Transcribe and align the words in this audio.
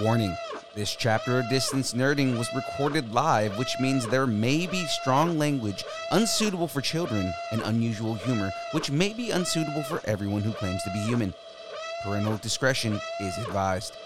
Warning 0.00 0.36
this 0.74 0.94
chapter 0.94 1.38
of 1.38 1.48
Distance 1.48 1.94
Nerding 1.94 2.36
was 2.36 2.52
recorded 2.54 3.14
live, 3.14 3.56
which 3.56 3.80
means 3.80 4.06
there 4.06 4.26
may 4.26 4.66
be 4.66 4.84
strong 4.84 5.38
language 5.38 5.84
unsuitable 6.12 6.68
for 6.68 6.82
children 6.82 7.32
and 7.50 7.62
unusual 7.62 8.14
humor, 8.14 8.52
which 8.72 8.90
may 8.90 9.14
be 9.14 9.30
unsuitable 9.30 9.82
for 9.84 10.02
everyone 10.04 10.42
who 10.42 10.52
claims 10.52 10.82
to 10.82 10.90
be 10.90 10.98
human. 10.98 11.32
Parental 12.04 12.36
discretion 12.36 13.00
is 13.20 13.38
advised. 13.38 13.96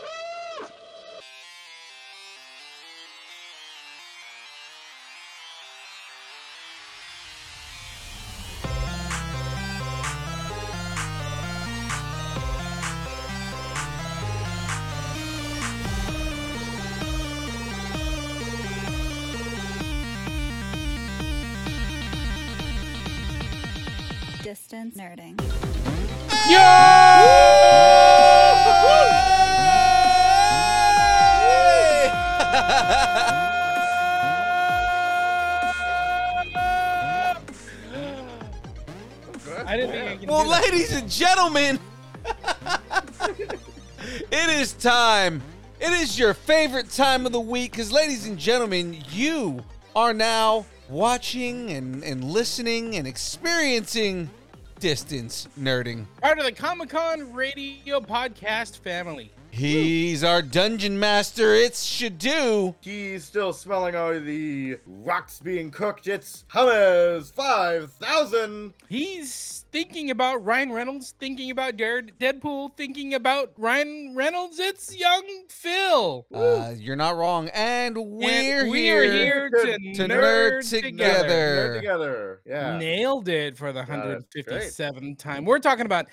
Time 47.00 47.25
of 47.25 47.33
the 47.33 47.41
week 47.41 47.70
because, 47.70 47.91
ladies 47.91 48.27
and 48.27 48.39
gentlemen, 48.39 48.95
you 49.11 49.64
are 49.97 50.12
now 50.12 50.66
watching 50.91 51.70
and, 51.70 52.05
and 52.05 52.22
listening 52.22 52.94
and 52.97 53.06
experiencing 53.06 54.28
distance 54.80 55.48
nerding. 55.58 56.05
Part 56.20 56.39
of 56.39 56.44
the 56.44 56.52
Comic 56.52 56.91
Con 56.91 57.33
Radio 57.33 58.00
Podcast 58.00 58.80
family. 58.80 59.30
He's 59.50 60.22
our 60.24 60.42
dungeon 60.42 60.98
master. 60.98 61.54
It's 61.54 61.84
Shadu. 61.86 62.74
He's 62.80 63.24
still 63.24 63.52
smelling 63.52 63.96
all 63.96 64.18
the 64.18 64.78
rocks 64.86 65.40
being 65.40 65.70
cooked. 65.70 66.06
It's 66.06 66.44
Hummus 66.52 67.32
5000. 67.32 68.74
He's 68.88 69.64
thinking 69.72 70.10
about 70.10 70.44
Ryan 70.44 70.72
Reynolds, 70.72 71.14
thinking 71.18 71.50
about 71.50 71.76
Jared 71.76 72.12
Deadpool, 72.18 72.76
thinking 72.76 73.14
about 73.14 73.52
Ryan 73.56 74.14
Reynolds. 74.14 74.58
It's 74.58 74.96
young 74.96 75.24
Phil. 75.48 76.26
Uh, 76.32 76.72
you're 76.76 76.96
not 76.96 77.16
wrong. 77.16 77.48
And 77.48 77.96
we're 77.96 78.62
and 78.62 78.70
we 78.70 78.80
here, 78.80 79.02
are 79.02 79.12
here 79.12 79.50
to, 79.50 79.76
to 79.94 80.08
nerd, 80.08 80.08
nerd 80.08 80.70
together. 80.70 80.82
together. 80.82 81.28
Nerd 81.28 81.74
together. 81.76 82.40
Yeah. 82.46 82.78
Nailed 82.78 83.28
it 83.28 83.56
for 83.56 83.72
the 83.72 83.80
Yeah, 83.80 84.18
that's 84.46 84.76
157th 84.76 85.18
time. 85.18 85.44
We're 85.44 85.58
talking 85.58 85.86
about 85.86 86.06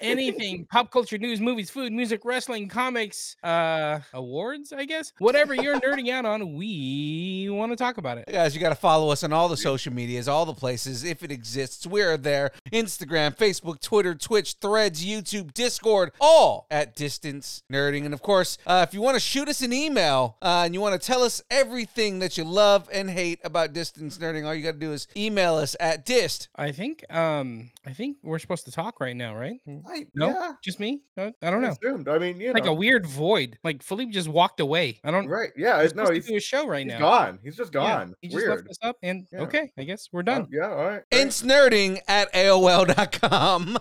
anything 0.00 0.66
pop 0.70 0.90
culture 0.90 1.18
news, 1.18 1.40
movies, 1.40 1.70
food, 1.70 1.92
music, 1.92 2.22
wrestling, 2.24 2.68
comics, 2.78 3.34
uh, 3.42 3.98
awards, 4.12 4.72
I 4.72 4.84
guess. 4.84 5.12
Whatever 5.18 5.52
you're 5.52 5.80
nerding 5.80 6.10
out 6.10 6.24
on, 6.24 6.54
we 6.54 7.48
want 7.50 7.72
to 7.72 7.76
talk 7.76 7.98
about 7.98 8.18
it. 8.18 8.26
Guys, 8.30 8.54
you 8.54 8.60
got 8.60 8.68
to 8.68 8.76
follow 8.76 9.10
us 9.10 9.24
on 9.24 9.32
all 9.32 9.48
the 9.48 9.56
social 9.56 9.92
medias, 9.92 10.28
all 10.28 10.46
the 10.46 10.54
places. 10.54 11.02
If 11.02 11.24
it 11.24 11.32
exists, 11.32 11.88
we're 11.88 12.16
there. 12.16 12.52
Instagram, 12.72 13.36
Facebook, 13.36 13.80
Twitter, 13.80 14.14
Twitch, 14.14 14.54
Threads, 14.60 15.04
YouTube, 15.04 15.52
Discord, 15.54 16.12
all 16.20 16.68
at 16.70 16.94
Distance 16.94 17.64
Nerding. 17.72 18.04
And 18.04 18.14
of 18.14 18.22
course, 18.22 18.58
uh, 18.64 18.86
if 18.88 18.94
you 18.94 19.00
want 19.02 19.16
to 19.16 19.20
shoot 19.20 19.48
us 19.48 19.60
an 19.60 19.72
email 19.72 20.36
uh, 20.40 20.62
and 20.64 20.72
you 20.72 20.80
want 20.80 21.00
to 21.00 21.04
tell 21.04 21.22
us 21.24 21.42
everything 21.50 22.20
that 22.20 22.38
you 22.38 22.44
love 22.44 22.88
and 22.92 23.10
hate 23.10 23.40
about 23.42 23.72
Distance 23.72 24.18
Nerding, 24.18 24.46
all 24.46 24.54
you 24.54 24.62
got 24.62 24.72
to 24.74 24.78
do 24.78 24.92
is 24.92 25.08
email 25.16 25.56
us 25.56 25.74
at 25.80 26.06
dist. 26.06 26.48
I 26.54 26.70
think 26.70 27.04
um 27.12 27.70
I 27.84 27.92
think 27.92 28.18
we're 28.22 28.38
supposed 28.38 28.66
to 28.66 28.70
talk 28.70 29.00
right 29.00 29.16
now, 29.16 29.34
right? 29.34 29.58
I, 29.88 30.06
No, 30.14 30.28
Yeah. 30.28 30.52
just 30.62 30.78
me. 30.78 31.00
No, 31.16 31.32
I 31.42 31.50
don't 31.50 31.62
know. 31.62 31.70
Assumed. 31.82 32.08
I 32.08 32.18
mean, 32.18 32.40
you 32.40 32.52
Like 32.52 32.64
know. 32.64 32.67
A 32.68 32.72
weird 32.72 33.04
void. 33.06 33.58
Like 33.64 33.82
Philippe 33.82 34.12
just 34.12 34.28
walked 34.28 34.60
away. 34.60 35.00
I 35.02 35.10
don't. 35.10 35.26
Right. 35.26 35.50
Yeah. 35.56 35.78
We're 35.78 35.84
It's, 35.84 35.94
no, 35.96 36.08
he's, 36.10 36.26
do 36.26 36.36
a 36.36 36.40
show 36.40 36.68
right 36.68 36.84
he's 36.84 36.92
now. 36.92 36.98
gone. 37.00 37.38
He's 37.42 37.56
just 37.56 37.74
Yeah, 37.74 37.80
gone. 37.80 38.14
he 38.20 38.28
just 38.28 38.36
Weird. 38.36 38.56
left 38.58 38.68
us 38.70 38.78
up, 38.82 38.96
and 39.02 39.26
Yeah. 39.32 39.40
okay, 39.40 39.72
I 39.76 39.82
guess 39.84 40.08
we're 40.12 40.22
done. 40.22 40.46
yeah. 40.52 40.68
All 40.70 40.76
right. 40.84 41.02
It's 41.10 41.42
nerding 41.42 41.98
at 42.06 42.32
AOL.com. 42.32 43.78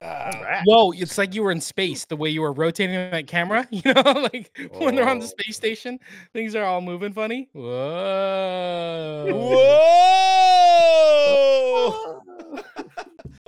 Alright. 0.00 0.62
Whoa, 0.64 0.92
it's 0.92 1.18
like 1.18 1.34
you 1.34 1.42
were 1.42 1.50
in 1.50 1.60
space 1.60 2.04
the 2.04 2.16
way 2.16 2.30
you 2.30 2.40
were 2.40 2.52
rotating 2.52 2.94
that 2.94 3.26
camera. 3.26 3.66
You 3.72 3.82
know, 3.94 4.28
like 4.32 4.50
when 4.78 4.94
they're 4.94 5.08
on 5.08 5.18
the 5.18 5.24
Oh. 5.24 5.28
space 5.28 5.56
station, 5.56 5.98
things 6.32 6.54
are 6.54 6.64
all 6.64 6.80
moving 6.80 7.12
funny. 7.12 7.48
Whoa. 7.54 9.24
Whoa! 11.18 12.22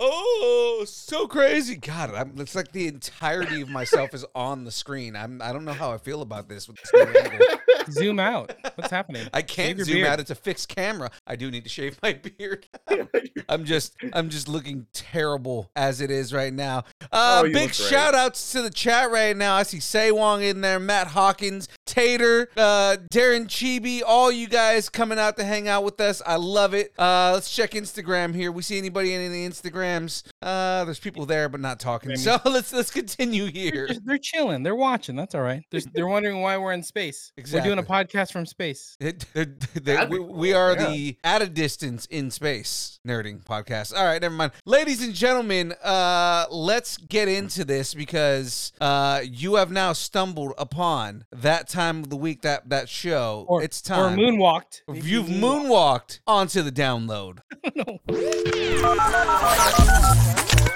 Oh, 0.03 0.85
so 0.89 1.27
crazy! 1.27 1.77
God, 1.77 2.15
I'm, 2.15 2.33
it's 2.39 2.55
like 2.55 2.73
the 2.73 2.89
entirety 2.89 3.61
of 3.61 3.69
myself 3.69 4.15
is 4.15 4.25
on 4.35 4.65
the 4.65 4.71
screen. 4.71 5.15
I'm. 5.15 5.43
I 5.43 5.53
don't 5.53 5.65
know 5.67 5.75
how 5.75 5.93
I 5.93 5.99
feel 5.99 6.23
about 6.23 6.49
this 6.49 6.67
with 6.69 6.79
this. 6.81 7.59
Zoom 7.91 8.19
out. 8.19 8.53
What's 8.77 8.91
happening? 8.91 9.29
I 9.35 9.43
can't 9.43 9.79
zoom 9.81 9.97
beard. 9.97 10.09
out. 10.09 10.21
It's 10.21 10.31
a 10.31 10.35
fixed 10.35 10.69
camera. 10.69 11.11
I 11.27 11.37
do 11.37 11.51
need 11.51 11.65
to 11.65 11.69
shave 11.71 11.99
my 12.03 12.15
beard. 12.15 12.67
I'm 13.49 13.65
just. 13.65 13.95
I'm 14.15 14.31
just 14.31 14.49
looking 14.49 14.87
terrible 14.93 15.71
as 15.77 16.01
it 16.01 16.11
is 16.11 16.33
right 16.33 16.53
now. 16.53 16.85
Uh, 17.13 17.43
Oh, 17.45 17.53
big 17.53 17.73
shout 17.75 18.15
outs 18.15 18.53
to 18.53 18.63
the 18.63 18.71
chat 18.71 19.11
right 19.11 19.37
now. 19.37 19.55
I 19.55 19.63
see 19.65 19.81
Say 19.81 20.11
Wong 20.13 20.43
in 20.43 20.63
there, 20.63 20.81
Matt 20.81 21.09
Hawkins, 21.09 21.69
Tater, 21.91 22.49
uh, 22.57 22.97
Darren 23.13 23.47
Chibi, 23.47 24.01
all 24.07 24.31
you 24.31 24.47
guys 24.47 24.89
coming 24.89 25.19
out 25.19 25.37
to 25.39 25.45
hang 25.45 25.67
out 25.67 25.83
with 25.83 26.01
us. 26.01 26.23
I 26.25 26.37
love 26.37 26.73
it. 26.73 26.93
Uh, 26.97 27.33
let's 27.35 27.53
check 27.53 27.73
Instagram 27.73 28.33
here. 28.33 28.53
We 28.53 28.63
see 28.63 28.79
anybody 28.79 29.13
in 29.13 29.21
any 29.21 29.45
Instagrams? 29.49 30.23
Uh, 30.41 30.85
there's 30.85 31.01
people 31.01 31.27
there, 31.27 31.49
but 31.49 31.59
not 31.61 31.81
talking. 31.81 32.15
So 32.15 32.39
let's 32.45 32.73
let's 32.73 32.93
continue 32.93 33.51
They're, 33.51 33.73
here. 33.73 33.89
just- 33.89 34.07
they're 34.07 34.19
chilling. 34.19 34.63
They're 34.63 34.77
watching. 34.77 35.17
That's 35.17 35.35
all 35.35 35.41
right. 35.43 35.65
They're, 35.73 35.81
they're 35.93 36.07
wondering 36.07 36.41
why 36.41 36.57
we're 36.59 36.75
in 36.75 36.85
space. 36.85 37.33
We're 37.53 37.61
doing 37.61 37.81
a 37.81 37.83
podcast 37.83 38.31
from 38.31 38.47
space. 38.47 38.97
It- 39.01 39.27
they're- 39.35 39.57
they're- 39.75 40.07
we, 40.07 40.19
cool, 40.19 40.33
we 40.33 40.53
are 40.53 40.75
yeah. 40.77 40.91
the 40.91 41.17
at 41.25 41.43
a 41.43 41.49
distance 41.49 42.07
in 42.07 42.31
space 42.31 43.01
nerding 43.05 43.43
podcast. 43.45 43.97
All 43.97 44.05
right, 44.05 44.23
never 44.23 44.35
mind. 44.37 44.53
Ladies 44.65 45.03
and 45.03 45.13
gentlemen, 45.13 45.73
uh, 45.83 46.47
let's 46.53 46.99
get 46.99 47.27
into 47.27 47.65
this 47.65 47.95
because 47.95 48.73
uh, 48.81 49.23
you 49.25 49.57
have 49.57 49.73
now 49.73 49.93
stumbled 49.93 50.53
upon 50.57 51.25
that 51.33 51.67
time 51.69 51.80
of 51.81 52.11
the 52.11 52.17
week 52.17 52.43
that 52.43 52.69
that 52.69 52.89
show. 52.89 53.45
Or 53.49 53.63
it's 53.63 53.81
time. 53.81 54.19
Or 54.19 54.23
moonwalked. 54.23 54.83
You've 54.89 55.27
moonwalked 55.27 56.21
onto 56.27 56.63
the 56.63 56.73
download. 56.73 57.41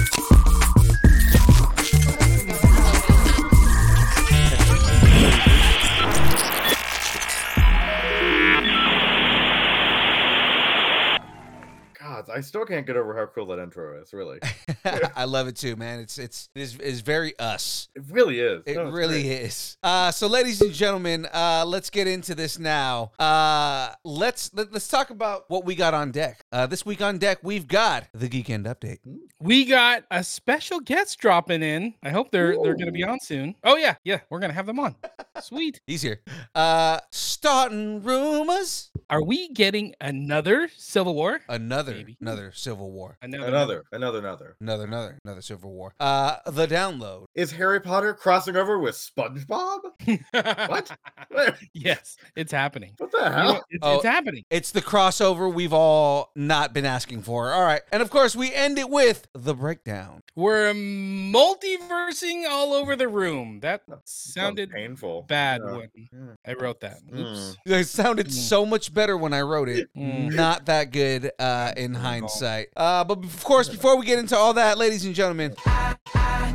God, 12.27 12.37
I 12.37 12.41
still 12.41 12.65
can't 12.65 12.85
get 12.85 12.95
over 12.97 13.15
how 13.15 13.25
cool 13.27 13.45
that 13.47 13.59
intro 13.59 13.99
is. 14.01 14.13
Really, 14.13 14.39
I 15.15 15.25
love 15.25 15.47
it 15.47 15.55
too, 15.55 15.75
man. 15.75 15.99
It's 15.99 16.17
it's 16.17 16.49
it 16.55 16.61
is, 16.61 16.77
it's 16.81 16.99
very 17.01 17.37
us. 17.39 17.89
it 17.95 18.03
really 18.09 18.39
is. 18.39 18.63
It 18.65 18.75
No, 18.75 18.89
really 18.89 19.23
great. 19.23 19.41
is. 19.41 19.77
Uh, 19.83 20.11
so, 20.11 20.27
ladies 20.27 20.61
and 20.61 20.73
gentlemen, 20.73 21.27
uh, 21.33 21.63
let's 21.65 21.89
get 21.89 22.07
into 22.07 22.35
this 22.35 22.59
now. 22.59 23.11
Uh, 23.19 23.93
let's 24.03 24.53
let, 24.53 24.71
let's 24.71 24.87
talk 24.87 25.09
about 25.09 25.45
what 25.49 25.65
we 25.65 25.75
got 25.75 25.93
on 25.93 26.11
deck. 26.11 26.41
Uh, 26.51 26.65
this 26.67 26.85
week 26.85 27.01
on 27.01 27.17
deck, 27.17 27.39
we've 27.43 27.67
got 27.67 28.05
the 28.13 28.27
Geek 28.27 28.49
End 28.49 28.65
update. 28.65 28.99
We 29.39 29.65
got 29.65 30.03
a 30.11 30.23
special 30.23 30.79
guest 30.79 31.19
dropping 31.19 31.61
in. 31.63 31.93
I 32.03 32.09
hope 32.09 32.31
they're 32.31 32.55
they're 32.61 32.75
gonna 32.75 32.91
be 32.91 33.03
on 33.03 33.19
soon. 33.19 33.55
Oh 33.63 33.75
yeah, 33.75 33.95
yeah, 34.03 34.19
we're 34.29 34.39
gonna 34.39 34.53
have 34.53 34.65
them 34.65 34.79
on. 34.79 34.95
Sweet. 35.41 35.79
He's 35.85 36.01
here. 36.01 36.21
Uh, 36.55 36.99
starting 37.11 38.01
rumors. 38.03 38.89
Are 39.09 39.23
we 39.23 39.47
getting 39.53 39.95
another 40.01 40.69
Civil 40.75 41.15
War? 41.15 41.39
Another 41.47 41.93
Maybe. 41.93 42.17
another 42.19 42.51
Civil 42.53 42.91
War. 42.91 43.17
Another, 43.21 43.83
another, 43.93 44.19
another. 44.19 44.55
Another 44.59 44.83
another 44.83 45.17
another 45.23 45.41
Civil 45.41 45.71
War. 45.71 45.93
Uh, 45.97 46.35
the 46.45 46.67
download. 46.67 47.25
Is 47.33 47.51
Harry 47.53 47.79
Potter 47.79 48.13
crossing 48.13 48.57
over 48.57 48.77
with 48.79 48.95
SpongeBob? 48.95 49.79
What? 50.67 50.91
What 51.29 51.55
yes, 51.73 52.17
it's 52.35 52.51
happening. 52.51 52.95
what 52.97 53.11
the 53.11 53.17
You 53.19 53.23
know, 53.23 53.31
hell? 53.31 53.65
it's, 53.69 53.79
Oh. 53.81 53.95
it's 53.95 54.03
happening. 54.05 54.43
It's 54.49 54.71
the 54.71 54.81
crossover 54.81 55.53
we've 55.53 55.71
all 55.73 56.31
not 56.35 56.73
been 56.73 56.85
asking 56.85 57.21
for. 57.23 57.53
All 57.53 57.63
right, 57.63 57.81
and 57.93 58.01
of 58.01 58.09
course 58.09 58.35
we 58.35 58.53
end 58.53 58.77
it 58.77 58.89
with 58.89 59.25
the 59.33 59.53
breakdown. 59.53 60.21
We're 60.35 60.73
multiversing 60.73 62.45
all 62.49 62.73
over 62.73 62.95
the 62.97 63.07
room. 63.07 63.59
That 63.61 63.83
sounded 64.03 64.69
painful. 64.71 65.23
bad 65.23 65.61
Yeah. 65.65 65.71
when 65.77 65.89
Yeah. 65.95 66.35
I 66.45 66.53
wrote 66.53 66.81
that. 66.81 66.97
Mm. 67.09 67.19
Oops. 67.19 67.57
It 67.65 67.85
sounded 67.85 68.27
Mm. 68.27 68.31
so 68.33 68.65
much 68.65 68.93
better 68.97 69.15
when 69.15 69.31
I 69.31 69.41
wrote 69.41 69.69
it. 69.69 69.87
Mm. 69.97 70.33
Not 70.33 70.65
that 70.67 70.91
good 70.91 71.31
uh, 71.39 71.71
in 71.75 71.93
hindsight. 71.93 72.67
Uh, 72.75 73.03
but 73.03 73.23
of 73.23 73.43
course, 73.43 73.67
before 73.67 73.97
we 73.97 74.05
get 74.05 74.19
into 74.19 74.37
all 74.37 74.53
that, 74.53 74.77
ladies 74.77 75.05
and 75.05 75.15
gentlemen, 75.15 75.55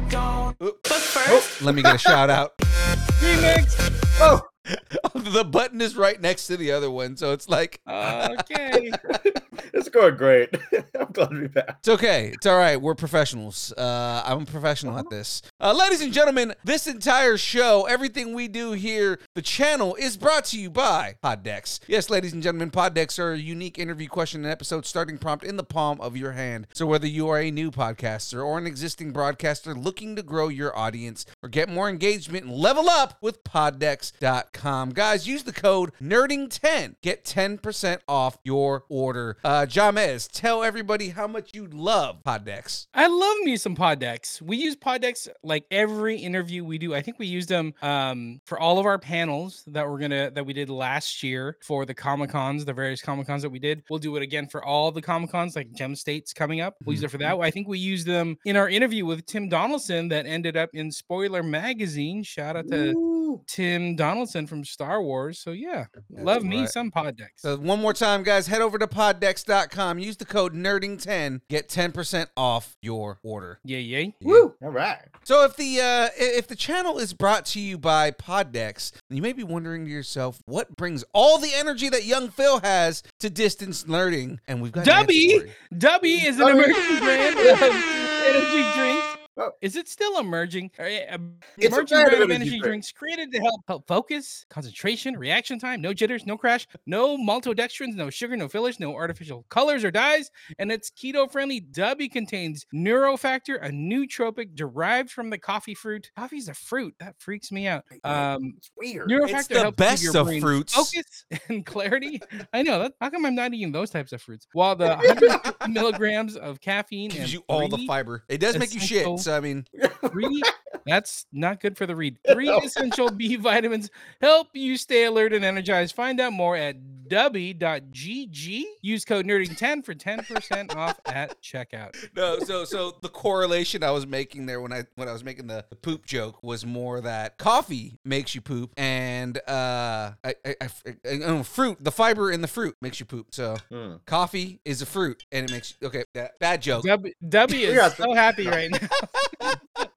don't. 0.09 0.57
Oop. 0.63 0.79
But 0.83 0.93
first, 0.93 1.63
Let 1.63 1.75
me 1.75 1.83
get 1.83 1.97
a 1.97 1.99
shout 1.99 2.31
out. 2.31 2.57
Remix. 2.59 3.75
Oh, 4.21 4.41
the 5.15 5.45
button 5.45 5.81
is 5.81 5.97
right 5.97 6.21
next 6.21 6.47
to 6.47 6.57
the 6.57 6.71
other 6.71 6.91
one, 6.91 7.17
so 7.17 7.33
it's 7.33 7.49
like 7.49 7.81
Okay. 7.89 8.91
it's 9.75 9.89
going 9.89 10.17
great. 10.17 10.51
I'm 10.99 11.13
glad 11.13 11.31
to 11.31 11.41
be 11.41 11.49
back. 11.49 11.77
It's 11.81 11.89
okay. 11.89 12.29
It's 12.29 12.47
all 12.47 12.57
right. 12.57 12.81
We're 12.81 12.95
professionals. 12.95 13.73
Uh, 13.77 14.23
I'm 14.25 14.43
a 14.43 14.47
professional 14.47 14.99
at 14.99 15.11
this. 15.11 15.43
Uh, 15.61 15.73
ladies 15.73 16.01
and 16.01 16.13
gentlemen, 16.13 16.55
this 16.65 16.87
entire 16.87 17.37
show, 17.37 17.87
everything 17.87 18.35
we 18.35 18.49
do 18.49 18.73
here, 18.73 19.19
the 19.35 19.43
channel 19.43 19.95
is 19.97 20.17
brought 20.17 20.45
to 20.47 20.61
you 20.61 20.71
by 20.71 21.17
PodDecks. 21.23 21.81
Yes, 21.87 22.11
ladies 22.11 22.33
and 22.33 22.43
gentlemen, 22.43 22.71
PodDecks 22.71 23.19
are 23.19 23.33
a 23.33 23.39
unique 23.39 23.79
interview 23.79 24.09
question 24.09 24.45
and 24.45 24.53
episode 24.53 24.87
starting 24.87 25.19
prompt 25.19 25.45
in 25.45 25.57
the 25.57 25.65
palm 25.65 26.01
of 26.01 26.17
your 26.17 26.33
hand. 26.33 26.67
So 26.75 26.87
whether 26.87 27.07
you 27.07 27.29
are 27.29 27.39
a 27.39 27.51
new 27.51 27.71
podcaster 27.71 28.45
or 28.45 28.59
an 28.59 28.67
existing 28.67 29.13
broadcaster 29.13 29.75
looking 29.75 30.17
to 30.17 30.23
grow 30.23 30.49
your 30.49 30.77
audience 30.77 31.27
or 31.43 31.49
get 31.49 31.69
more 31.69 31.89
engagement 31.89 32.47
and 32.47 32.55
level 32.55 32.89
up 32.89 33.19
with 33.21 33.43
PodDecks.com, 33.45 34.53
guys, 34.63 35.27
use 35.27 35.43
the 35.43 35.53
code 35.53 35.93
Nerding10. 36.01 36.97
Get 37.03 37.25
10% 37.25 37.99
off 38.07 38.39
your 38.45 38.85
order. 38.89 39.37
Uh, 39.45 39.67
Jahmez, 39.69 40.29
tell 40.33 40.63
everybody 40.63 41.11
how 41.11 41.27
much 41.27 41.55
you 41.55 41.67
love 41.67 42.23
PodDecks. 42.25 42.87
I 42.95 43.07
love 43.07 43.37
me 43.43 43.57
some 43.57 43.75
pod 43.75 43.99
decks. 43.99 44.41
We 44.41 44.57
use 44.57 44.77
pod 44.77 45.03
decks 45.03 45.29
like 45.43 45.65
every 45.71 46.17
interview 46.17 46.65
we 46.65 46.79
do. 46.79 46.95
I 46.95 47.03
think 47.03 47.19
we 47.19 47.27
used 47.27 47.49
them 47.49 47.75
um, 47.83 48.41
for 48.45 48.59
all 48.59 48.79
of 48.79 48.87
our 48.87 48.99
panels 48.99 49.65
that 49.69 49.89
we're 49.89 49.99
gonna 49.99 50.31
that 50.31 50.45
we 50.45 50.53
did 50.53 50.71
last 50.71 51.23
year 51.23 51.57
for 51.63 51.85
the 51.85 51.95
Comic 51.95 52.31
Cons, 52.31 52.65
the 52.65 52.73
various 52.73 53.03
Comic 53.03 53.27
Cons 53.27 53.43
that 53.43 53.51
we 53.51 53.59
did. 53.59 53.83
We'll 53.91 53.99
do 53.99 54.17
it 54.17 54.23
again 54.23 54.49
for 54.49 54.65
all 54.65 54.91
the 54.93 55.03
Comic 55.03 55.31
Cons, 55.31 55.57
like 55.57 55.73
Gem 55.73 55.95
States 55.95 56.33
coming 56.33 56.61
up. 56.61 56.77
We'll 56.85 56.95
use 56.95 57.03
it 57.03 57.11
for 57.11 57.19
that. 57.19 57.39
I 57.39 57.51
think 57.51 57.69
we 57.69 57.79
used 57.79 58.07
them 58.07 58.39
in 58.45 58.57
our 58.57 58.69
interview 58.69 59.05
with 59.07 59.27
Tim 59.27 59.49
Donaldson 59.49 60.09
that 60.09 60.27
ended 60.27 60.57
up 60.57 60.71
in 60.75 60.91
Spoiler 60.91 61.43
Magazine. 61.43 62.23
Shout 62.23 62.57
out 62.57 62.69
to 62.69 62.91
Ooh. 62.91 63.12
Tim 63.47 63.97
Donaldson 63.97 64.47
from 64.47 64.65
Star 64.65 65.03
Wars. 65.03 65.39
So 65.39 65.51
yeah, 65.53 65.87
love 66.11 66.43
me 66.45 66.61
right. 66.61 66.69
some 66.69 66.91
pod 66.91 67.17
decks. 67.17 67.43
So 67.43 67.57
one 67.57 67.81
more 67.81 67.93
time, 67.93 68.23
guys, 68.23 68.47
head 68.47 68.61
over 68.61 68.79
to 68.79 68.87
poddecks.com. 68.87 69.99
Use 69.99 70.17
the 70.17 70.25
code 70.25 70.55
nerding10. 70.55 71.41
Get 71.49 71.69
10% 71.69 72.27
off 72.37 72.77
your 72.83 73.19
order. 73.23 73.59
yeah, 73.65 73.79
yeah. 73.79 74.11
Woo! 74.23 74.55
All 74.63 74.71
right. 74.71 74.99
So 75.25 75.45
if 75.45 75.57
the 75.57 75.81
uh, 75.81 76.09
if 76.17 76.49
the 76.49 76.57
channel 76.57 76.99
is 76.99 77.13
brought 77.15 77.47
to 77.47 77.61
you 77.61 77.79
by 77.79 78.11
PodDecks, 78.11 78.93
you 79.09 79.23
may 79.23 79.33
be 79.33 79.45
wondering 79.45 79.85
to 79.85 79.91
yourself, 79.91 80.41
what 80.47 80.75
brings 80.77 81.05
all 81.13 81.39
the 81.39 81.53
energy 81.55 81.89
that 81.89 82.05
young 82.05 82.29
Phil 82.29 82.61
has 82.61 83.03
to 83.21 83.31
distance 83.31 83.87
learning? 83.87 84.41
And 84.49 84.61
we've 84.63 84.73
got 84.73 84.85
Dubby, 84.85 85.41
for. 85.41 85.75
Dubby 85.77 86.25
is 86.25 86.39
an 86.41 86.47
Dubby. 86.49 86.53
emerging 86.53 86.99
brand 86.99 87.39
of 87.39 87.63
energy 87.63 88.79
drinks. 88.79 89.12
Oh. 89.39 89.51
Is 89.63 89.77
it 89.77 89.89
still 89.89 90.19
emerging? 90.19 90.71
Or, 90.79 90.85
eh, 90.85 91.17
It's 91.57 91.67
emerging 91.75 91.99
brand 92.03 92.09
of 92.15 92.21
energy 92.23 92.35
energy 92.35 92.51
drink. 92.51 92.65
drinks 92.65 92.93
created 92.93 93.33
to 93.33 93.41
help 93.41 93.61
help 93.67 93.87
focus, 93.89 94.45
concentration, 94.51 95.17
reaction 95.17 95.59
time, 95.59 95.81
no 95.81 95.95
jitters, 95.95 96.27
no 96.27 96.37
crash, 96.37 96.67
no 96.87 97.17
maltodextrins, 97.17 97.95
no 97.95 98.11
sugar, 98.11 98.37
no 98.37 98.49
fillers, 98.49 98.79
no 98.79 98.95
artificial 98.95 99.47
colors 99.49 99.85
or 99.85 99.91
dyes, 99.91 100.31
and 100.59 100.71
it's 100.71 100.91
keto 100.91 101.31
friendly. 101.31 101.61
Dubby 101.63 102.11
contains 102.13 102.67
Neurofactor, 102.75 103.59
a 103.65 103.71
nootropic 103.71 104.55
derived 104.55 105.11
from 105.11 105.31
the 105.31 105.39
coffee 105.39 105.75
fruit. 105.75 106.11
Coffee's 106.17 106.49
a 106.49 106.55
fruit 106.55 106.95
that 107.01 107.15
freaks 107.19 107.51
me 107.51 107.67
out. 107.67 107.85
Um, 108.05 108.55
It's 108.59 108.71
weird. 108.77 109.09
Neurofactor 109.09 109.39
It's 109.39 109.49
the 109.49 109.59
helps 109.61 109.77
best 109.77 110.03
your 110.03 110.17
of 110.19 110.27
brain 110.27 110.43
fruits. 110.43 110.75
Focus 110.75 111.25
and 111.49 111.65
clarity. 111.65 112.21
I 112.53 112.63
know 112.63 112.81
that. 112.81 112.93
How 113.01 113.09
come 113.09 113.25
I'm 113.25 113.35
not 113.35 113.55
eating 113.55 113.73
those 113.73 113.89
types 113.91 114.13
of 114.13 114.21
fruits? 114.21 114.47
While 114.53 114.77
the 114.77 114.97
100 114.97 115.71
milligrams 115.73 116.37
of 116.37 116.61
caffeine 116.61 117.11
and 117.11 117.21
Gives 117.21 117.33
you 117.33 117.45
all 117.49 117.69
the 117.69 117.87
fiber. 117.87 118.25
It 118.29 118.39
does 118.39 118.59
make 118.59 118.75
you 118.75 118.81
shit. 118.81 119.07
So 119.23 119.37
I 119.37 119.41
mean, 119.41 119.67
three 120.09 120.43
that's 120.87 121.27
not 121.33 121.61
good 121.61 121.77
for 121.77 121.87
the 121.87 121.97
read. 121.97 122.19
Three 122.33 122.51
essential 122.51 123.11
B 123.11 123.37
vitamins 123.37 123.91
help 124.21 124.49
you 124.53 124.77
stay 124.77 125.05
alert 125.05 125.33
and 125.33 125.45
energized. 125.45 125.95
Find 125.95 126.21
out 126.21 126.33
more 126.33 126.57
at 126.57 126.77
dubby.gg. 127.09 128.65
Use 128.81 129.05
code 129.05 129.27
nerding10 129.27 129.85
for 129.85 129.95
10% 129.95 130.75
off 130.75 130.99
at 131.07 131.41
checkout. 131.43 131.95
no. 132.17 132.39
So 132.41 132.65
so 132.65 132.97
the 133.03 133.09
correlation 133.09 133.83
I 133.83 133.91
was 133.91 134.07
making 134.07 134.47
there 134.47 134.61
when 134.61 134.73
I 134.73 134.85
when 134.97 135.09
I 135.09 135.13
was 135.13 135.25
making 135.25 135.47
the, 135.47 135.65
the 135.71 135.77
poop 135.77 136.07
joke 136.07 136.43
was 136.43 136.65
more 136.65 137.01
that 137.01 137.39
coffee 137.39 137.99
makes 138.05 138.35
you 138.35 138.41
poop, 138.41 138.73
and 138.77 139.02
uh, 139.49 140.13
I, 140.25 140.35
I, 140.45 140.57
I, 140.61 140.69
I 141.11 141.17
know, 141.17 141.43
fruit, 141.43 141.79
the 141.81 141.93
fiber 141.93 142.31
in 142.31 142.41
the 142.43 142.49
fruit 142.49 142.77
makes 142.81 142.99
you 143.01 143.07
poop. 143.07 143.29
So 143.35 143.57
Hmm. 143.71 143.95
coffee 144.07 144.61
is 144.65 144.83
a 144.83 144.87
fruit, 144.87 145.25
and 145.33 145.45
it 145.49 145.53
makes 145.53 145.75
okay. 145.83 146.05
That, 146.15 146.39
bad 146.39 146.63
joke. 146.63 146.85
Dubby, 146.85 147.13
Dubby 147.25 147.61
is 147.87 147.95
so 147.95 148.13
happy 148.15 148.47
right 148.47 148.71
now. 149.41 149.49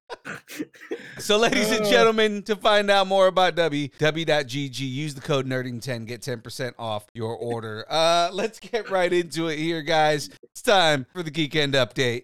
So, 1.20 1.38
ladies 1.38 1.72
and 1.72 1.86
Uh. 1.86 1.90
gentlemen, 1.90 2.44
to 2.44 2.56
find 2.56 2.90
out 2.90 3.08
more 3.08 3.28
about 3.28 3.56
Dubby, 3.56 3.92
Dubby.GG, 4.00 4.80
use 4.80 5.14
the 5.16 5.22
code 5.22 5.46
nerding10, 5.48 6.06
get 6.06 6.22
10% 6.22 6.74
off 6.80 7.06
your 7.14 7.36
order. 7.36 7.86
Uh, 7.90 8.30
let's 8.34 8.60
get 8.60 8.90
right 8.90 9.12
into 9.12 9.48
it 9.48 9.58
here, 9.58 9.82
guys. 9.82 10.30
It's 10.44 10.62
time 10.62 11.06
for 11.14 11.24
the 11.24 11.32
Geek 11.32 11.56
End 11.56 11.74
update. 11.74 12.24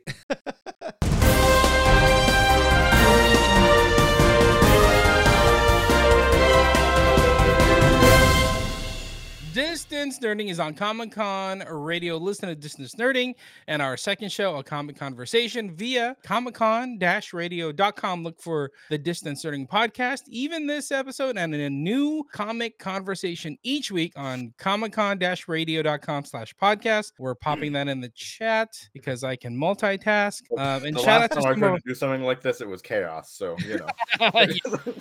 Distance 9.53 10.17
Nerding 10.19 10.49
is 10.49 10.61
on 10.61 10.73
Comic 10.73 11.11
Con 11.11 11.61
Radio. 11.67 12.15
Listen 12.15 12.47
to 12.47 12.55
Distance 12.55 12.95
Nerding 12.95 13.35
and 13.67 13.81
our 13.81 13.97
second 13.97 14.31
show, 14.31 14.55
A 14.55 14.63
Comic 14.63 14.95
Conversation, 14.95 15.75
via 15.75 16.15
comic 16.23 16.53
con 16.53 16.97
radio.com. 17.33 18.23
Look 18.23 18.41
for 18.41 18.71
the 18.89 18.97
Distance 18.97 19.43
Nerding 19.43 19.67
podcast, 19.67 20.21
even 20.29 20.67
this 20.67 20.89
episode, 20.89 21.37
and 21.37 21.53
a 21.53 21.69
new 21.69 22.23
comic 22.31 22.79
conversation 22.79 23.57
each 23.63 23.91
week 23.91 24.13
on 24.15 24.53
comic 24.57 24.93
con 24.93 25.19
radio.com 25.19 26.23
slash 26.23 26.55
podcast. 26.55 27.11
We're 27.19 27.35
popping 27.35 27.73
that 27.73 27.89
in 27.89 27.99
the 27.99 28.09
chat 28.09 28.69
because 28.93 29.25
I 29.25 29.35
can 29.35 29.57
multitask. 29.57 30.43
Um, 30.57 30.85
and 30.85 30.95
the 30.95 31.01
shout 31.01 31.21
last 31.21 31.23
out 31.23 31.35
to 31.35 31.41
time 31.41 31.55
I 31.55 31.67
tried 31.67 31.75
to 31.75 31.89
do 31.89 31.95
something 31.95 32.23
like 32.23 32.41
this, 32.41 32.61
it 32.61 32.69
was 32.69 32.81
chaos. 32.81 33.33
So 33.33 33.57
you 33.59 33.79
know. 33.79 33.87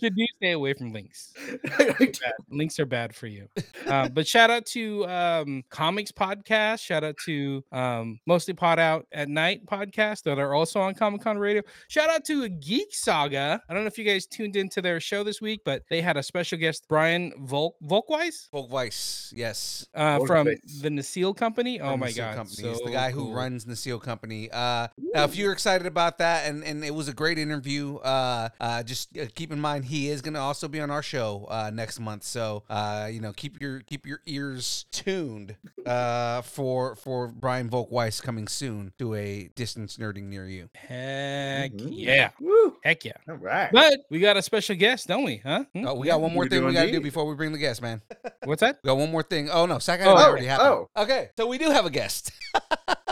Should 0.00 0.16
you 0.16 0.26
stay 0.36 0.52
away 0.52 0.72
from 0.72 0.92
links. 0.92 1.34
Links 2.50 2.78
are 2.80 2.86
bad 2.86 3.14
for 3.14 3.26
you. 3.26 3.48
Uh, 3.86 4.08
but 4.08 4.26
shout 4.26 4.50
out 4.50 4.66
to 4.66 5.06
um, 5.08 5.62
Comics 5.70 6.12
Podcast. 6.12 6.80
Shout 6.80 7.04
out 7.04 7.16
to 7.24 7.64
um, 7.72 8.20
Mostly 8.26 8.54
Pod 8.54 8.78
Out 8.78 9.06
at 9.12 9.28
Night 9.28 9.64
podcast 9.66 10.22
that 10.24 10.38
are 10.38 10.54
also 10.54 10.80
on 10.80 10.94
Comic 10.94 11.22
Con 11.22 11.38
Radio. 11.38 11.62
Shout 11.88 12.08
out 12.10 12.24
to 12.26 12.48
Geek 12.48 12.94
Saga. 12.94 13.60
I 13.68 13.74
don't 13.74 13.82
know 13.82 13.88
if 13.88 13.98
you 13.98 14.04
guys 14.04 14.26
tuned 14.26 14.56
into 14.56 14.80
their 14.80 15.00
show 15.00 15.22
this 15.22 15.40
week, 15.40 15.62
but 15.64 15.82
they 15.90 16.00
had 16.00 16.16
a 16.16 16.22
special 16.22 16.58
guest, 16.58 16.86
Brian 16.88 17.32
Volk 17.40 17.76
Volkweiss, 17.82 18.50
Volk 18.50 18.70
Weiss, 18.70 19.32
yes. 19.34 19.86
uh, 19.94 20.20
from 20.26 20.48
the 20.80 20.90
Nacelle 20.90 21.34
Company. 21.34 21.80
Oh 21.80 21.92
from 21.92 22.00
my 22.00 22.06
Nacelle 22.06 22.28
god, 22.28 22.36
Company. 22.36 22.68
He's 22.68 22.78
so 22.78 22.84
the 22.84 22.92
guy 22.92 23.10
who 23.10 23.32
runs 23.32 23.66
Nacelle 23.66 23.98
Company. 23.98 24.50
Uh, 24.50 24.88
now, 24.96 25.24
if 25.24 25.36
you're 25.36 25.52
excited 25.52 25.86
about 25.86 26.18
that, 26.18 26.48
and, 26.48 26.64
and 26.64 26.84
it 26.84 26.94
was 26.94 27.08
a 27.08 27.12
great 27.12 27.38
interview, 27.38 27.96
uh, 27.96 28.48
uh, 28.60 28.82
just 28.82 29.16
uh, 29.18 29.26
keep 29.34 29.52
in 29.52 29.60
mind 29.60 29.84
he 29.84 30.08
is 30.08 30.22
going 30.22 30.34
to 30.34 30.40
also 30.40 30.68
be 30.68 30.80
on 30.80 30.90
our 30.90 31.02
show 31.02 31.46
uh, 31.48 31.70
next 31.72 32.00
month. 32.00 32.24
So, 32.24 32.64
uh, 32.68 33.08
you 33.10 33.20
know, 33.20 33.32
keep 33.32 33.60
your 33.60 33.63
keep 33.86 34.06
your 34.06 34.20
ears 34.26 34.86
tuned 34.92 35.56
uh, 35.86 36.42
for 36.42 36.94
for 36.96 37.28
Brian 37.28 37.68
Volkweiss 37.68 38.22
coming 38.22 38.48
soon 38.48 38.92
to 38.98 39.14
a 39.14 39.48
distance 39.54 39.96
nerding 39.96 40.24
near 40.24 40.46
you. 40.46 40.68
Heck 40.74 41.72
Mhm. 41.72 41.88
yeah, 41.92 42.30
Woo! 42.40 42.76
heck 42.82 43.04
yeah. 43.04 43.12
All 43.28 43.36
right. 43.36 43.70
But 43.72 44.00
we 44.10 44.20
got 44.20 44.36
a 44.36 44.42
special 44.42 44.76
guest, 44.76 45.08
don't 45.08 45.24
we? 45.24 45.38
Huh? 45.38 45.64
Hmm? 45.74 45.86
Oh, 45.86 45.94
we 45.94 46.06
got 46.06 46.20
one 46.20 46.32
more 46.32 46.44
we 46.44 46.48
thing 46.48 46.64
we 46.64 46.72
got 46.72 46.84
to 46.84 46.92
do 46.92 47.00
before 47.00 47.24
we 47.26 47.34
bring 47.34 47.52
the 47.52 47.58
guest, 47.58 47.80
man. 47.82 48.02
What's 48.44 48.60
that? 48.60 48.78
We 48.82 48.88
got 48.88 48.96
one 48.98 49.10
more 49.10 49.22
thing. 49.22 49.48
Oh 49.50 49.66
no, 49.66 49.78
second 49.78 50.06
Oh, 50.08 50.16
already 50.16 50.46
happened. 50.46 50.68
oh. 50.96 51.02
Okay, 51.02 51.30
so 51.36 51.46
we 51.46 51.58
do 51.58 51.70
have 51.70 51.86
a 51.86 51.90
guest. 51.90 52.30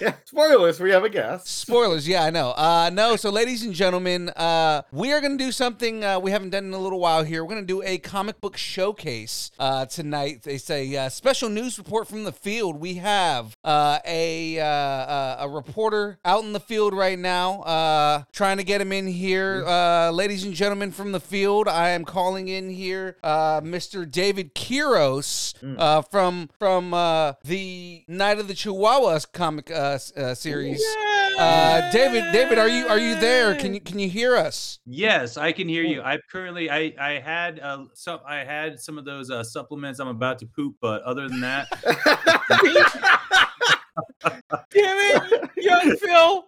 Yeah. 0.00 0.14
Spoilers. 0.24 0.80
We 0.80 0.90
have 0.90 1.04
a 1.04 1.08
guest. 1.08 1.46
Spoilers, 1.48 2.06
yeah, 2.06 2.24
I 2.24 2.30
know. 2.30 2.50
Uh, 2.50 2.90
no, 2.92 3.16
so 3.16 3.30
ladies 3.30 3.64
and 3.64 3.74
gentlemen, 3.74 4.28
uh, 4.30 4.82
we 4.92 5.12
are 5.12 5.20
going 5.20 5.36
to 5.36 5.44
do 5.44 5.50
something 5.50 6.04
uh, 6.04 6.20
we 6.20 6.30
haven't 6.30 6.50
done 6.50 6.64
in 6.66 6.72
a 6.72 6.78
little 6.78 7.00
while 7.00 7.24
here. 7.24 7.42
We're 7.42 7.50
going 7.50 7.62
to 7.62 7.66
do 7.66 7.82
a 7.82 7.98
comic 7.98 8.40
book 8.40 8.56
showcase 8.56 9.50
uh, 9.58 9.86
tonight. 9.86 10.42
They 10.42 10.58
say 10.58 10.94
uh, 10.96 11.08
special 11.08 11.48
news 11.48 11.78
report 11.78 12.06
from 12.08 12.24
the 12.24 12.32
field. 12.32 12.78
We 12.78 12.94
have 12.94 13.56
uh, 13.64 13.98
a 14.06 14.60
uh, 14.60 14.64
uh, 14.64 15.36
a 15.40 15.48
reporter 15.48 16.18
out 16.24 16.44
in 16.44 16.52
the 16.52 16.60
field 16.60 16.94
right 16.94 17.18
now, 17.18 17.62
uh, 17.62 18.24
trying 18.32 18.58
to 18.58 18.64
get 18.64 18.80
him 18.80 18.92
in 18.92 19.06
here. 19.06 19.64
Uh, 19.66 20.10
ladies 20.10 20.44
and 20.44 20.54
gentlemen 20.54 20.92
from 20.92 21.12
the 21.12 21.20
field, 21.20 21.68
I 21.68 21.90
am 21.90 22.04
calling 22.04 22.48
in 22.48 22.70
here 22.70 23.16
uh, 23.22 23.60
Mr. 23.60 24.08
David 24.08 24.54
Quiroz 24.54 25.54
uh, 25.78 26.02
from 26.02 26.50
from 26.58 26.94
uh, 26.94 27.32
the 27.44 28.04
Night 28.06 28.38
of 28.38 28.48
the 28.48 28.54
Chihuahuas 28.54 29.30
comic 29.32 29.70
uh, 29.70 29.87
s- 29.94 30.12
uh, 30.16 30.34
series. 30.34 30.82
Uh, 31.38 31.90
David, 31.92 32.32
David, 32.32 32.58
are 32.58 32.68
you 32.68 32.86
are 32.88 32.98
you 32.98 33.14
there? 33.20 33.54
Can 33.54 33.74
you 33.74 33.80
can 33.80 33.98
you 33.98 34.08
hear 34.08 34.36
us? 34.36 34.78
Yes, 34.86 35.36
I 35.36 35.52
can 35.52 35.68
hear 35.68 35.84
you. 35.84 36.02
I 36.02 36.18
currently 36.30 36.70
I 36.70 36.92
I 37.00 37.20
had 37.20 37.60
uh 37.60 37.84
some 37.94 38.20
I 38.26 38.38
had 38.38 38.80
some 38.80 38.98
of 38.98 39.04
those 39.04 39.30
uh, 39.30 39.44
supplements 39.44 40.00
I'm 40.00 40.08
about 40.08 40.38
to 40.40 40.46
poop, 40.46 40.74
but 40.80 41.02
other 41.02 41.28
than 41.28 41.40
that, 41.40 41.68
Damn 44.22 44.62
it, 44.72 45.50
young 45.56 45.96
Phil. 46.00 46.44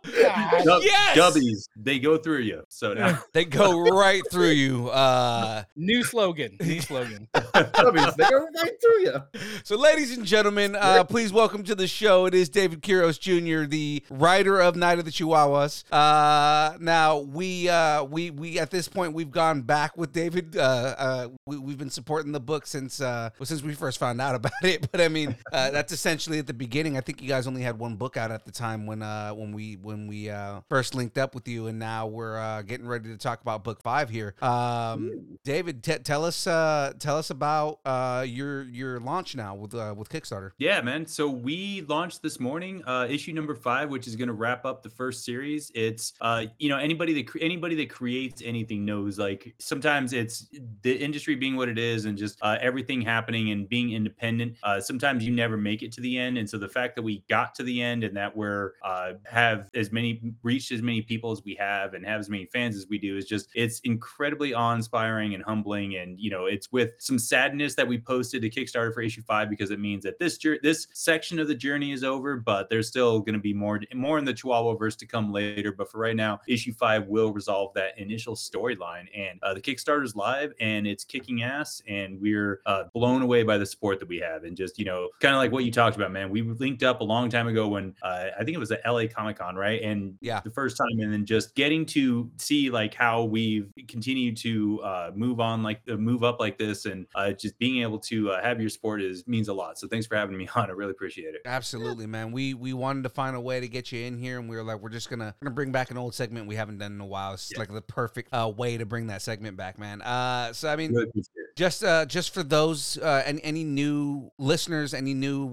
Dub- 0.64 0.82
Yes! 0.82 1.16
Dubbies, 1.18 1.68
they 1.76 1.98
go 1.98 2.16
through 2.18 2.40
you. 2.40 2.62
So 2.68 2.94
now, 2.94 3.20
They 3.32 3.44
go 3.44 3.78
right 3.90 4.22
through 4.30 4.50
you. 4.50 4.88
Uh, 4.88 5.62
New 5.76 6.02
slogan. 6.02 6.56
New 6.60 6.80
slogan. 6.80 7.28
Puppies, 7.34 8.14
they 8.16 8.28
go 8.28 8.46
right 8.62 8.72
through 8.80 9.00
you. 9.02 9.22
so, 9.62 9.76
ladies 9.76 10.16
and 10.16 10.24
gentlemen, 10.26 10.74
uh, 10.76 11.04
please 11.04 11.32
welcome 11.32 11.62
to 11.64 11.74
the 11.74 11.86
show. 11.86 12.26
It 12.26 12.34
is 12.34 12.48
David 12.48 12.82
Quiroz 12.82 13.18
Jr., 13.20 13.68
the 13.68 14.02
writer 14.10 14.60
of 14.60 14.74
Night 14.76 14.98
of 14.98 15.04
the 15.04 15.10
Chihuahuas. 15.10 15.84
Uh, 15.92 16.76
now, 16.80 17.18
we 17.18 17.68
uh, 17.68 18.02
we 18.04 18.30
we 18.30 18.58
at 18.58 18.70
this 18.70 18.88
point 18.88 19.12
we've 19.12 19.30
gone 19.30 19.62
back 19.62 19.96
with 19.96 20.12
David. 20.12 20.56
Uh, 20.56 20.60
uh, 20.98 21.28
we, 21.46 21.58
we've 21.58 21.78
been 21.78 21.90
supporting 21.90 22.32
the 22.32 22.40
book 22.40 22.66
since 22.66 23.00
uh, 23.00 23.30
well, 23.38 23.46
since 23.46 23.62
we 23.62 23.74
first 23.74 23.98
found 23.98 24.20
out 24.20 24.34
about 24.40 24.52
it. 24.62 24.90
But 24.90 25.00
I 25.00 25.08
mean, 25.08 25.36
uh, 25.52 25.70
that's 25.70 25.92
essentially 25.92 26.38
at 26.38 26.46
the 26.46 26.54
beginning. 26.54 26.96
I 26.96 27.00
think 27.00 27.22
you 27.22 27.28
guys 27.28 27.46
only 27.46 27.59
had 27.62 27.78
one 27.78 27.96
book 27.96 28.16
out 28.16 28.30
at 28.30 28.44
the 28.44 28.52
time 28.52 28.86
when 28.86 29.02
uh, 29.02 29.32
when 29.32 29.52
we 29.52 29.76
when 29.76 30.06
we 30.06 30.30
uh, 30.30 30.60
first 30.68 30.94
linked 30.94 31.18
up 31.18 31.34
with 31.34 31.48
you, 31.48 31.66
and 31.66 31.78
now 31.78 32.06
we're 32.06 32.38
uh, 32.38 32.62
getting 32.62 32.86
ready 32.86 33.08
to 33.08 33.16
talk 33.16 33.40
about 33.40 33.64
book 33.64 33.82
five 33.82 34.10
here. 34.10 34.34
Um, 34.42 35.38
David, 35.44 35.82
t- 35.82 35.98
tell 35.98 36.24
us 36.24 36.46
uh, 36.46 36.92
tell 36.98 37.16
us 37.16 37.30
about 37.30 37.80
uh, 37.84 38.24
your 38.26 38.64
your 38.64 39.00
launch 39.00 39.34
now 39.34 39.54
with 39.54 39.74
uh, 39.74 39.94
with 39.96 40.08
Kickstarter. 40.08 40.50
yeah, 40.58 40.80
man. 40.80 41.06
So 41.06 41.28
we 41.28 41.82
launched 41.82 42.22
this 42.22 42.40
morning, 42.40 42.82
uh, 42.86 43.06
issue 43.08 43.32
number 43.32 43.54
five, 43.54 43.90
which 43.90 44.06
is 44.06 44.16
going 44.16 44.28
to 44.28 44.34
wrap 44.34 44.64
up 44.64 44.82
the 44.82 44.90
first 44.90 45.24
series. 45.24 45.70
It's, 45.74 46.12
uh, 46.20 46.46
you 46.58 46.68
know, 46.68 46.76
anybody 46.78 47.12
that 47.14 47.26
cre- 47.28 47.38
anybody 47.40 47.74
that 47.76 47.90
creates 47.90 48.42
anything 48.44 48.84
knows, 48.84 49.18
like 49.18 49.54
sometimes 49.58 50.12
it's 50.12 50.48
the 50.82 50.94
industry 50.94 51.34
being 51.34 51.56
what 51.56 51.68
it 51.68 51.78
is, 51.78 52.04
and 52.04 52.16
just 52.16 52.38
uh, 52.42 52.58
everything 52.60 53.00
happening 53.00 53.50
and 53.50 53.68
being 53.68 53.92
independent. 53.92 54.56
Uh, 54.62 54.80
sometimes 54.80 55.24
you 55.24 55.32
never 55.32 55.56
make 55.56 55.82
it 55.82 55.92
to 55.92 56.00
the 56.00 56.18
end, 56.18 56.38
and 56.38 56.48
so 56.48 56.58
the 56.58 56.68
fact 56.68 56.96
that 56.96 57.02
we 57.02 57.24
got 57.28 57.49
to 57.54 57.62
the 57.62 57.80
end 57.80 58.04
and 58.04 58.16
that 58.16 58.36
we're 58.36 58.72
uh, 58.84 59.12
have 59.24 59.70
as 59.74 59.92
many 59.92 60.20
reached 60.42 60.72
as 60.72 60.82
many 60.82 61.02
people 61.02 61.30
as 61.30 61.42
we 61.44 61.54
have 61.54 61.94
and 61.94 62.04
have 62.04 62.20
as 62.20 62.28
many 62.28 62.46
fans 62.46 62.76
as 62.76 62.86
we 62.88 62.98
do 62.98 63.16
is 63.16 63.26
just 63.26 63.48
it's 63.54 63.80
incredibly 63.80 64.54
awe-inspiring 64.54 65.34
and 65.34 65.42
humbling 65.42 65.96
and 65.96 66.18
you 66.18 66.30
know 66.30 66.46
it's 66.46 66.70
with 66.72 66.90
some 66.98 67.18
sadness 67.18 67.74
that 67.74 67.86
we 67.86 67.98
posted 67.98 68.42
to 68.42 68.50
kickstarter 68.50 68.92
for 68.92 69.02
issue 69.02 69.22
five 69.22 69.50
because 69.50 69.70
it 69.70 69.80
means 69.80 70.04
that 70.04 70.18
this 70.18 70.38
this 70.62 70.86
section 70.92 71.38
of 71.38 71.48
the 71.48 71.54
journey 71.54 71.92
is 71.92 72.04
over 72.04 72.36
but 72.36 72.68
there's 72.70 72.88
still 72.88 73.20
going 73.20 73.34
to 73.34 73.40
be 73.40 73.52
more 73.52 73.80
more 73.94 74.18
in 74.18 74.24
the 74.24 74.32
chihuahua 74.32 74.74
verse 74.74 74.96
to 74.96 75.06
come 75.06 75.32
later. 75.32 75.72
But 75.72 75.90
for 75.90 75.98
right 75.98 76.16
now 76.16 76.40
issue 76.46 76.72
five 76.72 77.06
will 77.06 77.32
resolve 77.32 77.72
that 77.74 77.98
initial 77.98 78.34
storyline 78.34 79.06
and 79.16 79.38
uh, 79.42 79.54
the 79.54 79.60
kickstarter's 79.60 80.16
live 80.16 80.52
and 80.60 80.86
it's 80.86 81.04
kicking 81.04 81.42
ass 81.42 81.82
and 81.88 82.20
we're 82.20 82.60
uh, 82.66 82.84
blown 82.94 83.22
away 83.22 83.42
by 83.42 83.58
the 83.58 83.66
support 83.66 83.98
that 84.00 84.08
we 84.08 84.18
have 84.18 84.44
and 84.44 84.56
just 84.56 84.78
you 84.78 84.84
know 84.84 85.08
kind 85.20 85.34
of 85.34 85.38
like 85.38 85.52
what 85.52 85.64
you 85.64 85.72
talked 85.72 85.96
about 85.96 86.10
man 86.12 86.30
we 86.30 86.42
linked 86.42 86.82
up 86.82 87.00
a 87.00 87.04
long 87.04 87.28
time 87.28 87.39
ago 87.48 87.68
when 87.68 87.94
uh, 88.02 88.26
i 88.38 88.44
think 88.44 88.54
it 88.54 88.58
was 88.58 88.70
at 88.70 88.80
la 88.86 89.04
comic 89.06 89.38
con 89.38 89.56
right 89.56 89.82
and 89.82 90.16
Yeah. 90.20 90.40
the 90.44 90.50
first 90.50 90.76
time 90.76 90.98
and 91.00 91.12
then 91.12 91.24
just 91.24 91.54
getting 91.54 91.84
to 91.86 92.30
see 92.38 92.70
like 92.70 92.94
how 92.94 93.24
we've 93.24 93.72
continued 93.88 94.36
to 94.38 94.80
uh, 94.82 95.10
move 95.14 95.40
on 95.40 95.62
like 95.62 95.80
uh, 95.90 95.96
move 95.96 96.24
up 96.24 96.40
like 96.40 96.58
this 96.58 96.86
and 96.86 97.06
uh, 97.14 97.32
just 97.32 97.58
being 97.58 97.82
able 97.82 97.98
to 98.00 98.30
uh, 98.30 98.42
have 98.42 98.60
your 98.60 98.70
support 98.70 99.00
is 99.02 99.26
means 99.26 99.48
a 99.48 99.52
lot 99.54 99.78
so 99.78 99.86
thanks 99.88 100.06
for 100.06 100.16
having 100.16 100.36
me 100.36 100.48
on 100.54 100.68
i 100.68 100.72
really 100.72 100.90
appreciate 100.92 101.34
it 101.34 101.40
Absolutely, 101.46 102.06
man. 102.06 102.32
We 102.32 102.54
we 102.54 102.72
wanted 102.72 103.02
to 103.04 103.08
find 103.08 103.34
a 103.36 103.40
way 103.40 103.60
to 103.60 103.68
get 103.68 103.92
you 103.92 104.04
in 104.04 104.18
here, 104.18 104.38
and 104.38 104.48
we 104.48 104.56
were 104.56 104.62
like, 104.62 104.80
we're 104.80 104.88
just 104.90 105.08
gonna 105.10 105.34
gonna 105.42 105.54
bring 105.54 105.72
back 105.72 105.90
an 105.90 105.96
old 105.98 106.14
segment 106.14 106.46
we 106.46 106.54
haven't 106.54 106.78
done 106.78 106.92
in 106.92 107.00
a 107.00 107.06
while. 107.06 107.32
It's 107.34 107.50
Yeah. 107.52 107.58
like 107.60 107.72
the 107.72 107.80
perfect 107.82 108.32
uh, 108.32 108.50
way 108.54 108.76
to 108.76 108.84
bring 108.86 109.06
that 109.08 109.22
segment 109.22 109.56
back, 109.56 109.78
man. 109.78 110.00
Uh, 110.02 110.52
so 110.52 110.68
I 110.68 110.76
mean, 110.76 110.92
really 110.92 111.10
just 111.56 111.82
uh 111.82 112.06
just 112.06 112.32
for 112.32 112.42
those 112.44 112.96
uh 112.98 113.22
any, 113.26 113.42
any 113.42 113.64
new 113.64 114.30
listeners 114.38 114.94
any 114.94 115.12
new 115.12 115.46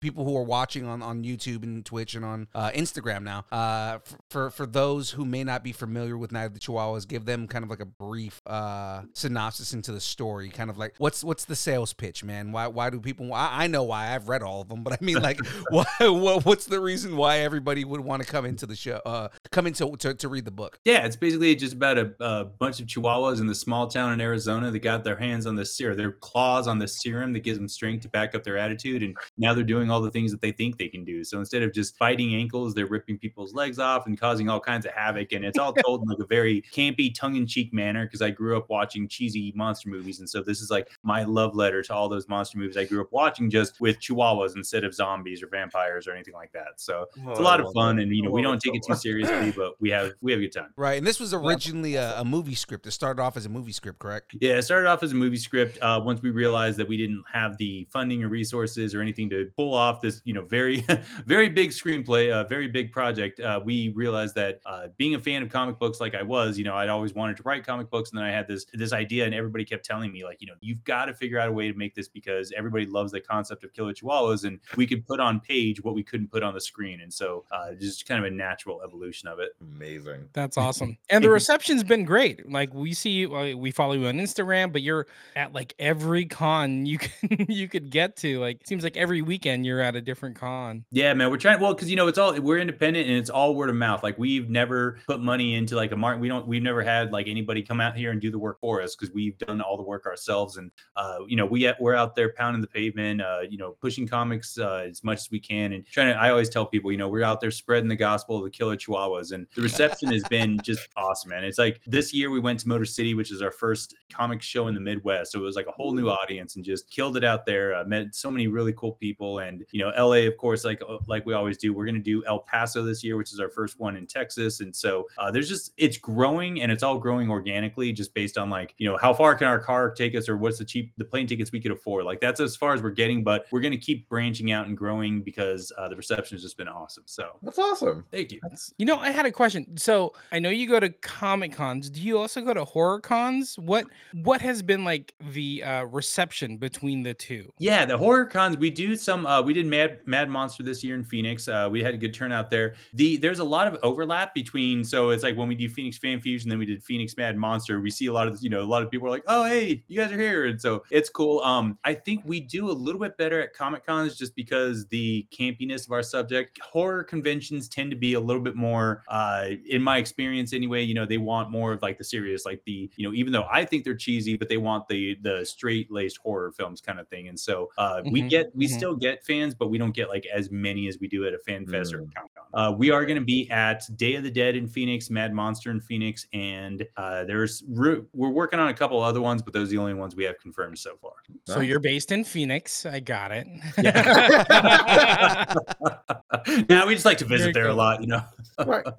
people 0.00 0.24
who 0.24 0.36
are 0.36 0.42
watching 0.42 0.77
on 0.86 1.02
on 1.02 1.22
youtube 1.24 1.62
and 1.62 1.84
twitch 1.84 2.14
and 2.14 2.24
on 2.24 2.48
uh 2.54 2.70
instagram 2.70 3.22
now 3.22 3.44
uh 3.52 3.98
for 4.30 4.50
for 4.50 4.66
those 4.66 5.10
who 5.10 5.24
may 5.24 5.44
not 5.44 5.62
be 5.62 5.72
familiar 5.72 6.16
with 6.16 6.32
night 6.32 6.44
of 6.44 6.54
the 6.54 6.60
chihuahuas 6.60 7.06
give 7.06 7.24
them 7.24 7.46
kind 7.46 7.64
of 7.64 7.70
like 7.70 7.80
a 7.80 7.86
brief 7.86 8.40
uh 8.46 9.02
synopsis 9.14 9.72
into 9.72 9.92
the 9.92 10.00
story 10.00 10.48
kind 10.48 10.70
of 10.70 10.78
like 10.78 10.94
what's 10.98 11.22
what's 11.22 11.44
the 11.44 11.56
sales 11.56 11.92
pitch 11.92 12.24
man 12.24 12.52
why 12.52 12.66
why 12.66 12.90
do 12.90 13.00
people 13.00 13.32
i, 13.32 13.64
I 13.64 13.66
know 13.66 13.84
why 13.84 14.14
i've 14.14 14.28
read 14.28 14.42
all 14.42 14.60
of 14.60 14.68
them 14.68 14.82
but 14.82 14.92
i 14.92 14.98
mean 15.00 15.20
like 15.20 15.38
why 15.70 15.84
what, 16.00 16.44
what's 16.44 16.66
the 16.66 16.80
reason 16.80 17.16
why 17.16 17.38
everybody 17.38 17.84
would 17.84 18.00
want 18.00 18.22
to 18.22 18.28
come 18.28 18.44
into 18.44 18.66
the 18.66 18.76
show 18.76 19.00
uh 19.06 19.28
come 19.50 19.66
into 19.66 19.96
to, 19.96 20.14
to 20.14 20.28
read 20.28 20.44
the 20.44 20.50
book 20.50 20.78
Yeah, 20.84 21.04
it's 21.04 21.16
basically 21.16 21.54
just 21.54 21.74
about 21.74 21.98
a, 21.98 22.14
a 22.20 22.44
bunch 22.44 22.80
of 22.80 22.86
chihuahuas 22.86 23.40
in 23.40 23.46
the 23.46 23.54
small 23.54 23.86
town 23.86 24.12
in 24.12 24.20
Arizona 24.20 24.70
that 24.70 24.78
got 24.80 25.04
their 25.04 25.16
hands 25.16 25.46
on 25.46 25.56
this 25.56 25.76
serum, 25.76 25.96
their 25.96 26.12
claws 26.12 26.66
on 26.66 26.78
the 26.78 26.88
serum 26.88 27.32
that 27.32 27.40
gives 27.40 27.58
them 27.58 27.68
strength 27.68 28.02
to 28.02 28.08
back 28.08 28.34
up 28.34 28.44
their 28.44 28.58
attitude. 28.58 29.02
And 29.02 29.16
now 29.36 29.54
they're 29.54 29.64
doing 29.64 29.90
all 29.90 30.00
the 30.00 30.10
things 30.10 30.30
that 30.32 30.40
they 30.40 30.52
think 30.52 30.67
they 30.76 30.88
can 30.88 31.04
do. 31.04 31.24
So 31.24 31.38
instead 31.38 31.62
of 31.62 31.72
just 31.72 31.98
biting 31.98 32.34
ankles, 32.34 32.74
they're 32.74 32.86
ripping 32.86 33.18
people's 33.18 33.54
legs 33.54 33.78
off 33.78 34.06
and 34.06 34.20
causing 34.20 34.48
all 34.48 34.60
kinds 34.60 34.84
of 34.84 34.92
havoc. 34.92 35.32
And 35.32 35.44
it's 35.44 35.58
all 35.58 35.72
told 35.84 36.02
in 36.02 36.08
like 36.08 36.18
a 36.18 36.26
very 36.26 36.62
campy, 36.72 37.14
tongue 37.14 37.36
in 37.36 37.46
cheek 37.46 37.72
manner 37.72 38.04
because 38.04 38.20
I 38.20 38.30
grew 38.30 38.56
up 38.56 38.68
watching 38.68 39.08
cheesy 39.08 39.52
monster 39.56 39.88
movies. 39.88 40.18
And 40.18 40.28
so 40.28 40.42
this 40.42 40.60
is 40.60 40.70
like 40.70 40.90
my 41.02 41.24
love 41.24 41.54
letter 41.54 41.82
to 41.82 41.94
all 41.94 42.08
those 42.08 42.28
monster 42.28 42.58
movies 42.58 42.76
I 42.76 42.84
grew 42.84 43.00
up 43.00 43.12
watching 43.12 43.48
just 43.50 43.80
with 43.80 44.00
chihuahuas 44.00 44.56
instead 44.56 44.84
of 44.84 44.94
zombies 44.94 45.42
or 45.42 45.46
vampires 45.46 46.06
or 46.06 46.12
anything 46.12 46.34
like 46.34 46.52
that. 46.52 46.72
So 46.76 47.06
it's 47.28 47.38
a 47.38 47.42
lot 47.42 47.60
of 47.60 47.72
fun. 47.72 47.98
And, 47.98 48.14
you 48.14 48.22
know, 48.22 48.30
we 48.30 48.42
don't 48.42 48.60
take 48.60 48.74
it 48.74 48.82
too 48.86 48.94
seriously, 48.94 49.52
but 49.56 49.80
we 49.80 49.90
have, 49.90 50.12
we 50.20 50.32
have 50.32 50.40
a 50.40 50.42
good 50.42 50.52
time. 50.52 50.72
right 50.76 50.98
and 50.98 51.06
this 51.06 51.20
was 51.20 51.32
originally 51.32 51.94
a, 51.94 52.20
a 52.20 52.24
movie 52.24 52.54
script 52.54 52.86
it 52.86 52.90
started 52.90 53.22
off 53.22 53.36
as 53.36 53.46
a 53.46 53.48
movie 53.48 53.72
script 53.72 53.98
correct 53.98 54.34
Yeah, 54.40 54.54
it 54.54 54.62
started 54.62 54.88
off 54.88 55.02
as 55.02 55.12
a 55.12 55.14
movie 55.14 55.36
script. 55.36 55.78
Uh, 55.80 56.00
once 56.02 56.22
we 56.22 56.30
realized 56.30 56.78
that 56.78 56.88
we 56.88 56.96
didn't 56.96 57.24
have 57.32 57.56
the 57.58 57.86
funding 57.92 58.22
or 58.24 58.28
resources 58.28 58.94
or 58.94 59.00
anything 59.00 59.30
to 59.30 59.50
pull 59.56 59.74
off 59.74 60.00
this, 60.00 60.20
you 60.24 60.34
know, 60.34 60.42
very, 60.42 60.57
very 60.58 60.84
very 61.26 61.48
big 61.48 61.70
screenplay, 61.70 62.32
a 62.32 62.46
very 62.48 62.68
big 62.68 62.92
project, 62.92 63.40
uh, 63.40 63.60
we 63.64 63.90
realized 63.90 64.34
that 64.34 64.60
uh, 64.66 64.88
being 64.96 65.14
a 65.14 65.18
fan 65.18 65.42
of 65.42 65.50
comic 65.50 65.78
books, 65.78 66.00
like 66.00 66.14
I 66.14 66.22
was, 66.22 66.58
you 66.58 66.64
know, 66.64 66.74
I'd 66.74 66.88
always 66.88 67.14
wanted 67.14 67.36
to 67.36 67.42
write 67.44 67.64
comic 67.64 67.90
books, 67.90 68.10
and 68.10 68.18
then 68.18 68.24
I 68.24 68.30
had 68.30 68.48
this 68.48 68.66
this 68.72 68.92
idea, 68.92 69.24
and 69.24 69.34
everybody 69.34 69.64
kept 69.64 69.84
telling 69.84 70.12
me, 70.12 70.24
like, 70.24 70.40
you 70.40 70.46
know, 70.46 70.54
you've 70.60 70.82
got 70.84 71.06
to 71.06 71.14
figure 71.14 71.38
out 71.38 71.48
a 71.48 71.52
way 71.52 71.70
to 71.70 71.78
make 71.78 71.94
this 71.94 72.08
because 72.08 72.52
everybody 72.56 72.86
loves 72.86 73.12
the 73.12 73.20
concept 73.20 73.64
of 73.64 73.72
killer 73.72 73.92
chihuahuas, 73.92 74.44
and 74.44 74.58
we 74.76 74.86
could 74.86 75.06
put 75.06 75.20
on 75.20 75.40
page 75.40 75.82
what 75.82 75.94
we 75.94 76.02
couldn't 76.02 76.30
put 76.30 76.42
on 76.42 76.54
the 76.54 76.60
screen, 76.60 77.00
and 77.00 77.12
so 77.12 77.44
uh, 77.52 77.72
just 77.74 78.06
kind 78.06 78.24
of 78.24 78.30
a 78.30 78.34
natural 78.34 78.82
evolution 78.82 79.28
of 79.28 79.38
it. 79.38 79.50
Amazing. 79.60 80.28
That's 80.32 80.56
awesome. 80.56 80.96
And 81.10 81.24
the 81.24 81.30
reception's 81.30 81.84
been 81.84 82.04
great. 82.04 82.50
Like 82.50 82.74
we 82.74 82.92
see, 82.92 83.24
we 83.26 83.70
follow 83.70 83.94
you 83.94 84.06
on 84.06 84.16
Instagram, 84.18 84.72
but 84.72 84.82
you're 84.82 85.06
at 85.34 85.54
like 85.54 85.74
every 85.78 86.26
con 86.26 86.84
you 86.84 86.98
can 86.98 87.46
you 87.48 87.66
could 87.68 87.90
get 87.90 88.16
to. 88.16 88.38
Like 88.38 88.60
it 88.60 88.68
seems 88.68 88.84
like 88.84 88.96
every 88.96 89.22
weekend 89.22 89.64
you're 89.64 89.80
at 89.80 89.96
a 89.96 90.00
different 90.00 90.36
con. 90.36 90.47
Yeah, 90.90 91.14
man, 91.14 91.30
we're 91.30 91.36
trying. 91.36 91.60
Well, 91.60 91.74
because 91.74 91.90
you 91.90 91.96
know, 91.96 92.08
it's 92.08 92.18
all 92.18 92.38
we're 92.40 92.58
independent 92.58 93.08
and 93.08 93.16
it's 93.16 93.30
all 93.30 93.54
word 93.54 93.70
of 93.70 93.76
mouth. 93.76 94.02
Like 94.02 94.18
we've 94.18 94.48
never 94.48 94.98
put 95.06 95.20
money 95.20 95.54
into 95.54 95.76
like 95.76 95.92
a 95.92 95.96
market. 95.96 96.20
We 96.20 96.28
don't. 96.28 96.46
We've 96.46 96.62
never 96.62 96.82
had 96.82 97.12
like 97.12 97.28
anybody 97.28 97.62
come 97.62 97.80
out 97.80 97.96
here 97.96 98.10
and 98.10 98.20
do 98.20 98.30
the 98.30 98.38
work 98.38 98.60
for 98.60 98.82
us 98.82 98.96
because 98.96 99.14
we've 99.14 99.36
done 99.38 99.60
all 99.60 99.76
the 99.76 99.82
work 99.82 100.06
ourselves. 100.06 100.56
And 100.56 100.70
uh, 100.96 101.18
you 101.26 101.36
know, 101.36 101.46
we 101.46 101.70
we're 101.80 101.94
out 101.94 102.14
there 102.14 102.32
pounding 102.32 102.60
the 102.60 102.68
pavement. 102.68 103.20
Uh, 103.20 103.40
you 103.48 103.58
know, 103.58 103.76
pushing 103.80 104.06
comics 104.06 104.58
uh, 104.58 104.86
as 104.88 105.04
much 105.04 105.18
as 105.18 105.30
we 105.30 105.40
can 105.40 105.72
and 105.72 105.86
trying 105.86 106.12
to. 106.12 106.18
I 106.18 106.30
always 106.30 106.48
tell 106.48 106.66
people, 106.66 106.90
you 106.92 106.98
know, 106.98 107.08
we're 107.08 107.24
out 107.24 107.40
there 107.40 107.50
spreading 107.50 107.88
the 107.88 107.96
gospel 107.96 108.36
of 108.36 108.44
the 108.44 108.50
killer 108.50 108.76
chihuahuas, 108.76 109.32
and 109.32 109.46
the 109.54 109.62
reception 109.62 110.10
has 110.12 110.24
been 110.24 110.58
just 110.62 110.88
awesome, 110.96 111.30
man. 111.30 111.44
It's 111.44 111.58
like 111.58 111.80
this 111.86 112.12
year 112.12 112.30
we 112.30 112.40
went 112.40 112.60
to 112.60 112.68
Motor 112.68 112.84
City, 112.84 113.14
which 113.14 113.32
is 113.32 113.42
our 113.42 113.52
first 113.52 113.94
comic 114.12 114.42
show 114.42 114.68
in 114.68 114.74
the 114.74 114.80
Midwest, 114.80 115.32
so 115.32 115.40
it 115.40 115.42
was 115.42 115.56
like 115.56 115.66
a 115.66 115.72
whole 115.72 115.92
new 115.92 116.08
audience 116.08 116.56
and 116.56 116.64
just 116.64 116.90
killed 116.90 117.16
it 117.16 117.24
out 117.24 117.46
there. 117.46 117.74
Uh, 117.74 117.84
met 117.84 118.14
so 118.14 118.30
many 118.30 118.46
really 118.46 118.72
cool 118.72 118.92
people, 118.92 119.40
and 119.40 119.64
you 119.72 119.80
know, 119.80 119.90
LA, 119.96 120.27
of 120.28 120.36
course, 120.36 120.64
like 120.64 120.80
uh, 120.88 120.98
like 121.06 121.26
we 121.26 121.34
always 121.34 121.58
do. 121.58 121.72
We're 121.72 121.86
gonna 121.86 121.98
do 121.98 122.24
El 122.26 122.40
Paso 122.40 122.82
this 122.84 123.02
year, 123.02 123.16
which 123.16 123.32
is 123.32 123.40
our 123.40 123.48
first 123.48 123.80
one 123.80 123.96
in 123.96 124.06
Texas, 124.06 124.60
and 124.60 124.74
so 124.74 125.08
uh, 125.18 125.30
there's 125.30 125.48
just 125.48 125.72
it's 125.76 125.96
growing 125.96 126.62
and 126.62 126.70
it's 126.70 126.82
all 126.82 126.98
growing 126.98 127.30
organically, 127.30 127.92
just 127.92 128.14
based 128.14 128.38
on 128.38 128.50
like 128.50 128.74
you 128.78 128.88
know 128.88 128.96
how 128.98 129.12
far 129.12 129.34
can 129.34 129.48
our 129.48 129.58
car 129.58 129.90
take 129.90 130.14
us 130.14 130.28
or 130.28 130.36
what's 130.36 130.58
the 130.58 130.64
cheap 130.64 130.92
the 130.98 131.04
plane 131.04 131.26
tickets 131.26 131.50
we 131.50 131.60
could 131.60 131.72
afford. 131.72 132.04
Like 132.04 132.20
that's 132.20 132.40
as 132.40 132.56
far 132.56 132.74
as 132.74 132.82
we're 132.82 132.90
getting, 132.90 133.24
but 133.24 133.46
we're 133.50 133.60
gonna 133.60 133.76
keep 133.78 134.08
branching 134.08 134.52
out 134.52 134.66
and 134.66 134.76
growing 134.76 135.22
because 135.22 135.72
uh, 135.78 135.88
the 135.88 135.96
reception 135.96 136.36
has 136.36 136.42
just 136.42 136.56
been 136.56 136.68
awesome. 136.68 137.04
So 137.06 137.38
That's 137.42 137.58
awesome. 137.58 138.04
thank 138.10 138.32
you. 138.32 138.40
That's 138.42 138.72
you 138.78 138.86
know, 138.86 138.98
I 138.98 139.10
had 139.10 139.26
a 139.26 139.32
question. 139.32 139.76
So 139.76 140.12
I 140.32 140.38
know 140.38 140.50
you 140.50 140.68
go 140.68 140.80
to 140.80 140.90
comic 140.90 141.52
cons. 141.52 141.90
Do 141.90 142.00
you 142.00 142.18
also 142.18 142.40
go 142.42 142.54
to 142.54 142.64
horror 142.64 143.00
cons? 143.00 143.58
What 143.58 143.86
what 144.12 144.40
has 144.40 144.62
been 144.62 144.84
like 144.84 145.14
the 145.32 145.62
uh, 145.64 145.84
reception 145.84 146.56
between 146.58 147.02
the 147.02 147.14
two? 147.14 147.52
Yeah, 147.58 147.84
the 147.84 147.96
horror 147.96 148.26
cons 148.26 148.56
we 148.56 148.70
do 148.70 148.96
some. 148.96 149.26
Uh, 149.26 149.40
we 149.42 149.52
did 149.52 149.66
Mad 149.66 150.00
Mad 150.06 150.17
Monster 150.26 150.62
this 150.62 150.82
year 150.82 150.94
in 150.94 151.04
Phoenix. 151.04 151.46
Uh, 151.46 151.68
we 151.70 151.82
had 151.82 151.94
a 151.94 151.98
good 151.98 152.14
turnout 152.14 152.50
there. 152.50 152.74
The 152.94 153.16
there's 153.18 153.38
a 153.38 153.44
lot 153.44 153.66
of 153.66 153.78
overlap 153.82 154.34
between. 154.34 154.82
So 154.84 155.10
it's 155.10 155.22
like 155.22 155.36
when 155.36 155.48
we 155.48 155.54
do 155.54 155.68
Phoenix 155.68 155.98
Fan 155.98 156.20
Fusion, 156.20 156.48
then 156.48 156.58
we 156.58 156.66
did 156.66 156.82
Phoenix 156.82 157.16
Mad 157.16 157.36
Monster. 157.36 157.80
We 157.80 157.90
see 157.90 158.06
a 158.06 158.12
lot 158.12 158.26
of 158.26 158.38
you 158.42 158.48
know 158.50 158.62
a 158.62 158.64
lot 158.64 158.82
of 158.82 158.90
people 158.90 159.06
are 159.06 159.10
like, 159.10 159.24
oh 159.26 159.44
hey, 159.44 159.84
you 159.86 160.00
guys 160.00 160.10
are 160.10 160.18
here, 160.18 160.46
and 160.46 160.60
so 160.60 160.82
it's 160.90 161.10
cool. 161.10 161.40
Um, 161.40 161.78
I 161.84 161.94
think 161.94 162.22
we 162.24 162.40
do 162.40 162.70
a 162.70 162.72
little 162.72 163.00
bit 163.00 163.16
better 163.16 163.40
at 163.40 163.52
Comic 163.52 163.84
Cons 163.84 164.16
just 164.16 164.34
because 164.34 164.86
the 164.88 165.26
campiness 165.30 165.86
of 165.86 165.92
our 165.92 166.02
subject. 166.02 166.58
Horror 166.62 167.04
conventions 167.04 167.68
tend 167.68 167.90
to 167.90 167.96
be 167.96 168.14
a 168.14 168.20
little 168.20 168.42
bit 168.42 168.54
more, 168.56 169.02
uh, 169.08 169.48
in 169.66 169.82
my 169.82 169.98
experience 169.98 170.52
anyway. 170.52 170.82
You 170.82 170.94
know, 170.94 171.06
they 171.06 171.18
want 171.18 171.50
more 171.50 171.72
of 171.72 171.82
like 171.82 171.98
the 171.98 172.04
serious, 172.04 172.44
like 172.44 172.62
the 172.64 172.90
you 172.96 173.06
know, 173.06 173.14
even 173.14 173.32
though 173.32 173.46
I 173.50 173.64
think 173.64 173.84
they're 173.84 173.94
cheesy, 173.96 174.36
but 174.36 174.48
they 174.48 174.56
want 174.56 174.88
the 174.88 175.16
the 175.22 175.44
straight 175.44 175.90
laced 175.90 176.18
horror 176.18 176.52
films 176.52 176.80
kind 176.80 176.98
of 177.00 177.08
thing. 177.08 177.28
And 177.28 177.38
so 177.38 177.70
uh, 177.78 178.02
we 178.08 178.22
Mhm, 178.22 178.28
get 178.28 178.54
we 178.54 178.66
mhm. 178.66 178.68
still 178.68 178.96
get 178.96 179.24
fans, 179.24 179.54
but 179.54 179.68
we 179.68 179.78
don't 179.78 179.92
get 179.94 180.07
like 180.08 180.26
as 180.32 180.50
many 180.50 180.88
as 180.88 180.98
we 181.00 181.08
do 181.08 181.26
at 181.26 181.34
a 181.34 181.38
fan 181.38 181.66
fest 181.66 181.92
or 181.94 181.98
a 182.00 182.02
Mm. 182.02 182.14
Comic 182.14 182.30
Con. 182.34 182.44
Uh, 182.54 182.72
we 182.72 182.90
are 182.90 183.04
going 183.04 183.18
to 183.18 183.24
be 183.24 183.48
at 183.50 183.82
Day 183.96 184.14
of 184.14 184.22
the 184.22 184.30
Dead 184.30 184.56
in 184.56 184.66
Phoenix, 184.66 185.10
Mad 185.10 185.34
Monster 185.34 185.70
in 185.70 185.80
Phoenix, 185.80 186.26
and 186.32 186.86
uh, 186.96 187.24
there's 187.24 187.62
we're 187.68 188.02
we're 188.14 188.30
working 188.30 188.58
on 188.58 188.68
a 188.68 188.74
couple 188.74 189.02
other 189.02 189.20
ones, 189.20 189.42
but 189.42 189.52
those 189.52 189.68
are 189.68 189.72
the 189.72 189.78
only 189.78 189.94
ones 189.94 190.16
we 190.16 190.24
have 190.24 190.38
confirmed 190.38 190.78
so 190.78 190.96
far. 191.02 191.12
So 191.46 191.60
you're 191.60 191.78
based 191.80 192.10
in 192.12 192.24
Phoenix. 192.24 192.86
I 192.86 193.00
got 193.00 193.32
it. 193.32 193.46
Yeah. 193.76 195.54
now 196.68 196.86
we 196.86 196.94
just 196.94 197.04
like 197.04 197.18
to 197.18 197.24
Very 197.24 197.38
visit 197.38 197.54
there 197.54 197.68
a 197.68 197.74
lot, 197.74 198.00
you 198.00 198.06
know. 198.06 198.22
Right. 198.64 198.84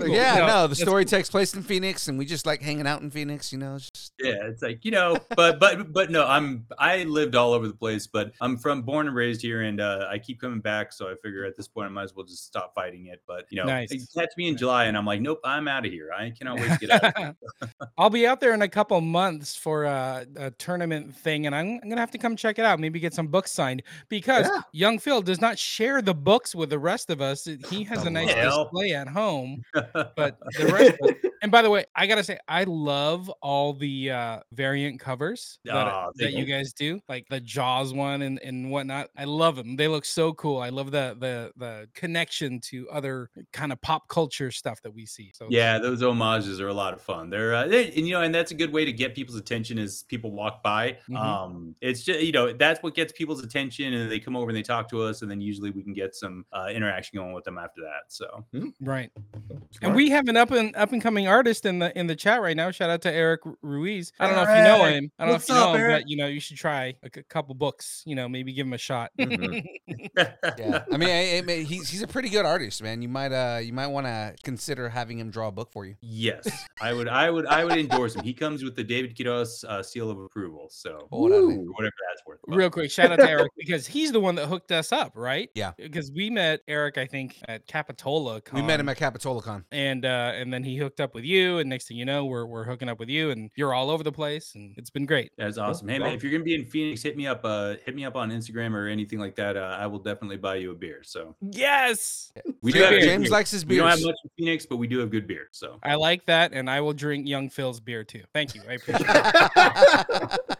Cool. 0.00 0.08
yeah, 0.08 0.34
No, 0.38 0.46
no, 0.46 0.62
the 0.62 0.68
that's 0.68 0.80
story 0.80 1.04
takes 1.04 1.30
place 1.30 1.54
in 1.54 1.62
Phoenix, 1.62 2.08
and 2.08 2.18
we 2.18 2.24
just 2.24 2.46
like 2.46 2.60
hanging 2.62 2.86
out 2.86 3.00
in 3.00 3.10
Phoenix. 3.10 3.52
You 3.52 3.58
know, 3.58 3.76
it's 3.76 3.90
just 3.90 4.12
Yeah, 4.20 4.34
it's 4.44 4.62
like 4.62 4.84
you 4.84 4.90
know, 4.90 5.18
but 5.36 5.58
but 5.58 5.92
but 5.92 6.10
no, 6.10 6.26
I'm 6.26 6.66
I 6.78 7.04
lived 7.04 7.34
all 7.34 7.52
over 7.52 7.66
the 7.66 7.74
place, 7.74 8.06
but 8.06 8.32
I'm 8.40 8.56
from 8.56 8.82
born 8.82 9.06
and 9.06 9.16
raised 9.16 9.40
here, 9.42 9.62
and 9.62 9.80
uh, 9.80 9.89
Uh, 9.90 10.08
I 10.10 10.18
keep 10.18 10.40
coming 10.40 10.60
back. 10.60 10.92
So 10.92 11.08
I 11.10 11.14
figure 11.22 11.44
at 11.44 11.56
this 11.56 11.66
point 11.68 11.86
I 11.86 11.90
might 11.90 12.04
as 12.04 12.14
well 12.14 12.24
just 12.24 12.46
stop 12.46 12.74
fighting 12.74 13.06
it. 13.06 13.22
But 13.26 13.46
you 13.50 13.58
know, 13.58 13.64
Nice. 13.64 13.90
you 13.92 14.00
catch 14.16 14.30
me 14.36 14.48
in 14.48 14.56
July, 14.56 14.84
and 14.86 14.96
I'm 14.96 15.04
like, 15.06 15.20
nope, 15.20 15.40
I'm 15.44 15.66
out 15.68 15.84
of 15.86 15.92
here. 15.92 16.10
I 16.16 16.30
cannot 16.30 16.58
wait 16.60 16.70
to 16.78 16.86
get 16.86 17.04
out. 17.04 17.36
I'll 17.98 18.10
be 18.10 18.26
out 18.26 18.40
there 18.40 18.54
in 18.54 18.62
a 18.62 18.68
couple 18.68 19.00
months 19.00 19.56
for 19.56 19.84
a, 19.84 20.26
a 20.36 20.50
tournament 20.52 21.14
thing, 21.14 21.46
and 21.46 21.54
I'm, 21.54 21.80
I'm 21.82 21.88
gonna 21.88 22.00
have 22.00 22.10
to 22.12 22.18
come 22.18 22.36
check 22.36 22.58
it 22.58 22.64
out. 22.64 22.78
Maybe 22.80 23.00
get 23.00 23.14
some 23.14 23.26
books 23.28 23.50
signed 23.50 23.82
because 24.08 24.46
Yeah. 24.46 24.60
young 24.72 24.98
Phil 24.98 25.22
does 25.22 25.40
not 25.40 25.58
share 25.58 26.02
the 26.02 26.14
books 26.14 26.54
with 26.54 26.70
the 26.70 26.78
rest 26.78 27.10
of 27.10 27.20
us. 27.20 27.44
He 27.68 27.84
has 27.90 28.04
a 28.04 28.10
nice 28.10 28.32
hell? 28.32 28.64
display 28.64 28.92
at 28.92 29.08
home, 29.08 29.62
but 29.74 30.38
the 30.58 30.66
rest. 30.72 30.98
Of, 31.02 31.16
and 31.42 31.50
by 31.50 31.62
the 31.62 31.70
way, 31.70 31.84
I 31.96 32.06
gotta 32.06 32.22
say, 32.24 32.38
I 32.48 32.64
love 32.64 33.28
all 33.42 33.72
the 33.72 34.10
uh, 34.10 34.40
variant 34.52 35.00
covers 35.00 35.58
that, 35.64 35.74
ah, 35.74 36.06
Aw, 36.08 36.10
that 36.16 36.32
you 36.32 36.40
you. 36.40 36.44
guys 36.44 36.72
do, 36.72 37.00
like 37.08 37.26
the 37.30 37.40
Jaws 37.40 37.94
one 37.94 38.22
and, 38.22 38.38
and 38.42 38.70
whatnot. 38.70 39.08
I 39.16 39.24
love 39.24 39.56
them. 39.56 39.76
They 39.80 39.88
look 39.88 40.04
so 40.04 40.34
cool. 40.34 40.58
I 40.58 40.68
love 40.68 40.90
the 40.90 41.16
the 41.18 41.52
the 41.56 41.88
connection 41.94 42.60
to 42.64 42.86
other 42.90 43.30
kind 43.50 43.72
of 43.72 43.80
pop 43.80 44.08
culture 44.08 44.50
stuff 44.50 44.82
that 44.82 44.92
we 44.92 45.06
see. 45.06 45.32
So 45.34 45.46
Yeah, 45.48 45.78
those 45.78 46.02
homages 46.02 46.60
are 46.60 46.68
a 46.68 46.74
lot 46.74 46.92
of 46.92 47.00
fun. 47.00 47.30
They're 47.30 47.54
uh, 47.54 47.66
they, 47.66 47.86
and 47.86 48.06
you 48.06 48.12
know, 48.12 48.20
and 48.20 48.34
that's 48.34 48.50
a 48.50 48.54
good 48.54 48.74
way 48.74 48.84
to 48.84 48.92
get 48.92 49.14
people's 49.14 49.38
attention 49.38 49.78
as 49.78 50.02
people 50.02 50.32
walk 50.32 50.62
by. 50.62 50.98
Mhm. 51.08 51.16
Um, 51.16 51.74
it's 51.80 52.02
just 52.02 52.20
you 52.20 52.30
know 52.30 52.52
that's 52.52 52.82
what 52.82 52.94
gets 52.94 53.14
people's 53.14 53.42
attention, 53.42 53.94
and 53.94 54.10
they 54.10 54.20
come 54.20 54.36
over 54.36 54.50
and 54.50 54.56
they 54.56 54.62
talk 54.62 54.86
to 54.90 55.00
us, 55.02 55.22
and 55.22 55.30
then 55.30 55.40
usually 55.40 55.70
we 55.70 55.82
can 55.82 55.94
get 55.94 56.14
some 56.14 56.44
uh, 56.52 56.68
interaction 56.70 57.16
going 57.16 57.32
with 57.32 57.44
them 57.44 57.56
after 57.56 57.80
that. 57.80 58.02
So 58.08 58.44
right. 58.82 59.10
Smart. 59.14 59.82
And 59.82 59.94
we 59.94 60.10
have 60.10 60.28
an 60.28 60.36
up 60.36 60.50
and 60.50 60.76
up 60.76 60.92
and 60.92 61.00
coming 61.00 61.26
artist 61.26 61.64
in 61.64 61.78
the 61.78 61.98
in 61.98 62.06
the 62.06 62.16
chat 62.16 62.42
right 62.42 62.56
now. 62.56 62.70
Shout 62.70 62.90
out 62.90 63.00
to 63.00 63.10
Eric 63.10 63.40
Ruiz. 63.62 64.12
I 64.20 64.26
don't 64.26 64.36
know 64.36 64.42
if 64.42 64.58
you 64.58 64.62
know 64.62 64.84
him. 64.84 65.10
I 65.18 65.24
don't 65.24 65.32
what's 65.32 65.48
know 65.48 65.54
if 65.54 65.58
you 65.58 65.64
know 65.64 65.74
him, 65.74 65.80
Eric? 65.80 66.02
but 66.02 66.10
you 66.10 66.16
know 66.18 66.26
you 66.26 66.40
should 66.40 66.58
try 66.58 66.94
a 67.02 67.08
couple 67.08 67.54
books. 67.54 68.02
You 68.04 68.14
know, 68.14 68.28
maybe 68.28 68.52
give 68.52 68.66
him 68.66 68.74
a 68.74 68.78
shot. 68.78 69.10
Mhm. 69.18 69.64
Yeah. 69.86 70.84
I 70.92 70.96
mean, 70.96 71.08
I, 71.08 71.38
I 71.38 71.42
mean, 71.42 71.64
he's 71.64 71.88
he's 71.88 72.02
a 72.02 72.06
pretty 72.06 72.28
good 72.28 72.44
artist, 72.46 72.82
man. 72.82 73.02
You 73.02 73.08
might 73.08 73.32
uh 73.32 73.58
you 73.58 73.72
might 73.72 73.88
want 73.88 74.06
to 74.06 74.34
consider 74.44 74.88
having 74.88 75.18
him 75.18 75.30
draw 75.30 75.48
a 75.48 75.52
book 75.52 75.70
for 75.72 75.84
you. 75.86 75.96
Yes, 76.00 76.48
I 76.80 76.92
would, 76.92 77.08
I 77.08 77.30
would, 77.30 77.46
I 77.46 77.64
would 77.64 77.76
endorse 77.78 78.14
him. 78.14 78.24
He 78.24 78.32
comes 78.34 78.62
with 78.64 78.76
the 78.76 78.84
David 78.84 79.16
Quiroz 79.16 79.64
uh, 79.64 79.82
seal 79.82 80.10
of 80.10 80.18
approval, 80.20 80.68
so 80.70 81.08
Oh, 81.12 81.22
what 81.22 81.32
I 81.32 81.36
think. 81.38 81.60
Ooh. 81.66 81.72
whatever 81.72 81.92
that's 82.08 82.22
worth. 82.26 82.40
But 82.46 82.56
Real 82.56 82.70
quick, 82.70 82.90
shout 82.90 83.10
out 83.12 83.18
to 83.18 83.28
Eric 83.28 83.50
because 83.58 83.86
he's 83.86 84.12
the 84.12 84.20
one 84.20 84.34
that 84.36 84.46
hooked 84.46 84.72
us 84.72 84.92
up, 84.92 85.12
right? 85.14 85.48
Yeah. 85.54 85.72
Because 85.76 86.10
we 86.12 86.30
met 86.30 86.60
Eric, 86.68 86.98
I 86.98 87.06
think, 87.06 87.36
at 87.48 87.66
Capitola. 87.66 88.42
We 88.52 88.62
met 88.62 88.80
him 88.80 88.86
Con, 88.86 88.96
at 88.96 88.98
CapitolaCon. 89.14 89.64
and 89.72 90.04
uh, 90.04 90.32
and 90.34 90.52
then 90.52 90.62
he 90.64 90.76
hooked 90.76 91.00
up 91.00 91.14
with 91.14 91.24
you, 91.24 91.58
and 91.58 91.68
next 91.68 91.88
thing 91.88 91.96
you 91.96 92.04
know, 92.04 92.24
we're 92.24 92.46
we're 92.46 92.64
hooking 92.64 92.88
up 92.88 92.98
with 92.98 93.08
you, 93.08 93.30
and 93.30 93.50
you're 93.56 93.74
all 93.74 93.90
over 93.90 94.02
the 94.02 94.12
place, 94.12 94.52
and 94.54 94.74
it's 94.78 94.90
been 94.90 95.06
great. 95.06 95.30
That's 95.38 95.58
awesome. 95.58 95.88
Hey 95.88 95.98
man, 95.98 96.12
if 96.14 96.22
you're 96.22 96.32
gonna 96.32 96.44
be 96.44 96.54
in 96.54 96.64
Phoenix, 96.64 97.02
hit 97.02 97.16
me 97.16 97.26
up. 97.26 97.40
Uh, 97.44 97.74
hit 97.84 97.94
me 97.94 98.04
up 98.04 98.16
on 98.16 98.30
Instagram 98.30 98.74
or 98.74 98.86
anything 98.86 99.18
like 99.18 99.36
that. 99.36 99.56
Uh, 99.60 99.76
I 99.78 99.86
will 99.86 99.98
definitely 99.98 100.38
buy 100.38 100.56
you 100.56 100.70
a 100.70 100.74
beer. 100.74 101.02
So 101.04 101.36
Yes, 101.40 102.32
we 102.62 102.72
Free 102.72 102.80
beer. 102.80 102.90
good 102.90 103.02
Jahmez 103.02 103.22
beer. 103.24 103.30
likes 103.30 103.50
his 103.50 103.66
We 103.66 103.76
don't 103.76 103.88
have 103.88 104.02
much 104.02 104.16
in 104.24 104.30
Phoenix, 104.38 104.64
but 104.66 104.76
we 104.76 104.86
do 104.86 104.98
have 105.00 105.10
good 105.10 105.26
beer. 105.26 105.48
So 105.52 105.78
I 105.82 105.96
like 105.96 106.24
that, 106.26 106.52
and 106.52 106.70
I 106.70 106.80
will 106.80 106.92
drink 106.94 107.28
Young 107.28 107.50
Phil's 107.50 107.80
beer 107.80 108.02
too. 108.04 108.22
Thank 108.32 108.54
you, 108.54 108.62
I 108.68 108.72
appreciate 108.74 109.10
it. 109.10 110.40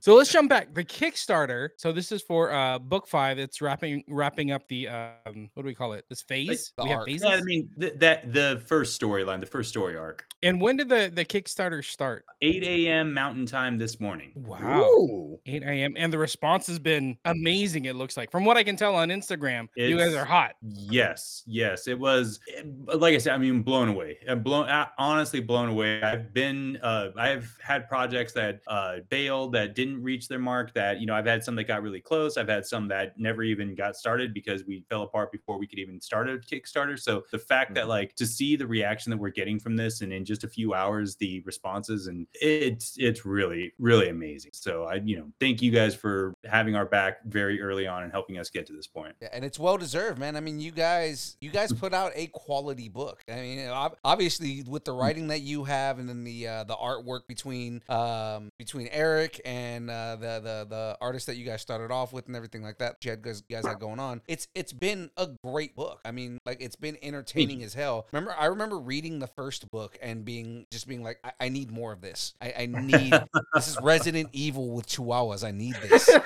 So 0.00 0.14
let's 0.14 0.32
jump 0.32 0.48
back. 0.48 0.72
The 0.74 0.84
Kickstarter. 0.84 1.70
So 1.76 1.92
this 1.92 2.10
is 2.12 2.22
for 2.22 2.52
uh 2.52 2.78
book 2.78 3.06
five. 3.06 3.38
It's 3.38 3.60
wrapping 3.60 4.02
wrapping 4.08 4.50
up 4.50 4.66
the 4.68 4.88
um 4.88 5.50
what 5.54 5.62
do 5.62 5.66
we 5.66 5.74
call 5.74 5.92
it? 5.92 6.04
This 6.08 6.22
phase. 6.22 6.72
the 6.76 6.84
we 6.84 6.88
have 6.90 6.98
arc. 7.00 7.06
phases. 7.08 7.28
yeah, 7.28 7.34
I 7.36 7.40
mean 7.42 7.68
th- 7.78 7.94
that 7.98 8.32
the 8.32 8.62
first 8.66 9.00
storyline, 9.00 9.40
the 9.40 9.46
first 9.46 9.68
story 9.68 9.96
arc, 9.96 10.24
and 10.42 10.60
when 10.60 10.76
did 10.78 10.88
the 10.88 11.10
the 11.14 11.24
Kickstarter 11.24 11.84
start? 11.84 12.24
8 12.42 12.62
a.m. 12.64 13.12
Mountain 13.12 13.44
Time 13.44 13.76
this 13.76 14.00
morning. 14.00 14.32
Wow. 14.34 14.80
Ooh. 14.84 15.38
8 15.44 15.62
a.m. 15.62 15.94
And 15.98 16.10
the 16.10 16.16
response 16.18 16.66
has 16.68 16.78
been 16.78 17.18
amazing, 17.26 17.84
it 17.84 17.94
looks 17.96 18.16
like. 18.16 18.30
From 18.30 18.46
what 18.46 18.56
I 18.56 18.62
can 18.64 18.76
tell 18.76 18.94
on 18.96 19.10
Instagram, 19.10 19.68
you 19.76 19.98
guys 19.98 20.14
are 20.14 20.24
hot. 20.24 20.52
Yes, 20.62 21.42
yes, 21.46 21.86
it 21.86 21.98
was. 21.98 22.40
eh, 22.56 22.62
Like 22.94 23.14
I 23.14 23.18
said, 23.18 23.34
I 23.34 23.38
mean, 23.38 23.60
blown 23.62 23.88
away. 23.90 24.16
I'm 24.26 24.42
blown, 24.42 24.68
uh, 24.70 24.86
honestly 24.96 25.40
blown 25.40 25.68
away. 25.68 26.00
I've 26.02 26.32
been, 26.32 26.78
uh, 26.82 27.08
I've 27.18 27.54
had 27.62 27.86
projects 27.88 28.32
that 28.32 28.60
uh, 28.66 28.96
bailed, 29.10 29.52
that 29.52 29.59
didn't 29.66 30.02
reach 30.02 30.28
their 30.28 30.38
mark. 30.38 30.72
That 30.74 31.00
you 31.00 31.06
know, 31.06 31.14
I've 31.14 31.26
had 31.26 31.42
some 31.44 31.54
that 31.56 31.64
got 31.64 31.82
really 31.82 32.00
close. 32.00 32.36
I've 32.36 32.48
had 32.48 32.66
some 32.66 32.88
that 32.88 33.18
never 33.18 33.42
even 33.42 33.74
got 33.74 33.96
started 33.96 34.32
because 34.34 34.64
we 34.64 34.84
fell 34.88 35.02
apart 35.02 35.32
before 35.32 35.58
we 35.58 35.66
could 35.66 35.78
even 35.78 36.00
start 36.00 36.28
a 36.28 36.38
Kickstarter. 36.38 36.98
So 36.98 37.24
the 37.30 37.38
fact 37.38 37.74
that 37.74 37.84
Mhm. 37.84 37.88
like 37.88 38.14
to 38.16 38.26
see 38.26 38.56
the 38.56 38.66
reaction 38.66 39.10
that 39.10 39.16
we're 39.16 39.30
getting 39.30 39.58
from 39.58 39.76
this, 39.76 40.00
and 40.00 40.12
in 40.12 40.24
just 40.24 40.44
a 40.44 40.48
few 40.48 40.74
hours, 40.74 41.16
the 41.16 41.40
responses, 41.40 42.06
and 42.06 42.26
it's 42.34 42.96
it's 42.98 43.24
really 43.24 43.72
really 43.78 44.08
amazing. 44.08 44.50
So 44.54 44.84
I, 44.84 44.96
you 44.96 45.16
know, 45.16 45.30
thank 45.40 45.62
you 45.62 45.70
guys 45.70 45.94
for 45.94 46.34
having 46.44 46.74
our 46.74 46.86
back 46.86 47.24
very 47.24 47.60
early 47.60 47.86
on 47.86 48.02
and 48.02 48.12
helping 48.12 48.38
us 48.38 48.50
get 48.50 48.66
to 48.66 48.72
this 48.72 48.86
point. 48.86 49.14
Yeah, 49.20 49.28
and 49.32 49.44
it's 49.44 49.58
well 49.58 49.76
deserved, 49.76 50.18
man. 50.18 50.36
I 50.36 50.40
mean, 50.40 50.60
you 50.60 50.70
guys, 50.70 51.36
you 51.40 51.50
guys 51.50 51.72
put 51.72 51.92
out 51.94 52.12
a 52.14 52.26
quality 52.28 52.88
book. 52.88 53.22
I 53.28 53.40
mean, 53.40 53.68
obviously 54.04 54.62
with 54.66 54.84
the 54.84 54.92
writing 54.92 55.28
that 55.28 55.40
you 55.40 55.64
have, 55.64 55.98
and 55.98 56.08
then 56.08 56.24
the 56.24 56.46
uh, 56.48 56.64
the 56.64 56.76
artwork 56.76 57.26
between 57.26 57.82
um, 57.88 58.50
between 58.58 58.88
Eric 58.88 59.39
and 59.44 59.90
uh, 59.90 60.16
the 60.16 60.40
the 60.40 60.66
the 60.68 60.98
artist 61.00 61.26
that 61.26 61.36
you 61.36 61.44
guys 61.44 61.60
started 61.60 61.92
off 61.92 62.12
with, 62.12 62.26
and 62.26 62.36
everything 62.36 62.62
like 62.62 62.78
that. 62.78 62.96
You 63.04 63.16
guys, 63.16 63.42
you 63.48 63.56
guys 63.56 63.66
had 63.66 63.78
going 63.78 63.98
on. 63.98 64.22
It's 64.28 64.48
it's 64.54 64.72
been 64.72 65.10
a 65.16 65.28
great 65.44 65.74
book. 65.74 66.00
I 66.04 66.10
mean, 66.10 66.38
like 66.46 66.60
it's 66.60 66.76
been 66.76 66.96
entertaining 67.02 67.62
as 67.62 67.74
hell. 67.74 68.06
Remember, 68.12 68.34
I 68.38 68.46
remember 68.46 68.78
reading 68.78 69.18
the 69.18 69.26
first 69.26 69.70
book 69.70 69.98
and 70.02 70.24
being 70.24 70.66
just 70.70 70.88
being 70.88 71.02
like, 71.02 71.18
I, 71.24 71.32
I 71.40 71.48
need 71.48 71.70
more 71.70 71.92
of 71.92 72.00
this. 72.00 72.34
I, 72.40 72.54
I 72.60 72.66
need 72.66 73.12
this 73.54 73.68
is 73.68 73.78
Resident 73.82 74.30
Evil 74.32 74.70
with 74.70 74.86
Chihuahuas. 74.86 75.46
I 75.46 75.50
need 75.50 75.74
this. 75.76 76.08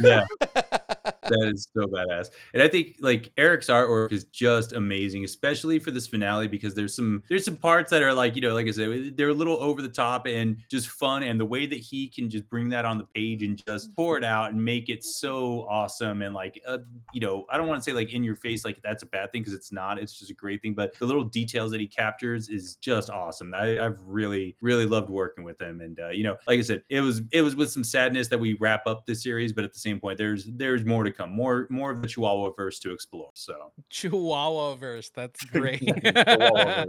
Yeah. 0.00 0.26
that 1.32 1.50
is 1.52 1.68
so 1.74 1.86
badass. 1.86 2.30
And 2.54 2.62
I 2.62 2.68
think 2.68 2.96
like 3.00 3.32
Eric's 3.36 3.68
artwork 3.68 4.12
is 4.12 4.24
just 4.24 4.72
amazing, 4.72 5.24
especially 5.24 5.78
for 5.78 5.90
this 5.90 6.06
finale 6.06 6.48
because 6.48 6.74
there's 6.74 6.94
some 6.94 7.22
there's 7.28 7.44
some 7.44 7.56
parts 7.56 7.90
that 7.90 8.02
are 8.02 8.14
like, 8.14 8.36
you 8.36 8.42
know, 8.42 8.54
like 8.54 8.66
I 8.66 8.70
said, 8.70 9.16
they're 9.16 9.30
a 9.30 9.34
little 9.34 9.60
over 9.62 9.82
the 9.82 9.88
top 9.88 10.26
and 10.26 10.56
just 10.70 10.88
fun. 10.88 11.22
And 11.22 11.40
the 11.40 11.46
way 11.46 11.66
that 11.66 11.78
he 11.78 12.08
can 12.08 12.28
just 12.30 12.48
bring 12.48 12.68
that 12.70 12.84
on 12.84 12.98
the 12.98 13.04
page 13.04 13.42
and 13.42 13.62
just 13.66 13.94
pour 13.96 14.16
it 14.16 14.24
out 14.24 14.52
and 14.52 14.64
make 14.64 14.88
it 14.88 15.04
so 15.04 15.66
awesome 15.68 16.22
and 16.22 16.34
like 16.34 16.60
uh, 16.66 16.78
you 17.12 17.20
know, 17.20 17.46
I 17.50 17.56
don't 17.56 17.68
want 17.68 17.82
to 17.82 17.84
say 17.84 17.94
like 17.94 18.12
in 18.12 18.24
your 18.24 18.36
face 18.36 18.64
like 18.64 18.80
that's 18.82 19.02
a 19.02 19.06
bad 19.06 19.32
thing 19.32 19.42
because 19.42 19.54
it's 19.54 19.72
not. 19.72 19.98
It's 19.98 20.18
just 20.18 20.30
a 20.30 20.34
great 20.34 20.62
thing. 20.62 20.74
But 20.74 20.98
the 20.98 21.06
little 21.06 21.24
details 21.24 21.70
that 21.72 21.80
he 21.80 21.86
captures 21.86 22.48
is 22.48 22.76
just 22.76 23.10
awesome. 23.10 23.54
I, 23.54 23.84
I've 23.84 24.00
really, 24.04 24.56
really 24.60 24.86
loved 24.86 25.10
working 25.10 25.44
with 25.44 25.60
him. 25.60 25.80
And 25.80 25.98
uh, 26.00 26.08
you 26.08 26.24
know, 26.24 26.36
like 26.46 26.58
I 26.58 26.62
said, 26.62 26.82
it 26.88 27.00
was 27.00 27.22
it 27.32 27.42
was 27.42 27.56
with 27.56 27.70
some 27.70 27.84
sadness 27.84 28.28
that 28.28 28.38
we 28.38 28.54
wrap 28.54 28.86
up 28.86 29.06
this 29.06 29.22
series, 29.22 29.52
but 29.52 29.64
at 29.64 29.72
the 29.72 29.78
same 29.78 30.00
point, 30.00 30.18
there's 30.18 30.46
there's 30.46 30.84
more 30.84 31.04
to 31.04 31.12
come, 31.12 31.21
more 31.26 31.66
more 31.70 31.90
of 31.90 32.02
the 32.02 32.08
Chihuahua 32.08 32.50
verse 32.56 32.78
to 32.80 32.92
explore. 32.92 33.30
So 33.34 33.72
Chihuahua 33.90 34.74
verse. 34.76 35.10
That's 35.14 35.44
great. 35.46 35.82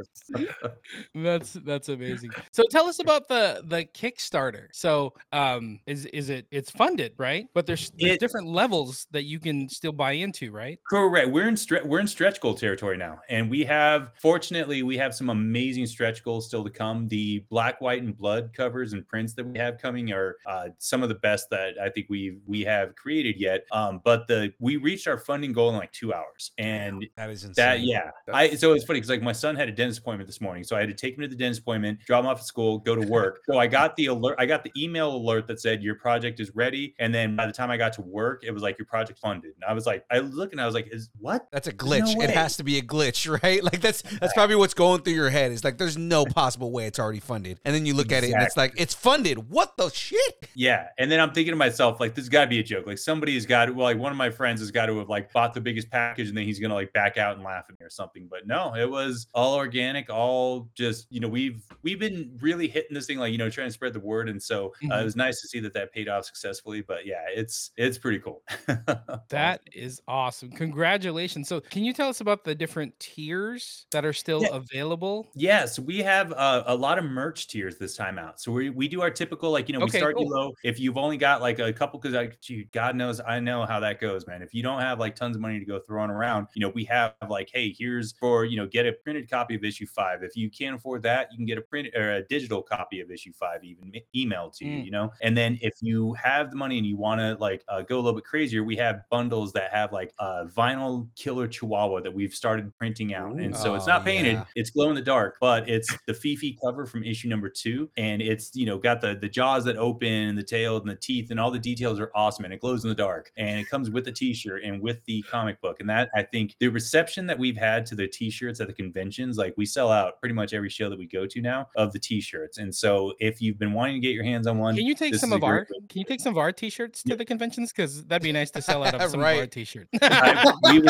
That's 1.15 1.54
that's 1.54 1.89
amazing. 1.89 2.32
So 2.52 2.63
tell 2.69 2.88
us 2.88 3.00
about 3.00 3.28
the 3.28 3.63
the 3.65 3.86
Kickstarter. 3.86 4.67
So 4.74 5.13
um 5.32 5.80
is 5.86 6.06
is 6.08 6.30
it 6.30 6.48
it's 6.52 6.72
funded, 6.72 7.13
right? 7.17 7.46
But 7.54 7.65
there's, 7.65 7.91
there's 7.98 8.13
It- 8.15 8.19
different 8.19 8.48
levels 8.48 9.08
that 9.12 9.24
you 9.24 9.39
can 9.39 9.69
still 9.69 9.91
buy 9.91 10.13
into, 10.13 10.52
right? 10.52 10.80
Correct. 10.89 11.30
We're 11.32 11.48
in 11.48 11.56
stre- 11.56 11.86
we're 11.86 12.00
in 12.00 12.08
stretch 12.08 12.39
goal 12.41 12.54
territory 12.56 12.98
now, 12.98 13.19
and 13.30 13.50
we 13.50 13.63
have 13.65 14.12
fortunately 14.22 14.84
we 14.84 14.98
have 14.98 15.13
some 15.15 15.30
amazing 15.30 15.86
stretch 15.88 16.24
goals 16.24 16.48
still 16.48 16.63
to 16.63 16.69
come. 16.69 17.08
The 17.08 17.39
black, 17.50 17.82
white, 17.82 18.02
and 18.04 18.15
blood 18.17 18.52
covers 18.54 18.93
and 18.93 19.08
prints 19.08 19.34
that 19.34 19.46
we 19.46 19.58
have 19.58 19.78
coming 19.78 20.12
are 20.12 20.38
uh, 20.48 20.69
some 20.78 21.04
of 21.04 21.10
the 21.10 21.15
best 21.15 21.50
that 21.52 21.74
I 21.82 21.89
think 21.89 22.08
we 22.10 22.38
we 22.46 22.62
have 22.62 22.96
created 22.96 23.39
yet. 23.39 23.65
Um, 23.72 24.02
but 24.04 24.12
but 24.13 24.28
the 24.28 24.54
we 24.60 24.78
reached 24.78 25.08
our 25.08 25.17
funding 25.17 25.52
goal 25.54 25.69
in 25.69 25.76
like 25.76 25.91
two 25.91 26.13
hours, 26.13 26.52
and 26.58 27.06
That 27.17 27.30
is 27.30 27.43
insane. 27.43 27.54
that 27.65 27.80
yeah, 27.82 28.12
I 28.32 28.43
That's- 28.43 28.60
so 28.60 28.73
it's 28.73 28.86
funny 28.86 28.97
because 28.99 29.10
like 29.10 29.21
my 29.21 29.32
son 29.32 29.56
had 29.56 29.67
a 29.69 29.71
dentist 29.71 29.99
appointment 29.99 30.28
this 30.28 30.39
morning, 30.41 30.63
so 30.63 30.76
I 30.76 30.80
had 30.82 30.89
to 30.89 30.95
take 30.95 31.15
him 31.15 31.21
to 31.21 31.28
the 31.28 31.36
dentist 31.36 31.62
appointment, 31.62 31.99
drop 32.06 32.23
him 32.23 32.28
off 32.30 32.39
at 32.39 32.45
school, 32.45 32.78
go 32.80 32.95
to 32.95 33.08
work. 33.08 33.39
so 33.49 33.58
I 33.58 33.67
got 33.67 33.95
the 33.95 34.08
alert, 34.08 34.36
I 34.38 34.45
got 34.45 34.63
the 34.63 34.71
email 34.78 35.15
alert 35.15 35.47
that 35.47 35.60
said 35.60 35.82
your 35.82 35.95
project 35.95 36.39
is 36.39 36.52
ready, 36.56 36.93
and 36.99 37.13
then 37.13 37.36
by 37.36 37.45
the 37.47 37.54
time 37.54 37.71
I 37.71 37.78
got 37.78 37.93
to 37.93 38.02
work, 38.02 38.43
it 38.43 38.52
was 38.52 38.62
like 38.62 38.78
your 38.78 38.86
project 38.86 39.19
funded, 39.19 39.54
and 39.56 39.63
I 39.67 39.73
was 39.73 39.86
like, 39.86 40.06
I 40.12 40.19
look 40.19 40.52
and 40.52 40.62
I 40.62 40.65
was 40.65 40.76
like, 40.76 40.88
is 40.91 41.10
what? 41.19 41.47
That's 41.52 41.67
a 41.67 41.71
no 41.71 41.78
glitch. 41.78 42.23
it 42.23 42.30
has 42.30 42.58
to 42.58 42.63
be 42.63 42.78
a 42.78 42.82
glitch, 42.82 43.28
right? 43.43 43.63
Like 43.63 43.82
that's 43.82 44.02
that's 44.19 44.34
probably 44.34 44.56
what's 44.56 44.73
going 44.76 45.02
through 45.02 45.13
your 45.13 45.30
head. 45.30 45.52
It's 45.52 45.63
like 45.63 45.78
there's 45.78 45.97
no 45.97 46.26
possible 46.26 46.71
way 46.71 46.86
it's 46.86 46.99
already 46.99 47.19
funded. 47.19 47.60
And 47.65 47.73
then 47.73 47.86
you 47.86 47.93
look 47.95 48.12
at 48.12 48.23
it 48.23 48.32
and 48.32 48.43
it's 48.43 48.58
like 48.58 48.73
it's 48.78 48.93
funded. 48.93 49.49
What 49.49 49.76
the 49.78 49.89
shit? 49.89 50.19
Yeah, 50.56 50.88
and 50.99 51.12
then 51.12 51.19
I'm 51.19 51.32
thinking 51.32 51.52
to 51.54 51.56
myself, 51.56 51.99
like, 51.99 52.13
this 52.15 52.30
got 52.30 52.41
to 52.43 52.47
be 52.49 52.60
a 52.60 52.63
joke. 52.63 52.86
Like, 52.86 52.97
somebody 52.97 53.34
has 53.36 53.45
got 53.45 53.65
to, 53.65 53.71
well, 53.73 53.86
like, 53.86 53.97
one 54.04 54.12
of 54.12 54.18
my 54.18 54.30
friends 54.30 54.62
has 54.62 54.72
got 54.72 54.88
to 54.88 54.98
have 55.00 55.10
like 55.10 55.34
bought 55.34 55.54
the 55.56 55.62
biggest 55.62 55.89
package, 55.89 56.28
and 56.30 56.38
then 56.38 56.46
he's 56.46 56.60
gonna 56.60 56.74
like 56.76 56.94
back 56.94 57.18
out 57.18 57.36
and 57.36 57.44
laugh 57.44 57.66
at 57.70 57.80
me 57.80 57.86
or 57.86 57.89
something. 57.89 58.28
But 58.28 58.46
no, 58.48 58.76
it 58.76 58.89
was 58.89 59.28
all 59.34 59.56
organic, 59.56 60.10
all 60.12 60.70
just, 60.76 61.08
you 61.12 61.20
know, 61.20 61.30
we've 61.30 61.63
we've 61.84 62.00
been 62.00 62.38
really 62.42 62.68
hitting 62.68 62.94
this 62.94 63.08
thing, 63.08 63.18
like, 63.20 63.32
you 63.32 63.38
know, 63.39 63.50
trying 63.50 63.68
to 63.70 63.74
spread 63.74 63.94
the 63.94 64.00
word, 64.00 64.30
and 64.30 64.42
so 64.44 64.74
uh, 64.92 65.00
it 65.00 65.04
Mhm. 65.04 65.06
was 65.06 65.16
nice 65.16 65.42
to 65.42 65.48
see 65.48 65.60
that 65.62 65.74
that 65.74 65.92
paid 65.94 66.08
off 66.10 66.26
successfully. 66.26 66.82
But 66.82 67.06
yeah, 67.06 67.26
it's 67.30 67.72
it's 67.78 67.98
pretty 67.98 68.20
cool. 68.20 68.44
That 69.30 69.62
is 69.74 70.02
awesome. 70.08 70.52
Congratulations. 70.52 71.48
So, 71.48 71.62
can 71.62 71.84
you 71.84 71.94
tell 71.94 72.10
us 72.10 72.22
about 72.22 72.44
the 72.44 72.56
different 72.56 73.00
tiers 73.00 73.88
that 73.92 74.06
are 74.06 74.13
still 74.13 74.46
Yeah. 74.46 74.50
available? 74.50 75.34
Yes, 75.36 75.80
we 75.80 76.00
have 76.00 76.32
uh, 76.34 76.63
a 76.68 76.76
lot 76.76 77.00
of 77.00 77.06
merch 77.06 77.48
tiers 77.48 77.78
this 77.80 77.96
time 77.98 78.20
out. 78.20 78.39
So 78.39 78.52
we, 78.52 78.70
we 78.70 78.88
do 78.88 79.02
our 79.02 79.10
typical 79.12 79.52
like 79.52 79.68
you 79.68 79.74
know 79.74 79.82
we 79.82 79.89
Okay, 79.89 79.92
start 79.92 80.20
you 80.20 80.28
low. 80.30 80.54
If 80.63 80.80
you've 80.80 80.98
only 80.98 81.18
got 81.18 81.42
like 81.42 81.60
a 81.60 81.74
couple, 81.74 82.00
because 82.00 82.13
like 82.16 82.39
God 82.72 82.96
knows 82.96 83.20
I 83.20 83.39
know 83.39 83.66
how 83.66 83.80
that 83.82 83.93
goes, 84.00 84.28
man. 84.28 84.42
If 84.42 84.54
you 84.54 84.62
don't 84.64 84.82
have 84.82 85.00
like 85.00 85.16
tons 85.16 85.36
of 85.36 85.42
money 85.42 85.60
to 85.60 85.66
go 85.66 85.80
throwing 85.80 86.10
around, 86.10 86.48
you 86.54 86.62
know 86.62 86.70
we 86.70 86.84
have 86.86 87.14
like 87.30 87.50
hey 87.52 87.74
here's 87.78 88.12
for 88.14 88.46
you 88.46 88.58
know 88.58 88.68
get 88.68 88.86
a 88.86 88.94
printed 88.94 89.30
copy 89.30 89.56
of 89.56 89.64
issue 89.64 89.88
five. 89.88 90.24
If 90.24 90.36
you 90.36 90.50
can't 90.50 90.76
afford 90.76 91.04
that, 91.04 91.30
you 91.32 91.38
can 91.38 91.46
get 91.46 91.58
a 91.58 91.62
print 91.62 91.88
or 91.96 92.12
a 92.12 92.24
digital 92.24 92.62
copy 92.62 93.00
of 93.02 93.10
issue 93.10 93.32
five 93.34 93.64
even 93.64 93.92
emailed 94.16 94.56
to 94.58 94.66
you. 94.66 94.80
Mm. 94.80 94.86
You 94.86 94.92
know, 94.92 95.12
and 95.22 95.36
then 95.38 95.58
if 95.62 95.74
you 95.82 96.14
have 96.14 96.52
the 96.52 96.58
money 96.58 96.78
and 96.78 96.86
you 96.86 96.98
want 96.98 97.20
to 97.20 97.36
like 97.40 97.64
uh, 97.68 97.82
go 97.82 97.96
a 97.96 98.02
little 98.02 98.14
bit 98.14 98.26
crazier, 98.26 98.64
we 98.64 98.76
have 98.78 99.02
bundles 99.10 99.54
that 99.54 99.72
have 99.72 99.92
like 99.92 100.14
a 100.20 100.46
vinyl 100.46 101.08
killer 101.16 101.48
chihuahua 101.48 102.02
that 102.02 102.14
we've 102.14 102.34
started 102.34 102.76
printing 102.78 103.14
out, 103.14 103.38
and 103.38 103.56
so 103.56 103.76
it's 103.76 103.88
not 103.88 104.02
Oh, 104.04 104.06
painted 104.06 104.34
yeah. 104.34 104.46
it's 104.56 104.70
glow 104.72 104.90
in 104.90 104.96
the 104.96 105.02
dark, 105.02 105.38
but 105.40 105.70
it's 105.70 105.96
the 106.08 106.14
Fifi 106.14 106.58
cover 106.64 106.86
from 106.86 107.04
issue 107.04 107.30
number 107.30 107.48
two, 107.48 107.90
and 107.96 108.22
it's 108.22 108.56
you 108.56 108.66
know 108.66 108.78
got 108.78 109.02
the 109.02 109.18
the 109.20 109.30
jaws 109.30 109.64
that 109.66 109.78
open 109.78 110.08
and 110.12 110.38
the 110.38 110.44
tail 110.44 110.78
and 110.78 110.90
the 110.90 110.96
teeth 110.96 111.32
and 111.32 111.40
all 111.40 111.52
the 111.52 111.60
details 111.60 112.00
are 112.00 112.12
awesome, 112.16 112.44
and 112.46 112.54
it 112.54 112.60
glows 112.60 112.84
in 112.84 112.90
the 112.90 112.96
dark, 112.96 113.32
and 113.38 113.60
it 113.60 113.70
comes 113.70 113.83
with 113.89 114.06
the 114.06 114.12
T-shirt 114.12 114.63
and 114.63 114.82
with 114.82 115.04
the 115.06 115.22
comic 115.24 115.60
book, 115.62 115.80
and 115.80 115.89
that 115.89 116.10
I 116.15 116.24
think 116.24 116.56
the 116.60 116.67
reception 116.69 117.26
that 117.28 117.38
we've 117.38 117.58
had 117.58 117.86
to 117.88 117.96
the 117.96 118.08
T-shirts 118.08 118.60
at 118.62 118.67
the 118.67 118.74
conventions, 118.74 119.38
like 119.38 119.54
we 119.58 119.65
sell 119.65 119.91
out 119.91 120.19
pretty 120.19 120.36
much 120.36 120.54
every 120.54 120.69
show 120.69 120.89
that 120.89 120.98
we 121.00 121.06
go 121.08 121.26
to 121.26 121.41
now 121.41 121.67
of 121.76 121.91
the 121.93 122.00
T-shirts, 122.00 122.58
and 122.58 122.74
so 122.74 123.13
if 123.19 123.41
you've 123.41 123.60
been 123.60 123.74
wanting 123.74 123.96
to 123.96 124.00
get 124.00 124.13
your 124.13 124.24
hands 124.24 124.48
on 124.48 124.58
one, 124.58 124.76
Can 124.76 124.86
you 124.86 124.96
take 124.96 125.15
some 125.15 125.34
of 125.34 125.43
our 125.43 125.60
way 125.72 125.80
Can 125.89 126.00
you 126.00 126.06
take 126.06 126.19
some 126.22 126.34
of 126.34 126.38
our 126.38 126.52
t-shirts 126.52 127.04
to 127.04 127.10
Yeah. 127.10 127.15
the 127.15 127.26
conventions? 127.26 127.72
Because 127.72 128.04
that'd 128.06 128.24
be 128.24 128.32
nice 128.32 128.52
to 128.52 128.62
sell 128.62 128.84
out 128.84 128.93
of 128.96 129.02
some 129.12 129.19
of 129.19 129.26
our 129.26 129.46
t-shirts. 129.48 129.89
I- 130.02 130.54
we, 130.72 130.80
would- 130.82 130.89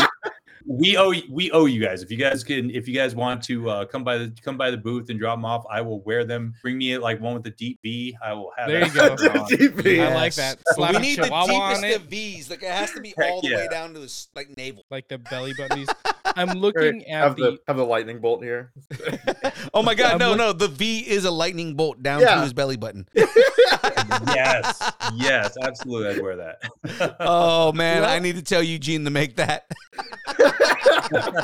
we 0.65 0.95
owe 0.97 1.13
we 1.29 1.51
owe 1.51 1.65
you 1.65 1.81
guys 1.83 2.01
if 2.01 2.09
you 2.09 2.17
guys 2.17 2.43
can 2.43 2.69
if 2.71 2.87
you 2.87 2.93
guys 2.93 3.13
want 3.15 3.43
to 3.43 3.69
uh, 3.69 3.85
come 3.85 4.03
by 4.03 4.17
the 4.17 4.33
come 4.43 4.55
by 4.57 4.71
the 4.71 4.77
booth 4.77 5.09
and 5.09 5.19
drop 5.19 5.37
them 5.37 5.43
off 5.43 5.65
i 5.69 5.81
will 5.81 5.99
wear 6.03 6.23
them 6.23 6.53
bring 6.61 6.77
me 6.77 6.97
like 6.97 7.19
one 7.19 7.33
with 7.33 7.43
the 7.43 7.49
deep 7.51 7.79
v 7.83 8.15
i 8.23 8.31
will 8.33 8.51
have 8.57 8.69
There 8.69 8.85
you 8.85 8.93
go. 8.93 9.07
on. 9.11 9.17
DP. 9.17 9.99
I 9.99 10.13
like 10.15 10.33
that. 10.35 10.59
Slap 10.69 10.95
we 10.95 11.01
need 11.01 11.17
the 11.19 11.23
chihuahua 11.23 11.53
on 11.53 11.81
deepest 11.81 11.95
of 12.03 12.09
V's. 12.09 12.49
Like 12.49 12.63
it 12.63 12.69
has 12.69 12.91
to 12.91 13.01
be 13.01 13.13
Heck 13.17 13.29
all 13.31 13.41
the 13.41 13.53
way 13.53 13.67
down 13.69 13.93
to 13.93 13.99
his 14.01 14.29
like 14.35 14.55
navel. 14.55 14.83
like 14.89 15.07
the 15.09 15.17
belly 15.17 15.53
button. 15.57 15.85
I'm 16.35 16.57
looking 16.57 17.03
at 17.07 17.23
have 17.23 17.35
the. 17.35 17.43
the 17.51 17.57
have 17.67 17.77
the 17.77 17.85
lightning 17.85 18.19
bolt 18.19 18.43
here. 18.43 18.71
Oh 19.75 19.81
my 19.81 19.95
god, 19.95 20.13
I'm 20.13 20.17
no, 20.19 20.29
look- 20.29 20.37
no. 20.37 20.53
The 20.53 20.67
V 20.67 20.99
is 20.99 21.25
a 21.25 21.31
lightning 21.31 21.73
bolt 21.75 22.01
down 22.03 22.21
to 22.21 22.41
his 22.41 22.53
belly 22.53 22.77
button. 22.77 23.07
yes 24.27 24.91
yes 25.15 25.55
absolutely 25.63 26.09
i'd 26.09 26.21
wear 26.21 26.35
that 26.35 27.15
Oh 27.19 27.71
man, 27.73 28.01
Well- 28.01 28.09
I 28.11 28.19
need 28.19 28.35
to 28.35 28.41
tell 28.43 28.61
Eugene 28.63 29.03
to 29.05 29.09
make 29.09 29.35
that. 29.37 29.65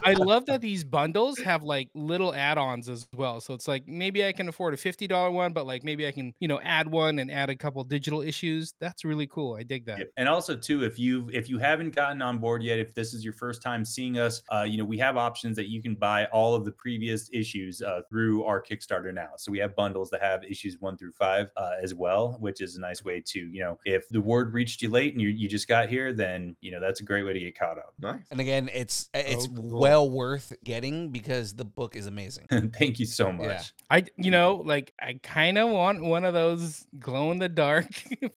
I 0.05 0.15
love 0.17 0.45
that 0.47 0.61
these 0.61 0.83
bundles 0.83 1.39
have 1.39 1.63
like 1.63 1.89
little 1.93 2.33
add-ons 2.33 2.89
as 2.89 3.07
well. 3.13 3.41
So 3.41 3.53
it's 3.53 3.67
like 3.67 3.87
maybe 3.87 4.25
I 4.25 4.31
can 4.31 4.49
afford 4.49 4.73
a 4.73 4.77
fifty 4.77 5.07
dollar 5.07 5.31
one, 5.31 5.53
but 5.53 5.65
like 5.65 5.83
maybe 5.83 6.07
I 6.07 6.11
can 6.11 6.33
you 6.39 6.47
know 6.47 6.59
add 6.61 6.87
one 6.87 7.19
and 7.19 7.31
add 7.31 7.49
a 7.49 7.55
couple 7.55 7.83
digital 7.83 8.21
issues. 8.21 8.73
That's 8.79 9.05
really 9.05 9.27
cool. 9.27 9.55
I 9.55 9.63
dig 9.63 9.85
that. 9.85 9.99
Yep. 9.99 10.11
And 10.17 10.29
also 10.29 10.55
too, 10.55 10.83
if 10.83 10.99
you 10.99 11.29
if 11.33 11.49
you 11.49 11.59
haven't 11.59 11.95
gotten 11.95 12.21
on 12.21 12.37
board 12.37 12.63
yet, 12.63 12.79
if 12.79 12.93
this 12.93 13.13
is 13.13 13.23
your 13.23 13.33
first 13.33 13.61
time 13.61 13.85
seeing 13.85 14.17
us, 14.17 14.41
uh, 14.49 14.65
you 14.67 14.77
know 14.77 14.85
we 14.85 14.97
have 14.97 15.17
options 15.17 15.55
that 15.55 15.69
you 15.69 15.81
can 15.81 15.95
buy 15.95 16.25
all 16.25 16.55
of 16.55 16.65
the 16.65 16.71
previous 16.71 17.29
issues 17.33 17.81
uh, 17.81 18.01
through 18.09 18.43
our 18.43 18.61
Kickstarter 18.61 19.13
now. 19.13 19.29
So 19.37 19.51
we 19.51 19.59
have 19.59 19.75
bundles 19.75 20.09
that 20.11 20.21
have 20.21 20.43
issues 20.43 20.77
one 20.79 20.97
through 20.97 21.13
five 21.13 21.49
uh, 21.57 21.73
as 21.81 21.93
well, 21.93 22.37
which 22.39 22.61
is 22.61 22.75
a 22.75 22.81
nice 22.81 23.03
way 23.03 23.21
to 23.27 23.39
you 23.39 23.61
know 23.61 23.79
if 23.85 24.07
the 24.09 24.21
word 24.21 24.53
reached 24.53 24.81
you 24.81 24.89
late 24.89 25.13
and 25.13 25.21
you 25.21 25.29
you 25.29 25.47
just 25.47 25.67
got 25.67 25.89
here, 25.89 26.13
then 26.13 26.55
you 26.61 26.71
know 26.71 26.79
that's 26.79 27.01
a 27.01 27.03
great 27.03 27.23
way 27.23 27.33
to 27.33 27.39
get 27.39 27.57
caught 27.57 27.77
up. 27.77 27.93
Nice. 27.99 28.21
And 28.31 28.39
again, 28.39 28.69
it's 28.73 28.98
it's 29.13 29.45
Oh, 29.45 29.55
cool. 29.55 29.79
well 29.79 30.09
worth 30.09 30.53
getting 30.63 31.09
because 31.09 31.53
the 31.53 31.65
book 31.65 31.95
is 31.95 32.07
amazing. 32.07 32.45
Thank 32.77 32.99
you 32.99 33.05
so 33.05 33.31
much. 33.31 33.47
Yeah. 33.47 33.61
I 33.91 34.03
you 34.17 34.31
know 34.31 34.61
like 34.65 34.93
I 34.99 35.19
kind 35.23 35.57
of 35.57 35.69
want 35.69 36.03
one 36.03 36.25
of 36.25 36.33
those 36.33 36.85
glow 36.99 37.31
in 37.31 37.39
the 37.39 37.49
dark 37.49 37.87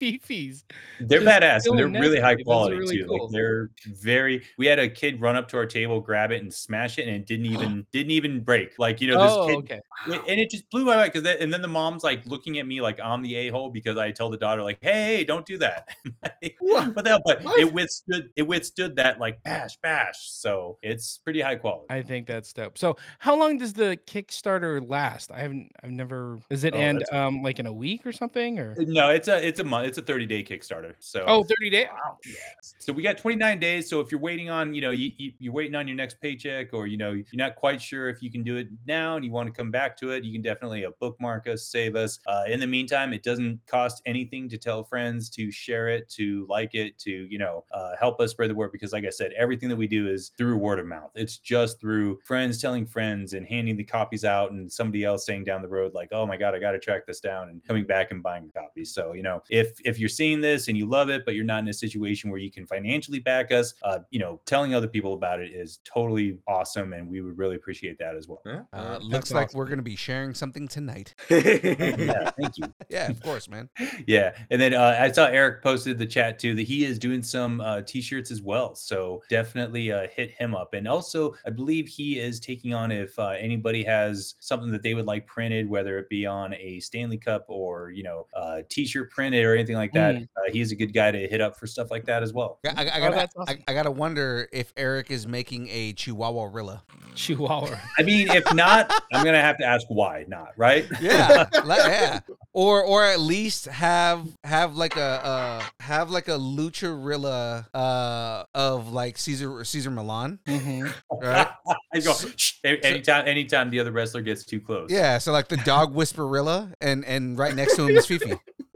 fifis. 0.01 0.63
They're 0.99 1.21
Just 1.21 1.41
badass 1.41 1.61
and 1.69 1.77
they're 1.79 1.87
really 1.87 2.19
high 2.19 2.35
necessary. 2.35 2.35
Those 2.35 2.41
are 2.41 2.43
quality 2.45 2.75
really 2.77 2.97
too. 2.97 3.05
cool. 3.07 3.23
Like 3.25 3.31
they're 3.33 3.69
very. 3.87 4.43
We 4.57 4.65
had 4.67 4.79
a 4.79 4.89
kid 4.89 5.19
run 5.21 5.35
up 5.35 5.47
to 5.49 5.57
our 5.57 5.65
table, 5.65 5.99
grab 5.99 6.31
it, 6.31 6.41
and 6.41 6.53
smash 6.53 6.97
it, 6.97 7.07
and 7.07 7.15
it 7.15 7.25
didn't 7.25 7.47
even 7.47 7.85
didn't 7.91 8.11
even 8.11 8.43
break. 8.43 8.77
Like 8.79 9.01
you 9.01 9.07
know, 9.07 9.21
this 9.21 9.31
oh, 9.33 9.47
kid 9.47 9.57
okay. 9.57 9.79
It- 10.07 10.21
and 10.27 10.39
it 10.39 10.49
just 10.49 10.69
blew 10.69 10.85
my 10.85 10.95
mind 10.95 11.11
because 11.13 11.35
and 11.39 11.53
then 11.53 11.61
the 11.61 11.67
mom's 11.67 12.03
like 12.03 12.25
looking 12.25 12.59
at 12.59 12.65
me 12.67 12.81
like 12.81 12.99
I'm 12.99 13.21
the 13.21 13.35
a 13.35 13.49
hole 13.49 13.69
because 13.69 13.97
I 13.97 14.11
tell 14.11 14.29
the 14.29 14.37
daughter 14.37 14.63
like, 14.63 14.79
hey, 14.81 15.17
hey, 15.17 15.23
don't 15.23 15.45
do 15.45 15.57
that. 15.59 15.89
What? 16.59 16.93
but 16.95 17.05
that, 17.05 17.21
but 17.25 17.43
What? 17.43 17.59
it 17.59 17.71
withstood 17.71 18.29
it 18.35 18.43
withstood 18.43 18.95
that 18.95 19.19
like 19.19 19.41
bash 19.43 19.77
bash. 19.77 20.15
So 20.29 20.50
it's 20.81 21.17
pretty 21.19 21.41
high 21.41 21.55
quality. 21.55 21.85
I 21.89 22.01
think 22.01 22.27
that's 22.27 22.51
dope. 22.53 22.77
So, 22.77 22.97
how 23.19 23.35
long 23.37 23.57
does 23.57 23.73
the 23.73 23.97
Kickstarter 24.07 24.87
last? 24.87 25.31
I 25.31 25.39
haven't, 25.39 25.71
I've 25.83 25.91
never. 25.91 26.39
Does 26.49 26.63
it 26.63 26.73
Oh, 26.73 26.77
end 26.77 27.03
um 27.11 27.43
like 27.43 27.59
in 27.59 27.65
a 27.65 27.73
week 27.73 28.05
or 28.05 28.11
something? 28.11 28.59
Or 28.59 28.75
no, 28.79 29.09
it's 29.09 29.27
a 29.27 29.45
it's 29.45 29.59
a 29.59 29.63
month. 29.63 29.87
It's 29.87 29.97
a 29.97 30.01
30 30.01 30.25
day 30.25 30.43
Kickstarter. 30.43 30.93
So 30.99 31.23
oh, 31.27 31.43
30 31.43 31.69
days. 31.69 31.87
Yes. 32.25 32.75
So 32.79 32.93
we 32.93 33.03
got 33.03 33.17
29 33.17 33.59
days. 33.59 33.89
So 33.89 33.99
if 33.99 34.11
you're 34.11 34.21
waiting 34.21 34.49
on, 34.49 34.73
you 34.73 34.81
know, 34.81 34.91
you, 34.91 35.11
you, 35.17 35.31
you're 35.39 35.53
waiting 35.53 35.75
on 35.75 35.87
your 35.87 35.97
next 35.97 36.21
paycheck, 36.21 36.73
or 36.73 36.87
you 36.87 36.97
know, 36.97 37.11
you're 37.11 37.25
not 37.33 37.55
quite 37.55 37.81
sure 37.81 38.09
if 38.09 38.21
you 38.21 38.31
can 38.31 38.43
do 38.43 38.57
it 38.57 38.67
now, 38.87 39.15
and 39.15 39.25
you 39.25 39.31
want 39.31 39.47
to 39.47 39.53
come 39.53 39.71
back 39.71 39.97
to 39.97 40.11
it, 40.11 40.23
you 40.23 40.31
can 40.31 40.41
definitely 40.41 40.85
uh, 40.85 40.91
bookmark 40.99 41.47
us, 41.47 41.63
save 41.63 41.95
us. 41.95 42.19
Uh, 42.27 42.43
in 42.47 42.59
the 42.59 42.67
meantime, 42.67 43.13
it 43.13 43.23
doesn't 43.23 43.59
cost 43.67 44.01
anything 44.05 44.49
to 44.49 44.57
tell 44.57 44.83
friends, 44.83 45.29
to 45.31 45.51
share 45.51 45.89
it, 45.89 46.09
to 46.09 46.45
like 46.49 46.73
it, 46.73 46.97
to 46.99 47.11
you 47.11 47.37
know, 47.37 47.63
uh, 47.73 47.91
help 47.99 48.19
us 48.19 48.31
spread 48.31 48.49
the 48.49 48.55
word. 48.55 48.71
Because 48.71 48.93
like 48.93 49.05
I 49.05 49.09
said, 49.09 49.31
everything 49.37 49.69
that 49.69 49.75
we 49.75 49.87
do 49.87 50.07
is 50.09 50.31
through 50.41 50.57
word 50.57 50.79
of 50.79 50.87
mouth. 50.87 51.11
It's 51.13 51.37
just 51.37 51.79
through 51.79 52.17
friends 52.25 52.59
telling 52.59 52.87
friends 52.87 53.33
and 53.33 53.45
handing 53.45 53.77
the 53.77 53.83
copies 53.83 54.25
out, 54.25 54.51
and 54.51 54.71
somebody 54.71 55.03
else 55.03 55.23
saying 55.23 55.43
down 55.43 55.61
the 55.61 55.67
road, 55.67 55.93
like, 55.93 56.09
"Oh 56.11 56.25
my 56.25 56.35
god, 56.35 56.55
I 56.55 56.59
got 56.59 56.71
to 56.71 56.79
track 56.79 57.05
this 57.05 57.19
down," 57.19 57.49
and 57.49 57.63
coming 57.63 57.85
back 57.85 58.09
and 58.09 58.23
buying 58.23 58.49
copies. 58.51 58.91
So 58.91 59.13
you 59.13 59.21
know, 59.21 59.43
if 59.51 59.79
if 59.85 59.99
you're 59.99 60.09
seeing 60.09 60.41
this 60.41 60.67
and 60.67 60.75
you 60.75 60.87
love 60.87 61.11
it, 61.11 61.25
but 61.25 61.35
you're 61.35 61.45
not 61.45 61.59
in 61.59 61.67
a 61.67 61.73
situation 61.73 62.31
where 62.31 62.39
you 62.39 62.49
can 62.49 62.65
financially 62.65 63.19
back 63.19 63.51
us, 63.51 63.75
uh, 63.83 63.99
you 64.09 64.17
know, 64.17 64.41
telling 64.47 64.73
other 64.73 64.87
people 64.87 65.13
about 65.13 65.39
it 65.39 65.51
is 65.51 65.77
totally 65.83 66.39
awesome, 66.47 66.93
and 66.93 67.07
we 67.07 67.21
would 67.21 67.37
really 67.37 67.55
appreciate 67.55 67.99
that 67.99 68.15
as 68.15 68.27
well. 68.27 68.41
Yeah. 68.43 68.61
Uh, 68.73 68.93
That's 68.93 69.03
looks 69.05 69.31
like 69.31 69.49
awesome. 69.49 69.59
we're 69.59 69.67
gonna 69.67 69.83
be 69.83 69.95
sharing 69.95 70.33
something 70.33 70.67
tonight. 70.67 71.13
yeah, 71.29 72.31
thank 72.31 72.57
you. 72.57 72.63
Yeah, 72.89 73.09
of 73.09 73.21
course, 73.21 73.47
man. 73.47 73.69
Yeah, 74.07 74.33
and 74.49 74.59
then 74.59 74.73
uh, 74.73 74.97
I 74.99 75.11
saw 75.11 75.27
Eric 75.27 75.61
posted 75.61 75.99
the 75.99 76.05
chat 76.05 76.39
too 76.39 76.55
that 76.55 76.63
he 76.63 76.83
is 76.83 76.97
doing 76.97 77.21
some 77.21 77.61
uh, 77.61 77.81
t-shirts 77.81 78.31
as 78.31 78.41
well. 78.41 78.73
So 78.75 79.21
definitely 79.29 79.91
uh, 79.91 80.07
hit 80.31 80.41
him 80.41 80.55
up. 80.55 80.73
And 80.73 80.87
also, 80.87 81.35
I 81.45 81.49
believe 81.49 81.87
he 81.87 82.19
is 82.19 82.39
taking 82.39 82.73
on 82.73 82.91
if 82.91 83.17
uh, 83.19 83.33
anybody 83.39 83.83
has 83.83 84.35
something 84.39 84.71
that 84.71 84.83
they 84.83 84.93
would 84.93 85.05
like 85.05 85.27
printed, 85.27 85.69
whether 85.69 85.97
it 85.99 86.09
be 86.09 86.25
on 86.25 86.53
a 86.55 86.79
Stanley 86.79 87.17
Cup 87.17 87.45
or 87.47 87.91
you 87.91 88.03
know 88.03 88.27
uh, 88.35 88.61
t-shirt 88.69 89.11
printed 89.11 89.45
or 89.45 89.53
anything 89.53 89.75
like 89.75 89.93
that. 89.93 90.15
Mm. 90.15 90.27
Uh, 90.37 90.51
he's 90.51 90.71
a 90.71 90.75
good 90.75 90.93
guy 90.93 91.11
to 91.11 91.27
hit 91.27 91.41
up 91.41 91.57
for 91.57 91.67
stuff 91.67 91.91
like 91.91 92.05
that 92.05 92.23
as 92.23 92.33
well. 92.33 92.59
I, 92.65 92.69
I, 92.69 92.71
I 92.71 93.01
Oh, 93.01 93.03
gotta, 93.05 93.15
that's 93.15 93.35
I, 93.37 93.41
awesome. 93.41 93.63
I 93.67 93.73
gotta 93.73 93.91
wonder 93.91 94.47
if 94.51 94.73
Eric 94.77 95.11
is 95.11 95.27
making 95.27 95.67
a 95.69 95.93
Chihuahua 95.93 96.49
Rilla. 96.51 96.83
Chihuahua. 97.15 97.77
I 97.97 98.03
mean, 98.03 98.29
if 98.29 98.53
not, 98.53 98.91
I'm 99.13 99.25
gonna 99.25 99.41
have 99.41 99.57
to 99.57 99.65
ask 99.65 99.85
why 99.89 100.25
not, 100.27 100.53
right? 100.57 100.85
Yeah, 101.01 101.47
yeah, 101.65 102.19
or 102.53 102.83
or 102.83 103.03
at 103.03 103.19
least 103.19 103.65
have 103.65 104.27
have 104.43 104.75
like 104.75 104.95
a 104.95 105.25
uh 105.25 105.63
have 105.79 106.09
like 106.11 106.27
a 106.27 106.37
lucha 106.37 107.65
uh 107.73 108.43
of 108.53 108.91
like 108.93 109.17
Cesar 109.17 109.63
Cesar 109.63 109.89
Millan. 109.91 110.20
Hmm 110.47 110.87
Right. 111.21 111.47
I 111.93 111.99
go 111.99 112.13
So- 112.13 112.29
"Shh," 112.35 112.53
anytime 112.63 113.27
anytime 113.27 113.69
the 113.69 113.79
other 113.79 113.91
wrestler 113.91 114.21
gets 114.21 114.45
too 114.45 114.59
close. 114.59 114.89
Yeah, 114.91 115.17
so 115.17 115.31
like 115.31 115.47
the 115.47 115.57
dog 115.57 115.95
whisperilla, 115.99 116.73
and 116.81 117.05
and 117.05 117.37
right 117.37 117.55
next 117.55 117.75
to 117.75 117.87
him 117.87 117.95
is 117.97 118.05
Fifi. 118.05 118.33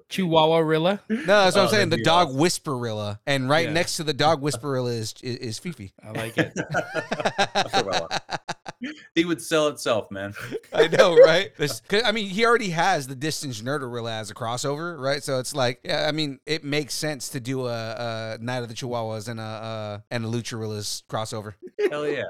Chihuahua 0.07 0.59
Rilla. 0.59 1.01
No, 1.09 1.15
that's 1.25 1.55
what 1.55 1.63
I'm 1.63 1.67
Oh, 1.67 1.71
saying. 1.71 1.89
The 1.89 2.03
dog 2.03 2.27
awesome. 2.27 2.39
whisperilla, 2.39 3.19
and 3.25 3.49
right 3.49 3.67
Yeah. 3.67 3.73
next 3.73 3.97
to 3.97 4.03
the 4.03 4.13
dog 4.13 4.41
whisperilla 4.41 4.91
is 4.97 5.13
is, 5.23 5.35
is 5.37 5.59
Fifi. 5.59 5.93
I 6.03 6.11
like 6.11 6.37
it. 6.37 6.53
Cruella. 8.65 8.91
He 9.13 9.25
would 9.25 9.41
sell 9.41 9.67
itself, 9.67 10.11
man. 10.11 10.33
I 10.73 10.87
know, 10.87 11.15
right? 11.15 11.51
This- 11.57 11.81
'cause, 11.81 12.01
I 12.05 12.11
mean, 12.11 12.27
he 12.29 12.45
already 12.45 12.69
has 12.69 13.07
the 13.07 13.15
distance 13.15 13.61
nerderilla 13.61 14.11
as 14.19 14.29
a 14.29 14.33
crossover, 14.33 14.97
right? 14.99 15.23
So 15.23 15.39
it's 15.39 15.55
like, 15.55 15.79
yeah, 15.83 16.05
I 16.07 16.11
mean, 16.11 16.39
it 16.45 16.63
makes 16.63 16.93
sense 16.93 17.29
to 17.29 17.39
do 17.39 17.67
a, 17.67 18.35
a 18.35 18.37
Night 18.41 18.63
of 18.63 18.67
the 18.69 18.73
Chihuahuas 18.73 19.29
and 19.29 19.39
a 19.39 19.43
uh, 19.43 19.99
and 20.11 20.25
a 20.25 20.27
Lucharillas 20.27 21.03
crossover. 21.09 21.53
Hell 21.89 22.07
yeah. 22.07 22.23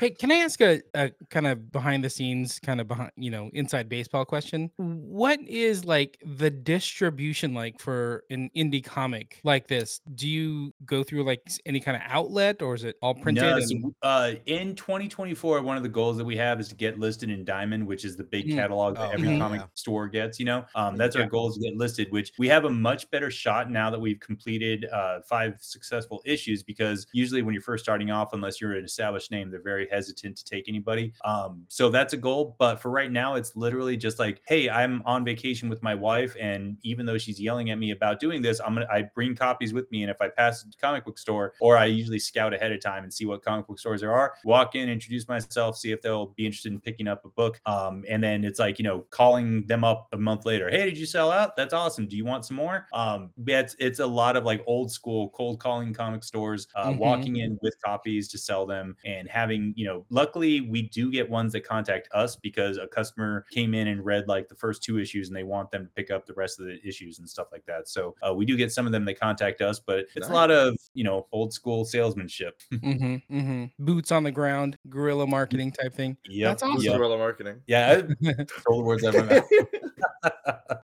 Hey, 0.00 0.10
can 0.10 0.32
I 0.32 0.36
ask 0.36 0.60
a, 0.60 0.82
a 0.94 1.10
kind 1.30 1.46
of 1.46 1.70
behind 1.70 2.02
the 2.02 2.10
scenes, 2.10 2.58
kind 2.58 2.80
of 2.80 2.88
behind, 2.88 3.12
you 3.16 3.30
know, 3.30 3.50
inside 3.54 3.88
baseball 3.88 4.24
question? 4.24 4.70
What 4.76 5.38
is 5.46 5.84
like 5.84 6.18
the 6.24 6.50
distribution 6.50 7.54
like 7.54 7.78
for 7.80 8.24
an 8.30 8.50
indie 8.56 8.84
comic 8.84 9.40
like 9.44 9.68
this? 9.68 10.00
Do 10.14 10.26
you 10.28 10.74
go 10.84 11.04
through 11.04 11.24
like 11.24 11.40
any 11.66 11.78
kind 11.80 11.96
of 11.96 12.02
outlet 12.06 12.62
or 12.62 12.74
is 12.74 12.84
it 12.84 12.96
all 13.00 13.14
printed? 13.14 13.44
No, 13.44 13.56
and- 13.56 13.94
uh, 14.02 14.32
in 14.46 14.74
2024, 14.74 15.62
one 15.76 15.84
of 15.84 15.90
the 15.92 15.94
goals 15.94 16.16
that 16.16 16.24
we 16.24 16.38
have 16.38 16.58
is 16.58 16.68
to 16.68 16.74
get 16.74 16.98
listed 16.98 17.28
in 17.28 17.44
Diamond, 17.44 17.86
which 17.86 18.06
is 18.06 18.16
the 18.16 18.24
big 18.24 18.46
Mm. 18.46 18.54
catalog 18.54 18.94
that 18.94 19.08
Oh, 19.08 19.10
every 19.10 19.28
mhm. 19.28 19.38
comic 19.38 19.60
yeah. 19.60 19.66
store 19.74 20.08
gets. 20.08 20.38
You 20.40 20.46
know, 20.46 20.64
um, 20.74 20.96
that's 20.96 21.14
Yeah. 21.14 21.22
our 21.24 21.28
goal 21.28 21.50
is 21.50 21.56
to 21.56 21.60
get 21.60 21.76
listed. 21.76 22.10
Which 22.10 22.32
we 22.38 22.48
have 22.48 22.64
a 22.64 22.70
much 22.70 23.10
better 23.10 23.30
shot 23.30 23.70
now 23.70 23.90
that 23.90 24.00
we've 24.00 24.18
completed 24.18 24.86
uh, 24.86 25.20
five 25.20 25.58
successful 25.60 26.22
issues. 26.24 26.62
Because 26.62 27.06
usually, 27.12 27.42
when 27.42 27.52
you're 27.52 27.60
first 27.62 27.84
starting 27.84 28.10
off, 28.10 28.32
unless 28.32 28.58
you're 28.58 28.72
an 28.72 28.86
established 28.86 29.30
name, 29.30 29.50
they're 29.50 29.60
very 29.60 29.86
hesitant 29.90 30.38
to 30.38 30.44
take 30.46 30.66
anybody. 30.66 31.12
Um, 31.26 31.66
so 31.68 31.90
that's 31.90 32.14
a 32.14 32.16
goal. 32.16 32.56
But 32.58 32.76
for 32.80 32.90
right 32.90 33.12
now, 33.12 33.34
it's 33.34 33.54
literally 33.54 33.98
just 33.98 34.18
like, 34.18 34.40
hey, 34.48 34.70
I'm 34.70 35.02
on 35.04 35.26
vacation 35.26 35.68
with 35.68 35.82
my 35.82 35.94
wife, 35.94 36.34
and 36.40 36.78
even 36.84 37.04
though 37.04 37.18
she's 37.18 37.38
yelling 37.38 37.68
at 37.68 37.76
me 37.78 37.90
about 37.90 38.18
doing 38.18 38.40
this, 38.40 38.60
I'm 38.64 38.72
gonna 38.72 38.86
I 38.90 39.02
bring 39.14 39.34
copies 39.36 39.74
with 39.74 39.90
me, 39.92 40.04
and 40.04 40.10
if 40.10 40.22
I 40.22 40.28
pass 40.28 40.62
the 40.62 40.72
comic 40.80 41.04
book 41.04 41.18
store, 41.18 41.52
or 41.60 41.76
I 41.76 41.84
usually 41.84 42.18
scout 42.18 42.54
ahead 42.54 42.72
of 42.72 42.80
time 42.80 43.02
and 43.04 43.12
see 43.12 43.26
what 43.26 43.42
comic 43.42 43.66
book 43.66 43.78
stores 43.78 44.00
there 44.00 44.12
are, 44.12 44.32
walk 44.44 44.74
in, 44.74 44.88
introduce 44.88 45.26
myself, 45.26 45.65
see 45.72 45.92
if 45.92 46.02
they'll 46.02 46.26
be 46.26 46.46
interested 46.46 46.72
in 46.72 46.80
picking 46.80 47.08
up 47.08 47.24
a 47.24 47.28
book, 47.28 47.60
um, 47.66 48.04
and 48.08 48.22
then 48.22 48.44
it's 48.44 48.58
like 48.58 48.78
you 48.78 48.82
know 48.84 49.00
calling 49.10 49.66
them 49.66 49.84
up 49.84 50.08
a 50.12 50.16
month 50.18 50.44
later, 50.44 50.70
hey, 50.70 50.84
did 50.86 50.98
you 50.98 51.06
sell 51.06 51.30
out? 51.30 51.56
That's 51.56 51.74
awesome. 51.74 52.06
Do 52.06 52.16
you 52.16 52.24
want 52.24 52.44
some 52.44 52.56
more? 52.56 52.86
Um, 52.92 53.32
it's 53.46 53.76
it's 53.78 53.98
a 54.00 54.06
lot 54.06 54.36
of 54.36 54.44
like 54.44 54.62
old 54.66 54.90
school 54.92 55.30
cold 55.30 55.60
calling 55.60 55.92
comic 55.94 56.24
stores, 56.24 56.68
uh, 56.74 56.92
Mhm. 56.92 56.96
walking 56.96 57.36
in 57.36 57.58
with 57.62 57.74
copies 57.84 58.28
to 58.28 58.38
sell 58.38 58.66
them, 58.66 58.96
and 59.04 59.28
having 59.28 59.72
you 59.76 59.84
know, 59.86 60.06
luckily 60.10 60.60
we 60.60 60.82
do 60.88 61.10
get 61.10 61.28
ones 61.30 61.52
that 61.52 61.62
contact 61.64 62.08
us 62.12 62.36
because 62.36 62.76
a 62.76 62.86
customer 62.86 63.46
came 63.50 63.74
in 63.74 63.88
and 63.88 64.04
read 64.04 64.28
like 64.28 64.48
the 64.48 64.54
first 64.56 64.82
two 64.82 64.98
issues 64.98 65.28
and 65.28 65.36
they 65.36 65.44
want 65.44 65.70
them 65.70 65.84
to 65.84 65.90
pick 65.92 66.10
up 66.10 66.26
the 66.26 66.34
rest 66.34 66.60
of 66.60 66.66
the 66.66 66.78
issues 66.86 67.18
and 67.18 67.28
stuff 67.28 67.48
like 67.52 67.64
that. 67.66 67.88
So 67.88 68.14
uh, 68.26 68.34
we 68.34 68.44
do 68.44 68.56
get 68.56 68.72
some 68.72 68.86
of 68.86 68.92
them 68.92 69.04
that 69.06 69.18
contact 69.18 69.60
us, 69.60 69.78
but 69.80 70.06
it's 70.14 70.28
Nice. 70.28 70.28
a 70.28 70.32
lot 70.32 70.50
of 70.50 70.76
you 70.94 71.04
know 71.04 71.26
old 71.32 71.52
school 71.52 71.84
salesmanship. 71.84 72.60
Mhm, 72.82 73.22
mhm. 73.30 73.72
boots 73.78 74.12
on 74.12 74.22
the 74.24 74.32
ground, 74.32 74.78
guerrilla 74.88 75.26
marketing 75.26 75.55
type 75.56 75.94
thing. 75.94 76.16
Yep, 76.28 76.50
That's 76.50 76.62
awesome. 76.62 76.82
yep. 76.82 76.96
Guerrilla 76.96 77.18
marketing. 77.18 77.60
Yeah, 77.66 78.02
I 78.22 78.32
told 78.66 78.80
the 78.80 78.84
words 78.84 79.04
out 79.04 79.14
of 79.14 79.26
my 79.26 79.34
mouth. 79.34 79.44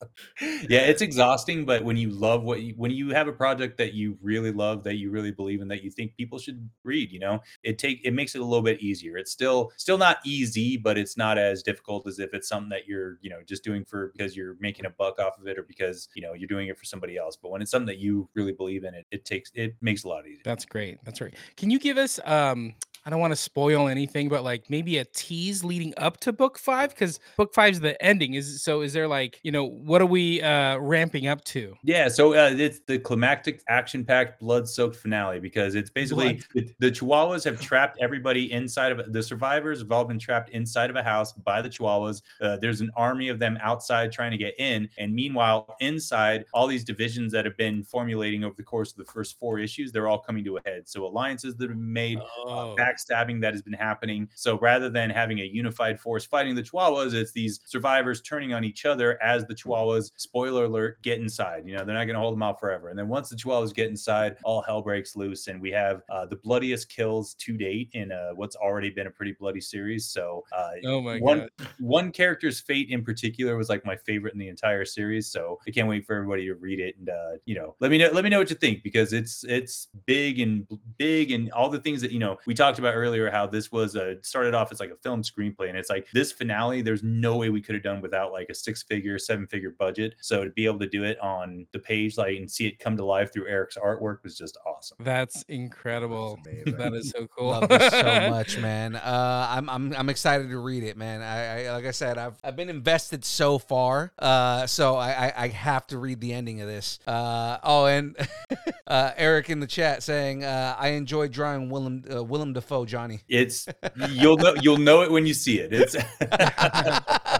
yeah, 0.69 0.81
it's 0.81 1.03
exhausting, 1.03 1.65
but 1.65 1.85
when 1.85 1.97
you 1.97 2.11
love 2.11 2.43
what 2.43 2.63
you, 2.63 2.75
when 2.77 2.91
you 2.91 3.11
have 3.11 3.29
a 3.29 3.33
project 3.33 3.79
that 3.79 3.95
you 3.95 4.19
really 4.23 4.53
love, 4.53 4.85
that 4.85 4.97
you 4.97 5.11
really 5.11 5.31
believe 5.31 5.61
in, 5.61 5.69
that 5.69 5.83
you 5.83 5.91
think 5.91 6.17
people 6.17 6.39
should 6.39 6.69
read, 6.85 7.11
you 7.13 7.19
know, 7.19 7.41
it 7.63 7.79
take 7.79 8.01
it 8.05 8.13
makes 8.13 8.35
it 8.35 8.41
a 8.41 8.45
little 8.45 8.63
bit 8.63 8.81
easier. 8.81 9.17
It's 9.17 9.33
still 9.33 9.73
still 9.77 9.99
not 9.99 10.19
easy, 10.25 10.77
but 10.77 10.99
it's 10.99 11.17
not 11.17 11.39
as 11.39 11.63
difficult 11.63 12.07
as 12.07 12.19
if 12.19 12.35
it's 12.35 12.49
something 12.49 12.71
that 12.71 12.87
you're 12.87 13.19
you 13.21 13.31
know 13.31 13.39
just 13.47 13.65
doing 13.65 13.85
for 13.85 14.13
because 14.17 14.37
you're 14.37 14.57
making 14.61 14.87
a 14.87 14.91
buck 14.91 15.19
off 15.21 15.39
of 15.39 15.47
it 15.47 15.59
or 15.59 15.63
because 15.63 16.09
you 16.15 16.23
know 16.23 16.33
you're 16.35 16.49
doing 16.49 16.69
it 16.69 16.79
for 16.79 16.85
somebody 16.85 17.17
else. 17.17 17.37
But 17.41 17.51
when 17.51 17.63
it's 17.63 17.71
something 17.71 17.87
that 17.87 17.99
you 17.99 18.29
really 18.35 18.53
believe 18.53 18.85
in, 18.85 18.95
it 18.95 19.07
it 19.11 19.25
takes 19.25 19.51
it 19.55 19.77
makes 19.81 20.05
it 20.05 20.07
a 20.07 20.11
lot 20.11 20.27
easier. 20.27 20.43
That's 20.45 20.65
great. 20.65 20.99
That's 21.05 21.19
great. 21.19 21.35
Can 21.57 21.71
you 21.71 21.79
give 21.79 21.99
us 21.99 22.21
um 22.25 22.75
I 23.07 23.11
don't 23.11 23.21
want 23.21 23.33
to 23.33 23.37
spoil 23.37 23.89
anything, 23.89 24.29
but 24.29 24.45
like 24.45 24.69
maybe 24.69 24.99
a 24.99 25.05
tease 25.05 25.65
leading 25.65 25.95
up 25.97 26.19
to 26.21 26.33
book 26.33 26.59
five? 26.59 26.91
Because 26.91 27.21
book 27.37 27.55
five's 27.55 27.81
the 27.81 28.01
ending. 28.05 28.35
Is 28.35 28.63
so 28.63 28.83
is 28.83 28.93
there 28.93 29.09
like, 29.09 29.41
you 29.43 29.53
know, 29.53 29.65
what 29.65 30.03
are 30.03 30.07
we 30.07 30.43
uh 30.43 30.77
ramping 30.79 31.27
up 31.27 31.43
to? 31.45 31.75
Yeah, 31.83 32.09
so 32.09 32.35
uh, 32.35 32.55
it's 32.57 32.81
the 32.87 32.99
climactic, 32.99 33.63
action-packed, 33.69 34.41
blood-soaked 34.41 34.97
finale 34.97 35.41
because 35.41 35.75
it's 35.75 35.91
basically 35.91 36.43
the, 36.55 36.71
the 36.79 36.91
Chihuahuas 36.91 37.45
have 37.45 37.61
trapped 37.61 37.99
everybody 38.01 38.53
inside 38.53 38.93
of 38.93 39.13
the 39.13 39.23
survivors 39.23 39.81
have 39.81 39.93
all 39.93 40.05
been 40.05 40.19
trapped 40.19 40.51
inside 40.51 40.91
of 40.91 40.97
a 40.97 41.03
house 41.03 41.33
by 41.33 41.63
the 41.63 41.69
Chihuahuas. 41.69 42.23
Uh, 42.41 42.57
there's 42.59 42.81
an 42.81 42.91
army 42.97 43.29
of 43.29 43.39
them 43.39 43.59
outside 43.63 44.13
trying 44.13 44.33
to 44.33 44.39
get 44.39 44.55
in, 44.59 44.89
and 44.99 45.15
meanwhile, 45.15 45.77
inside, 45.81 46.45
all 46.53 46.67
these 46.67 46.85
divisions 46.85 47.33
that 47.33 47.45
have 47.45 47.57
been 47.57 47.83
formulating 47.83 48.45
over 48.45 48.55
the 48.57 48.63
course 48.63 48.91
of 48.91 48.99
the 48.99 49.05
first 49.05 49.39
four 49.39 49.59
issues, 49.59 49.93
they're 49.93 50.09
all 50.09 50.19
coming 50.19 50.45
to 50.45 50.57
a 50.57 50.61
head. 50.65 50.89
So 50.89 51.07
alliances 51.07 51.57
that 51.57 51.69
have 51.71 51.79
been 51.79 51.93
made, 51.93 52.19
Oh. 52.19 52.73
uh, 52.73 52.75
backstabbing 52.89 53.41
that 53.41 53.53
has 53.55 53.63
been 53.63 53.73
happening. 53.73 54.29
So 54.35 54.59
rather 54.59 54.89
than 54.91 55.11
having 55.11 55.41
a 55.41 55.45
unified 55.45 56.01
force 56.01 56.25
fighting 56.25 56.55
the 56.55 56.63
Chihuahuas, 56.63 57.15
it's 57.15 57.33
these 57.33 57.61
survivors 57.65 58.21
turning 58.23 58.53
on 58.55 58.65
each 58.65 58.85
other 58.85 59.23
as 59.23 59.45
the 59.47 59.55
Chihuahuas, 59.55 60.13
spoiler 60.17 60.65
alert, 60.65 61.01
get 61.03 61.21
inside. 61.21 61.65
You 61.67 61.77
know, 61.77 61.85
they're 61.85 61.95
not 61.95 62.05
going 62.05 62.15
to 62.15 62.21
hold 62.21 62.35
them 62.35 62.43
out 62.43 62.61
forever. 62.61 62.89
And 62.89 62.99
then 62.99 63.09
once 63.09 63.29
the 63.29 63.37
Chihuahuas 63.37 63.75
get 63.75 63.89
inside, 63.89 64.37
all 64.45 64.63
hell 64.63 64.83
breaks 64.83 65.17
loose. 65.17 65.49
And 65.49 65.61
we 65.61 65.71
have 65.73 66.03
uh, 66.11 66.27
the 66.27 66.37
bloodiest 66.37 66.89
kills 66.89 67.35
to 67.35 67.57
date 67.57 67.91
in 67.93 68.13
uh, 68.13 68.31
what's 68.35 68.57
already 68.57 68.91
been 68.91 69.07
a 69.07 69.11
pretty 69.11 69.33
bloody 69.39 69.61
series. 69.61 70.07
So 70.07 70.45
uh, 70.57 70.71
Oh 70.87 71.01
my 71.01 71.19
one 71.19 71.49
god. 71.59 71.69
one 71.79 72.13
character's 72.13 72.61
fate 72.61 72.89
in 72.91 73.05
particular 73.05 73.57
was 73.57 73.69
like 73.69 73.85
my 73.85 73.97
favorite 73.97 74.33
in 74.33 74.39
the 74.39 74.49
entire 74.49 74.85
series 74.85 75.27
so 75.31 75.59
i 75.67 75.71
can't 75.71 75.89
wait 75.89 76.05
for 76.07 76.15
everybody 76.15 76.47
to 76.47 76.55
read 76.55 76.81
it 76.81 76.97
and 76.99 77.09
uh 77.09 77.33
you 77.45 77.55
know 77.55 77.75
let 77.81 77.91
me 77.91 77.99
know 77.99 78.11
let 78.13 78.25
me 78.25 78.31
know 78.31 78.39
what 78.39 78.51
you 78.51 78.57
think 78.57 78.83
because 78.83 79.13
it's 79.13 79.45
it's 79.45 79.89
big 80.07 80.41
and 80.41 80.67
big 80.99 81.31
and 81.31 81.51
all 81.53 81.69
the 81.69 81.79
things 81.81 82.01
that 82.01 82.11
you 82.13 82.19
know 82.19 82.37
we 82.47 82.55
talked 82.55 82.78
about 82.79 82.95
earlier 82.95 83.31
how 83.31 83.47
this 83.47 83.71
was 83.73 83.95
a 83.95 84.17
started 84.23 84.55
off 84.55 84.71
as 84.73 84.81
like 84.81 84.91
a 84.91 84.97
film 84.97 85.23
screenplay 85.23 85.69
and 85.69 85.77
it's 85.79 85.91
like 85.91 86.07
this 86.13 86.33
finale 86.33 86.83
there's 86.83 87.03
no 87.03 87.37
way 87.37 87.49
we 87.51 87.61
could 87.61 87.75
have 87.75 87.85
done 87.85 88.01
without 88.01 88.33
like 88.33 88.49
a 88.49 88.55
six 88.55 88.83
figure 88.83 89.19
seven 89.19 89.47
figure 89.47 89.75
budget 89.79 90.15
so 90.21 90.45
to 90.45 90.51
be 90.51 90.65
able 90.67 90.79
to 90.79 90.89
do 90.89 91.05
it 91.05 91.19
on 91.21 91.67
the 91.73 91.79
page 91.79 92.17
like 92.17 92.37
and 92.37 92.51
see 92.51 92.67
it 92.67 92.79
come 92.79 92.97
to 92.97 93.05
life 93.05 93.33
through 93.33 93.47
eric's 93.49 93.77
artwork 93.77 94.23
was 94.23 94.37
just 94.37 94.57
awesome 94.67 94.97
That's 95.01 95.43
incredible. 95.49 96.39
amazing. 96.45 96.77
That 96.77 96.95
is 96.95 97.11
so 97.11 97.27
cool. 97.27 97.49
Love 97.49 97.69
this 97.69 97.91
so 97.91 98.03
much, 98.31 98.59
man. 98.59 98.97
Uh, 98.97 99.47
I'm 99.51 99.69
I'm 99.69 99.95
I'm 99.95 100.09
excited 100.09 100.49
to 100.51 100.59
read 100.59 100.83
it, 100.85 100.97
man. 100.97 101.23
I, 101.23 101.67
I 101.67 101.73
like 101.73 101.85
I 101.87 101.91
said, 101.91 102.19
I've 102.19 102.39
I've 102.45 102.57
been 102.57 102.69
invested 102.69 103.25
so 103.25 103.59
far. 103.59 104.13
Uh, 104.19 104.67
so 104.67 104.97
I 104.97 105.27
I, 105.29 105.33
I 105.45 105.49
have 105.49 105.87
to 105.89 105.99
read 105.99 106.21
the 106.21 106.33
ending 106.33 106.61
of 106.61 106.69
this. 106.69 106.99
Uh, 107.07 107.59
oh, 107.63 107.87
and 107.87 108.17
uh, 108.87 109.13
Eric 109.17 109.51
in 109.51 109.61
the 109.61 109.67
chat 109.67 110.03
saying 110.03 110.45
uh, 110.45 110.77
I 110.79 110.89
enjoy 110.91 111.29
drawing 111.29 111.71
Willem 111.71 112.05
uh, 112.13 112.23
Willem 112.23 112.53
Dafoe, 112.53 112.68
Johnny. 112.87 113.21
it's 113.29 113.67
you'll 114.11 114.37
know 114.37 114.55
you'll 114.61 114.77
know 114.77 115.03
it 115.03 115.11
when 115.11 115.27
you 115.27 115.35
see 115.35 115.59
it 115.61 115.71
it's 115.73 115.97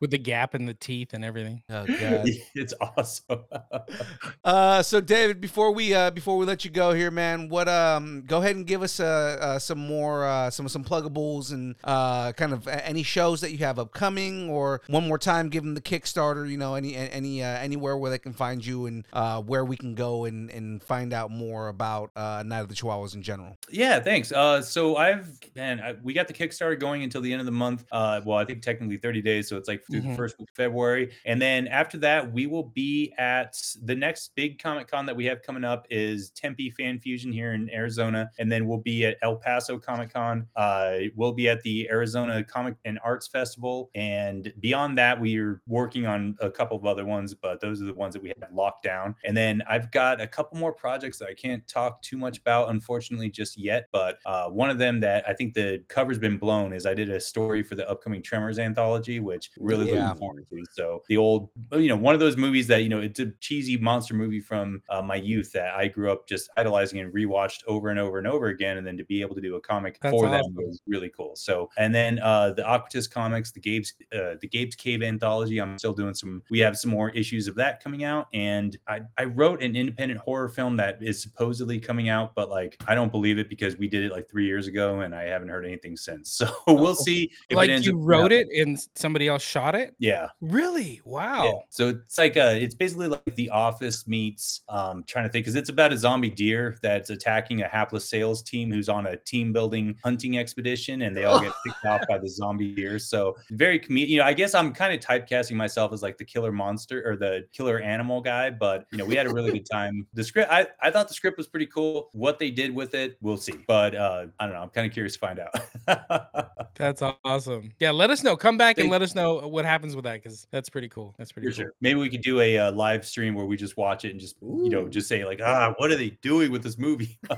With 0.00 0.10
the 0.10 0.18
gap 0.18 0.54
in 0.54 0.66
the 0.66 0.74
teeth 0.74 1.12
and 1.12 1.24
everything. 1.24 1.62
Oh 1.68 1.86
god. 2.00 2.28
it's 2.54 2.74
awesome 2.80 3.44
Uh, 4.44 4.82
so 4.82 5.00
David, 5.00 5.40
before 5.40 5.72
we 5.72 5.92
uh, 5.92 6.10
before 6.10 6.38
we 6.38 6.46
let 6.46 6.64
you 6.64 6.70
go 6.70 6.92
here, 6.92 7.10
man, 7.10 7.48
what 7.48 7.68
um, 7.68 8.22
go 8.26 8.38
ahead 8.38 8.56
and 8.56 8.66
give 8.66 8.82
us 8.82 9.00
uh, 9.00 9.36
uh 9.40 9.58
some 9.58 9.78
more 9.78 10.26
uh, 10.26 10.50
some 10.50 10.68
some 10.68 10.84
pluggables 10.84 11.52
and 11.52 11.74
uh, 11.84 12.32
kind 12.32 12.52
of 12.52 12.66
any 12.68 13.02
shows 13.02 13.40
that 13.40 13.52
you 13.52 13.58
have 13.58 13.78
upcoming, 13.78 14.48
or 14.48 14.80
one 14.88 15.06
more 15.06 15.18
time, 15.18 15.48
give 15.48 15.64
them 15.64 15.74
the 15.74 15.80
Kickstarter. 15.80 16.48
You 16.48 16.56
know, 16.56 16.74
any 16.74 16.94
any 16.96 17.42
uh, 17.42 17.46
anywhere 17.46 17.96
where 17.96 18.10
they 18.10 18.18
can 18.18 18.32
find 18.32 18.64
you 18.64 18.86
and 18.86 19.04
uh, 19.12 19.42
where 19.42 19.64
we 19.64 19.76
can 19.76 19.94
go 19.94 20.24
and 20.24 20.50
and 20.50 20.82
find 20.82 21.12
out 21.12 21.30
more 21.30 21.68
about 21.68 22.10
uh, 22.16 22.42
Night 22.44 22.60
of 22.60 22.68
the 22.68 22.74
Chihuahuas 22.74 23.14
in 23.14 23.22
general. 23.22 23.56
Yeah, 23.70 24.00
thanks. 24.00 24.32
Uh, 24.32 24.62
so 24.62 24.96
I've 24.96 25.28
man, 25.54 25.80
I, 25.80 25.94
we 26.02 26.12
got 26.14 26.28
the 26.28 26.34
Kickstarter 26.34 26.78
going 26.78 27.02
until 27.02 27.20
the 27.20 27.32
end 27.32 27.40
of 27.40 27.46
the 27.46 27.52
month. 27.52 27.84
Uh, 27.92 28.20
well, 28.24 28.38
I 28.38 28.44
think 28.44 28.62
technically 28.62 28.96
30 28.96 29.22
days, 29.22 29.48
so 29.48 29.56
it's 29.56 29.68
like 29.68 29.82
through 29.90 30.00
Mhm. 30.02 30.10
the 30.10 30.16
first 30.16 30.38
week 30.38 30.48
of 30.50 30.56
February, 30.56 31.12
and 31.24 31.40
then 31.40 31.66
after 31.68 31.98
that, 31.98 32.32
we 32.32 32.46
will 32.46 32.62
be 32.64 33.12
at 33.18 33.56
the 33.82 33.94
next 33.94 34.34
big 34.34 34.58
Comic 34.58 34.88
Con 34.88 35.06
that 35.06 35.16
we 35.16 35.24
have 35.26 35.42
coming 35.42 35.64
up 35.64 35.86
is 35.90 36.30
Tempe 36.30 36.70
Fan 36.70 36.98
Fusion 36.98 37.32
here 37.32 37.52
in 37.52 37.70
Arizona, 37.70 38.30
and 38.38 38.50
then 38.50 38.66
we'll 38.66 38.78
be 38.78 39.04
at 39.06 39.16
El 39.22 39.36
Paso 39.36 39.78
Comic 39.78 40.12
Con. 40.12 40.46
Uh, 40.56 40.98
we'll 41.16 41.32
be 41.32 41.48
at 41.48 41.62
the 41.62 41.88
Arizona 41.90 42.42
Comic 42.44 42.74
and 42.84 42.98
Arts 43.04 43.26
Festival, 43.28 43.90
and 43.94 44.52
beyond 44.60 44.98
that, 44.98 45.20
we 45.20 45.38
are 45.38 45.60
working 45.66 46.06
on 46.06 46.36
a 46.40 46.50
couple 46.50 46.76
of 46.76 46.84
other 46.86 47.04
ones, 47.04 47.34
but 47.34 47.60
those 47.60 47.80
are 47.82 47.86
the 47.86 47.94
ones 47.94 48.14
that 48.14 48.22
we 48.22 48.28
have 48.40 48.52
locked 48.52 48.82
down. 48.82 49.14
And 49.24 49.36
then 49.36 49.62
I've 49.68 49.90
got 49.90 50.20
a 50.20 50.26
couple 50.26 50.58
more 50.58 50.72
projects 50.72 51.18
that 51.18 51.28
I 51.28 51.34
can't 51.34 51.66
talk 51.68 52.02
too 52.02 52.16
much 52.16 52.38
about, 52.38 52.70
unfortunately, 52.70 53.30
just 53.30 53.56
yet. 53.58 53.88
But 53.92 54.18
uh, 54.26 54.48
one 54.48 54.70
of 54.70 54.78
them 54.78 55.00
that 55.00 55.28
I 55.28 55.32
think 55.32 55.54
the 55.54 55.82
cover's 55.88 56.18
been 56.18 56.38
blown 56.38 56.72
is 56.72 56.86
I 56.86 56.94
did 56.94 57.10
a 57.10 57.20
story 57.20 57.62
for 57.62 57.74
the 57.74 57.88
upcoming 57.88 58.22
Tremors 58.22 58.58
anthology, 58.58 59.20
which 59.20 59.50
really 59.58 59.77
really 59.78 59.92
Yeah. 59.92 60.04
looking 60.08 60.18
forward 60.18 60.46
to. 60.50 60.64
So 60.72 61.02
the 61.08 61.16
old, 61.16 61.50
you 61.72 61.88
know, 61.88 61.96
one 61.96 62.14
of 62.14 62.20
those 62.20 62.36
movies 62.36 62.66
that 62.68 62.82
you 62.82 62.88
know, 62.88 63.00
it's 63.00 63.20
a 63.20 63.30
cheesy 63.40 63.76
monster 63.76 64.14
movie 64.14 64.40
from 64.40 64.82
uh, 64.88 65.02
my 65.02 65.16
youth 65.16 65.52
that 65.52 65.74
I 65.74 65.88
grew 65.88 66.10
up 66.12 66.28
just 66.28 66.50
idolizing 66.56 67.00
and 67.00 67.12
rewatched 67.12 67.62
over 67.66 67.88
and 67.90 67.98
over 67.98 68.18
and 68.18 68.26
over 68.26 68.46
again, 68.48 68.78
and 68.78 68.86
then 68.86 68.96
to 68.96 69.04
be 69.04 69.20
able 69.20 69.34
to 69.34 69.40
do 69.40 69.56
a 69.56 69.60
comic 69.60 69.98
That's 70.00 70.12
for 70.12 70.26
awesome. 70.26 70.54
them 70.54 70.66
was 70.66 70.80
really 70.86 71.10
cool. 71.16 71.36
So 71.36 71.70
and 71.78 71.94
then 71.94 72.18
uh, 72.20 72.52
the 72.52 72.62
Aquatus 72.62 73.06
comics, 73.10 73.50
the 73.52 73.60
Gabe's 73.60 73.94
uh, 74.12 74.34
the 74.40 74.48
Gabe's 74.48 74.74
Cave 74.74 75.02
anthology. 75.02 75.60
I'm 75.60 75.78
still 75.78 75.92
doing 75.92 76.14
some. 76.14 76.42
We 76.50 76.58
have 76.60 76.78
some 76.78 76.90
more 76.90 77.10
issues 77.10 77.48
of 77.48 77.54
that 77.56 77.82
coming 77.82 78.04
out, 78.04 78.28
and 78.32 78.76
I 78.86 79.00
I 79.16 79.24
wrote 79.24 79.62
an 79.62 79.76
independent 79.76 80.20
horror 80.20 80.48
film 80.48 80.76
that 80.76 81.02
is 81.02 81.22
supposedly 81.22 81.78
coming 81.80 82.08
out, 82.08 82.34
but 82.34 82.50
like 82.50 82.76
I 82.86 82.94
don't 82.94 83.10
believe 83.12 83.38
it 83.38 83.48
because 83.48 83.76
we 83.76 83.88
did 83.88 84.04
it 84.04 84.12
like 84.12 84.28
three 84.28 84.46
years 84.46 84.66
ago, 84.66 85.00
and 85.00 85.14
I 85.14 85.24
haven't 85.24 85.48
heard 85.48 85.64
anything 85.64 85.96
since. 85.96 86.28
So 86.38 86.48
we'll 86.68 86.94
see. 86.94 87.32
If 87.48 87.56
like 87.56 87.84
you 87.84 87.98
wrote 87.98 88.30
it 88.30 88.46
and 88.56 88.78
somebody 88.94 89.26
else 89.26 89.42
shot 89.42 89.67
it. 89.74 89.94
Yeah. 89.98 90.28
Really? 90.40 90.94
Yeah. 90.94 91.00
Wow. 91.04 91.62
So 91.70 91.88
it's 91.88 92.18
like 92.18 92.36
uh 92.36 92.54
it's 92.56 92.74
basically 92.74 93.08
like 93.08 93.34
The 93.34 93.50
Office 93.50 94.06
meets 94.06 94.62
um 94.68 95.04
trying 95.06 95.24
to 95.26 95.30
think 95.30 95.44
because 95.44 95.56
it's 95.56 95.68
about 95.68 95.92
a 95.92 95.98
zombie 95.98 96.30
deer 96.30 96.78
that's 96.82 97.10
attacking 97.10 97.62
a 97.62 97.68
hapless 97.68 98.08
sales 98.08 98.42
team 98.42 98.70
who's 98.70 98.88
on 98.88 99.06
a 99.06 99.16
team 99.16 99.52
building 99.52 99.96
hunting 100.04 100.38
expedition 100.38 101.02
and 101.02 101.16
they 101.16 101.24
all 101.24 101.40
get 101.40 101.52
picked 101.66 101.84
off 101.84 102.02
by 102.08 102.18
the 102.22 102.28
zombie 102.28 102.74
deer. 102.74 102.98
So 102.98 103.36
very 103.50 103.78
com- 103.78 103.96
you 103.96 104.18
know, 104.18 104.24
I 104.24 104.32
guess 104.32 104.54
I'm 104.54 104.72
kind 104.72 104.92
of 104.92 105.00
typecasting 105.00 105.56
myself 105.56 105.92
as 105.92 106.02
like 106.02 106.18
the 106.18 106.24
killer 106.24 106.52
monster 106.52 107.02
or 107.08 107.16
the 107.16 107.46
killer 107.52 107.80
animal 107.80 108.20
guy, 108.20 108.50
but 108.50 108.86
you 108.92 108.98
know, 108.98 109.04
we 109.04 109.14
had 109.14 109.26
a 109.26 109.32
really 109.32 109.52
good 109.52 109.68
time. 109.70 110.06
The 110.14 110.24
script 110.24 110.50
I, 110.50 110.66
I 110.80 110.90
thought 110.90 111.08
the 111.08 111.14
script 111.14 111.38
was 111.38 111.46
pretty 111.46 111.66
cool. 111.66 112.10
What 112.12 112.38
they 112.38 112.50
did 112.50 112.74
with 112.74 112.94
it, 112.94 113.16
we'll 113.20 113.36
see. 113.36 113.54
But 113.66 113.94
uh 113.94 114.26
I 114.38 114.46
don't 114.46 114.54
know, 114.54 114.62
I'm 114.62 114.70
kind 114.70 114.86
of 114.86 114.92
curious 114.92 115.14
to 115.14 115.18
find 115.18 115.40
out. 115.40 116.54
That's 116.74 117.02
awesome. 117.24 117.72
Yeah, 117.80 117.90
let 117.90 118.10
us 118.10 118.22
know. 118.22 118.36
Come 118.36 118.56
back 118.56 118.78
and 118.78 118.88
let 118.90 119.02
us 119.02 119.14
know 119.14 119.46
what 119.48 119.57
happens 119.64 119.94
with 119.96 120.04
that 120.04 120.22
because 120.22 120.46
that's 120.50 120.68
pretty 120.68 120.88
cool. 120.88 121.14
That's 121.18 121.32
pretty 121.32 121.48
For 121.48 121.54
cool. 121.54 121.64
sure. 121.64 121.72
Maybe 121.80 121.98
we 122.00 122.08
could 122.08 122.22
do 122.22 122.40
a 122.40 122.58
uh, 122.58 122.72
live 122.72 123.04
stream 123.06 123.34
where 123.34 123.46
we 123.46 123.56
just 123.56 123.76
watch 123.76 124.04
it 124.04 124.10
and 124.10 124.20
just 124.20 124.36
you 124.42 124.68
know 124.70 124.88
just 124.88 125.08
say 125.08 125.24
like 125.24 125.40
ah 125.44 125.74
what 125.78 125.90
are 125.90 125.96
they 125.96 126.10
doing 126.22 126.50
with 126.52 126.62
this 126.62 126.78
movie? 126.78 127.18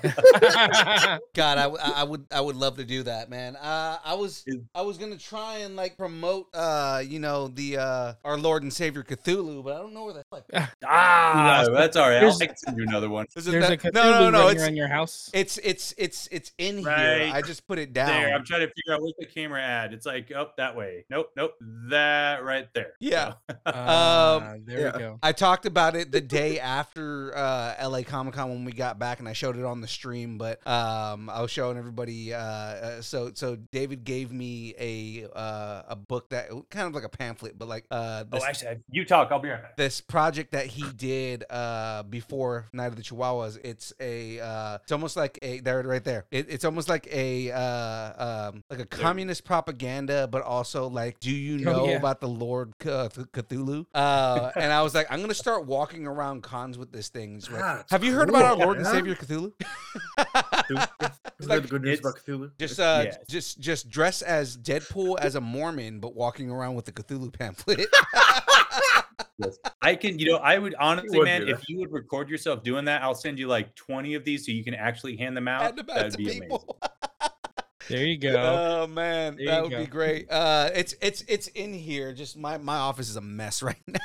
God, 1.35 1.59
I, 1.59 1.63
w- 1.63 1.79
I 1.83 2.05
would 2.05 2.27
I 2.33 2.41
would 2.41 2.57
love 2.57 2.77
to 2.79 2.85
do 2.85 3.03
that, 3.05 3.31
man. 3.31 3.57
Uh, 3.57 3.99
I 4.05 4.15
was 4.15 4.45
I 4.75 4.83
was 4.83 4.99
gonna 4.99 5.17
try 5.17 5.59
and 5.59 5.77
like 5.77 5.97
promote, 5.97 6.49
uh, 6.55 7.03
you 7.07 7.19
know, 7.19 7.49
the 7.49 7.79
uh, 7.79 8.13
our 8.25 8.37
Lord 8.37 8.63
and 8.63 8.73
Savior 8.73 9.03
Cthulhu, 9.03 9.63
but 9.65 9.75
I 9.75 9.79
don't 9.79 9.95
know 9.95 10.05
where 10.05 10.15
the 10.15 10.25
like. 10.31 10.45
ah, 10.87 11.65
lost 11.67 11.73
that's 11.73 11.97
all 11.97 12.09
right. 12.09 12.17
I'll 12.17 12.21
There's- 12.23 12.39
make 12.41 12.59
send 12.59 12.77
you 12.77 12.85
another 12.87 13.09
one. 13.09 13.27
Is 13.37 13.47
it 13.47 13.53
There's 13.53 13.69
a 13.71 13.77
Cthulhu 13.77 13.95
no, 13.95 14.21
no, 14.21 14.31
no. 14.31 14.49
It's 14.49 14.63
around 14.63 14.77
your 14.77 14.89
house. 14.89 15.31
it's 15.33 15.59
it's 15.59 15.95
it's 15.99 16.29
it's 16.31 16.53
in 16.59 16.79
here. 16.79 16.91
I 17.33 17.43
just 17.43 17.67
put 17.67 17.79
it 17.79 17.93
down. 17.93 18.09
There, 18.09 18.35
I'm 18.35 18.45
trying 18.45 18.61
to 18.61 18.69
figure 18.69 18.95
out 18.95 19.03
what's 19.03 19.19
the 19.19 19.27
camera 19.27 19.63
ad. 19.63 19.93
It's 19.93 20.07
like 20.07 20.33
up 20.33 20.57
that 20.57 20.77
way. 20.77 21.05
Nope, 21.11 21.31
nope, 21.37 21.53
that 21.89 22.10
right 22.43 22.69
there. 22.75 22.93
Yeah. 23.01 23.35
So, 23.49 23.55
Ah, 23.67 24.55
there 24.65 24.81
yeah. 24.81 24.93
we 24.93 24.99
go. 24.99 25.19
I 25.23 25.33
talked 25.33 25.67
about 25.67 25.97
it 25.97 26.13
the 26.13 26.21
day 26.21 26.59
after 26.81 27.37
uh, 27.37 27.89
LA 27.89 28.03
Comic 28.03 28.35
Con 28.35 28.51
when 28.51 28.65
we 28.65 28.73
got 28.73 28.99
back, 28.99 29.19
and 29.19 29.29
I 29.29 29.33
showed 29.33 29.57
it 29.57 29.65
on 29.65 29.81
the 29.81 29.89
stream. 29.89 30.39
But 30.39 30.65
um, 30.67 31.29
I 31.31 31.41
was 31.43 31.51
showing 31.51 31.77
everybody. 31.79 32.33
Uh, 32.35 32.39
uh, 32.41 33.03
so 33.03 33.31
so 33.35 33.57
David 33.73 34.05
gave 34.05 34.33
me 34.33 34.75
a 34.79 35.27
uh, 35.37 35.83
a 35.89 35.97
book 35.97 36.31
that 36.31 36.49
kind 36.71 36.87
of 36.87 36.95
like 36.95 37.05
a 37.05 37.09
pamphlet, 37.09 37.59
but 37.59 37.69
like 37.69 37.85
uh, 37.91 38.25
oh, 38.33 38.45
actually, 38.45 38.81
you 38.91 39.05
talk. 39.05 39.31
I'll 39.31 39.39
be 39.39 39.49
right 39.51 39.63
back. 39.63 39.77
this 39.77 40.01
project 40.01 40.53
that 40.53 40.67
he 40.67 40.85
did 40.97 41.45
uh, 41.51 42.03
before 42.05 42.67
Night 42.73 42.87
of 42.89 42.97
the 42.97 43.03
Chihuahuas. 43.03 43.59
It's 43.65 43.93
a 44.01 44.41
uh, 44.41 44.79
it's 44.83 44.93
almost 44.93 45.17
like 45.17 45.39
a 45.43 45.61
there 45.61 45.83
right 45.83 46.05
there. 46.05 46.27
It, 46.31 46.47
it's 46.49 46.65
almost 46.65 46.89
like 46.89 47.07
a 47.13 47.51
uh, 47.51 48.49
um, 48.51 48.65
like 48.71 48.81
a 48.81 48.87
communist 48.87 49.45
propaganda, 49.45 50.27
but 50.31 50.43
also 50.43 50.89
like, 50.89 51.19
do 51.21 51.31
you 51.31 51.69
Oh, 51.69 51.73
know 51.73 51.85
yeah. 51.91 51.97
about 51.99 52.21
the 52.21 52.29
Lord 52.29 52.73
C- 52.83 52.89
Cthulhu? 52.89 53.87
Uh, 53.95 54.51
and 54.57 54.73
I 54.73 54.83
was 54.83 54.95
like, 54.95 55.07
I'm 55.11 55.21
gonna 55.21 55.35
start 55.35 55.67
walking 55.67 56.07
around 56.07 56.43
cons 56.43 56.79
with 56.79 56.93
this 56.93 57.09
thing. 57.09 57.41
Like, 57.51 57.63
Ah, 57.63 57.81
it's 57.81 57.91
Have 57.93 58.05
you 58.05 58.13
heard 58.15 58.29
about 58.29 58.43
our 58.45 58.55
cool, 58.57 58.65
Lord 58.65 58.77
and. 58.79 58.87
Savior 58.87 59.15
Cthulhu? 59.15 59.53
Is 60.71 60.77
like- 61.49 61.49
that 61.49 61.63
the 61.63 61.69
good 61.69 61.83
news 61.83 62.01
about 62.01 62.17
Cthulhu? 62.17 62.51
Just 62.59 62.79
uh, 62.81 63.03
Yeah. 63.07 63.15
just 63.29 63.61
just 63.61 63.89
dress 63.91 64.23
as 64.23 64.57
Deadpool 64.57 65.19
as 65.21 65.35
a 65.35 65.41
Mormon, 65.41 66.01
but 66.01 66.15
walking 66.15 66.51
around 66.51 66.75
with 66.75 66.85
the 66.85 66.93
Cthulhu 66.93 67.33
pamphlet. 67.33 67.87
Yes. 69.39 69.59
I 69.81 69.95
can, 69.95 70.19
you 70.19 70.31
know, 70.31 70.37
I 70.37 70.59
would 70.59 70.75
honestly, 70.79 71.17
would 71.19 71.25
man, 71.25 71.49
if 71.49 71.67
you 71.67 71.79
would 71.79 71.91
record 71.93 72.29
yourself 72.29 72.63
doing 72.63 72.85
that, 72.85 73.03
I'll 73.03 73.15
send 73.15 73.39
you 73.39 73.49
like 73.49 73.75
20 73.75 74.15
of 74.15 74.23
these 74.25 74.45
so 74.45 74.53
you 74.53 74.63
can 74.63 74.75
actually 74.75 75.17
hand 75.17 75.35
them 75.35 75.49
out. 75.49 75.63
Hand 75.63 75.79
them 75.79 75.87
out 75.89 75.97
That'd 75.97 76.13
to 76.13 76.19
be 76.19 76.25
amazing. 76.37 76.59
People. 77.91 77.99
There 77.99 78.07
you 78.07 78.19
go. 78.19 78.83
Oh 78.83 78.87
man, 78.87 79.37
There 79.37 79.47
that 79.47 79.57
you 79.57 79.77
would 79.77 79.85
be 79.85 79.87
great. 79.91 80.31
Uh, 80.31 80.71
it's 80.75 80.95
it's 81.03 81.23
it's 81.29 81.49
in 81.49 81.73
here. 81.75 82.13
Just 82.13 82.37
my 82.37 82.59
my 82.59 82.77
office 82.77 83.09
is 83.09 83.17
a 83.17 83.21
mess 83.21 83.63
right 83.71 83.77
now. 83.87 83.99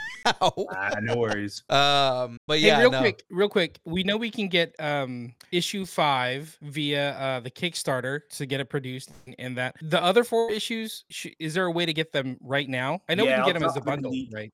Ah, 0.76 0.96
no 1.02 1.18
worries. 1.18 1.64
um, 1.70 2.40
but 2.48 2.60
Hey, 2.60 2.68
yeah, 2.68 2.80
real 2.80 2.92
no. 2.92 3.00
quick, 3.00 3.24
real 3.30 3.50
quick. 3.50 3.80
We 3.86 4.04
know 4.04 4.18
we 4.18 4.32
can 4.32 4.48
get 4.48 4.76
um 4.80 5.34
issue 5.52 5.86
five 5.86 6.58
via 6.62 7.12
uh 7.12 7.40
the 7.42 7.52
Kickstarter 7.52 8.22
to 8.38 8.46
get 8.46 8.60
it 8.60 8.70
produced 8.70 9.12
and 9.40 9.58
that. 9.58 9.76
The 9.82 10.02
other 10.04 10.24
four 10.24 10.52
issues, 10.52 11.06
sh- 11.10 11.28
is 11.40 11.54
there 11.54 11.66
a 11.66 11.72
way 11.72 11.86
to 11.86 11.94
get 11.94 12.12
them 12.12 12.38
right 12.42 12.68
now? 12.68 13.02
I 13.10 13.16
know 13.16 13.24
Yeah, 13.26 13.30
we 13.30 13.34
I'll 13.36 13.46
can 13.46 13.54
get 13.54 13.60
them 13.60 13.70
as 13.70 13.76
a 13.78 13.82
drop 13.82 13.88
it 13.88 13.98
in 13.98 14.02
bundle, 14.04 14.12
the- 14.12 14.30
right? 14.34 14.54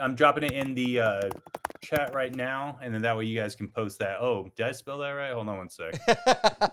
I'm 0.00 0.14
dropping 0.16 0.44
it 0.44 0.52
in 0.52 0.74
the 0.74 1.00
uh, 1.00 1.30
chat 1.80 2.14
right 2.14 2.34
now, 2.34 2.78
and 2.82 2.92
then 2.92 3.02
that 3.02 3.16
way 3.16 3.26
you 3.26 3.38
guys 3.38 3.54
can 3.54 3.68
post 3.68 3.98
that. 4.00 4.18
Oh, 4.20 4.50
did 4.56 4.66
I 4.66 4.72
spell 4.72 4.98
that 4.98 5.10
right? 5.10 5.32
Hold 5.32 5.48
on 5.48 5.58
one 5.58 5.68
sec. 5.68 5.94
yeah, 6.08 6.14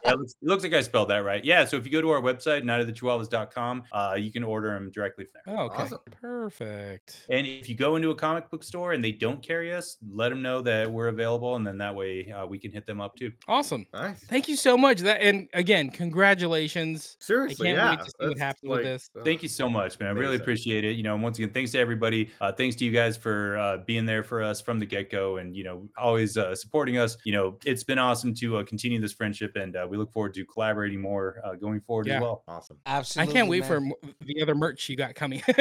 it 0.06 0.18
looks, 0.18 0.36
it 0.42 0.48
looks 0.48 0.64
like 0.64 0.74
I 0.74 0.82
spelled 0.82 1.10
that 1.10 1.24
right. 1.24 1.44
Yeah, 1.44 1.66
so 1.66 1.78
if 1.78 1.86
you 1.86 1.92
go 1.92 2.02
to 2.02 2.10
our 2.10 2.22
website, 2.22 2.64
nightofthechihuahuas.com, 2.64 3.84
uh, 3.92 4.16
you 4.18 4.32
can 4.32 4.44
order 4.44 4.70
them 4.70 4.90
directly 4.90 5.26
from 5.26 5.42
there. 5.46 5.60
Oh, 5.60 5.66
okay. 5.66 5.84
Awesome. 5.84 6.00
Perfect. 6.20 7.28
And 7.30 7.46
if 7.46 7.70
you 7.70 7.76
go 7.76 7.96
into 7.96 8.10
a 8.10 8.16
comic 8.16 8.50
book 8.50 8.64
store 8.64 8.94
and 8.94 9.04
they 9.04 9.12
don't 9.12 9.42
carry 9.44 9.74
us, 9.74 9.98
let 10.12 10.30
them 10.30 10.42
know 10.42 10.62
that 10.62 10.92
we're 10.92 11.10
available, 11.10 11.58
and 11.58 11.68
then 11.68 11.78
that 11.78 11.94
way 11.94 12.32
uh, 12.32 12.46
we 12.46 12.58
can 12.58 12.72
hit 12.72 12.88
them 12.88 13.02
up 13.02 13.16
too. 13.16 13.32
Awesome. 13.48 13.86
Nice. 13.94 14.20
Thank 14.22 14.48
you 14.48 14.56
so 14.56 14.78
much. 14.78 15.00
That 15.00 15.22
and 15.22 15.48
again, 15.54 15.90
congratulations. 15.90 17.18
Seriously, 17.20 17.68
can't 17.68 17.78
yeah. 17.78 17.90
wait 17.92 18.00
to 18.00 18.06
see 18.06 18.12
what 18.18 18.28
that's 18.30 18.40
happens 18.40 18.70
with 18.70 18.84
this. 18.84 19.10
uh, 19.16 19.24
Thank 19.24 19.44
you 19.44 19.50
so 19.50 19.70
much, 19.70 20.00
man. 20.00 20.10
I 20.10 20.12
really 20.14 20.38
appreciate 20.38 20.84
it. 20.86 20.96
You 20.96 21.04
know, 21.04 21.16
once 21.18 21.38
again, 21.38 21.52
thanks 21.52 21.72
to 21.72 21.80
everybody. 21.80 22.32
Uh, 22.40 22.52
thanks 22.52 22.76
to 22.78 22.86
you 22.86 22.92
guys 22.92 23.11
for 23.17 23.58
uh, 23.58 23.78
being 23.86 24.06
there 24.06 24.24
for 24.24 24.41
us 24.43 24.62
from 24.62 24.80
the 24.80 24.86
get 24.86 25.10
go, 25.10 25.38
and 25.38 25.56
you 25.56 25.63
know, 25.63 25.88
always 25.97 26.38
uh, 26.38 26.56
supporting 26.56 26.97
us. 26.97 27.17
You 27.26 27.34
know, 27.34 27.58
it's 27.65 27.84
been 27.84 28.00
awesome 28.00 28.34
to 28.36 28.58
uh, 28.58 28.63
continue 28.63 29.00
this 29.02 29.13
friendship, 29.13 29.56
and 29.56 29.76
uh, 29.76 29.88
we 29.89 29.97
look 29.97 30.12
forward 30.12 30.34
to 30.36 30.45
collaborating 30.45 31.02
more 31.02 31.41
uh, 31.43 31.56
going 31.56 31.82
forward 31.82 32.08
Yeah. 32.08 32.17
as 32.17 32.21
well. 32.21 32.43
Awesome. 32.47 32.78
Absolutely, 32.86 33.32
I 33.32 33.34
can't 33.36 33.50
wait 33.50 33.65
for 33.65 33.80
man. 33.80 33.89
mo- 33.89 34.10
the 34.21 34.41
other 34.41 34.56
merch 34.56 34.88
you 34.89 34.95
got 34.95 35.15
coming. 35.15 35.41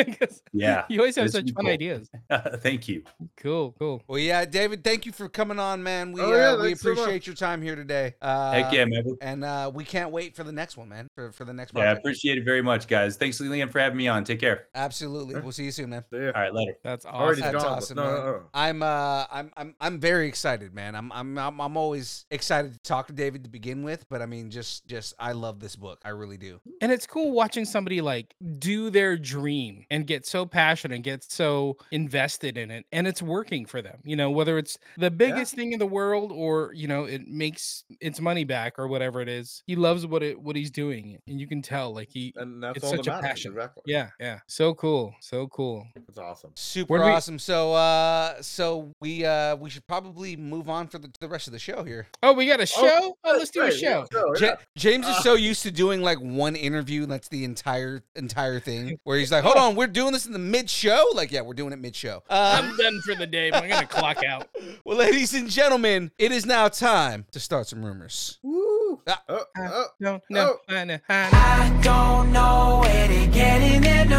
Yeah, 0.52 0.84
you 0.88 0.98
always 0.98 1.16
have 1.16 1.30
such 1.30 1.50
fun 1.52 1.64
cool. 1.64 1.72
ideas. 1.72 2.08
thank 2.56 2.88
you. 2.88 3.02
Cool, 3.36 3.74
cool. 3.78 4.02
Well, 4.08 4.18
yeah, 4.18 4.44
David, 4.44 4.82
thank 4.84 5.06
you 5.06 5.12
for 5.12 5.28
coming 5.28 5.58
on, 5.58 5.82
man. 5.82 6.12
We 6.12 6.20
Oh, 6.20 6.32
yeah, 6.34 6.50
uh, 6.50 6.56
we 6.58 6.62
thanks 6.68 6.82
so 6.82 6.92
appreciate 6.92 7.26
your 7.26 7.36
time 7.36 7.62
here 7.62 7.76
today. 7.76 8.14
Uh, 8.20 8.52
Heck 8.52 8.72
yeah, 8.72 8.84
man. 8.84 9.04
And 9.20 9.44
uh, 9.44 9.70
we 9.72 9.84
can't 9.84 10.10
wait 10.10 10.34
for 10.34 10.44
the 10.44 10.52
next 10.52 10.76
one, 10.76 10.88
man. 10.88 11.08
For 11.14 11.30
for 11.32 11.44
the 11.44 11.52
next 11.52 11.72
Yeah, 11.74 11.84
I 11.84 11.92
appreciate 11.92 12.38
it 12.38 12.44
very 12.44 12.62
much, 12.62 12.88
guys. 12.88 13.16
Thanks, 13.16 13.40
Liam, 13.40 13.70
for 13.70 13.78
having 13.78 13.96
me 13.98 14.08
on. 14.08 14.24
Take 14.24 14.40
care. 14.40 14.66
Absolutely. 14.74 15.34
Yeah. 15.34 15.40
We'll 15.40 15.52
see 15.52 15.64
you 15.64 15.72
soon, 15.72 15.90
man. 15.90 16.04
All 16.12 16.18
right, 16.32 16.52
later. 16.52 16.74
That's 16.82 17.06
Already 17.06 17.39
awesome. 17.39 17.39
That's 17.40 17.64
gone. 17.64 17.72
awesome, 17.78 17.96
no, 17.96 18.02
man. 18.04 18.14
no, 18.14 18.24
no. 18.24 18.42
I'm 18.54 18.82
uh 18.82 19.24
I'm 19.30 19.50
I'm 19.56 19.74
I'm 19.80 20.00
very 20.00 20.28
excited, 20.28 20.74
man. 20.74 20.94
I'm 20.94 21.10
I'm 21.12 21.38
I'm, 21.38 21.60
I'm 21.60 21.76
always 21.76 22.26
excited 22.30 22.72
to 22.72 22.78
talk 22.80 23.06
to 23.08 23.12
David 23.12 23.44
to 23.44 23.50
begin 23.50 23.82
with, 23.82 24.08
but 24.08 24.22
I 24.22 24.26
mean 24.26 24.50
just 24.50 24.86
just 24.86 25.14
I 25.18 25.32
love 25.32 25.60
this 25.60 25.76
book. 25.76 26.00
I 26.04 26.10
really 26.10 26.36
do. 26.36 26.60
And 26.80 26.90
it's 26.92 27.06
cool 27.06 27.32
watching 27.32 27.64
somebody 27.64 28.00
like 28.00 28.34
do 28.58 28.90
their 28.90 29.16
dream 29.16 29.84
and 29.90 30.06
get 30.06 30.26
so 30.26 30.46
passionate 30.46 30.94
and 30.94 31.04
get 31.04 31.22
so 31.30 31.76
invested 31.90 32.56
in 32.56 32.70
it 32.70 32.86
and 32.92 33.06
it's 33.06 33.22
working 33.22 33.66
for 33.66 33.82
them. 33.82 33.98
You 34.04 34.16
know, 34.16 34.30
whether 34.30 34.58
it's 34.58 34.78
the 34.96 35.10
biggest 35.10 35.54
thing 35.54 35.72
in 35.72 35.78
the 35.78 35.86
world 35.86 36.32
or, 36.32 36.72
you 36.74 36.88
know, 36.88 37.04
it 37.04 37.26
makes 37.28 37.84
its 38.00 38.20
money 38.20 38.44
back 38.44 38.78
or 38.78 38.88
whatever 38.88 39.20
it 39.20 39.28
is. 39.28 39.62
He 39.66 39.76
loves 39.76 40.06
what 40.06 40.22
it 40.22 40.40
what 40.40 40.56
he's 40.56 40.70
doing 40.70 41.18
and 41.26 41.40
you 41.40 41.46
can 41.46 41.62
tell 41.62 41.92
like 41.94 42.08
he 42.10 42.32
And 42.36 42.62
that's 42.62 42.76
It's 42.78 42.84
all 42.84 42.90
such 42.92 43.00
a 43.00 43.10
that 43.10 43.22
matters. 43.22 43.28
passion. 43.28 43.52
Exactly. 43.52 43.82
yeah, 43.86 44.08
yeah. 44.18 44.38
So 44.46 44.74
cool. 44.74 45.14
So 45.20 45.46
cool. 45.48 45.86
It's 46.08 46.18
awesome. 46.18 46.52
Super 46.54 46.92
Where 46.92 47.00
do 47.00 47.06
we- 47.06 47.12
awesome. 47.30 47.38
So 47.38 47.72
uh 47.74 48.42
so 48.42 48.92
we 49.00 49.24
uh 49.24 49.56
we 49.56 49.70
should 49.70 49.86
probably 49.86 50.36
move 50.36 50.68
on 50.68 50.88
for 50.88 50.98
the 50.98 51.08
to 51.08 51.20
the 51.20 51.28
rest 51.28 51.46
of 51.46 51.52
the 51.52 51.58
show 51.58 51.84
here. 51.84 52.06
Oh, 52.22 52.32
we 52.32 52.46
got 52.46 52.60
a 52.60 52.66
show? 52.66 53.16
Oh, 53.24 53.36
let's 53.36 53.50
do 53.50 53.60
a 53.60 53.64
Right, 53.64 53.72
yeah, 53.80 53.88
show. 53.88 54.06
so, 54.12 54.34
Ja- 54.36 54.46
yeah. 54.48 54.54
James 54.76 55.06
is 55.06 55.16
Uh, 55.16 55.20
so 55.22 55.34
used 55.34 55.62
to 55.62 55.70
doing 55.70 56.02
like 56.02 56.18
one 56.18 56.56
interview, 56.56 57.02
and 57.04 57.12
that's 57.12 57.28
the 57.28 57.44
entire 57.44 58.02
entire 58.16 58.58
thing. 58.60 58.98
Where 59.04 59.18
he's 59.18 59.30
like, 59.32 59.44
"Hold 59.44 59.56
on, 59.56 59.76
we're 59.76 59.86
doing 59.86 60.12
this 60.12 60.26
in 60.26 60.32
the 60.32 60.38
mid 60.38 60.68
show." 60.68 61.04
Like, 61.14 61.30
yeah, 61.32 61.42
we're 61.42 61.54
doing 61.54 61.72
it 61.72 61.78
mid 61.78 61.94
show. 61.94 62.22
Um, 62.28 62.70
I'm 62.70 62.76
done 62.76 63.00
for 63.04 63.14
the 63.14 63.26
day, 63.26 63.50
but 63.50 63.62
I'm 63.62 63.68
gonna 63.70 63.86
clock 63.86 64.22
out. 64.24 64.48
well, 64.84 64.96
ladies 64.98 65.34
and 65.34 65.48
gentlemen, 65.48 66.10
it 66.18 66.32
is 66.32 66.44
now 66.46 66.68
time 66.68 67.26
to 67.32 67.40
start 67.40 67.66
some 67.68 67.84
rumors. 67.84 68.38
Woo. 68.42 69.00
Ah. 69.06 69.22
Oh, 69.28 69.44
oh. 69.56 69.86
No, 70.00 70.20
no, 70.30 70.40
Oh. 70.68 70.74
I 70.74 70.84
know, 70.84 70.98
I 71.08 71.30
know. 71.30 71.38
I 71.38 71.80
don't 71.82 72.32
know 72.32 72.80
where 72.82 73.08
they 73.08 73.26
getting 73.28 73.80
their 73.82 74.04
news, 74.04 74.18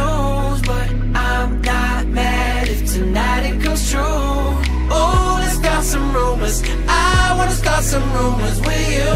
but 0.66 0.90
I'm 1.16 1.62
not 1.62 2.08
mad 2.08 2.68
if 2.68 2.92
tonight 2.94 3.44
it 3.50 3.62
comes 3.64 3.90
true. 3.90 4.02
Oh, 4.02 5.38
let's 5.40 5.58
start 5.58 5.84
some 5.84 6.14
rumors. 6.14 6.64
I 6.88 7.36
wanna 7.38 7.52
start 7.52 7.84
some 7.84 8.06
rumors 8.14 8.60
with 8.62 8.88
you. 8.98 9.12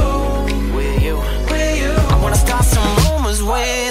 With 0.76 1.04
you. 1.04 1.16
With 1.52 1.78
you. 1.82 1.94
I 2.14 2.20
wanna 2.22 2.36
start 2.36 2.64
some 2.64 2.90
rumors 3.06 3.42
with 3.44 3.85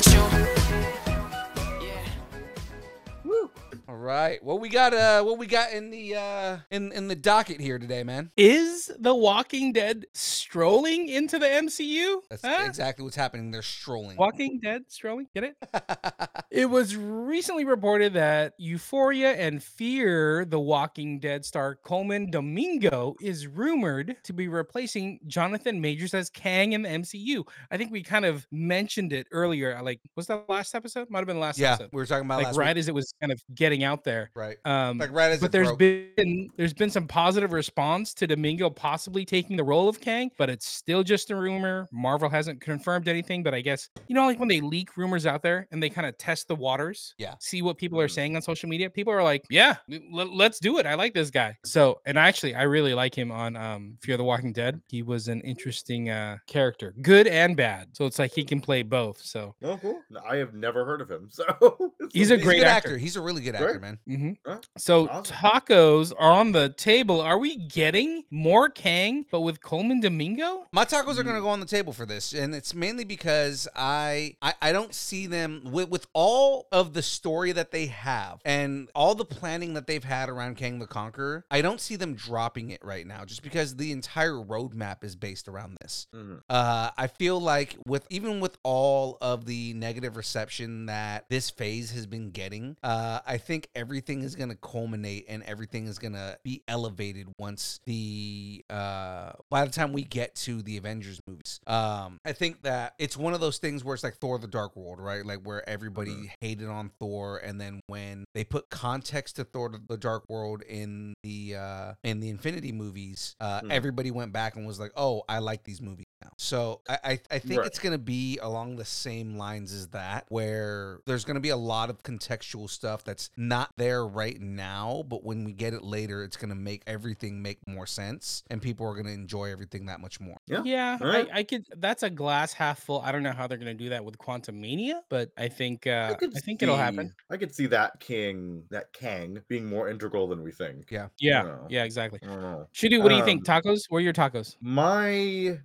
right. 3.97 4.43
What 4.43 4.61
we 4.61 4.69
got? 4.69 4.93
Uh, 4.95 5.23
what 5.23 5.39
we 5.39 5.47
got 5.47 5.73
in 5.73 5.91
the 5.91 6.15
uh 6.17 6.59
in 6.71 6.93
in 6.93 7.09
the 7.09 7.15
docket 7.15 7.61
here 7.61 7.79
today, 7.79 8.03
man? 8.03 8.31
Is 8.37 8.91
The 8.99 9.15
Walking 9.15 9.73
Dead 9.73 10.07
strolling 10.13 11.09
into 11.09 11.39
the 11.39 11.47
MCU? 11.47 12.21
That's 12.31 12.45
Huh? 12.45 12.65
exactly 12.67 13.05
what's 13.05 13.17
happening. 13.17 13.51
They're 13.51 13.63
strolling. 13.63 14.17
Walking 14.17 14.61
Dead 14.63 14.83
strolling? 14.89 15.27
Get 15.35 15.45
it? 15.45 15.57
It 16.51 16.71
was 16.71 16.95
recently 16.97 17.65
reported 17.65 18.13
that 18.13 18.53
Euphoria 18.59 19.33
and 19.33 19.61
Fear 19.61 20.45
the 20.45 20.61
Walking 20.61 21.19
Dead 21.19 21.45
star 21.45 21.75
Colman 21.75 22.31
Domingo 22.31 23.17
is 23.21 23.49
rumored 23.49 24.15
to 24.23 24.33
be 24.33 24.47
replacing 24.47 25.19
Jonathan 25.27 25.81
Majors 25.81 26.15
as 26.15 26.31
Kang 26.31 26.73
in 26.73 26.83
the 26.83 26.89
MCU. 26.91 27.43
I 27.73 27.77
think 27.77 27.91
we 27.91 28.05
kind 28.05 28.25
of 28.25 28.47
mentioned 28.53 29.13
it 29.13 29.27
earlier. 29.33 29.81
Like, 29.83 30.01
was 30.15 30.29
that 30.29 30.49
last 30.49 30.77
episode? 30.77 31.11
Might 31.11 31.19
have 31.21 31.27
been 31.27 31.37
the 31.37 31.43
last 31.43 31.59
yeah, 31.59 31.73
episode. 31.73 31.91
we 31.93 31.97
were 32.01 32.07
talking 32.07 32.27
about 32.27 32.43
Like 32.45 32.57
right 32.57 32.77
week. 32.77 32.81
as 32.81 32.89
it 32.89 32.95
was 32.95 33.13
kind 33.21 33.33
of 33.33 33.43
getting 33.53 33.83
out 33.85 34.05
there. 34.05 34.31
Right. 34.35 34.57
Um, 34.65 34.99
Like 34.99 35.13
right 35.13 35.31
as 35.33 35.41
but 35.41 35.47
it 35.47 35.53
there's 35.53 35.69
broke. 35.69 35.79
been 35.79 36.51
there's 36.57 36.73
been 36.75 36.91
some 36.91 37.07
positive 37.07 37.53
response 37.53 38.15
to 38.15 38.27
Domingo 38.27 38.71
possibly 38.71 39.25
taking 39.25 39.57
the 39.57 39.65
role 39.65 39.89
of 39.89 40.01
Kang, 40.01 40.31
but 40.39 40.51
it's 40.51 40.67
still 40.67 41.03
just 41.03 41.31
a 41.31 41.37
rumor. 41.37 41.87
Marvel 41.93 42.29
hasn't 42.29 42.61
confirmed 42.61 43.09
anything, 43.09 43.43
but 43.43 43.55
I 43.55 43.61
guess 43.61 43.89
you 44.09 44.15
know, 44.15 44.27
like 44.27 44.39
when 44.39 44.49
they 44.49 44.61
leak 44.61 44.97
rumors 44.97 45.27
out 45.27 45.43
there 45.43 45.67
and 45.71 45.83
they 45.83 45.89
kind 45.91 46.07
of 46.07 46.17
test 46.19 46.49
the 46.49 46.57
waters, 46.57 47.15
Yeah. 47.19 47.35
see 47.41 47.63
what 47.63 47.77
people 47.79 48.01
are 48.01 48.09
Mhm. 48.09 48.15
saying 48.15 48.37
on 48.37 48.43
social 48.43 48.69
media. 48.69 48.91
People 48.91 49.13
are 49.13 49.23
like, 49.23 49.45
"Yeah, 49.51 49.77
l- 49.91 50.35
let's 50.37 50.59
do 50.59 50.79
it. 50.79 50.87
I 50.87 50.95
like 50.95 51.15
this 51.15 51.31
guy." 51.31 51.57
So, 51.65 52.01
and 52.07 52.19
actually, 52.19 52.55
I 52.55 52.63
really 52.63 52.95
like 52.95 53.15
him 53.15 53.31
on 53.31 53.57
um, 53.57 53.99
Fear 54.03 54.17
the 54.17 54.25
Walking 54.25 54.53
Dead. 54.53 54.81
He 54.89 55.03
was 55.03 55.29
an 55.29 55.41
interesting 55.43 56.11
uh, 56.11 56.39
character, 56.47 56.95
good 57.03 57.27
and 57.27 57.57
bad. 57.57 57.89
So 57.97 58.07
it's 58.07 58.19
like 58.19 58.33
he 58.33 58.45
can 58.45 58.61
play 58.61 58.83
both. 58.83 59.21
So 59.23 59.55
Oh, 59.63 59.77
cool. 59.79 60.01
I 60.29 60.37
have 60.37 60.55
never 60.55 60.85
heard 60.85 61.01
of 61.01 61.11
him. 61.11 61.29
So 61.35 61.93
He's 62.13 62.31
a 62.31 62.35
He's 62.37 62.43
a 62.43 62.45
great 62.45 62.63
actor. 62.63 62.89
actor. 62.91 62.99
He's 62.99 63.17
a 63.17 63.21
really 63.21 63.43
good 63.43 63.57
Great. 63.57 63.74
Actor, 63.75 63.81
man. 63.81 63.99
hmm 64.07 64.33
Huh? 64.47 64.59
So 64.79 65.09
Awesome. 65.09 65.35
tacos 65.37 66.13
are 66.19 66.33
on 66.33 66.53
the 66.53 66.69
table. 66.71 67.21
Are 67.21 67.39
we 67.39 67.57
getting 67.57 68.25
more 68.31 68.69
Kang, 68.69 69.27
but 69.31 69.41
with 69.41 69.61
Colman 69.63 70.01
Domingo? 70.01 70.67
My 70.73 70.85
tacos 70.85 71.19
are 71.19 71.23
Mm. 71.23 71.25
going 71.25 71.37
to 71.37 71.43
go 71.43 71.49
on 71.49 71.61
the 71.61 71.67
table 71.67 71.93
for 71.93 72.07
this, 72.07 72.33
and 72.33 72.55
it's 72.55 72.75
mainly 72.75 73.05
because 73.05 73.69
I, 73.75 74.37
I 74.43 74.55
I 74.63 74.73
don't 74.73 74.95
see 74.95 75.27
them 75.27 75.63
with 75.65 75.89
with 75.89 76.07
all 76.13 76.67
of 76.73 76.93
the 76.95 77.03
story 77.03 77.53
that 77.53 77.71
they 77.71 77.87
have 77.87 78.41
and 78.45 78.89
all 78.95 79.15
the 79.15 79.25
planning 79.25 79.75
that 79.75 79.87
they've 79.87 80.05
had 80.05 80.29
around 80.29 80.57
Kang 80.57 80.79
the 80.79 80.87
Conqueror. 80.87 81.45
I 81.51 81.61
don't 81.63 81.81
see 81.81 81.97
them 81.97 82.15
dropping 82.15 82.71
it 82.71 82.85
right 82.85 83.07
now, 83.07 83.25
just 83.25 83.43
because 83.43 83.77
the 83.77 83.93
entire 83.93 84.33
roadmap 84.35 85.05
is 85.05 85.17
based 85.17 85.49
around 85.49 85.77
this. 85.81 86.07
Mhm. 86.15 86.41
Uh, 86.49 86.91
I 86.97 87.07
feel 87.07 87.41
like 87.41 87.77
with 87.87 88.07
even 88.11 88.41
with 88.41 88.59
all 88.63 89.19
of 89.21 89.45
the 89.47 89.75
negative 89.75 90.17
reception 90.17 90.87
that 90.87 91.29
this 91.29 91.51
phase 91.51 91.91
has 91.93 92.07
been 92.07 92.31
getting, 92.31 92.77
uh, 92.83 93.21
I 93.27 93.39
think 93.39 93.64
everything 93.75 94.23
is 94.23 94.35
going 94.35 94.51
to 94.51 94.57
culminate 94.57 95.27
and 95.29 95.43
everything 95.45 95.87
is 95.87 95.99
going 95.99 96.13
to 96.15 96.39
be 96.43 96.63
elevated 96.69 97.29
once 97.39 97.81
the 97.85 98.65
uh, 98.71 99.33
by 99.51 99.65
the 99.65 99.71
time 99.71 99.93
we 99.93 100.03
get 100.03 100.35
to 100.35 100.63
the 100.63 100.77
Avengers 100.77 101.21
movies. 101.27 101.61
Um, 101.67 102.19
I 102.25 102.33
think 102.33 102.63
that 102.63 102.95
it's 102.99 103.17
one 103.17 103.35
of 103.35 103.41
those 103.41 103.59
things 103.59 103.85
where 103.85 103.95
it's 103.95 104.05
like 104.05 104.17
Thor: 104.17 104.39
The 104.39 104.47
Dark 104.47 104.77
World, 104.77 105.01
right? 105.01 105.25
Like 105.25 105.41
where 105.43 105.69
everybody 105.69 106.13
Mhm. 106.13 106.31
hated 106.41 106.69
on 106.69 106.91
Thor, 106.99 107.39
and 107.39 107.61
then 107.61 107.81
when 107.87 108.25
they 108.35 108.45
put 108.45 108.71
context 108.71 109.37
to 109.37 109.45
Thor: 109.45 109.71
The 109.89 109.97
Dark 109.97 110.25
World 110.29 110.63
in 110.63 111.15
the 111.23 111.57
uh, 111.57 111.95
in 112.03 112.21
the 112.21 112.29
Infinity 112.29 112.73
movies, 112.73 113.35
uh, 113.41 113.61
Mhm. 113.61 113.71
everybody 113.71 114.11
went 114.11 114.33
back 114.33 114.57
and 114.57 114.67
was 114.67 114.79
like, 114.81 114.93
"Oh, 114.97 115.23
I 115.29 115.39
like 115.39 115.65
these 115.65 115.81
movies." 115.81 116.04
Now. 116.25 116.31
So 116.37 116.81
I 116.89 116.99
I, 117.05 117.21
I 117.31 117.39
think 117.39 117.59
Right. 117.61 117.67
it's 117.67 117.79
gonna 117.79 117.99
be 117.99 118.39
along 118.39 118.77
the 118.77 118.85
same 118.85 119.37
lines 119.37 119.73
as 119.73 119.89
that, 119.89 120.25
where 120.29 121.01
there's 121.07 121.25
gonna 121.25 121.41
be 121.41 121.51
a 121.51 121.57
lot 121.57 121.91
of 121.91 122.03
contextual 122.03 122.69
stuff 122.69 123.05
that's 123.05 123.31
not 123.37 123.71
there 123.77 124.07
right 124.07 124.41
now, 124.41 125.05
but 125.09 125.23
when 125.25 125.45
we 125.45 125.53
get 125.53 125.75
it 125.75 125.83
later, 125.85 126.23
it's 126.25 126.37
gonna 126.37 126.55
make 126.55 126.83
everything 126.87 127.43
make 127.43 127.59
more 127.69 127.87
sense, 127.87 128.43
and 128.51 128.61
people 128.63 128.87
are 128.87 128.95
gonna 128.95 129.11
enjoy 129.11 129.51
everything 129.51 129.87
that 129.87 130.01
much 130.01 130.21
more. 130.21 130.39
Yeah. 130.47 130.63
Yeah, 130.65 130.99
Alright. 131.01 131.29
I, 131.33 131.39
I 131.41 131.43
could. 131.45 131.65
That's 131.77 132.03
a 132.03 132.11
glass 132.11 132.53
half 132.53 132.81
full. 132.81 133.01
I 133.03 133.13
don't 133.13 133.23
know 133.23 133.33
how 133.33 133.47
they're 133.47 133.59
gonna 133.59 133.75
do 133.75 133.91
that 133.91 134.05
with 134.05 134.17
Quantumania, 134.19 135.01
but 135.09 135.31
I 135.37 135.49
think 135.49 135.87
uh, 135.87 136.09
I, 136.11 136.15
could 136.15 136.33
think 136.45 136.63
it'll 136.63 136.77
happen. 136.77 137.09
see- 137.09 137.15
I 137.31 137.37
could 137.37 137.55
see 137.55 137.67
that 137.67 138.01
King, 138.01 138.65
that 138.71 138.93
Kang, 138.93 139.41
being 139.49 139.67
more 139.67 139.89
integral 139.89 140.27
than 140.29 140.43
we 140.43 140.53
think. 140.53 140.91
Yeah. 140.91 141.09
Yeah, 141.19 141.57
yeah, 141.69 141.85
exactly. 141.85 142.21
I 142.23 142.27
don't 142.27 142.41
know. 142.41 142.67
Shudu, 142.73 143.03
what 143.03 143.09
do 143.11 143.17
you 143.17 143.25
think? 143.25 143.49
Um, 143.49 143.63
Tacos? 143.63 143.81
Where 143.89 143.99
are 143.99 144.03
your 144.03 144.13
tacos? 144.13 144.57
My 144.61 145.59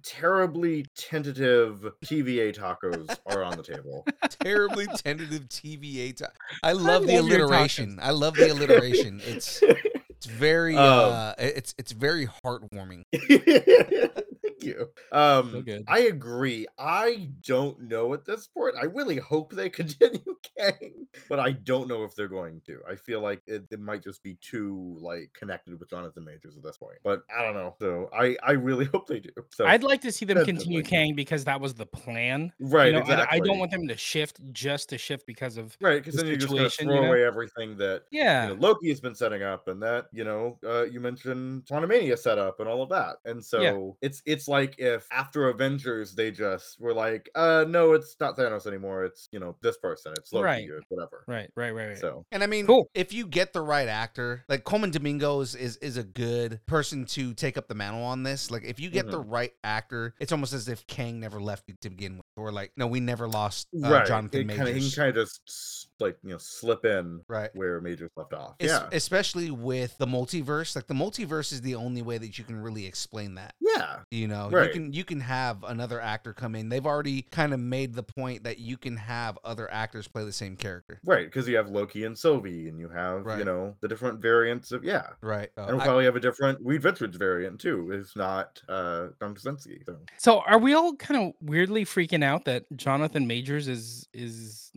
terribly 0.50 0.86
tentative 0.95 1.86
TVA 2.04 2.56
tacos 2.56 3.18
are 3.28 3.43
on 3.43 3.56
the 3.56 3.64
table. 3.64 4.06
Terribly 4.43 4.88
tentative 4.95 5.47
TVA. 5.47 6.16
Ti- 6.16 6.26
I 6.64 6.72
love 6.72 7.06
the 7.06 7.18
alliteration. 7.18 8.00
I 8.02 8.12
love 8.12 8.34
the 8.34 8.52
alliteration. 8.52 9.22
It's 9.24 9.62
it's 10.20 10.26
very 10.26 10.76
Um, 10.76 11.13
uh, 11.13 11.34
it's 11.38 11.74
it's 11.78 11.93
very 11.93 12.28
heartwarming. 12.43 13.03
Thank 14.59 14.63
you. 14.63 14.89
Um, 15.11 15.61
good. 15.61 15.86
I 15.88 15.99
agree. 15.99 16.67
I 16.78 17.30
don't 17.45 17.82
know 17.82 18.13
at 18.13 18.26
this 18.26 18.47
point. 18.47 18.76
I 18.80 18.86
really 18.86 19.17
hope 19.17 19.53
they 19.53 19.70
continue 19.70 20.36
Kang, 20.57 21.07
but 21.30 21.39
I 21.39 21.51
don't 21.51 21.88
know 21.88 22.03
if 22.03 22.15
they're 22.15 22.28
going 22.28 22.61
to. 22.65 22.80
I 22.89 22.95
feel 22.95 23.22
like 23.22 23.41
it, 23.47 23.63
it 23.72 23.80
might 23.80 24.03
just 24.03 24.22
be 24.24 24.38
too 24.41 24.97
like 24.99 25.32
connected 25.34 25.80
with 25.80 25.89
Jonathan 25.89 26.26
Majors 26.26 26.57
at 26.57 26.63
this 26.63 26.78
point. 26.78 26.97
But 27.03 27.24
I 27.36 27.41
don't 27.41 27.53
know. 27.53 27.76
So 27.80 28.09
I 28.13 28.36
I 28.43 28.51
really 28.51 28.86
hope 28.93 29.07
they 29.07 29.20
do. 29.20 29.30
So 29.51 29.65
I'd 29.65 29.84
like 29.84 30.01
to 30.01 30.11
see 30.11 30.26
them 30.26 30.43
continue 30.43 30.82
definitely. 30.82 31.07
Kang 31.07 31.15
because 31.15 31.45
that 31.45 31.61
was 31.61 31.74
the 31.74 31.86
plan. 31.86 32.51
right, 32.59 32.88
you 32.88 32.91
know, 32.93 32.99
I- 32.99 33.01
exactly. 33.01 33.39
I, 33.39 33.39
don't 33.39 33.59
want 33.59 33.72
them 33.72 33.88
to 33.88 33.95
shift 33.95 34.39
just 34.51 34.89
to 34.89 34.97
shift 34.97 35.26
because 35.26 35.57
of 35.57 35.78
right 35.80 36.03
because 36.03 36.15
the 36.15 36.24
then 36.24 36.28
you're 36.28 36.38
just 36.38 36.49
gonna 36.53 36.70
situation, 36.70 36.88
throw 36.88 36.95
you 36.95 37.01
know? 37.01 37.07
away 37.07 37.24
everything 37.24 37.78
that 37.78 38.03
yeah. 38.11 38.49
you 38.49 38.55
know, 38.55 38.61
Loki 38.61 38.89
has 38.89 38.99
been 38.99 39.15
setting 39.15 39.43
up, 39.43 39.67
and 39.67 39.82
that 39.82 40.07
you 40.12 40.24
know, 40.24 40.57
uh, 40.66 40.84
you 40.84 40.99
mentioned 40.99 41.66
Quantumania 41.66 42.18
setup 42.18 42.60
and 42.60 42.68
all 42.70 42.82
of 42.82 42.89
that, 42.89 43.18
and 43.26 43.43
so 43.43 43.97
it's 44.01 44.22
it's 44.26 44.47
like 44.47 44.76
if 44.78 45.07
after 45.12 45.49
Avengers 45.49 46.16
they 46.16 46.32
just 46.32 46.80
were 46.80 46.93
like, 46.93 47.30
uh, 47.36 47.66
no, 47.68 47.93
it's 47.93 48.16
not 48.20 48.38
Thanos 48.38 48.66
anymore, 48.68 49.03
it's 49.05 49.30
you 49.32 49.39
know 49.39 49.55
this 49.62 49.78
person, 49.78 50.14
it's 50.18 50.32
Loki 50.34 50.45
Right. 50.45 50.70
or 50.70 50.82
whatever. 50.89 51.24
right, 51.28 51.49
right, 51.55 51.72
right, 51.72 51.88
right. 51.89 51.97
So 51.97 52.26
And 52.32 52.43
I 52.43 52.47
mean, 52.47 52.66
Cool. 52.68 52.89
if 52.93 53.14
you 53.14 53.28
get 53.28 53.53
the 53.53 53.62
right 53.62 53.88
actor, 53.88 54.43
like 54.49 54.64
Colman 54.64 54.91
Domingo 54.91 55.41
is, 55.41 55.55
is 55.55 55.78
is 55.78 55.97
a 55.97 56.03
good 56.03 56.60
person 56.66 57.05
to 57.05 57.34
take 57.34 57.57
up 57.57 57.68
the 57.68 57.76
mantle 57.76 58.03
on 58.03 58.24
this. 58.24 58.51
Like 58.51 58.64
if 58.64 58.80
you 58.80 58.89
get 58.89 59.10
the 59.10 59.20
right 59.20 59.53
actor, 59.64 60.16
it's 60.20 60.32
almost 60.32 60.53
as 60.53 60.68
if 60.68 60.86
Kang 60.88 61.20
never 61.20 61.39
left 61.41 61.66
to 61.82 61.89
begin 61.89 62.18
with, 62.18 62.26
or 62.40 62.52
like 62.52 62.72
no, 62.78 62.88
we 62.88 63.00
never 63.00 63.28
lost 63.28 63.68
uh, 63.84 63.90
right, 63.90 64.06
Jonathan 64.08 64.50
it 64.50 64.56
kinda, 64.56 64.72
he 64.74 64.80
can 64.92 65.04
kind 65.04 65.18
of 65.18 65.28
just 65.46 65.90
like 66.00 66.18
you 66.24 66.30
know 66.32 66.38
slip 66.38 66.86
in 66.86 67.22
Right. 67.28 67.50
where 67.54 67.82
Majors 67.82 68.12
left 68.16 68.34
off. 68.34 68.56
Es- 68.60 68.70
yeah, 68.70 68.88
Especially 68.92 69.52
with 69.52 69.98
the 69.98 70.08
multiverse, 70.08 70.76
like 70.76 70.88
the 70.88 70.94
multiverse 70.94 71.52
is 71.52 71.62
the 71.62 71.76
only 71.76 72.02
way 72.02 72.18
that 72.18 72.38
you 72.38 72.44
can 72.46 72.62
really 72.62 72.86
explain 72.86 73.36
that. 73.36 73.54
yeah, 73.60 74.00
You 74.12 74.28
know, 74.28 74.50
Right. 74.50 74.68
you 74.68 74.74
can 74.74 74.94
you 74.94 75.04
can 75.04 75.20
have 75.20 75.64
another 75.66 76.00
actor 76.00 76.34
come 76.34 76.56
in. 76.56 76.70
They've 76.70 76.86
already 76.86 77.24
kind 77.24 77.54
of 77.54 77.60
made 77.60 77.94
the 77.94 78.04
point 78.04 78.44
that 78.46 78.60
you 78.60 78.78
can 78.78 78.96
have 78.98 79.38
other 79.44 79.70
actors 79.72 80.08
play 80.08 80.24
the 80.24 80.32
same 80.32 80.56
character. 80.56 81.00
right, 81.06 81.26
because 81.26 81.48
you 81.50 81.58
have 81.58 81.70
Loki 81.70 82.06
and 82.06 82.18
Sylvie, 82.18 82.70
and 82.70 82.80
you 82.80 82.88
have 82.90 83.26
Right. 83.26 83.40
you 83.40 83.46
know 83.46 83.76
the 83.82 83.88
different 83.90 84.20
variants 84.22 84.72
of 84.72 84.84
yeah. 84.86 85.08
Right. 85.22 85.50
Uh, 85.58 85.62
And 85.64 85.72
we'll 85.74 85.82
I- 85.82 85.86
probably 85.86 86.06
have 86.06 86.16
a 86.16 86.20
different 86.22 86.60
Reed 86.64 86.84
Richards 86.86 87.18
variant 87.18 87.60
too, 87.60 87.92
if 87.92 88.16
not 88.16 88.62
uh 88.70 89.08
John 89.20 89.34
Krasinski. 89.34 89.82
So. 89.86 89.98
So 90.18 90.40
are 90.42 90.58
we 90.60 90.74
all 90.74 90.96
kind 90.96 91.22
of 91.22 91.34
weirdly 91.42 91.84
freaking 91.84 92.24
out 92.24 92.29
that 92.38 92.66
Jonathan 92.76 93.26
Majors 93.28 93.68
is 93.68 94.08
is 94.14 94.72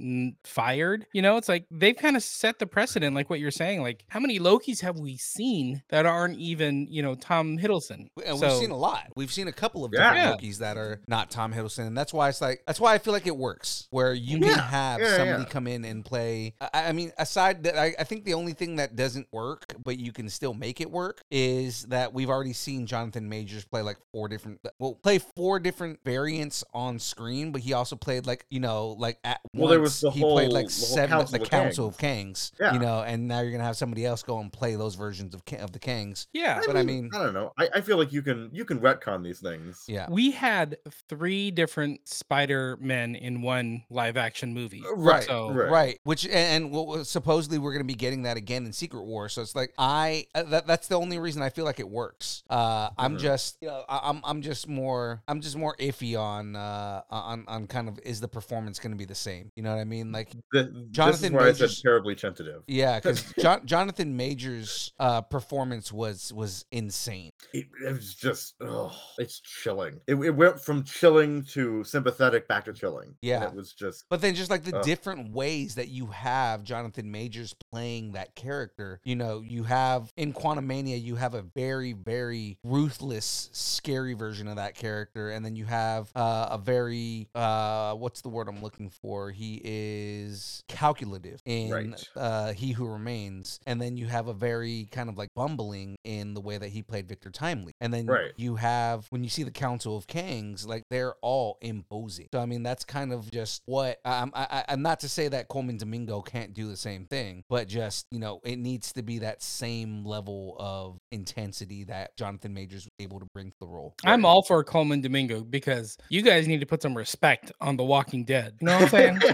fired? 0.44 1.06
You 1.12 1.22
know, 1.22 1.36
it's 1.36 1.48
like 1.48 1.66
they've 1.70 1.96
kind 1.96 2.16
of 2.16 2.22
set 2.22 2.58
the 2.58 2.66
precedent, 2.66 3.14
like 3.14 3.28
what 3.30 3.40
you're 3.40 3.50
saying. 3.50 3.82
Like, 3.82 4.04
how 4.08 4.20
many 4.20 4.38
Lokis 4.38 4.80
have 4.80 4.98
we 4.98 5.16
seen 5.16 5.82
that 5.90 6.06
aren't 6.06 6.38
even 6.38 6.86
you 6.90 7.02
know 7.02 7.14
Tom 7.14 7.58
Hiddleston? 7.58 8.08
And 8.24 8.38
So- 8.38 8.48
we've 8.48 8.56
seen 8.58 8.70
a 8.70 8.76
lot. 8.76 9.08
We've 9.16 9.32
seen 9.32 9.48
a 9.48 9.52
couple 9.52 9.84
of 9.84 9.92
Yeah. 9.94 10.12
different 10.14 10.30
Loki's 10.42 10.58
that 10.58 10.76
are 10.76 11.00
not 11.08 11.30
Tom 11.30 11.52
Hiddleston, 11.52 11.86
and 11.86 11.96
that's 11.96 12.12
why 12.12 12.28
it's 12.28 12.40
like 12.40 12.62
that's 12.66 12.80
why 12.80 12.94
I 12.94 12.98
feel 12.98 13.12
like 13.12 13.26
it 13.26 13.36
works, 13.36 13.86
where 13.90 14.12
you 14.14 14.38
can 14.40 14.58
have 14.58 15.00
Yeah, 15.00 15.16
somebody 15.16 15.42
yeah. 15.42 15.48
come 15.48 15.66
in 15.66 15.84
and 15.84 16.04
play. 16.04 16.54
I, 16.60 16.88
I 16.88 16.92
mean, 16.92 17.12
aside 17.18 17.64
that, 17.64 17.76
I, 17.78 17.94
I 17.98 18.04
think 18.04 18.24
the 18.24 18.34
only 18.34 18.52
thing 18.52 18.76
that 18.76 18.96
doesn't 18.96 19.28
work, 19.32 19.64
but 19.82 19.98
you 19.98 20.12
can 20.12 20.28
still 20.28 20.54
make 20.54 20.80
it 20.80 20.90
work, 20.90 21.22
is 21.30 21.84
that 21.84 22.12
we've 22.12 22.30
already 22.30 22.52
seen 22.52 22.86
Jonathan 22.86 23.28
Majors 23.28 23.64
play 23.64 23.82
like 23.82 23.98
four 24.12 24.28
different, 24.28 24.60
well, 24.78 24.94
play 24.94 25.18
four 25.36 25.58
different 25.58 26.00
variants 26.04 26.64
on 26.74 26.98
screen, 26.98 27.31
but 27.52 27.60
he 27.62 27.72
also 27.72 27.96
played 27.96 28.26
like 28.26 28.44
you 28.50 28.60
know, 28.60 28.88
like 28.98 29.18
at 29.24 29.40
Well, 29.54 29.62
once 29.62 29.70
there 29.70 29.80
was 29.80 30.00
the 30.00 30.10
he 30.10 30.20
played 30.20 30.52
like 30.52 30.64
whole- 30.64 30.68
the 30.68 30.70
seven, 30.70 31.10
Council 31.10 31.38
the 31.38 31.42
of 31.44 31.50
Council 31.50 31.86
of 31.88 31.96
Kangs, 31.96 32.52
Yeah. 32.60 32.74
you 32.74 32.78
know, 32.78 33.02
and 33.02 33.26
now 33.28 33.40
you're 33.40 33.52
gonna 33.52 33.64
have 33.64 33.76
somebody 33.76 34.04
else 34.04 34.22
go 34.22 34.38
and 34.40 34.52
play 34.52 34.74
those 34.76 34.94
versions 34.94 35.34
of 35.34 35.42
of 35.58 35.72
the 35.72 35.78
Kangs. 35.78 36.26
Yeah, 36.32 36.60
But 36.66 36.76
I 36.76 36.82
mean- 36.82 37.10
I 37.14 37.18
don't 37.18 37.34
know. 37.34 37.52
I, 37.58 37.68
I 37.76 37.80
feel 37.80 37.96
like 37.98 38.12
you 38.12 38.22
can 38.22 38.50
you 38.52 38.64
can 38.64 38.80
retcon 38.80 39.22
these 39.24 39.40
things. 39.40 39.84
Yeah. 39.88 40.06
we 40.10 40.30
had 40.32 40.76
three 41.08 41.50
different 41.50 42.08
Spider 42.08 42.76
Men 42.80 43.14
in 43.14 43.42
one 43.42 43.84
live 43.90 44.16
action 44.16 44.54
movie. 44.54 44.82
Uh, 44.86 44.94
Right, 44.94 45.24
So 45.24 45.50
right. 45.50 45.70
Right. 45.70 46.00
Which 46.04 46.24
and, 46.24 46.34
and 46.34 46.70
what 46.70 46.86
was- 46.86 47.08
supposedly 47.08 47.58
we're 47.58 47.72
going 47.72 47.82
to 47.86 47.92
be 47.92 47.94
getting 47.94 48.22
that 48.22 48.36
again 48.36 48.64
in 48.66 48.72
Secret 48.72 49.02
War. 49.04 49.28
So 49.28 49.42
it's 49.42 49.54
like 49.56 49.72
I 49.78 50.26
uh, 50.34 50.42
that, 50.44 50.66
that's 50.66 50.88
the 50.88 50.96
only 50.96 51.18
reason 51.18 51.42
I 51.42 51.48
feel 51.50 51.64
like 51.64 51.80
it 51.80 51.88
works. 51.88 52.42
Uh, 52.48 52.90
I'm 52.98 53.16
Mhm. 53.16 53.20
just 53.20 53.56
you 53.60 53.68
know 53.68 53.84
I, 53.88 54.00
I'm 54.10 54.20
I'm 54.24 54.42
just 54.42 54.68
more 54.68 55.22
I'm 55.28 55.40
just 55.40 55.56
more 55.56 55.76
iffy 55.76 56.18
on 56.18 56.56
uh 56.56 57.02
on 57.22 57.44
on 57.48 57.66
kind 57.66 57.88
of 57.88 57.98
is 58.04 58.20
the 58.20 58.28
performance 58.28 58.78
going 58.78 58.92
to 58.92 58.98
be 58.98 59.04
the 59.04 59.14
same? 59.14 59.50
You 59.56 59.62
know 59.62 59.70
what 59.74 59.80
I 59.80 59.84
mean? 59.84 60.12
Like 60.12 60.30
Th- 60.32 60.42
this 60.52 60.66
is 60.66 60.88
Jonathan 60.90 61.32
said 61.32 61.32
Majors- 61.32 61.82
terribly 61.82 62.14
tentative. 62.14 62.62
yeah, 62.66 62.98
because 62.98 63.24
John, 63.40 63.64
Jonathan 63.66 64.16
Majors' 64.16 64.92
uh, 64.98 65.20
performance 65.22 65.92
was 65.92 66.32
was 66.32 66.64
insane. 66.72 67.30
It, 67.52 67.66
it 67.86 67.92
was 67.92 68.14
just, 68.14 68.54
oh, 68.60 68.92
it's 69.18 69.40
chilling. 69.40 70.00
It, 70.06 70.14
it 70.16 70.30
went 70.32 70.60
from 70.62 70.84
chilling 70.84 71.44
to 71.52 71.84
sympathetic 71.84 72.48
back 72.48 72.64
to 72.66 72.72
chilling. 72.72 73.08
and 73.08 73.16
Yeah. 73.22 73.44
it 73.48 73.54
was 73.54 73.72
just 73.72 74.04
But 74.10 74.20
then 74.20 74.34
just 74.34 74.50
like 74.50 74.64
the 74.64 74.76
Ugh. 74.78 74.84
different 74.84 75.32
ways 75.32 75.74
that 75.76 75.88
you 75.88 76.06
have 76.06 76.62
Jonathan 76.64 77.10
Majors 77.10 77.54
playing 77.70 78.12
that 78.12 78.34
character, 78.34 79.00
you 79.04 79.16
know, 79.16 79.42
you 79.46 79.64
have 79.64 80.12
in 80.16 80.32
Quantumania, 80.32 81.00
you 81.02 81.16
have 81.16 81.34
a 81.34 81.42
very, 81.42 81.92
very 81.92 82.58
ruthless, 82.64 83.50
scary 83.52 84.14
version 84.14 84.48
of 84.48 84.56
that 84.56 84.74
character. 84.74 85.30
And 85.30 85.44
then 85.44 85.56
you 85.56 85.64
have 85.66 86.10
uh, 86.14 86.48
a 86.52 86.58
very, 86.58 87.02
uh, 87.34 87.94
what's 87.94 88.20
the 88.22 88.28
word 88.28 88.48
I'm 88.48 88.62
looking 88.62 88.90
for? 88.90 89.30
He 89.30 89.60
is 89.64 90.62
calculative 90.68 91.40
in 91.44 91.70
Right. 91.70 92.08
uh, 92.16 92.52
He 92.52 92.72
Who 92.72 92.86
Remains. 92.86 93.60
And 93.66 93.80
then 93.80 93.96
you 93.96 94.06
have 94.06 94.28
a 94.28 94.32
very 94.34 94.88
kind 94.90 95.08
of 95.08 95.16
like 95.18 95.28
bumbling 95.34 95.96
in 96.04 96.34
the 96.34 96.40
way 96.40 96.58
that 96.58 96.68
he 96.70 96.82
played 96.82 97.08
Victor 97.08 97.30
Timely. 97.30 97.72
And 97.80 97.92
then 97.92 98.06
Right. 98.06 98.32
you 98.36 98.56
have, 98.56 99.06
when 99.10 99.22
you 99.24 99.30
see 99.30 99.42
the 99.42 99.50
Council 99.50 99.96
of 99.96 100.06
Kings, 100.06 100.66
like 100.66 100.84
they're 100.90 101.14
all 101.22 101.58
imposing. 101.60 102.28
So, 102.32 102.40
I 102.40 102.46
mean, 102.46 102.62
that's 102.62 102.84
kind 102.84 103.12
of 103.12 103.30
just 103.30 103.62
what 103.66 103.98
I'm, 104.04 104.30
I, 104.34 104.46
I, 104.50 104.64
I'm 104.68 104.82
not 104.82 105.00
to 105.00 105.08
say 105.08 105.28
that 105.28 105.48
Colman 105.48 105.76
Domingo 105.78 106.20
can't 106.22 106.54
do 106.54 106.68
the 106.68 106.76
same 106.76 107.06
thing, 107.06 107.44
but 107.48 107.68
just, 107.68 108.06
you 108.10 108.18
know, 108.18 108.40
it 108.44 108.56
needs 108.56 108.92
to 108.94 109.02
be 109.02 109.18
that 109.20 109.42
same 109.42 110.04
level 110.04 110.56
of 110.58 110.98
intensity 111.10 111.84
that 111.84 112.16
Jonathan 112.16 112.54
Majors 112.54 112.84
was 112.84 112.90
able 112.98 113.20
to 113.20 113.26
bring 113.32 113.50
to 113.50 113.56
the 113.60 113.66
role. 113.66 113.94
I'm 114.04 114.24
all 114.24 114.42
for 114.42 114.62
Colman 114.64 115.00
Domingo 115.00 115.42
because 115.42 115.96
you 116.08 116.22
guys 116.22 116.46
need 116.48 116.60
to 116.60 116.66
put 116.66 116.82
some 116.82 116.96
respect 117.02 117.50
on 117.60 117.76
The 117.76 117.82
Walking 117.84 118.24
Dead. 118.24 118.54
You 118.60 118.66
know 118.68 118.74
what 118.78 118.82
I'm 118.82 118.88
saying? 118.88 119.20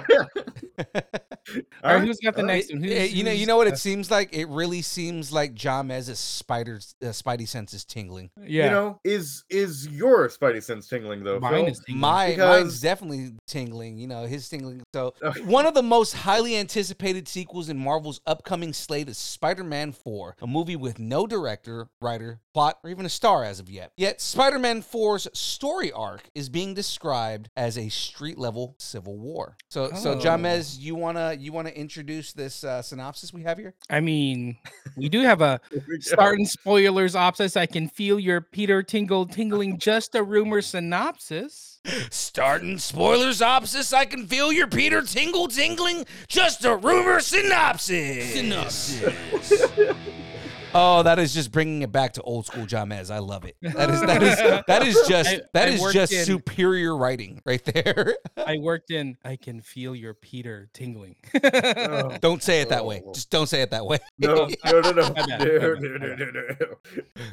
All 1.83 1.95
right, 1.95 2.03
who's 2.05 2.19
got 2.19 2.35
the 2.35 2.43
alright. 2.43 2.57
next 2.59 2.73
one? 2.73 2.83
Who's, 2.83 3.12
you 3.14 3.25
know, 3.25 3.31
you 3.31 3.47
know 3.47 3.57
what 3.57 3.66
it 3.69 3.79
seems 3.79 4.11
like. 4.11 4.35
It 4.35 4.49
really 4.49 4.83
seems 4.83 5.33
like 5.33 5.55
John 5.55 5.89
Jahmez's 5.89 6.19
spider, 6.19 6.81
uh, 7.03 7.07
Spidey 7.07 7.49
sense 7.49 7.73
is 7.73 7.85
tingling. 7.85 8.31
Yeah, 8.47 8.64
You 8.64 8.71
know, 8.71 9.01
is 9.05 9.45
is 9.49 9.89
your 9.89 10.29
Spidey 10.29 10.62
sense 10.62 10.89
tingling 10.89 11.25
though? 11.25 11.41
mine 11.41 11.53
Phil? 11.55 11.66
is 11.66 11.79
tingling. 11.81 12.01
My 12.01 12.37
mine's 12.37 12.81
definitely 12.81 13.33
tingling. 13.47 13.97
You 13.99 14.09
know, 14.09 14.25
his 14.27 14.49
tingling. 14.49 14.83
So 14.95 15.14
Okay. 15.23 15.41
one 15.43 15.66
of 15.66 15.75
the 15.75 15.83
most 15.83 16.12
highly 16.14 16.57
anticipated 16.57 17.29
sequels 17.29 17.69
in 17.69 17.79
Marvel's 17.79 18.21
upcoming 18.27 18.73
slate 18.73 19.09
is 19.09 19.16
Spider-Man 19.19 19.93
4, 19.93 20.37
a 20.43 20.47
movie 20.47 20.77
with 20.77 20.99
no 20.99 21.27
director, 21.27 21.89
writer, 22.03 22.41
plot, 22.59 22.78
or 22.82 22.90
even 22.90 23.06
a 23.06 23.09
star 23.09 23.44
as 23.44 23.61
of 23.61 23.70
yet. 23.70 23.92
Yet 23.96 24.20
Spider-Man 24.20 24.82
4's 24.82 25.28
story 25.32 25.92
arc 25.92 26.28
is 26.34 26.48
being 26.48 26.74
described 26.74 27.50
as 27.56 27.78
a 27.78 27.88
street-level 27.88 28.74
civil 28.80 29.16
war. 29.16 29.56
So, 29.70 29.92
so 29.92 30.12
Oh. 30.12 30.16
Jahmez, 30.18 30.76
you 30.80 30.96
wanna 30.96 31.36
you 31.38 31.52
wanna 31.52 31.70
introduce 31.70 32.32
this 32.32 32.64
uh, 32.64 32.82
synopsis 32.82 33.32
we 33.32 33.44
have 33.44 33.59
here? 33.59 33.74
I 33.88 34.00
mean, 34.00 34.56
we 34.96 35.09
do 35.09 35.20
have 35.20 35.40
a 35.40 35.61
Here 35.70 35.84
we 35.88 35.98
go. 35.98 36.00
starting 36.00 36.46
spoilers 36.46 37.14
opsis. 37.14 37.56
I 37.56 37.66
can 37.66 37.88
feel 37.88 38.18
your 38.18 38.40
Peter 38.40 38.82
Tingle 38.82 39.26
tingling. 39.26 39.78
Just 39.78 40.16
a 40.16 40.22
rumor 40.24 40.61
synopsis. 40.61 41.80
Starting 42.11 42.78
spoilers 42.78 43.40
opsis, 43.40 43.94
I 43.94 44.04
can 44.04 44.26
feel 44.26 44.52
your 44.52 44.66
Peter 44.66 45.00
tingle 45.00 45.48
tingling. 45.48 46.04
Just 46.26 46.64
a 46.64 46.76
rumor 46.76 47.20
synopsis. 47.20 48.34
Synopsis. 48.34 49.62
oh, 50.75 51.03
that 51.03 51.19
is 51.19 51.35
just 51.35 51.53
bringing 51.53 51.83
it 51.83 51.93
back 51.93 52.12
to 52.14 52.23
old 52.23 52.47
school 52.47 52.64
Jahmez. 52.66 53.11
I 53.11 53.19
love 53.19 53.45
it. 53.45 53.57
That 53.62 53.91
is 53.91 54.01
that 54.01 54.23
is 54.23 54.37
that 54.66 54.87
is 54.87 55.03
just 55.09 55.29
I- 55.31 55.41
that 55.55 55.69
I 55.69 55.73
is 55.73 55.93
just 55.93 56.12
in- 56.12 56.25
superior 56.25 56.97
writing 56.97 57.41
right 57.45 57.62
there. 57.64 58.16
I 58.37 58.59
worked 58.59 58.91
in. 58.91 59.16
I 59.25 59.37
can 59.37 59.61
feel 59.61 59.95
your 59.95 60.14
Peter 60.14 60.69
tingling. 60.73 61.16
Oh, 61.43 62.16
don't 62.21 62.43
say 62.43 62.61
it 62.61 62.69
that 62.71 62.85
way. 62.85 63.03
Oh. 63.07 63.12
Just 63.12 63.31
don't 63.31 63.49
say 63.49 63.62
it 63.62 63.71
that 63.71 63.85
way. 63.87 63.99
no, 64.19 64.49
no, 64.64 64.81
no, 64.81 64.91
no, 64.91 64.91
no, 64.91 65.12
no, 65.12 65.75
no, 65.75 65.97
no, 65.97 66.16
no, 66.16 66.77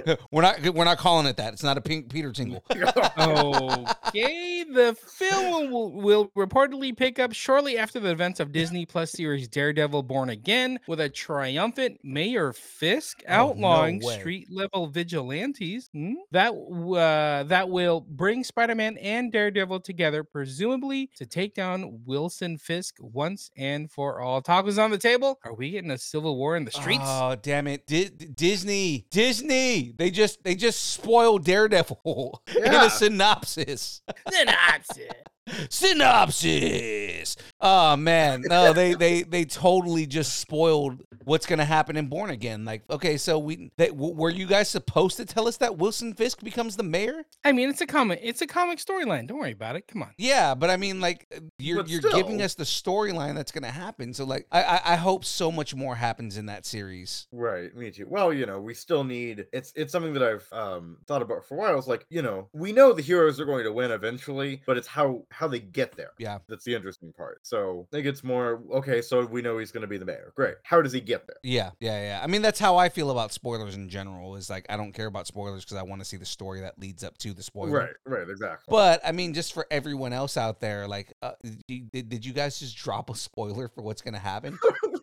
no. 0.05 0.15
we're 0.31 0.41
not 0.41 0.59
we're 0.73 0.83
not 0.85 0.97
calling 0.97 1.25
it 1.27 1.37
that. 1.37 1.53
It's 1.53 1.63
not 1.63 1.77
a 1.77 1.81
pink 1.81 2.09
Peter 2.11 2.31
tingle. 2.31 2.63
okay, 2.71 4.63
the 4.63 4.95
film 5.07 5.71
will, 5.71 5.91
will 5.91 6.27
reportedly 6.37 6.95
pick 6.95 7.19
up 7.19 7.33
shortly 7.33 7.77
after 7.77 7.99
the 7.99 8.09
events 8.09 8.39
of 8.39 8.51
Disney 8.51 8.85
Plus 8.85 9.11
series 9.11 9.47
Daredevil 9.47 10.03
Born 10.03 10.29
Again 10.29 10.79
with 10.87 10.99
a 10.99 11.09
triumphant 11.09 11.99
Mayor 12.03 12.53
Fisk 12.53 13.21
Oh, 13.27 13.31
no 13.31 13.67
outlawing 13.67 14.01
street 14.01 14.47
level 14.51 14.87
vigilantes 14.87 15.89
hmm, 15.93 16.13
that 16.31 16.51
uh, 16.51 17.43
that 17.43 17.69
will 17.69 18.01
bring 18.01 18.43
Spider-Man 18.43 18.97
and 18.97 19.31
Daredevil 19.31 19.81
together, 19.81 20.23
presumably 20.23 21.09
to 21.17 21.25
take 21.25 21.53
down 21.53 22.01
Wilson 22.05 22.57
Fisk 22.57 22.95
once 22.99 23.49
and 23.57 23.91
for 23.91 24.19
all. 24.21 24.41
Talk 24.41 24.65
was 24.65 24.79
on 24.79 24.91
the 24.91 24.97
table. 24.97 25.39
Are 25.43 25.53
we 25.53 25.71
getting 25.71 25.91
a 25.91 25.97
civil 25.97 26.37
war 26.37 26.55
in 26.57 26.65
the 26.65 26.71
streets? 26.71 27.03
Oh 27.05 27.35
damn 27.41 27.67
it, 27.67 27.87
Di- 27.87 28.09
Disney, 28.09 29.07
Disney! 29.11 29.93
They 29.97 30.11
just 30.11 30.43
they 30.43 30.55
just 30.55 30.91
spoiled 30.93 31.43
Daredevil 31.45 32.41
in 32.55 32.65
Yeah. 32.65 32.85
a 32.85 32.89
synopsis. 32.89 34.01
Synopsis. 34.31 35.11
Synopsis. 35.69 37.14
Oh 37.61 37.95
man, 37.95 38.43
no, 38.45 38.73
they 38.73 38.93
they 38.93 39.23
they 39.23 39.45
totally 39.45 40.05
just 40.05 40.39
spoiled 40.39 41.03
what's 41.23 41.45
gonna 41.45 41.65
happen 41.65 41.97
in 41.97 42.07
Born 42.07 42.29
Again. 42.29 42.65
Like, 42.65 42.83
okay, 42.89 43.17
so 43.17 43.39
we 43.39 43.71
they, 43.77 43.87
w- 43.87 44.13
were 44.15 44.29
you 44.29 44.45
guys 44.45 44.69
supposed 44.69 45.17
to 45.17 45.25
tell 45.25 45.47
us 45.47 45.57
that 45.57 45.77
Wilson 45.77 46.13
Fisk 46.13 46.43
becomes 46.43 46.75
the 46.75 46.83
mayor? 46.83 47.25
I 47.43 47.51
mean, 47.51 47.69
it's 47.69 47.81
a 47.81 47.87
comic. 47.87 48.19
It's 48.21 48.41
a 48.41 48.47
comic 48.47 48.79
storyline. 48.79 49.27
Don't 49.27 49.39
worry 49.39 49.51
about 49.51 49.75
it. 49.75 49.87
Come 49.87 50.03
on. 50.03 50.11
Yeah, 50.17 50.55
but 50.55 50.69
I 50.69 50.77
mean, 50.77 51.01
like, 51.01 51.27
you're 51.57 51.77
But 51.77 51.89
you're 51.89 52.01
giving 52.01 52.41
us 52.41 52.55
the 52.55 52.63
storyline 52.63 53.35
that's 53.35 53.51
gonna 53.51 53.71
happen. 53.71 54.13
So, 54.13 54.25
like, 54.25 54.47
I, 54.51 54.63
I 54.63 54.81
I 54.93 54.95
hope 54.95 55.25
so 55.25 55.51
much 55.51 55.75
more 55.75 55.95
happens 55.95 56.37
in 56.37 56.45
that 56.47 56.65
series. 56.65 57.27
Right, 57.31 57.75
me 57.75 57.91
too. 57.91 58.07
Well, 58.09 58.31
you 58.33 58.45
know, 58.45 58.59
we 58.61 58.73
still 58.73 59.03
need 59.03 59.45
it's 59.51 59.73
it's 59.75 59.91
something 59.91 60.13
that 60.13 60.23
I've 60.23 60.47
um 60.51 60.97
thought 61.07 61.21
about 61.21 61.45
for 61.45 61.55
a 61.55 61.57
while. 61.57 61.77
It's 61.77 61.87
like, 61.87 62.05
you 62.09 62.21
know, 62.21 62.49
we 62.53 62.71
know 62.71 62.93
the 62.93 63.01
heroes 63.01 63.39
are 63.39 63.45
going 63.45 63.63
to 63.63 63.71
win 63.73 63.91
eventually, 63.91 64.61
but 64.65 64.77
it's 64.77 64.87
how 64.87 65.23
how 65.31 65.47
they 65.47 65.59
get 65.59 65.95
there. 65.95 66.11
Yeah. 66.19 66.39
That's 66.47 66.63
the 66.63 66.75
interesting 66.75 67.13
part. 67.15 67.39
So 67.43 67.87
I 67.91 67.95
think 67.95 68.07
it's 68.07 68.23
more 68.23 68.61
okay, 68.73 69.01
so 69.01 69.25
we 69.25 69.41
know 69.41 69.57
he's 69.57 69.71
gonna 69.71 69.87
be 69.87 69.97
the 69.97 70.05
mayor. 70.05 70.33
Great. 70.35 70.55
How 70.63 70.81
does 70.81 70.93
he 70.93 71.01
get 71.01 71.27
there? 71.27 71.37
Yeah, 71.43 71.71
yeah, 71.79 72.01
yeah. 72.01 72.21
I 72.23 72.27
mean, 72.27 72.41
that's 72.41 72.59
how 72.59 72.77
I 72.77 72.89
feel 72.89 73.11
about 73.11 73.31
spoilers 73.31 73.75
in 73.75 73.89
general. 73.89 74.35
Is 74.35 74.49
like 74.49 74.65
I 74.69 74.77
don't 74.77 74.91
care 74.91 75.07
about 75.07 75.27
spoilers 75.27 75.63
because 75.63 75.77
I 75.77 75.83
want 75.83 76.01
to 76.01 76.05
see 76.05 76.17
the 76.17 76.25
story 76.25 76.61
that 76.61 76.79
leads 76.79 77.03
up 77.03 77.17
to 77.19 77.33
the 77.33 77.43
spoiler. 77.43 77.71
Right, 77.71 77.95
right, 78.05 78.29
exactly. 78.29 78.71
But 78.71 79.01
I 79.05 79.11
mean, 79.11 79.33
just 79.33 79.53
for 79.53 79.67
everyone 79.71 80.13
else 80.13 80.37
out 80.37 80.59
there, 80.59 80.87
like, 80.87 81.13
uh, 81.21 81.33
did, 81.67 82.09
did 82.09 82.25
you 82.25 82.33
guys 82.33 82.59
just 82.59 82.77
drop 82.77 83.09
a 83.09 83.15
spoiler 83.15 83.67
for 83.67 83.81
what's 83.81 84.01
gonna 84.01 84.19
happen? 84.19 84.57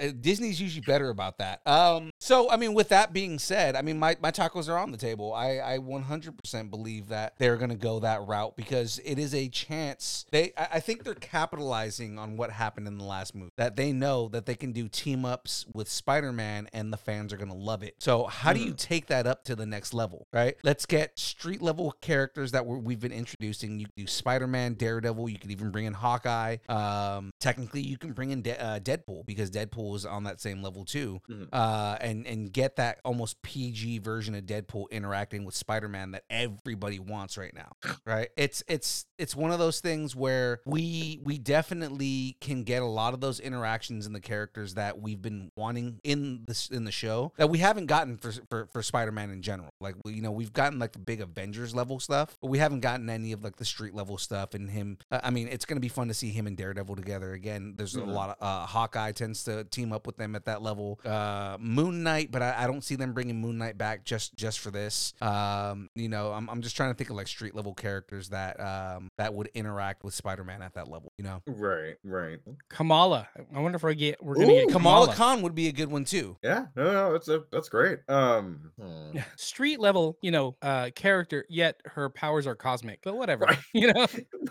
Uh, 0.00 0.12
Disney's 0.20 0.60
usually 0.60 0.82
better 0.82 1.08
about 1.10 1.38
that. 1.38 1.66
Um, 1.66 2.10
so 2.18 2.50
I 2.50 2.56
mean, 2.56 2.74
with 2.74 2.88
that 2.90 3.12
being 3.12 3.38
said, 3.38 3.76
I 3.76 3.82
mean, 3.82 3.98
my, 3.98 4.16
my 4.20 4.30
tacos 4.30 4.68
are 4.68 4.78
on 4.78 4.90
the 4.90 4.98
table. 4.98 5.32
I 5.32 5.58
I 5.58 5.78
100% 5.78 6.70
believe 6.70 7.08
that 7.08 7.34
they're 7.38 7.56
gonna 7.56 7.76
go 7.76 8.00
that 8.00 8.26
route 8.26 8.56
because 8.56 9.00
it 9.04 9.18
is 9.18 9.34
a 9.34 9.48
chance. 9.48 10.26
They 10.30 10.52
I, 10.56 10.68
I 10.74 10.80
think 10.80 11.04
they're 11.04 11.14
capitalizing 11.14 12.18
on 12.18 12.36
what 12.36 12.50
happened 12.50 12.86
in 12.86 12.98
the 12.98 13.04
last 13.04 13.34
movie. 13.34 13.52
That 13.56 13.76
they 13.76 13.92
know 13.92 14.28
that 14.28 14.46
they 14.46 14.54
can 14.54 14.72
do 14.72 14.88
team 14.88 15.24
ups 15.24 15.66
with 15.74 15.88
Spider 15.88 16.32
Man 16.32 16.68
and 16.72 16.92
the 16.92 16.96
fans 16.96 17.32
are 17.32 17.36
gonna 17.36 17.54
love 17.54 17.82
it. 17.82 17.94
So 17.98 18.24
how 18.24 18.52
do 18.52 18.60
you 18.60 18.74
take 18.74 19.06
that 19.06 19.26
up 19.26 19.44
to 19.44 19.56
the 19.56 19.66
next 19.66 19.94
level? 19.94 20.26
Right? 20.32 20.56
Let's 20.62 20.86
get 20.86 21.18
street 21.18 21.62
level 21.62 21.94
characters 22.00 22.52
that 22.52 22.66
we're, 22.66 22.78
we've 22.78 23.00
been 23.00 23.12
introducing. 23.12 23.78
You 23.78 23.86
can 23.86 24.04
do 24.04 24.06
Spider 24.06 24.46
Man, 24.46 24.74
Daredevil. 24.74 25.28
You 25.28 25.38
could 25.38 25.50
even 25.50 25.70
bring 25.70 25.86
in 25.86 25.94
Hawkeye. 25.94 26.58
Um, 26.68 27.32
technically, 27.40 27.82
you 27.82 27.98
can 27.98 28.12
bring 28.12 28.30
in 28.30 28.42
De- 28.42 28.60
uh, 28.60 28.80
Deadpool 28.80 29.26
because 29.26 29.50
Deadpool 29.50 29.79
is 29.96 30.04
on 30.06 30.24
that 30.24 30.40
same 30.40 30.62
level 30.62 30.84
too. 30.84 31.20
Mhm. 31.28 31.48
Uh, 31.52 31.96
and 32.00 32.26
and 32.26 32.52
get 32.52 32.76
that 32.76 33.00
almost 33.04 33.40
PG 33.42 33.98
version 33.98 34.34
of 34.34 34.44
Deadpool 34.44 34.90
interacting 34.90 35.44
with 35.44 35.54
Spider 35.54 35.88
Man 35.88 36.12
that 36.12 36.24
everybody 36.30 36.98
wants 36.98 37.36
right 37.38 37.54
now. 37.54 37.70
Right? 38.06 38.28
It's 38.36 38.62
it's 38.68 39.06
it's 39.18 39.36
one 39.36 39.50
of 39.52 39.58
those 39.58 39.80
things 39.80 40.16
where 40.16 40.60
we 40.66 41.20
we 41.22 41.38
definitely 41.38 42.36
can 42.40 42.64
get 42.64 42.82
a 42.82 42.86
lot 42.86 43.14
of 43.14 43.20
those 43.20 43.38
interactions 43.40 44.06
in 44.06 44.12
the 44.12 44.20
characters 44.20 44.74
that 44.74 45.00
we've 45.00 45.20
been 45.22 45.50
wanting 45.56 46.00
in 46.02 46.44
this 46.46 46.68
in 46.68 46.84
the 46.84 46.90
show 46.92 47.32
that 47.36 47.48
we 47.50 47.58
haven't 47.58 47.86
gotten 47.86 48.16
for 48.16 48.32
for, 48.48 48.66
for 48.72 48.82
Spider 48.82 49.12
Man 49.12 49.30
in 49.30 49.42
general. 49.42 49.70
Like 49.80 49.94
we- 50.04 50.14
you 50.14 50.22
know 50.22 50.32
we've 50.32 50.52
gotten 50.52 50.78
like 50.78 50.92
the 50.92 50.98
big 50.98 51.20
Avengers 51.20 51.74
level 51.74 52.00
stuff, 52.00 52.36
but 52.40 52.48
we 52.48 52.58
haven't 52.58 52.80
gotten 52.80 53.08
any 53.08 53.32
of 53.32 53.44
like 53.44 53.56
the 53.56 53.64
street 53.64 53.94
level 53.94 54.18
stuff. 54.18 54.54
And 54.54 54.68
him, 54.70 54.98
I 55.10 55.30
mean, 55.30 55.46
it's 55.48 55.64
gonna 55.64 55.80
be 55.80 55.88
fun 55.88 56.08
to 56.08 56.14
see 56.14 56.30
him 56.30 56.46
and 56.46 56.56
Daredevil 56.56 56.96
together 56.96 57.32
again. 57.32 57.74
There's 57.76 57.94
a 57.96 58.00
Mhm. 58.00 58.12
lot 58.12 58.30
of 58.30 58.36
uh, 58.40 58.66
Hawkeye 58.66 59.12
tends 59.12 59.44
to 59.44 59.59
team 59.64 59.92
up 59.92 60.06
with 60.06 60.16
them 60.16 60.34
at 60.36 60.44
that 60.44 60.62
level. 60.62 61.00
Uh, 61.04 61.56
Moon 61.58 62.02
Knight, 62.02 62.30
but 62.30 62.42
I, 62.42 62.64
I 62.64 62.66
don't 62.66 62.82
see 62.82 62.96
them 62.96 63.12
bringing 63.12 63.40
Moon 63.40 63.56
Knight 63.58 63.78
back 63.78 64.04
just 64.04 64.36
just 64.36 64.60
for 64.60 64.70
this. 64.70 65.14
Um, 65.20 65.88
you 65.94 66.08
know, 66.08 66.32
I'm 66.32 66.48
I'm 66.50 66.60
just 66.62 66.76
trying 66.76 66.90
to 66.90 66.94
think 66.94 67.10
of 67.10 67.16
like 67.16 67.28
street 67.28 67.54
level 67.54 67.74
characters 67.74 68.28
that 68.30 68.60
um 68.60 69.10
that 69.16 69.32
would 69.32 69.48
interact 69.54 70.04
with 70.04 70.14
Spider 70.14 70.44
Man 70.44 70.62
at 70.62 70.74
that 70.74 70.88
level. 70.88 71.12
You 71.16 71.24
know, 71.24 71.42
Right, 71.46 71.94
right. 72.04 72.38
Kamala. 72.68 73.28
I 73.54 73.60
wonder 73.60 73.76
if 73.76 73.82
we 73.82 73.94
get 73.94 74.22
we're 74.22 74.34
gonna 74.34 74.46
get 74.46 74.68
Kamala 74.68 75.06
Kamala. 75.06 75.16
Khan 75.16 75.42
would 75.42 75.54
be 75.54 75.68
a 75.68 75.72
good 75.72 75.90
one 75.90 76.04
too. 76.04 76.36
Yeah, 76.42 76.66
no, 76.76 76.92
no, 76.92 77.12
that's 77.12 77.28
a, 77.28 77.44
that's 77.50 77.68
great. 77.68 78.00
Um, 78.08 78.72
hmm. 78.78 79.18
Street 79.36 79.70
street 79.70 79.80
level, 79.80 80.16
you 80.20 80.30
know, 80.30 80.56
uh 80.62 80.90
character, 80.94 81.44
yet 81.48 81.80
her 81.84 82.08
powers 82.08 82.46
are 82.46 82.54
cosmic. 82.54 83.00
But 83.02 83.16
whatever. 83.16 83.44
Right. 83.44 83.58
You 83.72 83.92
know, 83.92 84.06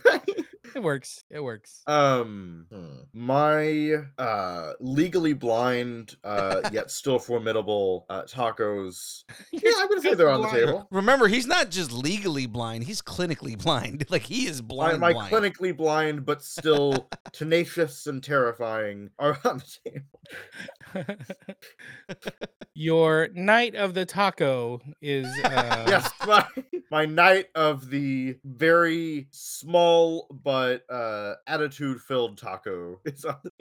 it 0.75 0.83
works. 0.83 1.23
It 1.29 1.41
works. 1.43 1.81
Um, 1.87 2.65
hmm. 2.71 3.01
my 3.13 3.95
uh 4.17 4.73
legally 4.79 5.33
blind, 5.33 6.15
uh 6.23 6.69
yet 6.71 6.91
still 6.91 7.19
formidable 7.19 8.05
uh 8.09 8.23
tacos. 8.23 9.23
Yeah, 9.51 9.71
I'm 9.77 9.89
gonna 9.89 10.01
say 10.01 10.13
they're 10.13 10.29
on 10.29 10.41
the 10.41 10.49
table. 10.49 10.87
Remember, 10.91 11.27
he's 11.27 11.47
not 11.47 11.71
just 11.71 11.91
legally 11.91 12.45
blind; 12.45 12.83
he's 12.83 13.01
clinically 13.01 13.57
blind. 13.61 14.05
Like 14.09 14.23
he 14.23 14.47
is 14.47 14.61
My, 14.61 14.67
blind. 14.67 14.99
my 14.99 15.13
blind. 15.13 15.33
clinically 15.33 15.75
blind 15.75 16.25
but 16.25 16.43
still 16.43 17.09
tenacious 17.31 18.07
and 18.07 18.23
terrifying 18.23 19.09
are 19.19 19.37
on 19.45 19.59
the 19.59 19.77
table. 19.85 21.15
Your 22.73 23.29
night 23.33 23.75
of 23.75 23.93
the 23.93 24.05
taco 24.05 24.81
is 25.01 25.25
uh 25.43 25.85
yes, 25.87 26.09
my 26.25 26.45
my 26.91 27.05
night 27.05 27.47
of 27.55 27.89
the 27.89 28.37
very 28.43 29.27
small 29.31 30.27
but 30.31 30.58
uh 30.89 31.35
attitude 31.47 32.01
filled 32.01 32.37
taco 32.37 32.99
is 33.05 33.25
on 33.25 33.37
the 33.43 33.51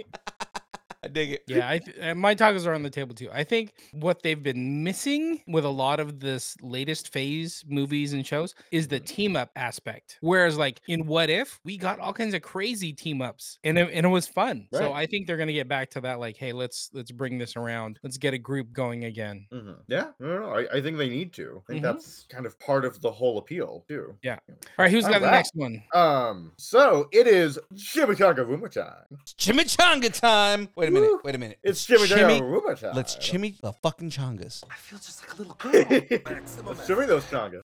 I 1.09 1.13
dig 1.13 1.33
it. 1.33 1.45
Yeah, 1.47 1.69
I 1.69 1.79
th- 1.79 1.97
uh, 1.99 2.15
my 2.15 2.35
tacos 2.35 2.67
are 2.67 2.75
on 2.75 2.83
the 2.83 2.91
table 2.91 3.15
too. 3.15 3.31
I 3.33 3.45
think 3.45 3.73
what 3.93 4.23
they've 4.23 4.43
been 4.43 4.85
missing 4.85 5.41
with 5.49 5.65
a 5.65 5.69
lot 5.71 6.01
of 6.01 6.21
this 6.21 6.55
latest 6.61 7.13
phase 7.13 7.65
movies 7.67 8.13
and 8.13 8.27
shows 8.27 8.55
is 8.71 8.89
the 8.89 9.01
team 9.01 9.37
up 9.37 9.51
aspect. 9.57 10.19
Whereas, 10.21 10.59
like 10.59 10.81
in 10.89 11.07
What 11.07 11.31
If, 11.31 11.61
we 11.65 11.77
got 11.79 11.99
all 11.99 12.13
kinds 12.13 12.35
of 12.35 12.43
crazy 12.43 12.93
team 12.93 13.23
ups, 13.23 13.59
and 13.65 13.79
it, 13.79 13.89
and 13.93 14.05
it 14.05 14.09
was 14.11 14.27
fun. 14.27 14.69
So 14.73 14.93
I 14.93 15.07
think 15.07 15.27
they're 15.27 15.37
gonna 15.39 15.53
get 15.53 15.69
back 15.69 15.91
to 15.91 16.01
that. 16.03 16.21
Like, 16.21 16.37
hey, 16.37 16.53
let's 16.53 16.91
let's 16.93 17.11
bring 17.11 17.39
this 17.39 17.57
around. 17.57 17.99
Let's 18.03 18.19
get 18.19 18.35
a 18.35 18.39
group 18.39 18.73
going 18.73 19.05
again. 19.05 19.47
Mhm. 19.53 19.77
Yeah, 19.89 20.09
no, 20.21 20.29
no, 20.29 20.39
no, 20.41 20.49
I, 20.55 20.77
I 20.77 20.83
think 20.83 20.99
they 20.99 21.09
need 21.09 21.33
to. 21.35 21.63
I 21.69 21.73
think 21.73 21.85
Mhm. 21.85 21.93
that's 21.95 22.27
kind 22.29 22.45
of 22.45 22.59
part 22.61 22.85
of 22.85 23.01
the 23.01 23.11
whole 23.11 23.39
appeal 23.39 23.85
too. 23.89 24.15
Yeah. 24.23 24.39
All 24.49 24.55
right, 24.79 24.91
who's 24.91 25.05
got 25.05 25.21
the 25.21 25.27
Alright. 25.27 25.33
next 25.33 25.53
one? 25.55 25.83
Um, 25.95 26.53
so 26.59 27.09
it 27.13 27.27
is 27.27 27.59
Chimichanga 27.75 28.39
Ruma 28.47 28.71
time. 28.71 29.19
Chimichanga 29.39 30.13
time. 30.13 30.69
Wait 30.77 30.89
a 30.89 30.91
minute. 30.91 30.98
Woo. 31.01 31.21
Wait 31.25 31.35
a 31.35 31.39
minute. 31.39 31.59
It's 31.63 31.87
Chimichanga 31.87 32.41
Chimi- 32.41 32.41
Ruma 32.41 32.81
time. 32.81 32.95
Let's 32.95 33.17
chimmy 33.17 33.61
the 33.61 33.73
fucking 33.73 34.11
chongas. 34.11 34.63
I 34.71 34.75
feel 34.75 34.99
just 34.99 35.23
like 35.23 35.35
a 35.35 35.37
little 35.37 35.55
girl. 35.55 35.73
Let's 36.67 36.87
shimmy 36.87 37.07
those 37.07 37.25
changas. 37.25 37.63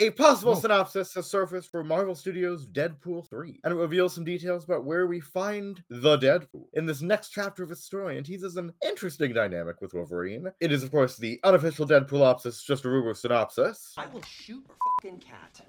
A 0.00 0.10
possible 0.10 0.54
Whoa. 0.54 0.60
synopsis 0.60 1.14
has 1.14 1.26
surfaced 1.26 1.70
for 1.70 1.84
Marvel 1.84 2.14
Studios' 2.16 2.66
Deadpool 2.66 3.28
3, 3.28 3.60
and 3.62 3.72
it 3.72 3.76
reveals 3.76 4.12
some 4.14 4.24
details 4.24 4.64
about 4.64 4.84
where 4.84 5.06
we 5.06 5.20
find 5.20 5.82
the 5.88 6.18
Deadpool 6.18 6.64
in 6.72 6.84
this 6.84 7.00
next 7.00 7.28
chapter 7.28 7.62
of 7.62 7.70
its 7.70 7.84
story 7.84 8.16
and 8.16 8.26
teases 8.26 8.56
an 8.56 8.72
interesting 8.84 9.32
dynamic 9.32 9.80
with 9.80 9.94
Wolverine. 9.94 10.50
It 10.60 10.72
is, 10.72 10.82
of 10.82 10.90
course, 10.90 11.16
the 11.16 11.38
unofficial 11.44 11.86
Deadpoolopsis, 11.86 12.64
just 12.64 12.84
a 12.84 12.88
rumor 12.88 13.14
synopsis. 13.14 13.94
I 13.96 14.06
will 14.06 14.22
shoot 14.22 14.64
your 14.66 14.76
fucking 15.00 15.20
cat. 15.20 15.60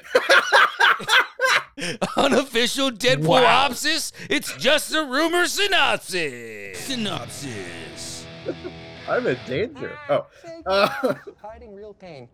Unofficial 2.18 2.92
Deadpool 2.92 3.28
Wow. 3.44 3.70
opsis. 3.70 4.12
It's 4.30 4.56
just 4.58 4.94
a 4.94 5.04
rumor 5.04 5.46
synopsis. 5.48 6.78
Synopsis. 6.80 8.26
I'm 9.08 9.28
in 9.28 9.38
danger. 9.46 9.98
Oh. 10.10 10.26
Uh, 10.66 10.88
Hiding 11.42 11.76
real 11.76 11.94
pain. 11.94 12.28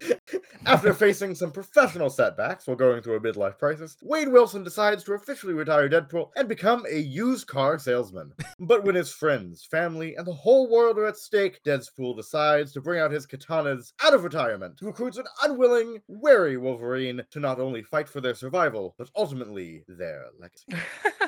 After 0.65 0.93
facing 0.93 1.35
some 1.35 1.51
professional 1.51 2.09
setbacks 2.09 2.65
while 2.65 2.77
going 2.77 3.01
through 3.01 3.17
a 3.17 3.19
midlife 3.19 3.57
crisis, 3.57 3.97
Wade 4.01 4.29
Wilson 4.29 4.63
decides 4.63 5.03
to 5.03 5.13
officially 5.13 5.53
retire 5.53 5.89
Deadpool 5.89 6.29
and 6.37 6.47
become 6.47 6.85
a 6.89 6.97
used 6.97 7.47
car 7.47 7.77
salesman. 7.77 8.31
But 8.59 8.85
when 8.85 8.95
his 8.95 9.11
friends, 9.11 9.65
family, 9.69 10.15
and 10.15 10.25
the 10.25 10.33
whole 10.33 10.69
world 10.69 10.97
are 10.97 11.07
at 11.07 11.17
stake, 11.17 11.59
Deadpool 11.65 12.15
decides 12.15 12.71
to 12.73 12.81
bring 12.81 13.01
out 13.01 13.11
his 13.11 13.27
katanas 13.27 13.91
out 14.01 14.13
of 14.13 14.23
retirement 14.23 14.77
to 14.77 14.85
recruit 14.85 15.17
an 15.17 15.25
unwilling, 15.43 16.01
wary 16.07 16.55
Wolverine 16.55 17.21
to 17.31 17.39
not 17.39 17.59
only 17.59 17.83
fight 17.83 18.07
for 18.07 18.21
their 18.21 18.35
survival, 18.35 18.95
but 18.97 19.09
ultimately 19.15 19.83
their 19.87 20.27
legacy. 20.39 20.65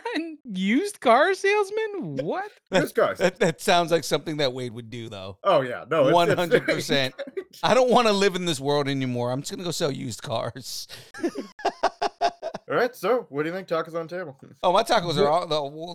Used 0.45 0.99
car 0.99 1.33
salesman? 1.33 2.17
What? 2.17 2.51
Used 2.73 2.95
cars. 2.95 3.17
That, 3.19 3.39
that 3.39 3.61
sounds 3.61 3.91
like 3.91 4.03
something 4.03 4.37
that 4.37 4.51
Wade 4.53 4.73
would 4.73 4.89
do, 4.89 5.07
though. 5.09 5.37
Oh 5.43 5.61
yeah, 5.61 5.85
no, 5.89 6.07
it's- 6.09 6.29
it's 6.51 6.65
very 6.85 7.11
100%. 7.11 7.13
I 7.63 7.73
don't 7.73 7.89
want 7.89 8.07
to 8.07 8.13
live 8.13 8.35
in 8.35 8.45
this 8.45 8.59
world 8.59 8.87
anymore. 8.89 9.31
I'm 9.31 9.41
just 9.41 9.51
gonna 9.51 9.63
go 9.63 9.71
sell 9.71 9.91
used 9.91 10.21
cars. 10.23 10.87
All 12.69 12.79
right, 12.79 12.95
so 12.95 13.27
what 13.29 13.43
do 13.43 13.49
you 13.49 13.55
think? 13.55 13.67
Tacos 13.67 13.93
on 13.93 14.07
the 14.07 14.17
table. 14.17 14.37
Oh, 14.63 14.73
my 14.73 14.81
tacos 14.83 15.17
are 15.17 15.27
all 15.29 15.45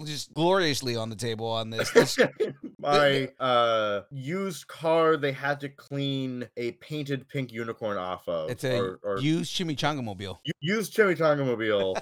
the- 0.00 0.06
just 0.06 0.32
gloriously 0.34 0.94
on 0.96 1.10
the 1.10 1.16
table 1.16 1.46
on 1.46 1.70
this. 1.70 1.90
This- 1.90 2.18
my 2.78 3.28
uh 3.40 4.02
used 4.10 4.66
car 4.68 5.16
they 5.16 5.32
had 5.32 5.60
to 5.60 5.68
clean 5.68 6.48
a 6.56 6.72
painted 6.72 7.28
pink 7.28 7.52
unicorn 7.52 7.96
off 7.96 8.28
of 8.28 8.50
it's 8.50 8.62
a 8.64 8.78
or, 8.78 9.00
or 9.02 9.18
used 9.18 9.52
chimichanga 9.54 10.02
mobile. 10.04 10.38
u- 10.44 10.52
used 10.60 10.94
chimichanga 10.96 11.44
mobile 11.44 11.96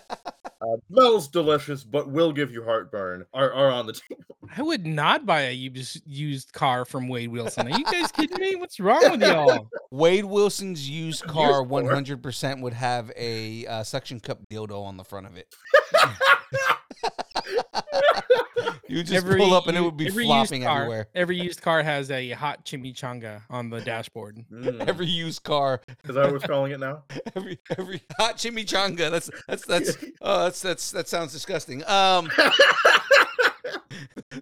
uh, 0.60 0.76
smells 0.90 1.28
delicious 1.28 1.84
but 1.84 2.08
will 2.08 2.32
give 2.32 2.50
you 2.50 2.62
heartburn 2.64 3.24
are, 3.34 3.52
are 3.52 3.70
on 3.70 3.86
the 3.86 3.92
table 4.08 4.24
I 4.56 4.62
would 4.62 4.86
not 4.86 5.26
buy 5.26 5.42
a 5.42 5.52
used 5.52 6.02
used 6.06 6.52
car 6.52 6.84
from 6.84 7.08
Wade 7.08 7.30
Wilson. 7.30 7.66
Are 7.66 7.76
you 7.76 7.84
guys 7.84 8.12
kidding 8.12 8.38
me? 8.38 8.54
What's 8.54 8.78
wrong 8.78 9.10
with 9.10 9.20
y'all? 9.22 9.68
Wade 9.90 10.24
Wilson's 10.24 10.88
used 10.88 11.24
car 11.24 11.60
Used 11.60 11.70
car. 11.70 11.82
100% 11.82 12.60
would 12.62 12.72
have 12.72 13.10
a 13.16 13.66
uh, 13.66 13.82
suction 13.82 14.20
cup 14.20 14.38
dildo 14.48 14.82
on 14.84 14.96
the 14.96 15.04
front 15.04 15.26
of 15.26 15.36
it. 15.36 15.52
you 18.88 18.98
would 18.98 19.06
just 19.06 19.26
pull 19.26 19.54
up 19.54 19.66
and 19.66 19.76
it 19.76 19.80
would 19.80 19.96
be 19.96 20.06
every 20.08 20.24
flopping 20.24 20.62
car- 20.62 20.82
everywhere. 20.82 21.08
Every 21.14 21.36
used 21.40 21.62
car 21.62 21.82
has 21.82 22.10
a 22.10 22.30
hot 22.30 22.64
chimichanga 22.64 23.42
on 23.50 23.70
the 23.70 23.80
dashboard. 23.80 24.44
Mm. 24.52 24.86
Every 24.88 25.06
used 25.06 25.42
car, 25.42 25.80
is 26.04 26.14
that 26.14 26.24
what 26.24 26.32
we're 26.32 26.38
calling 26.40 26.72
it 26.72 26.80
now 26.80 27.02
every 27.36 27.58
every 27.76 28.02
hot 28.18 28.36
chimichanga. 28.36 29.10
That's 29.10 29.30
that's 29.46 29.66
that's 29.66 29.96
oh 30.20 30.44
that's 30.44 30.62
that's 30.62 30.90
that 30.92 31.08
sounds 31.08 31.32
disgusting. 31.32 31.86
Um, 31.88 32.30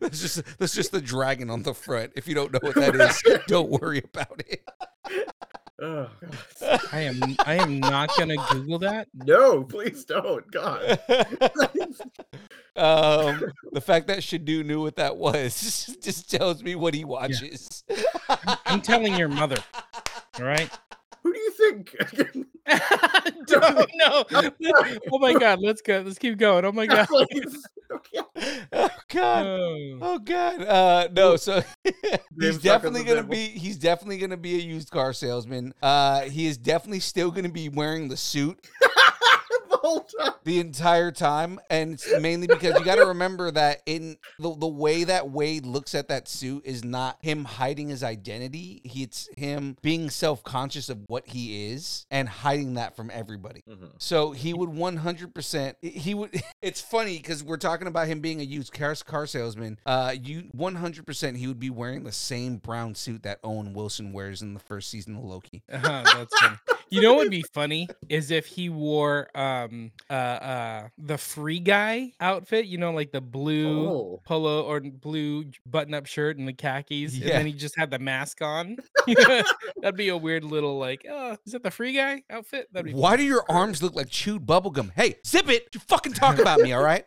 that's 0.01 0.21
just 0.21 0.59
that's 0.59 0.75
just 0.75 0.93
the 0.93 1.01
dragon 1.01 1.51
on 1.51 1.63
the 1.63 1.75
front. 1.75 2.13
If 2.17 2.29
you 2.29 2.35
don't 2.35 2.53
know 2.53 2.61
what 2.63 2.75
that 2.77 2.95
is, 2.95 3.41
don't 3.47 3.71
worry 3.71 4.03
about 4.05 4.43
it. 4.47 4.63
Oh, 5.81 6.09
God. 6.61 6.81
I 6.93 7.01
am 7.01 7.21
I 7.45 7.55
am 7.55 7.81
not 7.81 8.11
gonna 8.17 8.37
Google 8.51 8.79
that. 8.81 9.09
no 9.15 9.65
please 9.65 10.05
don't 10.05 10.51
god 10.51 11.01
um, 12.77 13.53
the 13.73 13.81
fact 13.81 14.07
that 14.09 14.19
Shadu 14.19 14.65
knew 14.65 14.83
what 14.83 14.97
that 14.97 15.17
was 15.17 15.97
just 16.03 16.31
tells 16.31 16.63
me 16.63 16.75
what 16.75 16.95
he 16.95 17.05
watches. 17.05 17.85
I'm 18.67 18.81
telling 18.81 19.17
your 19.17 19.29
mother. 19.29 19.59
All 20.39 20.45
right. 20.47 20.71
Who 21.25 21.33
do 21.33 21.41
you 21.41 21.51
think 21.51 21.97
Don't 23.47 23.91
know. 23.97 24.25
Oh 25.13 25.19
my 25.19 25.35
god, 25.35 25.61
let's 25.61 25.83
go. 25.83 26.03
Let's 26.05 26.19
keep 26.19 26.39
going. 26.39 26.65
Oh 26.65 26.73
my 26.73 26.87
god. 26.87 27.07
Oh 27.11 28.89
God. 29.09 29.47
Oh. 29.47 29.99
Oh 30.01 30.19
God. 30.19 30.63
Uh 30.63 31.09
no, 31.13 31.37
so 31.37 31.63
he's 32.41 32.59
definitely 32.59 33.05
gonna 33.05 33.23
be 33.23 33.49
he's 33.49 33.77
definitely 33.77 34.19
gonna 34.19 34.37
be 34.37 34.55
a 34.55 34.63
used 34.63 34.91
car 34.91 35.13
salesman. 35.13 35.75
Uh 35.83 36.23
he 36.23 36.47
is 36.47 36.57
definitely 36.57 37.01
still 37.01 37.31
gonna 37.31 37.49
be 37.49 37.69
wearing 37.69 38.09
the 38.09 38.17
suit 38.17 38.59
the 38.81 38.89
whole 39.85 40.01
time 40.01 40.33
the 40.45 40.61
entire 40.61 41.13
time. 41.13 41.61
And 41.71 41.95
it's 41.95 42.19
mainly 42.21 42.47
because 42.47 42.79
you 42.79 42.85
gotta 42.85 43.07
remember 43.07 43.51
that 43.51 43.83
in 43.87 44.17
the 44.39 44.55
the 44.57 44.67
way 44.67 45.05
that 45.05 45.31
Wade 45.31 45.67
looks 45.67 45.95
at 45.95 46.09
that 46.09 46.29
suit 46.29 46.63
is 46.65 46.85
not 46.85 47.19
him 47.23 47.45
hiding 47.45 47.89
his 47.89 48.03
identity. 48.03 48.81
He, 48.85 49.03
it's 49.05 49.29
him 49.37 49.77
being 49.83 50.11
self-conscious 50.11 50.89
of 50.89 50.99
what 51.09 51.27
he 51.29 51.71
is 51.73 52.07
and 52.11 52.29
hiding 52.29 52.75
that 52.75 52.97
from 52.97 53.11
everybody. 53.13 53.63
Mhm. 53.69 53.91
So 53.99 54.33
he 54.33 54.55
would 54.55 54.71
100%. 54.71 55.75
He 55.83 56.15
would. 56.15 56.43
It's 56.63 56.81
funny 56.81 57.19
because 57.19 57.45
we're 57.45 57.59
talking 57.59 57.87
about 57.89 58.07
him 58.07 58.21
being 58.21 58.41
a 58.41 58.45
used 58.45 58.73
car, 58.73 58.95
car 58.95 59.27
salesman. 59.27 59.79
Uh, 59.85 60.15
you 60.23 60.45
100%. 60.57 61.37
He 61.37 61.47
would 61.47 61.61
be 61.61 61.69
wearing 61.69 62.05
the 62.05 62.13
same 62.13 62.57
brown 62.57 62.95
suit 62.95 63.23
that 63.25 63.39
Owen 63.45 63.75
Wilson 63.75 64.13
wears 64.15 64.41
in 64.41 64.55
the 64.55 64.61
first 64.61 64.91
season 64.91 65.17
of 65.17 65.25
Loki. 65.25 65.63
Uh-huh, 65.71 66.03
that's 66.17 66.39
funny. 66.39 66.57
You 66.95 67.01
know 67.03 67.15
what 67.15 67.25
would 67.25 67.31
be 67.31 67.45
funny 67.53 67.89
is 68.09 68.31
if 68.31 68.47
he 68.47 68.69
wore 68.69 69.29
um 69.37 69.91
uh 70.09 70.13
uh 70.13 70.89
the 70.99 71.19
free 71.19 71.59
guy 71.61 72.13
outfit, 72.21 72.67
you 72.67 72.79
know, 72.79 72.93
like 72.93 73.11
the 73.13 73.21
blue 73.21 73.89
Oh. 73.89 74.21
polo 74.25 74.63
or 74.63 74.81
blue 74.81 75.47
button 75.67 75.95
up 75.95 76.07
shirt 76.07 76.39
and 76.39 76.47
the 76.47 76.53
khakis, 76.53 77.15
and 77.15 77.23
Yeah. 77.25 77.39
then 77.39 77.47
he 77.47 77.53
just 77.53 77.77
had 77.77 77.91
the 77.91 77.99
mask 77.99 78.43
on. 78.43 78.77
That'd 79.07 79.97
be 79.97 80.09
a 80.09 80.17
weird 80.17 80.45
little 80.45 80.79
like, 80.79 81.05
oh, 81.11 81.37
is 81.45 81.53
that 81.53 81.63
the 81.63 81.71
free 81.71 81.93
guy 81.93 82.23
outfit? 82.31 82.69
That'd 82.73 82.87
be 82.87 82.99
Why 82.99 83.17
do 83.17 83.23
your 83.23 83.45
arms 83.49 83.83
look 83.83 83.95
like 83.95 84.09
chewed 84.09 84.47
bubblegum? 84.47 84.93
Hey, 84.95 85.17
zip 85.27 85.49
it! 85.49 85.69
You 85.75 85.81
fucking 85.81 86.13
talk 86.15 86.39
about 86.39 86.61
me, 86.61 86.73
all 86.73 86.83
right? 86.83 87.05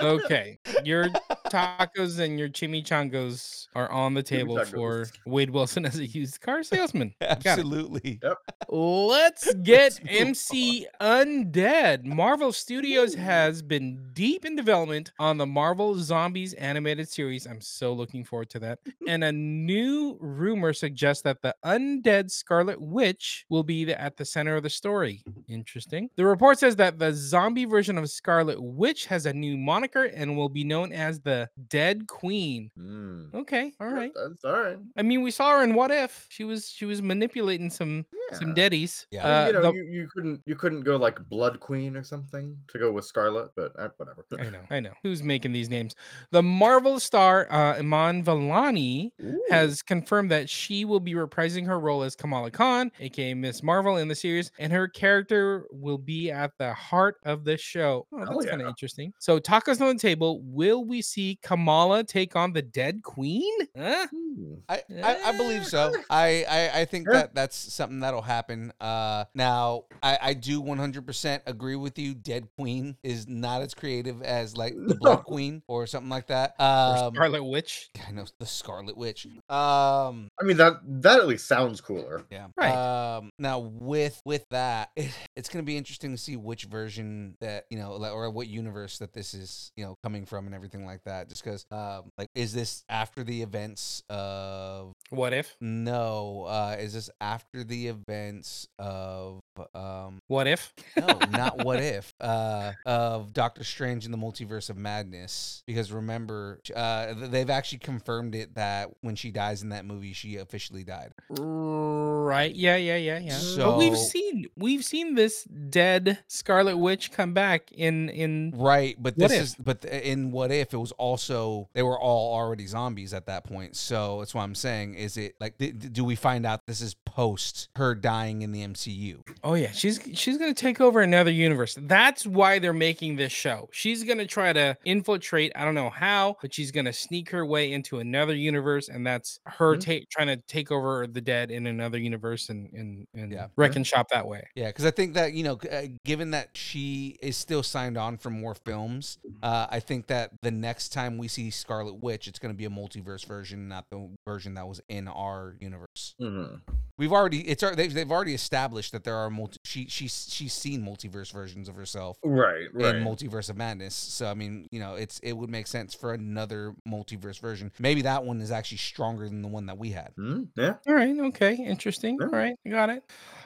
okay. 0.00 0.58
Your 0.84 1.08
tacos 1.48 2.18
and 2.18 2.38
your 2.38 2.48
chimichangos 2.48 3.66
are 3.74 3.90
on 3.90 4.14
the 4.14 4.22
table 4.22 4.64
for 4.64 5.06
Wade 5.26 5.50
Wilson 5.50 5.84
as 5.86 5.98
a 5.98 6.06
used 6.06 6.40
car 6.40 6.62
salesman. 6.62 7.14
Absolutely. 7.20 8.20
Yep. 8.30 8.38
Let's 8.68 9.54
get 9.62 9.98
MC 10.08 10.86
Undead. 11.00 12.04
Marvel 12.04 12.52
Studios 12.52 13.14
has 13.14 13.62
been 13.62 14.00
deep 14.12 14.44
in 14.44 14.54
development 14.54 15.12
on 15.18 15.36
the 15.36 15.46
Marvel 15.46 15.96
Zombies 15.96 16.54
animated 16.54 17.08
series. 17.08 17.46
I'm 17.46 17.60
so 17.60 17.92
looking 17.92 18.24
forward 18.24 18.50
to 18.50 18.58
that. 18.60 18.78
And 19.08 19.24
a 19.24 19.32
new 19.32 20.16
rumor 20.20 20.72
suggests 20.72 21.22
that 21.24 21.42
the 21.42 21.52
undead 21.64 22.30
Scarlet 22.30 22.80
Witch 22.80 23.44
will 23.48 23.64
be 23.64 23.84
the, 23.84 24.00
at 24.00 24.16
the 24.16 24.24
center 24.24 24.54
of 24.54 24.62
the 24.62 24.70
story. 24.70 25.24
Interesting. 25.48 26.10
The 26.14 26.24
report 26.24 26.60
says 26.60 26.76
that 26.76 27.00
the 27.00 27.12
zombie 27.12 27.64
version 27.64 27.98
of 27.98 28.08
Scarlet 28.08 28.62
Witch 28.62 29.06
has 29.06 29.26
a 29.26 29.32
new 29.32 29.56
moniker 29.56 30.04
and 30.04 30.36
will 30.36 30.48
be 30.48 30.62
known 30.62 30.92
as 30.92 31.18
the 31.18 31.48
Dead 31.68 32.06
Queen. 32.06 32.70
Mm. 32.78 33.34
Okay, 33.34 33.72
all 33.80 33.88
right. 33.88 34.12
That's 34.14 34.44
all 34.44 34.52
right. 34.52 34.78
I 34.96 35.02
mean, 35.02 35.22
we 35.22 35.32
saw 35.32 35.56
her 35.58 35.64
in 35.64 35.74
What 35.74 35.90
If. 35.90 36.26
She 36.28 36.44
was 36.44 36.68
she 36.68 36.84
was 36.84 37.02
manipulating 37.02 37.70
some 37.70 38.06
some 38.32 38.48
Yeah. 38.48 38.54
daddies. 38.54 39.06
Yeah. 39.10 39.26
Uh, 39.26 39.46
you 39.46 39.52
know, 39.52 39.62
the- 39.62 39.72
you, 39.74 39.82
you 39.84 40.08
couldn't 40.14 40.40
you 40.46 40.54
couldn't 40.54 40.82
go 40.82 40.96
like 40.96 41.18
Blood 41.28 41.58
Queen 41.60 41.96
or 41.96 42.02
something 42.04 42.56
to 42.68 42.78
go 42.78 42.92
with 42.92 43.04
Scarlet, 43.04 43.50
but 43.56 43.72
uh, 43.78 43.88
whatever. 43.96 44.24
I 44.38 44.50
know, 44.50 44.60
I 44.70 44.80
know. 44.80 44.92
Who's 45.02 45.22
making 45.22 45.52
these 45.52 45.68
names? 45.68 45.94
The 46.30 46.42
Marvel 46.42 47.00
star 47.00 47.46
uh, 47.50 47.78
Iman 47.78 48.24
Vellani 48.24 49.10
Ooh. 49.22 49.42
has 49.50 49.82
confirmed 49.82 50.30
that 50.30 50.48
she 50.48 50.84
will 50.84 51.00
be 51.00 51.14
reprising 51.14 51.66
her 51.66 51.78
role 51.80 52.02
as 52.02 52.14
Kamala 52.14 52.50
Khan, 52.50 52.90
aka 53.00 53.34
Miss 53.34 53.62
Marvel, 53.62 53.96
in 53.96 54.08
the 54.08 54.14
series, 54.14 54.50
and 54.58 54.72
her 54.72 54.86
character 54.88 55.66
will 55.72 55.98
be 55.98 56.30
at 56.30 56.52
the 56.58 56.72
heart 56.72 57.16
of 57.24 57.44
the 57.44 57.56
show. 57.56 58.06
Oh, 58.12 58.18
Hell 58.18 58.38
that's 58.38 58.50
kind 58.50 58.62
of 58.62 58.68
interesting. 58.68 59.12
So, 59.18 59.38
tacos 59.40 59.80
on 59.80 59.96
the 59.96 60.00
table. 60.00 60.40
Will 60.42 60.84
we 60.84 61.02
see 61.02 61.38
Kamala 61.42 62.04
take 62.04 62.36
on 62.36 62.52
the 62.52 62.62
Dead 62.62 63.02
Queen? 63.02 63.52
Huh? 63.76 64.06
Hmm. 64.10 64.54
I, 64.68 64.82
I, 65.02 65.20
I 65.26 65.36
believe 65.36 65.66
so. 65.66 65.92
I, 66.10 66.44
I, 66.48 66.80
I 66.80 66.84
think 66.84 67.08
that 67.10 67.34
that's 67.34 67.56
something 67.56 67.99
that'll 68.00 68.22
happen. 68.22 68.72
Uh, 68.80 69.24
now 69.34 69.84
I, 70.02 70.18
I 70.20 70.34
do 70.34 70.62
100% 70.62 71.40
agree 71.46 71.76
with 71.76 71.98
you. 71.98 72.14
Dead 72.14 72.48
Queen 72.58 72.96
is 73.02 73.28
not 73.28 73.62
as 73.62 73.74
creative 73.74 74.22
as 74.22 74.56
like 74.56 74.74
the 74.74 74.94
Blood 75.00 75.18
No. 75.18 75.22
Queen 75.22 75.62
or 75.68 75.86
something 75.86 76.10
like 76.10 76.26
that. 76.28 76.54
Or 76.58 76.64
Um, 77.06 77.14
Scarlet 77.14 77.44
Witch? 77.44 77.90
I 78.06 78.10
know 78.12 78.24
the 78.38 78.46
Scarlet 78.46 78.96
Witch. 78.96 79.26
Um, 79.48 80.28
I 80.40 80.44
mean 80.44 80.56
that 80.56 80.74
that 81.02 81.20
at 81.20 81.26
least 81.26 81.46
sounds 81.46 81.80
cooler. 81.80 82.24
yeah. 82.30 82.48
Right. 82.56 82.72
Um, 82.74 83.30
now 83.38 83.58
with 83.58 84.20
with 84.24 84.46
that, 84.50 84.90
it, 84.96 85.10
it's 85.36 85.48
gonna 85.48 85.62
be 85.62 85.76
interesting 85.76 86.12
to 86.12 86.18
see 86.18 86.36
which 86.36 86.64
version 86.64 87.36
that 87.40 87.64
you 87.70 87.78
know, 87.78 87.92
or 87.92 88.30
what 88.30 88.46
universe 88.48 88.98
that 88.98 89.12
this 89.12 89.34
is, 89.34 89.72
you 89.76 89.84
know, 89.84 89.96
coming 90.02 90.26
from 90.26 90.46
and 90.46 90.54
everything 90.54 90.84
like 90.86 91.02
that. 91.04 91.28
Just 91.28 91.44
because, 91.44 91.66
um, 91.70 92.10
like, 92.18 92.28
is 92.34 92.52
this 92.52 92.84
after 92.88 93.22
the 93.24 93.42
events 93.42 94.02
of 94.08 94.92
What 95.10 95.32
if? 95.32 95.56
No, 95.60 96.44
uh, 96.48 96.76
is 96.78 96.94
this 96.94 97.10
after 97.20 97.64
the 97.64 97.88
events 97.90 98.66
of 98.78 99.40
um 99.74 100.20
What 100.26 100.46
if? 100.46 100.72
no, 100.96 101.06
not 101.30 101.64
what 101.64 101.80
if 101.80 102.14
uh 102.20 102.72
of 102.86 103.32
Doctor 103.32 103.64
Strange 103.64 104.04
in 104.04 104.12
the 104.12 104.18
Multiverse 104.18 104.70
of 104.70 104.76
Madness 104.76 105.62
because 105.66 105.92
remember 105.92 106.60
uh 106.74 107.14
they've 107.16 107.50
actually 107.50 107.78
confirmed 107.78 108.34
it 108.34 108.54
that 108.54 108.90
when 109.00 109.16
she 109.16 109.30
dies 109.30 109.62
in 109.62 109.70
that 109.70 109.84
movie 109.84 110.12
she 110.12 110.36
officially 110.36 110.84
died. 110.84 111.12
Right. 111.28 112.54
Yeah, 112.54 112.76
yeah, 112.76 112.96
yeah, 112.96 113.18
yeah. 113.18 113.38
but 113.56 113.78
we've 113.78 113.96
seen 113.96 114.46
we've 114.56 114.84
seen 114.84 115.14
this 115.14 115.44
dead 115.44 116.18
Scarlet 116.26 116.76
Witch 116.76 117.12
come 117.12 117.34
back 117.34 117.72
in 117.72 118.08
in 118.08 118.52
Right, 118.56 118.96
but 118.98 119.16
this 119.18 119.32
is 119.32 119.54
but 119.56 119.84
in 119.84 120.30
what 120.30 120.50
if 120.50 120.72
it 120.72 120.76
was 120.76 120.92
also 120.92 121.68
they 121.72 121.82
were 121.82 121.98
all 121.98 122.34
already 122.34 122.66
zombies 122.66 123.14
at 123.14 123.26
that 123.26 123.44
point. 123.44 123.76
So 123.76 124.18
that's 124.18 124.34
what 124.34 124.42
I'm 124.42 124.54
saying 124.54 124.94
is 124.94 125.16
it 125.16 125.34
like 125.40 125.58
th- 125.58 125.74
do 125.92 126.04
we 126.04 126.16
find 126.16 126.46
out 126.46 126.66
this 126.66 126.80
is 126.80 126.94
post 126.94 127.68
her 127.76 127.94
dying 127.94 128.42
in 128.42 128.52
the 128.52 128.66
MCU? 128.66 129.20
Oh 129.42 129.49
yeah, 129.54 129.70
she's 129.72 130.00
she's 130.14 130.38
gonna 130.38 130.54
take 130.54 130.80
over 130.80 131.00
another 131.00 131.30
universe. 131.30 131.76
That's 131.80 132.26
why 132.26 132.58
they're 132.58 132.72
making 132.72 133.16
this 133.16 133.32
show. 133.32 133.68
She's 133.72 134.04
gonna 134.04 134.26
try 134.26 134.52
to 134.52 134.76
infiltrate. 134.84 135.52
I 135.54 135.64
don't 135.64 135.74
know 135.74 135.90
how, 135.90 136.36
but 136.42 136.52
she's 136.54 136.70
gonna 136.70 136.92
sneak 136.92 137.30
her 137.30 137.44
way 137.46 137.72
into 137.72 137.98
another 137.98 138.34
universe, 138.34 138.88
and 138.88 139.06
that's 139.06 139.38
her 139.46 139.76
Mhm. 139.76 139.80
ta- 140.00 140.04
trying 140.10 140.26
to 140.28 140.36
take 140.36 140.70
over 140.70 141.06
the 141.06 141.20
dead 141.20 141.50
in 141.50 141.66
another 141.66 141.98
universe 141.98 142.48
and 142.48 142.72
and 142.72 143.06
and 143.14 143.32
Yeah. 143.32 143.48
wreck 143.56 143.76
and 143.76 143.86
shop 143.86 144.08
that 144.10 144.26
way. 144.26 144.48
Yeah, 144.54 144.68
because 144.68 144.84
I 144.84 144.90
think 144.90 145.14
that 145.14 145.32
you 145.32 145.44
know, 145.44 145.58
uh, 145.70 145.86
given 146.04 146.30
that 146.32 146.56
she 146.56 147.16
is 147.22 147.36
still 147.36 147.62
signed 147.62 147.96
on 147.96 148.16
for 148.18 148.30
more 148.30 148.54
films, 148.54 149.18
uh, 149.42 149.66
I 149.70 149.80
think 149.80 150.06
that 150.08 150.32
the 150.42 150.50
next 150.50 150.90
time 150.90 151.18
we 151.18 151.28
see 151.28 151.50
Scarlet 151.50 151.94
Witch, 152.02 152.26
it's 152.28 152.38
going 152.38 152.52
to 152.54 152.56
be 152.58 152.64
a 152.64 152.70
multiverse 152.70 153.24
version, 153.26 153.68
not 153.68 153.86
the 153.90 154.16
version 154.26 154.54
that 154.54 154.66
was 154.66 154.80
in 154.88 155.08
our 155.08 155.56
universe. 155.60 156.14
hmm 156.18 156.56
We've 156.98 157.12
already 157.12 157.48
it's 157.48 157.62
they've, 157.76 157.92
they've 157.94 158.10
already 158.10 158.34
established 158.34 158.92
that 158.92 159.04
there 159.04 159.14
are 159.16 159.30
multi. 159.40 159.58
She 159.64 159.86
she's 159.88 160.26
she's 160.30 160.52
seen 160.52 160.82
multiverse 160.82 161.32
versions 161.32 161.68
of 161.68 161.74
herself 161.76 162.18
Right, 162.24 162.66
right. 162.72 162.94
in 162.96 163.04
Multiverse 163.04 163.50
of 163.50 163.56
Madness. 163.56 163.94
So 163.94 164.26
I 164.30 164.34
mean, 164.34 164.68
you 164.70 164.80
know, 164.80 164.94
it's 164.94 165.18
it 165.20 165.32
would 165.32 165.50
make 165.50 165.66
sense 165.66 165.94
for 165.94 166.12
another 166.14 166.74
multiverse 166.88 167.40
version. 167.40 167.72
Maybe 167.78 168.02
that 168.02 168.24
one 168.24 168.40
is 168.40 168.50
actually 168.50 168.78
stronger 168.78 169.28
than 169.28 169.42
the 169.42 169.48
one 169.48 169.66
that 169.66 169.78
we 169.78 169.90
had. 169.90 170.12
Hmm, 170.16 170.44
yeah. 170.56 170.74
All 170.86 170.94
right, 170.94 171.18
okay, 171.28 171.54
interesting. 171.54 172.16
Yeah. 172.20 172.26
All 172.26 172.32
right, 172.32 172.54
I 172.66 172.70
got 172.70 172.90
it. 172.90 173.02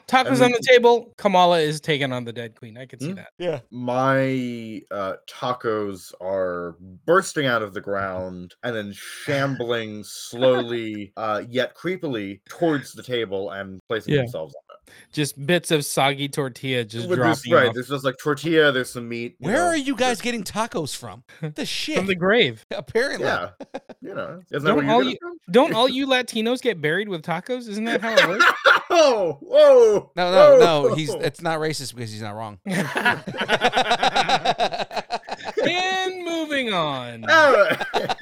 Tacos 0.06 0.32
mean- 0.32 0.42
on 0.42 0.50
the 0.52 0.66
table. 0.68 1.14
Kamala 1.16 1.60
is 1.60 1.80
taking 1.80 2.12
on 2.12 2.24
the 2.24 2.32
dead 2.32 2.54
queen. 2.56 2.76
I 2.76 2.84
can 2.86 3.00
see 3.00 3.12
Mm. 3.12 3.16
that. 3.16 3.28
Yeah. 3.38 3.60
My 3.70 4.82
uh, 4.90 5.14
tacos 5.26 6.12
are 6.20 6.76
bursting 7.06 7.46
out 7.46 7.62
of 7.62 7.72
the 7.72 7.80
ground 7.80 8.54
and 8.62 8.74
then 8.76 8.92
shambling 8.92 10.02
slowly, 10.04 11.12
uh, 11.16 11.42
yet 11.48 11.74
creepily, 11.74 12.40
towards 12.48 12.92
the 12.92 13.02
table 13.02 13.50
and 13.50 13.80
placing 13.88 14.14
Yeah. 14.14 14.20
themselves 14.22 14.54
on 14.54 14.62
Just 15.12 15.44
bits 15.46 15.70
of 15.70 15.84
soggy 15.84 16.28
tortilla 16.28 16.84
just 16.84 17.06
it. 17.06 17.10
With 17.10 17.18
this, 17.18 17.42
dropping 17.42 17.52
right, 17.52 17.68
off 17.68 17.74
there's 17.74 17.88
just 17.88 18.04
like 18.04 18.16
tortilla. 18.18 18.72
There's 18.72 18.90
some 18.90 19.08
meat. 19.08 19.36
Where 19.38 19.54
know, 19.54 19.64
are 19.66 19.76
you 19.76 19.94
guys 19.96 20.20
getting 20.20 20.42
tacos 20.44 20.96
from? 20.96 21.22
The 21.54 21.64
shit. 21.66 21.96
from 21.98 22.06
the 22.06 22.14
grave. 22.14 22.64
Apparently. 22.70 23.26
Yeah, 23.26 23.50
you 24.00 24.14
know, 24.14 24.40
isn't 24.50 24.66
Don't 24.66 24.84
where 24.84 24.94
all 24.94 25.02
you 25.02 25.10
you- 25.10 25.38
Don't 25.50 25.74
all 25.74 25.88
you 25.88 26.06
Latinos 26.06 26.60
get 26.60 26.80
buried 26.80 27.08
with 27.08 27.22
tacos? 27.22 27.68
Isn't 27.68 27.84
that 27.84 28.00
how 28.00 28.12
it 28.14 28.28
works? 28.28 28.44
oh, 28.90 29.38
whoa! 29.40 30.10
No, 30.16 30.32
no, 30.32 30.58
no. 30.88 30.94
He's 30.94 31.12
it's 31.14 31.40
not 31.42 31.58
racist 31.60 31.94
because 31.94 32.10
he's 32.12 32.22
not 32.22 32.34
wrong. 32.34 32.58
and 35.64 36.24
moving 36.24 36.72
on. 36.72 37.28
All 37.30 37.52
right. 37.52 38.13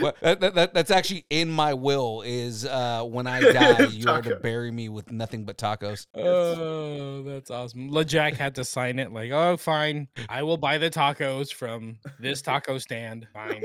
What- 0.00 0.18
that, 0.20 0.40
that, 0.40 0.54
that- 0.54 0.74
that's 0.74 0.90
actually 0.90 1.24
in 1.30 1.50
my 1.50 1.74
will 1.74 2.22
is 2.24 2.64
uh, 2.64 3.02
when 3.04 3.26
I 3.26 3.40
die, 3.52 3.84
you 3.86 4.08
are 4.10 4.22
to 4.22 4.36
bury 4.36 4.70
me 4.70 4.88
with 4.88 5.10
nothing 5.12 5.44
but 5.44 5.56
tacos. 5.58 6.06
Oh, 6.14 7.22
that's 7.22 7.50
awesome. 7.50 7.90
LeJack 7.90 8.34
had 8.34 8.54
to 8.56 8.64
sign 8.64 8.98
it 8.98 9.12
like, 9.12 9.30
oh, 9.30 9.56
fine. 9.56 10.08
I 10.28 10.42
will 10.42 10.56
buy 10.56 10.78
the 10.78 10.90
tacos 10.90 11.52
from 11.52 11.98
this 12.18 12.42
taco 12.42 12.78
stand. 12.78 13.26
Fine. 13.32 13.64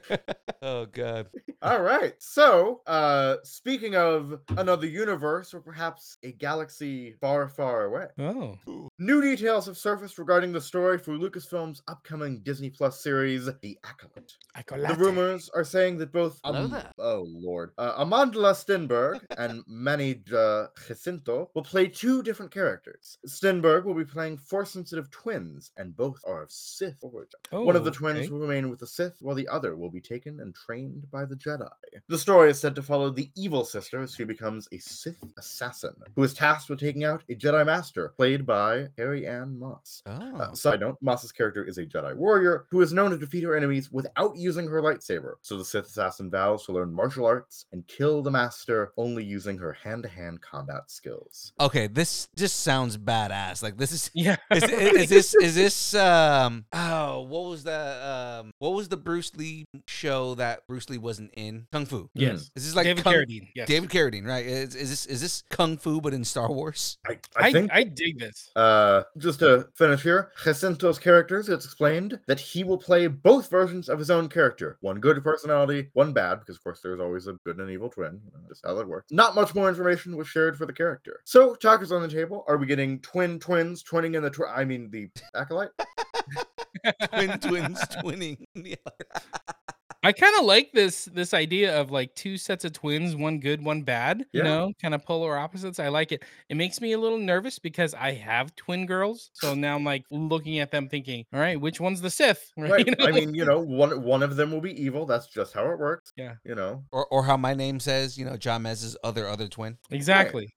oh 0.62 0.86
god. 0.86 1.28
All 1.60 1.82
right. 1.82 2.14
So, 2.20 2.82
uh, 2.86 3.38
speaking 3.42 3.96
of 3.96 4.38
another 4.56 4.86
universe 4.86 5.52
or 5.52 5.60
perhaps 5.60 6.16
a 6.22 6.30
galaxy 6.30 7.14
far, 7.20 7.48
far 7.48 7.86
away, 7.86 8.06
Oh. 8.16 8.56
new 9.00 9.20
details 9.20 9.66
have 9.66 9.76
surfaced 9.76 10.18
regarding 10.18 10.52
the 10.52 10.60
story 10.60 10.98
for 10.98 11.14
Lucasfilm's 11.18 11.82
upcoming 11.88 12.42
Disney 12.44 12.70
Plus 12.70 13.02
series, 13.02 13.46
The 13.60 13.76
Acolyte. 13.82 14.36
The 14.68 14.94
rumors 14.96 15.50
are 15.52 15.64
saying 15.64 15.98
that 15.98 16.12
both 16.12 16.38
Hello 16.44 16.66
Am- 16.76 16.92
oh 17.00 17.24
lord, 17.28 17.72
uh, 17.76 18.04
Amandla 18.04 18.54
Stenberg 18.54 19.18
and 19.36 19.64
Manny 19.66 20.22
uh, 20.32 20.66
Jacinto 20.86 21.50
will 21.54 21.64
play 21.64 21.88
two 21.88 22.22
different 22.22 22.52
characters. 22.52 23.18
Stenberg 23.26 23.82
will 23.84 23.94
be 23.94 24.04
playing 24.04 24.36
Force-sensitive 24.38 25.10
twins, 25.10 25.72
and 25.76 25.96
both 25.96 26.20
are 26.24 26.42
of 26.44 26.52
Sith 26.52 26.98
origin. 27.02 27.40
One 27.50 27.74
of 27.74 27.82
the 27.84 27.90
Oh, 27.90 27.94
twins 27.94 28.18
okay. 28.20 28.28
will 28.30 28.38
remain 28.38 28.70
with 28.70 28.78
the 28.78 28.86
Sith, 28.86 29.16
while 29.20 29.34
the 29.34 29.48
other 29.48 29.74
will 29.76 29.90
be 29.90 30.00
taken 30.00 30.38
and 30.38 30.54
trained 30.54 31.10
by 31.10 31.24
the 31.24 31.34
Jedi. 31.34 31.47
The 32.08 32.18
story 32.18 32.50
is 32.50 32.60
said 32.60 32.74
to 32.76 32.82
follow 32.82 33.10
the 33.10 33.30
evil 33.34 33.64
sister 33.64 34.02
as 34.02 34.14
she 34.14 34.24
becomes 34.24 34.68
a 34.72 34.78
Sith 34.78 35.22
assassin, 35.36 35.94
who 36.14 36.22
is 36.22 36.34
tasked 36.34 36.70
with 36.70 36.80
taking 36.80 37.04
out 37.04 37.22
a 37.28 37.34
Jedi 37.34 37.64
Master, 37.66 38.10
played 38.16 38.46
by 38.46 38.86
Carrie-Anne 38.96 39.58
Moss. 39.58 40.02
Oh. 40.06 40.36
Uh, 40.36 40.54
side 40.54 40.80
note, 40.80 40.96
Moss's 41.00 41.32
character 41.32 41.64
is 41.64 41.78
a 41.78 41.86
Jedi 41.86 42.14
warrior 42.16 42.66
who 42.70 42.80
is 42.80 42.92
known 42.92 43.10
to 43.10 43.18
defeat 43.18 43.44
her 43.44 43.56
enemies 43.56 43.90
without 43.90 44.36
using 44.36 44.66
her 44.68 44.80
lightsaber. 44.80 45.34
So 45.42 45.56
the 45.56 45.64
Sith 45.64 45.86
assassin 45.86 46.30
vows 46.30 46.64
to 46.66 46.72
learn 46.72 46.92
martial 46.92 47.26
arts 47.26 47.66
and 47.72 47.86
kill 47.88 48.22
the 48.22 48.30
master 48.30 48.92
only 48.96 49.24
using 49.24 49.58
her 49.58 49.72
hand-to-hand 49.72 50.40
combat 50.40 50.90
skills. 50.90 51.52
Okay, 51.60 51.86
this 51.86 52.28
just 52.36 52.60
sounds 52.60 52.96
badass. 52.96 53.62
Like 53.62 53.76
this 53.76 53.92
is 53.92 54.10
Yeah. 54.14 54.36
is, 54.52 54.62
is, 54.64 54.70
is 54.72 55.08
this 55.08 55.34
is 55.34 55.54
this 55.54 55.94
um 55.94 56.64
oh 56.72 57.22
what 57.22 57.44
was 57.44 57.64
the 57.64 58.40
um 58.42 58.50
what 58.58 58.70
was 58.70 58.88
the 58.88 58.96
Bruce 58.96 59.34
Lee 59.36 59.64
show 59.86 60.34
that 60.36 60.66
Bruce 60.66 60.88
Lee 60.90 60.98
wasn't 60.98 61.30
in 61.38 61.66
kung 61.72 61.86
fu. 61.86 62.10
Yes. 62.14 62.50
This 62.54 62.66
is 62.66 62.74
like 62.74 62.84
David 62.84 63.04
kung, 63.04 63.12
Carradine. 63.12 63.48
Yes. 63.54 63.68
David 63.68 63.90
Carradine, 63.90 64.26
right? 64.26 64.44
Is, 64.44 64.74
is 64.74 64.90
this 64.90 65.06
is 65.06 65.20
this 65.20 65.44
kung 65.50 65.76
fu 65.76 66.00
but 66.00 66.12
in 66.12 66.24
Star 66.24 66.48
Wars? 66.48 66.98
I, 67.06 67.12
I 67.36 67.48
I, 67.48 67.52
think 67.52 67.70
I 67.72 67.84
dig 67.84 68.18
this. 68.18 68.50
Uh, 68.56 69.04
just 69.16 69.38
to 69.38 69.68
finish 69.74 70.02
here, 70.02 70.32
Jacinto's 70.42 70.98
characters, 70.98 71.48
it's 71.48 71.64
explained 71.64 72.18
that 72.26 72.40
he 72.40 72.64
will 72.64 72.78
play 72.78 73.06
both 73.06 73.48
versions 73.48 73.88
of 73.88 73.98
his 73.98 74.10
own 74.10 74.28
character. 74.28 74.76
One 74.80 74.98
good 75.00 75.22
personality, 75.22 75.88
one 75.92 76.12
bad, 76.12 76.40
because 76.40 76.56
of 76.56 76.64
course 76.64 76.80
there's 76.82 77.00
always 77.00 77.28
a 77.28 77.34
good 77.44 77.58
and 77.58 77.70
evil 77.70 77.88
twin. 77.88 78.20
You 78.24 78.32
know, 78.32 78.48
just 78.48 78.66
how 78.66 78.74
that 78.74 78.88
works. 78.88 79.12
Not 79.12 79.34
much 79.34 79.54
more 79.54 79.68
information 79.68 80.16
was 80.16 80.28
shared 80.28 80.58
for 80.58 80.66
the 80.66 80.72
character. 80.72 81.20
So, 81.24 81.54
talkers 81.54 81.92
on 81.92 82.02
the 82.02 82.08
table, 82.08 82.44
are 82.48 82.56
we 82.56 82.66
getting 82.66 82.98
twin 83.00 83.38
twins 83.38 83.84
twinning 83.84 84.16
in 84.16 84.22
the 84.22 84.30
twi- 84.30 84.52
I 84.52 84.64
mean 84.64 84.90
the 84.90 85.08
acolyte? 85.34 85.70
Twin 87.12 87.38
twins 87.40 87.80
twinning. 87.80 88.44
Yeah. 90.02 90.08
I 90.08 90.12
kind 90.12 90.36
of 90.38 90.44
like 90.44 90.72
this 90.72 91.06
this 91.06 91.34
idea 91.34 91.78
of 91.80 91.90
like 91.90 92.14
two 92.14 92.36
sets 92.36 92.64
of 92.64 92.72
twins, 92.72 93.16
one 93.16 93.40
good, 93.40 93.62
one 93.62 93.82
bad. 93.82 94.24
You 94.32 94.42
know, 94.42 94.72
kind 94.80 94.94
of 94.94 95.04
polar 95.04 95.36
opposites. 95.36 95.78
I 95.80 95.88
like 95.88 96.12
it. 96.12 96.22
It 96.48 96.56
makes 96.56 96.80
me 96.80 96.92
a 96.92 96.98
little 96.98 97.18
nervous 97.18 97.58
because 97.58 97.94
I 97.94 98.12
have 98.12 98.54
twin 98.56 98.86
girls, 98.86 99.30
so 99.34 99.54
now 99.54 99.74
I'm 99.74 99.84
like 99.84 100.04
looking 100.10 100.60
at 100.60 100.70
them, 100.70 100.88
thinking, 100.88 101.24
"All 101.32 101.40
right, 101.40 101.60
which 101.60 101.80
one's 101.80 102.00
the 102.00 102.10
Sith?" 102.10 102.52
Right. 102.68 102.86
You 102.86 102.94
I 103.00 103.12
mean, 103.12 103.34
you 103.34 103.44
know, 103.44 103.60
one 103.60 104.02
one 104.02 104.22
of 104.22 104.36
them 104.36 104.52
will 104.52 104.60
be 104.60 104.80
evil. 104.80 105.06
That's 105.06 105.26
just 105.26 105.52
how 105.52 105.70
it 105.70 105.78
works. 105.78 106.12
Yeah. 106.16 106.34
You 106.44 106.54
know. 106.54 106.84
Or 106.92 107.06
or 107.06 107.24
how 107.24 107.36
my 107.36 107.54
name 107.54 107.80
says, 107.80 108.16
you 108.18 108.24
know, 108.24 108.36
John 108.36 108.62
Mez's 108.62 108.96
other 109.02 109.26
other 109.26 109.48
twin. 109.48 109.78
exactly, 109.90 110.52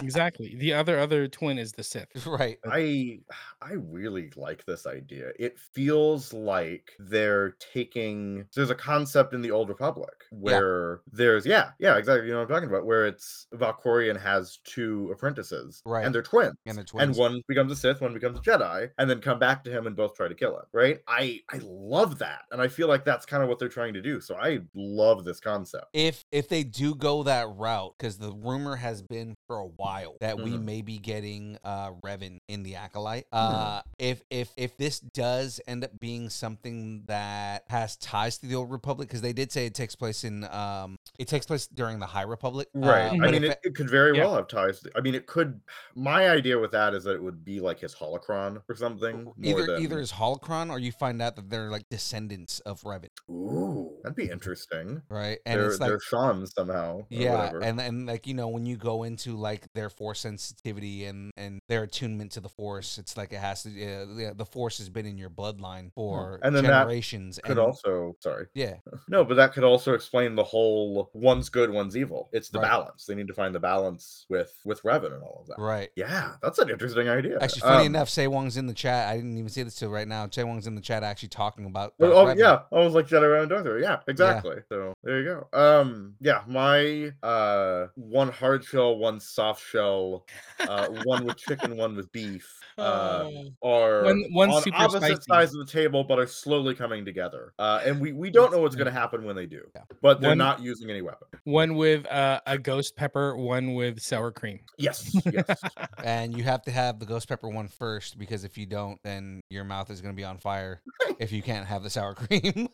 exactly. 0.00 0.56
The 0.56 0.72
other 0.72 0.98
other 0.98 1.28
twin 1.28 1.58
is 1.58 1.72
the 1.72 1.82
Sith. 1.82 2.08
Right. 2.38 2.58
I 2.70 3.20
I 3.60 3.72
really 3.72 4.30
like 4.36 4.64
this 4.64 4.86
idea. 4.86 5.30
It 5.38 5.58
feels 5.58 6.32
like 6.32 6.92
they're 6.98 7.56
taking 7.72 8.46
there's 8.54 8.70
a 8.70 8.77
concept 8.78 9.34
in 9.34 9.42
the 9.42 9.50
old 9.50 9.68
republic 9.68 10.24
where 10.30 11.00
there's 11.12 11.44
yeah, 11.44 11.70
yeah, 11.78 11.96
exactly. 11.96 12.26
You 12.26 12.32
know 12.32 12.38
what 12.40 12.48
I'm 12.50 12.54
talking 12.54 12.68
about, 12.68 12.86
where 12.86 13.06
it's 13.06 13.46
Valkorion 13.54 14.20
has 14.20 14.58
two 14.64 15.10
apprentices. 15.12 15.82
Right. 15.84 16.04
And 16.06 16.14
they're 16.14 16.22
twins. 16.22 16.54
And 16.66 16.76
they're 16.76 16.84
twins. 16.84 17.08
And 17.08 17.16
one 17.16 17.42
becomes 17.48 17.72
a 17.72 17.76
Sith, 17.76 18.00
one 18.00 18.14
becomes 18.14 18.38
a 18.38 18.42
Jedi, 18.42 18.90
and 18.98 19.10
then 19.10 19.20
come 19.20 19.38
back 19.38 19.64
to 19.64 19.70
him 19.70 19.86
and 19.86 19.94
both 19.96 20.14
try 20.14 20.28
to 20.28 20.34
kill 20.34 20.56
him. 20.56 20.64
Right? 20.72 21.00
I 21.06 21.40
I 21.50 21.60
love 21.62 22.18
that. 22.20 22.42
And 22.50 22.60
I 22.62 22.68
feel 22.68 22.88
like 22.88 23.04
that's 23.04 23.26
kind 23.26 23.42
of 23.42 23.48
what 23.48 23.58
they're 23.58 23.68
trying 23.68 23.94
to 23.94 24.00
do. 24.02 24.20
So 24.20 24.36
I 24.36 24.60
love 24.74 25.24
this 25.24 25.40
concept. 25.40 25.86
if 25.92 26.24
if 26.32 26.48
they 26.48 26.62
do 26.62 26.94
go 26.94 27.22
that 27.24 27.48
route, 27.50 27.94
because 27.98 28.18
the 28.18 28.32
rumor 28.32 28.76
has 28.76 29.02
been 29.02 29.36
for 29.46 29.58
a 29.58 29.66
while 29.66 30.16
that 30.20 30.38
we 30.38 30.52
Mhm. 30.52 30.64
may 30.64 30.82
be 30.82 30.98
getting 30.98 31.58
uh 31.64 31.92
Revan 32.04 32.40
in 32.48 32.62
the 32.62 32.76
acolyte. 32.76 33.26
Mm-hmm. 33.32 33.54
Uh 33.54 33.82
if 33.98 34.22
if 34.30 34.52
if 34.56 34.76
this 34.76 35.00
does 35.00 35.60
end 35.66 35.84
up 35.84 35.98
being 35.98 36.28
something 36.30 37.02
that 37.06 37.64
has 37.68 37.96
ties 37.96 38.38
to 38.38 38.46
the 38.46 38.54
old 38.54 38.67
Republic, 38.70 39.08
because 39.08 39.22
they 39.22 39.32
did 39.32 39.50
say 39.52 39.66
it 39.66 39.74
takes 39.74 39.94
place 39.96 40.24
in 40.24 40.44
um 40.44 40.98
it 41.18 41.28
takes 41.28 41.46
place 41.46 41.66
during 41.66 41.98
the 41.98 42.06
High 42.06 42.22
Republic. 42.22 42.68
Right. 42.74 43.06
Uh, 43.08 43.24
I 43.24 43.30
mean, 43.30 43.44
it, 43.44 43.58
it 43.64 43.74
could 43.74 43.90
very 43.90 44.16
Yeah. 44.16 44.24
well 44.24 44.36
have 44.36 44.48
ties. 44.48 44.82
I 44.94 45.00
mean, 45.00 45.14
it 45.14 45.26
could. 45.26 45.60
My 45.94 46.28
idea 46.30 46.58
with 46.58 46.70
that 46.72 46.94
is 46.94 47.04
that 47.04 47.14
it 47.14 47.22
would 47.22 47.44
be 47.44 47.60
like 47.60 47.80
his 47.80 47.94
holocron 47.94 48.62
or 48.68 48.74
something. 48.76 49.32
either 49.42 49.66
than- 49.66 49.82
either 49.82 50.00
is 50.00 50.12
holocron 50.12 50.70
or 50.70 50.78
you 50.78 50.92
find 50.92 51.20
out 51.22 51.36
that 51.36 51.50
they're 51.50 51.70
like 51.70 51.88
descendants 51.90 52.60
of 52.60 52.80
Revan, 52.82 53.08
Ooh, 53.30 53.96
that'd 54.02 54.16
be 54.16 54.30
interesting. 54.30 55.02
right? 55.08 55.38
And 55.46 55.60
they're 55.60 55.68
it's 55.70 55.80
like 55.80 55.90
they're 55.90 56.00
Sean 56.00 56.46
somehow. 56.46 57.04
yeah 57.10 57.36
whatever. 57.46 57.60
and 57.62 57.80
and 57.80 58.06
like 58.06 58.26
you 58.26 58.34
know 58.34 58.48
when 58.48 58.66
you 58.66 58.76
go 58.76 59.02
into 59.02 59.36
like 59.36 59.72
their 59.74 59.90
force 59.90 60.20
sensitivity 60.20 61.04
and 61.06 61.32
and 61.36 61.60
their 61.68 61.82
attunement 61.84 62.32
to 62.32 62.40
the 62.40 62.48
force 62.48 62.98
it's 62.98 63.16
like 63.16 63.32
it 63.32 63.38
has 63.38 63.62
to 63.62 63.68
uh, 63.70 64.04
the, 64.06 64.34
the 64.36 64.44
force 64.44 64.78
has 64.78 64.88
been 64.88 65.06
in 65.06 65.18
your 65.18 65.30
bloodline 65.30 65.92
for 65.92 66.38
And 66.42 66.54
then 66.54 66.64
that 66.64 66.70
generations 66.84 67.38
could 67.42 67.52
and 67.52 67.60
also 67.60 68.14
sorry. 68.20 68.46
Yeah 68.58 68.74
No, 69.08 69.24
but 69.24 69.34
that 69.36 69.52
could 69.52 69.64
also 69.64 69.94
explain 69.94 70.34
the 70.34 70.44
whole 70.44 71.10
one's 71.14 71.48
good, 71.48 71.70
one's 71.70 71.96
evil. 71.96 72.28
It's 72.32 72.48
the 72.50 72.58
Right. 72.58 72.68
balance. 72.68 73.06
They 73.06 73.14
need 73.14 73.28
to 73.28 73.34
find 73.34 73.54
the 73.54 73.60
balance 73.60 74.26
with 74.28 74.52
with 74.64 74.82
Revan 74.82 75.12
and 75.14 75.22
all 75.22 75.38
of 75.42 75.46
that. 75.48 75.58
right 75.62 75.90
Yeah, 75.96 76.34
that's 76.42 76.58
an 76.58 76.68
interesting 76.70 77.08
idea. 77.08 77.38
actually 77.40 77.60
funny 77.60 77.86
Um, 77.86 77.94
enough 77.94 78.08
Say 78.08 78.26
Wong's 78.26 78.56
in 78.56 78.66
the 78.66 78.74
chat 78.74 79.08
I 79.08 79.16
didn't 79.16 79.36
even 79.38 79.48
see 79.48 79.62
this 79.62 79.76
till 79.76 79.90
right 79.90 80.08
now 80.08 80.28
Say 80.30 80.44
Wong's 80.44 80.66
in 80.66 80.74
the 80.74 80.80
chat 80.80 81.02
actually 81.02 81.28
talking 81.30 81.64
about 81.66 81.94
Oh, 82.00 82.06
about 82.06 82.16
oh, 82.16 82.26
Revan. 82.34 82.38
yeah, 82.38 82.58
I 82.72 82.84
was 82.84 82.94
like 82.94 83.06
Jedi 83.06 83.32
Round 83.32 83.50
Darth. 83.50 83.80
Yeah, 83.80 84.00
exactly. 84.08 84.56
So 84.68 84.94
there 85.08 85.20
you 85.22 85.24
go. 85.52 85.58
Um, 85.58 86.14
yeah, 86.20 86.42
my 86.46 87.12
uh 87.22 87.86
one 87.94 88.28
hard 88.30 88.62
shell, 88.62 88.98
one 88.98 89.20
soft 89.20 89.64
shell, 89.66 90.26
uh, 90.60 90.88
one 91.04 91.24
with 91.24 91.38
chicken, 91.38 91.76
one 91.78 91.96
with 91.96 92.12
beef. 92.12 92.54
Uh, 92.78 93.28
Oh. 93.28 93.68
are 93.68 94.04
One- 94.04 94.24
one's 94.30 94.54
on 94.54 94.62
super 94.62 94.76
opposite 94.76 95.00
spicy. 95.02 95.22
sides 95.28 95.52
of 95.52 95.66
the 95.66 95.72
table, 95.72 96.04
but 96.04 96.20
are 96.20 96.28
slowly 96.28 96.76
coming 96.76 97.04
together. 97.04 97.52
Uh, 97.58 97.80
and 97.84 98.00
we 98.00 98.12
we 98.12 98.30
don't 98.30 98.52
know 98.52 98.60
what's 98.60 98.76
going 98.76 98.86
to 98.86 98.92
happen 98.92 99.24
when 99.24 99.34
they 99.34 99.46
do, 99.46 99.62
Yeah. 99.74 99.82
but 100.00 100.20
they're 100.20 100.30
One- 100.30 100.38
not 100.38 100.62
using 100.62 100.88
any 100.88 101.02
weapon. 101.02 101.26
One 101.42 101.74
with 101.74 102.06
uh, 102.06 102.40
a 102.46 102.56
ghost 102.56 102.94
pepper, 102.94 103.36
one 103.36 103.74
with 103.74 104.00
sour 104.00 104.30
cream. 104.30 104.60
Yes, 104.78 105.12
yes. 105.24 105.60
and 106.04 106.36
you 106.36 106.44
have 106.44 106.62
to 106.62 106.70
have 106.70 107.00
the 107.00 107.06
ghost 107.06 107.28
pepper 107.28 107.48
one 107.48 107.66
first 107.66 108.16
because 108.16 108.44
if 108.44 108.56
you 108.56 108.64
don't 108.66 109.02
then 109.02 109.40
your 109.50 109.64
mouth 109.64 109.90
is 109.90 110.00
going 110.00 110.14
to 110.14 110.16
be 110.16 110.22
on 110.24 110.38
fire 110.38 110.80
if 111.18 111.32
you 111.32 111.42
can't 111.42 111.66
have 111.66 111.82
the 111.82 111.90
sour 111.90 112.14
cream 112.14 112.68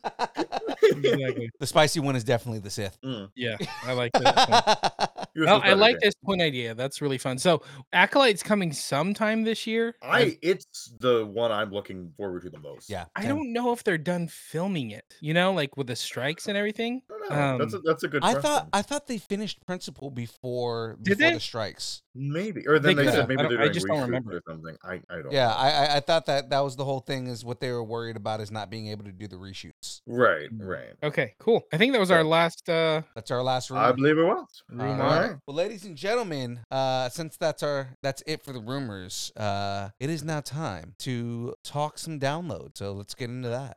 exactly. 0.82 1.50
the 1.60 1.66
spicy 1.66 2.00
one 2.00 2.16
is 2.16 2.24
definitely 2.24 2.60
the 2.60 2.70
Sith 2.70 2.98
Mm, 3.04 3.30
Yeah, 3.36 3.56
I 3.84 3.92
like 3.92 4.12
that. 4.14 5.28
yours 5.34 5.46
Well, 5.46 5.60
I 5.64 5.72
like 5.74 5.98
this 6.00 6.14
point 6.24 6.40
idea. 6.42 6.74
That's 6.74 7.00
really 7.02 7.18
fun. 7.18 7.38
So, 7.38 7.62
Acolyte's 7.92 8.42
coming 8.42 8.72
sometime 8.72 9.42
this 9.44 9.66
year. 9.66 9.94
I 10.02 10.38
it's 10.42 10.92
the 11.00 11.24
one 11.26 11.50
I'm 11.52 11.70
looking 11.72 12.12
forward 12.16 12.42
to 12.42 12.50
the 12.50 12.58
most. 12.58 12.88
yeah 12.90 13.06
I 13.16 13.26
don't 13.26 13.52
know 13.52 13.72
if 13.72 13.84
they're 13.84 13.98
done 13.98 14.28
filming 14.28 14.90
it. 14.90 15.04
You 15.20 15.34
know, 15.34 15.52
like 15.52 15.76
with 15.76 15.86
the 15.88 15.96
strikes 15.96 16.46
and 16.48 16.56
everything. 16.56 17.02
I 17.10 17.28
don't 17.28 17.28
know. 17.30 17.58
that's 17.58 17.74
a, 17.74 17.76
Um, 17.78 17.82
that's 17.84 18.02
a 18.04 18.08
good. 18.08 18.22
I 18.24 18.32
question. 18.32 18.42
thought 18.42 18.68
I 18.72 18.82
thought 18.82 19.06
they 19.06 19.18
finished 19.18 19.64
principal 19.66 20.10
before 20.10 20.96
Did 21.02 21.18
before 21.18 21.30
they? 21.30 21.34
the 21.34 21.40
strikes. 21.40 22.02
maybe, 22.14 22.66
or 22.66 22.78
then 22.78 22.96
They 22.96 23.04
they, 23.04 23.10
said 23.12 23.28
maybe 23.28 23.40
I 23.40 23.48
they're 23.48 23.58
don't- 23.58 23.68
I 23.68 23.72
just 23.72 23.86
don't 23.86 24.00
remember. 24.02 24.36
or 24.36 24.42
something. 24.48 24.76
I 24.84 25.00
I 25.10 25.22
don't. 25.22 25.32
Yeah, 25.32 25.46
know. 25.48 25.54
I, 25.54 25.68
I 25.70 25.96
I 25.96 26.00
thought 26.00 26.26
that 26.26 26.50
that 26.50 26.60
was 26.60 26.76
the 26.76 26.84
whole 26.84 27.00
thing 27.00 27.26
is 27.26 27.44
what 27.44 27.60
they 27.60 27.70
were 27.70 27.82
worried 27.84 28.16
about 28.16 28.40
is 28.40 28.50
not 28.50 28.70
being 28.70 28.88
able 28.88 29.04
to 29.04 29.12
do 29.12 29.26
the 29.26 29.36
reshoots. 29.36 30.00
right. 30.06 30.48
Right. 30.66 30.92
Okay, 31.02 31.34
cool. 31.38 31.62
I 31.72 31.76
think 31.76 31.92
that 31.92 31.98
was 32.00 32.10
our 32.10 32.24
last. 32.24 32.68
uh 32.68 33.02
That's 33.14 33.30
our 33.30 33.42
last 33.42 33.70
room. 33.70 33.80
I 33.80 33.92
believe 33.92 34.18
it 34.18 34.24
was. 34.24 34.62
All 34.70 34.76
Rumor. 34.76 34.98
right. 34.98 35.00
Alright. 35.22 35.36
Well, 35.46 35.56
ladies 35.56 35.84
and 35.84 35.96
gentlemen, 35.96 36.60
uh, 36.70 37.08
since 37.08 37.36
that's 37.36 37.62
our 37.62 37.90
that's 38.02 38.22
it 38.26 38.42
for 38.42 38.52
the 38.52 38.60
rumors, 38.60 39.32
uh, 39.36 39.90
it 40.00 40.10
is 40.10 40.22
now 40.24 40.40
time 40.40 40.94
to 41.00 41.54
talk 41.64 41.98
some 41.98 42.18
download. 42.20 42.76
So 42.78 42.92
let's 42.92 43.14
get 43.14 43.30
into 43.30 43.48
that. 43.48 43.76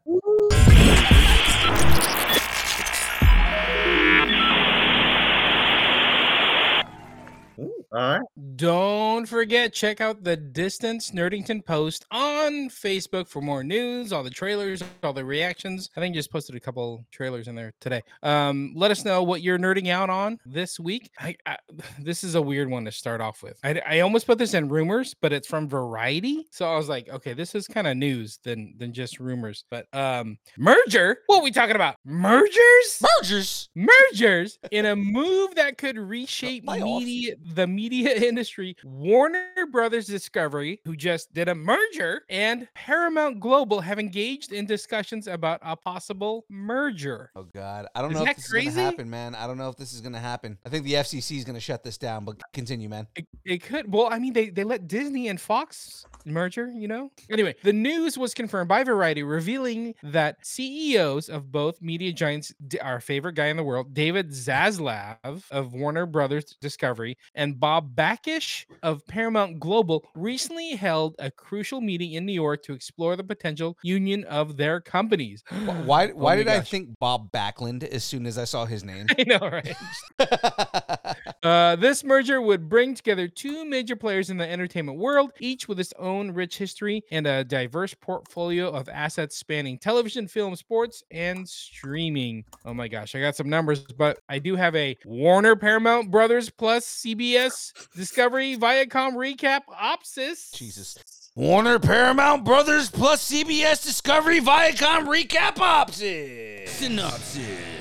All 7.94 8.00
right. 8.00 8.22
Don't 8.58 9.26
forget, 9.26 9.72
check 9.72 10.02
out 10.02 10.22
the 10.22 10.36
Distance 10.36 11.12
Nerdington 11.12 11.66
post 11.66 12.06
on 12.12 12.70
Facebook 12.70 13.30
for 13.30 13.42
more 13.42 13.64
news, 13.64 14.12
all 14.12 14.24
the 14.24 14.30
trailers, 14.30 14.84
all 15.04 15.14
the 15.14 15.24
reactions. 15.24 15.90
I 15.96 16.02
think 16.02 16.14
just 16.14 16.30
posted 16.30 16.56
a 16.56 16.60
couple 16.60 17.06
trailers 17.12 17.48
in 17.48 17.56
there 17.56 17.72
today. 17.80 18.02
Um, 18.24 18.74
let 18.76 18.92
us 18.92 19.06
know 19.06 19.24
what 19.24 19.42
you're 19.42 19.58
nerding 19.58 19.88
out 19.88 20.10
on 20.10 20.38
this 20.46 20.78
week. 20.82 21.10
I, 21.18 21.38
I 21.46 21.58
this 22.00 22.26
is 22.26 22.36
a 22.36 22.42
weird 22.42 22.70
one 22.70 22.84
to 22.86 22.92
start 22.92 23.22
off 23.22 23.42
with. 23.42 23.58
I, 23.64 23.82
I 23.88 24.00
almost 24.02 24.28
put 24.28 24.38
this 24.38 24.54
in 24.54 24.68
rumors, 24.68 25.16
but 25.22 25.32
it's 25.32 25.48
from 25.48 25.70
Variety, 25.70 26.46
so 26.52 26.70
I 26.70 26.76
was 26.76 26.90
like, 26.90 27.08
okay, 27.08 27.34
this 27.34 27.56
is 27.56 27.68
kind 27.68 27.88
of 27.88 27.96
news 27.96 28.40
than 28.44 28.74
than 28.78 28.92
just 28.92 29.18
rumors. 29.20 29.64
But 29.70 29.86
um, 29.94 30.38
merger. 30.58 31.20
What 31.28 31.40
are 31.40 31.44
we 31.44 31.52
talking 31.52 31.76
about? 31.76 31.96
Mergers 32.04 33.02
Mergers. 33.22 33.70
mergers 33.76 34.60
in 34.72 34.88
a 34.88 34.96
move 34.96 35.56
that 35.56 35.78
could 35.78 35.98
reshape 35.98 36.66
media 36.66 37.36
the 37.54 37.77
media 37.78 38.10
industry 38.30 38.76
warner 38.84 39.68
brothers 39.72 40.08
discovery 40.08 40.80
who 40.86 40.96
just 40.96 41.32
did 41.34 41.48
a 41.48 41.56
merger 41.56 42.24
and 42.30 42.68
paramount 42.74 43.40
global 43.40 43.80
have 43.80 44.00
engaged 44.00 44.52
in 44.52 44.66
discussions 44.66 45.28
about 45.28 45.60
a 45.64 45.76
possible 45.76 46.46
merger 46.50 47.30
Oh 47.36 47.46
God, 47.54 47.86
I 47.94 48.02
don't 48.02 48.12
Is 48.12 48.18
know 48.20 48.26
if 48.26 48.36
this 48.36 48.46
is 48.46 48.76
gonna 48.76 48.86
happen, 48.86 49.10
man. 49.10 49.36
I 49.36 49.46
don't 49.48 49.58
know 49.58 49.70
if 49.70 49.76
this 49.76 49.94
is 49.94 50.02
gonna 50.02 50.20
happen. 50.20 50.58
I 50.66 50.70
think 50.70 50.86
the 50.86 50.94
FCC 50.94 51.38
is 51.38 51.44
gonna 51.44 51.60
shut 51.60 51.84
this 51.84 51.98
down. 51.98 52.26
But 52.26 52.42
continue, 52.54 52.90
man. 52.90 53.08
it, 53.16 53.28
it 53.46 53.64
could 53.64 53.92
well 53.92 54.08
i 54.12 54.20
mean 54.20 54.34
they, 54.34 54.50
they 54.50 54.64
let 54.64 54.88
disney 54.88 55.28
and 55.30 55.40
fox 55.40 56.06
merger 56.26 56.72
you 56.76 56.88
know 56.88 57.10
anyway 57.30 57.56
the 57.64 57.74
news 57.74 58.18
was 58.18 58.34
confirmed 58.34 58.68
by 58.68 58.84
variety 58.84 59.24
revealing 59.24 59.94
that 60.04 60.38
ceos 60.46 61.30
of 61.30 61.52
both 61.52 61.82
media 61.82 62.12
giants 62.12 62.54
our 62.82 63.00
favorite 63.00 63.36
guy 63.36 63.48
in 63.48 63.58
the 63.58 63.64
world 63.64 63.94
david 63.94 64.30
zaslav 64.32 65.44
of 65.52 65.74
warner 65.74 66.06
brothers 66.06 66.56
discovery 66.62 67.18
and 67.36 67.60
bob 67.68 67.94
bakish 67.98 68.66
of 68.82 69.06
paramount 69.08 69.60
global 69.60 70.06
recently 70.16 70.70
held 70.78 71.18
a 71.20 71.30
crucial 71.30 71.82
meeting 71.82 72.14
in 72.14 72.26
new 72.26 72.32
york 72.32 72.64
to 72.64 72.72
explore 72.72 73.18
the 73.18 73.24
potential 73.26 73.78
union 73.84 74.24
of 74.24 74.56
their 74.56 74.80
companies 74.80 75.44
Wh- 75.50 75.68
Why? 75.86 76.08
Why 76.08 76.34
oh 76.34 76.36
my 76.36 76.36
did 76.38 76.48
I 76.48 76.62
think 76.62 76.98
Bob 76.98 77.30
Backlund 77.34 77.84
as 77.84 78.06
soon 78.06 78.26
as 78.26 78.38
I 78.38 78.46
saw 78.46 78.64
his 78.64 78.86
name? 78.86 79.08
i 79.20 79.24
know 79.24 79.40
right 79.40 79.76
Uh, 81.48 81.78
this 81.78 82.04
merger 82.04 82.42
would 82.42 82.68
bring 82.68 82.94
together 82.94 83.26
two 83.26 83.64
major 83.64 83.96
players 83.96 84.30
in 84.30 84.36
the 84.36 84.52
entertainment 84.52 84.98
world, 84.98 85.32
each 85.40 85.66
with 85.66 85.80
its 85.80 85.94
own 85.98 86.30
rich 86.32 86.58
history 86.58 87.02
and 87.10 87.26
a 87.26 87.42
diverse 87.42 87.94
portfolio 87.94 88.68
of 88.68 88.90
assets 88.90 89.38
spanning 89.38 89.78
television, 89.78 90.28
film, 90.28 90.58
sports, 90.58 91.04
and 91.10 91.48
streaming. 91.48 92.44
Oh 92.66 92.74
my 92.74 92.90
gosh, 92.90 93.16
I 93.16 93.22
got 93.22 93.38
some 93.38 93.48
numbers, 93.50 93.82
but 93.98 94.20
I 94.28 94.40
do 94.40 94.58
have 94.58 94.76
a 94.76 94.98
Warner 95.06 95.56
Paramount 95.56 96.12
Brothers 96.12 96.50
plus 96.50 96.86
CBS 96.86 97.72
Discovery 97.96 98.58
Viacom 98.58 99.14
recap 99.14 99.62
opsis. 99.74 100.54
Jesus. 100.54 101.32
Warner 101.34 101.80
Paramount 101.80 102.44
Brothers 102.44 102.90
plus 102.90 103.32
CBS 103.32 103.82
Discovery 103.86 104.42
Viacom 104.42 105.06
recap 105.06 105.56
opsis. 105.56 106.68
Synopsis. 106.68 107.77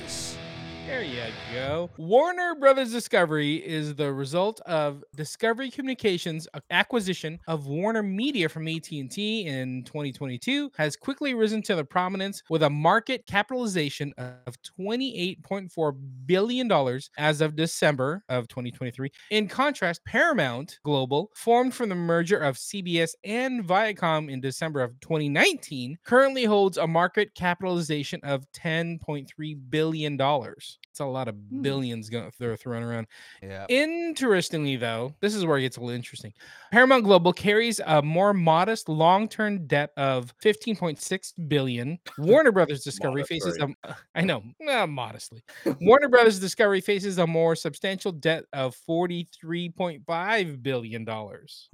There 0.87 1.03
you 1.03 1.20
go. 1.53 1.91
Warner 1.97 2.55
Brothers 2.55 2.93
Discovery 2.93 3.57
is 3.57 3.97
the 3.97 4.12
result 4.12 4.61
of 4.61 5.03
Discovery 5.16 5.68
Communications' 5.68 6.47
acquisition 6.70 7.41
of 7.49 7.66
Warner 7.66 8.05
Media 8.05 8.49
from 8.49 8.68
AT&T 8.68 9.47
in 9.47 9.82
2022 9.82 10.70
has 10.76 10.95
quickly 10.95 11.34
risen 11.34 11.61
to 11.62 11.74
the 11.74 11.84
prominence 11.84 12.41
with 12.49 12.62
a 12.62 12.70
market 12.70 13.26
capitalization 13.26 14.14
of 14.16 14.55
28.4 14.78 15.97
billion 16.24 16.68
dollars 16.68 17.11
as 17.18 17.41
of 17.41 17.57
December 17.57 18.22
of 18.28 18.47
2023. 18.47 19.11
In 19.32 19.49
contrast, 19.49 20.05
Paramount 20.05 20.78
Global, 20.84 21.32
formed 21.34 21.74
from 21.74 21.89
the 21.89 21.97
merger 21.97 22.39
of 22.39 22.57
CBS 22.57 23.11
and 23.24 23.64
Viacom 23.64 24.30
in 24.30 24.41
December 24.41 24.82
of 24.82 24.99
2019, 25.01 25.99
currently 26.05 26.45
holds 26.45 26.78
a 26.78 26.87
market 26.87 27.34
capitalization 27.34 28.20
of 28.22 28.47
10.3 28.53 29.26
billion 29.68 30.16
dollars. 30.16 30.76
It's 30.97 31.01
a 31.03 31.05
lot 31.05 31.28
of 31.28 31.34
Hmm. 31.51 31.61
billions 31.61 32.09
going 32.09 32.32
they're 32.38 32.57
thrown 32.57 32.82
around. 32.82 33.07
Yeah. 33.42 33.66
Interestingly, 33.68 34.76
though, 34.76 35.14
this 35.20 35.34
is 35.34 35.44
where 35.44 35.59
it 35.59 35.61
gets 35.61 35.76
a 35.76 35.80
little 35.80 35.94
interesting. 35.94 36.32
Paramount 36.72 37.05
Global 37.05 37.34
carries 37.34 37.80
a 37.84 38.01
more 38.01 38.32
modest 38.32 38.88
long-term 38.88 39.66
debt 39.66 39.90
of 39.99 40.32
15.6 40.38 41.34
billion. 41.49 41.99
Warner 42.18 42.51
Brothers 42.51 42.82
Discovery 42.82 43.20
Modest, 43.20 43.28
faces 43.28 43.59
right. 43.61 43.74
a 43.84 43.97
I 44.14 44.22
know, 44.22 44.42
uh, 44.66 44.86
modestly. 44.86 45.42
Warner 45.82 46.09
Brothers 46.09 46.40
Discovery 46.40 46.80
faces 46.80 47.18
a 47.18 47.26
more 47.26 47.55
substantial 47.55 48.11
debt 48.12 48.44
of 48.55 48.74
43.5 48.88 50.62
billion 50.62 51.05
dollars. 51.05 51.68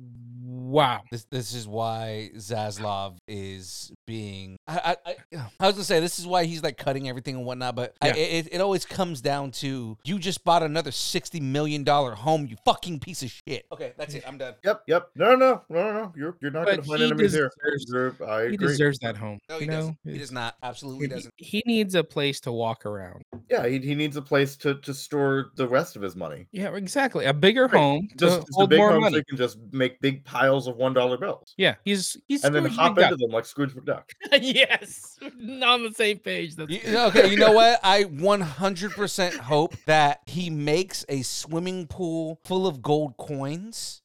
Wow. 0.45 1.03
This 1.13 1.27
this 1.31 1.55
is 1.55 1.69
why 1.69 2.31
Zaslav 2.37 3.19
is 3.29 3.93
being. 4.07 4.57
I 4.67 4.97
I, 5.07 5.11
I, 5.11 5.17
I 5.61 5.67
was 5.67 5.75
gonna 5.77 5.85
say 5.85 6.01
this 6.01 6.19
is 6.19 6.27
why 6.27 6.45
he's 6.45 6.63
like 6.63 6.77
cutting 6.77 7.09
everything 7.09 7.37
and 7.37 7.45
whatnot, 7.45 7.77
but 7.77 7.95
I, 8.03 8.09
it 8.11 8.49
it 8.53 8.61
always 8.61 8.85
comes 8.85 9.21
down 9.21 9.51
to 9.53 9.97
you 10.05 10.19
just 10.19 10.45
bought 10.45 10.63
another 10.63 10.91
sixty 10.91 11.41
million 11.41 11.85
dollar 11.85 12.13
home, 12.15 12.47
you 12.47 12.57
fucking 12.65 13.01
piece 13.01 13.23
of 13.23 13.31
shit. 13.31 13.65
Okay, 13.73 13.93
that's 13.97 14.15
it. 14.15 14.25
I'm 14.27 14.39
done. 14.39 14.55
Yep, 14.65 14.83
yep. 14.87 15.09
No, 15.15 15.35
no, 15.35 15.63
no, 15.69 15.83
no, 15.83 15.93
no. 15.93 16.13
You're 16.17 16.37
you're 16.41 16.51
not 16.51 16.65
But 16.67 16.77
gonna 16.77 16.83
find 16.89 17.01
he 17.01 17.07
enemies 17.07 17.33
here. 17.33 17.51
deserves- 17.77 18.19
You're- 18.21 18.29
I 18.31 18.49
He 18.51 18.57
deserves 18.57 18.99
that 19.01 19.17
home. 19.17 19.39
No, 19.49 19.59
he 19.59 19.65
you 19.67 19.71
doesn't. 19.71 19.99
know? 20.05 20.13
He 20.13 20.19
does 20.19 20.33
not. 20.33 20.57
Absolutely 20.63 21.07
he- 21.09 21.15
doesn't. 21.15 21.35
He 21.37 21.63
needs 21.67 21.95
a 21.95 22.05
place 22.05 22.41
to 22.41 22.53
walk 22.53 22.87
around. 22.87 23.23
Yeah, 23.51 23.67
he, 23.67 23.79
he 23.79 23.95
needs 23.95 24.17
a 24.17 24.23
place 24.23 24.57
to 24.59 24.75
to 24.77 24.95
store 24.95 25.51
the 25.57 25.69
rest 25.69 25.97
of 25.97 26.03
his 26.03 26.17
money. 26.17 26.47
Yeah, 26.53 26.75
exactly. 26.77 27.25
A 27.27 27.33
bigger 27.35 27.63
Right. 27.67 27.75
home 27.79 28.09
to 28.09 28.17
Just, 28.17 28.37
just 28.41 28.49
a 28.51 28.55
hold 28.55 28.71
big 28.71 28.79
more 28.79 28.91
home 28.91 29.01
so 29.03 29.11
money. 29.11 29.17
he 29.19 29.25
can 29.25 29.37
just 29.37 29.59
make 29.73 30.01
big 30.01 30.25
piles 30.25 30.67
of 30.67 30.77
one 30.77 30.93
dollar 30.95 31.17
bills. 31.19 31.55
Yeah, 31.57 31.75
he's 31.85 32.17
he's 32.29 32.45
and 32.45 32.55
then 32.55 32.65
hop 32.67 32.97
McDuck. 32.97 33.05
into 33.13 33.17
them 33.17 33.31
like 33.31 33.45
Scrooge 33.45 33.75
McDuck. 33.75 33.92
yes, 34.41 35.19
Not 35.37 35.69
on 35.75 35.83
the 35.85 35.93
same 35.93 36.19
page. 36.19 36.57
That's 36.57 36.71
You- 36.71 36.99
okay, 36.99 37.31
you 37.31 37.37
know 37.37 37.53
what? 37.63 37.81
I 37.83 38.05
100% 38.05 39.37
hope 39.39 39.75
that 39.87 40.21
he 40.27 40.51
makes 40.51 41.05
a 41.09 41.23
swimming 41.23 41.87
pool 41.87 42.41
full 42.45 42.67
of 42.67 42.83
gold 42.83 43.17
coins 43.19 44.03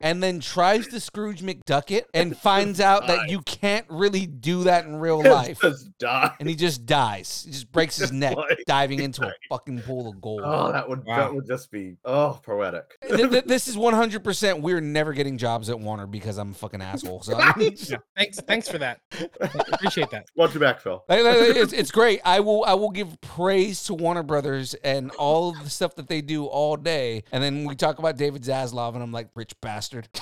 and 0.00 0.22
then 0.22 0.40
tries 0.40 0.86
to 0.88 1.00
Scrooge 1.00 1.42
McDuck 1.42 1.90
it 1.90 2.08
and 2.14 2.36
finds 2.36 2.80
out 2.80 3.06
that 3.06 3.30
you 3.30 3.40
can't 3.42 3.86
really 3.88 4.26
do 4.26 4.64
that 4.64 4.84
in 4.86 4.96
real 4.96 5.22
He'll 5.22 5.32
life. 5.34 5.60
just 5.60 5.96
die. 5.98 6.32
And 6.40 6.48
he 6.48 6.54
just 6.54 6.86
dies. 6.86 7.42
He 7.44 7.52
just 7.52 7.70
breaks 7.72 7.96
his 7.96 8.10
Just 8.10 8.12
neck 8.14 8.36
like 8.36 8.58
diving 8.66 9.00
into 9.02 9.26
a 9.26 9.32
fucking 9.48 9.82
pool 9.82 10.08
of 10.08 10.20
gold. 10.20 10.42
Oh, 10.44 10.72
that 10.72 10.88
would 10.88 11.04
Wow. 11.04 11.16
that 11.18 11.34
would 11.34 11.46
just 11.46 11.70
be 11.70 11.96
oh 12.04 12.40
poetic. 12.42 12.84
Th- 13.08 13.30
th- 13.30 13.44
this 13.44 13.68
is 13.68 13.76
100% 13.76 14.60
we're 14.60 14.80
never 14.80 15.12
getting 15.12 15.36
jobs 15.38 15.68
at 15.70 15.78
Warner 15.78 16.06
because 16.06 16.38
I'm 16.38 16.50
a 16.50 16.54
fucking 16.54 16.80
asshole. 16.82 17.22
So 17.22 17.38
Yeah, 17.38 17.52
thanks, 18.16 18.40
thanks 18.40 18.68
for 18.68 18.78
that. 18.78 19.00
Appreciate 19.72 20.10
that. 20.10 20.26
Watch 20.34 20.54
your 20.54 20.60
back, 20.60 20.80
Phil. 20.80 21.04
It's, 21.08 21.72
it's 21.72 21.90
great. 21.90 22.20
I 22.24 22.40
will 22.40 22.64
I 22.64 22.74
will 22.74 22.90
give 22.90 23.20
praise 23.20 23.84
to 23.84 23.94
Warner 23.94 24.22
Brothers 24.22 24.74
and 24.74 25.10
all 25.12 25.50
of 25.50 25.62
the 25.62 25.70
stuff 25.70 25.94
that 25.96 26.08
they 26.08 26.20
do 26.20 26.46
all 26.46 26.76
day. 26.76 27.24
And 27.30 27.42
then 27.42 27.64
we 27.64 27.76
talk 27.76 27.98
about 27.98 28.16
David 28.16 28.42
Zaslav, 28.42 28.94
and 28.94 29.02
I'm 29.02 29.12
like, 29.12 29.28
rich 29.34 29.52
bastard. 29.60 30.08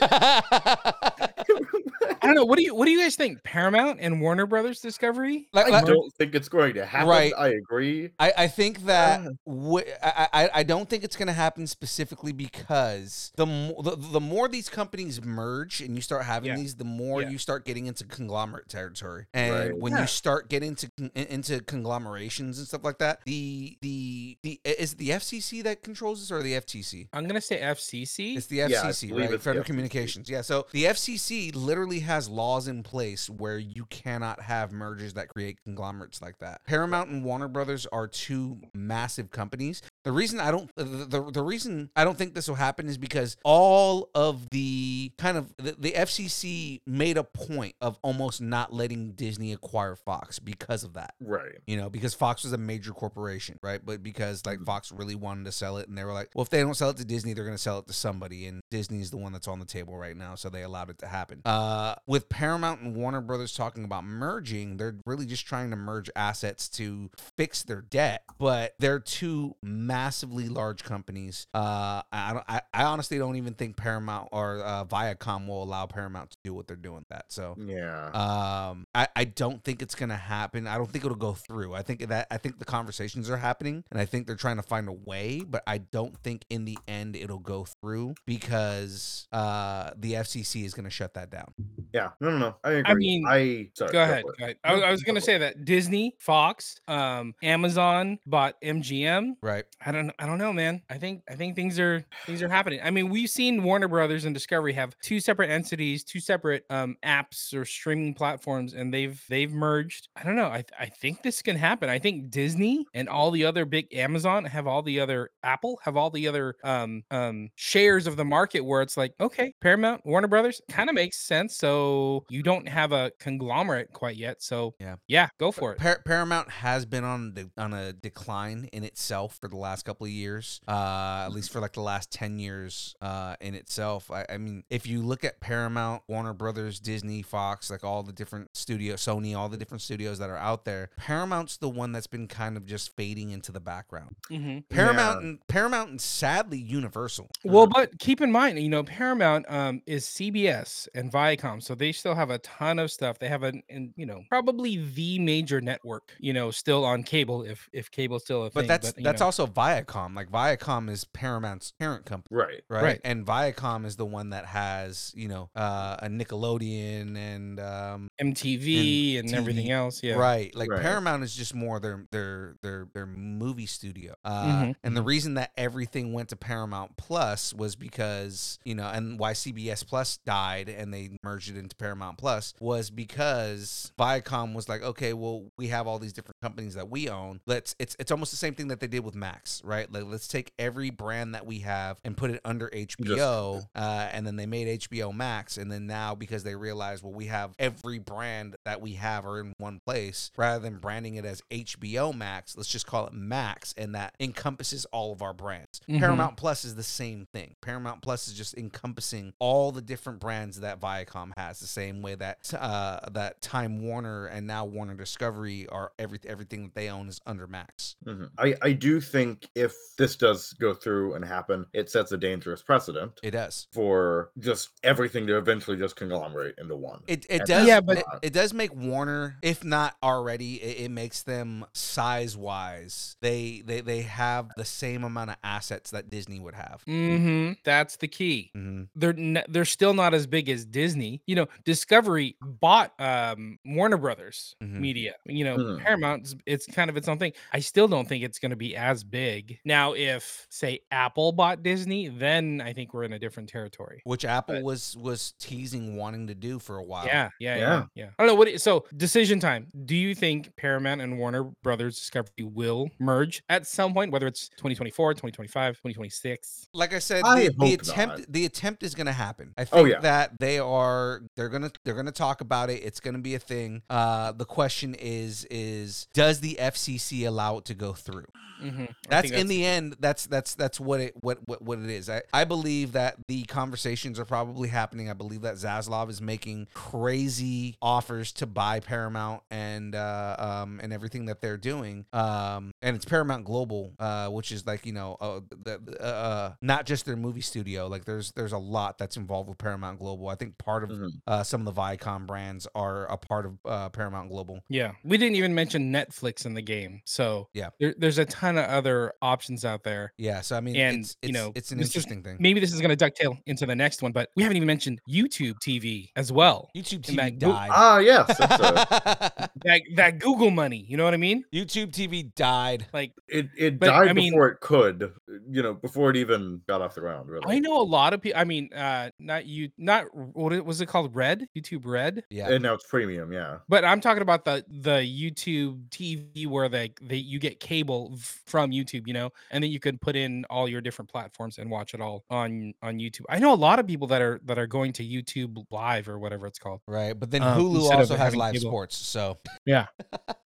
I 2.26 2.28
don't 2.28 2.36
know. 2.36 2.44
What 2.44 2.58
do 2.58 2.64
you 2.64 2.74
What 2.74 2.84
do 2.86 2.90
you 2.90 3.00
guys 3.00 3.16
think? 3.16 3.42
Paramount 3.44 3.98
and 4.00 4.20
Warner 4.20 4.46
Brothers 4.46 4.80
Discovery? 4.80 5.48
like, 5.52 5.66
I 5.66 5.70
like- 5.70 5.86
don't 5.86 6.12
think 6.14 6.34
it's 6.34 6.48
going 6.48 6.74
to 6.74 6.84
happen. 6.84 7.08
Right. 7.08 7.32
I 7.36 7.48
agree. 7.48 8.10
I, 8.18 8.32
I 8.38 8.48
think 8.48 8.86
that 8.86 9.22
Yeah. 9.22 9.28
w- 9.46 9.84
I, 10.02 10.28
I 10.32 10.50
I 10.54 10.62
don't 10.62 10.88
think 10.88 11.04
it's 11.04 11.16
going 11.16 11.28
to 11.28 11.32
happen 11.32 11.66
specifically 11.66 12.32
because 12.32 13.32
the, 13.36 13.46
mo- 13.46 13.80
the 13.82 13.96
the 13.96 14.20
more 14.20 14.48
these 14.48 14.68
companies 14.68 15.22
merge 15.24 15.80
and 15.80 15.94
you 15.94 16.00
start 16.02 16.24
having 16.24 16.50
Yeah. 16.50 16.56
these, 16.56 16.74
the 16.76 16.84
more 16.84 17.22
Yeah. 17.22 17.30
you 17.30 17.38
start 17.38 17.64
getting 17.64 17.86
into 17.86 18.04
conglomerate 18.04 18.68
territory. 18.68 19.26
And 19.34 19.54
Right. 19.54 19.78
when 19.78 19.92
Yeah. 19.92 20.02
you 20.02 20.06
start 20.06 20.48
getting 20.48 20.70
into 20.70 20.90
into 21.14 21.60
conglomerations 21.60 22.58
and 22.58 22.66
stuff 22.66 22.84
like 22.84 22.98
that, 22.98 23.20
the 23.24 23.76
the 23.82 24.38
the 24.42 24.60
is 24.64 24.92
it 24.94 24.98
the 24.98 25.10
FCC 25.10 25.62
that 25.62 25.82
controls 25.82 26.20
this 26.20 26.30
or 26.32 26.42
the 26.42 26.54
FTC? 26.54 27.08
I'm 27.12 27.26
gonna 27.26 27.40
say 27.40 27.60
FCC. 27.60 28.36
It's 28.36 28.46
the 28.46 28.60
FCC, 28.60 29.08
believe 29.08 29.24
right? 29.26 29.34
it's 29.34 29.44
Federal 29.44 29.62
FCC. 29.62 29.66
Communications. 29.66 30.30
Yeah. 30.30 30.40
So 30.42 30.66
the 30.72 30.84
FCC 30.86 31.54
literally 31.54 32.00
has 32.00 32.15
laws 32.28 32.68
in 32.68 32.82
place 32.82 33.28
where 33.28 33.58
you 33.58 33.84
cannot 33.86 34.40
have 34.40 34.72
mergers 34.72 35.14
that 35.14 35.28
create 35.28 35.62
conglomerates 35.62 36.22
like 36.22 36.38
that. 36.38 36.64
Paramount 36.66 37.10
and 37.10 37.22
Warner 37.22 37.48
Brothers 37.48 37.86
are 37.92 38.08
two 38.08 38.58
massive 38.74 39.30
companies. 39.30 39.82
The 40.06 40.12
reason 40.12 40.38
I 40.40 40.50
don't 40.52 40.70
the, 40.76 40.84
the, 40.84 41.30
the 41.32 41.42
reason 41.42 41.90
I 41.96 42.04
don't 42.04 42.16
think 42.16 42.32
this 42.34 42.46
will 42.48 42.54
happen 42.54 42.86
is 42.88 42.96
because 42.96 43.36
all 43.44 44.08
of 44.14 44.48
the 44.50 45.10
kind 45.18 45.36
of 45.36 45.52
the, 45.58 45.74
the 45.78 45.90
FCC 45.92 46.80
made 46.86 47.16
a 47.18 47.24
point 47.24 47.74
of 47.80 47.98
almost 48.02 48.40
not 48.40 48.72
letting 48.72 49.10
Disney 49.12 49.52
acquire 49.52 49.96
Fox 49.96 50.38
because 50.38 50.84
of 50.84 50.94
that 50.94 51.14
Right. 51.20 51.56
you 51.66 51.76
know, 51.76 51.90
because 51.90 52.14
Fox 52.14 52.44
was 52.44 52.52
a 52.52 52.56
major 52.58 52.92
corporation, 52.92 53.58
right? 53.62 53.84
But 53.84 54.02
because 54.04 54.46
like 54.46 54.60
Mhm. 54.60 54.66
Fox 54.66 54.92
really 54.92 55.16
wanted 55.16 55.44
to 55.46 55.52
sell 55.52 55.78
it, 55.78 55.88
and 55.88 55.98
they 55.98 56.04
were 56.04 56.12
like, 56.12 56.30
well, 56.36 56.42
if 56.44 56.50
they 56.50 56.60
don't 56.60 56.74
sell 56.74 56.90
it 56.90 56.96
to 56.98 57.04
Disney, 57.04 57.32
they're 57.32 57.44
going 57.44 57.56
to 57.56 57.62
sell 57.62 57.80
it 57.80 57.86
to 57.88 57.92
somebody, 57.92 58.46
and 58.46 58.62
Disney's 58.70 59.10
the 59.10 59.16
one 59.16 59.32
that's 59.32 59.48
on 59.48 59.58
the 59.58 59.66
table 59.66 59.96
right 59.96 60.16
now, 60.16 60.36
so 60.36 60.48
they 60.48 60.62
allowed 60.62 60.88
it 60.90 60.98
to 60.98 61.08
happen. 61.08 61.42
Uh, 61.44 61.96
with 62.06 62.28
Paramount 62.28 62.80
and 62.80 62.94
Warner 62.94 63.20
Brothers 63.20 63.54
talking 63.54 63.84
about 63.84 64.04
merging, 64.04 64.76
they're 64.76 64.96
really 65.04 65.26
just 65.26 65.46
trying 65.46 65.70
to 65.70 65.76
merge 65.76 66.08
assets 66.14 66.68
to 66.70 67.10
fix 67.36 67.64
their 67.64 67.82
debt, 67.82 68.22
but 68.38 68.74
they're 68.78 69.00
two 69.00 69.56
massively 69.96 70.48
large 70.48 70.84
companies. 70.84 71.46
Uh, 71.54 72.02
I 72.12 72.32
don't, 72.34 72.44
I, 72.46 72.60
I 72.74 72.84
honestly 72.84 73.16
don't 73.18 73.36
even 73.36 73.54
think 73.54 73.76
Paramount 73.76 74.28
or 74.30 74.62
uh, 74.62 74.84
Viacom 74.84 75.46
will 75.46 75.62
allow 75.62 75.86
Paramount 75.86 76.32
to 76.32 76.36
do 76.44 76.52
what 76.52 76.66
they're 76.66 76.76
doing 76.76 77.04
that. 77.08 77.26
So. 77.28 77.56
Yeah. 77.58 78.08
Um, 78.08 78.86
I, 78.94 79.08
I 79.16 79.24
don't 79.24 79.64
think 79.64 79.82
it's 79.82 79.94
gonna 79.94 80.16
happen. 80.16 80.66
I 80.66 80.76
don't 80.76 80.90
think 80.90 81.04
it'll 81.04 81.16
go 81.16 81.32
through. 81.32 81.74
I 81.74 81.82
think 81.82 82.06
that 82.08 82.26
I 82.30 82.36
think 82.36 82.58
the 82.58 82.64
conversations 82.64 83.30
are 83.30 83.36
happening, 83.36 83.84
and 83.90 84.00
I 84.00 84.04
think 84.04 84.26
they're 84.26 84.36
trying 84.36 84.56
to 84.56 84.62
find 84.62 84.88
a 84.88 84.92
way. 84.92 85.42
But 85.46 85.62
I 85.66 85.78
don't 85.78 86.16
think 86.22 86.44
in 86.50 86.64
the 86.64 86.76
end 86.86 87.16
it'll 87.16 87.38
go 87.38 87.64
through 87.64 88.14
because 88.26 89.26
uh 89.32 89.90
the 89.96 90.14
FCC 90.14 90.64
is 90.64 90.74
gonna 90.74 90.90
shut 90.90 91.14
that 91.14 91.30
down. 91.30 91.54
yeah. 91.92 92.10
No, 92.20 92.30
no, 92.30 92.38
no. 92.38 92.56
I 92.64 92.72
agree. 92.72 92.94
mean, 92.94 93.24
I 93.26 93.70
sorry. 93.74 93.92
Go 93.92 94.02
ahead. 94.02 94.22
for. 94.22 94.34
Go 94.38 94.44
ahead. 94.44 94.56
I, 94.64 94.72
I 94.74 94.90
was 94.90 95.02
go 95.02 95.12
gonna 95.12 95.20
for 95.20 95.26
say 95.26 95.38
that 95.38 95.64
Disney, 95.64 96.14
Fox, 96.18 96.80
um, 96.88 97.34
Amazon 97.42 98.18
bought 98.26 98.60
MGM. 98.62 99.36
Right. 99.40 99.64
I 99.86 99.92
don't 99.92 100.10
I 100.18 100.26
don't 100.26 100.38
know, 100.38 100.52
man. 100.52 100.82
I 100.90 100.98
think 100.98 101.22
I 101.30 101.36
think 101.36 101.54
things 101.54 101.78
are 101.78 102.04
things 102.26 102.42
are 102.42 102.48
happening. 102.48 102.80
I 102.82 102.90
mean, 102.90 103.08
we've 103.08 103.30
seen 103.30 103.62
Warner 103.62 103.86
Brothers 103.86 104.24
and 104.24 104.34
Discovery 104.34 104.72
have 104.72 104.96
two 105.00 105.20
separate 105.20 105.48
entities, 105.48 106.02
two 106.02 106.18
separate 106.18 106.64
um 106.70 106.96
apps 107.04 107.54
or 107.54 107.64
streaming 107.64 108.12
platforms, 108.14 108.74
and 108.74 108.92
they've 108.92 109.22
they've 109.28 109.52
merged. 109.52 110.08
I 110.16 110.24
don't 110.24 110.34
know. 110.34 110.46
I 110.48 110.64
I 110.78 110.86
think 110.86 111.22
this 111.22 111.40
can 111.40 111.54
happen. 111.54 111.88
I 111.88 112.00
think 112.00 112.30
Disney 112.30 112.84
and 112.94 113.08
all 113.08 113.30
the 113.30 113.44
other 113.44 113.64
big 113.64 113.86
Amazon 113.94 114.44
have 114.46 114.66
all 114.66 114.82
the 114.82 114.98
other 114.98 115.30
Apple 115.44 115.78
have 115.84 115.96
all 115.96 116.10
the 116.10 116.26
other 116.26 116.56
um 116.64 117.04
um 117.12 117.50
shares 117.54 118.08
of 118.08 118.16
the 118.16 118.24
market 118.24 118.62
where 118.62 118.82
it's 118.82 118.96
like, 118.96 119.12
okay, 119.20 119.54
Paramount, 119.60 120.04
Warner 120.04 120.26
Brothers 120.28 120.60
kind 120.68 120.88
of 120.88 120.96
makes 120.96 121.18
sense. 121.18 121.56
So 121.56 122.24
you 122.28 122.42
don't 122.42 122.68
have 122.68 122.90
a 122.90 123.12
conglomerate 123.20 123.92
quite 123.92 124.16
yet. 124.16 124.42
So 124.42 124.74
Yeah. 124.80 124.96
yeah, 125.06 125.28
go 125.38 125.52
for 125.52 125.72
it. 125.72 125.78
Par- 125.78 126.02
Paramount 126.04 126.50
has 126.50 126.84
been 126.86 127.04
on 127.04 127.34
the, 127.34 127.50
on 127.56 127.72
a 127.72 127.92
decline 127.92 128.68
in 128.72 128.82
itself 128.82 129.38
for 129.40 129.46
the 129.48 129.56
last 129.56 129.65
couple 129.84 130.06
of 130.06 130.12
years, 130.12 130.60
uh, 130.68 131.24
at 131.26 131.32
least 131.32 131.50
for 131.52 131.60
like 131.60 131.72
the 131.72 131.80
last 131.80 132.10
ten 132.12 132.38
years 132.38 132.94
uh, 133.00 133.34
in 133.40 133.54
itself. 133.54 134.10
I, 134.10 134.24
I 134.30 134.38
mean, 134.38 134.64
if 134.70 134.86
you 134.86 135.02
look 135.02 135.24
at 135.24 135.40
Paramount, 135.40 136.02
Warner 136.08 136.32
Brothers, 136.32 136.78
Disney, 136.78 137.22
Fox, 137.22 137.70
like 137.70 137.84
all 137.84 138.02
the 138.02 138.12
different 138.12 138.56
studios, 138.56 139.00
Sony, 139.00 139.36
all 139.36 139.48
the 139.48 139.56
different 139.56 139.82
studios 139.82 140.18
that 140.18 140.30
are 140.30 140.36
out 140.36 140.64
there, 140.64 140.90
Paramount's 140.96 141.56
the 141.56 141.68
one 141.68 141.92
that's 141.92 142.06
been 142.06 142.28
kind 142.28 142.56
of 142.56 142.66
just 142.66 142.94
fading 142.96 143.30
into 143.30 143.52
the 143.52 143.60
background. 143.60 144.16
hmm 144.28 144.58
Paramount 144.68 145.22
Yeah. 145.22 145.28
and 145.28 145.46
Paramount 145.48 145.90
and 145.90 146.00
sadly 146.00 146.58
Universal. 146.58 147.28
Well, 147.44 147.66
but 147.66 147.98
keep 147.98 148.20
in 148.20 148.30
mind, 148.30 148.58
you 148.60 148.68
know, 148.68 148.82
Paramount 148.82 149.44
um, 149.48 149.82
is 149.86 150.04
CBS 150.06 150.88
and 150.94 151.10
Viacom, 151.12 151.62
so 151.62 151.74
they 151.74 151.92
still 151.92 152.14
have 152.14 152.30
a 152.30 152.38
ton 152.38 152.78
of 152.78 152.90
stuff. 152.90 153.18
They 153.18 153.28
have 153.28 153.42
an, 153.42 153.62
and 153.68 153.92
you 153.96 154.06
know, 154.06 154.22
probably 154.28 154.76
the 154.94 155.18
major 155.18 155.60
network, 155.60 156.12
you 156.18 156.32
know, 156.32 156.50
still 156.50 156.84
on 156.84 157.02
cable 157.02 157.42
if 157.42 157.68
if 157.72 157.90
cable's 157.90 158.22
still 158.24 158.44
a 158.44 158.50
thing. 158.50 158.62
But 158.62 158.68
that's 158.68 158.94
you 158.96 159.04
that's 159.04 159.20
know. 159.20 159.26
also 159.26 159.46
Viacom. 159.56 160.14
Like 160.14 160.30
Viacom 160.30 160.90
is 160.90 161.04
Paramount's 161.04 161.72
parent 161.72 162.04
company. 162.04 162.36
Right. 162.36 162.62
right? 162.68 162.82
Right. 162.82 163.00
And 163.04 163.24
Viacom 163.26 163.86
is 163.86 163.96
the 163.96 164.04
one 164.04 164.30
that 164.30 164.44
has, 164.46 165.12
you 165.16 165.28
know, 165.28 165.48
uh, 165.56 165.96
a 166.00 166.08
Nickelodeon 166.08 167.16
and 167.16 167.58
um, 167.60 168.08
MTV 168.20 169.18
and, 169.18 169.28
TV, 169.28 169.34
everything 169.34 169.70
else. 169.70 170.02
Yeah, 170.02 170.14
right. 170.14 170.54
Like 170.54 170.70
Right. 170.70 170.82
Paramount 170.82 171.22
is 171.22 171.34
just 171.34 171.54
more 171.54 171.80
their 171.80 172.06
their 172.10 172.56
their 172.62 172.88
their 172.92 173.06
movie 173.06 173.66
studio. 173.66 174.14
Uh, 174.24 174.46
Mhm, 174.46 174.74
And 174.84 174.96
the 174.96 175.02
reason 175.02 175.34
that 175.34 175.52
everything 175.56 176.12
went 176.12 176.28
to 176.30 176.36
Paramount 176.36 176.96
Plus 176.96 177.54
was 177.54 177.76
because 177.76 178.58
you 178.64 178.74
know, 178.74 178.88
and 178.88 179.18
why 179.18 179.32
CBS 179.32 179.86
Plus 179.86 180.18
died 180.18 180.68
and 180.68 180.92
they 180.92 181.10
merged 181.22 181.48
it 181.50 181.56
into 181.56 181.74
Paramount 181.76 182.18
Plus 182.18 182.52
was 182.60 182.90
because 182.90 183.92
Viacom 183.98 184.54
was 184.54 184.68
like, 184.68 184.82
okay, 184.82 185.12
well, 185.12 185.46
we 185.56 185.68
have 185.68 185.86
all 185.86 185.98
these 185.98 186.12
different 186.12 186.40
companies 186.42 186.74
that 186.74 186.88
we 186.90 187.08
own. 187.08 187.40
Let's 187.46 187.74
it's 187.78 187.96
it's 187.98 188.10
almost 188.10 188.30
the 188.32 188.36
same 188.36 188.54
thing 188.54 188.68
that 188.68 188.80
they 188.80 188.86
did 188.86 189.04
with 189.04 189.14
Max, 189.14 189.45
right? 189.64 189.90
Like 189.92 190.04
let's 190.06 190.28
take 190.28 190.52
every 190.58 190.90
brand 190.90 191.34
that 191.34 191.46
we 191.46 191.60
have 191.60 191.98
and 192.04 192.16
put 192.16 192.30
it 192.30 192.40
under 192.44 192.68
HBO, 192.68 193.66
uh, 193.74 194.08
and 194.12 194.26
then 194.26 194.36
they 194.36 194.46
made 194.46 194.80
HBO 194.80 195.14
Max, 195.14 195.56
and 195.56 195.70
then 195.70 195.86
now 195.86 196.14
because 196.14 196.42
they 196.44 196.54
realized, 196.54 197.02
well, 197.02 197.12
we 197.12 197.26
have 197.26 197.54
every 197.58 197.98
brand 197.98 198.56
that 198.64 198.80
we 198.80 198.94
have 198.94 199.24
are 199.26 199.40
in 199.40 199.52
one 199.58 199.80
place, 199.84 200.30
rather 200.36 200.60
than 200.60 200.78
branding 200.78 201.14
it 201.16 201.24
as 201.24 201.42
HBO 201.50 202.14
Max, 202.16 202.56
let's 202.56 202.68
just 202.68 202.86
call 202.86 203.06
it 203.06 203.12
Max, 203.12 203.74
and 203.76 203.94
that 203.94 204.14
encompasses 204.20 204.84
all 204.86 205.12
of 205.12 205.22
our 205.22 205.32
brands. 205.32 205.80
Mhm. 205.88 205.98
Paramount 206.00 206.36
Plus 206.36 206.64
is 206.64 206.74
the 206.74 206.82
same 206.82 207.26
thing. 207.32 207.54
Paramount 207.60 208.02
Plus 208.02 208.28
is 208.28 208.34
just 208.34 208.56
encompassing 208.56 209.32
all 209.38 209.72
the 209.72 209.82
different 209.82 210.20
brands 210.20 210.60
that 210.60 210.80
Viacom 210.80 211.32
has, 211.36 211.60
the 211.60 211.66
same 211.66 212.02
way 212.02 212.14
that 212.14 212.52
uh, 212.54 213.00
that 213.10 213.40
Time 213.42 213.80
Warner 213.82 214.26
and 214.26 214.46
now 214.46 214.64
Warner 214.64 214.94
Discovery 214.94 215.66
are 215.68 215.92
every 215.98 216.18
everything 216.26 216.64
that 216.64 216.74
they 216.74 216.88
own 216.88 217.08
is 217.08 217.20
under 217.26 217.46
Max. 217.46 217.96
Mhm. 218.06 218.30
I, 218.38 218.54
I 218.62 218.72
do 218.72 219.00
think 219.00 219.35
if 219.54 219.74
this 219.98 220.16
does 220.16 220.52
go 220.54 220.74
through 220.74 221.14
and 221.14 221.24
happen, 221.24 221.66
it 221.72 221.90
sets 221.90 222.12
a 222.12 222.16
dangerous 222.16 222.62
precedent 222.62 223.18
It 223.22 223.32
does. 223.32 223.66
for 223.72 224.30
just 224.38 224.70
everything 224.82 225.26
to 225.28 225.38
eventually 225.38 225.76
just 225.76 225.96
conglomerate 225.96 226.54
into 226.58 226.76
one. 226.76 227.02
It 227.06 227.24
it 227.30 227.40
And 227.40 227.48
does 227.48 227.66
Yeah, 227.66 227.80
but- 227.80 228.04
it 228.22 228.32
does 228.32 228.52
make 228.52 228.74
Warner, 228.74 229.36
if 229.42 229.64
not 229.64 229.96
already, 230.02 230.62
it, 230.62 230.84
it 230.86 230.90
makes 230.90 231.22
them 231.22 231.64
size 231.72 232.36
wise. 232.36 233.16
They 233.20 233.62
they 233.64 233.80
they 233.80 234.02
have 234.02 234.50
the 234.56 234.64
same 234.64 235.04
amount 235.04 235.30
of 235.30 235.36
assets 235.44 235.90
that 235.90 236.10
Disney 236.10 236.40
would 236.40 236.54
have. 236.54 236.82
hmm 236.84 237.52
That's 237.64 237.96
the 237.96 238.08
key. 238.08 238.50
hmm 238.54 238.84
They're 238.94 239.14
n- 239.16 239.44
they're 239.48 239.64
still 239.64 239.94
not 239.94 240.14
as 240.14 240.26
big 240.26 240.48
as 240.48 240.64
Disney. 240.64 241.22
You 241.26 241.36
know, 241.36 241.46
Discovery 241.64 242.36
bought 242.40 242.92
um, 243.00 243.58
Warner 243.64 243.96
Brothers 243.96 244.54
Mhm. 244.62 244.80
Media. 244.80 245.14
You 245.24 245.44
know, 245.44 245.56
Mhm. 245.56 245.82
Paramount. 245.82 246.34
It's 246.46 246.66
kind 246.66 246.90
of 246.90 246.96
its 246.96 247.08
own 247.08 247.18
thing. 247.18 247.32
I 247.52 247.60
still 247.60 247.88
don't 247.88 248.08
think 248.08 248.22
it's 248.24 248.38
going 248.38 248.50
to 248.50 248.56
be 248.56 248.76
as 248.76 249.04
big. 249.04 249.25
Now, 249.64 249.92
if 249.94 250.46
say 250.50 250.80
Apple 250.90 251.32
bought 251.32 251.62
Disney, 251.62 252.08
then 252.08 252.60
I 252.64 252.72
think 252.72 252.94
we're 252.94 253.04
in 253.04 253.12
a 253.12 253.18
different 253.18 253.48
territory. 253.48 254.00
Which 254.04 254.24
Apple 254.24 254.56
But- 254.56 254.64
was 254.64 254.96
was 254.98 255.32
teasing 255.38 255.96
wanting 255.96 256.26
to 256.28 256.34
do 256.34 256.58
for 256.58 256.76
a 256.76 256.82
while. 256.82 257.06
Yeah, 257.06 257.30
yeah, 257.40 257.56
yeah, 257.56 257.60
Yeah. 257.60 257.84
yeah. 257.94 258.06
I 258.18 258.22
don't 258.22 258.26
know 258.28 258.34
what. 258.34 258.48
it- 258.48 258.60
So, 258.60 258.84
decision 258.96 259.40
time. 259.40 259.68
Do 259.84 259.94
you 259.96 260.14
think 260.14 260.54
Paramount 260.56 261.00
and 261.00 261.18
Warner 261.18 261.44
Brothers 261.62 261.96
Discovery 261.98 262.44
will 262.44 262.88
merge 262.98 263.42
at 263.48 263.66
some 263.66 263.92
point, 263.94 264.12
whether 264.12 264.26
it's 264.26 264.48
2024, 264.50 265.14
2025, 265.14 265.76
2026? 265.76 266.68
Like 266.72 266.94
I 266.94 266.98
said, 266.98 267.22
I 267.24 267.48
the, 267.48 267.54
the 267.58 267.74
attempt 267.74 268.18
not. 268.18 268.32
the 268.32 268.44
attempt 268.44 268.82
is 268.82 268.94
going 268.94 269.06
to 269.06 269.12
happen. 269.12 269.52
I 269.56 269.64
think 269.64 269.82
Oh, 269.82 269.84
yeah. 269.84 270.00
that 270.00 270.32
they 270.38 270.58
are 270.58 271.22
they're 271.36 271.48
gonna 271.48 271.70
they're 271.84 271.94
gonna 271.94 272.12
talk 272.12 272.40
about 272.40 272.70
it. 272.70 272.82
It's 272.84 273.00
gonna 273.00 273.18
be 273.18 273.34
a 273.34 273.38
thing. 273.38 273.82
Uh, 273.90 274.32
the 274.32 274.44
question 274.44 274.94
is 274.94 275.46
is 275.50 276.06
does 276.14 276.40
the 276.40 276.56
FCC 276.60 277.24
allow 277.26 277.58
it 277.58 277.64
to 277.66 277.74
go 277.74 277.92
through? 277.92 278.26
Mm-hmm. 278.62 278.84
That's 279.08 279.15
in 279.24 279.48
the 279.48 279.64
end. 279.64 279.96
That's 279.98 280.26
that's 280.26 280.54
that's 280.54 280.78
what 280.78 281.00
it 281.00 281.14
what 281.20 281.38
what, 281.46 281.62
what 281.62 281.78
it 281.78 281.90
is. 281.90 282.08
I, 282.10 282.22
I 282.32 282.44
believe 282.44 282.92
that 282.92 283.16
the 283.28 283.44
conversations 283.44 284.18
are 284.18 284.24
probably 284.24 284.68
happening. 284.68 285.10
I 285.10 285.14
believe 285.14 285.42
that 285.42 285.56
Zaslav 285.56 286.10
is 286.10 286.20
making 286.20 286.68
crazy 286.74 287.76
offers 287.80 288.32
to 288.32 288.46
buy 288.46 288.80
Paramount 288.80 289.42
and 289.50 289.94
uh, 289.94 290.36
um 290.38 290.80
and 290.82 290.92
everything 290.92 291.26
that 291.26 291.40
they're 291.40 291.56
doing. 291.56 292.06
Um 292.12 292.72
and 292.86 292.94
it's 292.96 293.04
Paramount 293.04 293.44
Global, 293.44 293.92
uh, 293.98 294.28
which 294.28 294.52
is 294.52 294.66
like 294.66 294.86
you 294.86 294.92
know 294.92 295.16
uh, 295.20 295.40
the, 295.64 295.78
the, 295.84 296.00
uh, 296.02 296.52
not 296.62 296.86
just 296.86 297.04
their 297.04 297.16
movie 297.16 297.40
studio. 297.40 297.88
Like 297.88 298.04
there's 298.04 298.32
there's 298.32 298.52
a 298.52 298.58
lot 298.58 298.96
that's 298.96 299.16
involved 299.16 299.48
with 299.48 299.58
Paramount 299.58 299.98
Global. 299.98 300.28
I 300.28 300.36
think 300.36 300.56
part 300.58 300.84
of 300.84 300.90
Mhm. 300.90 301.08
uh, 301.26 301.42
some 301.42 301.66
of 301.66 301.74
the 301.74 301.80
Viacom 301.80 302.26
brands 302.26 302.66
are 302.74 303.06
a 303.06 303.16
part 303.16 303.44
of 303.46 303.58
uh, 303.64 303.88
Paramount 303.90 304.30
Global. 304.30 304.60
Yeah, 304.68 304.92
we 305.04 305.18
didn't 305.18 305.34
even 305.36 305.54
mention 305.54 305.92
Netflix 305.92 306.46
in 306.46 306.54
the 306.54 306.62
game, 306.62 307.00
so 307.04 307.48
Yeah. 307.52 307.70
there, 307.80 307.94
there's 307.98 308.18
a 308.18 308.24
ton 308.24 308.56
of 308.56 308.64
other 308.66 309.12
options 309.20 309.64
out 309.64 309.82
there. 309.82 310.12
Yeah, 310.16 310.40
so 310.40 310.56
I 310.56 310.60
mean, 310.60 310.76
And, 310.76 310.98
it's, 311.00 311.16
you 311.22 311.32
know, 311.32 311.52
it's 311.56 311.72
an 311.72 311.78
this 311.78 311.88
is- 311.88 311.96
interesting 311.96 312.22
thing. 312.22 312.36
Maybe 312.38 312.60
this 312.60 312.72
is 312.72 312.80
going 312.80 312.96
to 312.96 313.04
ducktail 313.10 313.36
into 313.46 313.66
the 313.66 313.74
next 313.74 314.00
one, 314.00 314.12
but 314.12 314.30
we 314.36 314.42
haven't 314.44 314.56
even 314.56 314.66
mentioned 314.66 315.00
YouTube 315.10 315.58
TV 315.58 316.10
as 316.14 316.30
well. 316.30 316.70
YouTube 316.76 317.02
TV 317.02 317.16
that 317.16 317.38
died. 317.40 317.70
Ah, 317.72 317.98
yes. 317.98 318.30
A, 318.40 319.50
That 319.66 319.80
that 319.96 320.18
Google 320.20 320.50
money, 320.52 320.84
you 320.88 320.96
know 320.96 321.02
what 321.04 321.14
I 321.14 321.16
mean? 321.16 321.44
YouTube 321.52 321.90
TV 321.90 322.32
died. 322.36 322.75
Like 322.92 323.12
it 323.28 323.48
it 323.56 323.78
But, 323.78 323.86
died 323.86 324.08
I 324.08 324.12
mean- 324.12 324.32
before 324.32 324.48
it 324.48 324.60
could, 324.60 325.12
you 325.50 325.62
know, 325.62 325.74
before 325.74 326.10
it 326.10 326.16
even 326.16 326.60
got 326.68 326.80
off 326.80 326.94
the 326.94 327.00
ground. 327.00 327.28
Really. 327.28 327.44
I 327.46 327.58
know 327.58 327.80
a 327.80 327.82
lot 327.82 328.12
of 328.14 328.20
people. 328.20 328.40
I 328.40 328.44
mean, 328.44 328.72
uh, 328.72 329.10
not 329.18 329.46
you, 329.46 329.70
not 329.78 330.04
what 330.14 330.52
it- 330.52 330.64
was 330.64 330.80
it 330.80 330.86
called? 330.86 331.14
Red 331.14 331.46
YouTube 331.56 331.82
Red. 331.84 332.24
Yeah. 332.30 332.48
And 332.48 332.62
now 332.62 332.74
it's 332.74 332.86
premium. 332.86 333.32
Yeah. 333.32 333.58
But 333.68 333.84
I'm 333.84 334.00
talking 334.00 334.22
about 334.22 334.44
the 334.44 334.64
the 334.68 335.00
YouTube 335.00 335.88
TV 335.90 336.46
where 336.46 336.68
they 336.68 336.92
they 337.02 337.16
you 337.16 337.38
get 337.38 337.60
cable 337.60 338.16
from 338.46 338.70
YouTube, 338.70 339.06
you 339.06 339.14
know, 339.14 339.30
and 339.50 339.62
then 339.62 339.70
you 339.70 339.80
can 339.80 339.98
put 339.98 340.16
in 340.16 340.44
all 340.50 340.68
your 340.68 340.80
different 340.80 341.10
platforms 341.10 341.58
and 341.58 341.70
watch 341.70 341.94
it 341.94 342.00
all 342.00 342.24
on 342.30 342.74
on 342.82 342.98
YouTube. 342.98 343.22
I 343.28 343.38
know 343.38 343.52
a 343.52 343.56
lot 343.56 343.78
of 343.78 343.86
people 343.86 344.06
that 344.08 344.22
are 344.22 344.40
that 344.44 344.58
are 344.58 344.66
going 344.66 344.92
to 344.94 345.04
YouTube 345.04 345.64
Live 345.70 346.08
or 346.08 346.18
whatever 346.18 346.46
it's 346.46 346.58
called. 346.58 346.80
Right. 346.86 347.18
But 347.18 347.30
then 347.30 347.42
Um, 347.42 347.58
Hulu 347.58 347.76
instead 347.76 347.98
also 348.00 348.16
has 348.16 348.34
live 348.36 348.54
cable. 348.54 348.70
sports. 348.70 348.96
So 348.96 349.38
Yeah, 349.64 349.86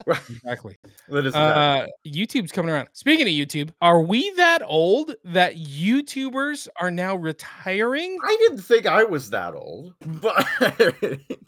exactly. 0.08 0.78
That 1.10 1.26
is 1.26 1.34
exactly- 1.36 1.84
Uh, 1.84 1.88
YouTube's 2.20 2.52
coming 2.52 2.70
around. 2.72 2.90
Speaking 2.94 3.28
of 3.28 3.34
YouTube, 3.34 3.72
are 3.82 4.02
we 4.02 4.30
that 4.32 4.62
old 4.66 5.16
that 5.24 5.56
YouTubers 5.56 6.68
are 6.80 6.92
now 6.92 7.16
retiring? 7.16 8.18
I 8.24 8.36
didn't 8.42 8.62
think 8.64 8.86
I 8.86 9.04
was 9.04 9.30
that 9.30 9.54
old, 9.54 9.94
but 10.06 10.46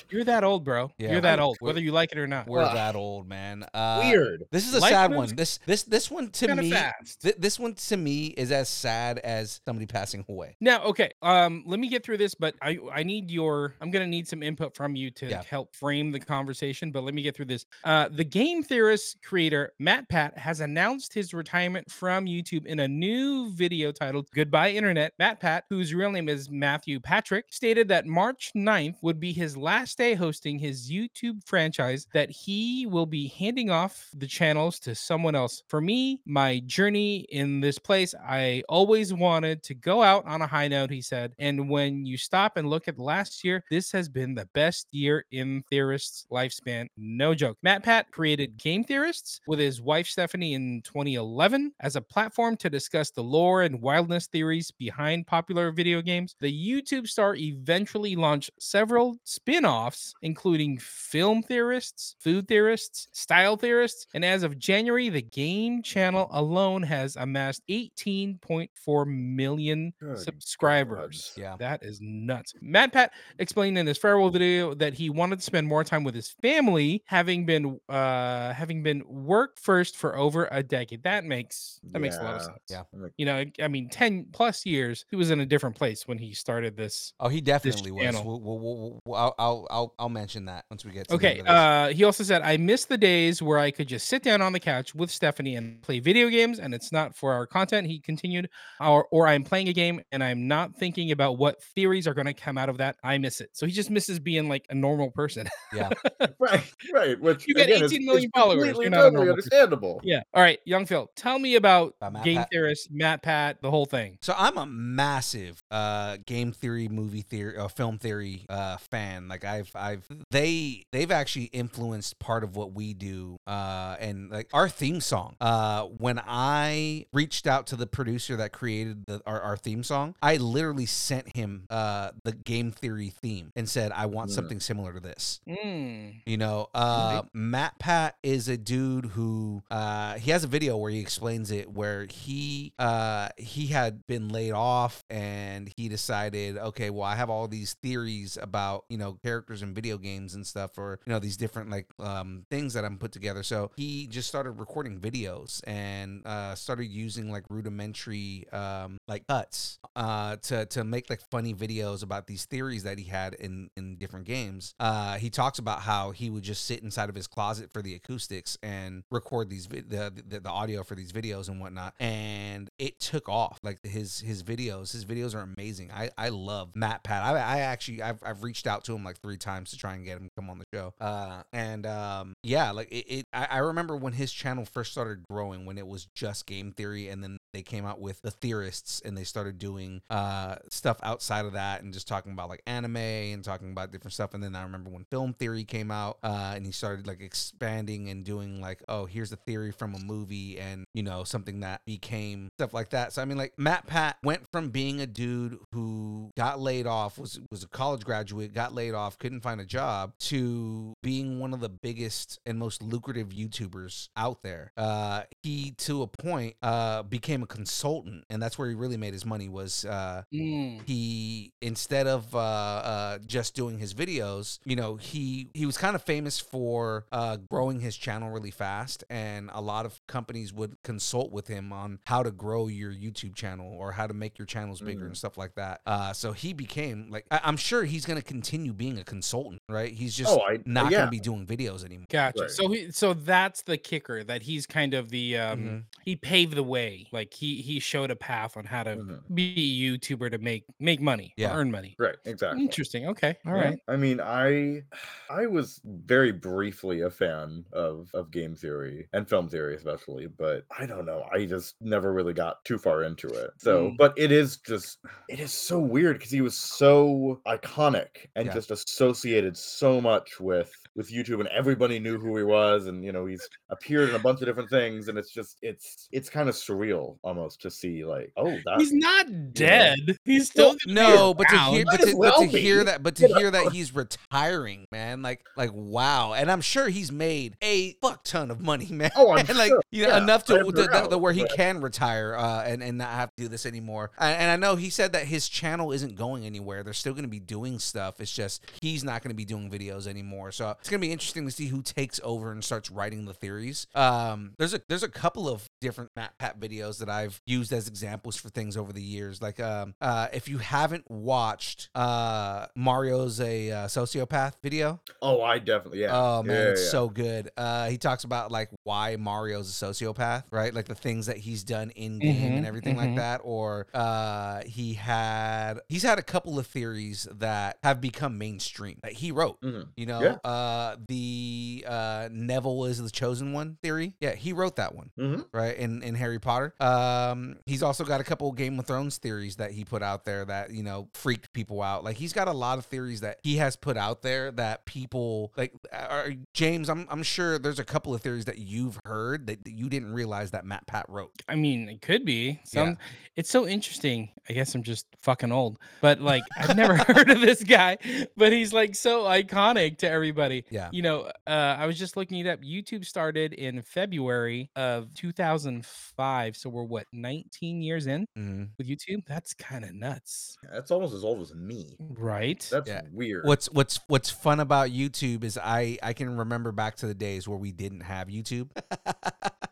You're 0.09 0.23
that 0.25 0.43
old, 0.43 0.63
bro. 0.63 0.91
Yeah. 0.97 1.11
You're 1.13 1.21
that 1.21 1.39
old, 1.39 1.57
whether 1.59 1.79
you 1.79 1.91
like 1.91 2.11
it 2.11 2.17
or 2.17 2.27
not. 2.27 2.47
we're 2.47 2.61
Ugh. 2.61 2.73
that 2.73 2.95
old, 2.95 3.27
man. 3.27 3.65
Uh, 3.73 4.01
weird. 4.03 4.43
This 4.51 4.67
is 4.67 4.75
a 4.75 4.79
Life 4.79 4.91
sad 4.91 5.13
one. 5.13 5.35
This 5.35 5.59
this 5.65 5.83
this 5.83 6.09
one 6.09 6.29
to 6.31 6.55
me. 6.55 6.73
Th- 7.21 7.35
this 7.37 7.59
one 7.59 7.73
to 7.73 7.97
me 7.97 8.27
is 8.27 8.51
as 8.51 8.69
sad 8.69 9.19
as 9.19 9.61
somebody 9.65 9.85
passing 9.85 10.25
away. 10.29 10.55
Now, 10.59 10.83
okay, 10.83 11.11
um, 11.21 11.63
let 11.65 11.79
me 11.79 11.87
get 11.87 12.03
through 12.03 12.17
this, 12.17 12.35
but 12.35 12.55
I 12.61 12.77
I 12.93 13.03
need 13.03 13.31
your 13.31 13.75
I'm 13.81 13.91
gonna 13.91 14.07
need 14.07 14.27
some 14.27 14.43
input 14.43 14.75
from 14.75 14.95
you 14.95 15.11
to 15.11 15.27
Yeah. 15.27 15.43
help 15.49 15.75
frame 15.75 16.11
the 16.11 16.19
conversation. 16.19 16.91
But 16.91 17.03
let 17.03 17.13
me 17.13 17.21
get 17.21 17.35
through 17.35 17.45
this. 17.45 17.65
Uh, 17.83 18.09
the 18.09 18.23
game 18.23 18.63
theorist 18.63 19.17
creator 19.23 19.73
MatPat 19.81 20.37
has 20.37 20.50
announced 20.59 21.13
his 21.13 21.33
retirement 21.33 21.89
from 21.89 22.25
YouTube 22.25 22.65
in 22.65 22.79
a 22.79 22.87
new 22.87 23.51
video 23.51 23.91
titled 23.91 24.29
"Goodbye 24.31 24.71
Internet." 24.71 25.13
MatPat, 25.19 25.61
whose 25.69 25.93
real 25.93 26.11
name 26.11 26.27
is 26.29 26.49
Matthew 26.49 26.99
Patrick, 26.99 27.45
stated 27.49 27.87
that 27.87 28.05
March 28.05 28.51
9th 28.55 28.97
would 29.01 29.19
be 29.19 29.31
his 29.31 29.55
last 29.55 29.97
day 29.97 30.13
hosting 30.13 30.59
his 30.59 30.91
YouTube 30.91 31.45
franchise. 31.45 32.07
That 32.13 32.29
he 32.29 32.85
will 32.85 33.05
be 33.05 33.27
handing 33.29 33.69
off 33.69 34.09
the 34.13 34.27
channels 34.27 34.79
to 34.79 34.95
someone 34.95 35.35
else. 35.35 35.63
For 35.67 35.79
me, 35.79 36.19
my 36.25 36.59
journey 36.65 37.27
in 37.29 37.61
this 37.61 37.79
place, 37.79 38.13
I 38.15 38.63
always 38.67 39.13
wanted 39.13 39.63
to 39.63 39.75
go 39.75 40.01
out 40.01 40.25
on 40.25 40.41
a 40.41 40.47
high 40.47 40.67
note, 40.67 40.89
he 40.89 41.01
said. 41.01 41.33
And 41.39 41.69
when 41.69 42.05
you 42.05 42.17
stop 42.17 42.57
and 42.57 42.69
look 42.69 42.87
at 42.87 42.99
last 42.99 43.43
year, 43.43 43.63
this 43.69 43.91
has 43.91 44.09
been 44.09 44.33
the 44.33 44.47
best 44.53 44.87
year 44.91 45.25
in 45.31 45.63
Theorist's 45.69 46.25
lifespan. 46.31 46.87
No 46.97 47.35
joke. 47.35 47.57
MatPat 47.63 48.05
created 48.11 48.57
Game 48.57 48.83
Theorists 48.83 49.39
with 49.47 49.59
his 49.59 49.81
wife 49.81 50.07
Stephanie 50.07 50.40
in 50.43 50.81
2011 50.83 51.73
as 51.79 51.95
a 51.95 52.01
platform 52.01 52.55
to 52.57 52.69
discuss 52.69 53.11
the 53.11 53.23
lore 53.23 53.61
and 53.63 53.81
wildness 53.81 54.27
theories 54.27 54.71
behind 54.71 55.27
popular 55.27 55.71
video 55.71 56.01
games. 56.01 56.35
The 56.39 56.51
YouTube 56.51 57.07
star 57.07 57.35
eventually 57.35 58.15
launched 58.15 58.51
several 58.59 59.17
spin 59.23 59.65
offs, 59.65 60.13
including 60.21 60.77
film 60.79 61.43
theorists, 61.43 62.15
food 62.19 62.47
theorists, 62.47 63.07
style 63.11 63.57
theorists, 63.57 64.07
and 64.13 64.25
as 64.25 64.43
of 64.43 64.57
January, 64.57 65.09
the 65.09 65.21
game 65.21 65.81
channel 65.83 66.27
alone 66.31 66.83
has 66.83 67.15
amassed 67.15 67.61
18.4 67.69 69.05
million 69.07 69.93
Good 69.99 70.19
subscribers. 70.19 71.33
God. 71.35 71.41
Yeah. 71.41 71.55
That 71.57 71.83
is 71.83 71.99
nuts. 72.01 72.53
MatPat 72.63 73.09
explained 73.39 73.77
in 73.77 73.87
his 73.87 73.97
farewell 73.97 74.29
video 74.29 74.73
that 74.75 74.93
he 74.93 75.09
wanted 75.09 75.39
to 75.39 75.45
spend 75.45 75.67
more 75.67 75.83
time 75.83 76.03
with 76.03 76.15
his 76.15 76.29
family, 76.41 77.03
having 77.05 77.45
been 77.45 77.79
uh 77.89 78.53
having 78.53 78.83
been 78.83 79.03
work 79.07 79.57
first 79.57 79.97
for 79.97 80.17
over 80.17 80.30
a 80.51 80.63
decade. 80.63 81.03
That 81.03 81.23
makes 81.25 81.79
that 81.91 81.99
makes 81.99 82.17
a 82.17 82.23
lot 82.23 82.35
of 82.35 82.41
sense. 82.43 82.57
Yeah. 82.69 82.83
You 83.17 83.25
know, 83.25 83.43
I 83.61 83.67
mean, 83.67 83.89
10 83.89 84.27
plus 84.31 84.65
years, 84.65 85.05
he 85.09 85.15
was 85.15 85.31
in 85.31 85.39
a 85.39 85.45
different 85.45 85.75
place 85.75 86.07
when 86.07 86.17
he 86.17 86.33
started 86.33 86.75
this. 86.77 87.13
Oh, 87.19 87.27
he 87.29 87.41
definitely 87.41 87.91
was. 87.91 88.03
channel. 88.03 88.23
We'll, 88.25 88.39
we'll, 88.41 88.59
we'll, 88.59 89.01
we'll- 89.05 89.15
I'll, 89.15 89.35
I'll, 89.37 89.67
I'll, 89.69 89.93
I'll 89.99 90.09
mention 90.09 90.45
that 90.45 90.65
once 90.69 90.85
we 90.85 90.91
get 90.91 91.07
to 91.07 91.11
the 91.11 91.15
Okay. 91.15 91.39
end 91.39 91.39
of 91.41 91.45
this. 91.45 91.51
Uh, 91.53 91.93
he 91.95 92.03
also 92.03 92.23
said, 92.23 92.41
I 92.41 92.57
miss 92.57 92.85
the 92.85 92.97
days 92.97 93.41
where 93.41 93.59
I 93.59 93.71
could 93.71 93.87
just 93.87 94.07
sit 94.07 94.23
down 94.23 94.41
on 94.41 94.53
the 94.53 94.59
couch 94.59 94.95
with 94.95 95.11
Stephanie 95.11 95.55
and 95.55 95.81
play 95.81 95.99
video 95.99 96.29
games, 96.29 96.59
and 96.59 96.73
it's 96.73 96.91
not 96.91 97.15
for 97.15 97.33
our 97.33 97.45
content. 97.45 97.87
He 97.87 97.99
continued, 97.99 98.49
or, 98.79 99.07
or 99.11 99.27
I'm 99.27 99.43
playing 99.43 99.67
a 99.69 99.73
game 99.73 100.01
and 100.11 100.23
I'm 100.23 100.47
not 100.47 100.75
thinking 100.75 101.11
about 101.11 101.37
what 101.37 101.61
theories 101.61 102.07
are 102.07 102.13
going 102.13 102.27
to 102.27 102.33
come 102.33 102.57
out 102.57 102.69
of 102.69 102.77
that. 102.77 102.97
I 103.03 103.17
miss 103.17 103.41
it. 103.41 103.49
So 103.53 103.65
he 103.65 103.71
just 103.71 103.89
misses 103.89 104.19
being 104.19 104.47
like 104.49 104.65
a 104.69 104.75
normal 104.75 105.11
person. 105.11 105.47
yeah. 105.73 105.89
right, 106.39 106.63
right. 106.93 107.19
Which 107.19 107.47
You 107.47 107.53
got 107.55 107.65
again, 107.67 107.83
is- 107.83 107.91
is 107.91 108.27
followers, 108.33 108.63
completely, 108.63 108.83
you're 108.85 108.89
not 108.91 108.97
a 108.99 109.01
totally 109.03 109.15
normal 109.25 109.35
person. 109.35 109.49
understandable. 109.53 110.01
Yeah. 110.21 110.37
All 110.37 110.43
right. 110.43 110.59
Young 110.65 110.85
Phil, 110.85 111.09
tell 111.15 111.39
me 111.39 111.55
about 111.55 111.95
About 112.01 112.23
game 112.23 112.37
Pat? 112.37 112.49
theorist, 112.51 112.93
MatPat, 112.93 113.61
the 113.61 113.71
whole 113.71 113.85
thing. 113.85 114.17
So 114.21 114.33
I'm 114.37 114.57
a 114.57 114.65
massive 114.65 115.60
uh 115.71 116.17
game 116.25 116.51
theory, 116.51 116.87
movie 116.87 117.21
theory, 117.21 117.57
uh, 117.57 117.67
film 117.67 117.97
theory 117.97 118.45
uh 118.49 118.77
fan. 118.77 119.27
Like 119.27 119.43
I've 119.45 119.71
I've 119.75 120.05
they 120.31 120.83
they've 120.91 121.11
actually 121.11 121.45
influenced 121.45 122.19
part 122.19 122.43
of 122.43 122.55
what 122.55 122.73
we 122.73 122.93
do 122.93 123.39
uh 123.47 123.95
and 123.99 124.29
like 124.29 124.49
our 124.53 124.69
theme 124.69 125.01
song. 125.01 125.35
Uh 125.41 125.83
when 125.85 126.21
I 126.25 127.05
reached 127.13 127.47
out 127.47 127.67
to 127.67 127.75
the 127.75 127.87
producer 127.87 128.35
that 128.37 128.51
created 128.51 129.05
the 129.07 129.21
our, 129.25 129.39
our 129.41 129.57
theme 129.57 129.83
song, 129.83 130.15
I 130.21 130.37
literally 130.37 130.85
sent 130.85 131.35
him 131.35 131.65
uh 131.69 132.11
the 132.23 132.33
game 132.33 132.71
theory 132.71 133.09
theme 133.21 133.51
and 133.55 133.67
said 133.69 133.91
I 133.91 134.05
want 134.07 134.21
Mm. 134.21 134.33
something 134.33 134.59
similar 134.59 134.93
to 134.93 134.99
this. 134.99 135.39
Mm. 135.49 136.21
You 136.25 136.37
know, 136.37 136.67
uh, 136.75 137.23
MatPat 137.35 138.11
is 138.23 138.47
a 138.49 138.57
dude 138.57 139.05
who 139.05 139.63
uh, 139.71 140.15
he 140.15 140.31
has 140.31 140.43
a 140.43 140.47
video 140.47 140.77
where 140.77 140.91
he 140.91 140.99
explains 140.99 141.49
it, 141.51 141.71
where 141.71 142.05
he 142.05 142.73
uh, 142.77 143.29
he 143.37 143.67
had 143.67 144.05
been 144.05 144.29
laid 144.29 144.51
off 144.51 145.03
and 145.09 145.60
he 145.75 145.89
decided, 145.89 146.57
okay, 146.57 146.89
well, 146.89 147.03
I 147.03 147.15
have 147.15 147.29
all 147.29 147.47
these 147.47 147.73
theories 147.73 148.37
about 148.41 148.85
you 148.89 148.97
know 148.97 149.17
characters 149.23 149.61
in 149.61 149.73
video 149.73 149.97
games 149.97 150.35
and 150.35 150.45
stuff, 150.45 150.77
or 150.77 150.99
you 151.05 151.13
know 151.13 151.19
these 151.19 151.37
different 151.37 151.69
like 151.69 151.87
um, 151.99 152.45
things 152.49 152.73
that 152.73 152.85
I'm 152.85 152.97
put 152.97 153.11
together. 153.11 153.43
So 153.43 153.71
he 153.75 154.07
just 154.07 154.27
started 154.27 154.51
recording 154.51 154.99
videos 154.99 155.61
and 155.65 156.25
uh, 156.25 156.55
started 156.55 156.85
using 156.85 157.31
like 157.31 157.43
rudimentary 157.49 158.47
um, 158.51 158.97
like 159.07 159.27
cuts 159.27 159.79
uh, 159.95 160.37
to 160.37 160.65
to 160.67 160.83
make 160.83 161.09
like 161.09 161.21
funny 161.29 161.53
videos 161.53 162.03
about 162.03 162.27
these 162.27 162.45
theories 162.45 162.83
that 162.83 162.97
he 162.97 163.05
had 163.05 163.33
in 163.35 163.69
in 163.75 163.95
different 163.95 164.25
games. 164.25 164.73
Uh, 164.79 165.17
he 165.17 165.29
talks 165.29 165.59
about 165.59 165.81
how 165.81 166.11
he 166.11 166.29
would 166.29 166.43
just 166.43 166.65
sit 166.65 166.81
inside 166.83 167.09
of 167.09 167.15
his 167.15 167.27
closet 167.27 167.71
for 167.71 167.81
the 167.81 167.95
acoustics 167.95 168.57
and 168.63 169.03
record 169.11 169.49
these 169.49 169.65
vi- 169.65 169.81
the, 169.81 170.11
the 170.27 170.39
the 170.39 170.49
audio 170.49 170.83
for 170.83 170.95
these 170.95 171.11
videos 171.11 171.49
and 171.49 171.59
whatnot, 171.59 171.93
and 171.99 172.69
it 172.77 172.99
took 172.99 173.29
off. 173.29 173.59
Like 173.63 173.85
his 173.85 174.19
his 174.19 174.43
videos, 174.43 174.91
his 174.91 175.05
videos 175.05 175.35
are 175.35 175.47
amazing. 175.57 175.91
I 175.91 176.09
I 176.17 176.29
love 176.29 176.73
MatPat. 176.73 177.21
I, 177.21 177.33
I 177.33 177.59
actually 177.59 178.01
I've 178.01 178.21
I've 178.23 178.43
reached 178.43 178.67
out 178.67 178.83
to 178.85 178.95
him 178.95 179.03
like 179.03 179.19
three 179.21 179.37
times 179.37 179.71
to 179.71 179.77
try 179.77 179.93
and 179.93 180.05
get 180.05 180.17
him 180.17 180.29
come 180.35 180.49
on 180.49 180.59
the 180.59 180.65
show. 180.73 180.93
Uh, 180.99 181.43
and 181.53 181.85
um, 181.85 182.33
yeah, 182.43 182.71
like 182.71 182.91
it. 182.91 183.05
it 183.07 183.25
I, 183.33 183.47
I 183.51 183.57
remember 183.59 183.95
when 183.95 184.13
his 184.13 184.31
channel 184.31 184.65
first 184.65 184.91
started 184.91 185.23
growing, 185.29 185.65
when 185.65 185.77
it 185.77 185.87
was 185.87 186.07
just 186.15 186.45
game 186.45 186.71
theory, 186.71 187.07
and 187.09 187.23
then 187.23 187.37
they 187.53 187.61
came 187.61 187.85
out 187.85 187.99
with 187.99 188.21
the 188.21 188.31
theorists 188.31 189.01
and 189.03 189.17
they 189.17 189.23
started 189.23 189.57
doing 189.57 190.01
uh 190.09 190.55
stuff 190.69 190.97
outside 191.03 191.45
of 191.45 191.53
that 191.53 191.81
and 191.83 191.93
just 191.93 192.07
talking 192.07 192.31
about 192.31 192.49
like 192.49 192.61
anime 192.65 192.97
and 192.97 193.43
talking 193.43 193.71
about 193.71 193.91
different 193.91 194.13
stuff. 194.13 194.33
And 194.33 194.43
then 194.43 194.55
i 194.55 194.63
remember 194.63 194.89
when 194.89 195.05
film 195.05 195.33
theory 195.33 195.63
came 195.63 195.91
out 195.91 196.17
uh 196.23 196.53
and 196.55 196.65
he 196.65 196.71
started 196.71 197.07
like 197.07 197.21
expanding 197.21 198.09
and 198.09 198.23
doing 198.23 198.61
like 198.61 198.83
oh 198.87 199.05
here's 199.05 199.31
a 199.31 199.35
theory 199.35 199.71
from 199.71 199.95
a 199.95 199.99
movie 199.99 200.59
and 200.59 200.85
you 200.93 201.03
know 201.03 201.23
something 201.23 201.61
that 201.61 201.83
became 201.85 202.49
stuff 202.57 202.73
like 202.73 202.89
that. 202.91 203.13
So 203.13 203.21
i 203.21 203.25
mean 203.25 203.37
like 203.37 203.53
matt 203.57 203.87
pat 203.87 204.17
went 204.23 204.49
from 204.51 204.69
being 204.69 205.01
a 205.01 205.07
dude 205.07 205.57
who 205.73 206.31
got 206.37 206.59
laid 206.59 206.87
off 206.87 207.17
was 207.17 207.39
was 207.51 207.63
a 207.63 207.67
college 207.67 208.03
graduate 208.03 208.53
got 208.53 208.73
laid 208.73 208.93
off 208.93 209.17
couldn't 209.17 209.41
find 209.41 209.59
a 209.61 209.65
job 209.65 210.13
to 210.19 210.93
being 211.03 211.39
one 211.39 211.53
of 211.53 211.59
the 211.59 211.69
biggest 211.69 212.39
and 212.45 212.57
most 212.57 212.81
lucrative 212.81 213.29
youtubers 213.29 214.09
out 214.15 214.43
there. 214.43 214.71
Uh 214.77 215.23
he 215.43 215.71
to 215.71 216.01
a 216.01 216.07
point 216.07 216.55
uh 216.61 217.03
became 217.41 217.43
a 217.43 217.47
consultant 217.61 218.23
and 218.29 218.41
that's 218.41 218.57
where 218.57 218.69
he 218.69 218.75
really 218.75 218.97
made 218.97 219.13
his 219.13 219.25
money 219.25 219.49
was 219.49 219.85
uh 219.85 220.23
Mm. 220.33 220.87
he 220.87 221.51
instead 221.61 222.07
of 222.07 222.33
uh, 222.35 222.39
uh, 222.39 223.17
just 223.25 223.55
doing 223.55 223.77
his 223.79 223.93
videos, 223.93 224.59
you 224.65 224.75
know, 224.75 224.95
he 224.95 225.49
he 225.53 225.65
was 225.65 225.77
kind 225.77 225.95
of 225.95 226.01
famous 226.03 226.39
for 226.39 227.05
uh, 227.11 227.37
growing 227.49 227.79
his 227.79 227.95
channel 227.97 228.29
really 228.29 228.51
fast, 228.51 229.03
and 229.09 229.49
a 229.53 229.61
lot 229.61 229.85
of 229.85 229.99
companies 230.07 230.53
would 230.53 230.75
consult 230.83 231.31
with 231.31 231.47
him 231.47 231.71
on 231.73 231.99
how 232.05 232.23
to 232.23 232.31
grow 232.31 232.67
your 232.67 232.91
YouTube 232.91 233.35
channel 233.35 233.75
or 233.77 233.91
how 233.91 234.07
to 234.07 234.13
make 234.13 234.37
your 234.39 234.45
channels 234.45 234.79
bigger 234.81 235.03
Mm. 235.03 235.07
and 235.07 235.17
stuff 235.17 235.37
like 235.37 235.55
that. 235.55 235.81
Uh, 235.85 236.13
so 236.13 236.31
he 236.31 236.53
became 236.53 237.09
like 237.09 237.25
I- 237.31 237.41
I'm 237.43 237.57
sure 237.57 237.83
he's 237.83 238.05
going 238.05 238.19
to 238.19 238.25
continue 238.25 238.73
being 238.73 238.97
a 238.97 239.03
consultant, 239.03 239.61
right? 239.69 239.93
He's 239.93 240.15
just 240.15 240.31
Oh, 240.31 240.41
I 240.41 240.59
not 240.65 240.91
yeah. 240.91 240.99
going 240.99 241.07
to 241.07 241.11
be 241.11 241.19
doing 241.19 241.45
videos 241.45 241.83
anymore. 241.85 242.07
Gotcha. 242.09 242.41
Right. 242.43 242.51
So 242.51 242.67
he, 242.69 242.91
so 242.91 243.13
that's 243.13 243.63
the 243.63 243.77
kicker 243.77 244.23
that 244.23 244.43
he's 244.43 244.65
kind 244.65 244.93
of 244.93 245.09
the 245.09 245.37
um 245.37 245.59
Mhm. 245.59 245.83
he 246.05 246.15
paved 246.15 246.55
the 246.55 246.63
way. 246.63 247.07
Like 247.11 247.30
he 247.33 247.61
he 247.61 247.79
showed 247.79 248.11
a 248.11 248.15
path 248.15 248.57
on 248.57 248.65
how 248.65 248.83
to 248.83 248.99
Mhm. 248.99 249.21
be 249.33 249.53
a 249.55 249.97
YouTuber 249.97 250.31
to 250.31 250.37
make 250.39 250.65
make 250.79 251.01
money, 251.01 251.37
Yeah. 251.37 251.55
earn 251.55 251.71
money. 251.71 251.99
Right, 251.99 252.17
exactly. 252.25 252.63
Interesting. 252.63 253.07
Okay. 253.07 253.37
All 253.45 253.53
Yeah. 253.53 253.71
right. 253.71 253.79
I 253.87 253.95
mean, 253.97 254.19
I 254.19 254.83
I 255.29 255.45
was 255.47 255.79
very 255.85 256.31
briefly 256.33 257.01
a 257.01 257.09
fan 257.11 257.65
of 257.71 258.09
of 258.13 258.31
game 258.31 258.55
theory 258.55 259.07
and 259.13 259.29
film 259.29 259.47
theory 259.47 259.75
especially, 259.75 260.27
but 260.27 260.65
I 260.77 260.85
don't 260.85 261.05
know. 261.05 261.23
I 261.31 261.45
just 261.45 261.75
never 261.81 262.11
really 262.13 262.33
got 262.33 262.65
too 262.65 262.77
far 262.77 263.03
into 263.03 263.33
it. 263.35 263.51
So, 263.57 263.91
Mm. 263.91 263.97
but 263.97 264.13
it 264.17 264.31
is 264.31 264.57
just 264.57 264.99
it 265.29 265.39
is 265.39 265.53
so 265.53 265.79
weird 265.79 266.17
because 266.17 266.31
he 266.31 266.41
was 266.41 266.57
so 266.57 267.41
iconic 267.47 268.27
and 268.35 268.49
Yeah. 268.49 268.51
just 268.51 268.71
associated 268.71 269.55
so 269.55 270.01
much 270.01 270.39
with 270.39 270.73
with 270.95 271.09
YouTube 271.11 271.39
and 271.39 271.47
everybody 271.49 271.99
knew 271.99 272.19
who 272.19 272.35
he 272.37 272.43
was 272.43 272.87
and 272.87 273.05
you 273.05 273.11
know, 273.13 273.25
he's 273.27 273.49
appeared 273.69 274.09
in 274.09 274.15
a 274.15 274.19
bunch 274.19 274.41
of 274.41 274.47
different 274.47 274.69
things 274.69 275.07
and 275.07 275.17
it's 275.17 275.31
just 275.31 275.57
it's 275.61 276.09
it's 276.11 276.29
kind 276.29 276.49
of 276.49 276.55
surreal 276.55 277.19
almost 277.23 277.61
to 277.61 277.71
see 277.71 278.03
like, 278.05 278.31
oh, 278.37 278.57
that 278.65 278.75
He's 278.79 278.91
not 278.93 279.53
dead. 279.53 280.17
He's 280.25 280.49
still 280.49 280.75
No, 280.87 281.33
but 281.33 281.47
to 281.49 281.57
hear, 281.57 281.85
but 281.85 282.01
to, 282.01 282.15
well 282.15 282.33
but 282.41 282.51
to 282.51 282.57
hear 282.57 282.83
that, 282.83 283.03
but 283.03 283.19
you 283.19 283.27
to 283.27 283.33
hear 283.35 283.51
know? 283.51 283.63
that 283.63 283.71
he's 283.73 283.93
retiring, 283.93 284.85
man, 284.91 285.21
like, 285.21 285.45
like 285.55 285.71
wow, 285.73 286.33
and 286.33 286.51
I'm 286.51 286.61
sure 286.61 286.87
he's 286.89 287.11
made 287.11 287.55
a 287.61 287.93
fuck 288.01 288.23
ton 288.23 288.51
of 288.51 288.59
money, 288.61 288.87
man. 288.91 289.11
Oh, 289.15 289.31
I'm 289.31 289.39
and 289.47 289.57
like 289.57 289.69
sure. 289.69 289.81
you 289.91 290.03
know 290.03 290.09
Yeah, 290.09 290.23
enough 290.23 290.45
to, 290.45 290.53
whatever 290.63 290.71
to, 290.87 291.03
to- 291.03 291.09
to 291.09 291.17
where 291.17 291.33
he 291.33 291.41
but- 291.41 291.55
can 291.55 291.81
retire 291.81 292.35
uh, 292.35 292.63
and 292.63 292.81
and 292.83 292.97
not 292.97 293.09
have 293.09 293.29
to 293.35 293.43
do 293.43 293.47
this 293.47 293.65
anymore. 293.65 294.11
And, 294.17 294.35
and 294.41 294.51
I 294.51 294.55
know 294.55 294.75
he 294.75 294.89
said 294.89 295.13
that 295.13 295.25
his 295.25 295.47
channel 295.49 295.91
isn't 295.91 296.15
going 296.15 296.45
anywhere. 296.45 296.83
They're 296.83 296.93
still 296.93 297.13
going 297.13 297.23
to 297.23 297.29
be 297.29 297.39
doing 297.39 297.79
stuff. 297.79 298.19
It's 298.19 298.31
just 298.31 298.65
he's 298.81 299.03
not 299.03 299.21
going 299.21 299.29
to 299.29 299.35
be 299.35 299.45
doing 299.45 299.69
videos 299.69 300.07
anymore. 300.07 300.51
So 300.51 300.71
it's 300.79 300.89
going 300.89 300.99
to 301.01 301.05
be 301.07 301.11
interesting 301.11 301.45
to 301.45 301.51
see 301.51 301.67
who 301.67 301.81
takes 301.81 302.19
over 302.23 302.51
and 302.51 302.63
starts 302.63 302.89
writing 302.89 303.25
the 303.25 303.33
theories. 303.33 303.87
Um, 303.95 304.53
there's 304.57 304.73
a 304.73 304.81
there's 304.87 305.03
a 305.03 305.09
couple 305.09 305.47
of 305.49 305.69
different 305.81 306.11
MatPat 306.17 306.59
videos 306.59 306.97
that 306.99 307.09
I've 307.11 307.41
used 307.45 307.71
as 307.73 307.87
examples 307.87 308.35
for 308.35 308.49
things 308.49 308.75
over 308.77 308.91
the 308.93 309.01
years. 309.01 309.41
Like 309.41 309.59
um, 309.59 309.93
uh, 310.01 310.27
if 310.33 310.47
you 310.47 310.57
haven't 310.57 311.09
watched 311.09 311.89
uh, 311.95 312.67
Mario's 312.75 313.39
a 313.39 313.71
uh, 313.71 313.87
sociopath 313.87 314.53
video, 314.63 314.99
Oh, 315.21 315.41
I 315.41 315.59
definitely 315.59 316.01
yeah. 316.01 316.09
Oh 316.13 316.43
man, 316.43 316.55
Yeah, 316.55 316.71
it's 316.71 316.83
yeah. 316.83 316.89
so 316.89 317.09
good. 317.09 317.51
Uh, 317.57 317.89
he 317.89 317.97
talks 317.97 318.23
about 318.23 318.51
like 318.51 318.69
why 318.83 319.15
Mario's 319.17 319.69
a 319.81 319.85
sociopath, 319.85 320.45
right? 320.51 320.73
Like 320.73 320.85
the 320.85 320.95
things 320.95 321.27
that 321.27 321.37
he's 321.37 321.63
done 321.63 321.91
in 321.91 322.19
game 322.19 322.55
and 322.55 322.65
Mhm, 322.65 322.67
everything 322.67 322.95
mhm. 322.95 322.97
like 323.05 323.15
that. 323.15 323.41
Or 323.43 323.87
uh, 323.93 324.61
he 324.65 324.93
had 324.95 325.79
he's 325.89 326.03
had 326.03 326.17
a 326.19 326.23
couple 326.23 326.57
of 326.57 326.67
theories 326.67 327.27
that 327.31 327.77
have 327.83 328.01
become 328.01 328.37
mainstream 328.37 328.97
that 329.03 329.13
he 329.13 329.31
wrote. 329.31 329.59
Mhm. 329.61 329.87
You 329.95 330.05
know, 330.05 330.21
Yeah. 330.21 330.49
uh, 330.49 330.95
the 331.07 331.85
uh, 331.87 332.29
Neville 332.31 332.85
is 332.85 333.01
the 333.01 333.09
chosen 333.09 333.53
one 333.53 333.77
theory. 333.83 334.15
Yeah, 334.19 334.35
he 334.35 334.53
wrote 334.53 334.75
that 334.77 334.95
one 334.95 335.11
Mhm. 335.17 335.45
right 335.53 335.75
in 335.77 336.01
in 336.03 336.15
harry 336.15 336.39
potter 336.39 336.73
uh 336.79 336.85
Um, 337.01 337.57
he's 337.65 337.83
also 337.83 338.03
got 338.03 338.21
a 338.21 338.23
couple 338.23 338.49
of 338.49 338.55
Game 338.55 338.77
of 338.79 338.85
Thrones 338.85 339.17
theories 339.17 339.55
that 339.57 339.71
he 339.71 339.83
put 339.83 340.03
out 340.03 340.25
there 340.25 340.45
that 340.45 340.71
you 340.71 340.83
know 340.83 341.09
freaked 341.13 341.53
people 341.53 341.81
out. 341.81 342.03
Like 342.03 342.17
he's 342.17 342.33
got 342.33 342.47
a 342.47 342.53
lot 342.53 342.77
of 342.77 342.85
theories 342.85 343.21
that 343.21 343.39
he 343.43 343.57
has 343.57 343.75
put 343.75 343.97
out 343.97 344.21
there 344.21 344.51
that 344.51 344.85
people 344.85 345.53
like. 345.57 345.73
Are, 345.91 346.31
James, 346.53 346.89
I'm 346.89 347.07
I'm 347.09 347.23
sure 347.23 347.57
there's 347.59 347.79
a 347.79 347.83
couple 347.85 348.13
of 348.13 348.21
theories 348.21 348.45
that 348.45 348.57
you've 348.57 348.99
heard 349.05 349.47
that 349.47 349.59
you 349.65 349.89
didn't 349.89 350.13
realize 350.13 350.51
that 350.51 350.65
MatPat 350.65 351.05
wrote. 351.07 351.31
I 351.47 351.55
mean, 351.55 351.89
it 351.89 352.01
could 352.01 352.25
be. 352.25 352.59
Some 352.63 352.97
it's 353.35 353.49
so 353.49 353.67
interesting. 353.67 354.29
I 354.49 354.53
guess 354.53 354.75
I'm 354.75 354.83
just 354.83 355.07
fucking 355.21 355.51
old. 355.51 355.79
But 356.01 356.19
like 356.21 356.43
I've 356.57 356.75
never 356.75 356.95
heard 356.97 357.29
of 357.29 357.41
this 357.41 357.63
guy, 357.63 357.97
but 358.35 358.51
he's 358.51 358.73
like 358.73 358.95
so 358.95 359.23
iconic 359.23 359.99
to 359.99 360.09
everybody. 360.09 360.65
Yeah. 360.69 360.89
You 360.91 361.01
know, 361.01 361.31
uh 361.47 361.75
I 361.79 361.85
was 361.85 361.97
just 361.97 362.17
looking 362.17 362.39
it 362.39 362.47
up. 362.47 362.61
YouTube 362.61 363.05
started 363.05 363.53
in 363.53 363.81
February 363.81 364.69
of 364.75 365.13
2005. 365.15 366.57
So 366.57 366.69
we're 366.69 366.80
what, 366.83 367.07
19 367.13 367.81
years 367.81 368.07
in 368.07 368.25
Mhm. 368.37 368.69
with 368.77 368.87
YouTube? 368.87 369.23
That's 369.27 369.53
kind 369.53 369.83
of 369.85 369.93
nuts. 369.93 370.57
That's 370.71 370.91
almost 370.91 371.13
as 371.13 371.23
old 371.23 371.41
as 371.41 371.53
me. 371.53 371.95
Right? 371.99 372.65
That's 372.71 372.87
Yeah. 372.89 373.01
weird. 373.11 373.45
What's 373.45 373.67
what's 373.71 373.99
what's 374.07 374.29
fun 374.29 374.59
about 374.59 374.89
YouTube 374.89 375.43
is 375.43 375.57
I 375.57 375.97
I 376.03 376.13
can 376.13 376.37
remember 376.37 376.71
back 376.71 376.95
to 376.97 377.07
the 377.07 377.15
days 377.15 377.47
where 377.47 377.57
we 377.57 377.71
didn't 377.71 378.01
have 378.01 378.27
YouTube. 378.27 378.69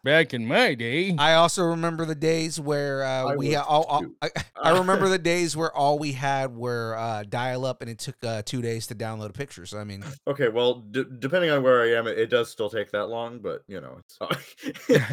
Back 0.01 0.33
in 0.33 0.47
my 0.47 0.75
day. 0.75 1.13
I 1.19 1.33
also 1.33 1.61
remember 1.63 2.05
the 2.05 2.15
days 2.15 2.57
where 2.57 3.03
uh, 3.03 3.35
we 3.35 3.57
all, 3.57 3.83
all. 3.83 4.05
I, 4.21 4.29
I 4.55 4.77
remember 4.77 5.09
the 5.09 5.17
days 5.19 5.57
where 5.57 5.75
all 5.75 5.99
we 5.99 6.13
had 6.13 6.55
were 6.55 6.95
uh, 6.97 7.23
dial 7.27 7.65
up 7.65 7.81
and 7.81 7.91
it 7.91 7.99
took 7.99 8.15
uh, 8.23 8.41
two 8.45 8.61
days 8.61 8.87
to 8.87 8.95
download 8.95 9.29
a 9.29 9.33
picture. 9.33 9.65
So 9.65 9.77
I 9.77 9.83
mean, 9.83 10.05
Okay, 10.25 10.47
well, 10.47 10.75
d- 10.75 11.03
depending 11.19 11.49
on 11.49 11.63
where 11.63 11.81
I 11.81 11.97
am, 11.99 12.07
it, 12.07 12.17
it 12.17 12.29
does 12.29 12.49
still 12.49 12.69
take 12.69 12.91
that 12.91 13.07
long, 13.07 13.39
but 13.39 13.63
you 13.67 13.81
know, 13.81 13.99
it's 13.99 14.17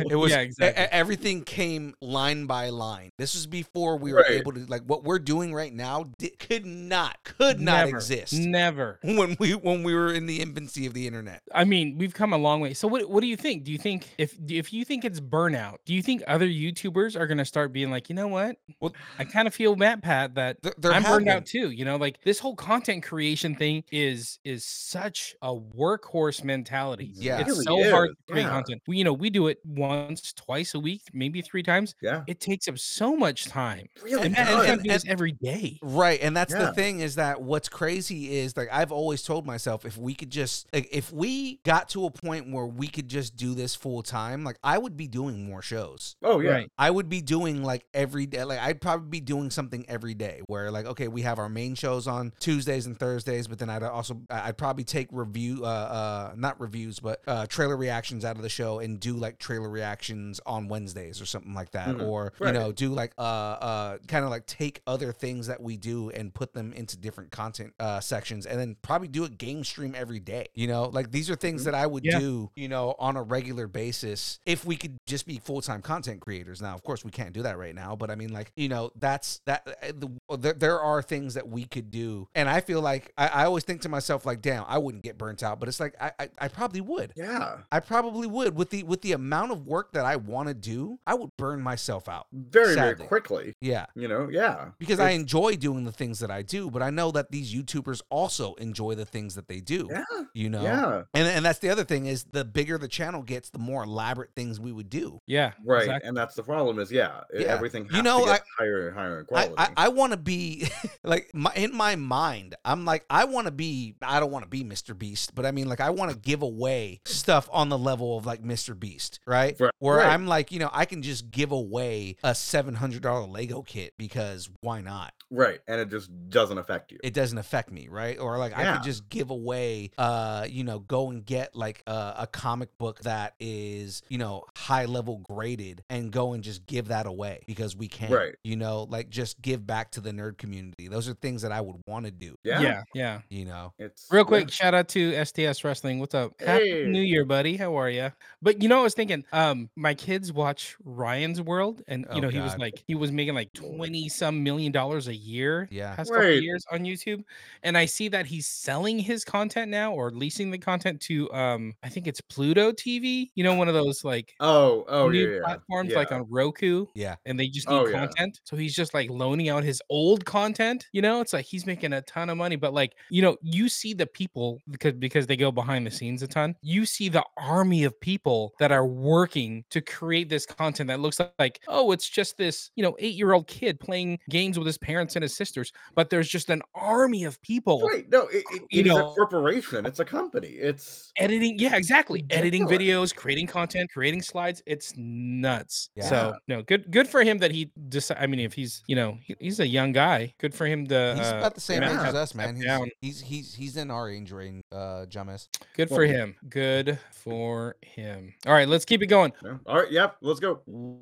it 0.09 0.15
was 0.17 0.31
Yeah, 0.31 0.39
exactly. 0.41 0.85
everything 0.93 1.43
came 1.43 1.86
line 2.01 2.47
by 2.47 2.69
line. 2.71 3.11
This 3.19 3.35
was 3.35 3.47
before 3.47 3.97
we 3.97 4.13
were 4.13 4.21
Right. 4.21 4.33
able 4.33 4.53
to 4.53 4.65
like 4.67 4.83
what 4.83 5.05
we're 5.05 5.19
doing 5.19 5.53
right 5.55 5.73
now 5.73 6.05
di- 6.19 6.31
could 6.31 6.65
not 6.67 7.19
could 7.25 7.61
not 7.61 7.85
Never. 7.87 7.97
exist 7.97 8.33
Never. 8.35 8.99
when 9.05 9.37
we 9.39 9.53
when 9.55 9.83
we 9.83 9.95
were 9.95 10.13
in 10.13 10.27
the 10.27 10.41
infancy 10.41 10.87
of 10.87 10.95
the 10.95 11.07
internet. 11.07 11.43
I 11.55 11.65
mean, 11.65 11.97
we've 11.99 12.15
come 12.15 12.33
a 12.33 12.39
long 12.39 12.61
way. 12.61 12.75
So 12.75 12.89
what 12.89 13.09
what 13.11 13.21
do 13.21 13.27
you 13.27 13.37
think? 13.37 13.65
Do 13.65 13.73
you 13.73 13.79
think 13.79 14.15
if 14.19 14.37
if 14.49 14.73
you 14.73 14.85
think 14.85 15.05
it's 15.05 15.21
burnout, 15.21 15.77
do 15.85 15.95
you 15.95 16.03
think 16.03 16.23
other 16.27 16.47
YouTubers 16.49 17.19
are 17.19 17.27
going 17.27 17.39
to 17.39 17.45
start 17.45 17.73
being 17.73 17.91
like, 17.91 18.09
"You 18.09 18.15
know 18.15 18.29
what? 18.29 18.57
Well- 18.81 18.95
I 19.19 19.25
kind 19.25 19.47
of 19.49 19.55
feel 19.55 19.77
MatPat 19.77 20.35
that 20.35 20.63
There, 20.63 20.75
there 20.79 20.93
I'm 20.93 21.03
have 21.03 21.13
burned 21.13 21.29
out 21.29 21.47
too, 21.47 21.71
you 21.71 21.85
know, 21.85 21.97
like 21.97 22.21
this 22.23 22.39
whole 22.39 22.57
content 22.57 23.03
creation 23.03 23.55
thing 23.55 23.85
is 23.93 24.39
is 24.45 24.65
such 24.65 25.35
a 25.43 25.55
workhorse 25.55 26.43
mentality. 26.45 27.11
Yeah. 27.15 27.39
It's 27.41 27.49
Really 27.49 27.65
so 27.65 27.91
hard 27.91 28.11
to 28.11 28.33
create 28.33 28.45
yeah. 28.45 28.51
content. 28.51 28.83
We, 28.87 28.99
you 28.99 29.05
know, 29.05 29.13
we 29.13 29.31
do 29.31 29.47
it 29.49 29.59
once, 29.65 30.33
twice 30.33 30.75
a 30.75 30.81
week, 30.81 31.03
maybe 31.13 31.43
three 31.43 31.63
times. 31.63 31.76
Yeah, 32.03 32.23
It 32.27 32.41
takes 32.41 32.69
up 32.69 32.79
so 32.79 33.17
much 33.17 33.47
time. 33.47 33.89
really 34.03 34.27
And 34.27 34.37
and- 34.37 34.47
Matt 34.49 34.67
does. 34.79 34.87
Pat's 34.87 35.05
and- 35.05 35.13
every 35.13 35.33
day. 35.33 35.79
Right, 35.83 36.21
and 36.23 36.37
that's 36.37 36.53
the 36.53 36.73
thing 36.73 37.01
is 37.01 37.17
that 37.17 37.41
what's 37.43 37.69
crazy 37.69 38.39
is 38.39 38.57
like 38.57 38.69
I've 38.73 38.93
always 38.93 39.23
told 39.23 39.47
myself 39.47 39.85
if 39.85 39.97
we 39.99 40.15
could 40.15 40.31
just 40.31 40.67
like 40.73 40.89
if 40.93 41.13
we 41.13 41.57
got 41.65 41.89
to 41.91 42.07
a 42.07 42.11
point 42.11 42.51
where 42.53 42.67
we 42.67 42.89
could 42.89 43.09
just 43.09 43.37
do 43.37 43.55
this 43.55 43.75
full 43.75 44.03
time, 44.03 44.45
like 44.45 44.59
I 44.63 44.79
would 44.79 44.97
be 44.97 45.09
doing 45.09 45.45
more 45.47 45.63
shows. 45.63 46.17
oh 46.23 46.41
yeah, 46.41 46.51
Right. 46.51 46.71
I 46.79 46.91
would 46.91 47.09
be 47.09 47.21
doing 47.21 47.63
like 47.63 47.85
every 47.95 48.27
day. 48.27 48.45
Like 48.45 48.59
I'd 48.61 48.81
probably 48.81 49.09
be 49.09 49.21
doing 49.21 49.51
something 49.51 49.85
every 49.89 50.15
day 50.15 50.41
where 50.47 50.71
like 50.71 50.87
okay, 50.87 51.09
we 51.09 51.23
have 51.23 51.39
our 51.39 51.49
main 51.49 51.75
shows 51.75 52.07
on 52.07 52.33
Tuesdays 52.41 52.87
and 52.87 52.99
Thursdays, 52.99 53.47
but 53.49 53.59
then 53.59 53.71
I'd 53.71 53.83
also 53.83 54.21
I'd 54.31 54.57
probably 54.59 54.85
take 54.85 55.09
review 55.11 55.65
uh 55.65 55.69
uh 55.69 56.33
not 56.37 56.61
reviews 56.61 57.01
but 57.01 57.21
uh 57.27 57.47
trailer 57.47 57.77
reactions 57.77 58.25
out 58.25 58.37
of 58.37 58.43
the 58.43 58.49
show 58.49 58.79
and 58.79 58.99
do 59.01 59.15
like 59.15 59.39
trailer 59.39 59.69
reactions 59.69 60.41
on 60.47 60.69
Wednesdays 60.69 61.21
or 61.21 61.27
something 61.27 61.55
like 61.55 61.66
that, 61.73 61.89
Mhm. 61.89 62.07
or 62.07 62.33
you 62.41 62.53
know 62.53 62.73
do 62.73 62.91
like 62.91 63.13
uh 63.19 63.21
uh 63.21 63.99
kind 64.09 64.25
of 64.25 64.31
like 64.31 64.47
take 64.47 64.83
other 64.87 65.13
things 65.13 65.47
that 65.47 65.61
we 65.61 65.77
do 65.77 66.11
and 66.11 66.33
put 66.35 66.53
them 66.55 66.73
into 66.73 66.97
different 66.97 67.31
content 67.31 67.73
uh 67.81 68.01
sections 68.01 68.47
and 68.47 68.59
then 68.59 68.77
probably 68.83 69.09
do 69.09 69.25
a 69.25 69.29
game 69.29 69.65
stream 69.65 69.95
every 69.97 70.21
day. 70.21 70.47
You 70.55 70.67
know, 70.69 70.85
like 70.85 71.11
these 71.11 71.31
are 71.31 71.37
things 71.37 71.63
Mhm. 71.63 71.65
that 71.67 71.75
I 71.75 71.87
would 71.87 72.05
Yeah. 72.05 72.19
do 72.19 72.51
you 72.57 72.69
know 72.69 72.95
on 72.99 73.17
a 73.17 73.23
regular 73.23 73.67
basis 73.67 74.39
if 74.47 74.65
we 74.65 74.77
could 74.77 74.97
just 75.07 75.27
be 75.27 75.39
full 75.39 75.61
time 75.61 75.83
content 75.83 76.21
creators. 76.21 76.61
Now, 76.63 76.75
of 76.75 76.83
course, 76.83 77.05
we 77.05 77.11
can't 77.11 77.33
do 77.33 77.43
that 77.43 77.59
right 77.59 77.75
now, 77.75 77.97
but 77.97 78.11
I 78.11 78.15
mean, 78.15 78.33
like 78.33 78.53
you 78.57 78.69
know, 78.69 78.91
that's 78.97 79.41
that. 79.47 79.67
uh, 79.67 79.93
The, 79.97 80.37
there, 80.37 80.53
there 80.53 80.81
are 80.81 81.03
things 81.03 81.35
that 81.35 81.49
we 81.49 81.65
could 81.65 81.91
do, 81.91 82.29
and 82.35 82.49
I 82.49 82.61
feel 82.61 82.81
like 82.81 83.13
I, 83.17 83.29
I 83.29 83.45
always 83.45 83.65
think 83.65 83.81
to 83.83 83.89
myself, 83.89 84.27
like, 84.27 84.43
damn, 84.43 84.65
I 84.67 84.79
wouldn't 84.79 85.03
get 85.05 85.17
burnt 85.19 85.43
out, 85.43 85.59
but 85.61 85.69
it's 85.69 85.81
like 85.81 85.95
I, 86.01 86.13
I, 86.19 86.29
I 86.39 86.49
probably 86.49 86.81
would. 86.81 87.13
yeah, 87.17 87.59
I 87.73 87.81
probably 87.81 88.27
would 88.27 88.55
with 88.57 88.71
the 88.71 88.83
with 88.83 89.03
the 89.03 89.13
amount 89.13 89.53
of 89.53 89.67
work 89.67 89.93
that 89.93 90.05
I 90.05 90.17
want 90.17 90.49
to 90.49 90.55
do. 90.55 90.99
I 91.07 91.15
would 91.15 91.31
burn 91.37 91.56
myself 91.63 92.09
out. 92.09 92.27
very 92.33 92.75
Sadly. 92.75 92.95
very 92.97 93.09
quickly. 93.09 93.55
Yeah. 93.61 93.87
You 93.95 94.09
know, 94.09 94.29
yeah, 94.31 94.71
Because 94.79 95.01
I 95.01 95.11
enjoy 95.11 95.57
doing 95.57 95.85
the 95.85 95.93
things 95.93 96.19
that 96.21 96.31
I 96.31 96.43
do, 96.43 96.71
but 96.71 96.83
I 96.83 96.91
know 96.91 97.11
that 97.13 97.31
these 97.31 97.55
YouTubers 97.55 98.03
also 98.11 98.55
enjoy 98.55 98.95
the 98.95 99.05
things 99.05 99.35
that 99.35 99.49
they 99.49 99.61
do. 99.61 99.89
yeah, 99.91 100.05
You 100.35 100.51
know, 100.51 100.63
yeah, 100.63 101.03
and 101.15 101.27
and 101.29 101.45
that's 101.45 101.59
the 101.61 101.71
other 101.71 101.85
thing 101.85 102.07
is 102.07 102.25
the 102.25 102.45
bigger 102.45 102.79
the 102.79 102.89
channel 102.89 103.23
gets, 103.23 103.51
the 103.51 103.59
more 103.59 103.85
elaborate 103.85 104.31
things 104.35 104.59
we 104.61 104.73
would 104.73 104.91
do. 104.91 105.21
Yeah. 105.27 105.53
right. 105.65 105.83
exactly. 105.83 106.09
And 106.09 106.17
that's 106.17 106.35
the 106.35 106.43
problem 106.43 106.79
is, 106.79 106.91
yeah, 106.93 107.21
Yeah. 107.33 107.47
everything 107.47 107.89
You 107.93 108.03
know, 108.03 108.21
to 108.21 108.27
get 108.27 108.41
I- 108.41 108.63
higher 108.63 108.89
and 108.89 108.97
higher 108.97 109.21
in 109.21 109.27
I. 109.35 109.51
I, 109.59 109.69
I 109.77 109.89
want 109.89 110.13
to 110.13 110.17
be 110.19 110.69
like 111.05 111.31
my, 111.35 111.53
in 111.55 111.75
my 111.75 111.97
mind. 111.97 112.55
I'm 112.65 112.85
like 112.85 113.05
I 113.11 113.25
want 113.25 113.47
to 113.47 113.51
be. 113.53 113.95
I 114.03 114.21
don't 114.21 114.31
want 114.31 114.45
to 114.45 114.49
be 114.49 114.65
Mr. 114.65 114.97
Beast, 114.97 115.35
but 115.35 115.47
I 115.47 115.51
mean 115.53 115.69
like 115.69 115.81
I 115.81 115.91
want 115.91 116.11
to 116.13 116.17
give 116.19 116.43
away 116.43 117.01
stuff 117.05 117.49
on 117.53 117.69
the 117.69 117.79
level 117.79 118.17
of 118.19 118.27
like 118.27 118.43
Mr. 118.43 118.79
Beast, 118.79 119.21
right? 119.27 119.57
Right, 119.59 119.71
Where 119.79 119.99
right. 119.99 120.09
I'm 120.13 120.27
like, 120.27 120.53
you 120.53 120.59
know, 120.59 120.71
I 120.73 120.85
can 120.85 121.03
just 121.03 121.31
give 121.31 121.46
away 121.53 122.17
a 122.23 122.35
seven 122.35 122.75
hundred 122.75 123.03
dollar 123.03 123.27
Lego 123.27 123.63
kit 123.63 123.95
because 123.99 124.49
why 124.61 124.81
not? 124.81 125.13
right, 125.31 125.61
and 125.67 125.81
it 125.81 125.91
just 125.91 126.11
doesn't 126.31 126.59
affect 126.59 126.93
you. 126.93 126.99
It 127.03 127.15
doesn't 127.15 127.39
affect 127.39 127.71
me, 127.71 127.89
right? 127.89 128.19
Or 128.19 128.39
like 128.39 128.57
I 128.57 128.75
could 128.75 128.85
just 128.85 129.09
give 129.09 129.31
away, 129.31 129.91
uh, 129.99 130.47
you 130.49 130.65
know, 130.65 130.79
go 130.79 131.11
and 131.11 131.25
get 131.25 131.55
like 131.55 131.83
a, 131.87 132.15
a 132.19 132.29
comic 132.31 132.77
book 132.79 133.01
that 133.03 133.35
is, 133.41 134.03
you 134.09 134.19
know, 134.19 134.45
high 134.57 134.85
level 134.85 135.19
graded 135.19 135.83
and 135.91 136.11
go 136.11 136.33
and 136.33 136.43
just 136.43 136.67
give 136.67 136.89
that 136.89 137.07
away 137.07 137.43
because 137.47 137.77
we 137.77 137.89
can, 137.89 138.13
Right. 138.13 138.35
You 138.45 138.57
know, 138.57 138.87
like 138.89 139.11
just 139.11 139.41
give 139.43 139.67
back 139.67 139.93
to 139.93 140.01
the 140.01 140.13
nerd 140.13 140.39
community. 140.39 140.89
Those 140.89 141.09
are 141.09 141.15
things 141.15 141.43
that 141.43 141.53
I 141.53 141.61
would 141.61 141.77
want 141.87 142.07
to 142.07 142.13
do. 142.13 142.37
yeah, 142.45 142.61
Yeah. 142.61 142.83
Yeah. 142.95 143.21
You 143.29 143.45
know, 143.47 143.73
It's 143.79 144.07
Real 144.11 144.23
yeah. 144.23 144.27
quick, 144.27 144.51
shout 144.51 144.75
out 144.75 144.89
to 144.91 145.25
STS 145.25 145.65
Wrestling. 145.65 145.99
What's 145.99 146.15
up? 146.15 146.41
Happy 146.41 146.87
New 146.87 147.03
Year, 147.03 147.25
buddy. 147.25 147.57
How 147.57 147.77
are 147.77 147.91
you? 147.91 148.13
But 148.41 148.63
you 148.63 148.69
know, 148.69 148.81
I 148.81 148.83
was 148.83 148.95
thinking, 148.95 149.25
um, 149.33 149.71
my 149.77 149.95
kids 149.95 150.33
watch 150.33 150.77
Ryan's 150.85 151.36
World, 151.43 151.83
and 151.89 152.07
you 152.11 152.21
Oh, 152.21 152.21
know, 152.21 152.29
he 152.29 152.41
was 152.41 152.57
like, 152.59 152.83
he 152.87 152.95
was 152.95 153.13
making 153.13 153.35
like 153.35 153.53
twenty 153.53 154.09
some 154.09 154.43
million 154.43 154.73
dollars 154.73 155.09
a 155.09 155.15
year. 155.17 155.69
Yeah. 155.71 155.97
past 155.97 156.13
couple 156.13 156.37
years 156.37 156.65
on 156.71 156.81
YouTube, 156.81 157.25
and 157.63 157.77
I 157.79 157.87
see 157.87 158.09
that 158.09 158.27
he's 158.27 158.47
selling 158.49 158.99
his 158.99 159.25
content 159.25 159.71
now 159.71 159.93
or 159.95 160.11
leasing 160.11 160.51
the 160.51 160.59
content 160.59 161.01
to, 161.03 161.33
um, 161.33 161.75
I 161.83 161.89
think 161.89 162.07
it's 162.07 162.21
Pluto 162.21 162.73
TV. 162.73 163.31
You 163.35 163.45
know, 163.45 163.55
one 163.55 163.69
of 163.69 163.75
those 163.75 164.05
like 164.05 164.35
Oh, 164.41 164.85
oh 164.89 165.11
new 165.11 165.27
yeah, 165.29 165.37
yeah, 165.39 165.41
platforms 165.45 165.95
like 165.95 166.13
on 166.13 166.27
Roku 166.29 166.87
yeah, 166.95 167.17
and 167.25 167.39
they 167.39 167.49
just 167.49 167.71
need 167.71 167.83
Oh, 167.83 167.87
yeah. 167.87 168.09
content. 168.09 168.41
So 168.45 168.57
he's 168.57 168.75
just 168.75 168.95
like 168.95 169.11
loaning 169.11 169.49
out 169.49 169.65
his 169.65 169.83
old 169.91 170.25
content. 170.25 170.87
You 170.93 171.03
know, 171.03 171.21
it's 171.21 171.33
like 171.33 171.45
he's 171.47 171.67
making 171.67 171.93
a 171.93 172.03
ton 172.03 172.31
of 172.31 172.37
money. 172.37 172.57
But 172.57 172.75
like, 172.75 172.95
you 173.11 173.23
know, 173.23 173.37
you 173.43 173.69
see 173.69 173.95
the 173.95 174.07
people 174.07 174.63
because 174.71 174.95
because 174.95 175.27
they 175.27 175.37
go 175.37 175.53
behind 175.53 175.87
the 175.87 175.91
scenes 175.91 176.23
a 176.23 176.29
ton. 176.29 176.55
You 176.63 176.87
see 176.87 177.09
the 177.09 177.25
army 177.39 177.85
of 177.85 177.99
people 178.01 178.55
that 178.59 178.73
are 178.73 178.87
working 178.87 179.65
to 179.71 179.81
create 179.81 180.29
this 180.29 180.47
content 180.47 180.89
that 180.89 181.01
looks 181.01 181.19
like, 181.39 181.61
oh, 181.69 181.93
it's 181.93 182.09
just 182.09 182.37
this, 182.37 182.71
you 182.77 182.83
know, 182.83 182.97
eight 182.99 183.15
year 183.15 183.33
old 183.33 183.47
kid 183.47 183.79
playing 183.81 184.19
games 184.31 184.59
with 184.59 184.67
his 184.67 184.79
parents 184.79 185.17
and 185.17 185.23
his 185.23 185.37
sisters. 185.37 185.73
But 185.95 186.11
there's 186.11 186.29
just 186.29 186.51
an 186.51 186.63
army 186.75 187.25
of 187.25 187.41
people 187.43 187.87
Right. 187.87 188.09
No, 188.11 188.23
it, 188.29 188.45
it, 188.53 188.63
You 188.71 188.81
it 188.81 188.87
is 188.87 188.93
know- 188.95 189.11
a 189.13 189.15
corporation. 189.15 189.87
It's 189.87 190.01
a 190.01 190.05
company. 190.05 190.49
It's 190.49 191.13
editing. 191.17 191.59
Yeah, 191.59 191.77
exactly. 191.77 192.25
Editing 192.31 192.67
Ridiculous. 192.67 193.13
videos, 193.13 193.17
creating 193.17 193.47
content, 193.47 193.91
creating 193.93 194.23
slides. 194.23 194.63
It's 194.67 194.93
nuts. 194.97 195.91
Yeah. 195.95 196.09
So 196.09 196.35
no, 196.49 196.63
good 196.63 196.91
good 196.91 197.09
for 197.09 197.23
him 197.23 197.39
that 197.39 197.51
he 197.51 197.71
decided. 197.89 198.23
I 198.23 198.27
mean, 198.27 198.41
if 198.41 198.53
he's 198.55 198.83
you 198.87 198.97
know 198.97 199.19
he, 199.23 199.35
he's 199.39 199.61
a 199.61 199.67
young 199.67 199.93
guy, 199.93 200.35
good 200.39 200.55
for 200.55 200.67
him 200.67 200.87
to. 200.89 201.15
he's 201.17 201.27
uh, 201.27 201.37
about 201.39 201.55
the 201.55 201.61
same 201.61 201.83
age 201.83 201.91
as 201.91 202.15
us, 202.15 202.35
man. 202.35 202.57
He's, 202.57 202.65
down. 202.65 202.91
he's 203.01 203.21
he's 203.21 203.55
he's 203.55 203.77
in 203.77 203.91
our 203.91 204.11
age 204.11 204.33
range, 204.33 204.63
uh, 204.73 205.07
James. 205.07 205.49
Good 205.77 205.89
for 205.89 206.05
him. 206.05 206.37
Good 206.49 206.99
for 207.13 207.77
him. 207.83 208.35
All 208.47 208.53
right, 208.53 208.69
let's 208.69 208.85
keep 208.85 209.03
it 209.03 209.07
going. 209.07 209.33
all 209.67 209.77
right. 209.77 209.91
Yep. 209.91 210.17
Let's 210.21 210.41
go. 210.41 210.61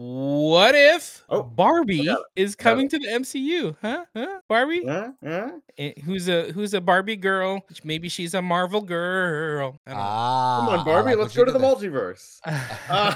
What 0.08 0.74
if 0.74 1.24
Oh, 1.30 1.42
Barbie 1.42 2.08
is 2.36 2.54
coming 2.54 2.88
to 2.90 2.98
the 2.98 3.06
MCU? 3.06 3.74
Huh? 3.80 4.04
Huh? 4.14 4.40
Barbie, 4.48 4.82
Yeah. 4.84 5.12
Yeah. 5.22 5.50
Eh, 5.78 5.92
who's 6.04 6.28
a 6.28 6.52
who's 6.52 6.74
a 6.74 6.80
Barbie 6.80 7.16
girl? 7.16 7.64
Maybe 7.82 8.08
she's 8.10 8.34
a 8.34 8.42
Marvel 8.42 8.82
girl. 8.82 9.78
I 9.86 9.90
don't 9.90 9.98
know. 9.98 10.04
Ah, 10.04 10.66
Come 10.68 10.78
on, 10.80 10.84
Barbie. 10.84 11.10
like 11.12 11.18
let's 11.18 11.34
go 11.34 11.44
to 11.44 11.50
the 11.50 11.58
did 11.58 11.66
there. 11.66 11.90
multiverse. 11.90 12.40
Uh, 12.90 13.14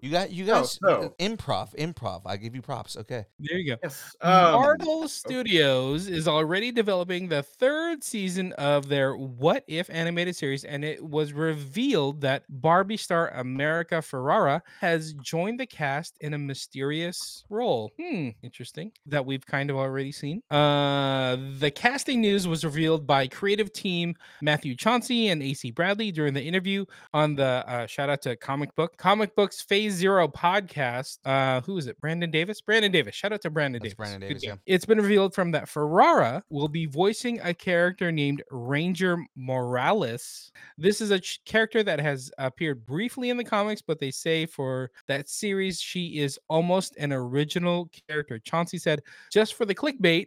You 0.00 0.10
got 0.10 0.30
you 0.30 0.44
No, 0.46 0.54
guys 0.60 0.78
no. 0.82 1.14
improv, 1.20 1.74
improv. 1.76 2.22
I 2.24 2.36
give 2.38 2.54
you 2.54 2.62
props. 2.62 2.96
Okay. 2.96 3.26
there 3.38 3.58
you 3.58 3.74
go. 3.74 3.78
yes. 3.82 4.16
Um, 4.22 4.52
Marvel 4.52 5.06
Studios 5.08 6.08
is 6.08 6.26
already 6.26 6.72
developing 6.72 7.28
the 7.28 7.42
third 7.42 8.02
season 8.02 8.52
of 8.54 8.88
their 8.88 9.14
What 9.16 9.62
If 9.68 9.90
animated 9.90 10.34
series, 10.36 10.64
and 10.64 10.84
it 10.84 11.04
was 11.04 11.32
revealed 11.34 12.22
that 12.22 12.44
Barbie 12.48 12.96
star 12.96 13.28
America 13.34 13.96
Ferrera 13.96 14.62
has 14.80 15.12
joined 15.14 15.60
the 15.60 15.66
cast 15.66 16.13
cast 16.14 16.24
in 16.24 16.34
a 16.34 16.38
mysterious 16.38 17.44
role. 17.48 17.90
Hmm, 18.00 18.30
interesting. 18.42 18.92
That 19.06 19.24
we've 19.24 19.44
kind 19.44 19.70
of 19.70 19.76
already 19.76 20.12
seen. 20.12 20.42
Uh, 20.50 21.36
the 21.58 21.70
casting 21.70 22.20
news 22.20 22.46
was 22.46 22.64
revealed 22.64 23.06
by 23.06 23.26
creative 23.26 23.72
team 23.72 24.14
Matthew 24.42 24.74
Chauncey 24.76 25.28
and 25.28 25.42
AC 25.42 25.70
Bradley 25.70 26.12
during 26.12 26.34
the 26.34 26.42
interview 26.42 26.84
on 27.12 27.34
the 27.34 27.64
uh, 27.66 27.86
shout 27.86 28.10
out 28.10 28.22
to 28.22 28.36
Comic 28.36 28.74
Book 28.74 28.96
Comic 28.96 29.34
Books 29.36 29.62
Phase 29.62 29.94
Zero 29.94 30.28
podcast. 30.28 31.18
Uh, 31.24 31.60
who 31.62 31.78
is 31.78 31.86
it? 31.86 32.00
Brandon 32.00 32.30
Davis. 32.30 32.60
Brandon 32.60 32.92
Davis. 32.92 33.14
Shout 33.14 33.32
out 33.32 33.42
to 33.42 33.50
Brandon 33.50 33.80
That's 33.82 33.94
Davis. 33.94 34.10
Brandon 34.10 34.28
Davis, 34.28 34.44
yeah. 34.44 34.54
It's 34.66 34.84
been 34.84 35.00
revealed 35.00 35.34
from 35.34 35.50
that 35.52 35.66
Ferrera 35.66 36.42
will 36.50 36.68
be 36.68 36.86
voicing 36.86 37.40
a 37.42 37.54
character 37.54 38.12
named 38.12 38.42
Ranger 38.50 39.18
Morales. 39.36 40.52
This 40.78 41.00
is 41.00 41.10
a 41.10 41.20
ch- 41.20 41.40
character 41.44 41.82
that 41.82 42.00
has 42.00 42.30
appeared 42.38 42.84
briefly 42.84 43.30
in 43.30 43.36
the 43.36 43.44
comics, 43.44 43.82
but 43.82 44.00
they 44.00 44.10
say 44.10 44.46
for 44.46 44.90
that 45.08 45.28
series 45.28 45.80
she 45.80 46.03
is 46.06 46.38
almost 46.48 46.96
an 46.96 47.12
original 47.12 47.90
character. 48.08 48.38
Chauncey 48.38 48.78
said, 48.78 49.00
just 49.32 49.54
for 49.54 49.64
the 49.64 49.74
clickbait, 49.74 50.26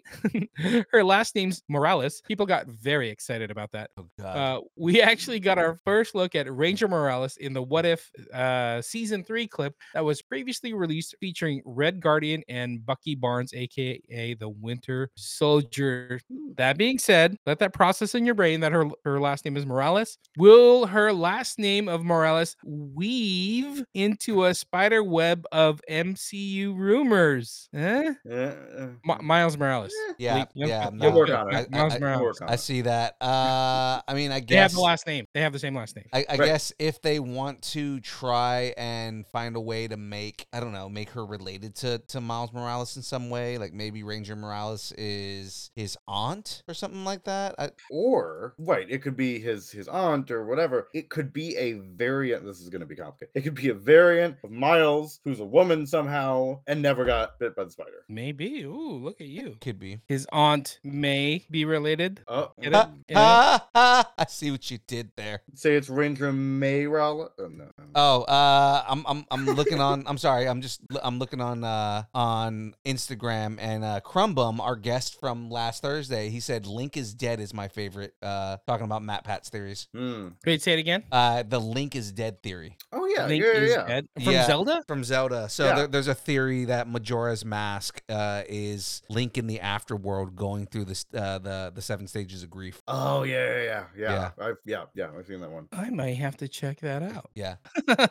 her 0.91 1.03
last 1.03 1.35
name's 1.35 1.61
Morales. 1.67 2.21
People 2.27 2.45
got 2.45 2.67
very 2.67 3.09
excited 3.09 3.51
about 3.51 3.71
that. 3.71 3.91
Oh 3.97 4.07
god. 4.19 4.37
Uh, 4.37 4.61
we 4.75 5.01
actually 5.01 5.39
got 5.39 5.57
our 5.57 5.79
first 5.85 6.15
look 6.15 6.35
at 6.35 6.51
Ranger 6.53 6.87
Morales 6.87 7.37
in 7.37 7.53
the 7.53 7.61
What 7.61 7.85
If 7.85 8.09
uh, 8.33 8.81
season 8.81 9.23
three 9.23 9.47
clip 9.47 9.75
that 9.93 10.03
was 10.03 10.21
previously 10.21 10.73
released, 10.73 11.15
featuring 11.19 11.61
Red 11.65 11.99
Guardian 11.99 12.43
and 12.47 12.85
Bucky 12.85 13.15
Barnes, 13.15 13.53
aka 13.53 14.33
the 14.33 14.49
Winter 14.49 15.09
Soldier. 15.15 16.19
That 16.55 16.77
being 16.77 16.99
said, 16.99 17.37
let 17.45 17.59
that 17.59 17.73
process 17.73 18.15
in 18.15 18.25
your 18.25 18.35
brain 18.35 18.59
that 18.61 18.71
her 18.71 18.89
her 19.03 19.19
last 19.19 19.45
name 19.45 19.57
is 19.57 19.65
Morales. 19.65 20.17
Will 20.37 20.85
her 20.85 21.11
last 21.13 21.59
name 21.59 21.87
of 21.87 22.03
Morales 22.03 22.55
weave 22.63 23.83
into 23.93 24.45
a 24.45 24.53
spider 24.53 25.03
web 25.03 25.45
of 25.51 25.66
MCU 25.89 26.75
rumors? 26.75 27.69
Eh? 27.73 28.13
Uh, 28.29 28.33
uh, 28.33 28.87
Mi- 29.05 29.23
Miles 29.23 29.57
Morales. 29.57 29.93
yeah, 30.17 30.35
Lee- 30.35 30.39
yep, 30.39 30.49
yeah. 30.69 30.83
yep, 30.85 30.93
no, 30.93 31.09
work 31.11 31.29
yep, 31.29 31.39
on 31.39 31.53
it. 31.53 31.67
I- 31.71 31.77
Miles 31.77 31.93
I- 31.93 31.95
I- 31.95 31.99
Morales. 31.99 32.21
work 32.21 32.41
on 32.41 32.49
I 32.49 32.55
see 32.55 32.81
that. 32.81 33.15
Uh, 33.21 34.01
I 34.07 34.13
mean, 34.13 34.31
I 34.31 34.39
guess 34.39 34.49
They 34.49 34.55
have 34.57 34.73
the 34.73 34.81
last 34.81 35.07
name. 35.07 35.25
They 35.33 35.41
have 35.41 35.53
the 35.53 35.59
same 35.59 35.75
last 35.75 35.95
name. 35.95 36.05
I, 36.13 36.25
I 36.29 36.35
Right. 36.37 36.45
guess 36.45 36.73
if 36.79 37.01
they 37.01 37.19
want 37.19 37.61
to 37.73 37.99
try 37.99 38.73
and 38.77 39.25
find 39.27 39.55
a 39.55 39.61
way 39.61 39.87
to 39.87 39.97
make, 39.97 40.45
I 40.53 40.59
don't 40.59 40.71
know, 40.73 40.89
make 40.89 41.09
her 41.11 41.25
related 41.25 41.75
to 41.77 41.99
to 42.09 42.21
Miles 42.21 42.53
Morales 42.53 42.95
in 42.97 43.03
some 43.03 43.29
way, 43.29 43.57
like 43.57 43.73
maybe 43.73 44.03
Ranger 44.03 44.35
Morales 44.35 44.93
is 44.97 45.71
his 45.75 45.97
aunt 46.07 46.63
or 46.67 46.73
something 46.73 47.03
like 47.05 47.23
that. 47.25 47.55
I, 47.59 47.69
or 47.91 48.53
right, 48.57 48.85
it 48.89 48.99
could 49.01 49.17
be 49.17 49.39
his 49.39 49.71
his 49.71 49.87
aunt 49.87 50.31
or 50.31 50.45
whatever. 50.45 50.87
It 50.93 51.09
could 51.09 51.33
be 51.33 51.55
a 51.57 51.73
variant. 51.73 52.45
This 52.45 52.59
is 52.61 52.69
going 52.69 52.81
to 52.81 52.85
be 52.85 52.95
complicated. 52.95 53.31
It 53.35 53.41
could 53.41 53.55
be 53.55 53.69
a 53.69 53.73
variant 53.73 54.37
of 54.43 54.51
Miles, 54.51 55.19
who's 55.23 55.39
a 55.39 55.45
woman 55.57 55.87
somehow 55.87 56.59
and 56.67 56.81
never 56.81 57.03
got 57.05 57.39
bit 57.39 57.55
by 57.55 57.63
the 57.63 57.71
spider. 57.71 58.03
Maybe. 58.07 58.63
Ooh, 58.63 58.99
look 59.03 59.19
at 59.21 59.27
you. 59.27 59.57
could 59.59 59.79
be. 59.79 59.99
His 60.07 60.27
aunt 60.31 60.79
may 60.83 61.45
be 61.49 61.65
related. 61.65 62.21
Oh, 62.27 62.51
Get 62.61 62.73
it? 62.73 62.75
Ha, 62.75 62.89
Get 63.07 63.17
it? 63.17 63.17
ha, 63.17 63.67
ha. 63.75 64.11
I 64.17 64.25
see 64.27 64.51
what 64.51 64.69
you 64.71 64.77
did 64.87 65.11
there. 65.17 65.41
say 65.55 65.75
it's 65.75 65.89
Ranger 65.89 66.31
Mayral. 66.31 67.29
Oh, 67.39 67.47
no. 67.47 67.65
Oh, 67.95 68.21
uh, 68.23 68.83
I'm 68.87 69.03
I'm 69.07 69.25
I'm 69.31 69.45
looking 69.45 69.79
on. 69.81 70.03
I'm 70.07 70.17
sorry. 70.17 70.47
I'm 70.47 70.61
just 70.61 70.81
I'm 71.03 71.17
looking 71.19 71.41
on 71.41 71.63
uh 71.63 72.03
on 72.13 72.75
Instagram 72.85 73.57
and 73.59 73.83
uh 73.83 73.99
Crumbum, 74.05 74.59
our 74.59 74.75
guest 74.75 75.19
from 75.19 75.49
last 75.49 75.81
Thursday, 75.81 76.29
he 76.29 76.39
said 76.39 76.65
Link 76.65 76.97
is 76.97 77.13
dead 77.13 77.39
is 77.39 77.53
my 77.53 77.67
favorite. 77.67 78.13
Uh, 78.21 78.57
talking 78.67 78.85
about 78.85 79.01
MatPat's 79.01 79.49
theories. 79.49 79.87
Hmm. 79.95 80.29
Wait, 80.45 80.61
say 80.61 80.73
it 80.73 80.79
again. 80.79 81.03
Uh, 81.11 81.43
the 81.47 81.59
Link 81.59 81.95
is 81.95 82.11
dead 82.11 82.41
theory. 82.43 82.77
Oh 82.91 83.05
yeah, 83.05 83.25
Link 83.27 83.43
yeah, 83.43 83.51
is 83.51 83.71
yeah. 83.71 83.87
dead. 83.87 84.07
From 84.23 84.33
Yeah. 84.33 84.45
Zelda? 84.45 84.83
from 84.87 85.03
Zelda. 85.03 85.46
So 85.47 85.65
Yeah. 85.65 85.75
there, 85.75 85.87
there's 85.87 86.07
a 86.07 86.15
theory 86.15 86.65
that 86.65 86.87
Majora's 86.87 87.43
Mask 87.43 88.01
uh, 88.09 88.43
is 88.47 89.01
Link 89.09 89.37
in 89.37 89.47
the 89.47 89.59
afterworld 89.59 90.35
going 90.35 90.65
through 90.67 90.85
the 90.85 91.03
uh, 91.13 91.37
the 91.39 91.71
the 91.73 91.81
seven 91.81 92.07
stages 92.07 92.43
of 92.43 92.49
grief. 92.49 92.81
Oh 92.87 93.23
yeah, 93.23 93.35
yeah, 93.35 93.63
yeah, 93.63 93.83
yeah. 93.97 94.31
Yeah. 94.37 94.45
I've 94.45 94.57
yeah, 94.65 94.83
yeah. 94.93 95.09
I've 95.17 95.25
seen 95.27 95.41
that 95.41 95.51
one. 95.51 95.67
I 95.71 95.89
might 95.89 96.17
have 96.17 96.37
to 96.37 96.47
check 96.47 96.79
that 96.81 97.03
out. 97.03 97.29
Yeah, 97.35 97.55
Yeah, 97.87 98.05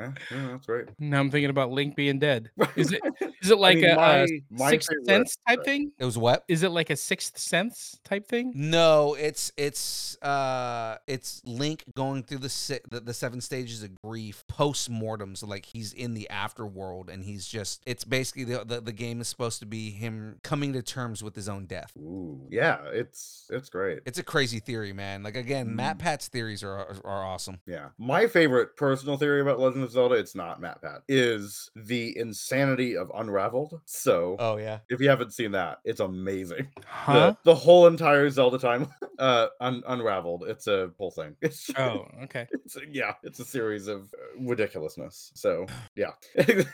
yeah, 0.00 0.12
that's 0.30 0.68
right. 0.68 0.86
now 0.98 1.20
I'm 1.20 1.30
thinking 1.30 1.50
about 1.50 1.70
Link 1.70 1.96
being 1.96 2.18
dead. 2.18 2.50
Is 2.76 2.92
it 2.92 3.00
is 3.42 3.50
it 3.50 3.58
like 3.58 3.76
mean, 3.78 3.90
a, 3.90 3.96
my- 3.96 4.16
a 4.18 4.26
my 4.50 4.70
sixth 4.70 4.88
favorite- 4.90 5.06
sense 5.06 5.36
type 5.48 5.58
right. 5.58 5.64
thing? 5.64 5.92
it 5.98 6.04
was 6.04 6.16
what? 6.18 6.44
Is 6.48 6.62
it 6.62 6.70
like 6.70 6.90
a 6.90 6.96
sixth 6.96 7.38
sense 7.38 7.98
type 8.04 8.26
thing? 8.28 8.52
No, 8.54 9.14
it's 9.14 9.52
it's 9.56 10.16
uh 10.22 10.96
it's 11.06 11.42
Link 11.44 11.84
going 11.94 12.22
through 12.22 12.38
the 12.38 12.48
si- 12.48 12.80
the, 12.90 13.00
the 13.00 13.14
seven 13.14 13.40
stages 13.40 13.82
of 13.82 13.94
grief 14.02 14.44
post 14.48 14.88
mortem. 14.90 15.34
So 15.36 15.46
like 15.46 15.64
he's 15.66 15.92
in 15.92 16.14
the 16.14 16.28
afterworld 16.70 17.08
and 17.12 17.24
he's 17.24 17.46
just 17.46 17.82
it's 17.86 18.04
basically 18.04 18.44
the, 18.44 18.64
the 18.64 18.80
the 18.80 18.92
game 18.92 19.20
is 19.20 19.28
supposed 19.28 19.60
to 19.60 19.66
be 19.66 19.90
him 19.90 20.36
coming 20.42 20.72
to 20.72 20.82
terms 20.82 21.22
with 21.22 21.34
his 21.34 21.48
own 21.48 21.66
death. 21.66 21.92
Ooh, 21.98 22.40
yeah, 22.50 22.78
it's 22.92 23.46
it's 23.50 23.68
great. 23.68 24.00
It's 24.06 24.18
a 24.18 24.22
crazy 24.22 24.60
theory, 24.60 24.92
man. 24.92 25.22
Like 25.22 25.36
again, 25.36 25.74
Matt 25.76 25.96
Mm. 25.96 26.00
Pat's 26.00 26.28
theories 26.28 26.62
are 26.62 26.70
are, 26.78 26.96
are 27.04 27.24
awesome. 27.24 27.58
Yeah. 27.66 27.88
My 27.98 28.26
favorite 28.26 28.76
personal 28.76 29.16
theory 29.16 29.40
about 29.40 29.58
Legend 29.58 29.84
of 29.84 29.90
Zelda, 29.90 30.14
it's 30.14 30.34
not 30.34 30.60
MatPat, 30.60 31.00
is 31.08 31.70
the 31.74 32.16
insanity 32.16 32.96
of 32.96 33.10
Unraveled. 33.14 33.80
So 33.84 34.36
Oh 34.38 34.56
yeah. 34.56 34.78
if 34.88 35.00
you 35.00 35.08
haven't 35.08 35.32
seen 35.32 35.52
that, 35.52 35.78
it's 35.84 36.00
amazing. 36.00 36.68
Huh? 37.00 37.34
The, 37.44 37.52
the 37.52 37.54
whole 37.54 37.86
entire 37.86 38.28
Zelda 38.30 38.58
time 38.58 38.88
uh 39.18 39.46
un- 39.60 39.82
unraveled. 39.86 40.44
It's 40.46 40.66
a 40.66 40.90
whole 40.98 41.10
thing. 41.10 41.34
It's 41.40 41.70
Oh, 41.78 42.06
okay. 42.24 42.46
it's 42.52 42.76
yeah, 42.90 43.14
it's 43.22 43.40
a 43.40 43.44
series 43.44 43.86
of 43.88 44.12
uh, 44.14 44.40
ridiculousness. 44.40 45.32
So 45.34 45.66
yeah. 45.96 46.10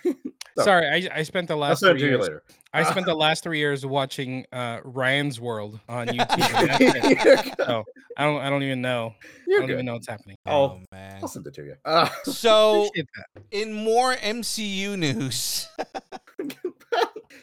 So, 0.58 0.64
Sorry, 0.64 0.86
I, 1.10 1.18
I 1.18 1.22
spent 1.22 1.48
the 1.48 1.56
last 1.56 1.80
send 1.80 1.98
three 1.98 1.98
it 1.98 2.00
to 2.00 2.06
you 2.06 2.10
years. 2.12 2.22
later. 2.22 2.42
I 2.72 2.82
spent 2.84 3.04
the 3.04 3.14
last 3.26 3.42
three 3.42 3.58
years 3.58 3.84
watching 3.84 4.46
uh, 4.52 4.80
Ryan's 4.84 5.38
World 5.38 5.78
on 5.86 6.06
YouTube. 6.06 6.30
and 6.30 7.18
that's 7.18 7.46
it. 7.48 7.54
so 7.58 7.84
I 8.16 8.24
don't 8.24 8.40
I 8.40 8.48
don't 8.48 8.62
even 8.62 8.80
know. 8.80 9.12
I 9.22 9.26
You're 9.46 9.58
don't 9.58 9.66
good. 9.66 9.72
even 9.74 9.84
know 9.84 9.92
what's 9.92 10.08
happening. 10.08 10.38
Oh 10.46 10.50
I'll- 10.50 10.80
man. 10.90 11.18
I'll 11.20 11.28
send 11.28 11.46
it 11.46 11.52
to 11.56 11.62
you. 11.62 11.74
Uh, 11.84 12.08
So 12.24 12.88
in 13.50 13.74
more 13.74 14.14
MCU 14.14 14.96
news, 14.98 15.68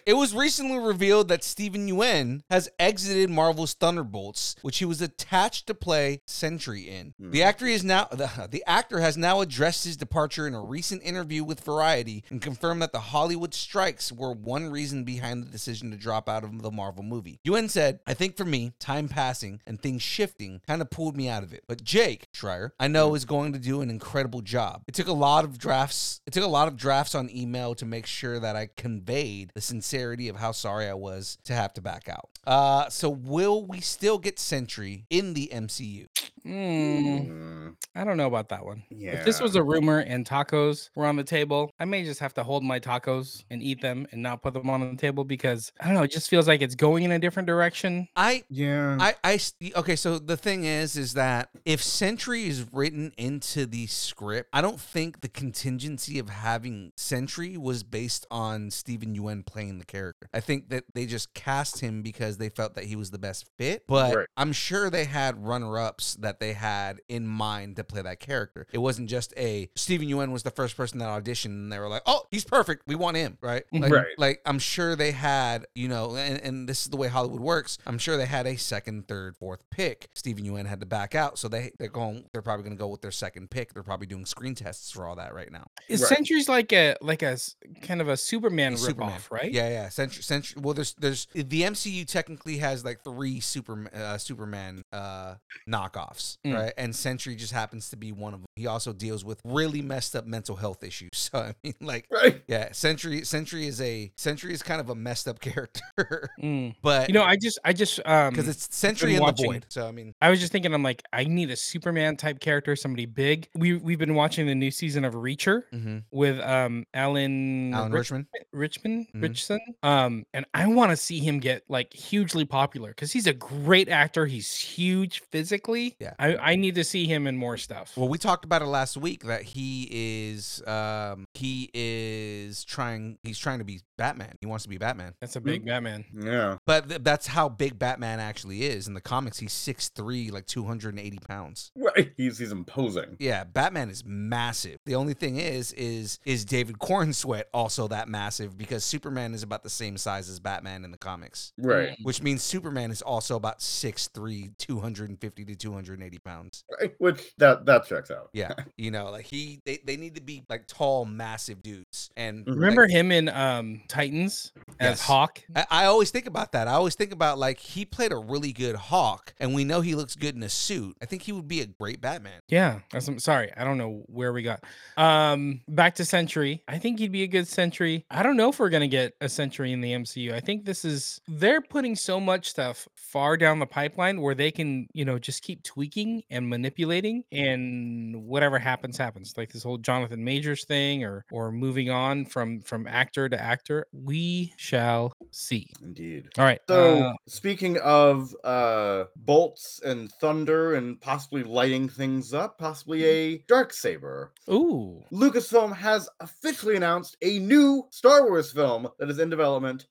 it 0.06 0.14
was 0.14 0.34
recently 0.36 0.78
revealed 0.78 1.28
that 1.30 1.44
Steven 1.44 1.88
Yeun 1.88 2.42
has 2.50 2.70
exited 2.80 3.30
Marvel's 3.30 3.74
Thunderbolts, 3.74 4.56
which 4.62 4.80
he 4.80 4.86
was 4.86 5.02
attached 5.02 5.68
to 5.68 5.74
play 5.74 6.22
Sentry 6.26 6.90
in. 6.90 7.14
The 7.20 7.40
Hmm. 7.42 7.48
actor 7.48 7.66
is 7.68 7.84
now 7.84 8.06
the, 8.12 8.48
the 8.50 8.64
actor 8.68 9.00
has 9.00 9.18
now 9.18 9.42
addressed 9.42 9.84
his 9.86 9.96
departure 9.98 10.48
in 10.48 10.54
a 10.54 10.62
recent 10.62 11.04
interview 11.04 11.44
with 11.44 11.62
Variety 11.62 12.24
and 12.30 12.42
confirmed 12.42 12.82
that 12.82 12.92
the 12.92 13.00
Hollywood 13.00 13.54
strikes 13.54 14.12
were 14.12 14.34
one 14.34 14.70
reason 14.70 15.04
behind 15.04 15.44
the 15.44 15.50
decision 15.50 15.92
to 15.92 15.98
drop 15.98 16.28
out 16.28 16.44
of 16.44 16.62
the 16.62 16.72
Marvel 16.72 17.04
movie. 17.04 17.40
Yeun 17.46 17.70
said, 17.70 18.00
"I 18.06 18.14
think 18.14 18.36
for 18.36 18.46
me, 18.46 18.74
time 18.80 19.08
passing 19.08 19.62
and 19.66 19.82
things 19.82 20.02
shifting 20.02 20.62
kind 20.68 20.82
of 20.82 20.90
pulled 20.90 21.16
me 21.16 21.30
out 21.30 21.44
of 21.44 21.54
it. 21.54 21.64
But 21.68 21.84
Jake 21.84 22.28
Schreier, 22.34 22.72
I 22.80 22.88
know 22.88 23.16
is 23.16 23.26
going 23.26 23.54
to 23.54 23.60
do 23.60 23.82
an 23.82 23.90
incredible 23.90 24.42
job. 24.42 24.84
It 24.88 24.94
took 24.96 25.08
a 25.08 25.14
lot 25.14 25.46
of 25.46 25.58
drafts. 25.58 26.22
It 26.26 26.34
took 26.34 26.44
a 26.44 26.48
lot 26.48 26.68
of 26.68 26.76
drafts 26.76 27.16
on 27.16 27.30
email 27.30 27.76
to 27.76 27.86
make 27.86 28.06
sure 28.06 28.40
that 28.40 28.56
I 28.56 28.68
conveyed 28.76 29.52
the 29.54 29.62
sincerity 29.62 29.93
of 29.94 30.36
how 30.36 30.52
sorry 30.52 30.88
I 30.88 30.94
was 30.94 31.38
to 31.46 31.54
have 31.54 31.74
to 31.74 31.82
back 31.82 32.10
out. 32.10 32.30
Uh, 32.46 32.90
so 32.90 33.10
will 33.10 33.66
we 33.66 33.80
still 33.80 34.18
get 34.18 34.40
Sentry 34.40 35.06
in 35.10 35.34
the 35.34 35.50
MCU? 35.54 36.08
Mm, 36.46 37.76
I 37.96 38.04
don't 38.04 38.18
know 38.18 38.28
about 38.28 38.50
that 38.50 38.66
one. 38.66 38.84
yeah. 38.90 39.12
If 39.12 39.26
this 39.26 39.40
was 39.40 39.56
a 39.56 39.64
rumor 39.64 40.00
and 40.00 40.26
tacos 40.28 40.90
were 40.96 41.06
on 41.06 41.16
the 41.16 41.24
table, 41.24 41.72
I 41.80 41.86
may 41.86 42.04
just 42.04 42.20
have 42.20 42.34
to 42.34 42.44
hold 42.44 42.64
my 42.64 42.80
tacos 42.80 43.46
and 43.50 43.64
eat 43.64 43.82
them 43.82 44.08
and 44.12 44.22
not 44.22 44.42
put 44.42 44.54
them 44.54 44.70
on 44.70 44.82
the 44.82 44.98
table 44.98 45.24
because 45.24 45.72
I 45.80 45.86
don't 45.86 45.94
know. 45.94 46.04
It 46.04 46.12
just 46.12 46.30
feels 46.30 46.48
like 46.48 46.62
it's 46.62 46.76
going 46.76 47.04
in 47.04 47.12
a 47.12 47.20
different 47.20 47.48
direction. 47.48 48.10
I 48.16 48.44
yeah. 48.50 48.98
I 49.00 49.16
I 49.24 49.40
okay. 49.78 49.96
So 49.96 50.20
the 50.20 50.36
thing 50.36 50.66
is, 50.66 50.98
is 50.98 51.14
that 51.14 51.50
if 51.66 51.82
Sentry 51.82 52.44
is 52.46 52.66
written 52.74 53.14
into 53.18 53.66
the 53.66 53.88
script, 53.88 54.50
I 54.52 54.62
don't 54.62 54.82
think 54.82 55.22
the 55.22 55.30
contingency 55.30 56.20
of 56.20 56.30
having 56.30 56.92
Sentry 56.98 57.56
was 57.56 57.84
based 57.84 58.26
on 58.30 58.70
Steven 58.70 59.16
Yeun 59.16 59.46
playing 59.46 59.78
the 59.80 59.83
character. 59.88 60.30
I 60.34 60.40
think 60.40 60.70
that 60.70 60.86
they 60.94 61.06
just 61.06 61.34
cast 61.34 61.80
him 61.82 62.02
because 62.02 62.38
they 62.38 62.50
felt 62.50 62.76
that 62.76 62.86
he 62.86 62.96
was 62.96 63.12
the 63.12 63.18
best 63.20 63.48
fit. 63.58 63.84
But 63.88 64.16
Right. 64.16 64.28
I'm 64.38 64.52
sure 64.54 64.90
they 64.90 65.06
had 65.06 65.46
runner-ups 65.46 66.16
that 66.16 66.40
they 66.40 66.54
had 66.54 67.02
in 67.08 67.28
mind 67.28 67.76
to 67.78 67.84
play 67.84 68.02
that 68.02 68.20
character. 68.20 68.68
It 68.72 68.78
wasn't 68.80 69.10
just 69.10 69.34
a 69.38 69.70
Steven 69.76 70.08
Yeun 70.08 70.32
was 70.32 70.44
the 70.44 70.52
first 70.52 70.76
person 70.78 71.00
that 71.00 71.08
auditioned, 71.24 71.46
and 71.46 71.72
they 71.72 71.80
were 71.80 71.88
like, 71.90 72.04
"Oh, 72.06 72.24
he's 72.32 72.44
perfect. 72.46 72.84
We 72.88 72.96
want 72.96 73.18
him." 73.18 73.38
Right? 73.42 73.64
Mm-hmm. 73.74 73.84
Like, 73.84 73.92
Right. 73.94 74.06
like 74.18 74.42
I'm 74.46 74.60
sure 74.60 74.96
they 74.96 75.12
had, 75.12 75.66
you 75.76 75.88
know, 75.88 76.16
and, 76.16 76.40
and 76.42 76.68
this 76.70 76.84
is 76.84 76.90
the 76.90 76.98
way 76.98 77.08
Hollywood 77.08 77.42
works. 77.42 77.78
I'm 77.86 77.98
sure 77.98 78.18
they 78.18 78.26
had 78.26 78.48
a 78.48 78.56
second, 78.58 79.08
third, 79.08 79.36
fourth 79.38 79.64
pick. 79.70 80.08
Steven 80.14 80.44
Yeun 80.46 80.66
had 80.66 80.80
to 80.80 80.86
back 80.86 81.16
out, 81.16 81.38
so 81.38 81.48
they 81.48 81.72
they're 81.80 81.88
going. 81.90 82.26
They're 82.32 82.42
probably 82.42 82.64
going 82.64 82.76
to 82.78 82.80
go 82.80 82.88
with 82.88 83.02
their 83.02 83.12
second 83.12 83.50
pick. 83.50 83.74
They're 83.74 83.84
probably 83.84 84.08
doing 84.08 84.26
screen 84.26 84.56
tests 84.56 84.92
for 84.92 85.06
all 85.08 85.16
that 85.18 85.34
right 85.34 85.52
now. 85.52 85.68
Is 85.90 86.02
Right. 86.02 86.10
Sentry's 86.10 86.50
like 86.50 86.72
a 86.74 86.96
like 87.02 87.22
a 87.24 87.28
s- 87.34 87.56
kind 87.82 88.02
of 88.02 88.08
a 88.10 88.18
Superman 88.18 88.78
Superman, 88.78 89.12
ripoff, 89.20 89.32
right? 89.32 89.52
Yeah, 89.52 89.70
yeah. 89.70 89.73
Century, 89.90 90.24
Century. 90.24 90.62
Well, 90.62 90.74
there's 90.74 90.94
there's 90.94 91.28
the 91.34 91.62
MCU 91.64 92.06
technically 92.08 92.58
has 92.58 92.84
like 92.86 93.04
three 93.04 93.40
Super 93.40 93.88
uh, 93.94 94.18
Superman 94.18 94.84
uh, 94.92 95.36
knockoffs, 95.68 96.38
Mm. 96.46 96.54
right? 96.56 96.74
And 96.78 96.96
Sentry 96.96 97.36
just 97.36 97.54
happens 97.54 97.90
to 97.90 97.98
be 97.98 98.12
one 98.12 98.34
of 98.34 98.40
them. 98.42 98.48
He 98.56 98.68
also 98.68 98.94
deals 98.94 99.26
with 99.26 99.42
really 99.44 99.82
messed 99.82 100.16
up 100.16 100.26
mental 100.28 100.56
health 100.56 100.84
issues. 100.84 101.10
So 101.34 101.40
I 101.40 101.56
mean, 101.64 101.74
like, 101.82 102.06
Right. 102.12 102.44
yeah, 102.48 102.72
Sentry 102.74 103.24
Sentry 103.24 103.66
is 103.66 103.82
a 103.82 104.12
Sentry 104.18 104.54
is 104.54 104.62
kind 104.62 104.80
of 104.82 104.90
a 104.90 104.96
messed 104.96 105.28
up 105.28 105.40
character, 105.48 106.30
Mm. 106.42 106.76
but 106.82 107.08
You 107.10 107.14
know, 107.14 107.24
I 107.24 107.36
just, 107.38 107.58
I 107.66 107.74
just, 107.74 108.00
um, 108.06 108.30
because 108.32 108.48
it's 108.48 108.68
Sentry 108.76 109.16
in 109.16 109.22
watching- 109.22 109.48
the 109.48 109.54
Void. 109.60 109.66
So 109.70 109.88
I 109.88 109.92
mean, 109.92 110.14
I 110.22 110.30
was 110.30 110.40
just 110.40 110.52
thinking, 110.52 110.74
I'm 110.74 110.84
like, 110.84 111.02
I 111.12 111.24
need 111.24 111.50
a 111.50 111.56
Superman 111.56 112.18
type 112.18 112.40
character, 112.40 112.76
somebody 112.76 113.06
big. 113.06 113.48
We 113.56 113.76
we've 113.78 113.98
been 113.98 114.14
watching 114.16 114.46
the 114.46 114.54
new 114.56 114.70
season 114.70 115.06
of 115.06 115.14
Reacher 115.16 115.64
mhm. 115.74 116.04
with 116.12 116.40
um 116.42 116.86
Alan, 116.94 117.74
Alan 117.74 117.92
Rich- 117.92 118.12
Richmond. 118.12 118.26
Richmond 118.52 119.08
Mhm. 119.16 119.22
Ritchson. 119.24 119.60
Um, 119.82 120.26
and 120.34 120.46
I 120.54 120.68
want 120.68 120.92
to 120.92 120.98
see 120.98 121.20
him 121.20 121.40
get 121.40 121.64
like 121.70 121.94
hugely 121.94 122.46
popular 122.46 122.90
because 122.90 123.12
he's 123.12 123.28
a 123.28 123.34
great 123.34 123.90
actor. 123.90 124.26
He's 124.28 124.56
huge 124.56 125.22
physically. 125.32 125.96
Yeah. 126.00 126.14
I, 126.20 126.36
I 126.36 126.56
need 126.56 126.76
to 126.76 126.84
see 126.84 127.06
him 127.08 127.26
in 127.28 127.38
more 127.38 127.58
stuff. 127.58 127.94
Well, 127.98 128.10
we 128.10 128.18
talked 128.18 128.43
about 128.44 128.62
it 128.62 128.68
last 128.68 128.98
week 128.98 129.24
that 129.24 129.44
he 129.44 129.88
is 129.92 130.62
um 130.68 131.26
he 131.34 131.70
is 131.74 132.64
trying 132.64 133.18
he's 133.24 133.40
trying 133.40 133.60
to 133.60 133.66
be 133.66 133.82
Batman. 133.98 134.36
He 134.40 134.48
wants 134.48 134.64
to 134.64 134.70
be 134.70 134.78
Batman. 134.78 135.14
That's 135.22 135.36
a 135.36 135.42
big 135.42 135.66
Batman. 135.66 136.06
Yeah. 136.14 136.58
But 136.66 136.90
th- 136.90 137.02
that's 137.04 137.28
how 137.28 137.48
big 137.50 137.78
Batman 137.78 138.20
actually 138.20 138.64
is. 138.64 138.88
In 138.88 138.94
the 138.94 139.02
comics, 139.02 139.38
he's 139.40 139.54
6'3, 139.54 140.32
like 140.32 140.46
280 140.46 141.20
pounds. 141.28 141.72
Right. 141.76 142.12
He's 142.18 142.40
he's 142.40 142.52
imposing. 142.52 143.18
Yeah, 143.20 143.44
Batman 143.44 143.90
is 143.90 144.04
massive. 144.06 144.80
The 144.86 144.96
only 144.96 145.14
thing 145.14 145.38
is, 145.38 145.74
is 145.74 146.20
is 146.26 146.44
David 146.46 146.80
Corenswet 146.80 147.44
also 147.54 147.88
that 147.88 148.08
massive 148.08 148.58
because 148.58 148.84
Superman 148.84 149.34
is 149.34 149.44
about 149.44 149.64
the 149.64 149.70
same 149.70 149.98
size 149.98 150.30
as 150.30 150.40
Batman 150.40 150.84
in 150.84 150.92
the 150.92 150.98
comics. 150.98 151.54
Right. 151.58 151.98
Which 152.02 152.22
means 152.22 152.44
Superman 152.44 152.92
is 152.92 153.02
also 153.02 153.36
about 153.36 153.60
6'3, 153.60 154.58
250 154.58 155.46
to 155.46 155.56
280 155.56 156.20
pounds. 156.20 156.64
Right. 156.80 156.94
Which 156.98 157.34
that 157.38 157.66
that 157.66 157.86
checks 157.86 158.12
out. 158.12 158.30
Yeah. 158.34 158.54
you 158.78 158.92
know, 158.92 159.12
like 159.12 159.26
he 159.26 159.62
they, 159.66 159.80
they 159.86 159.96
need 159.98 160.16
to 160.16 160.22
be 160.22 160.44
like 160.50 160.68
tall, 160.68 161.06
massive 161.06 161.62
dudes. 161.62 162.10
And. 162.18 162.46
Remember 162.48 162.88
him 162.88 163.12
in 163.12 163.30
um 163.30 163.82
Titans 163.88 164.52
as 164.80 164.90
Yes. 164.90 165.02
Hawk? 165.02 165.40
I, 165.56 165.66
I 165.70 165.86
always 165.86 166.12
think 166.12 166.26
about 166.26 166.52
that. 166.54 166.68
I 166.68 166.74
always 166.74 166.96
think 166.96 167.12
about 167.14 167.38
like 167.38 167.60
he 167.60 167.86
played 167.86 168.12
a 168.12 168.18
really 168.18 168.52
good 168.52 168.76
Hawk, 168.76 169.34
and 169.40 169.54
we 169.54 169.64
know 169.64 169.82
he 169.82 169.96
looks 169.96 170.16
good 170.16 170.36
in 170.36 170.44
a 170.44 170.50
suit. 170.50 170.98
I 171.02 171.06
think 171.06 171.22
he 171.22 171.32
would 171.32 171.48
be 171.48 171.62
a 171.62 171.66
great 171.66 172.02
Batman. 172.02 172.40
Yeah, 172.48 172.80
that's, 172.92 173.08
I'm 173.08 173.20
sorry. 173.20 173.52
I 173.56 173.64
don't 173.64 173.78
know 173.78 174.04
where 174.08 174.34
we 174.34 174.42
got. 174.44 174.64
Um, 174.98 175.62
back 175.68 175.96
to 175.96 176.06
Sentry. 176.06 176.64
I 176.68 176.80
think 176.80 177.00
he'd 177.00 177.12
be 177.12 177.24
a 177.24 177.28
good 177.28 177.48
Sentry. 177.48 178.06
I 178.10 178.24
don't 178.24 178.38
know 178.38 178.50
if 178.50 178.60
we're 178.60 178.70
gonna 178.70 178.88
get 178.88 179.14
a 179.22 179.30
Sentry 179.30 179.72
in 179.72 179.82
the 179.82 179.92
MCU. 179.94 180.34
I 180.34 180.40
think 180.40 180.66
this 180.66 180.86
is 180.86 181.22
they're 181.28 181.62
putting 181.62 181.96
so 181.96 182.20
much 182.20 182.50
stuff 182.50 182.88
far 183.14 183.38
down 183.38 183.60
the 183.60 183.68
pipeline 183.68 184.20
where 184.20 184.34
they 184.34 184.50
can, 184.50 184.88
you 184.92 185.06
know, 185.06 185.20
just 185.20 185.44
keep 185.44 185.62
tweaking 185.62 186.24
and 186.32 186.50
manipulating, 186.50 187.24
and 187.32 188.26
whatever 188.26 188.58
happens, 188.58 188.98
happens. 188.98 189.36
Like 189.38 189.54
this 189.54 189.62
whole 189.62 189.78
Jonathan 189.78 190.24
Majors 190.24 190.66
thing, 190.66 191.04
or 191.04 191.24
or 191.32 191.52
moving 191.52 191.92
on 191.92 192.26
from 192.26 192.62
from 192.62 192.88
actor 192.88 193.30
to 193.30 193.40
actor. 193.40 193.86
We 193.94 194.54
shall 194.58 195.14
see. 195.30 195.72
Indeed. 195.84 196.30
All 196.40 196.44
right. 196.44 196.60
So 196.68 197.04
uh, 197.04 197.14
speaking 197.28 197.78
of 197.78 198.36
uh 198.44 199.06
bolts 199.16 199.80
and 199.86 200.12
thunder 200.14 200.74
and 200.74 201.00
possibly 201.00 201.44
lighting 201.44 201.88
things 201.90 202.34
up, 202.34 202.58
possibly 202.58 203.06
a 203.06 203.38
dark 203.48 203.74
saber. 203.74 204.32
ooh. 204.50 205.04
Lucasfilm 205.12 205.76
has 205.76 206.10
officially 206.20 206.76
announced 206.76 207.16
a 207.22 207.38
new 207.40 207.86
Star 207.92 208.28
Wars 208.28 208.52
film 208.52 208.88
that 208.98 209.10
is 209.10 209.20
in 209.20 209.30
development, 209.30 209.86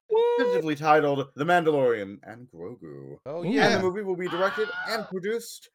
tentatively 0.45 0.77
titled 0.77 1.29
The 1.37 1.45
Mandalorian 1.45 2.19
and 2.25 2.49
Grogu. 2.55 3.19
Oh 3.27 3.41
Ooh. 3.41 3.43
And 3.43 3.53
yeah. 3.53 3.77
the 3.77 3.83
movie 3.83 4.03
will 4.03 4.17
be 4.17 4.29
directed 4.29 4.69
and 4.89 5.07
produced 5.09 5.69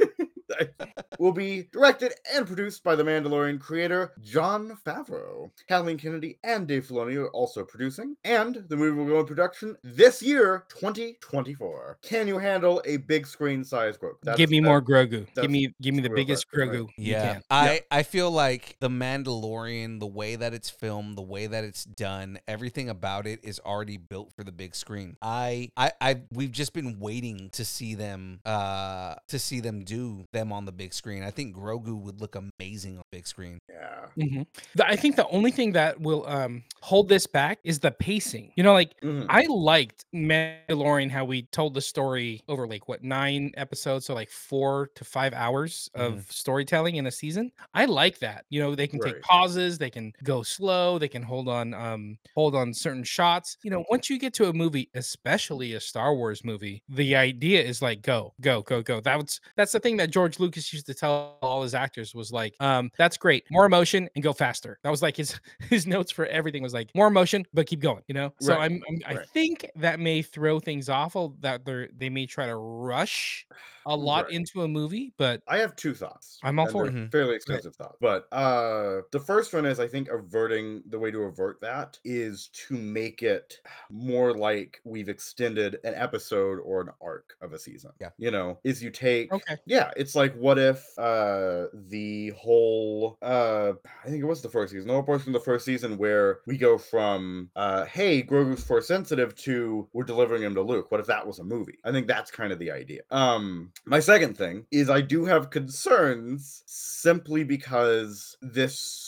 will 1.20 1.32
be 1.32 1.68
directed 1.72 2.14
and 2.34 2.46
produced 2.46 2.84
by 2.84 2.96
the 2.96 3.04
Mandalorian 3.04 3.60
creator 3.60 4.14
Jon 4.22 4.78
Favreau. 4.86 5.50
Kathleen 5.68 5.98
Kennedy 5.98 6.40
and 6.44 6.68
Dave 6.68 6.86
Filoni 6.88 7.16
are 7.18 7.30
also 7.30 7.64
producing, 7.64 8.16
and 8.24 8.64
the 8.70 8.76
movie 8.76 8.98
will 8.98 9.06
go 9.08 9.20
in 9.20 9.26
production 9.26 9.76
this 9.84 10.22
year, 10.22 10.66
2024. 10.70 11.98
Can 12.02 12.28
you 12.28 12.38
handle 12.38 12.82
a 12.86 12.98
big 12.98 13.26
screen 13.28 13.64
size 13.64 13.98
Grogu? 13.98 14.16
That's- 14.24 14.38
give 14.38 14.50
me 14.50 14.60
that- 14.60 14.66
more 14.66 14.82
Grogu. 14.82 15.28
Give 15.36 15.52
me 15.52 15.74
give 15.82 15.96
me 15.96 16.02
the 16.02 16.10
biggest 16.10 16.48
question, 16.50 16.70
right? 16.70 16.80
Grogu. 16.80 16.90
you 16.98 17.12
Yeah, 17.14 17.34
can. 17.34 17.44
I 17.50 17.82
I 17.92 18.04
feel 18.04 18.32
like 18.32 18.78
the 18.80 18.90
Mandalorian, 18.90 20.00
the 20.00 20.08
way 20.08 20.36
that 20.36 20.54
it's 20.54 20.70
filmed, 20.70 21.18
the 21.18 21.22
way 21.22 21.48
that 21.48 21.64
it's 21.64 21.84
done, 21.86 22.40
everything 22.48 22.90
about 22.90 23.28
it 23.28 23.40
is 23.44 23.60
already 23.60 23.98
built 23.98 24.34
for 24.34 24.44
the 24.44 24.52
big 24.52 24.76
screen. 24.76 25.18
I 25.22 25.70
I 25.78 25.92
I 26.02 26.22
we've 26.32 26.52
just 26.52 26.74
been 26.74 27.00
waiting 27.00 27.50
to 27.54 27.66
see 27.66 27.96
them 27.96 28.40
uh 28.46 29.16
to 29.28 29.40
see 29.40 29.60
them 29.60 29.84
do 29.84 30.26
them 30.38 30.54
on 30.54 30.66
the 30.66 30.72
big 30.72 30.94
screen. 30.94 31.24
I 31.24 31.32
think 31.32 31.56
Grogu 31.56 32.00
would 32.00 32.22
look 32.22 32.36
amazing 32.36 32.98
on 32.98 33.04
big 33.12 33.26
screen. 33.28 33.60
Yeah. 33.70 34.06
Mhm. 34.18 34.46
The- 34.76 34.88
I 34.88 34.96
think 34.96 35.16
the 35.16 35.28
only 35.30 35.52
thing 35.52 35.74
that 35.74 36.00
will 36.00 36.26
um, 36.28 36.64
hold 36.82 37.10
this 37.10 37.26
back 37.28 37.60
is 37.64 37.80
the 37.80 37.92
pacing. 37.92 38.52
You 38.56 38.64
know, 38.64 38.74
like 38.74 38.94
Mhm. 39.02 39.26
I 39.30 39.46
liked 39.50 40.06
Mandalorian 40.14 41.10
how 41.10 41.26
we 41.26 41.44
told 41.44 41.74
the 41.74 41.82
story 41.82 42.42
over 42.48 42.68
like 42.68 42.88
what 42.88 43.04
nine 43.04 43.52
episodes, 43.58 44.06
so 44.06 44.14
like 44.14 44.30
four 44.30 44.90
to 44.96 45.04
five 45.04 45.34
hours 45.34 45.90
of 45.96 46.32
storytelling 46.32 46.96
in 46.96 47.08
a 47.08 47.12
season. 47.12 47.52
I 47.74 47.86
like 47.86 48.20
that. 48.20 48.46
You 48.50 48.60
know, 48.62 48.76
they 48.76 48.88
can 48.88 49.00
take 49.00 49.22
pauses, 49.22 49.78
they 49.78 49.90
can 49.90 50.14
go 50.24 50.44
slow, 50.44 51.00
they 51.00 51.08
can 51.08 51.24
hold 51.24 51.48
on, 51.48 51.74
um, 51.74 52.18
hold 52.36 52.56
on 52.56 52.74
certain 52.74 53.04
shots. 53.04 53.58
You 53.64 53.72
know, 53.72 53.86
once 53.90 54.10
you 54.10 54.20
get 54.20 54.34
to 54.36 54.50
a 54.50 54.54
movie, 54.54 54.90
especially 54.94 55.74
a 55.74 55.80
Star 55.80 56.14
Wars 56.16 56.44
movie, 56.44 56.84
the 56.90 57.16
idea 57.16 57.62
is 57.62 57.82
like 57.82 58.02
go, 58.02 58.34
go, 58.42 58.62
go, 58.62 58.82
go. 58.82 59.00
That's 59.02 59.40
that's 59.56 59.72
the 59.72 59.80
thing 59.80 59.98
that 59.98 60.10
George 60.12 60.27
Lucas 60.40 60.72
used 60.74 60.86
to 60.88 60.94
tell 60.94 61.38
all 61.42 61.64
his 61.64 61.74
actors 61.74 62.14
was 62.14 62.32
like, 62.32 62.56
um, 62.60 62.92
that's 62.98 63.18
great, 63.18 63.46
more 63.52 63.66
emotion 63.66 64.10
and 64.16 64.24
go 64.24 64.34
faster. 64.34 64.80
That 64.84 64.90
was 64.90 65.02
like 65.02 65.16
his 65.18 65.40
his 65.70 65.88
notes 65.88 66.12
for 66.12 66.26
everything 66.28 66.62
was 66.64 66.74
like 66.74 66.92
more 66.96 67.08
emotion, 67.08 67.46
but 67.54 67.68
keep 67.68 67.80
going. 67.80 68.04
You 68.08 68.14
know, 68.14 68.34
so 68.42 68.54
Right, 68.54 68.64
I'm, 68.72 68.84
I'm 68.88 69.18
I 69.18 69.24
think 69.34 69.70
that 69.76 70.00
may 70.00 70.22
throw 70.22 70.60
things 70.60 70.90
off. 70.90 71.16
That 71.42 71.66
they 71.66 71.88
they 71.96 72.10
may 72.10 72.26
try 72.26 72.46
to 72.48 72.56
rush 72.56 73.48
a 73.86 73.96
lot 73.96 74.26
Right. 74.26 74.34
into 74.34 74.64
a 74.64 74.68
movie, 74.68 75.14
but 75.18 75.42
I 75.48 75.58
have 75.60 75.76
two 75.76 75.94
thoughts. 75.94 76.40
I'm 76.44 76.60
all 76.60 76.68
for 76.68 76.88
it. 76.88 77.12
Fairly 77.12 77.36
extensive 77.36 77.76
thoughts. 77.76 77.98
But 78.02 78.28
uh 78.34 79.02
the 79.12 79.20
first 79.20 79.54
one 79.54 79.66
is 79.66 79.80
I 79.80 79.88
think 79.88 80.10
averting 80.10 80.84
the 80.90 81.00
way 81.00 81.12
to 81.12 81.22
avert 81.24 81.62
that 81.62 81.98
is 82.04 82.50
to 82.68 82.74
make 82.76 83.24
it 83.24 83.60
more 83.90 84.34
like 84.34 84.82
we've 84.84 85.10
extended 85.10 85.78
an 85.84 85.94
episode 85.96 86.60
or 86.60 86.82
an 86.82 86.90
arc 87.02 87.36
of 87.42 87.54
a 87.54 87.60
season. 87.60 87.92
Yeah. 88.02 88.10
You 88.18 88.32
know, 88.32 88.60
is 88.64 88.84
you 88.84 88.90
take 88.92 89.32
okay. 89.32 89.58
yeah, 89.66 89.92
it's 89.96 90.16
like 90.18 90.36
what 90.36 90.58
if 90.58 90.84
uh 91.00 91.66
the 91.74 92.34
whole 92.38 93.18
uh 93.22 93.72
I 94.04 94.10
think 94.10 94.22
it 94.22 94.26
was 94.26 94.42
the 94.42 94.50
first 94.50 94.74
season, 94.74 94.88
no 94.88 95.02
portion 95.04 95.30
of 95.30 95.34
the 95.34 95.46
first 95.46 95.64
season 95.64 95.98
where 95.98 96.40
we 96.46 96.58
go 96.58 96.78
from 96.78 97.50
uh 97.56 97.86
hey, 97.86 98.22
Grogu's 98.22 98.64
force 98.64 98.88
sensitive 98.88 99.36
to 99.36 99.88
we're 99.94 100.04
delivering 100.04 100.44
him 100.44 100.56
to 100.56 100.62
Luke. 100.62 100.92
What 100.92 101.00
if 101.00 101.08
that 101.08 101.26
was 101.26 101.40
a 101.40 101.44
movie? 101.44 101.78
I 101.86 101.92
think 101.92 102.08
that's 102.08 102.32
kind 102.32 102.52
of 102.52 102.60
the 102.60 102.72
idea. 102.72 103.02
Um 103.12 103.72
my 103.86 104.00
second 104.00 104.38
thing 104.38 104.66
is 104.72 104.90
I 104.90 105.02
do 105.02 105.24
have 105.26 105.52
concerns 105.52 106.64
simply 106.66 107.44
because 107.46 108.36
this 108.42 109.07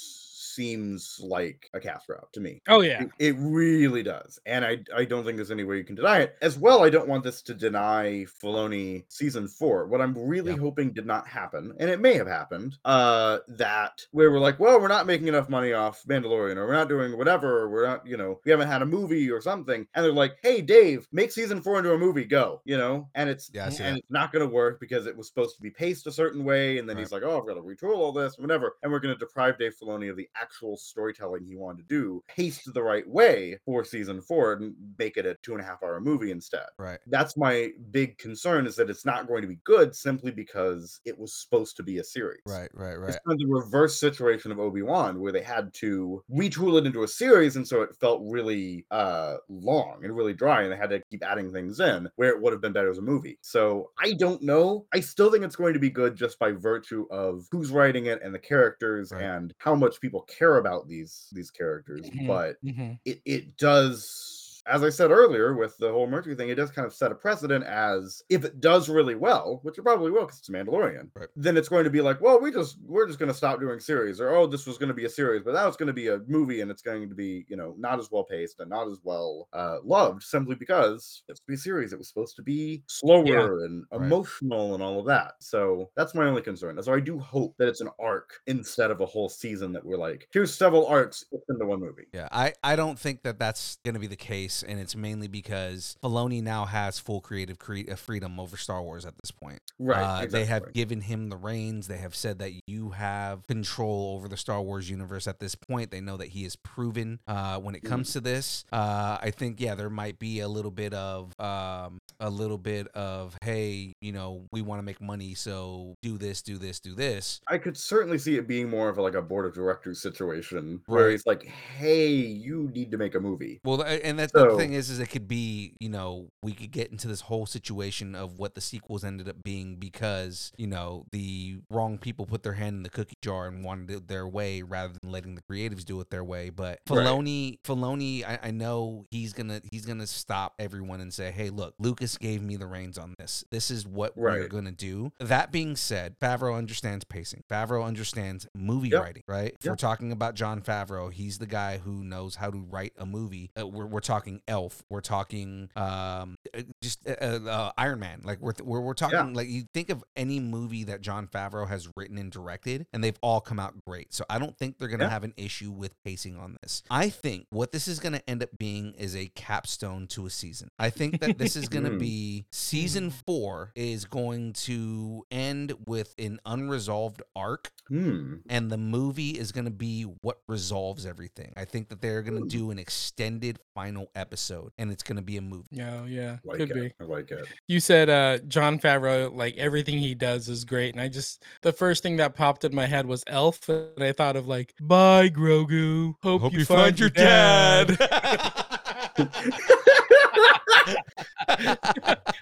seems 0.60 1.20
like 1.24 1.70
a 1.74 1.80
cast 1.80 2.10
route 2.10 2.28
to 2.34 2.40
me. 2.42 2.62
Oh 2.68 2.82
yeah. 2.82 3.04
It, 3.04 3.10
it 3.20 3.36
really 3.40 4.04
does. 4.04 4.40
And 4.46 4.66
I 4.66 4.80
I 4.96 5.06
don't 5.06 5.24
think 5.24 5.38
there's 5.38 5.52
any 5.52 5.64
way 5.64 5.78
you 5.78 5.84
can 5.86 5.96
deny 5.96 6.20
it. 6.20 6.36
As 6.42 6.58
well, 6.58 6.84
I 6.84 6.90
don't 6.90 7.08
want 7.08 7.24
this 7.24 7.42
to 7.44 7.54
deny 7.54 8.26
Filoni 8.44 9.06
season 9.10 9.48
four. 9.48 9.88
What 9.88 10.02
I'm 10.02 10.18
really 10.18 10.52
Yeah. 10.52 10.58
hoping 10.58 10.92
did 10.94 11.06
not 11.06 11.28
happen, 11.28 11.74
and 11.80 11.90
it 11.90 12.00
may 12.02 12.14
have 12.16 12.28
happened, 12.28 12.78
uh, 12.86 13.40
that 13.48 14.06
where 14.12 14.32
we're 14.32 14.40
like, 14.40 14.60
well, 14.60 14.80
we're 14.82 14.88
not 14.88 15.06
making 15.06 15.28
enough 15.28 15.50
money 15.50 15.74
off 15.74 16.04
Mandalorian, 16.10 16.58
or 16.58 16.66
we're 16.68 16.74
not 16.74 16.90
doing 16.90 17.18
whatever, 17.18 17.60
or 17.62 17.70
we're 17.70 17.86
not, 17.88 18.06
you 18.06 18.18
know, 18.18 18.40
we 18.46 18.52
haven't 18.52 18.68
had 18.68 18.82
a 18.82 18.86
movie 18.86 19.30
or 19.32 19.42
something. 19.42 19.88
And 19.94 20.04
they're 20.06 20.12
like, 20.12 20.38
hey, 20.42 20.62
Dave, 20.62 21.08
make 21.12 21.32
season 21.32 21.62
four 21.62 21.78
into 21.78 21.94
a 21.94 21.98
movie, 21.98 22.26
go, 22.26 22.62
you 22.66 22.78
know? 22.78 23.10
And 23.16 23.30
it's 23.30 23.50
Yeah, 23.54 23.66
and 23.80 23.98
it's 23.98 24.10
not 24.10 24.32
gonna 24.34 24.48
work 24.48 24.80
because 24.80 25.06
it 25.06 25.16
was 25.16 25.28
supposed 25.28 25.56
to 25.56 25.62
be 25.62 25.70
paced 25.72 26.08
a 26.08 26.12
certain 26.12 26.44
way, 26.44 26.78
and 26.80 26.90
then 26.90 26.98
Right. 26.98 27.02
he's 27.04 27.12
like, 27.12 27.24
oh, 27.24 27.40
I've 27.40 27.48
got 27.48 27.54
to 27.56 27.62
retool 27.62 27.96
all 27.98 28.12
this, 28.12 28.38
whatever. 28.38 28.78
And 28.84 28.92
we're 28.92 29.00
gonna 29.00 29.16
deprive 29.18 29.58
Dave 29.60 29.76
Filoni 29.82 30.10
of 30.10 30.18
the 30.18 30.28
actual 30.36 30.49
storytelling 30.78 31.46
he 31.46 31.56
wanted 31.56 31.88
to 31.88 31.96
do, 31.96 32.24
paced 32.28 32.74
the 32.74 32.84
right 32.84 33.08
way 33.08 33.60
for 33.66 33.84
season 33.84 34.22
four, 34.22 34.54
and 34.54 34.76
make 34.98 35.18
it 35.18 35.26
a 35.26 35.36
two 35.44 35.54
and 35.54 35.62
a 35.62 35.64
half 35.66 35.82
hour 35.84 36.00
movie 36.02 36.32
instead. 36.32 36.68
Right. 36.78 37.00
That's 37.08 37.38
my 37.38 37.72
big 37.92 38.18
concern 38.18 38.66
is 38.68 38.76
that 38.76 38.90
it's 38.90 39.06
not 39.06 39.28
going 39.28 39.42
to 39.42 39.48
be 39.48 39.60
good 39.64 39.96
simply 39.96 40.32
because 40.32 41.00
it 41.06 41.18
was 41.18 41.34
supposed 41.34 41.76
to 41.78 41.84
be 41.84 41.98
a 42.00 42.04
series. 42.04 42.42
Right. 42.46 42.70
Right. 42.74 42.96
Right. 42.96 43.10
It's 43.10 43.20
kind 43.28 43.34
of 43.34 43.40
the 43.40 43.54
reverse 43.54 44.00
situation 44.00 44.52
of 44.52 44.60
Obi 44.60 44.82
Wan, 44.82 45.20
where 45.20 45.32
they 45.32 45.42
had 45.44 45.74
to 45.76 46.24
retool 46.32 46.78
it 46.80 46.86
into 46.86 47.04
a 47.04 47.08
series, 47.08 47.56
and 47.56 47.68
so 47.68 47.82
it 47.82 47.96
felt 48.00 48.22
really 48.26 48.86
uh, 48.92 49.38
long 49.50 50.04
and 50.04 50.16
really 50.16 50.34
dry, 50.34 50.62
and 50.64 50.72
they 50.72 50.78
had 50.78 50.90
to 50.92 51.02
keep 51.12 51.24
adding 51.24 51.52
things 51.54 51.80
in 51.80 52.10
where 52.16 52.30
it 52.30 52.42
would 52.42 52.54
have 52.54 52.62
been 52.62 52.74
better 52.74 52.90
as 52.90 52.98
a 52.98 53.02
movie. 53.02 53.38
So 53.42 53.92
I 54.00 54.14
don't 54.14 54.42
know. 54.42 54.88
I 54.94 55.00
still 55.00 55.32
think 55.32 55.44
it's 55.44 55.56
going 55.56 55.74
to 55.74 55.80
be 55.80 55.90
good 55.90 56.16
just 56.16 56.40
by 56.40 56.52
virtue 56.52 57.06
of 57.12 57.46
who's 57.52 57.72
writing 57.72 58.06
it 58.08 58.22
and 58.24 58.34
the 58.34 58.40
characters 58.40 59.12
Right. 59.12 59.24
and 59.24 59.54
how 59.60 59.76
much 59.76 60.00
people 60.02 60.22
care 60.40 60.58
about 60.58 60.88
these 60.90 61.30
these 61.34 61.52
characters. 61.52 62.12
Mhm, 62.14 62.20
But 62.28 62.58
mhm. 62.64 63.00
it 63.06 63.22
it 63.26 63.58
does 63.58 64.39
as 64.70 64.84
I 64.84 64.90
said 64.90 65.12
earlier, 65.12 65.56
with 65.56 65.78
the 65.78 65.92
whole 65.92 66.08
Mercury 66.08 66.36
thing, 66.36 66.50
it 66.50 66.56
does 66.56 66.72
kind 66.72 66.86
of 66.86 66.94
set 66.94 67.12
a 67.12 67.16
precedent 67.16 67.66
as 67.66 68.22
if 68.30 68.46
it 68.46 68.60
does 68.62 68.88
really 68.90 69.16
well, 69.16 69.60
which 69.64 69.78
it 69.78 69.82
probably 69.84 70.12
will 70.12 70.22
because 70.26 70.40
it's 70.40 70.50
Mandalorian, 70.50 71.10
Right. 71.16 71.28
then 71.36 71.58
it's 71.58 71.70
going 71.70 71.84
to 71.86 71.90
be 71.90 72.02
like, 72.02 72.22
well, 72.22 72.40
we 72.40 72.52
just 72.52 72.78
we're 72.86 73.08
just 73.08 73.20
going 73.20 73.32
to 73.32 73.38
stop 73.38 73.60
doing 73.60 73.80
series, 73.80 74.22
or 74.22 74.30
oh, 74.36 74.48
this 74.48 74.68
was 74.68 74.78
going 74.78 74.90
to 74.90 74.94
be 74.94 75.06
a 75.06 75.10
series, 75.10 75.44
but 75.44 75.54
now 75.54 75.68
it's 75.68 75.78
going 75.78 75.88
to 75.88 75.94
be 75.94 76.08
a 76.08 76.20
movie, 76.28 76.62
and 76.62 76.70
it's 76.72 76.82
going 76.82 77.10
to 77.10 77.16
be 77.16 77.46
you 77.50 77.58
know 77.58 77.76
not 77.78 78.00
as 78.00 78.10
well 78.12 78.24
paced 78.24 78.60
and 78.60 78.70
not 78.70 78.88
as 78.90 79.00
well 79.04 79.48
uh, 79.54 79.78
loved, 79.84 80.24
simply 80.24 80.56
because 80.56 81.24
it's 81.28 81.40
be 81.40 81.56
a 81.56 81.58
series. 81.58 81.92
It 81.94 81.98
was 82.00 82.08
supposed 82.10 82.36
to 82.36 82.44
be 82.44 82.84
slower 82.88 83.66
and 83.66 83.86
Right. 83.92 84.06
emotional 84.06 84.76
and 84.76 84.84
all 84.84 85.00
of 85.00 85.06
that. 85.08 85.34
So 85.40 85.90
that's 85.96 86.14
my 86.14 86.26
only 86.26 86.42
concern. 86.42 86.82
So 86.84 86.94
I 86.94 87.00
do 87.00 87.18
hope 87.18 87.56
that 87.58 87.68
it's 87.68 87.82
an 87.82 87.90
arc 88.00 88.40
instead 88.48 88.92
of 88.92 89.02
a 89.02 89.06
whole 89.06 89.30
season 89.30 89.72
that 89.74 89.84
we're 89.86 89.98
like, 89.98 90.28
here's 90.32 90.54
several 90.54 90.86
arcs 90.86 91.24
into 91.50 91.66
one 91.66 91.80
movie. 91.80 92.06
Yeah, 92.14 92.28
I, 92.32 92.54
I 92.64 92.76
don't 92.76 93.00
think 93.00 93.24
that 93.24 93.40
that's 93.40 93.78
going 93.84 93.96
to 93.96 94.00
be 94.00 94.08
the 94.08 94.16
case, 94.16 94.59
and 94.64 94.80
it's 94.80 94.96
mainly 94.96 95.28
because 95.28 95.96
Filoni 96.04 96.42
now 96.44 96.66
has 96.66 97.00
full 97.00 97.22
creative 97.22 97.60
cre- 97.60 97.90
uh, 97.92 97.96
freedom 97.96 98.40
over 98.40 98.58
Star 98.58 98.82
Wars 98.82 99.06
at 99.06 99.14
this 99.22 99.32
point. 99.32 99.60
Right. 99.78 100.24
Uh, 100.24 100.26
They 100.26 100.46
have 100.46 100.74
given 100.74 101.02
him 101.02 101.30
the 101.30 101.38
reins. 101.38 101.88
They 101.88 101.98
have 101.98 102.16
said 102.16 102.40
that 102.40 102.52
you 102.68 102.92
have 102.92 103.46
control 103.48 104.16
over 104.16 104.28
the 104.28 104.38
Star 104.38 104.62
Wars 104.62 104.90
universe 104.90 105.28
at 105.28 105.40
this 105.40 105.56
point. 105.56 105.92
They 105.92 106.02
know 106.02 106.18
that 106.18 106.30
he 106.30 106.46
is 106.46 106.56
proven 106.56 107.20
uh, 107.28 107.60
when 107.60 107.76
it 107.76 107.84
comes 107.84 108.14
to 108.14 108.20
this. 108.22 108.66
Uh, 108.72 109.18
I 109.22 109.32
think, 109.32 109.60
yeah, 109.60 109.76
there 109.76 109.90
might 109.90 110.20
be 110.20 110.40
a 110.40 110.48
little 110.48 110.72
bit 110.72 110.94
of 110.94 111.34
um, 111.40 112.00
a 112.20 112.30
little 112.30 112.58
bit 112.58 112.88
of, 112.90 113.38
hey, 113.44 113.94
you 114.02 114.12
know, 114.12 114.46
we 114.52 114.62
want 114.62 114.80
to 114.80 114.84
make 114.84 115.02
money, 115.02 115.34
so 115.34 115.96
do 116.02 116.18
this, 116.18 116.42
do 116.42 116.58
this, 116.58 116.80
do 116.80 116.94
this. 116.96 117.40
I 117.48 117.58
could 117.58 117.78
certainly 117.78 118.18
see 118.18 118.36
it 118.36 118.48
being 118.48 118.70
more 118.70 118.90
of 118.90 118.98
a, 118.98 119.02
like 119.02 119.14
a 119.16 119.22
board 119.22 119.46
of 119.46 119.54
directors 119.54 120.02
situation 120.02 120.82
where 120.86 121.06
Right. 121.06 121.12
he's 121.12 121.26
like, 121.26 121.44
"Hey, 121.46 122.08
you 122.10 122.70
need 122.74 122.92
to 122.92 122.98
make 122.98 123.16
a 123.16 123.20
movie." 123.20 123.60
Well, 123.64 123.82
and 123.84 124.20
that's 124.20 124.34
the 124.52 124.56
thing 124.58 124.74
is, 124.74 124.90
is 124.90 125.00
it 125.00 125.08
could 125.10 125.28
be, 125.28 125.74
you 125.80 125.90
know, 125.90 126.30
we 126.42 126.54
could 126.54 126.72
get 126.72 126.92
into 126.92 127.08
this 127.08 127.22
whole 127.22 127.46
situation 127.46 128.16
of 128.16 128.38
what 128.38 128.56
the 128.56 128.62
sequels 128.62 129.04
ended 129.04 129.28
up 129.30 129.44
being 129.44 129.76
because, 129.76 130.52
you 130.58 130.68
know, 130.68 131.06
the 131.12 131.58
wrong 131.70 131.98
people 131.98 132.26
put 132.26 132.44
their 132.44 132.54
hand 132.54 132.78
in 132.78 132.84
the 132.84 132.90
cookie 132.90 133.16
jar 133.22 133.48
and 133.48 133.64
wanted 133.64 133.90
it 133.92 134.08
their 134.08 134.28
way 134.28 134.62
rather 134.62 134.94
than 135.02 135.12
letting 135.12 135.36
the 135.36 135.42
creatives 135.42 135.84
do 135.84 136.00
it 136.02 136.10
their 136.10 136.24
way. 136.24 136.50
But 136.50 136.80
Right. 136.90 137.06
Filoni, 137.06 137.60
Filoni, 137.62 138.24
I, 138.26 138.40
I 138.44 138.52
know 138.52 139.06
he's 139.12 139.34
gonna 139.34 139.62
he's 139.72 139.86
gonna 139.86 140.08
stop 140.08 140.54
everyone 140.60 141.02
and 141.02 141.14
say, 141.14 141.32
hey, 141.32 141.50
look, 141.50 141.74
Lucas 141.80 142.18
gave 142.18 142.42
me 142.42 142.56
the 142.56 142.68
reins 142.68 142.98
on 142.98 143.14
this. 143.18 143.44
This 143.52 143.72
is 143.72 143.86
what 143.88 144.16
we're 144.18 144.48
gonna 144.48 144.72
do. 144.72 145.12
That 145.20 145.52
being 145.52 145.76
said, 145.76 146.20
Favreau 146.20 146.56
understands 146.58 147.04
pacing. 147.06 147.44
Favreau 147.50 147.84
understands 147.86 148.48
movie 148.56 148.90
Yep. 148.90 149.02
writing, 149.04 149.24
right? 149.28 149.56
If 149.60 149.66
we're 149.66 149.76
talking 149.76 150.12
about 150.12 150.36
Jon 150.36 150.62
Favreau, 150.62 151.12
he's 151.12 151.38
the 151.38 151.46
guy 151.48 151.78
who 151.78 152.04
knows 152.04 152.36
how 152.36 152.50
to 152.52 152.58
write 152.58 152.94
a 152.98 153.06
movie. 153.06 153.52
Uh, 153.60 153.68
we're, 153.68 153.86
we're 153.86 154.00
talking 154.00 154.29
Elf. 154.48 154.84
We're 154.90 155.02
talking 155.02 155.70
um, 155.76 156.36
uh, 156.56 156.62
just 156.82 157.08
uh, 157.08 157.12
uh, 157.14 157.72
Iron 157.78 158.00
Man. 158.00 158.22
Like 158.24 158.40
we're, 158.40 158.54
we're 158.64 158.82
we're 158.82 158.94
talking 158.94 159.34
like 159.34 159.48
you 159.50 159.64
think 159.74 159.90
of 159.90 160.04
any 160.16 160.40
movie 160.40 160.84
that 160.86 161.02
Jon 161.02 161.28
Favreau 161.28 161.68
has 161.68 161.90
written 161.96 162.18
and 162.18 162.32
directed, 162.32 162.86
and 162.94 163.04
they've 163.04 163.18
all 163.22 163.42
come 163.42 163.60
out 163.60 163.74
great. 163.86 164.14
So 164.14 164.24
I 164.30 164.40
don't 164.40 164.58
think 164.58 164.78
they're 164.78 164.88
gonna 164.88 165.06
Yeah. 165.06 165.10
have 165.10 165.24
an 165.24 165.34
issue 165.38 165.72
with 165.72 165.94
pacing 166.04 166.38
on 166.38 166.58
this. 166.62 166.84
I 166.90 167.10
think 167.10 167.48
what 167.50 167.72
this 167.72 167.88
is 167.88 168.00
gonna 168.00 168.22
end 168.28 168.44
up 168.44 168.50
being 168.58 168.94
is 168.94 169.16
a 169.16 169.28
capstone 169.30 170.08
to 170.08 170.26
a 170.26 170.30
season. 170.30 170.70
I 170.78 170.90
think 170.90 171.20
that 171.22 171.38
this 171.38 171.56
is 171.56 171.68
gonna 171.70 171.90
Mm. 171.90 172.00
be 172.00 172.46
season 172.52 173.10
four 173.10 173.72
is 173.76 174.06
going 174.06 174.54
to 174.54 175.26
end 175.32 175.74
with 175.88 176.14
an 176.20 176.40
unresolved 176.46 177.22
arc 177.36 177.72
Hmm. 177.88 178.36
and 178.48 178.70
the 178.70 178.78
movie 178.78 179.32
is 179.32 179.52
going 179.52 179.66
to 179.66 179.72
be 179.72 180.04
what 180.04 180.42
resolves 180.48 181.08
everything. 181.08 181.54
I 181.58 181.66
think 181.66 181.90
that 181.90 182.02
they're 182.02 182.22
going 182.22 182.38
to 182.38 182.44
Ooh. 182.46 182.60
do 182.60 182.70
an 182.72 182.78
extended 182.78 183.58
final 183.74 184.12
episode 184.20 184.72
and 184.78 184.92
it's 184.92 185.02
going 185.04 185.16
to 185.16 185.22
be 185.24 185.38
a 185.38 185.42
movie. 185.42 185.68
Yeah, 185.72 186.04
yeah, 186.06 186.38
Like 186.44 186.58
could 186.58 186.72
it. 186.72 186.76
be. 186.76 186.94
I 187.04 187.08
like 187.08 187.32
it. 187.32 187.48
You 187.68 187.80
said 187.80 188.10
uh 188.10 188.40
Jon 188.48 188.80
Favreau, 188.80 189.34
like 189.34 189.56
everything 189.58 189.98
he 190.00 190.14
does 190.14 190.50
is 190.50 190.66
great, 190.66 190.94
and 190.94 191.02
I 191.02 191.08
just 191.08 191.44
the 191.62 191.72
first 191.72 192.04
thing 192.04 192.18
that 192.18 192.36
popped 192.36 192.66
in 192.66 192.76
my 192.76 192.86
head 192.86 193.06
was 193.06 193.24
Elf, 193.28 193.70
and 193.70 194.04
I 194.04 194.12
thought 194.12 194.36
of 194.36 194.48
like, 194.48 194.74
"Bye, 194.82 195.30
Grogu. 195.30 196.16
Hope, 196.22 196.52
you, 196.54 196.66
find, 196.66 197.00
your 197.00 197.10
dad." 197.10 197.98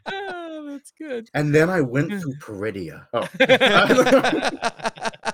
oh, 0.07 0.65
that's 0.69 0.91
good. 0.91 1.29
And 1.33 1.53
then 1.53 1.69
I 1.69 1.81
went 1.81 2.09
through 2.21 2.35
Peridia. 2.35 3.05
Oh, 3.13 3.27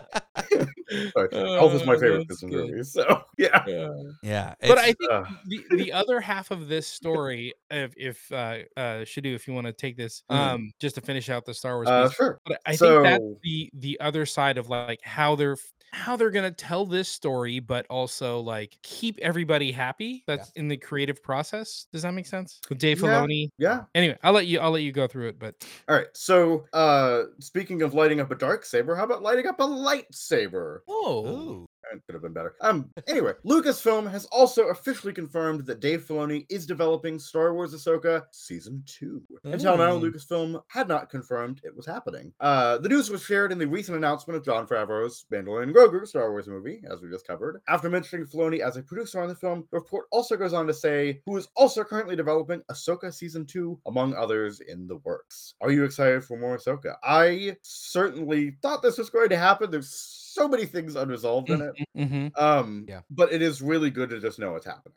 sorry. 1.16 1.30
Elf 1.34 1.74
is 1.74 1.86
my 1.86 1.94
Oh, 1.96 2.00
favorite 2.00 2.28
that's 2.28 2.42
Disney 2.42 2.52
good. 2.52 2.70
movie. 2.70 2.84
So 2.84 3.24
yeah. 3.38 3.64
Yeah. 3.68 3.88
yeah. 4.22 4.54
But 4.62 4.78
I 4.78 4.94
think 4.94 5.12
uh, 5.12 5.24
the, 5.46 5.66
the 5.72 5.92
other 6.02 6.20
half 6.22 6.52
of 6.52 6.68
this 6.68 6.88
story, 6.88 7.54
if 7.72 7.94
if 7.98 8.32
uh, 8.32 8.60
uh 8.78 8.82
Shadu, 9.06 9.34
if 9.36 9.48
you 9.48 9.54
want 9.54 9.68
to 9.68 9.74
take 9.74 9.98
this, 9.98 10.24
Mhm. 10.32 10.36
um, 10.36 10.72
just 10.80 10.96
to 10.96 11.02
finish 11.02 11.30
out 11.30 11.46
the 11.46 11.54
Star 11.54 11.76
Wars, 11.76 11.88
Uh, 11.90 12.08
piece, 12.08 12.16
sure. 12.16 12.40
but 12.46 12.60
I 12.66 12.76
think 12.76 13.04
that's 13.04 13.24
the 13.44 13.70
the 13.74 14.00
other 14.00 14.26
side 14.26 14.58
of 14.58 14.70
like 14.70 15.00
how 15.04 15.36
they're 15.36 15.54
f- 15.54 15.72
how 15.94 16.16
they're 16.18 16.32
gonna 16.32 16.52
tell 16.52 16.86
this 16.86 17.08
story, 17.08 17.60
but 17.60 17.86
also 17.90 18.40
like 18.40 18.78
keep 18.82 19.20
everybody 19.22 19.72
happy. 19.72 20.24
That's 20.28 20.52
in 20.56 20.68
the 20.68 20.78
creative 20.78 21.22
process. 21.22 21.86
Does 21.92 22.02
that 22.02 22.14
make 22.14 22.26
sense? 22.26 22.60
With 22.68 22.80
Dave 22.80 23.02
Yeah. 23.02 23.08
Filoni. 23.22 23.50
Yeah. 23.58 23.84
Anyway, 23.96 24.18
I'll 24.24 24.34
let 24.34 24.48
you 24.48 24.60
I'll 24.60 24.72
let 24.72 24.82
you 24.84 24.92
go 24.92 25.08
through 25.08 25.30
it, 25.30 25.40
but 25.40 25.56
All 25.88 25.96
right. 25.96 26.08
So, 26.14 26.66
uh, 26.74 27.24
speaking 27.40 27.82
of 27.84 27.94
lighting 27.94 28.20
up 28.20 28.32
a 28.32 28.36
dark 28.36 28.66
saber, 28.66 28.96
how 28.96 29.04
about 29.04 29.22
lighting 29.22 29.48
up 29.48 29.60
a 29.60 29.64
lightsaber? 29.64 30.80
oh, 30.88 31.28
Ooh. 31.28 31.66
That 31.94 32.06
could 32.06 32.16
have 32.16 32.24
been 32.24 32.34
better. 32.34 32.56
Um. 32.62 32.90
Anyway, 33.08 33.34
Lucasfilm 33.46 34.10
has 34.10 34.26
also 34.26 34.70
officially 34.70 35.14
confirmed 35.14 35.66
that 35.66 35.80
Dave 35.80 36.04
Filoni 36.04 36.46
is 36.50 36.66
developing 36.66 37.20
Star 37.20 37.54
Wars 37.54 37.74
Ahsoka 37.74 38.24
season 38.32 38.84
two. 38.86 39.22
Until 39.44 39.78
now. 39.78 39.94
Lucasfilm 39.94 40.62
had 40.68 40.88
not 40.88 41.10
confirmed 41.10 41.62
it 41.64 41.76
was 41.76 41.86
happening. 41.86 42.34
Uh, 42.40 42.78
the 42.80 42.90
news 42.90 43.10
was 43.10 43.24
shared 43.24 43.52
in 43.52 43.60
the 43.60 43.68
recent 43.68 43.96
announcement 43.96 44.38
of 44.38 44.44
Jon 44.44 44.66
Favreau's 44.66 45.26
Mandalorian 45.32 45.72
Grogu 45.72 46.08
Star 46.08 46.32
Wars 46.32 46.48
movie, 46.48 46.82
as 46.92 47.02
we 47.02 47.10
just 47.10 47.28
covered. 47.28 47.62
After 47.68 47.90
mentioning 47.90 48.26
Filoni 48.26 48.60
as 48.60 48.76
a 48.76 48.82
producer 48.82 49.22
on 49.22 49.30
the 49.30 49.36
film, 49.36 49.66
the 49.72 49.78
report 49.78 50.08
also 50.12 50.36
goes 50.36 50.54
on 50.54 50.66
to 50.68 50.74
say 50.74 51.22
who 51.26 51.38
is 51.38 51.48
also 51.56 51.84
currently 51.84 52.16
developing 52.16 52.62
Ahsoka 52.72 53.14
season 53.14 53.46
two, 53.46 53.80
among 53.86 54.16
others 54.16 54.62
in 54.62 54.88
the 54.88 54.98
works. 54.98 55.54
Are 55.62 55.72
you 55.72 55.84
excited 55.84 56.24
for 56.24 56.38
more 56.38 56.58
Ahsoka? 56.58 56.96
I 57.04 57.56
certainly 57.62 58.58
thought 58.62 58.82
this 58.82 58.98
was 58.98 59.10
going 59.10 59.30
to 59.30 59.38
happen. 59.38 59.70
There's 59.70 59.90
so 60.34 60.48
many 60.48 60.66
things 60.66 60.96
unresolved 60.96 61.50
in 61.50 61.62
it. 61.62 61.74
hmm 61.96 62.28
Um, 62.36 62.86
Yeah. 62.90 63.02
but 63.12 63.32
it 63.32 63.42
is 63.42 63.62
really 63.62 63.90
good 63.92 64.10
to 64.10 64.20
just 64.20 64.40
know 64.40 64.52
what's 64.54 64.66
happening. 64.66 64.94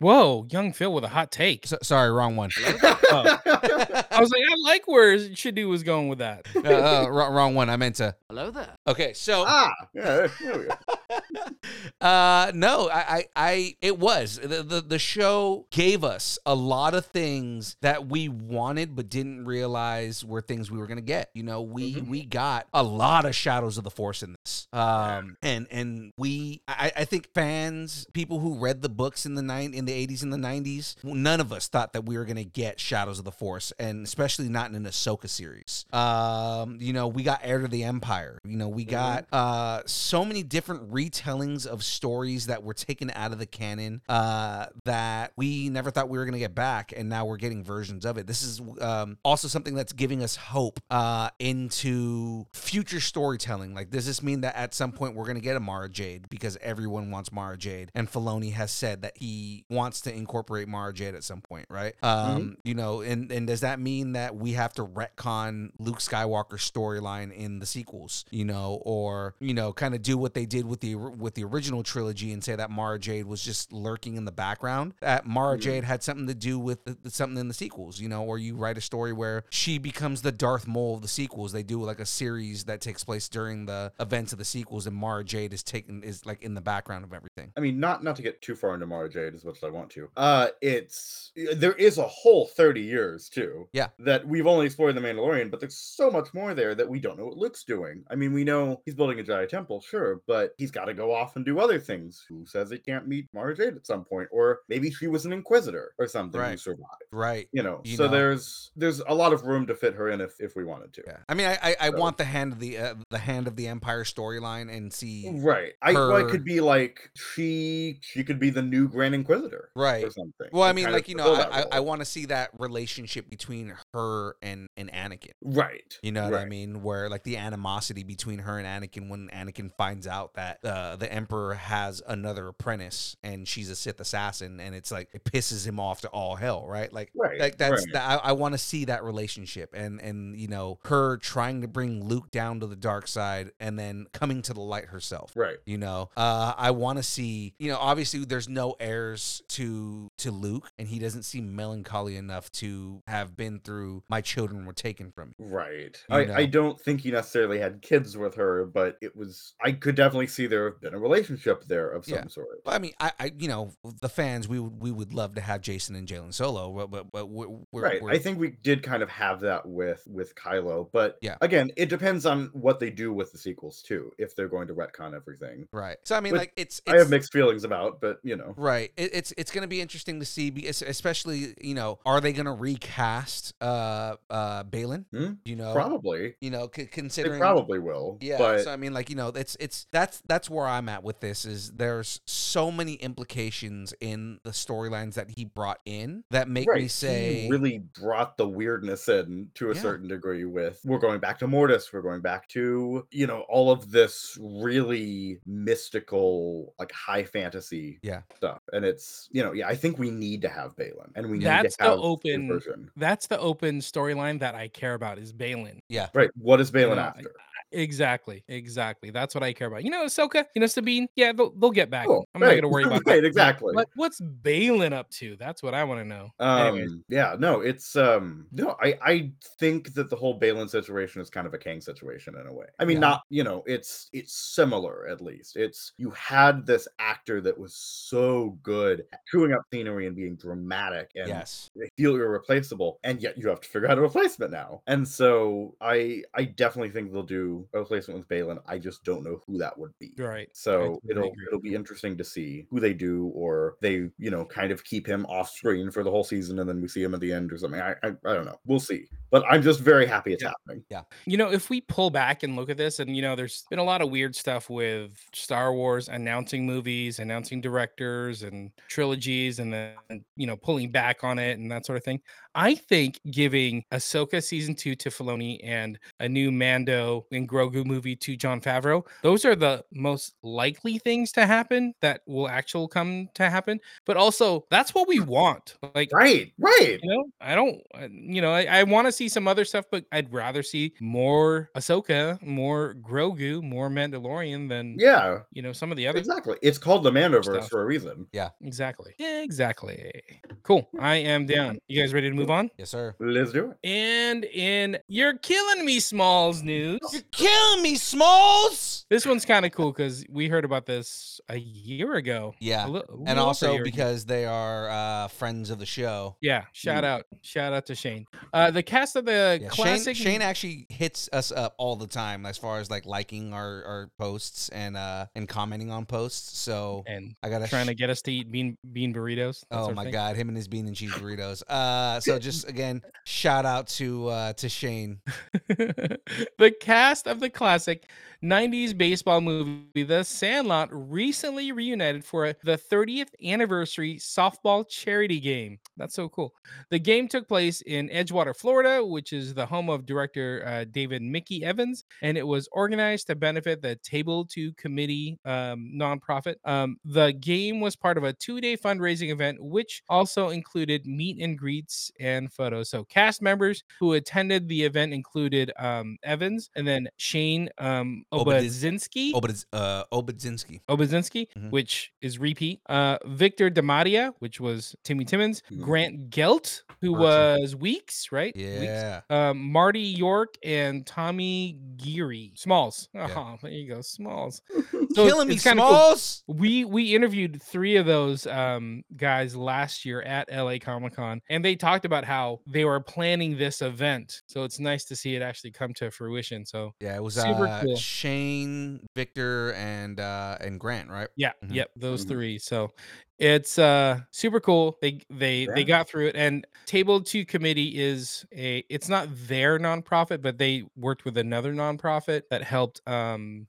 whoa, 0.00 0.46
young 0.50 0.72
Phil 0.72 0.92
with 0.92 1.04
a 1.04 1.08
hot 1.08 1.30
take. 1.30 1.66
So, 1.66 1.78
sorry, 1.82 2.10
wrong 2.10 2.34
one. 2.36 2.50
I 2.58 4.18
was 4.18 4.30
like, 4.30 4.42
I 4.50 4.54
like 4.64 4.88
where 4.88 5.16
Shadu 5.18 5.68
was 5.68 5.82
going 5.82 6.08
with 6.08 6.18
that. 6.18 6.46
Uh, 6.56 6.68
uh, 6.68 7.08
wrong, 7.10 7.32
wrong 7.34 7.54
one. 7.54 7.68
I 7.70 7.76
meant 7.76 7.96
to. 7.96 8.16
Hello 8.28 8.50
there. 8.50 8.74
Okay, 8.86 9.12
so 9.12 9.44
ah, 9.46 9.72
yeah, 9.94 10.26
there 10.40 10.58
we 10.58 10.64
go. 10.64 10.74
uh 12.00 12.50
no 12.54 12.88
I, 12.90 12.98
I 13.00 13.24
i 13.36 13.76
it 13.80 13.98
was. 13.98 14.38
The, 14.42 14.62
the 14.62 14.80
the 14.80 14.98
show 14.98 15.66
gave 15.70 16.02
us 16.02 16.38
a 16.44 16.54
lot 16.54 16.94
of 16.94 17.06
things 17.06 17.76
that 17.82 18.06
we 18.08 18.28
wanted 18.28 18.96
but 18.96 19.08
didn't 19.08 19.44
realize 19.44 20.24
were 20.24 20.40
things 20.40 20.70
we 20.70 20.78
were 20.78 20.86
gonna 20.86 21.00
get 21.00 21.30
you 21.34 21.42
know? 21.42 21.62
We 21.62 21.94
Mhm. 21.94 22.08
we 22.08 22.24
got 22.24 22.66
a 22.74 22.82
lot 22.82 23.24
of 23.24 23.34
shadows 23.36 23.78
of 23.78 23.84
the 23.84 23.90
force 23.90 24.22
in 24.22 24.34
this. 24.44 24.66
Um 24.72 25.36
and 25.42 25.66
and 25.70 26.12
we 26.16 26.62
i 26.66 26.90
i 26.96 27.04
think 27.04 27.32
fans 27.34 28.06
people 28.12 28.40
who 28.40 28.58
read 28.58 28.82
the 28.82 28.88
books 28.88 29.26
in 29.26 29.34
the 29.34 29.42
nine 29.42 29.74
in 29.74 29.84
the 29.84 29.92
80s 30.06 30.22
and 30.22 30.32
the 30.32 30.36
90s 30.38 30.96
none 31.04 31.40
of 31.40 31.52
us 31.52 31.68
thought 31.68 31.92
that 31.92 32.04
we 32.06 32.16
were 32.18 32.24
gonna 32.24 32.42
get 32.44 32.80
shadows 32.80 33.18
of 33.18 33.24
the 33.24 33.32
force 33.32 33.72
and 33.78 34.04
especially 34.06 34.48
not 34.48 34.70
in 34.70 34.74
an 34.76 34.84
ahsoka 34.84 35.28
series. 35.28 35.84
Um 35.92 36.78
you 36.80 36.92
know 36.92 37.06
we 37.06 37.22
got 37.22 37.40
heir 37.44 37.60
to 37.60 37.68
the 37.68 37.84
empire 37.84 38.40
you 38.44 38.56
know 38.56 38.68
we 38.72 38.84
got 38.84 39.26
uh 39.32 39.82
so 39.86 40.24
many 40.24 40.42
different 40.42 40.90
retellings 40.92 41.66
of 41.66 41.82
stories 41.84 42.46
that 42.46 42.62
were 42.62 42.74
taken 42.74 43.10
out 43.14 43.32
of 43.32 43.38
the 43.38 43.46
canon 43.46 44.00
uh 44.08 44.66
that 44.84 45.32
we 45.36 45.68
never 45.68 45.90
thought 45.90 46.08
we 46.08 46.18
were 46.18 46.24
going 46.24 46.32
to 46.32 46.38
get 46.38 46.54
back 46.54 46.92
and 46.96 47.08
now 47.08 47.24
we're 47.24 47.36
getting 47.36 47.62
versions 47.62 48.04
of 48.04 48.18
it. 48.18 48.26
This 48.26 48.42
is 48.42 48.60
um 48.80 49.18
also 49.24 49.48
something 49.48 49.74
that's 49.74 49.92
giving 49.92 50.22
us 50.22 50.36
hope 50.36 50.80
uh 50.90 51.30
into 51.38 52.46
future 52.52 53.00
storytelling. 53.00 53.74
Like 53.74 53.90
does 53.90 54.06
this 54.06 54.22
mean 54.22 54.42
that 54.42 54.56
at 54.56 54.74
some 54.74 54.92
point 54.92 55.14
we're 55.14 55.24
going 55.24 55.36
to 55.36 55.42
get 55.42 55.56
a 55.56 55.60
Mara 55.60 55.88
Jade 55.88 56.28
because 56.28 56.56
everyone 56.60 57.10
wants 57.10 57.32
Mara 57.32 57.56
Jade? 57.56 57.90
And 57.94 58.10
Filoni 58.10 58.52
has 58.52 58.70
said 58.70 59.02
that 59.02 59.16
he 59.16 59.64
wants 59.68 60.02
to 60.02 60.14
incorporate 60.14 60.68
Mara 60.68 60.92
Jade 60.92 61.14
at 61.14 61.24
some 61.24 61.40
point 61.40 61.66
right? 61.68 61.94
Um 62.02 62.56
you 62.64 62.74
know 62.74 63.02
and 63.02 63.30
and 63.30 63.46
does 63.46 63.60
that 63.60 63.80
mean 63.80 64.12
that 64.12 64.36
we 64.36 64.52
have 64.52 64.72
to 64.74 64.84
retcon 64.84 65.70
Luke 65.78 65.98
Skywalker's 65.98 66.68
storyline 66.68 67.32
in 67.32 67.58
the 67.58 67.66
sequels 67.66 68.24
you 68.30 68.44
know 68.44 68.61
or 68.84 69.34
you 69.40 69.54
know 69.54 69.72
kind 69.72 69.94
of 69.94 70.02
do 70.02 70.16
what 70.18 70.34
they 70.34 70.46
did 70.46 70.66
with 70.66 70.80
the 70.80 70.94
with 70.94 71.34
the 71.34 71.44
original 71.44 71.82
trilogy 71.82 72.32
and 72.32 72.42
say 72.42 72.54
that 72.56 72.70
Mara 72.70 72.98
Jade 72.98 73.26
was 73.26 73.42
just 73.42 73.72
lurking 73.72 74.16
in 74.16 74.24
the 74.24 74.32
background. 74.32 74.94
That 75.00 75.26
Mara 75.26 75.56
Mhm. 75.56 75.60
Jade 75.60 75.84
had 75.84 76.02
something 76.02 76.26
to 76.26 76.34
do 76.34 76.58
with 76.58 76.84
the, 76.84 77.10
something 77.10 77.38
in 77.38 77.48
the 77.48 77.54
sequels, 77.54 78.00
you 78.00 78.08
know, 78.08 78.22
or 78.24 78.38
you 78.38 78.56
write 78.56 78.78
a 78.78 78.80
story 78.80 79.12
where 79.12 79.44
she 79.50 79.78
becomes 79.78 80.22
the 80.22 80.32
Darth 80.32 80.66
Maul 80.66 80.96
of 80.96 81.02
the 81.02 81.08
sequels. 81.08 81.52
They 81.52 81.62
do 81.62 81.82
like 81.82 82.00
a 82.00 82.06
series 82.06 82.64
that 82.64 82.80
takes 82.80 83.04
place 83.04 83.28
during 83.28 83.66
the 83.66 83.92
events 84.00 84.32
of 84.32 84.38
the 84.38 84.44
sequels, 84.44 84.86
and 84.86 84.96
Mara 84.96 85.24
Jade 85.24 85.52
is 85.52 85.62
taken 85.62 86.02
is 86.02 86.24
like 86.26 86.42
in 86.42 86.54
the 86.54 86.60
background 86.60 87.04
of 87.04 87.12
everything. 87.12 87.52
I 87.56 87.60
mean, 87.60 87.80
not 87.80 88.02
not 88.04 88.16
to 88.16 88.22
get 88.22 88.40
too 88.42 88.54
far 88.54 88.74
into 88.74 88.86
Mara 88.86 89.08
Jade 89.08 89.34
as 89.34 89.44
much 89.44 89.56
as 89.58 89.64
I 89.64 89.70
want 89.70 89.90
to. 89.90 90.08
Uh 90.16 90.48
it's 90.60 91.32
there 91.56 91.72
is 91.72 91.98
a 91.98 92.06
whole 92.06 92.46
30 92.46 92.80
years 92.80 93.28
too. 93.28 93.68
Yeah. 93.72 93.88
That 93.98 94.26
we've 94.26 94.46
only 94.46 94.66
explored 94.66 94.94
the 94.94 95.00
Mandalorian, 95.00 95.50
but 95.50 95.60
there's 95.60 95.76
so 95.76 96.10
much 96.10 96.32
more 96.34 96.54
there 96.54 96.74
that 96.74 96.88
we 96.88 96.98
don't 97.00 97.18
know 97.18 97.26
what 97.26 97.36
Luke's 97.36 97.64
doing. 97.64 98.04
I 98.10 98.14
mean, 98.14 98.32
we 98.32 98.44
know 98.44 98.51
he's 98.84 98.94
building 98.94 99.18
a 99.20 99.22
Jedi 99.22 99.48
temple, 99.48 99.80
sure, 99.80 100.20
but 100.26 100.54
he's 100.58 100.70
got 100.70 100.86
to 100.86 100.94
go 100.94 101.14
off 101.14 101.36
and 101.36 101.44
do 101.44 101.58
other 101.58 101.78
things. 101.78 102.24
Who 102.28 102.44
says 102.46 102.70
he 102.70 102.78
can't 102.78 103.06
meet 103.08 103.28
Mara 103.34 103.54
Jade 103.56 103.76
at 103.76 103.86
some 103.86 104.04
point? 104.04 104.28
Or 104.32 104.60
maybe 104.68 104.90
she 104.90 105.06
was 105.08 105.24
an 105.26 105.32
Inquisitor 105.32 105.92
or 105.98 106.06
something 106.06 106.40
who 106.40 106.46
Right. 106.46 106.58
survived. 106.60 107.02
Right. 107.12 107.48
You 107.52 107.62
know, 107.62 107.80
You 107.84 107.96
so 107.96 108.06
know. 108.06 108.12
there's 108.12 108.70
there's 108.76 109.00
a 109.00 109.14
lot 109.14 109.32
of 109.32 109.42
room 109.42 109.66
to 109.66 109.74
fit 109.74 109.94
her 109.94 110.08
in 110.10 110.20
if 110.20 110.32
if 110.40 110.56
we 110.56 110.64
wanted 110.64 110.92
to. 110.94 111.02
Yeah. 111.06 111.18
I 111.28 111.34
mean, 111.34 111.46
I 111.46 111.58
I, 111.62 111.76
I 111.80 111.90
So- 111.90 111.96
want 111.98 112.18
the 112.18 112.24
hand 112.24 112.52
of 112.52 112.60
the 112.60 112.78
uh, 112.78 112.94
the 113.10 113.18
hand 113.18 113.46
of 113.46 113.56
the 113.56 113.68
Empire 113.68 114.04
storyline 114.04 114.74
and 114.74 114.92
see 114.92 115.30
Right. 115.34 115.72
I 115.82 115.92
well, 115.92 116.10
her- 116.16 116.28
could 116.28 116.44
be 116.44 116.60
like 116.60 117.10
she 117.16 117.98
she 118.02 118.24
could 118.24 118.38
be 118.38 118.50
the 118.50 118.62
new 118.62 118.88
Grand 118.88 119.14
Inquisitor. 119.14 119.70
Right. 119.74 120.04
Or 120.04 120.10
something. 120.10 120.48
Well, 120.52 120.64
I 120.64 120.72
mean, 120.72 120.90
like 120.90 121.08
you 121.08 121.14
know, 121.14 121.34
I, 121.34 121.60
I, 121.60 121.64
I 121.72 121.80
want 121.80 122.00
to 122.00 122.04
see 122.04 122.26
that 122.26 122.50
relationship 122.58 123.28
between 123.30 123.74
her 123.94 124.36
and 124.42 124.68
and 124.76 124.90
Anakin. 124.92 125.32
Right. 125.42 125.98
You 126.02 126.12
know 126.12 126.24
what 126.30 126.40
I 126.40 126.44
mean? 126.46 126.82
Where 126.82 127.08
like 127.08 127.24
the 127.24 127.36
animosity 127.36 128.02
between 128.04 128.40
her 128.42 128.58
and 128.58 128.66
Anakin 128.66 129.08
when 129.08 129.28
Anakin 129.28 129.72
finds 129.72 130.06
out 130.06 130.34
that 130.34 130.58
uh, 130.64 130.96
the 130.96 131.12
Emperor 131.12 131.54
has 131.54 132.02
another 132.06 132.48
apprentice 132.48 133.16
and 133.22 133.46
she's 133.46 133.70
a 133.70 133.76
Sith 133.76 134.00
assassin, 134.00 134.60
and 134.60 134.74
it's 134.74 134.90
like 134.90 135.08
it 135.12 135.24
pisses 135.24 135.66
him 135.66 135.80
off 135.80 136.02
to 136.02 136.08
all 136.08 136.36
hell, 136.36 136.66
right? 136.66 136.92
Like, 136.92 137.10
Right, 137.14 137.38
like 137.38 137.56
that's 137.58 137.84
right. 137.84 137.92
that, 137.92 138.20
I, 138.24 138.28
I 138.28 138.32
want 138.32 138.52
to 138.52 138.58
see 138.58 138.86
that 138.86 139.04
relationship 139.04 139.74
and 139.74 140.00
and 140.00 140.36
you 140.36 140.48
know 140.48 140.78
her 140.84 141.18
trying 141.18 141.62
to 141.62 141.68
bring 141.68 142.04
Luke 142.04 142.30
down 142.30 142.60
to 142.60 142.66
the 142.66 142.76
dark 142.76 143.06
side 143.06 143.52
and 143.60 143.78
then 143.78 144.06
coming 144.12 144.42
to 144.42 144.54
the 144.54 144.60
light 144.60 144.86
herself. 144.86 145.32
Right. 145.34 145.58
You 145.64 145.78
know, 145.78 146.10
uh, 146.16 146.54
I 146.56 146.70
want 146.72 146.98
to 146.98 147.02
see. 147.02 147.54
You 147.58 147.70
know, 147.70 147.78
obviously, 147.78 148.24
there's 148.24 148.48
no 148.48 148.74
heirs 148.80 149.42
to 149.50 150.10
to 150.18 150.30
Luke, 150.30 150.70
and 150.78 150.88
he 150.88 150.98
doesn't 150.98 151.22
seem 151.22 151.54
melancholy 151.54 152.16
enough 152.16 152.50
to 152.52 153.02
have 153.06 153.36
been 153.36 153.60
through. 153.60 154.02
My 154.08 154.20
children 154.20 154.66
were 154.66 154.72
taken 154.72 155.12
from 155.12 155.28
me. 155.38 155.46
Right. 155.46 156.02
I, 156.10 156.24
know. 156.24 156.34
I 156.34 156.46
don't 156.46 156.80
think 156.80 157.02
he 157.02 157.10
necessarily 157.10 157.58
had 157.58 157.82
kids 157.82 158.16
with 158.16 158.31
her, 158.36 158.64
but 158.64 158.96
it 159.00 159.16
was 159.16 159.54
I 159.64 159.72
could 159.72 159.94
definitely 159.94 160.26
see 160.26 160.46
there 160.46 160.64
have 160.70 160.80
been 160.80 160.94
a 160.94 160.98
relationship 160.98 161.64
there 161.66 161.88
of 161.90 162.04
some 162.04 162.14
Yeah. 162.18 162.26
sort. 162.28 162.60
I 162.66 162.78
mean, 162.78 162.92
I, 163.00 163.12
I, 163.18 163.32
you 163.38 163.48
know, 163.48 163.72
the 164.00 164.08
fans, 164.08 164.48
we 164.48 164.58
would, 164.58 164.80
we 164.82 164.90
would 164.90 165.12
love 165.12 165.34
to 165.34 165.40
have 165.40 165.60
Jacen 165.60 165.96
and 165.96 166.06
Jalen 166.08 166.32
Solo, 166.34 166.70
but, 166.72 166.90
but, 166.90 167.10
but 167.12 167.26
we're, 167.26 167.48
we're, 167.72 167.82
right. 167.82 168.02
we're- 168.02 168.14
I 168.14 168.18
think 168.18 168.38
we 168.38 168.50
did 168.50 168.82
kind 168.82 169.02
of 169.02 169.08
have 169.10 169.40
that 169.40 169.66
with 169.66 170.02
with 170.06 170.34
Kylo, 170.34 170.88
but 170.92 171.18
Yeah. 171.20 171.36
again, 171.40 171.70
it 171.76 171.88
depends 171.88 172.26
on 172.26 172.50
what 172.52 172.80
they 172.80 172.90
do 172.90 173.12
with 173.12 173.32
the 173.32 173.38
sequels 173.38 173.82
too. 173.82 174.12
If 174.18 174.34
they're 174.36 174.48
going 174.48 174.68
to 174.68 174.74
retcon 174.74 175.14
everything, 175.14 175.66
right. 175.72 175.96
So 176.04 176.16
I 176.16 176.20
mean, 176.20 176.32
Which 176.32 176.40
like, 176.40 176.52
it's, 176.56 176.80
I 176.88 176.96
have 176.96 177.10
mixed 177.10 177.32
feelings 177.32 177.64
about, 177.64 178.00
but 178.00 178.18
you 178.22 178.36
know, 178.36 178.54
Right. 178.56 178.92
It, 178.96 179.10
it's 179.14 179.32
it's 179.36 179.50
going 179.50 179.62
to 179.62 179.68
be 179.68 179.80
interesting 179.80 180.20
to 180.20 180.26
see, 180.26 180.48
especially 180.66 181.54
you 181.60 181.74
know, 181.74 181.98
are 182.06 182.20
they 182.20 182.32
going 182.32 182.46
to 182.46 182.52
recast 182.52 183.54
uh 183.60 184.16
uh 184.30 184.64
Baylan? 184.64 185.04
Hmm? 185.12 185.32
You 185.44 185.56
know, 185.56 185.72
probably 185.72 186.34
You 186.40 186.50
know, 186.50 186.70
c- 186.74 186.82
they 186.82 186.86
considering 186.86 187.40
probably 187.40 187.78
will. 187.78 188.18
Yeah, 188.22 188.38
but 188.38 188.60
so 188.62 188.72
I 188.72 188.76
mean, 188.76 188.92
like 188.94 189.10
you 189.10 189.16
know, 189.16 189.28
it's 189.28 189.56
it's 189.60 189.86
that's 189.92 190.22
that's 190.26 190.48
where 190.48 190.66
I'm 190.66 190.88
at 190.88 191.02
with 191.02 191.20
this. 191.20 191.44
Is 191.44 191.72
there's 191.72 192.20
so 192.26 192.70
many 192.70 192.94
implications 192.94 193.92
in 194.00 194.38
the 194.44 194.50
storylines 194.50 195.14
that 195.14 195.30
he 195.30 195.44
brought 195.44 195.80
in 195.84 196.24
that 196.30 196.48
make 196.48 196.68
right, 196.68 196.82
me 196.82 196.88
say, 196.88 197.42
he 197.42 197.50
really 197.50 197.78
brought 198.00 198.36
the 198.36 198.48
weirdness 198.48 199.08
in 199.08 199.50
to 199.54 199.70
a 199.70 199.74
Yeah. 199.74 199.80
certain 199.82 200.08
degree. 200.08 200.44
With 200.44 200.80
we're 200.84 200.98
going 200.98 201.20
back 201.20 201.38
to 201.40 201.46
Mortis, 201.46 201.92
we're 201.92 202.02
going 202.02 202.20
back 202.22 202.48
to 202.50 203.06
you 203.10 203.26
know 203.26 203.40
all 203.48 203.70
of 203.70 203.90
this 203.90 204.38
really 204.40 205.40
mystical, 205.46 206.74
like 206.78 206.92
high 206.92 207.24
fantasy 207.24 207.98
Yeah. 208.02 208.22
stuff, 208.36 208.60
and 208.72 208.84
it's 208.84 209.28
you 209.32 209.42
know 209.42 209.52
yeah, 209.52 209.68
I 209.68 209.74
think 209.74 209.98
we 209.98 210.10
need 210.10 210.42
to 210.42 210.48
have 210.48 210.76
Baylan, 210.76 211.10
and 211.14 211.30
we 211.30 211.38
need 211.38 211.46
That's 211.46 211.76
to 211.76 211.82
have 211.84 211.92
his 211.94 212.00
open- 212.02 212.48
version. 212.48 212.90
That's 212.96 213.26
the 213.26 213.38
open 213.38 213.80
storyline 213.80 214.40
that 214.40 214.54
I 214.54 214.68
care 214.68 214.94
about 214.94 215.18
is 215.18 215.32
Baylan. 215.32 215.80
Yeah. 215.88 216.08
Right, 216.14 216.30
what 216.36 216.60
is 216.60 216.70
Baylan 216.70 216.96
know, 216.96 217.02
after? 217.02 217.32
Exactly, 217.72 218.44
exactly. 218.48 219.10
That's 219.10 219.34
what 219.34 219.42
I 219.42 219.52
care 219.52 219.68
about. 219.68 219.84
You 219.84 219.90
know, 219.90 220.04
Ahsoka, 220.04 220.44
you 220.54 220.60
know, 220.60 220.66
Sabine, 220.66 221.08
yeah, 221.16 221.32
they'll, 221.32 221.50
they'll 221.50 221.70
get 221.70 221.90
back. 221.90 222.06
Cool, 222.06 222.26
I'm 222.34 222.40
not 222.40 222.54
gonna 222.54 222.68
worry 222.68 222.84
about 222.84 223.02
right, 223.06 223.16
that. 223.16 223.24
Exactly. 223.24 223.74
What, 223.74 223.88
what's 223.96 224.20
Baylan 224.20 224.92
up 224.92 225.10
to? 225.10 225.36
That's 225.36 225.62
what 225.62 225.74
I 225.74 225.84
want 225.84 226.00
to 226.00 226.04
know. 226.04 226.30
Um, 226.38 227.04
yeah, 227.08 227.36
no, 227.38 227.60
it's 227.60 227.96
um, 227.96 228.46
no, 228.52 228.76
I 228.82 228.98
I 229.02 229.32
think 229.58 229.94
that 229.94 230.10
the 230.10 230.16
whole 230.16 230.38
Baylan 230.38 230.68
situation 230.68 231.20
is 231.22 231.30
kind 231.30 231.46
of 231.46 231.54
a 231.54 231.58
Kang 231.58 231.80
situation 231.80 232.36
in 232.40 232.46
a 232.46 232.52
way. 232.52 232.66
I 232.78 232.84
mean, 232.84 232.96
Yeah. 232.96 233.00
not 233.00 233.22
you 233.30 233.44
know, 233.44 233.62
it's 233.66 234.08
it's 234.12 234.34
similar 234.34 235.08
at 235.08 235.20
least. 235.20 235.56
It's 235.56 235.92
you 235.96 236.10
had 236.10 236.66
this 236.66 236.86
actor 236.98 237.40
that 237.42 237.58
was 237.58 237.74
so 237.74 238.58
good 238.62 239.04
at 239.12 239.20
chewing 239.26 239.52
up 239.52 239.62
scenery 239.72 240.06
and 240.06 240.16
being 240.16 240.36
dramatic 240.36 241.10
and 241.14 241.28
yes, 241.28 241.70
they 241.76 241.88
feel 241.96 242.14
irreplaceable, 242.14 242.98
and 243.04 243.20
yet 243.22 243.38
you 243.38 243.48
have 243.48 243.60
to 243.60 243.68
figure 243.68 243.88
out 243.88 243.98
a 243.98 244.02
replacement 244.02 244.50
now. 244.52 244.82
And 244.86 245.06
so 245.06 245.76
I 245.80 246.22
I 246.34 246.44
definitely 246.44 246.90
think 246.90 247.12
they'll 247.12 247.22
do 247.22 247.61
a 247.74 247.78
replacement 247.80 248.18
with 248.20 248.28
Baylan. 248.28 248.58
I 248.66 248.78
just 248.78 249.04
don't 249.04 249.22
know 249.24 249.40
who 249.46 249.58
that 249.58 249.76
would 249.78 249.92
be. 249.98 250.12
right. 250.18 250.48
So 250.52 250.78
totally 250.78 251.00
it'll 251.10 251.24
agree. 251.32 251.46
it'll 251.48 251.60
be 251.60 251.74
interesting 251.74 252.16
to 252.18 252.24
see 252.24 252.66
who 252.70 252.80
they 252.80 252.94
do, 252.94 253.26
or 253.34 253.76
they 253.80 254.10
you 254.18 254.30
know 254.30 254.44
kind 254.44 254.72
of 254.72 254.84
keep 254.84 255.06
him 255.06 255.26
off 255.26 255.50
screen 255.50 255.90
for 255.90 256.02
the 256.04 256.10
whole 256.10 256.24
season, 256.24 256.58
and 256.58 256.68
then 256.68 256.80
we 256.80 256.88
see 256.88 257.02
him 257.02 257.14
at 257.14 257.20
the 257.20 257.32
end 257.32 257.52
or 257.52 257.58
something. 257.58 257.80
I 257.80 257.92
I, 258.02 258.08
I 258.08 258.34
don't 258.34 258.44
know. 258.44 258.58
We'll 258.66 258.80
see. 258.80 259.06
But 259.30 259.44
I'm 259.48 259.62
just 259.62 259.80
very 259.80 260.04
happy 260.06 260.32
it's 260.34 260.42
Yeah. 260.42 260.50
happening. 260.50 260.84
Yeah. 260.90 261.02
You 261.24 261.38
know, 261.38 261.50
if 261.50 261.70
we 261.70 261.80
pull 261.80 262.10
back 262.10 262.42
and 262.42 262.54
look 262.54 262.68
at 262.70 262.76
this, 262.76 262.98
and 262.98 263.16
you 263.16 263.22
know, 263.22 263.34
there's 263.34 263.64
been 263.70 263.78
a 263.78 263.84
lot 263.84 264.02
of 264.02 264.10
weird 264.10 264.36
stuff 264.36 264.68
with 264.68 265.18
Star 265.34 265.72
Wars 265.72 266.08
announcing 266.08 266.66
movies, 266.66 267.18
announcing 267.18 267.60
directors 267.60 268.42
and 268.42 268.70
trilogies, 268.88 269.58
and 269.58 269.72
then 269.72 269.94
you 270.36 270.46
know, 270.46 270.56
pulling 270.56 270.90
back 270.90 271.24
on 271.24 271.38
it 271.38 271.58
and 271.58 271.70
that 271.72 271.86
sort 271.86 271.96
of 271.96 272.04
thing. 272.04 272.20
I 272.54 272.74
think 272.74 273.20
giving 273.30 273.84
Ahsoka 273.92 274.42
season 274.42 274.74
two 274.74 274.94
to 274.96 275.08
Filoni 275.08 275.58
and 275.64 275.98
a 276.20 276.28
new 276.28 276.50
Mando 276.52 277.26
and 277.32 277.48
Grogu 277.48 277.84
movie 277.84 278.16
to 278.16 278.36
Jon 278.36 278.60
Favreau, 278.60 279.06
those 279.22 279.44
are 279.44 279.56
the 279.56 279.84
most 279.92 280.34
likely 280.42 280.98
things 280.98 281.32
to 281.32 281.46
happen 281.46 281.94
that 282.02 282.20
will 282.26 282.48
actually 282.48 282.88
come 282.88 283.28
to 283.34 283.48
happen. 283.48 283.80
But 284.04 284.16
also, 284.16 284.66
that's 284.70 284.94
what 284.94 285.08
we 285.08 285.20
want. 285.20 285.76
Like, 285.94 286.10
Right, 286.12 286.52
right. 286.58 286.98
you 287.02 287.10
know, 287.10 287.24
I 287.40 287.54
don't, 287.54 287.80
uh, 287.94 288.08
you 288.10 288.42
know, 288.42 288.52
I, 288.52 288.64
I 288.64 288.82
want 288.82 289.06
to 289.06 289.12
see 289.12 289.28
some 289.28 289.48
other 289.48 289.64
stuff, 289.64 289.86
but 289.90 290.04
I'd 290.12 290.32
rather 290.32 290.62
see 290.62 290.92
more 291.00 291.70
Ahsoka, 291.74 292.40
more 292.42 292.94
Grogu, 293.00 293.62
more 293.62 293.88
Mandalorian 293.88 294.68
than, 294.68 294.96
Yeah, 294.98 295.40
you 295.52 295.62
know, 295.62 295.72
some 295.72 295.90
of 295.90 295.96
the 295.96 296.06
other. 296.06 296.18
exactly. 296.18 296.58
It's 296.62 296.78
called 296.78 297.02
the 297.04 297.10
Mandoverse 297.10 297.64
stuff. 297.64 297.70
for 297.70 297.82
a 297.82 297.86
reason. 297.86 298.26
Yeah, 298.32 298.50
exactly. 298.60 299.14
Exactly. 299.18 300.22
Cool. 300.62 300.88
I 300.98 301.16
am 301.16 301.46
down. 301.46 301.78
You 301.88 302.02
guys 302.02 302.12
ready 302.14 302.28
to 302.28 302.34
move 302.34 302.41
on? 302.50 302.70
yes, 302.78 302.90
sir. 302.90 303.14
Let's 303.20 303.52
do 303.52 303.70
it. 303.72 303.88
And 303.88 304.44
in 304.44 304.98
You're 305.08 305.36
Killing 305.38 305.84
Me 305.84 306.00
Smalls 306.00 306.62
news, 306.62 307.00
You're 307.12 307.22
killing 307.32 307.82
me, 307.82 307.96
Smalls. 307.96 309.06
this 309.10 309.26
one's 309.26 309.44
kind 309.44 309.64
of 309.66 309.72
cool 309.72 309.92
because 309.92 310.24
we 310.30 310.48
heard 310.48 310.64
about 310.64 310.86
this 310.86 311.40
a 311.48 311.56
year 311.58 312.14
ago. 312.14 312.54
Yeah, 312.60 312.86
li- 312.86 313.02
and 313.08 313.18
little 313.18 313.28
over 313.28 313.40
a 313.40 313.42
also 313.44 313.72
year 313.72 313.82
ago. 313.82 313.84
because 313.84 314.24
they 314.24 314.44
are 314.46 314.88
uh, 314.88 315.28
friends 315.28 315.70
of 315.70 315.78
the 315.78 315.86
show. 315.86 316.36
Yeah, 316.40 316.64
shout 316.72 317.04
out, 317.04 317.24
shout 317.42 317.72
out 317.72 317.86
to 317.86 317.94
Shane. 317.94 318.26
Uh, 318.52 318.70
the 318.70 318.82
cast 318.82 319.16
of 319.16 319.24
the 319.24 319.58
Yeah, 319.62 319.68
classic. 319.68 320.16
Shane 320.16 320.42
actually 320.42 320.86
hits 320.88 321.28
us 321.32 321.52
up 321.52 321.74
all 321.78 321.96
the 321.96 322.06
time 322.06 322.46
as 322.46 322.58
far 322.58 322.78
as 322.80 322.90
like 322.90 323.06
liking 323.06 323.52
our, 323.52 323.84
our 323.84 324.10
posts 324.18 324.68
and 324.70 324.96
uh 324.96 325.26
and 325.34 325.48
commenting 325.48 325.90
on 325.90 326.06
posts. 326.06 326.58
So 326.58 327.02
and 327.06 327.34
I 327.42 327.48
gotta 327.50 327.68
trying 327.68 327.84
sh- 327.86 327.88
to 327.88 327.94
get 327.94 328.10
us 328.10 328.22
to 328.22 328.32
eat 328.32 328.50
bean 328.50 328.76
bean 328.92 329.12
burritos. 329.14 329.60
that 329.70 329.78
Oh 329.78 329.90
my 329.92 330.04
thing. 330.04 330.12
god, 330.12 330.36
him 330.36 330.48
and 330.48 330.56
his 330.56 330.68
bean 330.68 330.86
and 330.86 330.96
cheese 330.96 331.12
burritos. 331.12 331.62
Uh 331.68 332.20
so 332.20 332.31
just 332.38 332.68
again, 332.68 333.02
shout 333.24 333.64
out 333.64 333.86
to 333.88 334.28
uh 334.28 334.52
to 334.54 334.68
Shane. 334.68 335.20
the 335.68 336.74
cast 336.80 337.26
of 337.26 337.40
the 337.40 337.50
classic 337.50 338.08
90s 338.42 338.96
baseball 338.96 339.40
movie 339.40 340.02
The 340.02 340.24
Sandlot 340.24 340.88
recently 340.90 341.70
reunited 341.70 342.24
for 342.24 342.52
the 342.64 342.76
30th 342.76 343.28
anniversary 343.44 344.16
softball 344.16 344.88
charity 344.88 345.38
game. 345.38 345.78
That's 345.96 346.16
so 346.16 346.28
cool. 346.28 346.52
The 346.90 346.98
game 346.98 347.28
took 347.28 347.46
place 347.46 347.82
in 347.82 348.08
Edgewater, 348.08 348.56
Florida, 348.56 349.04
which 349.04 349.32
is 349.32 349.54
the 349.54 349.64
home 349.64 349.88
of 349.88 350.06
director 350.06 350.64
uh, 350.66 350.84
David 350.90 351.22
Mickey 351.22 351.62
Evans, 351.64 352.04
and 352.20 352.36
it 352.36 352.44
was 352.44 352.68
organized 352.72 353.28
to 353.28 353.36
benefit 353.36 353.80
the 353.80 353.94
Table 354.02 354.44
to 354.46 354.72
Committee 354.72 355.38
um, 355.44 355.92
nonprofit. 355.94 356.56
Um, 356.64 356.96
the 357.04 357.32
game 357.34 357.80
was 357.80 357.94
part 357.94 358.18
of 358.18 358.24
a 358.24 358.32
two-day 358.32 358.76
fundraising 358.76 359.30
event, 359.30 359.62
which 359.62 360.02
also 360.08 360.48
included 360.48 361.06
meet 361.06 361.40
and 361.40 361.56
greets 361.56 362.10
and 362.18 362.52
photos. 362.52 362.90
So 362.90 363.04
cast 363.04 363.40
members 363.40 363.84
who 364.00 364.14
attended 364.14 364.66
the 364.66 364.82
event 364.82 365.12
included 365.12 365.72
um, 365.78 366.18
Evans 366.24 366.70
and 366.74 366.88
then 366.88 367.08
Shane 367.18 367.68
um, 367.78 368.24
Obadiz- 368.32 368.64
Obedzinski. 368.82 369.32
Obadiz, 369.32 369.66
uh, 369.72 370.04
Obedzinski. 370.12 370.80
Obazinski, 370.88 371.48
Mhm. 371.56 371.70
which 371.70 372.12
is 372.20 372.38
repeat. 372.38 372.80
Uh, 372.88 373.18
Victor 373.26 373.70
DiMattia, 373.70 374.32
which 374.38 374.60
was 374.60 374.96
Timmy 375.04 375.24
Timmons. 375.24 375.62
Mhm. 375.70 375.80
Grant 375.82 376.30
Gelt, 376.30 376.82
who 377.00 377.12
was 377.12 377.76
Weeks, 377.76 378.32
right? 378.32 378.54
Weeks. 378.56 378.66
Yeah. 378.82 379.20
Um, 379.30 379.58
Marty 379.72 380.00
York 380.00 380.54
and 380.64 381.06
Tommy 381.06 381.78
Guiry. 381.96 382.52
Smalls. 382.56 383.08
Oh, 383.14 383.18
Yeah. 383.26 383.56
there 383.62 383.70
you 383.72 383.88
go, 383.88 384.00
Smalls. 384.00 384.62
So 385.14 385.26
Killing 385.28 385.48
me, 385.48 385.58
kinda 385.58 385.82
cool. 385.82 385.90
Smalls. 385.90 386.42
We 386.46 386.86
we 386.86 387.14
interviewed 387.14 387.62
three 387.62 387.96
of 387.96 388.06
those 388.06 388.46
um, 388.46 389.02
guys 389.14 389.54
last 389.54 390.06
year 390.06 390.22
at 390.22 390.50
LA 390.50 390.78
Comic 390.78 391.14
Con, 391.16 391.42
and 391.50 391.62
they 391.62 391.76
talked 391.76 392.06
about 392.06 392.24
how 392.24 392.60
they 392.66 392.86
were 392.86 392.98
planning 392.98 393.58
this 393.58 393.82
event. 393.82 394.40
So 394.46 394.64
it's 394.64 394.78
nice 394.78 395.04
to 395.06 395.16
see 395.16 395.34
it 395.34 395.42
actually 395.42 395.72
come 395.72 395.92
to 395.94 396.10
fruition. 396.10 396.64
So 396.64 396.94
Yeah, 396.98 397.16
it 397.16 397.22
was 397.22 397.34
Super 397.34 397.66
uh, 397.66 397.82
cool. 397.82 397.96
Shane, 398.22 399.04
Victor, 399.16 399.72
and 399.74 400.20
uh, 400.20 400.56
and 400.60 400.78
Grant, 400.78 401.10
right? 401.10 401.28
Yeah, 401.36 401.52
Mhm. 401.64 401.74
yep, 401.74 401.90
those 401.96 402.24
Mhm. 402.24 402.28
three. 402.28 402.58
So 402.58 402.90
it's 403.38 403.78
uh 403.78 404.20
super 404.30 404.60
cool. 404.60 404.96
They 405.02 405.20
they 405.30 405.66
they 405.66 405.84
got 405.84 406.08
through 406.08 406.28
it 406.28 406.36
and 406.36 406.64
Table 406.86 407.20
2 407.20 407.44
Committee 407.44 407.98
is 407.98 408.44
a 408.52 408.84
it's 408.88 409.08
not 409.08 409.28
their 409.32 409.78
nonprofit, 409.78 410.40
but 410.42 410.58
they 410.58 410.84
worked 410.96 411.24
with 411.24 411.36
another 411.36 411.72
nonprofit 411.74 412.42
that 412.50 412.62
helped 412.62 413.00
um 413.08 413.66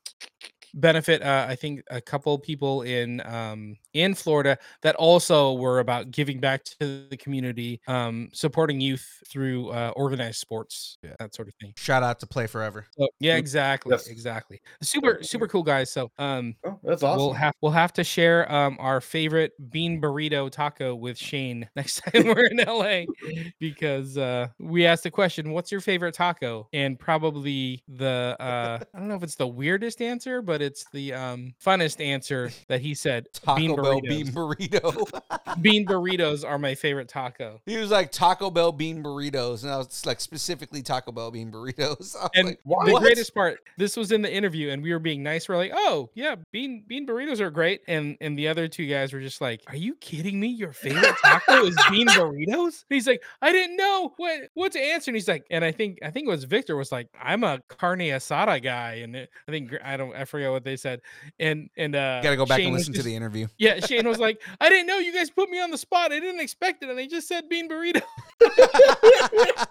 benefit 0.73 1.21
uh, 1.21 1.45
I 1.47 1.55
think 1.55 1.81
a 1.91 2.01
couple 2.01 2.37
people 2.39 2.81
in 2.81 3.21
um 3.25 3.77
in 3.93 4.15
Florida 4.15 4.57
that 4.81 4.95
also 4.95 5.53
were 5.53 5.79
about 5.79 6.09
giving 6.11 6.39
back 6.39 6.63
to 6.65 7.07
the 7.09 7.17
community, 7.17 7.79
um 7.87 8.29
supporting 8.33 8.81
youth 8.81 9.07
through 9.27 9.69
uh 9.69 9.91
organized 9.95 10.39
sports, 10.39 10.97
Yeah. 11.03 11.13
that 11.19 11.35
sort 11.35 11.47
of 11.47 11.53
thing. 11.61 11.73
Shout 11.77 12.01
out 12.03 12.19
to 12.21 12.27
Play 12.27 12.47
Forever. 12.47 12.87
So, 12.97 13.07
yeah, 13.19 13.35
exactly. 13.37 13.91
yes. 13.91 14.07
Exactly. 14.07 14.61
Super 14.81 15.19
super 15.21 15.47
cool 15.47 15.63
guys. 15.63 15.91
So 15.91 16.11
um 16.17 16.55
Oh, 16.65 16.79
that's 16.83 17.03
awesome. 17.03 17.17
We'll 17.19 17.33
have 17.33 17.53
we'll 17.61 17.71
have 17.71 17.93
to 17.93 18.03
share 18.03 18.51
um 18.51 18.77
our 18.79 18.99
favorite 19.01 19.51
bean 19.69 20.01
burrito 20.01 20.49
taco 20.49 20.95
with 20.95 21.17
Shane 21.17 21.69
next 21.75 22.01
time 22.01 22.25
we're 22.25 22.45
in 22.47 22.57
LA 22.57 23.05
because 23.59 24.17
uh 24.17 24.47
we 24.59 24.85
asked 24.87 25.03
the 25.03 25.11
question, 25.11 25.51
what's 25.51 25.71
your 25.71 25.81
favorite 25.81 26.15
taco? 26.15 26.67
And 26.73 26.97
probably 26.99 27.83
the 27.87 28.35
uh 28.39 28.79
I 28.93 28.97
don't 28.99 29.07
know 29.07 29.15
if 29.15 29.23
it's 29.23 29.35
the 29.35 29.47
weirdest 29.47 30.01
answer, 30.01 30.41
but 30.41 30.62
it's 30.63 30.85
the 30.91 31.13
um 31.13 31.53
funnest 31.63 32.03
answer 32.03 32.49
that 32.69 32.81
he 32.81 32.95
said 32.95 33.27
Taco 33.33 33.55
bean 33.59 33.75
Bell 33.75 33.85
burritos. 34.01 34.09
bean 34.09 34.25
burrito. 34.27 35.21
bean 35.61 35.85
burritos 35.85 36.43
are 36.47 36.57
my 36.57 36.73
favorite 36.75 37.07
taco. 37.09 37.61
he 37.65 37.77
was 37.77 37.91
like 37.91 38.11
Taco 38.11 38.49
Bell 38.49 38.71
bean 38.71 39.03
burritos, 39.03 39.63
and 39.63 39.71
I 39.71 39.77
was 39.77 40.05
like 40.05 40.19
specifically 40.19 40.81
Taco 40.81 41.11
Bell 41.11 41.29
bean 41.31 41.51
burritos. 41.51 42.15
And 42.35 42.47
like, 42.47 42.85
the 42.85 42.97
greatest 42.99 43.33
part, 43.35 43.59
this 43.77 43.95
was 43.97 44.11
in 44.11 44.21
the 44.21 44.33
interview, 44.33 44.69
and 44.69 44.81
we 44.81 44.91
were 44.93 44.99
being 44.99 45.21
nice. 45.21 45.47
We're 45.47 45.57
like, 45.57 45.71
"Oh 45.75 46.09
yeah, 46.15 46.35
bean 46.51 46.83
bean 46.87 47.05
burritos 47.05 47.39
are 47.41 47.51
great," 47.51 47.81
and 47.87 48.17
and 48.21 48.37
the 48.39 48.47
other 48.47 48.67
two 48.67 48.87
guys 48.87 49.13
were 49.13 49.19
just 49.21 49.41
like, 49.41 49.61
"Are 49.67 49.75
you 49.75 49.95
kidding 49.95 50.39
me? 50.39 50.47
Your 50.47 50.71
favorite 50.73 51.15
taco 51.23 51.65
is 51.65 51.75
bean 51.91 52.07
burritos?" 52.17 52.85
And 52.89 52.95
he's 52.95 53.07
like, 53.07 53.21
"I 53.41 53.51
didn't 53.51 53.75
know 53.77 54.13
what 54.17 54.49
what 54.53 54.71
to 54.71 54.79
answer." 54.79 55.11
And 55.11 55.15
he's 55.15 55.27
like, 55.27 55.45
and 55.51 55.63
I 55.65 55.71
think 55.71 55.99
I 56.03 56.09
think 56.11 56.27
it 56.27 56.29
was 56.31 56.45
Victor 56.45 56.75
was 56.75 56.91
like, 56.91 57.09
"I'm 57.21 57.43
a 57.43 57.59
carne 57.67 57.99
asada 57.99 58.61
guy," 58.63 58.93
and 59.03 59.15
it- 59.15 59.29
I 59.47 59.51
think 59.51 59.73
I 59.83 59.97
don't 59.97 60.15
I 60.15 60.25
forget 60.25 60.51
what 60.53 60.63
they 60.63 60.77
said, 60.77 61.01
and 61.39 61.69
and 61.77 61.95
uh, 61.95 62.21
Gotta 62.21 62.37
go 62.37 62.45
back 62.45 62.57
Shane 62.59 62.67
and 62.67 62.73
was 62.73 62.81
listen 62.87 62.93
to 62.95 63.03
the 63.03 63.15
interview. 63.15 63.47
Yeah, 63.57 63.79
Shane 63.79 64.07
was 64.07 64.19
like, 64.19 64.41
"I 64.61 64.69
didn't 64.69 64.87
know 64.87 64.97
you 64.99 65.13
guys 65.13 65.29
put 65.29 65.49
me 65.49 65.59
on 65.59 65.69
the 65.71 65.77
spot. 65.77 66.11
I 66.13 66.19
didn't 66.19 66.39
expect 66.41 66.81
it, 66.83 66.89
and 66.89 66.97
they 66.97 67.07
just 67.07 67.27
said 67.27 67.49
bean 67.49 67.69
burrito." 67.69 68.01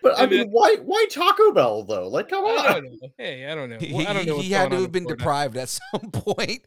But 0.00 0.16
I 0.16 0.26
mean, 0.26 0.38
then- 0.38 0.48
why 0.50 0.76
why 0.84 1.06
Taco 1.10 1.50
Bell 1.52 1.82
though? 1.82 2.06
Like, 2.06 2.28
come 2.28 2.44
I 2.44 2.48
on. 2.50 2.64
don't 2.84 2.84
know. 3.02 3.08
Hey, 3.18 3.46
I 3.50 3.54
don't 3.56 3.68
know. 3.68 3.78
he, 3.78 3.92
Well, 3.92 4.06
I 4.06 4.12
don't 4.12 4.26
know. 4.26 4.36
he- 4.38 4.44
he 4.44 4.52
had 4.52 4.70
to 4.70 4.80
have 4.80 4.92
been 4.92 5.02
Florida. 5.02 5.18
deprived 5.18 5.56
at 5.56 5.68
some 5.92 6.10
point. 6.12 6.62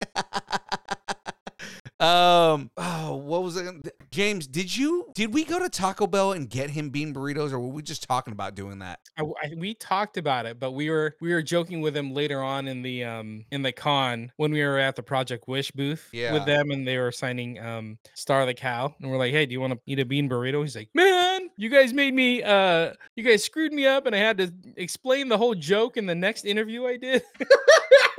Um, 2.01 2.71
oh, 2.77 3.15
what 3.15 3.43
was 3.43 3.57
it? 3.57 3.95
James, 4.11 4.47
did 4.47 4.75
you 4.75 5.07
did 5.13 5.33
we 5.33 5.45
go 5.45 5.59
to 5.59 5.69
Taco 5.69 6.07
Bell 6.07 6.31
and 6.33 6.49
get 6.49 6.69
him 6.71 6.89
bean 6.89 7.13
burritos, 7.13 7.51
or 7.53 7.59
were 7.59 7.67
we 7.69 7.81
just 7.81 8.03
talking 8.07 8.31
about 8.33 8.55
doing 8.55 8.79
that? 8.79 8.99
I, 9.17 9.23
I- 9.43 9.53
we 9.57 9.73
talked 9.75 10.17
about 10.17 10.45
it, 10.45 10.59
but 10.59 10.71
we 10.71 10.89
were 10.89 11.15
we 11.21 11.31
were 11.33 11.41
joking 11.41 11.81
with 11.81 11.95
him 11.95 12.13
later 12.13 12.41
on 12.41 12.67
in 12.67 12.81
the 12.81 13.03
um 13.03 13.45
in 13.51 13.61
the 13.61 13.71
con 13.71 14.31
when 14.37 14.51
we 14.51 14.63
were 14.63 14.79
at 14.79 14.95
the 14.95 15.03
Project 15.03 15.47
Wish 15.47 15.71
booth 15.71 16.09
Yeah. 16.11 16.33
with 16.33 16.45
them, 16.45 16.71
and 16.71 16.87
they 16.87 16.97
were 16.97 17.11
signing 17.11 17.59
um 17.59 17.97
Star 18.15 18.41
of 18.41 18.47
the 18.47 18.53
Cow, 18.53 18.93
and 18.99 19.11
we're 19.11 19.17
like, 19.17 19.31
hey, 19.31 19.45
do 19.45 19.53
you 19.53 19.61
want 19.61 19.73
to 19.73 19.79
eat 19.85 19.99
a 19.99 20.05
bean 20.05 20.27
burrito? 20.29 20.61
He's 20.61 20.75
like, 20.75 20.89
man, 20.95 21.49
you 21.57 21.69
guys 21.69 21.93
made 21.93 22.13
me 22.13 22.41
uh 22.41 22.93
you 23.15 23.23
guys 23.23 23.43
screwed 23.43 23.73
me 23.73 23.85
up, 23.85 24.05
and 24.07 24.15
I 24.15 24.19
had 24.19 24.37
to 24.39 24.51
explain 24.75 25.29
the 25.29 25.37
whole 25.37 25.53
joke 25.55 25.97
in 25.97 26.05
the 26.07 26.15
next 26.15 26.45
interview 26.45 26.85
I 26.85 26.97
did. 26.97 27.21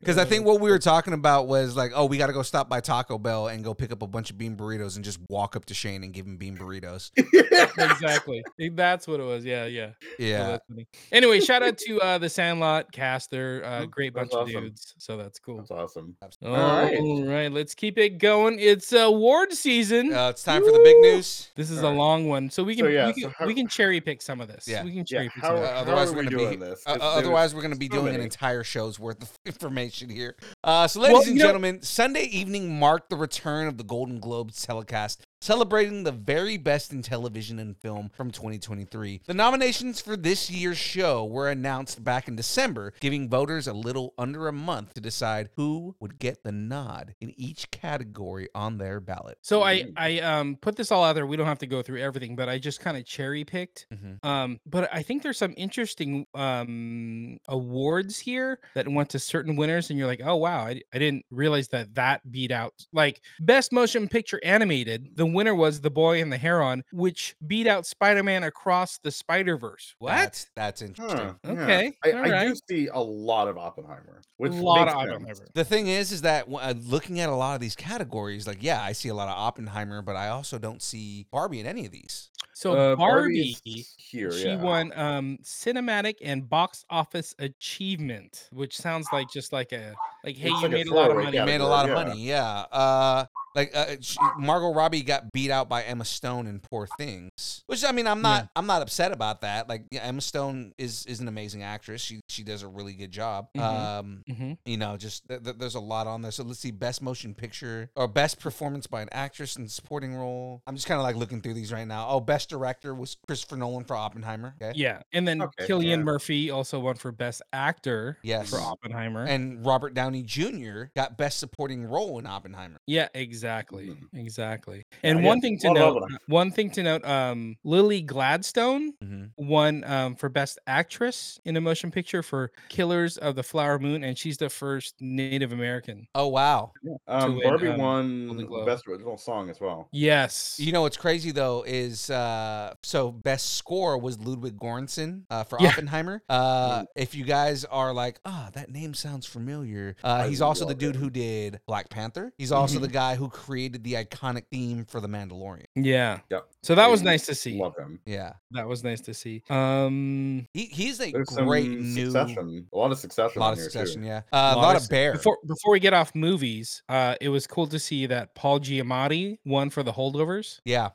Because 0.00 0.18
I 0.18 0.24
think 0.24 0.44
what 0.44 0.60
we 0.60 0.68
were 0.68 0.80
talking 0.80 1.12
about 1.12 1.46
was 1.46 1.76
like, 1.76 1.92
oh, 1.94 2.06
we 2.06 2.18
got 2.18 2.26
to 2.26 2.32
go 2.32 2.42
stop 2.42 2.68
by 2.68 2.80
Taco 2.80 3.18
Bell 3.18 3.46
and 3.46 3.62
go 3.62 3.72
pick 3.72 3.92
up 3.92 4.02
a 4.02 4.06
bunch 4.08 4.30
of 4.30 4.38
bean 4.38 4.56
burritos 4.56 4.96
and 4.96 5.04
just 5.04 5.20
walk 5.28 5.54
up 5.54 5.64
to 5.66 5.74
Shane 5.74 6.02
and 6.02 6.12
give 6.12 6.26
him 6.26 6.36
bean 6.36 6.56
burritos. 6.56 7.12
exactly, 7.78 8.42
that's 8.72 9.06
what 9.06 9.20
it 9.20 9.22
was. 9.22 9.44
Yeah, 9.44 9.66
yeah. 9.66 9.90
Oh, 9.94 10.06
Yeah. 10.18 10.46
that's 10.48 10.66
funny. 10.68 10.88
Anyway, 11.12 11.38
shout 11.38 11.62
out 11.62 11.78
to 11.78 12.00
uh 12.00 12.18
the 12.18 12.28
Sandlot 12.28 12.90
cast. 12.90 13.30
They're 13.30 13.60
a 13.60 13.86
Mm, 13.86 13.90
great 13.92 14.12
that's 14.12 14.30
bunch 14.30 14.42
of 14.42 14.48
awesome. 14.48 14.64
dudes, 14.64 14.94
so 14.98 15.16
that's 15.16 15.38
cool. 15.38 15.58
That's 15.58 15.70
awesome. 15.70 16.16
All 16.44 16.50
right. 16.52 16.98
right. 17.24 17.52
let's 17.52 17.76
keep 17.76 17.96
it 17.96 18.18
going. 18.18 18.58
It's 18.58 18.92
award 18.92 19.52
season. 19.52 20.12
Uh, 20.12 20.30
it's 20.30 20.42
time 20.42 20.64
for 20.64 20.72
the 20.72 20.80
big 20.82 20.96
news. 20.98 21.50
this 21.54 21.70
is 21.70 21.78
all 21.78 21.84
a 21.86 21.90
right. 21.90 21.96
long 21.98 22.26
one, 22.26 22.50
so 22.50 22.64
we 22.64 22.74
can 22.74 22.86
So, 22.86 22.88
yeah, 22.88 23.06
we 23.06 23.12
so 23.12 23.28
can, 23.28 23.34
how- 23.38 23.46
we 23.46 23.54
can 23.54 23.68
cherry 23.68 24.00
pick 24.00 24.20
some 24.20 24.40
of 24.40 24.48
this. 24.48 24.66
Yeah. 24.66 24.82
we 24.82 24.90
can 24.90 24.98
Yeah, 24.98 25.04
cherry 25.04 25.28
pick 25.28 25.42
how, 25.44 25.48
some. 25.50 25.56
Of 25.58 25.62
Uh, 25.62 25.66
this. 25.66 25.80
otherwise 25.82 26.08
we're 26.10 26.24
gonna 26.24 26.30
be- 26.30 26.36
doing 26.44 26.58
this? 26.58 26.82
Uh, 26.86 26.98
'Cause 26.98 27.00
uh, 27.02 27.20
there's 27.20 27.51
otherwise, 27.52 27.54
we're 27.54 27.62
going 27.68 27.74
to 27.74 27.78
be 27.78 27.88
so 27.94 28.00
doing 28.02 28.14
an 28.14 28.20
entire 28.20 28.64
show's 28.64 28.98
worth 28.98 29.22
of 29.22 29.30
information 29.46 30.08
here. 30.10 30.36
Uh, 30.64 30.86
so, 30.88 31.00
ladies 31.00 31.12
Well, 31.14 31.22
and 31.28 31.36
know- 31.36 31.44
gentlemen, 31.44 31.82
Sunday 31.82 32.24
evening 32.24 32.78
marked 32.78 33.10
the 33.10 33.16
return 33.16 33.68
of 33.68 33.76
the 33.78 33.84
Golden 33.84 34.20
Globes 34.20 34.64
telecast, 34.64 35.22
celebrating 35.42 36.04
the 36.04 36.12
very 36.12 36.56
best 36.56 36.92
in 36.92 37.02
television 37.02 37.58
and 37.58 37.76
film 37.76 38.08
from 38.14 38.30
2023. 38.30 39.22
The 39.26 39.34
nominations 39.34 40.00
for 40.00 40.16
this 40.16 40.48
year's 40.48 40.78
show 40.78 41.24
were 41.24 41.50
announced 41.50 42.04
back 42.04 42.28
in 42.28 42.36
December, 42.36 42.92
giving 43.00 43.28
voters 43.28 43.66
a 43.66 43.72
little 43.72 44.14
under 44.16 44.46
a 44.46 44.52
month 44.52 44.94
to 44.94 45.00
decide 45.00 45.50
who 45.56 45.96
would 45.98 46.20
get 46.20 46.44
the 46.44 46.52
nod 46.52 47.16
in 47.20 47.34
each 47.36 47.72
category 47.72 48.48
on 48.54 48.78
their 48.78 49.00
ballot. 49.00 49.38
So 49.42 49.62
I. 49.62 49.86
I 49.96 50.20
um 50.20 50.56
put 50.60 50.76
this 50.76 50.92
all 50.92 51.02
out 51.02 51.14
there. 51.14 51.26
We 51.26 51.36
don't 51.36 51.46
have 51.46 51.58
to 51.58 51.66
go 51.66 51.82
through 51.82 52.00
everything, 52.00 52.36
but 52.36 52.48
I 52.48 52.58
just 52.58 52.80
kind 52.80 52.96
of 52.96 53.04
cherry 53.04 53.44
picked. 53.44 53.86
Mhm. 53.92 54.24
Um, 54.24 54.60
but 54.64 54.88
I 54.92 55.02
think 55.02 55.22
there's 55.22 55.38
some 55.38 55.54
interesting 55.56 56.26
um 56.34 57.38
awards 57.48 58.18
here 58.18 58.60
that 58.74 58.88
went 58.88 59.10
to 59.10 59.18
certain 59.18 59.56
winners, 59.56 59.90
and 59.90 59.98
you're 59.98 60.06
like, 60.06 60.22
oh 60.24 60.36
wow, 60.36 60.60
I, 60.66 60.80
I 60.94 60.98
didn't 60.98 61.24
realize 61.30 61.68
that 61.68 61.94
that 61.94 62.30
beat 62.30 62.52
out 62.52 62.74
like 62.92 63.20
best 63.40 63.72
motion 63.72 64.08
picture 64.08 64.40
animated. 64.44 65.16
The 65.16 65.26
winner 65.34 65.54
was 65.54 65.80
The 65.80 65.90
Boy 65.90 66.22
and 66.22 66.32
the 66.32 66.36
Heron, 66.36 66.84
which 66.92 67.34
beat 67.46 67.66
out 67.66 67.86
Spider-Man 67.86 68.44
Across 68.44 68.98
the 68.98 69.10
Spider-Verse. 69.10 69.96
What? 69.98 70.10
That's, 70.10 70.50
that's 70.54 70.82
interesting. 70.82 71.18
Huh, 71.18 71.34
yeah. 71.44 71.50
Okay, 71.52 71.92
I, 72.04 72.12
all 72.12 72.32
I 72.32 72.46
do 72.48 72.54
see 72.68 72.88
a 72.92 73.00
lot 73.00 73.48
of 73.48 73.58
Oppenheimer. 73.58 74.22
Which 74.36 74.52
a 74.52 74.56
lot 74.56 74.86
makes 74.86 74.92
of 74.92 75.00
sense. 75.00 75.12
Oppenheimer. 75.12 75.48
The 75.54 75.64
thing 75.64 75.86
is, 75.86 76.12
is 76.12 76.22
that 76.22 76.46
uh, 76.52 76.74
looking 76.86 77.20
at 77.20 77.28
a 77.28 77.34
lot 77.34 77.54
of 77.54 77.60
these 77.60 77.76
categories, 77.76 78.46
like, 78.46 78.62
yeah, 78.62 78.82
I 78.82 78.92
see 78.92 79.08
a 79.08 79.14
lot 79.14 79.28
of 79.28 79.34
Oppenheimer, 79.36 80.02
but 80.02 80.16
I 80.16 80.28
also 80.28 80.58
don't 80.58 80.82
see 80.82 81.26
Barbie 81.30 81.60
in 81.60 81.66
any 81.66 81.86
of 81.86 81.92
these. 81.92 82.30
So 82.54 82.74
Uh, 82.74 82.96
Barbie. 82.96 83.56
Here. 83.64 84.30
She 84.30 84.48
yeah. 84.48 84.56
won 84.56 84.92
um 84.94 85.38
cinematic 85.42 86.16
and 86.22 86.48
box 86.48 86.84
office 86.90 87.34
achievement, 87.38 88.48
which 88.52 88.76
sounds 88.76 89.06
like 89.12 89.30
just 89.32 89.52
like 89.52 89.72
a 89.72 89.94
like 90.22 90.36
hey, 90.36 90.50
It's 90.50 90.60
you 90.60 90.68
like 90.68 90.70
made 90.70 90.86
a 90.86 90.94
lot 90.94 91.10
of 91.10 91.16
money. 91.16 91.38
He 91.38 91.44
made 91.44 91.60
a 91.60 91.66
lot 91.66 91.88
of 91.88 91.96
yeah. 91.96 92.04
money, 92.04 92.20
yeah. 92.20 92.64
Uh, 92.70 93.24
like 93.54 93.70
uh, 93.74 93.96
she, 94.00 94.16
Margot 94.38 94.72
Robbie 94.72 95.02
got 95.02 95.32
beat 95.32 95.50
out 95.50 95.68
by 95.68 95.82
Emma 95.82 96.04
Stone 96.04 96.46
in 96.46 96.60
Poor 96.60 96.86
Things, 96.98 97.62
which 97.66 97.84
I 97.84 97.92
mean, 97.92 98.06
I'm 98.06 98.22
not, 98.22 98.48
I'm 98.56 98.66
not 98.66 98.82
upset 98.82 99.12
about 99.12 99.40
that. 99.42 99.68
Like, 99.68 99.84
yeah, 99.90 100.02
Emma 100.02 100.20
Stone 100.20 100.72
is 100.78 101.04
is 101.06 101.20
an 101.20 101.28
amazing 101.28 101.62
actress. 101.62 102.00
She 102.02 102.20
she 102.28 102.42
does 102.42 102.62
a 102.62 102.68
really 102.68 102.94
good 102.94 103.10
job. 103.10 103.48
Mhm. 103.56 103.62
Um, 103.62 104.22
hmm 104.28 104.52
you 104.64 104.76
know, 104.76 104.96
just 104.96 105.26
th- 105.28 105.42
th- 105.42 105.56
there's 105.58 105.74
a 105.74 105.80
lot 105.80 106.06
on 106.06 106.22
there. 106.22 106.30
So 106.30 106.44
let's 106.44 106.60
see, 106.60 106.70
best 106.70 107.02
motion 107.02 107.34
picture 107.34 107.90
or 107.96 108.06
best 108.08 108.38
performance 108.40 108.86
by 108.86 109.02
an 109.02 109.08
actress 109.12 109.56
in 109.56 109.68
supporting 109.68 110.14
role. 110.14 110.62
I'm 110.66 110.74
just 110.76 110.86
kind 110.86 110.98
of 111.00 111.04
like 111.04 111.16
looking 111.16 111.40
through 111.40 111.54
these 111.54 111.72
right 111.72 111.86
now. 111.86 112.06
Oh, 112.08 112.20
best 112.20 112.48
director 112.50 112.94
was 112.94 113.16
Christopher 113.26 113.56
Nolan 113.56 113.84
for 113.84 113.96
Oppenheimer. 113.96 114.54
Okay. 114.60 114.72
Yeah, 114.78 115.02
and 115.12 115.26
then 115.26 115.42
Okay, 115.42 115.66
Cillian 115.66 115.84
yeah. 115.88 115.96
Murphy 115.96 116.50
also 116.50 116.78
won 116.80 116.94
for 116.96 117.12
best 117.12 117.42
actor 117.52 118.18
Yes. 118.22 118.50
for 118.50 118.60
Oppenheimer. 118.60 119.24
And 119.24 119.64
Robert 119.64 119.94
Downey 119.94 120.22
Jr. 120.22 120.84
got 120.94 121.16
best 121.18 121.38
supporting 121.38 121.84
role 121.84 122.18
in 122.18 122.26
Oppenheimer. 122.26 122.78
yeah, 122.86 123.08
exactly. 123.14 123.41
Exactly. 123.42 123.88
Mhm. 123.88 124.20
Exactly. 124.20 124.84
And 125.02 125.20
yeah, 125.20 125.26
one 125.26 125.40
thing 125.40 125.58
to 125.58 125.68
lot 125.68 125.76
of 125.76 125.80
note, 125.82 125.96
evidence. 126.04 126.22
one 126.28 126.50
thing 126.52 126.70
to 126.70 126.82
note, 126.84 127.04
um, 127.04 127.56
Lily 127.64 128.00
Gladstone 128.02 128.92
Mhm. 129.02 129.30
won 129.36 129.82
um, 129.84 130.14
for 130.14 130.28
Best 130.28 130.60
Actress 130.68 131.40
in 131.44 131.56
a 131.56 131.60
Motion 131.60 131.90
Picture 131.90 132.22
for 132.22 132.52
Killers 132.68 133.18
of 133.18 133.34
the 133.34 133.42
Flower 133.42 133.80
Moon, 133.80 134.04
and 134.04 134.16
she's 134.16 134.36
the 134.38 134.48
first 134.48 134.94
Native 135.00 135.50
American. 135.52 136.06
Oh 136.14 136.28
wow. 136.28 136.70
Um, 137.08 137.34
win, 137.36 137.42
Barbie 137.48 137.68
um, 137.68 137.78
won 137.78 138.26
Golden 138.26 138.36
the 138.36 138.48
Globe. 138.48 138.66
best 138.66 138.86
original 138.86 139.16
song 139.18 139.50
as 139.50 139.60
well. 139.60 139.88
Yes. 139.92 140.56
You 140.60 140.70
know 140.72 140.82
what's 140.82 140.96
crazy 140.96 141.32
though 141.32 141.64
is 141.66 142.10
uh 142.10 142.74
so 142.84 143.10
best 143.10 143.56
score 143.56 143.98
was 143.98 144.18
Ludwig 144.20 144.56
Göransson 144.58 145.22
uh, 145.30 145.42
for 145.44 145.58
Yeah. 145.60 145.70
Oppenheimer. 145.70 146.22
Uh 146.28 146.84
if 146.94 147.14
you 147.14 147.24
guys 147.24 147.64
are 147.64 147.92
like, 147.92 148.20
ah, 148.24 148.50
that 148.54 148.70
name 148.70 148.94
sounds 148.94 149.26
familiar. 149.26 149.96
Uh 150.04 150.28
he's 150.28 150.40
also 150.40 150.64
the 150.64 150.74
dude 150.74 150.94
him. 150.94 151.02
who 151.02 151.10
did 151.10 151.60
Black 151.66 151.88
Panther. 151.90 152.32
He's 152.38 152.52
also 152.52 152.76
Mm-hmm. 152.76 152.82
the 152.82 152.88
guy 152.92 153.14
who 153.16 153.28
created 153.32 153.82
the 153.84 153.94
iconic 153.94 154.44
theme 154.52 154.84
for 154.84 155.00
The 155.00 155.08
Mandalorian. 155.08 155.64
yeah. 155.74 156.20
Yep. 156.30 156.46
So 156.62 156.74
that 156.76 156.88
was 156.88 157.02
nice 157.02 157.26
to 157.26 157.34
see. 157.34 157.58
Love 157.60 157.76
him. 157.76 157.98
Yeah. 158.06 158.34
That 158.52 158.68
was 158.68 158.84
nice 158.84 159.00
to 159.02 159.14
see. 159.14 159.42
Um, 159.50 160.46
He 160.54 160.66
he's 160.66 161.00
a 161.00 161.10
There's 161.10 161.28
great 161.30 161.68
new 161.68 162.10
succession. 162.10 162.66
A 162.72 162.76
lot 162.76 162.92
of 162.92 163.04
a 163.04 163.38
lot 163.38 163.52
of 163.52 163.58
here, 163.58 163.64
succession, 163.70 164.02
Too. 164.02 164.06
yeah. 164.06 164.22
Uh, 164.32 164.52
a 164.54 164.56
lot 164.56 164.76
of 164.76 164.82
s- 164.82 164.88
bear. 164.88 165.12
Before 165.12 165.38
before 165.46 165.72
we 165.72 165.80
get 165.80 165.92
off 165.92 166.14
movies, 166.14 166.82
uh, 166.88 167.16
it 167.20 167.28
was 167.30 167.46
cool 167.46 167.66
to 167.68 167.78
see 167.78 168.06
that 168.06 168.34
Paul 168.34 168.60
Giamatti 168.60 169.38
won 169.44 169.70
for 169.70 169.82
The 169.82 169.92
Holdovers. 169.92 170.60
yeah. 170.64 170.90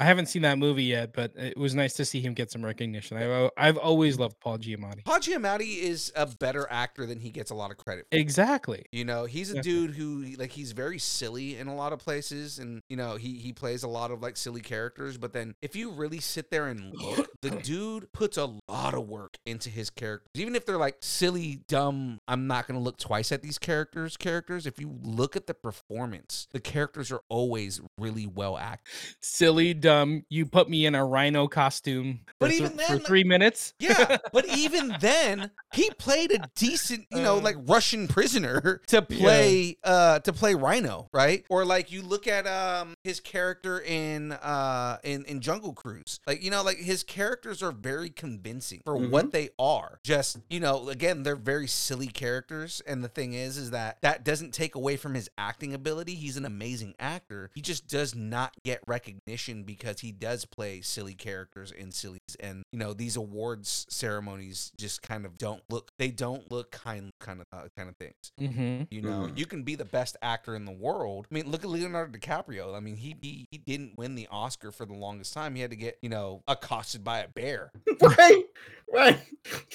I 0.00 0.04
haven't 0.04 0.26
seen 0.26 0.42
that 0.42 0.56
movie 0.58 0.84
yet, 0.84 1.12
but 1.12 1.32
it 1.36 1.56
was 1.58 1.74
nice 1.74 1.94
to 1.94 2.04
see 2.04 2.20
him 2.20 2.32
get 2.34 2.50
some 2.50 2.64
recognition. 2.64 3.16
I've 3.18 3.50
I've 3.56 3.76
always 3.76 4.18
loved 4.18 4.40
Paul 4.40 4.58
Giamatti. 4.58 5.04
Paul 5.04 5.18
Giamatti 5.18 5.78
is 5.82 6.12
a 6.16 6.26
better 6.26 6.66
actor 6.70 7.04
than 7.06 7.18
he 7.18 7.30
gets 7.30 7.50
a 7.50 7.54
lot 7.54 7.70
of 7.70 7.76
credit 7.76 8.06
for. 8.10 8.16
Exactly. 8.16 8.84
You 8.92 9.04
know, 9.04 9.24
he's 9.26 9.52
a 9.52 9.56
Yeah. 9.56 9.62
dude 9.62 9.90
who 9.96 10.24
like 10.38 10.52
he's 10.52 10.72
very 10.72 10.98
silly 10.98 11.56
in 11.58 11.66
a 11.66 11.74
lot 11.74 11.79
of 11.92 11.98
places, 11.98 12.58
and 12.58 12.82
you 12.88 12.96
know 12.96 13.16
he 13.16 13.34
he 13.38 13.52
plays 13.52 13.82
a 13.82 13.88
lot 13.88 14.10
of 14.10 14.20
like 14.22 14.36
silly 14.36 14.60
characters. 14.60 15.16
But 15.18 15.32
then 15.32 15.54
if 15.62 15.74
you 15.74 15.90
really 15.90 16.20
sit 16.20 16.50
there 16.50 16.66
and 16.68 16.94
look, 16.94 17.30
the 17.42 17.50
dude 17.62 18.12
puts 18.12 18.36
a 18.36 18.52
lot 18.68 18.94
of 18.94 19.08
work 19.08 19.36
into 19.46 19.70
his 19.70 19.90
characters, 19.90 20.28
even 20.34 20.54
if 20.54 20.66
they're 20.66 20.76
like 20.78 20.96
silly, 21.00 21.60
dumb. 21.68 22.18
I'm 22.28 22.46
not 22.46 22.66
gonna 22.68 22.80
look 22.80 22.98
twice 22.98 23.32
at 23.32 23.42
these 23.42 23.58
characters. 23.58 24.16
Characters, 24.16 24.66
if 24.66 24.78
you 24.78 24.98
look 25.02 25.36
at 25.36 25.46
the 25.46 25.54
performance, 25.54 26.46
the 26.52 26.60
characters 26.60 27.10
are 27.10 27.22
always 27.28 27.80
really 27.98 28.26
well 28.26 28.56
acted. 28.58 28.92
Silly, 29.20 29.74
dumb. 29.74 30.24
You 30.28 30.46
put 30.46 30.68
me 30.68 30.86
in 30.86 30.94
a 30.94 31.04
rhino 31.04 31.48
costume 31.48 32.20
But 32.38 32.48
th- 32.50 32.60
even 32.60 32.76
then, 32.76 32.86
for 32.86 32.94
like- 32.96 33.06
three 33.06 33.24
minutes. 33.24 33.74
Yeah, 33.78 34.18
but 34.32 34.46
even 34.48 34.94
then, 35.00 35.50
he 35.72 35.90
played 35.98 36.32
a 36.32 36.38
decent, 36.54 37.06
you 37.10 37.20
know, 37.22 37.38
Uh. 37.38 37.40
like 37.40 37.56
Russian 37.66 38.08
prisoner 38.08 38.80
to 38.88 39.02
play 39.02 39.76
uh 39.84 40.18
to 40.20 40.32
play 40.32 40.54
Rhino, 40.54 41.08
right? 41.12 41.44
Or 41.48 41.64
like 41.70 41.90
you 41.92 42.02
look 42.02 42.26
at 42.26 42.46
um 42.46 42.94
his 43.04 43.20
character 43.20 43.80
in 43.80 44.32
uh 44.32 44.98
in 45.04 45.24
in 45.24 45.40
Jungle 45.40 45.72
Cruise. 45.72 46.18
Like, 46.26 46.42
you 46.42 46.50
know, 46.50 46.62
like 46.62 46.76
his 46.78 47.02
characters 47.04 47.62
are 47.62 47.72
very 47.72 48.10
convincing 48.10 48.82
for 48.84 48.96
what 48.96 49.30
they 49.32 49.50
are. 49.58 49.98
Just, 50.02 50.38
you 50.50 50.58
know, 50.60 50.88
again, 50.88 51.22
they're 51.22 51.36
very 51.36 51.66
silly 51.68 52.08
characters 52.08 52.82
and 52.86 53.02
the 53.04 53.08
thing 53.08 53.32
is 53.34 53.56
is 53.56 53.70
that 53.70 53.98
that 54.02 54.24
doesn't 54.24 54.52
take 54.52 54.74
away 54.74 54.96
from 54.96 55.14
his 55.14 55.30
acting 55.38 55.72
ability. 55.72 56.14
He's 56.16 56.36
an 56.36 56.44
amazing 56.44 56.94
actor. 56.98 57.50
He 57.54 57.60
just 57.60 57.86
does 57.88 58.14
not 58.14 58.52
get 58.64 58.80
recognition 58.86 59.62
because 59.62 60.00
he 60.00 60.10
does 60.12 60.44
play 60.44 60.80
silly 60.80 61.14
characters 61.14 61.70
in 61.70 61.92
silly 61.92 62.18
and 62.40 62.64
you 62.72 62.78
know 62.78 62.92
these 62.92 63.16
awards 63.16 63.86
ceremonies 63.88 64.72
just 64.76 65.02
kind 65.02 65.24
of 65.24 65.38
don't 65.38 65.62
look 65.70 65.90
they 65.98 66.08
don't 66.10 66.50
look 66.50 66.70
kind 66.72 67.12
kind 67.20 67.40
of 67.40 67.46
uh, 67.52 67.68
kind 67.76 67.88
of 67.88 67.96
things 67.96 68.32
Mm-hmm. 68.40 68.82
you 68.90 69.02
know 69.02 69.28
Mhm. 69.30 69.38
you 69.38 69.46
can 69.46 69.62
be 69.62 69.74
the 69.76 69.84
best 69.84 70.16
actor 70.22 70.54
in 70.56 70.64
the 70.64 70.72
world 70.72 71.26
i 71.30 71.34
mean 71.34 71.50
look 71.50 71.59
at 71.62 71.68
leonardo 71.70 72.16
dicaprio 72.18 72.74
i 72.76 72.80
mean 72.80 72.96
he, 72.96 73.16
he 73.20 73.46
he 73.50 73.58
didn't 73.58 73.96
win 73.96 74.14
the 74.14 74.26
oscar 74.30 74.70
for 74.72 74.86
the 74.86 74.94
longest 74.94 75.32
time 75.32 75.54
he 75.54 75.60
had 75.60 75.70
to 75.70 75.76
get 75.76 75.98
you 76.02 76.08
know 76.08 76.42
accosted 76.48 77.02
by 77.04 77.20
a 77.20 77.28
bear 77.28 77.70
right. 78.00 78.44
Right. 78.92 79.20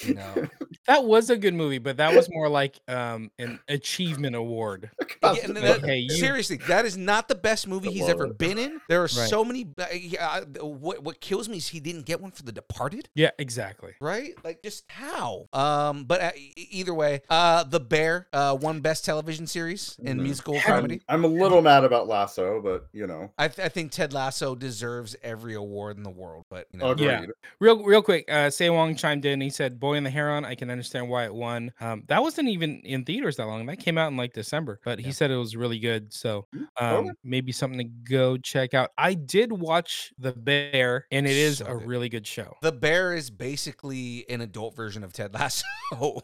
you 0.04 0.14
know 0.14 0.46
That 0.86 1.02
was 1.04 1.30
a 1.30 1.36
good 1.36 1.54
movie, 1.54 1.78
but 1.78 1.96
that 1.96 2.14
was 2.14 2.28
more 2.30 2.48
like 2.48 2.78
um, 2.86 3.32
an 3.40 3.58
achievement 3.66 4.36
award. 4.36 4.90
Yeah, 5.22 5.34
and 5.42 5.56
that- 5.56 5.78
Okay, 5.82 5.96
you- 5.96 6.10
seriously, 6.10 6.58
that 6.68 6.84
is 6.84 6.96
not 6.96 7.26
the 7.26 7.34
best 7.34 7.66
movie 7.66 7.88
I 7.88 7.92
he's 7.92 8.08
ever 8.08 8.26
it. 8.26 8.38
been 8.38 8.58
in. 8.58 8.80
There 8.88 9.00
are 9.00 9.04
Right. 9.04 9.10
so 9.28 9.44
many. 9.44 9.66
Uh, 9.76 9.86
yeah, 9.92 10.44
uh, 10.60 10.64
what 10.64 11.02
what 11.02 11.20
kills 11.20 11.48
me 11.48 11.56
is 11.56 11.66
he 11.66 11.80
didn't 11.80 12.04
get 12.06 12.20
one 12.20 12.30
for 12.30 12.44
The 12.44 12.52
Departed. 12.52 13.08
Yeah, 13.16 13.30
exactly. 13.38 13.94
right? 14.00 14.34
Like 14.44 14.62
just 14.62 14.84
how? 14.88 15.48
Um, 15.52 16.04
but 16.04 16.20
uh, 16.20 16.30
either 16.56 16.94
way, 16.94 17.22
uh, 17.30 17.64
The 17.64 17.80
Bear 17.80 18.28
uh, 18.32 18.56
won 18.60 18.80
Best 18.80 19.04
Television 19.04 19.48
Series 19.48 19.96
in 20.00 20.18
Mhm. 20.18 20.22
musical 20.22 20.54
I'm, 20.56 20.60
comedy. 20.62 21.00
I'm 21.08 21.24
a 21.24 21.28
little 21.28 21.62
mad 21.62 21.75
about 21.84 22.08
Lasso, 22.08 22.60
but 22.62 22.86
you 22.92 23.06
know. 23.06 23.32
I, 23.38 23.48
th- 23.48 23.64
I 23.64 23.68
think 23.68 23.92
Ted 23.92 24.12
Lasso 24.12 24.54
deserves 24.54 25.14
every 25.22 25.54
award 25.54 25.96
in 25.96 26.02
the 26.02 26.10
world, 26.10 26.44
but 26.50 26.66
you 26.72 26.78
know, 26.78 26.90
Agreed. 26.90 27.06
Yeah. 27.06 27.26
Real, 27.60 27.82
real 27.84 28.02
quick. 28.02 28.24
Uh, 28.30 28.50
Say 28.50 28.70
Wong 28.70 28.94
chimed 28.96 29.24
in. 29.24 29.40
He 29.40 29.50
said, 29.50 29.78
"Boy 29.80 29.94
in 29.94 30.04
the 30.04 30.10
Heron." 30.10 30.44
I 30.44 30.54
can 30.54 30.70
understand 30.70 31.08
why 31.08 31.24
it 31.24 31.34
won. 31.34 31.72
Um, 31.80 32.04
that 32.08 32.22
wasn't 32.22 32.48
even 32.48 32.80
in 32.84 33.04
theaters 33.04 33.36
that 33.36 33.46
long. 33.46 33.66
That 33.66 33.78
came 33.78 33.98
out 33.98 34.10
in 34.10 34.16
like 34.16 34.32
December, 34.32 34.80
but 34.84 34.98
he 34.98 35.06
Yeah. 35.06 35.12
said 35.12 35.30
it 35.30 35.36
was 35.36 35.56
really 35.56 35.78
good. 35.78 36.12
So 36.12 36.46
Mm, 36.54 36.66
um, 36.80 37.06
okay. 37.06 37.10
maybe 37.24 37.52
something 37.52 37.78
to 37.78 37.84
go 38.10 38.36
check 38.36 38.74
out. 38.74 38.90
I 38.98 39.14
did 39.14 39.52
watch 39.52 40.12
The 40.18 40.32
Bear, 40.32 41.06
and 41.10 41.26
it 41.26 41.36
is 41.36 41.58
So 41.58 41.66
a 41.66 41.74
good. 41.78 41.86
really 41.86 42.08
good 42.08 42.26
show. 42.26 42.56
The 42.62 42.72
Bear 42.72 43.14
is 43.14 43.30
basically 43.30 44.24
an 44.28 44.40
adult 44.40 44.74
version 44.76 45.02
of 45.04 45.12
Ted 45.12 45.34
Lasso. 45.34 45.64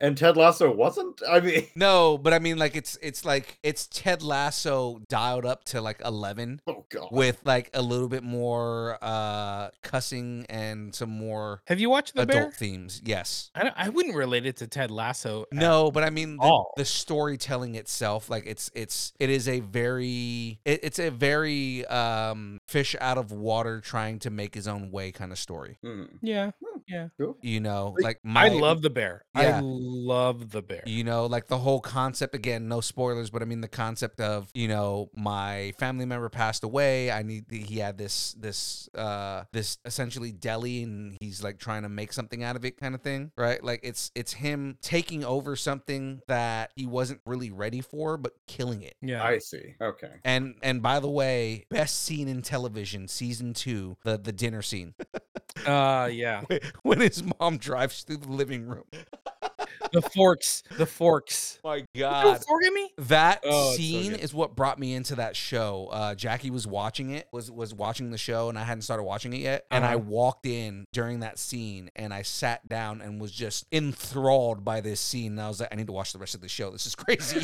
And 0.00 0.16
Ted 0.18 0.36
Lasso 0.36 0.70
wasn't. 0.70 1.22
I 1.28 1.40
mean, 1.40 1.66
no, 1.74 2.18
but 2.18 2.32
I 2.32 2.38
mean, 2.38 2.58
like 2.58 2.76
it's 2.76 2.98
it's 3.02 3.24
like 3.24 3.58
it's 3.62 3.86
Ted 3.86 4.22
Lasso 4.22 5.00
dialed 5.08 5.46
up 5.46 5.64
to 5.66 5.80
like 5.80 6.00
eleven. 6.04 6.60
oh 6.66 6.84
god. 6.90 7.08
With 7.10 7.40
like 7.44 7.70
a 7.74 7.82
little 7.82 8.08
bit 8.08 8.22
more 8.22 8.98
uh 9.02 9.70
cussing 9.82 10.46
and 10.48 10.94
some 10.94 11.10
more 11.10 11.62
Have 11.66 11.80
you 11.80 11.90
watched 11.90 12.14
The 12.14 12.22
adult 12.22 12.42
Bear? 12.42 12.50
themes. 12.52 13.00
Yes. 13.04 13.50
I, 13.54 13.62
don't- 13.64 13.74
I 13.76 13.88
wouldn't 13.88 14.14
relate 14.16 14.46
it 14.46 14.56
to 14.58 14.66
Ted 14.66 14.90
Lasso. 14.90 15.46
No, 15.52 15.90
but 15.90 16.02
I 16.04 16.10
mean 16.10 16.36
the, 16.36 16.64
the 16.76 16.84
storytelling 16.84 17.74
itself, 17.74 18.28
like 18.30 18.44
it's 18.46 18.70
it's 18.74 19.12
it 19.18 19.30
is 19.30 19.48
a 19.48 19.60
very 19.60 20.58
it, 20.64 20.80
it's 20.82 20.98
a 20.98 21.10
very 21.10 21.86
um 21.86 22.60
fish 22.66 22.96
out 23.00 23.18
of 23.18 23.32
water 23.32 23.80
trying 23.80 24.18
to 24.20 24.30
make 24.30 24.54
his 24.54 24.66
own 24.68 24.90
way 24.90 25.12
kind 25.12 25.32
of 25.32 25.38
story. 25.38 25.78
Hmm. 25.82 26.04
Yeah, 26.22 26.50
Cool. 27.18 27.36
You 27.42 27.60
know, 27.60 27.94
Like, 27.96 28.04
like 28.04 28.20
my 28.22 28.46
I 28.46 28.48
love 28.48 28.82
The 28.82 28.90
Bear. 28.90 29.24
Yeah. 29.36 29.58
I 29.58 29.60
love 29.62 30.50
The 30.50 30.62
Bear. 30.62 30.82
you 30.86 31.04
know, 31.04 31.26
like 31.26 31.48
the 31.48 31.58
whole 31.58 31.80
concept 31.80 32.34
again, 32.34 32.68
no 32.68 32.80
spoilers, 32.80 33.30
but 33.30 33.42
I 33.42 33.44
mean 33.44 33.60
the 33.60 33.68
concept 33.68 34.20
of, 34.20 34.50
you 34.54 34.68
know, 34.68 35.10
my 35.14 35.72
family 35.78 36.04
member 36.06 36.28
passed 36.28 36.64
away. 36.64 37.10
I 37.10 37.22
need 37.22 37.44
he 37.50 37.78
had 37.78 37.98
this 37.98 38.34
this 38.38 38.88
uh 38.94 39.44
this 39.52 39.78
essentially 39.84 40.32
deli 40.32 40.82
and 40.82 41.16
he's 41.20 41.42
like 41.42 41.58
trying 41.58 41.82
to 41.82 41.88
make 41.88 42.12
something 42.12 42.42
out 42.42 42.56
of 42.56 42.64
it 42.64 42.76
kind 42.76 42.94
of 42.94 43.02
thing, 43.02 43.32
right? 43.36 43.62
Like 43.62 43.80
it's 43.82 44.10
it's 44.14 44.34
him 44.34 44.78
taking 44.82 45.24
over 45.24 45.56
something 45.56 46.20
that 46.28 46.72
he 46.76 46.86
wasn't 46.86 47.20
really 47.26 47.50
ready 47.50 47.80
for 47.80 48.16
but 48.16 48.34
killing 48.46 48.82
it. 48.82 48.94
Yeah. 49.00 49.24
I 49.24 49.38
see. 49.38 49.74
Okay. 49.80 50.12
And 50.24 50.54
and 50.62 50.82
by 50.82 51.00
the 51.00 51.10
way, 51.10 51.64
best 51.70 52.02
scene 52.02 52.28
in 52.28 52.42
television, 52.42 53.08
season 53.08 53.54
2, 53.54 53.96
the 54.04 54.18
the 54.18 54.32
dinner 54.32 54.62
scene. 54.62 54.94
Uh 55.66 56.08
yeah. 56.12 56.42
when 56.82 57.00
his 57.00 57.22
mom 57.38 57.58
drives 57.58 58.02
through 58.02 58.18
the 58.18 58.30
living 58.30 58.66
room. 58.66 58.84
The 59.94 60.02
forks. 60.02 60.62
The 60.76 60.84
forks. 60.86 61.58
My 61.64 61.84
god. 61.96 62.44
fork 62.44 62.64
at 62.66 62.72
me? 62.72 62.90
That 62.98 63.40
Oh, 63.44 63.68
it's 63.70 63.76
so 63.76 63.82
scene 63.82 64.12
is 64.14 64.34
what 64.34 64.54
brought 64.56 64.78
me 64.78 64.92
into 64.94 65.14
that 65.16 65.36
show. 65.36 65.88
Uh, 65.90 66.14
Jackie 66.14 66.50
was 66.50 66.66
watching 66.66 67.10
it, 67.10 67.28
was 67.32 67.50
was 67.50 67.72
watching 67.72 68.10
the 68.10 68.18
show, 68.18 68.48
and 68.48 68.58
I 68.58 68.64
hadn't 68.64 68.82
started 68.82 69.04
watching 69.04 69.32
it 69.32 69.40
yet. 69.40 69.64
And 69.70 69.84
I 69.84 69.94
Uh-huh. 69.94 69.98
walked 70.06 70.46
in 70.46 70.86
during 70.92 71.20
that 71.20 71.38
scene, 71.38 71.90
and 71.96 72.12
I 72.12 72.22
sat 72.22 72.68
down 72.68 73.00
and 73.00 73.20
was 73.20 73.32
just 73.32 73.66
enthralled 73.72 74.64
by 74.64 74.80
this 74.80 75.00
scene. 75.00 75.32
And 75.32 75.40
I 75.40 75.48
was 75.48 75.60
like, 75.60 75.68
I 75.72 75.76
need 75.76 75.86
to 75.86 75.92
watch 75.92 76.12
the 76.12 76.18
rest 76.18 76.34
of 76.34 76.40
the 76.40 76.48
show. 76.48 76.70
This 76.70 76.86
is 76.86 76.94
crazy. 76.96 77.40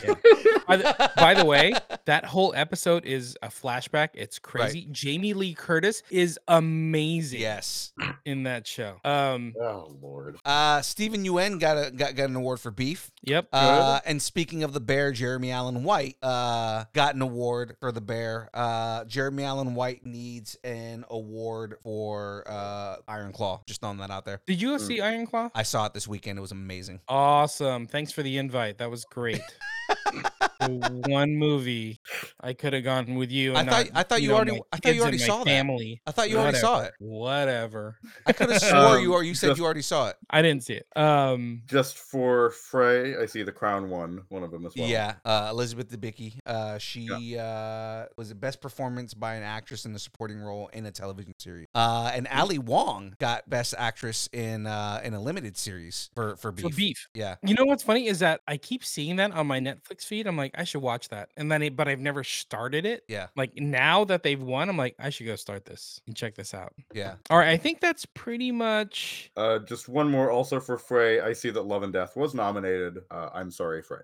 By 0.66 0.76
the, 0.76 1.12
by 1.16 1.34
the 1.34 1.44
way, 1.44 1.72
that 2.04 2.24
whole 2.24 2.52
episode 2.54 3.04
is 3.04 3.36
a 3.42 3.48
flashback. 3.48 4.10
It's 4.14 4.38
crazy. 4.38 4.88
Jamie 4.90 5.34
Lee 5.34 5.54
Curtis 5.54 6.02
is 6.10 6.38
amazing 6.48 7.40
yes. 7.40 7.92
in 8.24 8.42
that 8.44 8.66
show. 8.66 8.96
Um, 9.04 9.54
Oh 9.60 9.96
lord. 10.00 10.38
Uh, 10.44 10.80
Steven 10.82 11.24
Yeun 11.24 11.58
got 11.60 11.76
a 11.76 11.90
got, 11.90 12.14
got 12.14 12.28
an 12.30 12.39
award 12.40 12.60
for 12.60 12.70
Beef. 12.70 13.10
yep. 13.22 13.48
Uh, 13.52 14.00
and 14.04 14.20
speaking 14.20 14.62
of 14.62 14.72
the 14.72 14.80
bear, 14.80 15.12
Jeremy 15.12 15.50
Allen 15.52 15.84
White 15.84 16.16
uh, 16.22 16.84
got 16.92 17.14
an 17.14 17.22
award 17.22 17.76
for 17.80 17.92
the 17.92 18.00
bear. 18.00 18.50
Uh, 18.52 19.04
Jeremy 19.04 19.44
Allen 19.44 19.74
White 19.74 20.04
needs 20.04 20.56
an 20.64 21.04
award 21.08 21.76
for 21.82 22.44
uh, 22.46 22.96
Iron 23.08 23.32
Claw. 23.32 23.62
Just 23.66 23.80
throwing 23.80 23.98
that 23.98 24.10
out 24.10 24.24
there. 24.24 24.40
Did 24.46 24.60
you 24.60 24.78
see 24.78 25.00
Iron 25.00 25.26
Claw? 25.26 25.50
I 25.54 25.62
saw 25.62 25.86
it 25.86 25.94
this 25.94 26.08
weekend. 26.08 26.38
It 26.38 26.42
was 26.42 26.52
amazing. 26.52 27.00
Awesome. 27.08 27.86
Thanks 27.86 28.12
for 28.12 28.22
the 28.22 28.38
invite. 28.38 28.78
That 28.78 28.90
was 28.90 29.04
great. 29.04 29.40
one 30.68 31.36
movie 31.36 32.00
I 32.40 32.52
could 32.52 32.72
have 32.72 32.84
gone 32.84 33.14
with 33.14 33.30
you. 33.30 33.54
I 33.54 33.64
thought- 33.64 33.86
not, 33.86 33.88
I 33.94 34.02
thought 34.02 34.22
you 34.22 34.28
know, 34.28 34.34
already- 34.36 34.60
I 34.72 34.76
thought 34.76 34.94
you 34.94 35.00
already 35.02 35.16
and 35.16 35.20
my 35.22 35.26
saw 35.26 35.38
that. 35.44 35.50
family. 35.50 36.00
I 36.06 36.10
thought 36.12 36.30
you 36.30 36.38
already 36.38 36.58
saw 36.58 36.82
it. 36.82 36.92
Whatever. 36.98 37.98
I 38.26 38.32
could 38.32 38.50
have 38.50 38.60
swore 38.62 38.96
Um, 38.96 39.02
you 39.02 39.12
or 39.12 39.22
you 39.22 39.34
said 39.34 39.48
just- 39.48 39.58
you 39.58 39.64
already 39.64 39.82
saw 39.82 40.08
it. 40.08 40.16
I 40.28 40.42
didn't 40.42 40.64
see 40.64 40.74
it. 40.74 40.86
Um, 40.96 41.62
Just 41.66 41.98
for 41.98 42.50
Fray, 42.50 43.16
I 43.16 43.26
see 43.26 43.42
the 43.42 43.52
Crown 43.52 43.88
one, 43.90 44.22
one 44.28 44.42
of 44.42 44.50
them 44.50 44.66
as 44.66 44.74
well. 44.76 44.88
Yeah, 44.88 45.14
uh, 45.24 45.48
Elizabeth 45.50 45.88
Debicki. 45.90 46.38
Uh, 46.46 46.78
she 46.78 47.08
uh, 47.38 48.06
was 48.16 48.28
the 48.28 48.34
best 48.34 48.60
performance 48.60 49.14
by 49.14 49.34
an 49.34 49.42
actress 49.42 49.84
in 49.84 49.94
a 49.94 49.98
supporting 49.98 50.38
role 50.40 50.68
in 50.72 50.86
a 50.86 50.90
television 50.90 51.34
series. 51.38 51.66
Uh, 51.74 52.10
and 52.14 52.26
Ali 52.28 52.58
Wong 52.58 53.14
got 53.18 53.48
best 53.48 53.74
actress 53.78 54.28
in 54.32 54.66
uh, 54.66 55.00
in 55.04 55.14
a 55.14 55.20
limited 55.20 55.56
series 55.56 56.10
for 56.14 56.36
for 56.36 56.52
beef. 56.52 56.62
for 56.64 56.70
beef. 56.76 57.08
Yeah, 57.14 57.36
You 57.42 57.54
know 57.54 57.64
what's 57.64 57.82
funny 57.82 58.06
is 58.06 58.18
that 58.20 58.40
I 58.46 58.56
keep 58.56 58.84
seeing 58.84 59.16
that 59.16 59.32
on 59.32 59.46
my 59.46 59.60
Netflix 59.60 60.04
feed. 60.04 60.26
I'm 60.26 60.36
like, 60.36 60.49
I 60.56 60.64
should 60.64 60.82
watch 60.82 61.08
that, 61.10 61.30
and 61.36 61.50
then 61.50 61.62
it, 61.62 61.76
but 61.76 61.88
I've 61.88 62.00
never 62.00 62.22
started 62.24 62.86
it. 62.86 63.04
yeah, 63.08 63.28
Like 63.36 63.56
now 63.56 64.04
that 64.04 64.22
they've 64.22 64.40
won, 64.42 64.68
I'm 64.68 64.76
like, 64.76 64.94
I 64.98 65.10
should 65.10 65.26
go 65.26 65.36
start 65.36 65.64
this 65.64 66.00
and 66.06 66.16
check 66.16 66.34
this 66.34 66.54
out. 66.54 66.74
yeah. 66.92 67.14
All 67.30 67.38
right, 67.38 67.48
I 67.48 67.56
think 67.56 67.80
that's 67.80 68.04
pretty 68.06 68.52
much. 68.52 69.30
Uh, 69.36 69.58
just 69.60 69.88
one 69.88 70.08
more 70.10 70.30
also 70.30 70.60
for 70.60 70.78
Fray. 70.78 71.20
I 71.20 71.32
see 71.32 71.50
that 71.50 71.62
Love 71.62 71.82
and 71.82 71.92
Death 71.92 72.16
was 72.16 72.34
nominated. 72.34 72.98
Uh, 73.10 73.30
I'm 73.34 73.50
sorry, 73.50 73.82
Fray. 73.82 74.00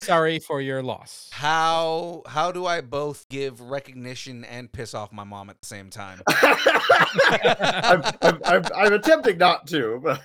Sorry 0.00 0.38
for 0.38 0.60
your 0.62 0.82
loss. 0.82 1.28
How 1.32 2.22
how 2.26 2.50
do 2.50 2.64
I 2.66 2.80
both 2.80 3.28
give 3.28 3.60
recognition 3.60 4.44
and 4.44 4.70
piss 4.72 4.94
off 4.94 5.12
my 5.12 5.24
mom 5.24 5.50
at 5.50 5.60
the 5.60 5.66
same 5.66 5.90
time? 5.90 6.22
I'm, 6.28 8.02
I'm, 8.22 8.40
I'm, 8.44 8.62
I'm 8.74 8.92
attempting 8.94 9.36
not 9.38 9.66
to, 9.68 10.00
but 10.02 10.22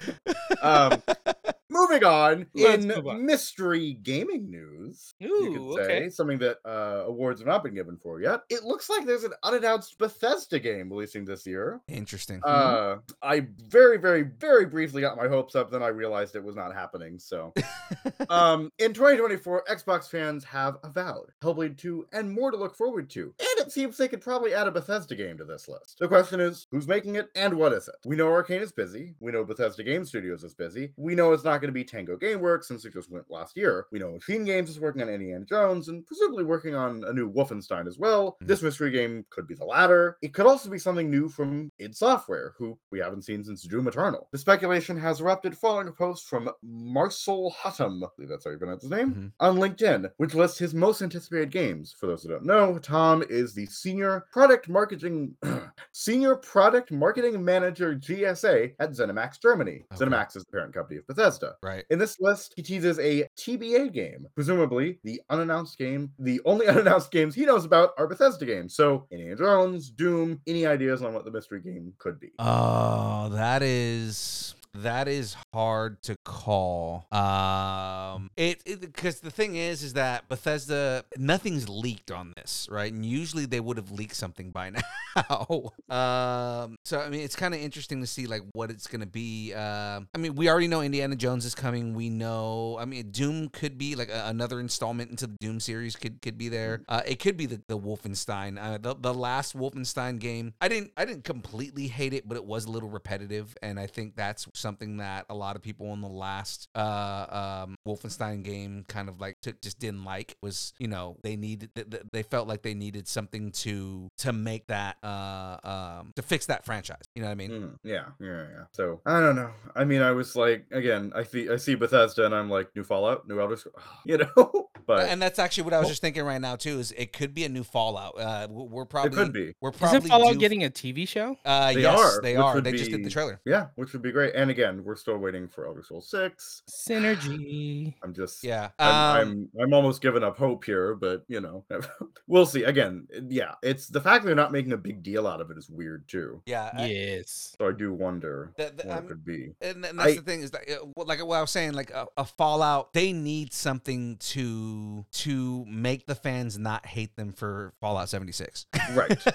um, 0.62 1.02
moving 1.74 2.04
on 2.04 2.46
Let's 2.54 2.84
in 2.84 2.90
move 2.90 3.08
on. 3.08 3.26
mystery 3.26 3.94
gaming 4.02 4.50
news. 4.50 5.16
you 5.20 5.30
Ooh, 5.30 5.76
could 5.76 5.86
say 5.86 5.98
okay. 5.98 6.10
something 6.10 6.38
that 6.40 6.58
uh, 6.66 7.04
awards 7.08 7.40
have 7.42 7.48
not 7.48 7.64
been 7.64 7.74
given 7.74 7.98
for 7.98 8.22
yet. 8.22 8.42
It 8.50 8.64
looks 8.64 8.90
like 8.90 9.06
there's 9.06 9.24
an 9.24 9.34
unannounced 9.44 9.98
Bethesda 9.98 10.60
game 10.60 10.90
releasing 10.90 11.26
this 11.26 11.46
year. 11.46 11.82
Interesting. 11.88 12.42
Uh, 12.44 12.98
I 13.22 13.48
very, 13.68 13.98
very, 13.98 14.24
very 14.24 14.66
briefly 14.66 15.02
got 15.02 15.18
my 15.18 15.28
hopes 15.28 15.56
up, 15.56 15.72
then 15.72 15.84
I 15.84 15.88
realized 15.88 16.36
it 16.36 16.44
was 16.44 16.56
not 16.56 16.74
happening. 16.74 17.20
So, 17.20 17.54
um, 18.30 18.72
in 18.80 18.94
2024, 18.94 19.66
Xbox 19.70 20.10
fans 20.10 20.44
have 20.44 20.78
avowed 20.84 21.32
Hellblade 21.42 21.78
2 21.78 22.08
and 22.14 22.32
more 22.32 22.52
to 22.52 22.58
look 22.58 22.76
forward 22.76 23.10
to, 23.12 23.34
and 23.40 23.66
it 23.66 23.72
seems 23.72 23.98
they 23.98 24.08
could 24.08 24.22
probably 24.22 24.54
add 24.54 24.68
a 24.68 24.72
Bethesda 24.72 25.16
game 25.16 25.38
to 25.38 25.46
this 25.46 25.68
list. 25.68 25.98
The 26.00 26.08
question 26.08 26.40
is, 26.40 26.68
who's 26.72 26.88
making 26.88 27.16
it 27.16 27.30
and 27.36 27.56
what 27.56 27.74
is 27.74 27.88
it? 27.88 27.96
We 28.06 28.16
know 28.16 28.28
Arkane 28.28 28.62
is 28.62 28.72
busy. 28.72 29.16
We 29.20 29.32
know 29.32 29.44
Bethesda 29.44 29.84
Game 29.84 30.06
Studios 30.06 30.44
is 30.44 30.54
busy. 30.54 30.92
We 30.98 31.16
know 31.16 31.34
it's 31.34 31.44
not 31.44 31.62
going 31.64 31.70
to 31.70 31.74
be 31.74 31.86
Tango 31.86 32.18
Gameworks 32.18 32.66
since 32.66 32.84
it 32.84 32.92
just 32.92 33.10
went 33.10 33.32
last 33.32 33.56
year. 33.56 33.86
We 33.90 34.00
know 34.00 34.12
Machine 34.12 34.44
Games 34.44 34.70
is 34.70 34.82
working 34.82 35.02
on 35.02 35.08
Indiana 35.08 35.46
Jones 35.46 35.88
and 35.88 36.06
presumably 36.06 36.44
working 36.44 36.76
on 36.76 37.06
a 37.06 37.14
new 37.14 37.32
Wolfenstein 37.32 37.88
as 37.88 37.98
well. 37.98 38.36
Mhm. 38.44 38.48
This 38.48 38.62
mystery 38.62 38.92
game 38.92 39.26
could 39.30 39.48
be 39.48 39.56
the 39.56 39.64
latter. 39.64 40.18
It 40.22 40.34
could 40.34 40.46
also 40.46 40.70
be 40.70 40.78
something 40.78 41.10
new 41.10 41.30
from 41.30 41.72
id 41.80 41.96
Software, 41.96 42.54
who 42.58 42.78
we 42.92 43.00
haven't 43.00 43.22
seen 43.22 43.46
since 43.46 43.64
Doom 43.64 43.88
Eternal. 43.88 44.28
The 44.34 44.38
speculation 44.38 44.98
has 44.98 45.22
erupted 45.22 45.58
following 45.58 45.88
a 45.88 45.92
post 45.94 46.28
from 46.28 46.50
Marcel 46.62 47.56
Huttum, 47.58 48.04
I 48.04 48.10
believe 48.18 48.30
that's 48.30 48.44
how 48.44 48.52
you 48.52 48.58
pronounce 48.58 48.82
his 48.82 48.92
name, 48.92 49.14
Mhm. 49.14 49.32
on 49.40 49.56
LinkedIn, 49.58 50.12
which 50.18 50.36
lists 50.36 50.58
his 50.60 50.74
most 50.76 51.02
anticipated 51.02 51.50
games. 51.52 51.94
For 51.98 52.08
those 52.08 52.24
who 52.24 52.30
don't 52.30 52.44
know, 52.46 52.78
Tom 52.80 53.24
is 53.30 53.54
the 53.54 53.66
senior 53.68 54.26
product 54.34 54.68
marketing 54.68 55.38
senior 55.94 56.36
product 56.36 56.92
marketing 56.92 57.44
manager 57.44 57.96
GSA 57.96 58.76
at 58.80 58.92
ZeniMax 58.92 59.40
Germany. 59.42 59.86
Okay. 59.94 60.04
ZeniMax 60.06 60.36
is 60.36 60.44
the 60.44 60.52
parent 60.52 60.74
company 60.74 60.98
of 61.00 61.08
Bethesda. 61.08 61.53
Right. 61.62 61.84
In 61.90 62.00
this 62.00 62.20
list, 62.20 62.54
he 62.56 62.62
teases 62.62 63.00
a 63.00 63.28
TBA 63.38 63.94
game. 63.94 64.28
Presumably, 64.36 65.00
the 65.04 65.22
unannounced 65.30 65.78
game, 65.78 66.12
the 66.20 66.42
only 66.46 66.68
unannounced 66.74 67.12
games 67.12 67.36
he 67.36 67.46
knows 67.46 67.66
about 67.66 67.92
are 67.98 68.08
Bethesda 68.08 68.46
games. 68.46 68.76
So, 68.76 69.08
Indiana 69.12 69.36
Jones, 69.36 69.90
Doom, 69.90 70.42
any 70.48 70.66
ideas 70.66 71.02
on 71.02 71.14
what 71.14 71.26
the 71.26 71.32
mystery 71.32 71.62
game 71.62 71.94
could 71.98 72.20
be? 72.20 72.32
Oh, 72.40 73.30
that 73.30 73.62
is 73.64 74.56
that 74.76 75.08
is 75.08 75.36
hard 75.54 76.02
to 76.04 76.16
call. 76.26 77.06
Um, 77.12 78.30
it 78.36 78.64
because 78.82 79.20
the 79.20 79.30
thing 79.30 79.56
is, 79.56 79.84
is 79.84 79.94
that 79.94 80.28
Bethesda 80.28 81.06
nothing's 81.18 81.70
leaked 81.70 82.12
on 82.12 82.34
this, 82.36 82.68
right? 82.72 82.92
And 82.92 83.06
usually 83.06 83.46
they 83.46 83.60
would 83.60 83.78
have 83.78 83.92
leaked 83.92 84.16
something 84.16 84.52
by 84.52 84.72
now. 85.16 85.72
um, 85.96 86.76
so 86.86 87.00
I 87.00 87.10
mean, 87.10 87.22
it's 87.22 87.36
kind 87.36 87.54
of 87.54 87.60
interesting 87.60 88.02
to 88.02 88.08
see 88.08 88.26
like 88.26 88.42
what 88.54 88.72
it's 88.72 88.88
gonna 88.88 89.06
be. 89.06 89.54
Um, 89.54 90.08
I 90.14 90.18
mean, 90.18 90.36
we 90.36 90.50
already 90.50 90.68
know 90.68 90.82
Indiana 90.82 91.16
Jones 91.16 91.46
is 91.46 91.54
coming. 91.54 91.94
We 91.94 92.10
know. 92.10 92.78
I 92.80 92.86
mean, 92.86 93.12
Doom 93.12 93.50
could 93.50 93.78
be 93.78 93.96
like 93.96 94.10
a, 94.10 94.26
another 94.28 94.60
installment 94.60 95.12
into 95.12 95.28
the 95.28 95.36
Doom 95.40 95.60
series. 95.60 95.96
Could 95.96 96.22
could 96.22 96.38
be 96.38 96.50
there. 96.50 96.82
Uh, 96.90 97.02
it 97.06 97.20
could 97.20 97.38
be 97.38 97.46
the, 97.46 97.62
the 97.68 97.78
Wolfenstein. 97.78 98.58
Uh, 98.60 98.80
the 98.80 98.96
the 98.96 99.14
last 99.14 99.56
Wolfenstein 99.56 100.20
game. 100.20 100.54
I 100.60 100.68
didn't 100.68 100.92
I 100.98 101.06
didn't 101.06 101.26
completely 101.26 101.88
hate 101.88 102.14
it, 102.14 102.28
but 102.28 102.38
it 102.38 102.46
was 102.46 102.66
a 102.66 102.72
little 102.72 102.90
repetitive, 102.90 103.56
and 103.62 103.80
I 103.80 103.86
think 103.86 104.16
that's 104.16 104.48
something 104.64 104.98
that 104.98 105.26
a 105.30 105.36
lot 105.36 105.56
of 105.56 105.62
people 105.62 105.94
in 105.94 106.02
the 106.02 106.08
last 106.08 106.68
uh, 106.74 107.64
um, 107.66 107.76
Wolfenstein 107.88 108.42
game 108.44 108.86
kind 108.88 109.10
of 109.10 109.20
like 109.20 109.40
took, 109.42 109.62
just 109.62 109.78
didn't 109.78 110.04
like. 110.04 110.36
Was 110.42 110.74
you 110.80 110.88
know 110.88 111.18
they 111.22 111.36
needed 111.36 111.76
th- 111.76 111.90
th- 111.92 112.04
they 112.12 112.24
felt 112.24 112.48
like 112.48 112.64
they 112.64 112.74
needed 112.74 113.08
something 113.08 113.52
to 113.52 114.10
to 114.18 114.34
make 114.34 114.68
that 114.68 114.98
uh 115.04 115.58
um 115.64 116.14
to 116.16 116.22
fix 116.22 116.48
that 116.48 116.66
franchise. 116.66 117.04
You 117.14 117.22
know 117.22 117.28
what 117.28 117.34
I 117.34 117.36
mean? 117.36 117.52
Mm, 117.52 117.76
yeah, 117.84 118.06
yeah, 118.20 118.46
yeah. 118.56 118.64
So 118.72 119.02
I 119.06 119.20
don't 119.20 119.36
know. 119.36 119.52
I 119.76 119.84
mean, 119.84 120.02
I 120.02 120.12
was 120.12 120.36
like, 120.36 120.66
again, 120.72 121.12
I 121.14 121.24
see, 121.24 121.50
I 121.50 121.58
see 121.58 121.76
Bethesda, 121.76 122.26
and 122.26 122.34
I'm 122.34 122.50
like, 122.50 122.76
new 122.76 122.84
Fallout, 122.84 123.28
new 123.28 123.40
Elder 123.40 123.58
Scrolls, 123.58 123.78
you 124.06 124.18
know. 124.18 124.70
But 124.86 125.08
and 125.10 125.22
that's 125.22 125.40
actually 125.40 125.64
what 125.64 125.74
I 125.74 125.78
was 125.80 125.86
Well- 125.86 125.90
just 125.92 126.02
thinking 126.02 126.24
right 126.24 126.42
now 126.42 126.56
too. 126.56 126.80
Is 126.80 126.92
it 126.92 127.14
could 127.14 127.34
be 127.34 127.44
a 127.46 127.50
new 127.50 127.64
Fallout? 127.64 128.20
Uh, 128.20 128.48
we're 128.50 128.86
probably 128.86 129.12
it 129.12 129.24
could 129.24 129.34
be, 129.34 129.54
We're 129.62 129.72
probably 129.72 129.98
Isn't 130.00 130.10
Fallout 130.10 130.34
due- 130.34 130.40
getting 130.40 130.64
a 130.64 130.70
TV 130.70 131.08
show? 131.08 131.38
Uh, 131.46 131.74
They 131.74 131.82
yes, 131.82 132.00
are, 132.00 132.22
they 132.22 132.36
are. 132.36 132.56
would 132.56 132.64
They 132.64 132.72
just 132.74 132.92
did 132.92 133.04
the 133.04 133.10
trailer. 133.10 133.40
yeah, 133.46 133.68
which 133.76 133.94
would 133.94 134.02
be 134.02 134.12
great. 134.12 134.34
And 134.36 134.50
again, 134.52 134.84
we're 134.84 134.96
still 134.96 135.18
waiting 135.18 135.48
for 135.48 135.66
Elder 135.68 135.84
Scrolls 135.84 136.10
Six. 136.10 136.64
Synergy. 136.70 137.94
I'm 138.04 138.14
just, 138.14 138.44
Yeah. 138.44 138.70
I'm, 138.80 138.90
Um, 138.94 139.50
I'm 139.58 139.62
I'm 139.64 139.74
almost 139.74 140.02
giving 140.02 140.24
up 140.24 140.38
hope 140.38 140.64
here, 140.66 140.96
but 140.96 141.24
you 141.28 141.40
know, 141.42 141.66
we'll 142.28 142.46
see. 142.46 142.64
Again, 142.64 143.08
yeah, 143.30 143.54
it's 143.64 143.88
the 143.88 144.02
fact 144.02 144.26
they're 144.26 144.36
not 144.36 144.52
making 144.52 144.74
a 144.74 144.78
big 144.78 145.04
deal 145.04 145.28
out 145.28 145.42
of 145.42 145.52
it 145.52 145.58
is 145.58 145.70
weird 145.70 146.08
too. 146.08 146.42
yeah. 146.46 146.70
I- 146.74 146.88
Yes. 146.94 147.56
So 147.60 147.68
I 147.70 147.72
do 147.72 147.94
wonder 147.94 148.54
The- 148.58 148.74
the- 148.76 148.88
what 148.88 148.96
I'm- 148.96 149.06
it 149.06 149.08
could 149.08 149.26
be. 149.26 149.54
and, 149.62 149.86
and 149.86 149.98
that's 150.00 150.12
I- 150.12 150.16
the 150.16 150.22
thing 150.22 150.42
is 150.42 150.52
that 150.52 150.62
uh, 150.70 151.04
like 151.06 151.24
what 151.26 151.38
I 151.38 151.42
was 151.42 151.52
saying, 151.52 151.74
like 151.74 151.92
a, 151.92 152.06
a 152.18 152.26
Fallout, 152.26 152.94
they 152.94 153.14
need 153.14 153.54
something 153.54 154.18
to 154.18 154.73
to 155.12 155.66
make 155.68 156.06
the 156.06 156.16
fans 156.16 156.58
not 156.58 156.86
hate 156.86 157.16
them 157.16 157.32
for 157.34 157.74
Fallout 157.82 158.10
seventy 158.10 158.32
six. 158.32 158.66
Right. 158.94 159.18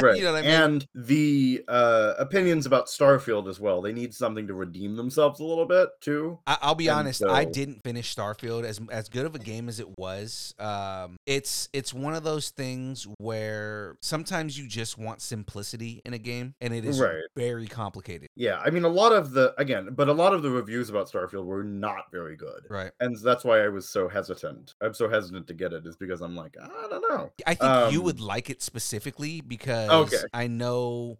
Right. 0.00 0.16
you 0.16 0.22
know 0.22 0.34
I 0.36 0.42
mean? 0.42 0.50
And 0.50 0.86
the 0.94 1.64
uh 1.68 2.14
opinions 2.18 2.64
about 2.64 2.86
Starfield 2.86 3.48
as 3.48 3.58
well. 3.60 3.82
They 3.82 3.92
need 3.92 4.14
something 4.14 4.46
to 4.46 4.54
redeem 4.54 4.94
themselves 4.96 5.40
a 5.40 5.44
little 5.44 5.66
bit 5.66 5.88
too. 6.00 6.38
I, 6.46 6.56
I'll 6.62 6.74
be 6.76 6.86
And 6.88 7.00
honest. 7.00 7.24
I 7.24 7.44
didn't 7.44 7.82
finish 7.84 8.14
Starfield 8.14 8.64
as 8.64 8.80
as 8.90 9.08
good 9.08 9.26
of 9.26 9.34
a 9.34 9.38
game 9.38 9.68
as 9.68 9.80
it 9.80 9.98
was. 9.98 10.54
Um, 10.58 11.16
it's 11.26 11.68
it's 11.72 11.92
one 11.92 12.14
of 12.14 12.22
those 12.22 12.50
things 12.50 13.06
where 13.18 13.96
sometimes 14.00 14.56
you 14.58 14.68
just 14.68 14.96
want 14.96 15.20
simplicity 15.20 16.00
in 16.04 16.14
a 16.14 16.18
game, 16.18 16.54
and 16.60 16.72
it 16.72 16.84
is 16.84 17.00
Right. 17.00 17.22
very 17.36 17.66
complicated. 17.66 18.28
Yeah, 18.36 18.60
I 18.64 18.70
mean 18.70 18.84
a 18.84 18.88
lot 18.88 19.12
of 19.12 19.32
the 19.32 19.54
again, 19.58 19.88
but 19.92 20.08
a 20.08 20.12
lot 20.14 20.32
of 20.32 20.42
the 20.42 20.50
reviews 20.50 20.88
about 20.88 21.10
Starfield 21.10 21.44
were 21.44 21.64
not 21.64 22.10
very 22.12 22.36
good. 22.36 22.66
Right. 22.70 22.92
And 23.00 23.16
that's 23.22 23.44
why 23.44 23.64
I 23.64 23.68
was 23.68 23.88
so 23.88 24.08
hesitant. 24.08 24.59
I'm 24.80 24.94
so 24.94 25.08
hesitant 25.08 25.46
to 25.48 25.54
get 25.54 25.72
it 25.72 25.86
is 25.86 25.96
because 25.96 26.20
I'm 26.20 26.36
like, 26.36 26.56
I 26.60 26.86
don't 26.88 27.02
know. 27.08 27.30
I 27.46 27.54
think 27.54 27.92
you 27.92 28.00
Um, 28.00 28.04
would 28.04 28.20
like 28.20 28.50
it 28.50 28.62
specifically 28.62 29.40
because 29.40 29.90
Okay. 30.12 30.24
I 30.32 30.46
know, 30.46 31.18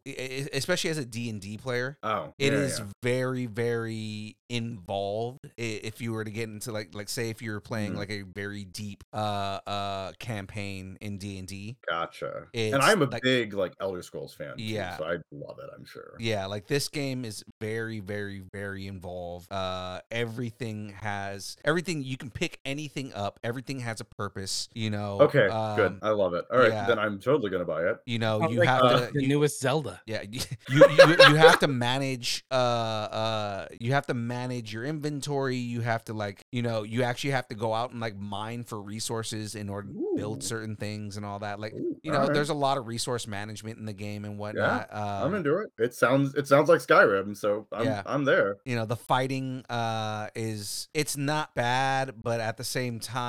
especially 0.53 0.91
as 0.91 0.99
a 0.99 1.05
D 1.05 1.29
and 1.31 1.41
D 1.41 1.57
player, 1.59 1.99
Oh, 2.03 2.33
It 2.39 2.53
yeah, 2.53 2.59
is 2.59 2.79
yeah. 2.79 2.87
very, 3.03 3.47
very 3.47 4.37
involved. 4.49 5.41
If 5.57 6.01
you 6.01 6.12
were 6.12 6.25
to 6.25 6.31
get 6.31 6.49
into 6.49 6.73
like, 6.73 6.95
like 6.95 7.09
say, 7.09 7.31
if 7.31 7.41
you 7.43 7.53
were 7.53 7.61
playing 7.61 7.93
Mhm. 7.95 7.97
like 7.99 8.11
a 8.11 8.23
very 8.23 8.65
deep 8.65 9.05
uh 9.12 9.61
uh 9.67 10.12
campaign 10.19 10.99
in 11.01 11.19
D 11.19 11.39
and 11.39 11.47
D, 11.47 11.77
Gotcha. 11.89 12.49
And 12.55 12.77
I'm 12.77 13.03
a 13.03 13.07
like- 13.07 13.23
big 13.23 13.55
like 13.55 13.75
Elder 13.81 14.03
Scrolls 14.03 14.35
fan. 14.35 14.57
too, 14.57 14.62
Yeah. 14.65 14.97
so 14.97 15.05
I 15.05 15.19
love 15.31 15.59
it. 15.59 15.71
I'm 15.77 15.85
sure. 15.85 16.17
yeah, 16.19 16.47
like 16.47 16.67
this 16.67 16.89
game 16.89 17.25
is 17.25 17.45
very, 17.61 18.01
very, 18.01 18.43
very 18.53 18.87
involved. 18.87 19.51
Uh, 19.53 20.01
everything 20.11 20.91
has 21.01 21.57
everything. 21.65 22.03
You 22.03 22.17
can 22.17 22.31
pick 22.31 22.59
anything 22.65 23.12
up. 23.15 23.30
Everything 23.44 23.81
has 23.81 24.01
a 24.01 24.05
purpose. 24.05 24.69
You 24.74 24.90
know. 24.90 25.19
Okay, 25.23 25.47
um, 25.48 25.77
good. 25.77 25.98
I 26.02 26.11
love 26.11 26.35
it. 26.35 26.44
All 26.51 26.59
right, 26.59 26.70
yeah. 26.73 26.86
then 26.86 26.98
I'm 26.98 27.19
totally 27.20 27.51
gonna 27.51 27.65
buy 27.65 27.85
it. 27.85 27.98
You 28.07 28.19
know, 28.19 28.40
Sounds 28.40 28.52
you 28.52 28.59
like 28.61 28.69
have 28.69 28.82
the, 28.82 29.07
to. 29.07 29.12
the 29.12 29.23
you- 29.23 29.28
newest 29.28 29.61
Zelda. 29.61 30.01
Yeah, 30.07 30.23
you, 30.31 30.40
you, 30.69 30.85
you, 30.89 31.07
you 31.28 31.35
have 31.36 31.59
to 31.61 31.69
manage 31.69 32.44
uh 32.51 32.55
uh 32.55 33.66
you 33.78 33.93
have 33.93 34.07
to 34.07 34.15
manage 34.15 34.73
your 34.73 34.85
inventory, 34.85 35.57
you 35.57 35.81
have 35.81 36.05
to 36.05 36.12
like, 36.12 36.44
you 36.52 36.62
know, 36.62 36.82
you 36.82 37.02
actually 37.02 37.31
have 37.31 37.48
to 37.48 37.55
go 37.55 37.74
out 37.74 37.90
and 37.93 38.01
like 38.01 38.16
mine 38.19 38.65
for 38.65 38.81
resources 38.81 39.55
in 39.55 39.69
order 39.69 39.89
to 39.89 39.94
build 39.94 40.16
build 40.16 40.43
certain 40.44 40.77
things 40.77 41.16
and 41.16 41.24
all 41.24 41.39
that. 41.39 41.59
Like 41.61 41.73
Ooh, 41.74 41.97
you 42.02 42.12
know, 42.12 42.19
alright. 42.19 42.35
there's 42.35 42.51
a 42.51 42.55
lot 42.55 42.77
of 42.78 42.86
resource 42.86 43.27
management 43.27 43.78
in 43.78 43.86
the 43.86 43.93
game 43.93 44.24
and 44.24 44.39
whatnot. 44.39 44.89
I'm 44.93 45.28
um, 45.28 45.35
into 45.35 45.57
it. 45.59 45.73
It 45.78 45.94
sounds 45.94 46.35
it 46.35 46.47
sounds 46.47 46.69
like 46.69 46.81
Skyrim, 46.81 47.36
so 47.36 47.66
I'm 47.73 47.85
Yeah. 47.85 48.02
I'm 48.07 48.24
there. 48.24 48.57
you 48.65 48.77
know 48.77 48.85
the 48.85 48.97
fighting 48.97 49.65
uh 49.70 50.28
is 50.35 50.89
it's 50.94 51.16
not 51.16 51.55
bad 51.55 52.15
but 52.23 52.40
at 52.40 52.57
the 52.57 52.65
same 52.65 53.01
time 53.01 53.20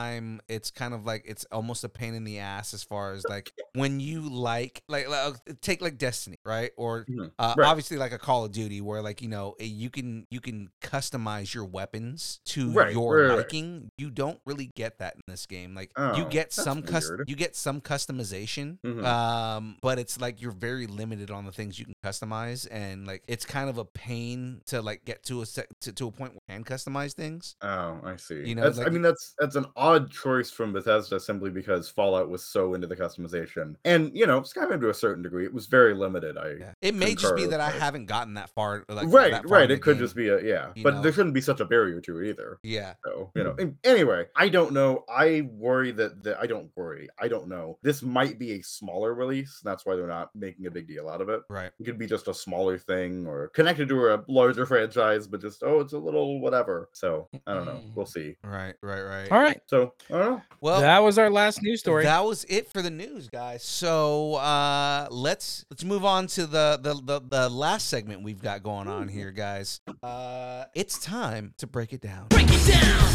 it's 0.47 0.71
kind 0.71 0.93
of 0.93 1.05
like 1.05 1.23
it's 1.25 1.45
almost 1.51 1.83
a 1.83 1.89
pain 1.89 2.13
in 2.13 2.23
the 2.23 2.39
ass 2.39 2.73
as 2.73 2.83
far 2.83 3.13
as 3.13 3.23
like 3.29 3.51
when 3.73 3.99
you 3.99 4.21
like 4.21 4.83
like, 4.87 5.07
like, 5.09 5.35
take 5.61 5.81
like 5.81 5.97
destiny 5.97 6.37
right 6.45 6.71
or 6.77 7.05
Mhm. 7.09 7.31
uh, 7.39 7.53
Right. 7.57 7.67
obviously 7.67 7.97
like 7.97 8.11
a 8.11 8.17
call 8.17 8.45
of 8.45 8.51
duty 8.51 8.81
where 8.81 9.01
like 9.01 9.21
you 9.21 9.27
know 9.27 9.55
eh, 9.59 9.65
you 9.65 9.89
can 9.89 10.25
you 10.29 10.39
can 10.39 10.69
customize 10.81 11.53
your 11.53 11.65
weapons 11.65 12.39
to 12.45 12.71
Right, 12.71 12.93
your 12.93 13.27
right, 13.27 13.37
liking 13.37 13.91
you 13.97 14.09
don't 14.09 14.39
really 14.45 14.71
get 14.75 14.99
that 14.99 15.15
in 15.15 15.21
this 15.27 15.45
game 15.45 15.73
like 15.75 15.91
you 15.97 16.23
Oh, 16.23 16.27
get 16.29 16.53
some 16.53 16.81
cus- 16.83 17.11
you 17.27 17.35
get 17.35 17.55
some 17.55 17.81
customization 17.81 18.79
Mhm. 18.85 19.03
um 19.05 19.77
but 19.81 19.99
it's 19.99 20.19
like 20.19 20.41
you're 20.41 20.51
very 20.51 20.87
limited 20.87 21.31
on 21.31 21.45
the 21.45 21.51
things 21.51 21.79
you 21.79 21.85
can 21.85 21.93
customize 22.03 22.67
and 22.71 23.07
like 23.07 23.23
it's 23.27 23.45
kind 23.45 23.69
of 23.69 23.77
a 23.77 23.85
pain 23.85 24.61
to 24.67 24.81
like 24.81 25.05
get 25.05 25.23
to 25.23 25.41
a 25.41 25.45
se- 25.45 25.65
to, 25.81 25.91
to 25.93 26.07
a 26.07 26.11
point 26.11 26.33
where 26.33 26.57
you 26.57 26.63
can 26.63 26.63
customize 26.63 27.13
things 27.13 27.55
Oh, 27.61 27.99
I 28.03 28.15
see. 28.17 28.43
You 28.47 28.55
know, 28.55 28.63
that's, 28.63 28.77
like- 28.77 28.87
I 28.87 28.89
mean, 28.89 29.01
that's 29.01 29.33
that's 29.39 29.55
an 29.55 29.65
odd 29.81 30.11
choice 30.11 30.51
from 30.51 30.71
Bethesda 30.71 31.19
simply 31.19 31.49
because 31.49 31.89
Fallout 31.89 32.29
was 32.29 32.43
so 32.43 32.75
into 32.75 32.85
the 32.85 32.95
customization, 32.95 33.75
and 33.83 34.11
you 34.13 34.27
know, 34.27 34.41
Skyrim 34.41 34.79
to 34.79 34.89
a 34.89 34.93
certain 34.93 35.23
degree, 35.23 35.43
it 35.43 35.53
was 35.53 35.65
very 35.65 35.95
limited. 35.95 36.37
I 36.37 36.53
yeah. 36.59 36.73
it 36.81 36.95
may 36.95 37.15
just 37.15 37.35
be 37.35 37.41
concur, 37.41 37.57
that 37.57 37.59
i 37.59 37.71
haven't 37.71 38.05
gotten 38.05 38.35
that 38.35 38.49
far 38.51 38.85
like 38.87 39.07
right, 39.09 39.31
that 39.31 39.43
far 39.43 39.59
right. 39.59 39.71
It 39.71 39.81
could 39.81 39.97
game. 39.97 40.05
just 40.05 40.15
be 40.15 40.29
a 40.29 40.41
yeah, 40.41 40.69
you 40.75 40.83
but 40.83 40.95
know? 40.95 41.01
there 41.01 41.11
shouldn't 41.11 41.33
be 41.33 41.41
such 41.41 41.59
a 41.59 41.65
barrier 41.65 41.99
to 42.01 42.19
it 42.19 42.29
either. 42.29 42.59
yeah 42.63 42.93
So 43.03 43.31
you 43.35 43.41
hmm. 43.41 43.47
know. 43.47 43.55
and 43.59 43.77
Anyway, 43.83 44.27
I 44.35 44.49
don't 44.49 44.73
know. 44.73 45.03
I 45.09 45.49
worry 45.51 45.91
that 45.93 46.23
the 46.23 46.39
I 46.39 46.45
don't 46.45 46.69
worry. 46.75 47.09
I 47.19 47.27
don't 47.27 47.47
know. 47.47 47.79
This 47.81 48.03
might 48.03 48.37
be 48.37 48.53
a 48.53 48.61
smaller 48.61 49.15
release. 49.15 49.61
That's 49.63 49.85
why 49.85 49.95
they're 49.95 50.07
not 50.07 50.29
making 50.35 50.67
a 50.67 50.71
big 50.71 50.87
deal 50.87 51.09
out 51.09 51.21
of 51.21 51.29
it. 51.29 51.41
right 51.49 51.71
It 51.79 51.83
could 51.85 51.97
be 51.97 52.05
just 52.05 52.27
a 52.27 52.33
smaller 52.33 52.77
thing 52.77 53.25
or 53.25 53.47
connected 53.49 53.89
to 53.89 54.13
a 54.13 54.23
larger 54.27 54.65
franchise, 54.71 55.25
but 55.25 55.41
just 55.41 55.63
oh, 55.63 55.79
it's 55.79 55.93
a 55.93 55.97
little 55.97 56.39
whatever. 56.39 56.89
So 56.93 57.27
I 57.47 57.53
don't 57.55 57.65
know. 57.65 57.81
We'll 57.95 58.05
hmm. 58.05 58.11
see. 58.11 58.35
right 58.43 58.75
right 58.81 59.01
right 59.01 59.31
All 59.31 59.39
right. 59.39 59.59
So 59.71 59.93
I 60.09 60.11
don't 60.11 60.21
know. 60.21 60.41
well 60.59 60.81
that 60.81 60.99
was 60.99 61.17
our 61.17 61.29
last 61.29 61.63
news 61.63 61.79
story. 61.79 62.03
That 62.03 62.25
was 62.25 62.43
it 62.49 62.67
for 62.67 62.81
the 62.81 62.89
news, 62.89 63.29
guys. 63.29 63.63
So 63.63 64.33
uh, 64.33 65.07
let's 65.09 65.63
let's 65.69 65.85
move 65.85 66.03
on 66.03 66.27
to 66.27 66.45
the, 66.45 66.77
the 66.81 66.93
the 66.95 67.21
the 67.25 67.49
last 67.49 67.87
segment 67.87 68.21
we've 68.21 68.41
got 68.41 68.63
going 68.63 68.89
on 68.89 69.07
here, 69.07 69.31
guys. 69.31 69.79
Uh, 70.03 70.65
it's 70.75 70.99
time 70.99 71.53
to 71.59 71.67
break 71.67 71.93
it 71.93 72.01
down. 72.01 72.27
Break 72.31 72.47
it 72.49 72.67
down. 72.67 73.11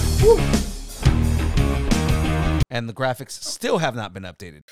And 2.71 2.89
the 2.89 2.95
graphics 2.95 3.33
still 3.33 3.77
have 3.77 3.95
not 3.95 4.15
been 4.15 4.23
updated. 4.23 4.63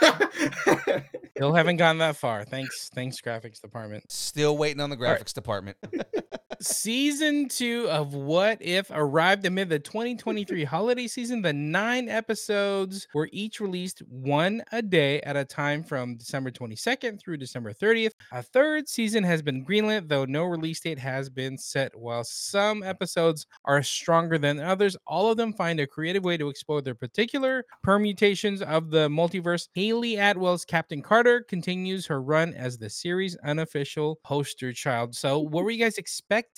Still 1.36 1.54
haven't 1.54 1.78
gone 1.78 1.98
that 1.98 2.16
far. 2.16 2.44
Thanks, 2.44 2.90
thanks, 2.94 3.20
graphics 3.22 3.62
department. 3.62 4.12
Still 4.12 4.58
waiting 4.58 4.80
on 4.80 4.90
the 4.90 4.96
right. 4.98 5.18
graphics 5.18 5.32
department. 5.32 5.78
Season 6.62 7.48
two 7.48 7.88
of 7.88 8.12
What 8.12 8.58
If 8.60 8.90
arrived 8.90 9.46
amid 9.46 9.70
the 9.70 9.78
2023 9.78 10.64
holiday 10.64 11.06
season. 11.06 11.40
The 11.40 11.54
nine 11.54 12.10
episodes 12.10 13.08
were 13.14 13.30
each 13.32 13.60
released 13.60 14.00
one 14.00 14.62
a 14.70 14.82
day 14.82 15.22
at 15.22 15.38
a 15.38 15.44
time 15.46 15.82
from 15.82 16.16
December 16.16 16.50
22nd 16.50 17.18
through 17.18 17.38
December 17.38 17.72
30th. 17.72 18.12
A 18.32 18.42
third 18.42 18.90
season 18.90 19.24
has 19.24 19.40
been 19.40 19.64
greenlit, 19.64 20.06
though 20.06 20.26
no 20.26 20.44
release 20.44 20.80
date 20.80 20.98
has 20.98 21.30
been 21.30 21.56
set. 21.56 21.98
While 21.98 22.24
some 22.24 22.82
episodes 22.82 23.46
are 23.64 23.82
stronger 23.82 24.36
than 24.36 24.60
others, 24.60 24.98
all 25.06 25.30
of 25.30 25.38
them 25.38 25.54
find 25.54 25.80
a 25.80 25.86
creative 25.86 26.24
way 26.24 26.36
to 26.36 26.50
explore 26.50 26.82
their 26.82 26.94
particular 26.94 27.64
permutations 27.82 28.60
of 28.60 28.90
the 28.90 29.08
multiverse. 29.08 29.68
Hayley 29.72 30.18
Atwell's 30.18 30.66
Captain 30.66 31.00
Carter 31.00 31.40
continues 31.40 32.04
her 32.04 32.20
run 32.20 32.52
as 32.52 32.76
the 32.76 32.90
series' 32.90 33.34
unofficial 33.36 34.20
poster 34.24 34.74
child. 34.74 35.16
So, 35.16 35.38
what 35.38 35.64
were 35.64 35.70
you 35.70 35.82
guys 35.82 35.96
expecting? 35.96 36.49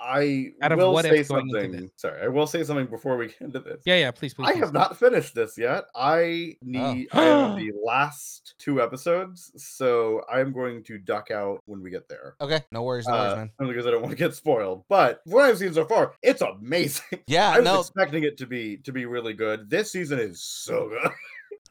I 0.00 0.52
Out 0.62 0.72
of 0.72 0.78
will 0.78 0.92
what 0.92 1.04
say 1.04 1.18
if 1.20 1.28
going 1.28 1.48
into 1.48 1.60
something. 1.62 1.80
this? 1.82 1.90
Sorry, 1.96 2.22
I 2.22 2.28
will 2.28 2.46
say 2.46 2.62
something 2.64 2.86
before 2.86 3.16
we 3.16 3.28
get 3.28 3.40
into 3.40 3.60
this. 3.60 3.82
Yeah, 3.84 3.96
yeah, 3.96 4.10
please, 4.10 4.34
please. 4.34 4.46
I 4.48 4.52
please. 4.52 4.60
have 4.60 4.72
not 4.72 4.98
finished 4.98 5.34
this 5.34 5.56
yet. 5.56 5.84
I 5.94 6.56
need 6.62 7.08
I 7.12 7.24
am 7.24 7.38
on 7.52 7.56
the 7.58 7.72
last 7.84 8.54
two 8.58 8.82
episodes, 8.82 9.52
so 9.56 10.22
I'm 10.30 10.52
going 10.52 10.82
to 10.84 10.98
duck 10.98 11.30
out 11.30 11.60
when 11.66 11.82
we 11.82 11.90
get 11.90 12.08
there. 12.08 12.34
Okay, 12.40 12.62
no 12.72 12.82
worries, 12.82 13.06
no 13.06 13.14
worries, 13.14 13.32
Uh, 13.32 13.36
man. 13.36 13.50
only 13.60 13.72
because 13.74 13.86
I 13.86 13.90
don't 13.90 14.02
want 14.02 14.10
to 14.12 14.16
get 14.18 14.34
spoiled. 14.34 14.84
But 14.88 15.20
what 15.24 15.44
I've 15.44 15.58
seen 15.58 15.72
so 15.74 15.84
far, 15.84 16.14
it's 16.22 16.42
amazing. 16.42 17.20
Yeah, 17.26 17.50
I 17.54 17.58
was 17.58 17.64
no, 17.64 17.80
expecting 17.80 18.24
it 18.24 18.36
to 18.38 18.46
be 18.46 18.76
to 18.78 18.92
be 18.92 19.06
really 19.06 19.32
good. 19.34 19.70
This 19.70 19.92
season 19.92 20.18
is 20.18 20.42
so 20.42 20.88
good. 20.88 21.10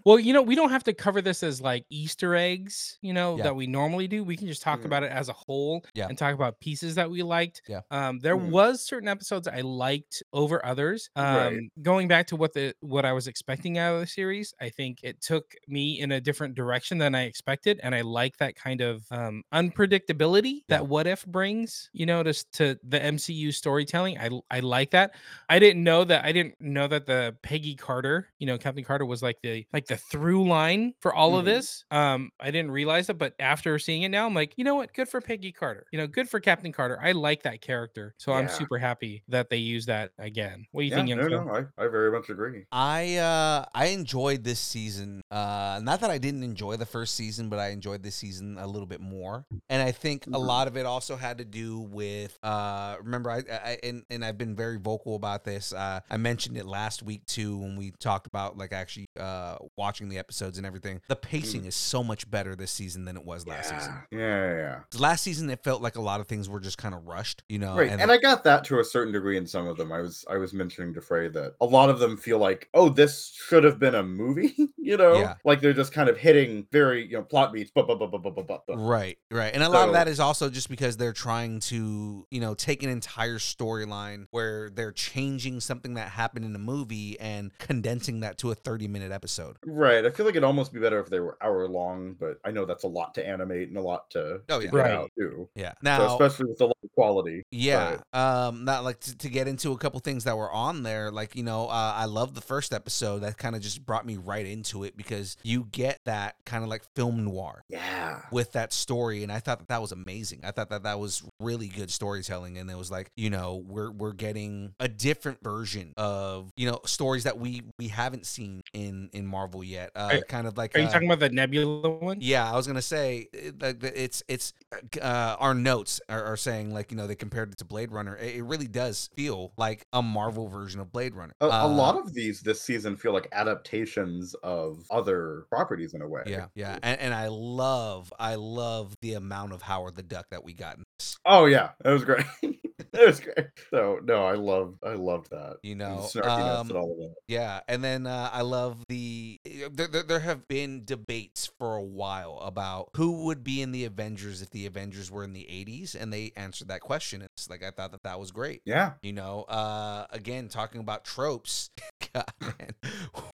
Well, 0.04 0.20
you 0.20 0.34
know, 0.34 0.42
we 0.42 0.56
don't 0.56 0.70
have 0.70 0.84
to 0.86 0.94
cover 0.94 1.22
this 1.22 1.42
as 1.42 1.62
like 1.62 1.86
Easter 1.90 2.36
eggs, 2.36 2.98
you 3.02 3.14
know, 3.14 3.38
Yeah. 3.38 3.44
that 3.44 3.56
we 3.56 3.66
normally 3.68 4.08
do. 4.08 4.24
We 4.24 4.36
can 4.38 4.48
just 4.48 4.62
talk 4.62 4.82
Mhm. 4.82 4.86
about 4.86 5.04
it 5.04 5.12
as 5.12 5.30
a 5.30 5.34
whole 5.34 5.84
Yeah. 5.94 6.10
and 6.10 6.18
talk 6.18 6.34
about 6.36 6.60
pieces 6.60 6.96
that 6.96 7.10
we 7.10 7.24
liked. 7.24 7.62
Yeah. 7.68 7.82
Um, 7.92 8.20
there 8.20 8.36
Mhm. 8.36 8.52
was 8.52 8.86
certain 8.86 9.08
episodes 9.08 9.48
I 9.48 9.62
liked 9.62 10.22
over 10.34 10.64
others. 10.66 11.10
Um, 11.16 11.58
Right. 11.58 11.72
going 11.82 12.08
back 12.08 12.28
to 12.28 12.36
what 12.36 12.54
the 12.54 12.74
what 12.82 13.06
I 13.06 13.14
was 13.14 13.28
expecting 13.28 13.78
out 13.78 13.96
of 13.96 14.02
the 14.02 14.08
series, 14.08 14.54
I 14.60 14.70
think 14.70 15.00
it 15.04 15.22
took 15.22 15.54
me 15.68 16.00
in 16.00 16.12
a 16.12 16.22
different 16.22 16.56
direction 16.56 16.98
than 16.98 17.16
I 17.16 17.24
expected, 17.24 17.80
and 17.82 17.96
I 17.96 18.02
like 18.02 18.38
that 18.38 18.56
kind 18.56 18.82
of 18.82 19.06
um, 19.12 19.44
unpredictability 19.54 20.62
Yeah. 20.68 20.78
that 20.78 20.88
What 20.88 21.08
If 21.08 21.26
brings. 21.26 21.90
You 21.94 22.06
know, 22.06 22.22
to 22.24 22.34
to 22.54 22.78
the 22.84 23.02
MCU 23.04 23.52
storytelling. 23.52 24.18
I 24.20 24.30
I 24.52 24.60
like 24.60 24.92
that. 24.92 25.16
I 25.50 25.60
didn't 25.60 25.84
know 25.84 26.04
that. 26.04 26.26
I 26.26 26.32
didn't 26.32 26.56
know 26.60 26.88
that 26.88 27.06
the 27.06 27.36
Peggy 27.44 27.76
Carter, 27.76 28.30
you 28.40 28.46
know, 28.48 28.58
Captain 28.58 28.84
Carter 28.84 29.06
was 29.06 29.22
like 29.24 29.38
the 29.42 29.66
like 29.74 29.85
the 29.88 29.98
through 29.98 30.48
line 30.48 30.94
for 31.00 31.14
all 31.14 31.36
of 31.38 31.44
Mhm. 31.44 31.46
this. 31.46 31.86
Um, 31.92 32.32
I 32.40 32.52
didn't 32.52 32.72
realize 32.72 33.10
it, 33.10 33.18
but 33.18 33.34
after 33.40 33.78
seeing 33.80 34.04
it 34.04 34.10
now, 34.10 34.26
I'm 34.26 34.34
like, 34.34 34.54
you 34.58 34.64
know 34.64 34.76
what? 34.76 34.94
Good 34.94 35.10
for 35.10 35.22
Peggy 35.22 35.52
Carter. 35.52 35.86
You 35.92 36.00
know, 36.00 36.08
good 36.08 36.30
for 36.30 36.40
Captain 36.40 36.72
Carter. 36.72 37.00
I 37.02 37.12
like 37.14 37.44
that 37.44 37.62
character, 37.62 38.14
so 38.18 38.34
I'm 38.34 38.48
super 38.48 38.78
happy 38.78 39.24
that 39.28 39.50
they 39.50 39.58
use 39.58 39.86
that 39.88 40.12
again. 40.18 40.66
What 40.72 40.82
do 40.82 40.86
you 40.86 40.92
yeah, 40.92 40.96
think, 40.98 41.10
Young 41.10 41.18
no, 41.20 41.30
Phil? 41.30 41.46
no, 41.46 41.54
I, 41.78 41.84
I 41.84 41.88
very 41.88 42.12
much 42.12 42.30
agree. 42.30 42.66
I 42.72 43.16
uh 43.18 43.66
I 43.74 43.88
enjoyed 43.88 44.44
this 44.44 44.60
season. 44.60 45.22
Uh 45.32 45.80
not 45.84 46.02
that 46.02 46.10
I 46.10 46.18
didn't 46.18 46.44
enjoy 46.44 46.78
the 46.78 46.86
first 46.86 47.16
season, 47.16 47.50
but 47.50 47.60
I 47.60 47.70
enjoyed 47.70 48.04
this 48.04 48.16
season 48.16 48.58
a 48.58 48.68
little 48.68 48.88
bit 48.88 49.02
more. 49.02 49.46
And 49.70 49.82
I 49.82 49.92
think 49.92 50.26
a 50.28 50.30
Mhm. 50.32 50.46
lot 50.46 50.68
of 50.68 50.78
it 50.78 50.86
also 50.86 51.16
had 51.16 51.38
to 51.40 51.46
do 51.46 51.80
with 51.80 52.38
uh 52.44 52.98
remember 53.02 53.30
I, 53.32 53.44
I 53.52 53.78
and, 53.84 54.04
and 54.10 54.24
I've 54.26 54.38
been 54.38 54.56
very 54.56 54.78
vocal 54.78 55.16
about 55.16 55.44
this. 55.44 55.74
Uh 55.74 56.02
I 56.10 56.18
mentioned 56.18 56.58
it 56.58 56.66
last 56.66 57.04
week 57.04 57.26
too 57.26 57.58
when 57.58 57.76
we 57.76 57.92
talked 58.00 58.28
about 58.28 58.58
like 58.58 58.74
actually 58.74 59.08
uh 59.20 59.58
watching 59.78 60.10
the 60.10 60.18
episodes 60.18 60.58
and 60.58 60.66
everything. 60.66 61.02
The 61.08 61.16
pacing 61.16 61.64
mm. 61.64 61.68
is 61.68 61.76
so 61.76 62.04
much 62.04 62.30
better 62.30 62.56
this 62.56 62.72
season 62.72 63.06
than 63.06 63.18
it 63.18 63.26
was 63.26 63.48
last 63.48 63.70
season. 63.70 63.94
Yeah, 64.12 64.20
yeah, 64.20 64.56
yeah. 64.56 65.00
Last 65.00 65.24
season 65.24 65.50
it 65.50 65.64
felt 65.64 65.82
like 65.82 65.96
a 65.96 66.02
lot 66.02 66.20
of 66.20 66.28
things 66.28 66.50
were 66.50 66.60
just 66.60 66.78
kind 66.78 66.96
of 66.96 67.06
rushed, 67.06 67.44
you 67.50 67.60
know. 67.60 67.76
right 67.76 67.90
and, 67.90 68.12
i 68.12 68.18
got 68.18 68.44
that 68.44 68.64
to 68.64 68.80
a 68.80 68.84
certain 68.84 69.12
degree 69.12 69.38
in 69.38 69.46
some 69.46 69.68
of 69.68 69.78
them 69.78 69.92
i 69.92 70.00
was 70.00 70.24
i 70.30 70.38
was 70.38 70.54
mentioning 70.54 70.94
to 70.94 71.02
frey 71.02 71.28
that 71.28 71.54
a 71.60 71.66
lot 71.66 71.90
of 71.90 72.00
them 72.00 72.16
feel 72.16 72.38
like 72.38 72.70
oh 72.74 72.90
this 72.90 73.32
should 73.36 73.64
have 73.64 73.80
been 73.80 73.96
a 73.96 74.04
movie 74.04 74.56
you 74.78 74.96
know 74.98 75.16
Yeah. 75.16 75.36
like 75.44 75.62
they're 75.62 75.74
just 75.74 75.92
kind 75.92 76.08
of 76.10 76.18
hitting 76.18 76.68
very 76.72 77.06
you 77.06 77.14
know 77.14 77.24
plot 77.24 77.52
beats 77.52 77.72
but 77.74 77.88
but 77.88 78.00
but 78.00 78.12
but 78.12 78.22
but 78.22 78.36
but 78.36 78.48
but 78.68 78.76
Right, 78.86 79.18
right. 79.32 79.54
And 79.54 79.64
a 79.64 79.70
lot 79.70 79.88
of 79.88 79.94
that 79.94 80.08
is 80.08 80.20
also 80.20 80.50
just 80.50 80.70
because 80.70 80.98
they're 80.98 81.14
trying 81.14 81.60
to, 81.62 82.28
you 82.30 82.40
know, 82.40 82.54
take 82.54 82.84
an 82.84 82.90
entire 82.90 83.38
storyline 83.38 84.28
where 84.32 84.70
they're 84.70 84.92
changing 84.92 85.60
something 85.60 85.96
that 85.96 86.10
happened 86.10 86.46
in 86.46 86.56
a 86.56 86.60
movie 86.60 87.20
and 87.20 87.52
condensing 87.58 88.20
that 88.22 88.38
to 88.40 88.52
a 88.52 88.56
30 88.56 88.88
minute 88.88 89.12
episode. 89.12 89.58
Right 89.66 90.06
i 90.06 90.10
feel 90.10 90.26
like 90.26 90.34
it'd 90.34 90.44
almost 90.44 90.72
be 90.74 90.80
better 90.80 91.00
if 91.00 91.10
they 91.10 91.20
were 91.20 91.38
hour 91.42 91.68
long 91.68 92.14
but 92.20 92.40
i 92.46 92.52
know 92.52 92.66
that's 92.66 92.84
a 92.84 92.88
lot 92.88 93.14
to 93.14 93.26
animate 93.28 93.68
and 93.70 93.78
a 93.78 93.82
lot 93.82 94.10
to, 94.12 94.40
Oh, 94.50 94.60
yeah. 94.60 94.66
get 94.66 94.74
Right. 94.74 94.92
out 94.92 95.12
too 95.18 95.50
Yeah. 95.56 95.72
so 95.72 95.78
Now, 95.82 96.06
especially 96.18 96.46
with 96.48 96.58
the 96.58 96.68
low 96.68 96.74
quality 96.94 97.44
yeah. 97.52 97.98
Um, 98.14 98.66
not 98.66 98.84
like 98.84 99.00
to, 99.02 99.18
to 99.18 99.30
get 99.30 99.48
into 99.48 99.72
a 99.72 99.78
couple 99.78 100.00
things 100.00 100.24
that 100.26 100.38
were 100.38 100.52
on 100.52 100.84
there. 100.84 101.12
Like, 101.12 101.36
you 101.36 101.44
know, 101.44 101.68
uh, 101.68 101.94
I 101.96 102.06
love 102.06 102.34
the 102.36 102.42
first 102.42 102.74
episode. 102.74 103.20
That 103.20 103.38
kind 103.38 103.56
of 103.56 103.62
just 103.62 103.86
brought 103.86 104.06
me 104.06 104.18
right 104.18 104.46
into 104.46 104.84
it 104.84 104.96
because 104.98 105.38
you 105.44 105.68
get 105.72 106.00
that 106.06 106.36
kind 106.46 106.64
of 106.64 106.70
like 106.70 106.84
film 106.96 107.24
noir. 107.26 107.64
yeah 107.70 108.22
with 108.32 108.52
that 108.54 108.72
story 108.74 109.24
and 109.24 109.32
i 109.32 109.40
thought 109.40 109.60
that 109.60 109.68
that 109.68 109.82
was 109.82 109.92
amazing 109.92 110.40
i 110.44 110.52
thought 110.52 110.70
that 110.70 110.84
that 110.84 111.00
was 111.00 111.24
really 111.40 111.68
good 111.68 111.92
storytelling 111.92 112.58
and 112.58 112.70
it 112.72 112.78
was 112.78 112.90
like 112.90 113.10
you 113.16 113.30
know 113.30 113.64
we're 113.68 113.92
we're 113.92 114.14
getting 114.14 114.74
a 114.80 114.88
different 114.88 115.42
version 115.44 115.94
of 115.98 116.52
you 116.56 116.70
know 116.70 116.80
stories 116.86 117.24
that 117.24 117.38
we 117.38 117.62
we 117.78 117.88
haven't 117.88 118.26
seen 118.26 118.62
in 118.74 119.10
in 119.14 119.26
marvel 119.26 119.55
yet 119.64 119.92
uh 119.96 120.10
Are- 120.14 120.22
kind 120.28 120.48
of 120.48 120.58
like 120.58 120.76
Are 120.76 120.80
you 120.80 120.88
uh, 120.88 120.92
talking 120.92 121.08
about 121.08 121.20
the 121.20 121.30
Nebula 121.30 121.90
one? 121.90 122.18
yeah, 122.22 122.52
I 122.52 122.56
was 122.56 122.68
gonna 122.68 122.82
say 122.82 123.28
like 123.60 123.84
it's 123.84 124.24
it's 124.28 124.54
uh, 125.02 125.36
our 125.40 125.54
notes 125.54 126.02
are, 126.10 126.24
are 126.24 126.38
saying 126.38 126.74
like 126.74 126.92
you 126.92 126.98
know 126.98 127.08
they 127.08 127.16
compared 127.16 127.52
it 127.52 127.58
to 127.60 127.66
Blade 127.66 127.92
Runner. 127.92 128.16
It, 128.18 128.36
it 128.38 128.44
really 128.44 128.68
does 128.68 129.10
feel 129.16 129.54
like 129.58 129.86
a 129.94 130.02
Marvel 130.02 130.48
version 130.48 130.80
of 130.82 130.92
Blade 130.92 131.16
Runner. 131.16 131.34
a, 131.42 131.46
a 131.48 131.64
Uh, 131.64 131.68
lot 131.68 131.98
of 131.98 132.14
these 132.14 132.42
this 132.42 132.62
season 132.62 132.96
feel 132.96 133.14
like 133.14 133.28
adaptations 133.32 134.34
of 134.44 134.86
other 134.92 135.46
properties 135.50 135.94
in 135.94 136.02
a 136.02 136.08
way 136.08 136.24
yeah, 136.26 136.48
yeah, 136.56 136.78
and, 136.84 137.00
and 137.00 137.14
I 137.14 137.28
love 137.28 138.12
I 138.20 138.36
love 138.36 138.96
the 139.02 139.14
amount 139.14 139.54
of 139.54 139.62
Howard 139.62 139.96
the 139.96 140.04
Duck 140.04 140.28
that 140.32 140.44
we 140.44 140.54
got 140.54 140.78
in 140.78 140.84
this. 141.00 141.18
oh 141.26 141.46
yeah 141.46 141.72
that 141.82 141.92
was 141.92 142.04
great 142.04 142.26
it 143.00 143.06
was 143.08 143.20
great. 143.20 143.48
So 143.70 144.00
no, 144.04 144.26
I 144.26 144.34
love 144.34 144.76
I 144.84 144.94
loved 144.94 145.32
that. 145.32 145.58
You 145.64 145.76
know, 145.76 146.08
um, 146.24 146.70
and 146.70 146.72
all 146.72 146.92
of 146.92 146.98
that. 146.98 147.16
Yeah, 147.28 147.62
and 147.68 147.84
then 147.84 148.08
uh, 148.08 148.30
I 148.32 148.42
love 148.42 148.84
the 148.88 149.40
there, 149.46 149.88
there. 149.88 150.04
There 150.04 150.20
have 150.20 150.48
been 150.48 150.86
debates 150.86 151.50
for 151.58 151.76
a 151.76 151.84
while 151.84 152.40
about 152.42 152.90
who 152.96 153.26
would 153.26 153.44
be 153.44 153.62
in 153.62 153.72
the 153.72 153.86
Avengers 153.86 154.42
if 154.42 154.50
the 154.52 154.66
Avengers 154.66 155.12
were 155.12 155.24
in 155.24 155.34
the 155.34 155.44
'80s, 155.44 155.96
and 156.00 156.12
they 156.12 156.32
answered 156.36 156.68
that 156.70 156.82
question. 156.82 157.22
It's 157.22 157.50
like 157.50 157.64
I 157.64 157.72
thought 157.72 157.92
that 157.92 158.04
that 158.04 158.20
was 158.20 158.32
great. 158.32 158.62
Yeah. 158.66 158.94
You 159.02 159.14
know, 159.14 159.44
uh, 159.44 160.06
again, 160.10 160.48
talking 160.48 160.82
about 160.82 161.06
tropes. 161.06 161.70
God, 162.40 162.54
man. 162.60 162.70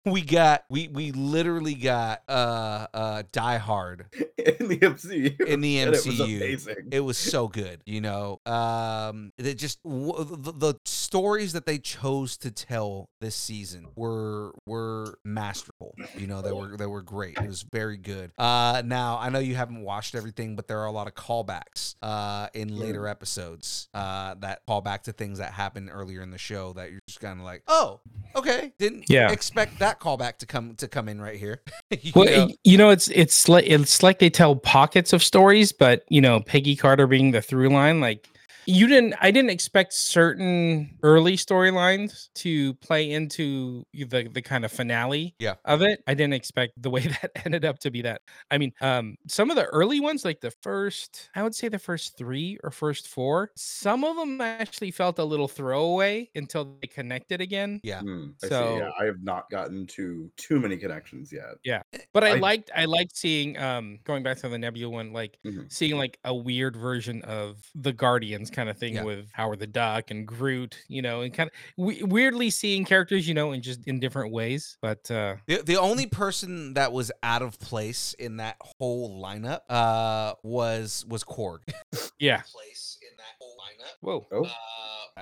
We 0.05 0.21
got 0.21 0.63
we 0.69 0.87
we 0.87 1.11
literally 1.11 1.75
got 1.75 2.23
uh 2.27 2.87
uh 2.93 3.23
Die 3.31 3.57
Hard 3.57 4.05
In 4.37 4.67
the 4.69 4.77
MCU. 4.79 5.39
in 5.41 5.61
the 5.61 5.79
and 5.79 5.93
it 5.93 6.05
was 6.05 6.19
MCU. 6.19 6.37
amazing. 6.37 6.87
It 6.91 7.01
was 7.01 7.17
so 7.17 7.47
good, 7.47 7.81
you 7.85 8.01
know. 8.01 8.39
Um, 8.45 9.31
it 9.37 9.55
just 9.55 9.83
w- 9.83 10.23
the, 10.25 10.51
the 10.51 10.73
stories 11.11 11.51
that 11.51 11.65
they 11.65 11.77
chose 11.77 12.37
to 12.37 12.49
tell 12.49 13.09
this 13.19 13.35
season 13.35 13.87
were 13.97 14.53
were 14.65 15.19
masterful. 15.25 15.97
You 16.15 16.27
know, 16.27 16.41
they 16.41 16.53
were 16.53 16.77
they 16.77 16.85
were 16.85 17.01
great. 17.01 17.37
It 17.41 17.47
was 17.47 17.63
very 17.63 17.97
good. 17.97 18.31
Uh, 18.41 18.81
now 18.85 19.17
I 19.19 19.29
know 19.29 19.39
you 19.39 19.55
haven't 19.55 19.81
watched 19.81 20.13
everything, 20.15 20.55
but 20.55 20.67
there 20.67 20.79
are 20.79 20.85
a 20.85 20.91
lot 20.91 21.07
of 21.07 21.13
callbacks 21.15 21.95
uh 22.01 22.47
in 22.53 22.77
later 22.79 23.07
episodes 23.07 23.87
uh 23.93 24.35
that 24.39 24.61
call 24.67 24.81
back 24.81 25.03
to 25.03 25.11
things 25.11 25.37
that 25.39 25.51
happened 25.51 25.89
earlier 25.91 26.21
in 26.21 26.31
the 26.31 26.37
show 26.37 26.73
that 26.73 26.91
you're 26.91 26.99
just 27.07 27.19
kind 27.19 27.39
of 27.39 27.45
like, 27.45 27.63
oh, 27.67 28.01
okay, 28.35 28.73
didn't 28.79 29.05
Yeah. 29.09 29.31
expect 29.31 29.79
that 29.79 29.99
callback 29.99 30.37
to 30.39 30.45
come 30.45 30.75
to 30.75 30.87
come 30.87 31.07
in 31.09 31.21
right 31.21 31.37
here. 31.37 31.61
You 32.01 32.11
Well, 32.15 32.25
know? 32.25 32.49
you 32.63 32.77
know, 32.77 32.89
it's 32.89 33.09
it's 33.09 33.49
like 33.49 33.65
it's 33.67 34.01
like 34.01 34.19
they 34.19 34.29
tell 34.29 34.55
pockets 34.55 35.11
of 35.13 35.21
stories, 35.23 35.71
but 35.73 36.03
you 36.09 36.21
know, 36.21 36.39
Peggy 36.39 36.75
Carter 36.75 37.05
being 37.07 37.31
the 37.31 37.41
through 37.41 37.69
line, 37.69 37.99
like 37.99 38.27
you 38.67 38.87
didn't 38.87 39.15
I 39.21 39.31
didn't 39.31 39.49
expect 39.51 39.93
certain 39.93 40.97
early 41.03 41.35
storylines 41.37 42.29
to 42.35 42.73
play 42.75 43.11
into 43.11 43.85
the 43.93 44.29
the 44.31 44.41
kind 44.41 44.65
of 44.65 44.71
finale 44.71 45.35
Yeah. 45.39 45.55
of 45.65 45.81
it. 45.81 46.03
I 46.07 46.13
didn't 46.13 46.33
expect 46.33 46.73
the 46.81 46.89
way 46.89 47.01
that 47.21 47.31
ended 47.45 47.65
up 47.65 47.79
to 47.79 47.91
be 47.91 48.01
that. 48.03 48.21
I 48.51 48.57
mean, 48.57 48.71
um 48.81 49.15
some 49.27 49.49
of 49.49 49.55
the 49.55 49.65
early 49.67 49.99
ones, 49.99 50.23
like 50.25 50.41
the 50.41 50.51
first, 50.61 51.29
I 51.35 51.43
would 51.43 51.55
say 51.55 51.67
the 51.69 51.79
first 51.79 52.17
three 52.17 52.57
or 52.63 52.71
first 52.71 53.07
four, 53.07 53.51
some 53.55 54.03
of 54.03 54.15
them 54.15 54.39
actually 54.41 54.91
felt 54.91 55.19
a 55.19 55.23
little 55.23 55.47
throwaway 55.47 56.29
until 56.35 56.77
they 56.81 56.87
connected 56.87 57.41
again. 57.41 57.79
yeah. 57.83 58.01
I 58.01 58.03
see. 58.03 58.47
So- 58.49 58.77
Yeah, 58.77 58.91
I 58.99 59.05
have 59.05 59.21
not 59.23 59.49
gotten 59.49 59.87
to 59.87 60.31
too 60.37 60.59
many 60.59 60.77
connections 60.77 61.31
yet. 61.31 61.55
Yeah 61.63 61.81
but 62.13 62.23
I, 62.23 62.31
I- 62.31 62.39
liked 62.39 62.71
I 62.75 62.85
liked 62.85 63.15
seeing 63.17 63.57
um 63.57 63.99
going 64.03 64.23
back 64.23 64.37
to 64.39 64.49
the 64.49 64.57
Nebula 64.57 64.89
one, 64.91 65.13
like 65.13 65.37
Mhm. 65.45 65.71
seeing 65.71 65.97
like 65.97 66.19
a 66.23 66.33
weird 66.35 66.75
version 66.75 67.21
of 67.23 67.57
the 67.75 67.93
Guardians 67.93 68.49
kind 68.51 68.60
of 68.69 68.77
thing 68.77 68.95
Yeah. 68.95 69.03
with 69.03 69.29
Howard 69.33 69.59
the 69.59 69.67
Duck 69.67 70.11
and 70.11 70.27
Groot, 70.27 70.77
you 70.87 71.01
know, 71.01 71.21
and 71.21 71.33
kind 71.33 71.49
of 71.49 71.53
we- 71.77 72.03
weirdly 72.03 72.49
seeing 72.49 72.85
characters, 72.85 73.27
you 73.27 73.33
know, 73.33 73.51
in 73.51 73.61
just 73.61 73.85
in 73.87 73.99
different 73.99 74.31
ways. 74.33 74.77
But 74.81 75.09
uh 75.11 75.35
The, 75.47 75.61
the 75.63 75.77
only 75.77 76.07
person 76.07 76.73
that 76.75 76.91
was 76.91 77.11
out 77.23 77.41
of 77.41 77.59
place 77.59 78.13
in 78.19 78.37
that 78.37 78.57
whole 78.79 79.21
lineup 79.23 79.61
uh 79.69 80.33
was 80.43 81.05
was 81.07 81.23
Korg. 81.23 81.59
yeah. 82.19 82.41
Place 82.51 82.97
in 83.01 83.15
that 83.17 83.35
whole 83.39 83.55
lineup. 83.57 83.95
Whoa. 84.01 84.27
Oh, 84.31 84.47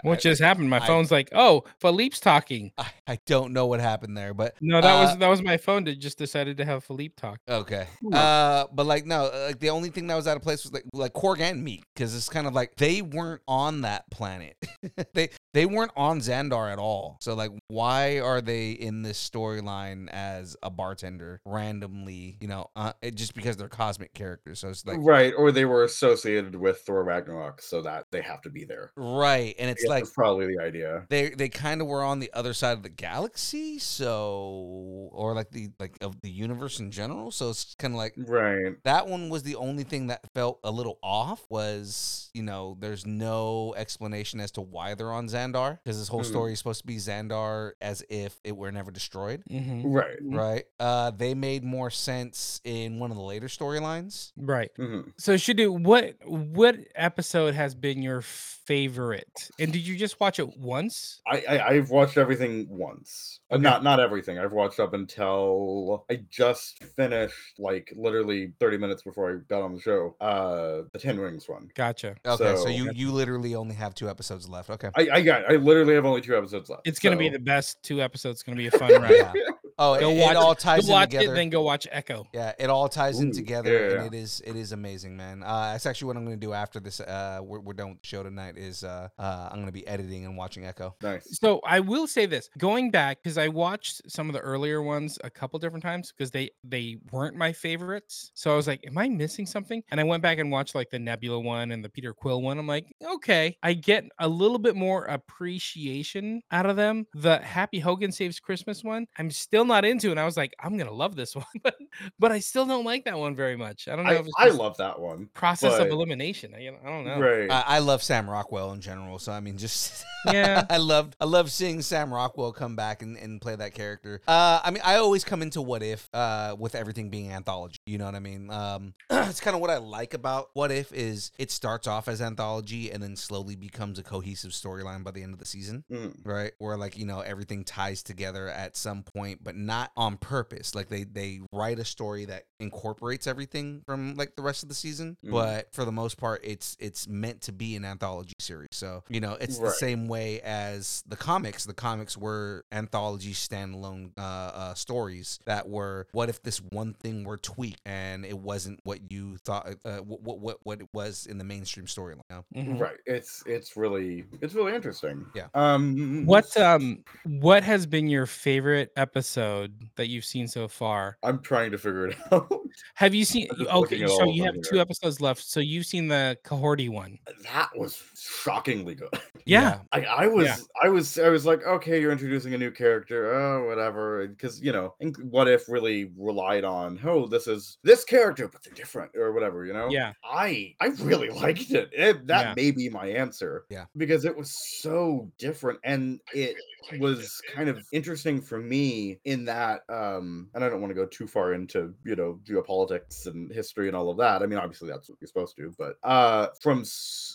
What 0.03 0.19
just 0.19 0.41
happened? 0.41 0.69
My 0.69 0.79
I- 0.79 0.87
phone's 0.87 1.11
like, 1.11 1.29
oh, 1.33 1.63
Philippe's 1.81 2.19
talking. 2.19 2.71
I, 2.77 2.87
I 3.07 3.19
don't 3.25 3.53
know 3.53 3.65
what 3.65 3.79
happened 3.81 4.15
there, 4.15 4.33
but 4.33 4.55
No, 4.61 4.79
that 4.81 4.95
uh, 4.95 5.01
was 5.05 5.17
that 5.17 5.27
was 5.27 5.41
my 5.41 5.57
phone 5.57 5.83
that 5.85 5.99
just 5.99 6.17
decided 6.17 6.57
to 6.57 6.65
have 6.65 6.83
Philippe 6.83 7.15
talk. 7.17 7.39
okay. 7.49 7.87
Uh, 8.13 8.65
but 8.73 8.85
like 8.85 9.05
no, 9.05 9.25
uh, 9.25 9.45
like 9.47 9.59
the 9.59 9.69
only 9.69 9.89
thing 9.89 10.07
that 10.07 10.15
was 10.15 10.27
out 10.27 10.37
of 10.37 10.43
place 10.43 10.63
was 10.63 10.71
like 10.73 10.83
like 10.93 11.13
Korg 11.13 11.39
and 11.39 11.63
me 11.63 11.81
because 11.93 12.15
it's 12.15 12.29
kind 12.29 12.47
of 12.47 12.53
like 12.53 12.75
they 12.77 13.01
weren't 13.01 13.18
on 13.47 13.81
that 13.81 14.09
planet. 14.11 14.55
they 15.13 15.29
they 15.53 15.65
weren't 15.65 15.91
on 15.95 16.19
Xandar 16.19 16.71
at 16.71 16.79
all. 16.79 17.17
So 17.21 17.33
like, 17.33 17.51
why 17.67 18.19
are 18.19 18.41
they 18.41 18.71
in 18.71 19.01
this 19.01 19.17
storyline 19.29 20.07
as 20.09 20.55
a 20.63 20.69
bartender 20.69 21.41
randomly? 21.45 22.37
You 22.41 22.47
know, 22.47 22.69
uh, 22.75 22.93
just 23.13 23.33
because 23.33 23.57
they're 23.57 23.67
cosmic 23.69 24.13
characters. 24.13 24.59
So 24.59 24.69
it's 24.69 24.85
like 24.85 24.97
right. 25.01 25.33
Or 25.37 25.51
they 25.51 25.65
were 25.65 25.83
associated 25.83 26.55
with 26.55 26.79
Thor 26.81 27.03
Ragnarok, 27.03 27.61
so 27.61 27.81
that 27.81 28.05
they 28.11 28.21
have 28.21 28.41
to 28.43 28.49
be 28.49 28.65
there. 28.65 28.91
right, 28.95 29.55
and 29.59 29.69
it's 29.69 29.85
like 29.85 30.03
that's 30.03 30.13
probably 30.13 30.55
the 30.55 30.61
idea. 30.63 31.05
they 31.09 31.29
they 31.29 31.49
kind 31.49 31.81
of 31.81 31.87
were 31.87 32.03
on 32.03 32.19
the 32.19 32.31
other 32.33 32.53
side 32.53 32.73
of 32.77 32.83
the 32.83 32.89
galaxy 32.89 33.79
so 33.79 35.09
or 35.11 35.33
like 35.33 35.49
the 35.51 35.69
like 35.79 35.97
of 36.01 36.19
the 36.21 36.29
universe 36.29 36.79
in 36.79 36.91
general 36.91 37.31
so 37.31 37.49
it's 37.49 37.75
kind 37.77 37.93
of 37.93 37.97
like 37.97 38.13
Right. 38.17 38.75
that 38.83 39.07
one 39.07 39.29
was 39.29 39.43
the 39.43 39.55
only 39.55 39.83
thing 39.83 40.07
that 40.07 40.21
felt 40.33 40.59
a 40.63 40.71
little 40.71 40.97
off 41.03 41.45
was 41.49 42.29
you 42.33 42.43
know 42.43 42.77
there's 42.79 43.05
no 43.17 43.73
explanation 43.77 44.39
as 44.39 44.51
to 44.51 44.61
why 44.61 44.93
they're 44.93 45.11
on 45.11 45.27
xandar 45.27 45.79
because 45.83 45.97
this 45.99 46.07
whole 46.07 46.21
Mhm. 46.21 46.25
story 46.25 46.53
is 46.53 46.59
supposed 46.59 46.81
to 46.81 46.87
be 46.87 46.97
xandar 46.97 47.71
as 47.81 48.03
if 48.09 48.39
it 48.43 48.55
were 48.55 48.71
never 48.71 48.91
destroyed 48.91 49.43
hmm 49.49 49.81
Right. 49.85 50.17
right 50.21 50.63
uh 50.79 51.11
they 51.11 51.33
made 51.33 51.63
more 51.63 51.89
sense 51.89 52.61
in 52.63 52.99
one 52.99 53.11
of 53.11 53.17
the 53.17 53.23
later 53.23 53.47
storylines 53.47 54.31
Right. 54.37 54.71
Mhm. 54.77 55.13
So 55.17 55.33
Shadu, 55.35 55.69
what 55.81 56.15
what 56.25 56.75
episode 56.95 57.53
has 57.55 57.73
been 57.75 58.01
your 58.01 58.21
favorite? 58.21 59.49
And 59.59 59.73
did 59.73 59.85
you 59.87 59.95
just 59.97 60.19
watch 60.19 60.37
it 60.39 60.57
once? 60.57 61.21
I, 61.27 61.43
I 61.49 61.67
I've 61.69 61.89
watched 61.89 62.17
everything 62.17 62.67
once. 62.69 63.39
Uh, 63.51 63.55
Okay. 63.55 63.63
Not 63.63 63.83
not 63.83 63.99
everything. 63.99 64.37
I've 64.37 64.53
watched 64.53 64.79
up 64.79 64.93
until 64.93 66.05
I 66.09 66.19
just 66.29 66.83
finished 66.95 67.57
like 67.57 67.91
literally 67.95 68.53
30 68.59 68.77
minutes 68.77 69.01
before 69.01 69.31
I 69.31 69.35
got 69.49 69.63
on 69.63 69.73
the 69.73 69.81
show. 69.81 70.15
Uh 70.21 70.83
the 70.93 70.99
Ten 70.99 71.19
Rings 71.19 71.49
one. 71.49 71.69
Gotcha. 71.75 72.15
okay 72.25 72.55
so, 72.55 72.63
So- 72.63 72.69
you 72.69 72.91
you 72.93 72.98
literally 73.07 73.55
only 73.55 73.75
have 73.75 73.95
two 73.95 74.09
episodes 74.09 74.49
left 74.49 74.69
okay 74.69 74.89
I 74.95 75.07
I 75.13 75.21
got 75.21 75.49
I 75.49 75.55
literally 75.55 75.93
have 75.95 76.05
only 76.05 76.21
two 76.21 76.37
episodes 76.37 76.69
left. 76.69 76.87
It's 76.87 76.99
gonna 76.99 77.15
be 77.15 77.29
the 77.29 77.39
best 77.39 77.81
two 77.83 78.01
episodes. 78.01 78.35
It's 78.35 78.43
gonna 78.43 78.57
be 78.57 78.67
a 78.67 78.71
fun 78.71 78.91
ride. 79.01 79.33
Yeah. 79.79 79.85
oh 79.85 79.93
it, 79.93 79.99
Go 80.01 80.09
it 80.11 80.21
watch, 80.21 80.35
all 80.35 80.55
ties 80.55 80.81
go 80.81 80.87
in 80.87 80.91
watch 80.93 81.09
together 81.11 81.33
it, 81.33 81.35
then 81.35 81.49
go 81.49 81.61
watch 81.61 81.87
Echo. 81.91 82.27
Yeah, 82.33 82.53
it 82.59 82.69
all 82.69 82.89
ties 82.89 83.19
in 83.19 83.31
together, 83.31 83.71
yeah. 83.71 84.03
and 84.03 84.13
it 84.13 84.17
is 84.17 84.41
it 84.45 84.55
is 84.55 84.71
amazing, 84.71 85.15
man. 85.15 85.43
Uh, 85.43 85.71
that's 85.71 85.85
actually 85.85 86.07
what 86.07 86.17
I'm 86.17 86.25
going 86.25 86.39
to 86.39 86.45
do 86.45 86.53
after 86.53 86.79
this. 86.79 86.99
Uh, 86.99 87.39
we're, 87.41 87.59
we're 87.59 87.73
done 87.73 87.89
with 87.89 88.01
the 88.01 88.07
show 88.07 88.23
tonight. 88.23 88.57
Is 88.57 88.83
uh, 88.83 89.09
uh, 89.17 89.49
I'm 89.49 89.55
going 89.55 89.67
to 89.67 89.71
be 89.71 89.87
editing 89.87 90.25
and 90.25 90.37
watching 90.37 90.65
Echo. 90.65 90.95
nice. 91.01 91.39
So 91.39 91.59
I 91.65 91.79
will 91.79 92.07
say 92.07 92.25
this: 92.25 92.49
going 92.57 92.91
back 92.91 93.19
because 93.23 93.37
I 93.37 93.47
watched 93.47 94.01
some 94.11 94.29
of 94.29 94.33
the 94.33 94.39
earlier 94.39 94.81
ones 94.81 95.17
a 95.23 95.29
couple 95.29 95.59
different 95.59 95.83
times 95.83 96.11
because 96.15 96.31
they 96.31 96.49
they 96.63 96.97
weren't 97.11 97.35
my 97.35 97.53
favorites. 97.53 98.31
So 98.33 98.51
I 98.51 98.55
was 98.55 98.67
like, 98.67 98.83
"Am 98.85 98.97
I 98.97 99.09
missing 99.09 99.45
something?" 99.45 99.83
And 99.91 99.99
I 99.99 100.03
went 100.03 100.23
back 100.23 100.39
and 100.39 100.51
watched 100.51 100.75
like 100.75 100.89
the 100.89 100.99
Nebula 100.99 101.39
one 101.39 101.71
and 101.71 101.83
the 101.83 101.89
Peter 101.89 102.13
Quill 102.13 102.41
one. 102.41 102.57
I'm 102.59 102.67
like, 102.67 102.93
"Okay, 103.13 103.57
I 103.63 103.73
get 103.73 104.05
a 104.19 104.27
little 104.27 104.59
bit 104.59 104.75
more 104.75 105.05
appreciation 105.05 106.41
out 106.51 106.65
of 106.65 106.75
them." 106.75 107.05
The 107.13 107.37
Happy 107.39 107.79
Hogan 107.79 108.11
Saves 108.11 108.39
Christmas 108.39 108.83
one, 108.83 109.07
I'm 109.17 109.31
still 109.31 109.65
not 109.69 109.85
into, 109.85 110.11
and 110.11 110.19
I 110.19 110.25
was 110.25 110.35
like, 110.35 110.53
"I'm 110.61 110.77
gonna 110.77 110.91
love 110.91 111.15
this 111.15 111.35
one," 111.35 111.45
but 111.63 111.75
but 112.19 112.31
I 112.31 112.39
still 112.39 112.65
don't 112.65 112.83
like 112.85 113.05
that 113.05 113.17
one 113.17 113.35
very 113.35 113.55
much. 113.55 113.87
I 113.87 113.95
don't 113.95 114.05
know 114.05 114.11
I, 114.11 114.15
if 114.15 114.25
it's 114.25 114.33
I 114.37 114.49
love 114.49 114.75
that 114.77 114.99
one. 114.99 115.29
process 115.33 115.79
of 115.79 115.87
elimination. 115.87 116.53
I, 116.53 116.67
I 116.67 116.89
don't 116.89 117.05
know. 117.05 117.19
Right. 117.19 117.49
I, 117.49 117.63
I 117.75 117.79
love 117.79 118.03
Sam 118.03 118.29
Rockwell 118.29 118.71
in 118.73 118.81
general, 118.81 119.19
so 119.19 119.31
I 119.31 119.39
mean, 119.39 119.57
just 119.57 120.03
Yeah. 120.25 120.65
I 120.69 120.77
love 120.77 121.13
I 121.21 121.25
love 121.25 121.49
seeing 121.51 121.81
Sam 121.81 122.13
Rockwell 122.13 122.51
come 122.51 122.75
back 122.75 123.01
and, 123.01 123.15
and 123.17 123.39
play 123.39 123.55
that 123.55 123.73
character. 123.73 124.21
Uh, 124.27 124.59
I 124.63 124.71
mean, 124.71 124.81
I 124.83 124.95
always 124.95 125.23
come 125.23 125.41
into 125.41 125.61
What 125.61 125.81
If 125.83 126.09
uh, 126.13 126.55
with 126.59 126.75
everything 126.75 127.09
being 127.09 127.31
anthology. 127.31 127.79
You 127.85 127.97
know 127.97 128.05
what 128.05 128.15
I 128.15 128.19
mean? 128.19 128.51
Um, 128.51 128.93
it's 129.09 129.39
kind 129.39 129.55
of 129.55 129.61
what 129.61 129.69
I 129.69 129.77
like 129.77 130.13
about 130.13 130.49
What 130.53 130.71
If 130.71 130.91
is 130.91 131.31
it 131.37 131.51
starts 131.51 131.87
off 131.87 132.07
as 132.07 132.21
anthology 132.21 132.91
and 132.91 133.01
then 133.01 133.15
slowly 133.15 133.55
becomes 133.55 133.97
a 133.99 134.03
cohesive 134.03 134.51
storyline 134.51 135.03
by 135.03 135.11
the 135.11 135.23
end 135.23 135.33
of 135.33 135.39
the 135.39 135.45
season. 135.45 135.83
Mhm. 135.91 136.13
right 136.25 136.51
where 136.59 136.75
like 136.77 136.97
you 136.97 137.05
know 137.05 137.19
everything 137.21 137.63
ties 137.63 138.03
together 138.03 138.47
at 138.49 138.75
some 138.75 139.03
point 139.03 139.43
but 139.43 139.55
not 139.59 139.91
on 139.97 140.15
purpose 140.17 140.73
like 140.73 140.87
they 140.87 141.03
they 141.03 141.39
write 141.51 141.79
a 141.79 141.85
story 141.85 142.23
that 142.25 142.43
incorporates 142.61 143.27
everything 143.27 143.81
from 143.85 144.15
like 144.15 144.35
the 144.35 144.41
rest 144.41 144.63
of 144.63 144.69
the 144.69 144.75
season 144.75 145.17
Mhm. 145.25 145.31
but 145.31 145.73
for 145.73 145.83
the 145.85 145.91
most 145.91 146.17
part 146.17 146.39
it's 146.43 146.77
it's 146.79 147.07
meant 147.07 147.41
to 147.41 147.51
be 147.51 147.75
an 147.75 147.83
anthology 147.83 148.33
series 148.39 148.69
so 148.71 149.03
you 149.09 149.19
know 149.19 149.33
it's 149.39 149.59
the 149.59 149.69
same 149.71 150.07
way 150.07 150.39
as 150.41 151.03
the 151.07 151.17
comics 151.17 151.65
the 151.65 151.73
comics 151.73 152.17
were 152.17 152.63
anthology 152.71 153.33
standalone 153.33 154.11
uh, 154.17 154.21
uh 154.21 154.73
stories 154.75 155.39
that 155.45 155.67
were 155.67 156.07
what 156.13 156.29
if 156.29 156.41
this 156.43 156.61
one 156.71 156.93
thing 156.93 157.23
were 157.25 157.37
tweaked 157.37 157.81
and 157.85 158.25
it 158.25 158.37
wasn't 158.37 158.79
what 158.83 158.99
you 159.11 159.35
thought 159.37 159.67
uh, 159.85 159.97
what, 159.97 160.21
what 160.21 160.39
what 160.39 160.57
what 160.63 160.79
it 160.81 160.87
was 160.93 161.25
in 161.25 161.37
the 161.37 161.43
mainstream 161.43 161.85
storyline 161.85 162.21
you 162.29 162.35
know? 162.35 162.45
Mhm. 162.55 162.79
Right. 162.79 162.97
It's 163.05 163.43
it's 163.45 163.75
really 163.75 164.23
it's 164.41 164.53
really 164.53 164.73
interesting. 164.73 165.25
Yeah. 165.35 165.47
Um 165.53 166.25
What 166.25 166.55
um 166.57 167.03
what 167.25 167.63
has 167.63 167.85
been 167.85 168.07
your 168.07 168.25
favorite 168.25 168.91
episode 168.95 169.48
that 169.95 170.07
you've 170.09 170.25
seen 170.25 170.47
so 170.47 170.67
far? 170.67 171.17
I'm 171.23 171.39
trying 171.41 171.71
to 171.71 171.77
figure 171.77 172.07
it 172.07 172.17
out. 172.31 172.49
Have 172.95 173.15
you 173.15 173.25
seen 173.25 173.47
oh, 173.69 173.81
okay, 173.83 174.05
so 174.07 174.25
you 174.29 174.43
have 174.43 174.55
two 174.69 174.79
episodes 174.79 175.19
left. 175.21 175.43
So 175.43 175.59
you've 175.59 175.85
seen 175.85 176.07
the 176.07 176.37
Kahori 176.45 176.89
one. 176.89 177.17
Uh, 177.27 177.31
that 177.43 177.69
was 177.75 178.01
shockingly 178.15 178.95
good. 178.95 179.09
Yeah. 179.45 179.79
I, 179.91 180.01
I 180.03 180.27
was 180.27 180.45
Yeah. 180.45 180.57
I 180.83 180.89
was 180.89 181.17
I 181.17 181.29
was 181.29 181.43
like, 181.43 181.65
okay, 181.65 181.99
you're 181.99 182.11
introducing 182.11 182.53
a 182.53 182.57
new 182.57 182.69
character, 182.69 183.33
oh 183.33 183.67
whatever. 183.67 184.27
Because 184.27 184.61
you 184.61 184.71
know, 184.71 184.93
and 184.99 185.15
what 185.31 185.47
if 185.47 185.67
really 185.67 186.11
relied 186.17 186.63
on, 186.63 186.99
oh, 187.03 187.25
this 187.25 187.47
is 187.47 187.79
this 187.83 188.03
character, 188.03 188.47
but 188.47 188.61
they're 188.63 188.73
different 188.75 189.11
or 189.15 189.31
whatever, 189.31 189.65
you 189.65 189.73
know? 189.73 189.89
Yeah. 189.89 190.13
I 190.23 190.75
I 190.79 190.87
really 191.01 191.29
liked 191.45 191.71
it. 191.71 191.89
it 191.93 192.27
that 192.27 192.49
Yeah. 192.49 192.53
may 192.63 192.69
be 192.69 192.89
my 192.89 193.07
answer. 193.07 193.65
Yeah. 193.71 193.85
Because 193.97 194.23
it 194.23 194.37
was 194.37 194.51
so 194.81 195.31
different 195.39 195.79
and 195.83 196.19
it 196.31 196.55
was 196.89 197.41
kind 197.47 197.69
of 197.69 197.87
interesting 197.91 198.41
for 198.41 198.59
me 198.59 199.19
in 199.23 199.45
that 199.45 199.81
um 199.89 200.49
and 200.53 200.63
I 200.63 200.69
don't 200.69 200.81
want 200.81 200.91
to 200.91 200.95
go 200.95 201.05
too 201.05 201.27
far 201.27 201.53
into, 201.53 201.95
you 202.03 202.15
know, 202.15 202.39
geopolitics 202.43 203.25
and 203.25 203.51
history 203.51 203.87
and 203.87 203.95
all 203.95 204.09
of 204.09 204.17
that. 204.17 204.41
I 204.41 204.45
mean, 204.47 204.59
obviously 204.59 204.89
that's 204.89 205.09
what 205.09 205.17
you're 205.21 205.27
supposed 205.27 205.55
to, 205.57 205.75
but 205.77 205.97
uh 206.03 206.47
from 206.61 206.83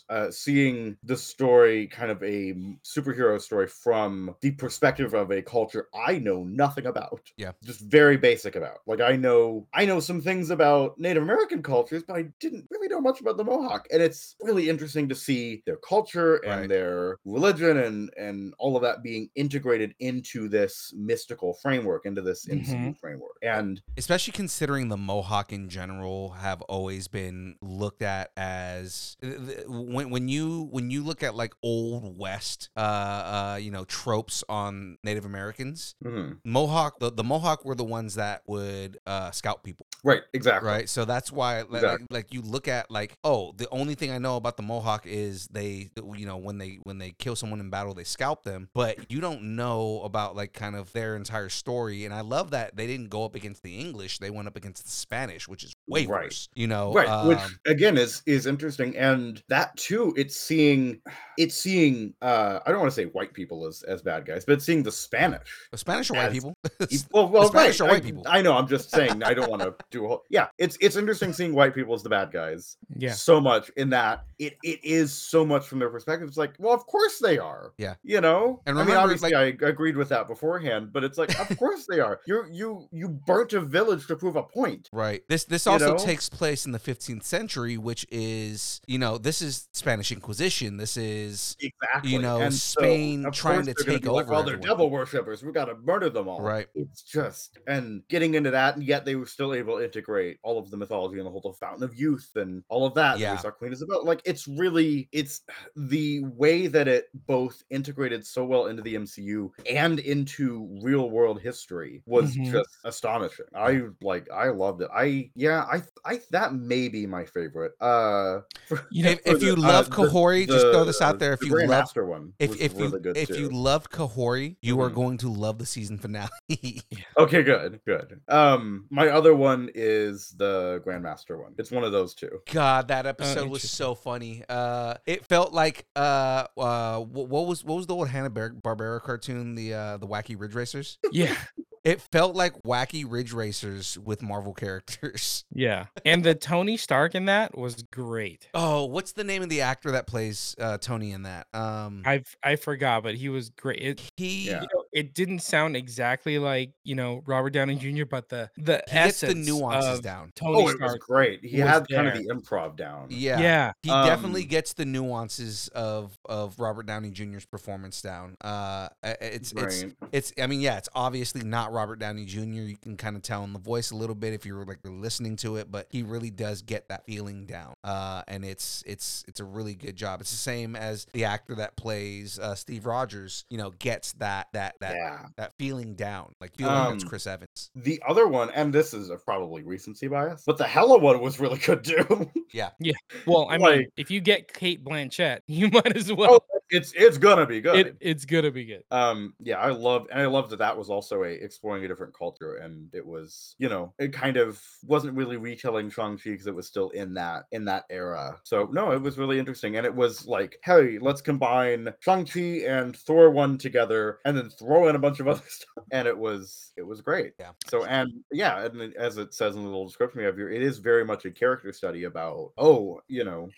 uh 0.08 0.30
seeing 0.30 0.96
the 1.02 1.16
story 1.16 1.86
kind 1.88 2.10
of 2.10 2.22
a 2.22 2.54
superhero 2.84 3.40
story 3.40 3.66
from 3.68 4.34
the 4.40 4.52
perspective 4.52 5.14
of 5.14 5.30
a 5.30 5.42
culture 5.42 5.88
I 5.94 6.18
know 6.18 6.44
nothing 6.44 6.86
about. 6.86 7.30
Yeah. 7.36 7.52
Just 7.62 7.80
very 7.80 8.16
basic 8.16 8.56
about. 8.56 8.78
Like 8.86 9.00
I 9.00 9.16
know 9.16 9.68
I 9.72 9.86
know 9.86 10.00
some 10.00 10.20
things 10.20 10.50
about 10.50 10.98
Native 10.98 11.22
American 11.22 11.62
cultures, 11.62 12.02
but 12.06 12.16
I 12.16 12.22
didn't 12.40 12.66
really 12.70 12.88
know 12.88 13.00
much 13.00 13.20
about 13.20 13.36
the 13.38 13.44
Mohawk. 13.44 13.86
And 13.90 14.02
it's 14.02 14.36
really 14.40 14.68
interesting 14.68 15.08
to 15.08 15.14
see 15.14 15.62
their 15.66 15.76
culture 15.78 16.36
and 16.36 16.68
Right. 16.68 16.70
their 16.70 17.18
religion 17.24 17.78
and 17.78 18.10
and 18.18 18.54
all 18.58 18.76
of 18.76 18.82
that 18.82 19.02
being 19.02 19.30
integrated 19.36 19.94
into 20.00 20.48
this 20.48 20.92
mystical 20.96 21.54
framework, 21.54 22.06
into 22.06 22.22
this 22.22 22.46
MCU 22.46 22.96
framework. 22.98 23.36
And 23.42 23.80
especially 23.96 24.32
considering 24.32 24.88
the 24.88 24.96
Mohawk 24.96 25.52
in 25.52 25.68
general 25.68 26.30
have 26.30 26.62
always 26.62 27.08
been 27.08 27.56
looked 27.60 28.02
at 28.02 28.30
as 28.36 29.16
th- 29.20 29.36
th- 29.46 29.66
when 29.66 30.10
when 30.10 30.28
you 30.28 30.68
when 30.70 30.90
you 30.90 31.02
look 31.04 31.22
at 31.22 31.34
like 31.34 31.54
old 31.62 32.18
west 32.18 32.70
uh 32.76 32.80
uh 32.80 33.58
you 33.60 33.70
know 33.70 33.84
tropes 33.84 34.44
on 34.48 34.98
Native 35.02 35.24
Americans 35.24 35.94
mhm. 36.04 36.38
Mohawk 36.44 36.98
the, 36.98 37.10
the 37.10 37.24
Mohawk 37.24 37.64
were 37.64 37.74
the 37.74 37.84
ones 37.84 38.14
that 38.14 38.42
would 38.46 38.98
uh 39.06 39.30
scout 39.30 39.62
people 39.62 39.86
right, 40.02 40.22
exactly. 40.32 40.68
right 40.68 40.88
so 40.88 41.04
that's 41.04 41.30
why 41.32 41.62
like, 41.62 41.82
Exactly. 41.82 42.06
like 42.10 42.32
you 42.32 42.42
look 42.42 42.68
at 42.68 42.90
like 42.90 43.16
oh 43.24 43.52
the 43.56 43.68
only 43.70 43.94
thing 43.94 44.10
I 44.10 44.18
know 44.18 44.36
about 44.36 44.56
the 44.56 44.62
Mohawk 44.62 45.06
is 45.06 45.48
they 45.48 45.90
you 46.16 46.26
know 46.26 46.36
when 46.36 46.58
they 46.58 46.78
when 46.84 46.98
they 46.98 47.10
kill 47.12 47.36
someone 47.36 47.60
in 47.60 47.70
battle 47.70 47.94
they 47.94 48.04
scalp 48.04 48.44
them 48.44 48.68
but 48.74 49.10
you 49.10 49.20
don't 49.24 49.42
know 49.56 50.00
about 50.04 50.36
like 50.36 50.52
kind 50.52 50.76
of 50.76 50.92
their 50.92 51.16
entire 51.16 51.48
story 51.48 52.04
and 52.04 52.12
I 52.14 52.20
love 52.20 52.50
that 52.52 52.76
they 52.76 52.86
didn't 52.86 53.08
go 53.10 53.24
up 53.24 53.34
against 53.34 53.62
the 53.62 53.78
English 53.78 54.18
they 54.18 54.30
went 54.30 54.46
up 54.48 54.56
against 54.56 54.84
the 54.84 54.90
Spanish 54.90 55.48
which 55.48 55.64
is 55.64 55.72
way 55.88 56.06
Right. 56.06 56.24
worse 56.26 56.48
you 56.54 56.66
know 56.66 56.92
right 56.92 57.26
which 57.26 57.38
um, 57.38 57.58
again 57.66 57.96
is 57.98 58.22
is 58.26 58.46
interesting 58.46 58.96
and 58.96 59.42
that 59.48 59.76
too 59.76 60.12
it's 60.16 60.36
seeing 60.36 61.00
it's 61.38 61.54
seeing 61.54 62.14
uh 62.22 62.60
i 62.66 62.70
don't 62.70 62.80
want 62.80 62.90
to 62.90 62.94
say 62.94 63.06
white 63.06 63.32
people 63.34 63.66
as 63.66 63.82
as 63.84 64.02
bad 64.02 64.24
guys 64.26 64.44
but 64.44 64.62
seeing 64.62 64.82
the 64.82 64.92
spanish 64.92 65.48
the 65.72 65.78
Spanish 65.78 66.10
are 66.10 66.14
white 66.14 66.26
as- 66.26 66.32
people 66.34 66.54
well, 67.12 67.28
well 67.28 67.48
Spanish 67.48 67.80
right, 67.80 67.86
are 67.86 67.92
white 67.92 68.02
I, 68.02 68.06
people. 68.06 68.22
I 68.26 68.42
know 68.42 68.54
i'm 68.56 68.68
just 68.68 68.90
saying 68.96 69.22
i 69.22 69.32
don't 69.34 69.50
want 69.50 69.62
to 69.62 69.74
do 69.90 70.04
a 70.04 70.08
whole 70.08 70.22
yeah 70.30 70.48
it's 70.58 70.76
it's 70.80 70.96
interesting 70.96 71.32
seeing 71.32 71.54
white 71.54 71.74
people 71.74 71.94
as 71.94 72.02
the 72.02 72.08
bad 72.10 72.30
guys 72.32 72.76
Yeah. 72.96 73.12
so 73.12 73.40
much 73.40 73.70
in 73.76 73.90
that 73.90 74.24
it 74.38 74.56
it 74.62 74.84
is 74.84 75.12
so 75.12 75.44
much 75.44 75.66
from 75.66 75.78
their 75.78 75.90
perspective 75.90 76.28
it's 76.28 76.36
like 76.36 76.54
well 76.58 76.74
of 76.74 76.86
course 76.86 77.18
they 77.18 77.38
are 77.38 77.72
Yeah. 77.78 77.94
you 78.02 78.20
know 78.20 78.60
And 78.66 78.78
i 78.78 78.84
mean 78.84 78.96
obviously 79.22 79.34
i 79.34 79.68
agreed 79.68 79.96
with 79.96 80.08
that 80.08 80.26
beforehand 80.28 80.92
but 80.92 81.04
it's 81.04 81.18
like 81.18 81.38
of 81.38 81.56
course 81.58 81.86
they 81.88 82.00
are 82.00 82.20
you 82.26 82.44
you 82.50 82.88
you 82.92 83.08
burnt 83.08 83.52
a 83.52 83.60
village 83.60 84.06
to 84.06 84.16
prove 84.16 84.36
a 84.36 84.42
point 84.42 84.88
Right. 84.92 85.22
This 85.28 85.44
this 85.44 85.66
also 85.66 85.92
know? 85.92 85.98
takes 85.98 86.28
place 86.28 86.66
in 86.66 86.72
the 86.72 86.78
15th 86.78 87.24
century, 87.24 87.76
which 87.76 88.06
is 88.10 88.80
you 88.86 88.98
know 88.98 89.18
this 89.18 89.42
is 89.42 89.68
Spanish 89.72 90.12
Inquisition. 90.12 90.76
This 90.76 90.96
is 90.96 91.56
Exactly. 91.60 92.10
You 92.12 92.20
know, 92.20 92.40
And 92.40 92.54
Spain 92.54 93.26
of 93.26 93.34
trying 93.34 93.66
to 93.66 93.74
take 93.74 94.02
be 94.02 94.08
like, 94.08 94.26
over 94.26 94.34
oh, 94.34 94.42
they're 94.42 94.54
everyone." 94.54 94.60
devil 94.68 94.90
worshippers. 94.90 95.42
We 95.42 95.52
got 95.52 95.66
to 95.66 95.76
murder 95.76 96.10
them 96.10 96.28
all. 96.28 96.40
right. 96.40 96.66
It's 96.74 97.02
just 97.02 97.58
and 97.66 98.02
getting 98.08 98.34
into 98.34 98.50
that, 98.52 98.76
and 98.76 98.84
yet 98.84 99.04
they 99.04 99.16
were 99.16 99.26
still 99.26 99.54
able 99.54 99.78
to 99.78 99.84
integrate 99.84 100.38
all 100.42 100.58
of 100.58 100.70
the 100.70 100.76
mythology 100.76 101.18
and 101.18 101.26
the 101.26 101.30
whole 101.30 101.40
the 101.40 101.52
Fountain 101.54 101.82
of 101.82 101.94
Youth 101.94 102.30
and 102.36 102.62
all 102.68 102.86
of 102.86 102.94
that. 102.94 103.18
Yeah. 103.18 103.36
Saw 103.36 103.50
Queen 103.50 103.72
Isabel. 103.72 104.04
Like 104.04 104.20
it's 104.24 104.46
really 104.46 105.08
it's 105.12 105.42
the 105.76 106.22
way 106.24 106.66
that 106.68 106.88
it 106.88 107.06
both 107.26 107.62
integrated 107.70 108.26
so 108.26 108.44
well 108.44 108.66
into 108.66 108.82
the 108.82 108.94
MCU 109.04 109.50
and 109.70 109.98
into 110.00 110.68
real 110.82 111.10
world 111.10 111.40
history 111.40 112.02
was 112.06 112.36
Mhm. 112.36 112.50
just 112.52 112.68
astonishing. 112.84 113.46
I 113.54 113.82
like 114.02 114.28
I 114.30 114.48
loved 114.48 114.82
it. 114.82 114.88
I 114.94 115.30
yeah 115.34 115.64
I 115.70 115.82
I 116.04 116.20
that 116.30 116.54
may 116.54 116.88
be 116.88 117.06
my 117.06 117.24
favorite. 117.24 117.72
Uh, 117.80 118.40
for- 118.68 118.86
You 118.90 119.04
know, 119.04 119.10
If, 119.10 119.20
for 119.24 119.36
if 119.36 119.42
you 119.42 119.56
love 119.56 119.86
uh, 119.86 120.02
the- 120.02 120.08
Kahori, 120.08 120.46
just 120.46 120.66
throw 120.66 120.84
this 120.84 121.00
out 121.00 121.18
there. 121.18 121.32
If 121.34 121.40
the 121.40 121.46
you 121.46 121.66
love 121.66 121.86
Grandmaster 121.88 122.06
one, 122.06 122.32
if 122.38 122.50
was 122.50 122.60
if 122.60 122.72
you 122.74 122.78
really 122.86 123.00
good 123.00 123.16
if 123.16 123.28
too. 123.28 123.40
you 123.40 123.48
loved 123.50 123.90
Kahori, 123.90 124.56
you 124.62 124.80
are 124.80 124.90
Mhm. 124.90 124.94
going 124.94 125.18
to 125.18 125.28
love 125.28 125.58
the 125.58 125.66
season 125.66 125.98
finale. 125.98 126.30
Okay, 127.16 127.42
good, 127.44 127.80
good. 127.86 128.20
Um, 128.28 128.86
my 128.90 129.08
other 129.08 129.34
one 129.36 129.70
is 129.74 130.34
the 130.36 130.82
Grandmaster 130.84 131.40
one. 131.40 131.54
It's 131.58 131.70
one 131.70 131.84
of 131.84 131.92
those 131.92 132.12
two. 132.14 132.40
God, 132.52 132.88
that 132.88 133.06
episode 133.06 133.48
was 133.48 133.62
so 133.70 133.94
funny. 133.94 134.42
Uh, 134.48 134.94
it 135.06 135.24
felt 135.24 135.52
like 135.52 135.86
uh, 135.94 136.46
uh, 136.56 136.98
what, 137.00 137.28
what 137.28 137.46
was 137.46 137.64
what 137.64 137.76
was 137.76 137.86
the 137.86 137.94
old 137.94 138.08
Hanna 138.08 138.30
Barbera 138.30 138.93
cartoon? 139.00 139.54
The 139.54 139.74
uh, 139.74 139.96
the 139.98 140.06
Wacky 140.06 140.38
Ridge 140.38 140.54
Racers. 140.54 140.98
yeah. 141.12 141.36
It 141.84 142.00
felt 142.00 142.34
like 142.34 142.62
Wacky 142.62 143.04
Ridge 143.06 143.34
Racers 143.34 143.98
with 143.98 144.22
Marvel 144.22 144.54
characters. 144.54 145.44
Yeah. 145.56 145.86
And 146.06 146.24
the 146.24 146.34
Tony 146.34 146.78
Stark 146.78 147.14
in 147.14 147.26
that 147.26 147.56
was 147.56 147.82
great. 147.92 148.48
Oh, 148.54 148.86
what's 148.86 149.12
the 149.12 149.22
name 149.22 149.42
of 149.42 149.50
the 149.50 149.60
actor 149.60 149.90
that 149.92 150.06
plays 150.06 150.56
uh, 150.58 150.78
Tony 150.78 151.12
in 151.12 151.24
that? 151.24 151.46
Um, 151.52 152.02
I 152.06 152.24
I 152.42 152.56
forgot, 152.56 153.02
but 153.02 153.14
he 153.14 153.28
was 153.28 153.50
great. 153.50 153.80
It, 153.82 154.10
he 154.16 154.46
you 154.46 154.52
know, 154.52 154.83
it 154.94 155.12
didn't 155.14 155.40
sound 155.40 155.76
exactly 155.76 156.38
like 156.38 156.70
you 156.84 156.94
know 156.94 157.22
Robert 157.26 157.50
Downey 157.50 157.74
Jr., 157.76 158.04
but 158.04 158.28
the 158.30 158.48
the 158.56 158.82
he 158.88 158.94
gets 158.94 159.20
the 159.20 159.26
essence 159.28 159.46
nuances 159.46 159.98
of 159.98 160.02
down. 160.02 160.32
Tony 160.34 160.54
Oh, 160.56 160.60
it 160.68 160.80
was 160.80 160.90
Stark. 160.92 161.00
great. 161.00 161.44
He 161.44 161.60
was 161.60 161.68
had 161.68 161.88
kind 161.88 162.08
of 162.08 162.14
the 162.14 162.24
improv 162.32 162.76
down. 162.76 163.08
Yeah. 163.10 163.40
Yeah. 163.40 163.72
He 163.82 163.90
definitely 163.90 164.42
Um, 164.42 164.48
gets 164.48 164.72
the 164.74 164.84
nuances 164.84 165.68
of 165.74 166.16
of 166.24 166.58
Robert 166.58 166.86
Downey 166.86 167.10
Jr.'s 167.10 167.44
performance 167.44 168.00
down. 168.00 168.36
Uh, 168.42 168.88
uh, 169.02 169.14
it's 169.20 169.52
it's 169.52 169.84
it's. 170.12 170.32
I 170.40 170.46
mean, 170.46 170.60
yeah, 170.60 170.78
it's 170.78 170.88
obviously 170.94 171.42
not 171.42 171.72
Robert 171.72 171.98
Downey 171.98 172.24
Jr. 172.24 172.40
You 172.40 172.76
can 172.76 172.96
kind 172.96 173.16
of 173.16 173.22
tell 173.22 173.42
in 173.44 173.52
the 173.52 173.58
voice 173.58 173.90
a 173.90 173.96
little 173.96 174.14
bit 174.14 174.32
if 174.32 174.46
you're 174.46 174.64
like 174.64 174.78
listening 174.84 175.36
to 175.36 175.56
it, 175.56 175.70
but 175.70 175.86
he 175.90 176.02
really 176.04 176.30
does 176.30 176.62
get 176.62 176.88
that 176.88 177.04
feeling 177.04 177.46
down. 177.46 177.74
Uh, 177.82 178.22
and 178.28 178.44
it's 178.44 178.82
it's 178.86 179.24
it's 179.26 179.40
a 179.40 179.44
really 179.44 179.74
good 179.74 179.96
job. 179.96 180.20
It's 180.20 180.30
the 180.30 180.36
same 180.36 180.76
as 180.76 181.06
the 181.12 181.24
actor 181.24 181.54
that 181.56 181.76
plays 181.76 182.38
uh, 182.38 182.54
Steve 182.54 182.86
Rogers. 182.86 183.44
You 183.50 183.58
know, 183.58 183.70
gets 183.70 184.12
that 184.14 184.48
that 184.52 184.74
that 184.84 184.96
yeah. 184.96 185.26
that 185.36 185.52
feeling 185.58 185.94
down, 185.94 186.32
like 186.40 186.54
feeling 186.56 186.74
like 186.74 186.94
it's 186.94 187.04
Um, 187.04 187.08
Chris 187.08 187.26
Evans. 187.26 187.70
The 187.74 188.02
other 188.06 188.26
one, 188.26 188.50
and 188.50 188.72
this 188.72 188.94
is 188.94 189.10
a 189.10 189.16
probably 189.16 189.62
recency 189.62 190.08
bias, 190.08 190.42
but 190.46 190.58
the 190.58 190.66
Hela 190.66 190.98
one 190.98 191.20
was 191.20 191.40
really 191.40 191.58
good 191.58 191.84
too. 191.84 192.30
Yeah, 192.52 192.70
yeah. 192.78 192.92
Well, 193.26 193.48
I 193.50 193.58
mean, 193.58 193.86
if 193.96 194.12
you 194.12 194.20
get 194.20 194.52
Cate 194.54 194.84
Blanchett, 194.84 195.40
you 195.48 195.68
might 195.70 195.96
as 195.96 196.12
well. 196.12 196.34
oh, 196.34 196.54
it's 196.70 196.92
it's 196.96 197.18
gonna 197.18 197.46
be 197.46 197.60
good. 197.60 197.74
it, 197.88 197.96
it's 198.00 198.24
gonna 198.24 198.50
be 198.50 198.64
good. 198.64 198.82
um 198.90 199.34
yeah 199.40 199.58
i 199.58 199.68
loved 199.70 200.10
and 200.10 200.20
i 200.20 200.26
loved 200.26 200.50
that 200.50 200.58
that 200.58 200.76
was 200.76 200.88
also 200.88 201.22
a 201.22 201.28
exploring 201.28 201.84
a 201.84 201.88
different 201.88 202.16
culture 202.16 202.56
and 202.56 202.88
it 202.94 203.04
was 203.04 203.54
you 203.58 203.68
know 203.68 203.92
it 203.98 204.12
kind 204.12 204.36
of 204.38 204.60
wasn't 204.82 205.14
really 205.14 205.36
retelling 205.36 205.90
shang-chi 205.90 206.30
because 206.30 206.46
it 206.46 206.54
was 206.54 206.66
still 206.66 206.88
in 206.90 207.12
that 207.14 207.44
in 207.52 207.64
that 207.66 207.84
era 207.90 208.38
so 208.44 208.68
no 208.72 208.92
it 208.92 209.00
was 209.02 209.18
really 209.18 209.38
interesting 209.38 209.76
and 209.76 209.84
it 209.84 209.94
was 209.94 210.26
like 210.26 210.56
hey 210.64 210.98
let's 211.00 211.20
combine 211.20 211.92
shang-chi 212.00 212.62
and 212.66 212.96
thor 212.96 213.30
one 213.30 213.58
together 213.58 214.18
and 214.24 214.36
then 214.36 214.48
throw 214.74 214.88
in 214.88 214.96
a 214.96 214.98
bunch 214.98 215.20
of 215.20 215.28
other 215.28 215.42
stuff 215.48 215.84
and 215.92 216.08
it 216.08 216.16
was 216.16 216.72
it 216.76 216.82
was 216.86 217.00
great 217.00 217.32
Yeah. 217.38 217.50
so 217.68 217.84
and 217.84 218.10
yeah 218.32 218.64
and 218.64 218.80
it- 218.80 218.96
as 218.96 219.18
it 219.18 219.32
says 219.34 219.54
in 219.54 219.62
the 219.62 219.68
little 219.68 219.86
description 219.86 220.18
we 220.20 220.24
have 220.24 220.36
here 220.36 220.50
it 220.50 220.62
is 220.62 220.78
very 220.78 221.04
much 221.04 221.24
a 221.24 221.30
character 221.30 221.72
study 221.72 222.04
about 222.04 222.50
oh 222.58 223.00
you 223.08 223.24
know 223.24 223.48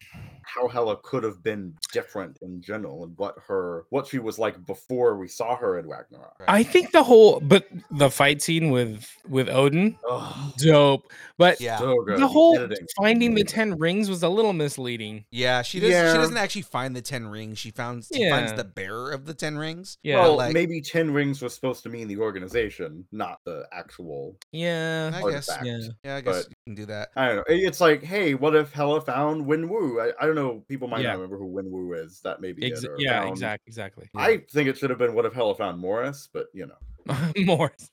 how 0.44 0.68
Hela 0.68 0.96
could 1.02 1.24
have 1.24 1.42
been 1.42 1.74
different 1.92 2.38
in 2.42 2.60
general 2.62 3.02
and 3.04 3.16
what 3.16 3.34
her 3.48 3.84
what 3.90 4.06
she 4.06 4.18
was 4.18 4.38
like 4.38 4.64
before 4.66 5.16
we 5.18 5.26
saw 5.26 5.56
her 5.56 5.78
in 5.80 5.88
Ragnarok. 5.88 6.36
Right. 6.38 6.48
I 6.48 6.62
think 6.62 6.92
the 6.92 7.02
whole, 7.02 7.40
but 7.40 7.66
the 7.90 8.08
fight 8.10 8.40
scene 8.42 8.70
with 8.70 9.08
with 9.28 9.48
Odin, 9.48 9.98
Oh, 10.04 10.52
dope. 10.58 11.10
But 11.36 11.60
Yeah. 11.60 11.78
so 11.78 11.96
good. 12.06 12.20
the 12.20 12.28
whole 12.28 12.56
editing. 12.58 12.86
finding 12.96 13.34
the 13.34 13.42
ten 13.42 13.76
rings 13.76 14.08
was 14.08 14.22
a 14.22 14.28
little 14.28 14.52
misleading. 14.52 15.24
Yeah, 15.32 15.62
she 15.62 15.80
does. 15.80 15.88
She 15.88 15.94
Yeah. 15.94 16.14
doesn't 16.14 16.36
actually 16.36 16.62
find 16.62 16.94
the 16.94 17.02
ten 17.02 17.26
rings. 17.26 17.58
She 17.58 17.72
founds. 17.72 18.08
She 18.14 18.30
finds 18.30 18.52
the 18.52 18.64
bearer 18.64 19.10
of 19.12 19.26
the 19.26 19.34
ten 19.34 19.58
rings. 19.58 19.98
Yeah, 20.04 20.20
well, 20.20 20.36
like- 20.36 20.52
maybe 20.54 20.80
ten 20.80 21.05
rings 21.10 21.42
was 21.42 21.54
supposed 21.54 21.82
to 21.84 21.88
mean 21.88 22.08
the 22.08 22.18
organization, 22.18 23.06
not 23.12 23.40
the 23.44 23.66
actual. 23.72 24.36
yeah, 24.52 25.10
I 25.14 25.30
guess. 25.30 25.48
yeah. 25.62 25.78
Yeah, 26.04 26.16
I 26.16 26.20
guess 26.20 26.48
But- 26.66 26.70
can 26.70 26.74
do 26.74 26.86
that. 26.86 27.10
I 27.16 27.26
don't 27.26 27.36
know. 27.36 27.44
It's 27.48 27.80
like, 27.80 28.02
hey, 28.02 28.34
what 28.34 28.54
if 28.56 28.72
Hela 28.72 29.00
found 29.00 29.46
Wenwu? 29.46 30.02
I, 30.02 30.12
I 30.22 30.26
don't 30.26 30.34
know. 30.34 30.64
People 30.68 30.88
might 30.88 31.00
Yeah. 31.02 31.08
not 31.10 31.20
remember 31.20 31.38
who 31.38 31.46
Wenwu 31.52 32.04
is. 32.04 32.20
That 32.24 32.40
may 32.40 32.52
be 32.52 32.66
Ex- 32.66 32.82
it. 32.82 32.90
yeah, 32.98 33.20
found- 33.20 33.30
exactly, 33.32 33.68
exactly. 33.70 34.08
I 34.16 34.38
think 34.50 34.68
it 34.68 34.76
should 34.76 34.90
have 34.90 34.98
been 34.98 35.14
what 35.14 35.24
if 35.26 35.32
Hela 35.32 35.54
found 35.54 35.78
Morris, 35.78 36.28
but 36.32 36.46
you 36.52 36.66
know. 36.66 36.74
Morris, 37.44 37.88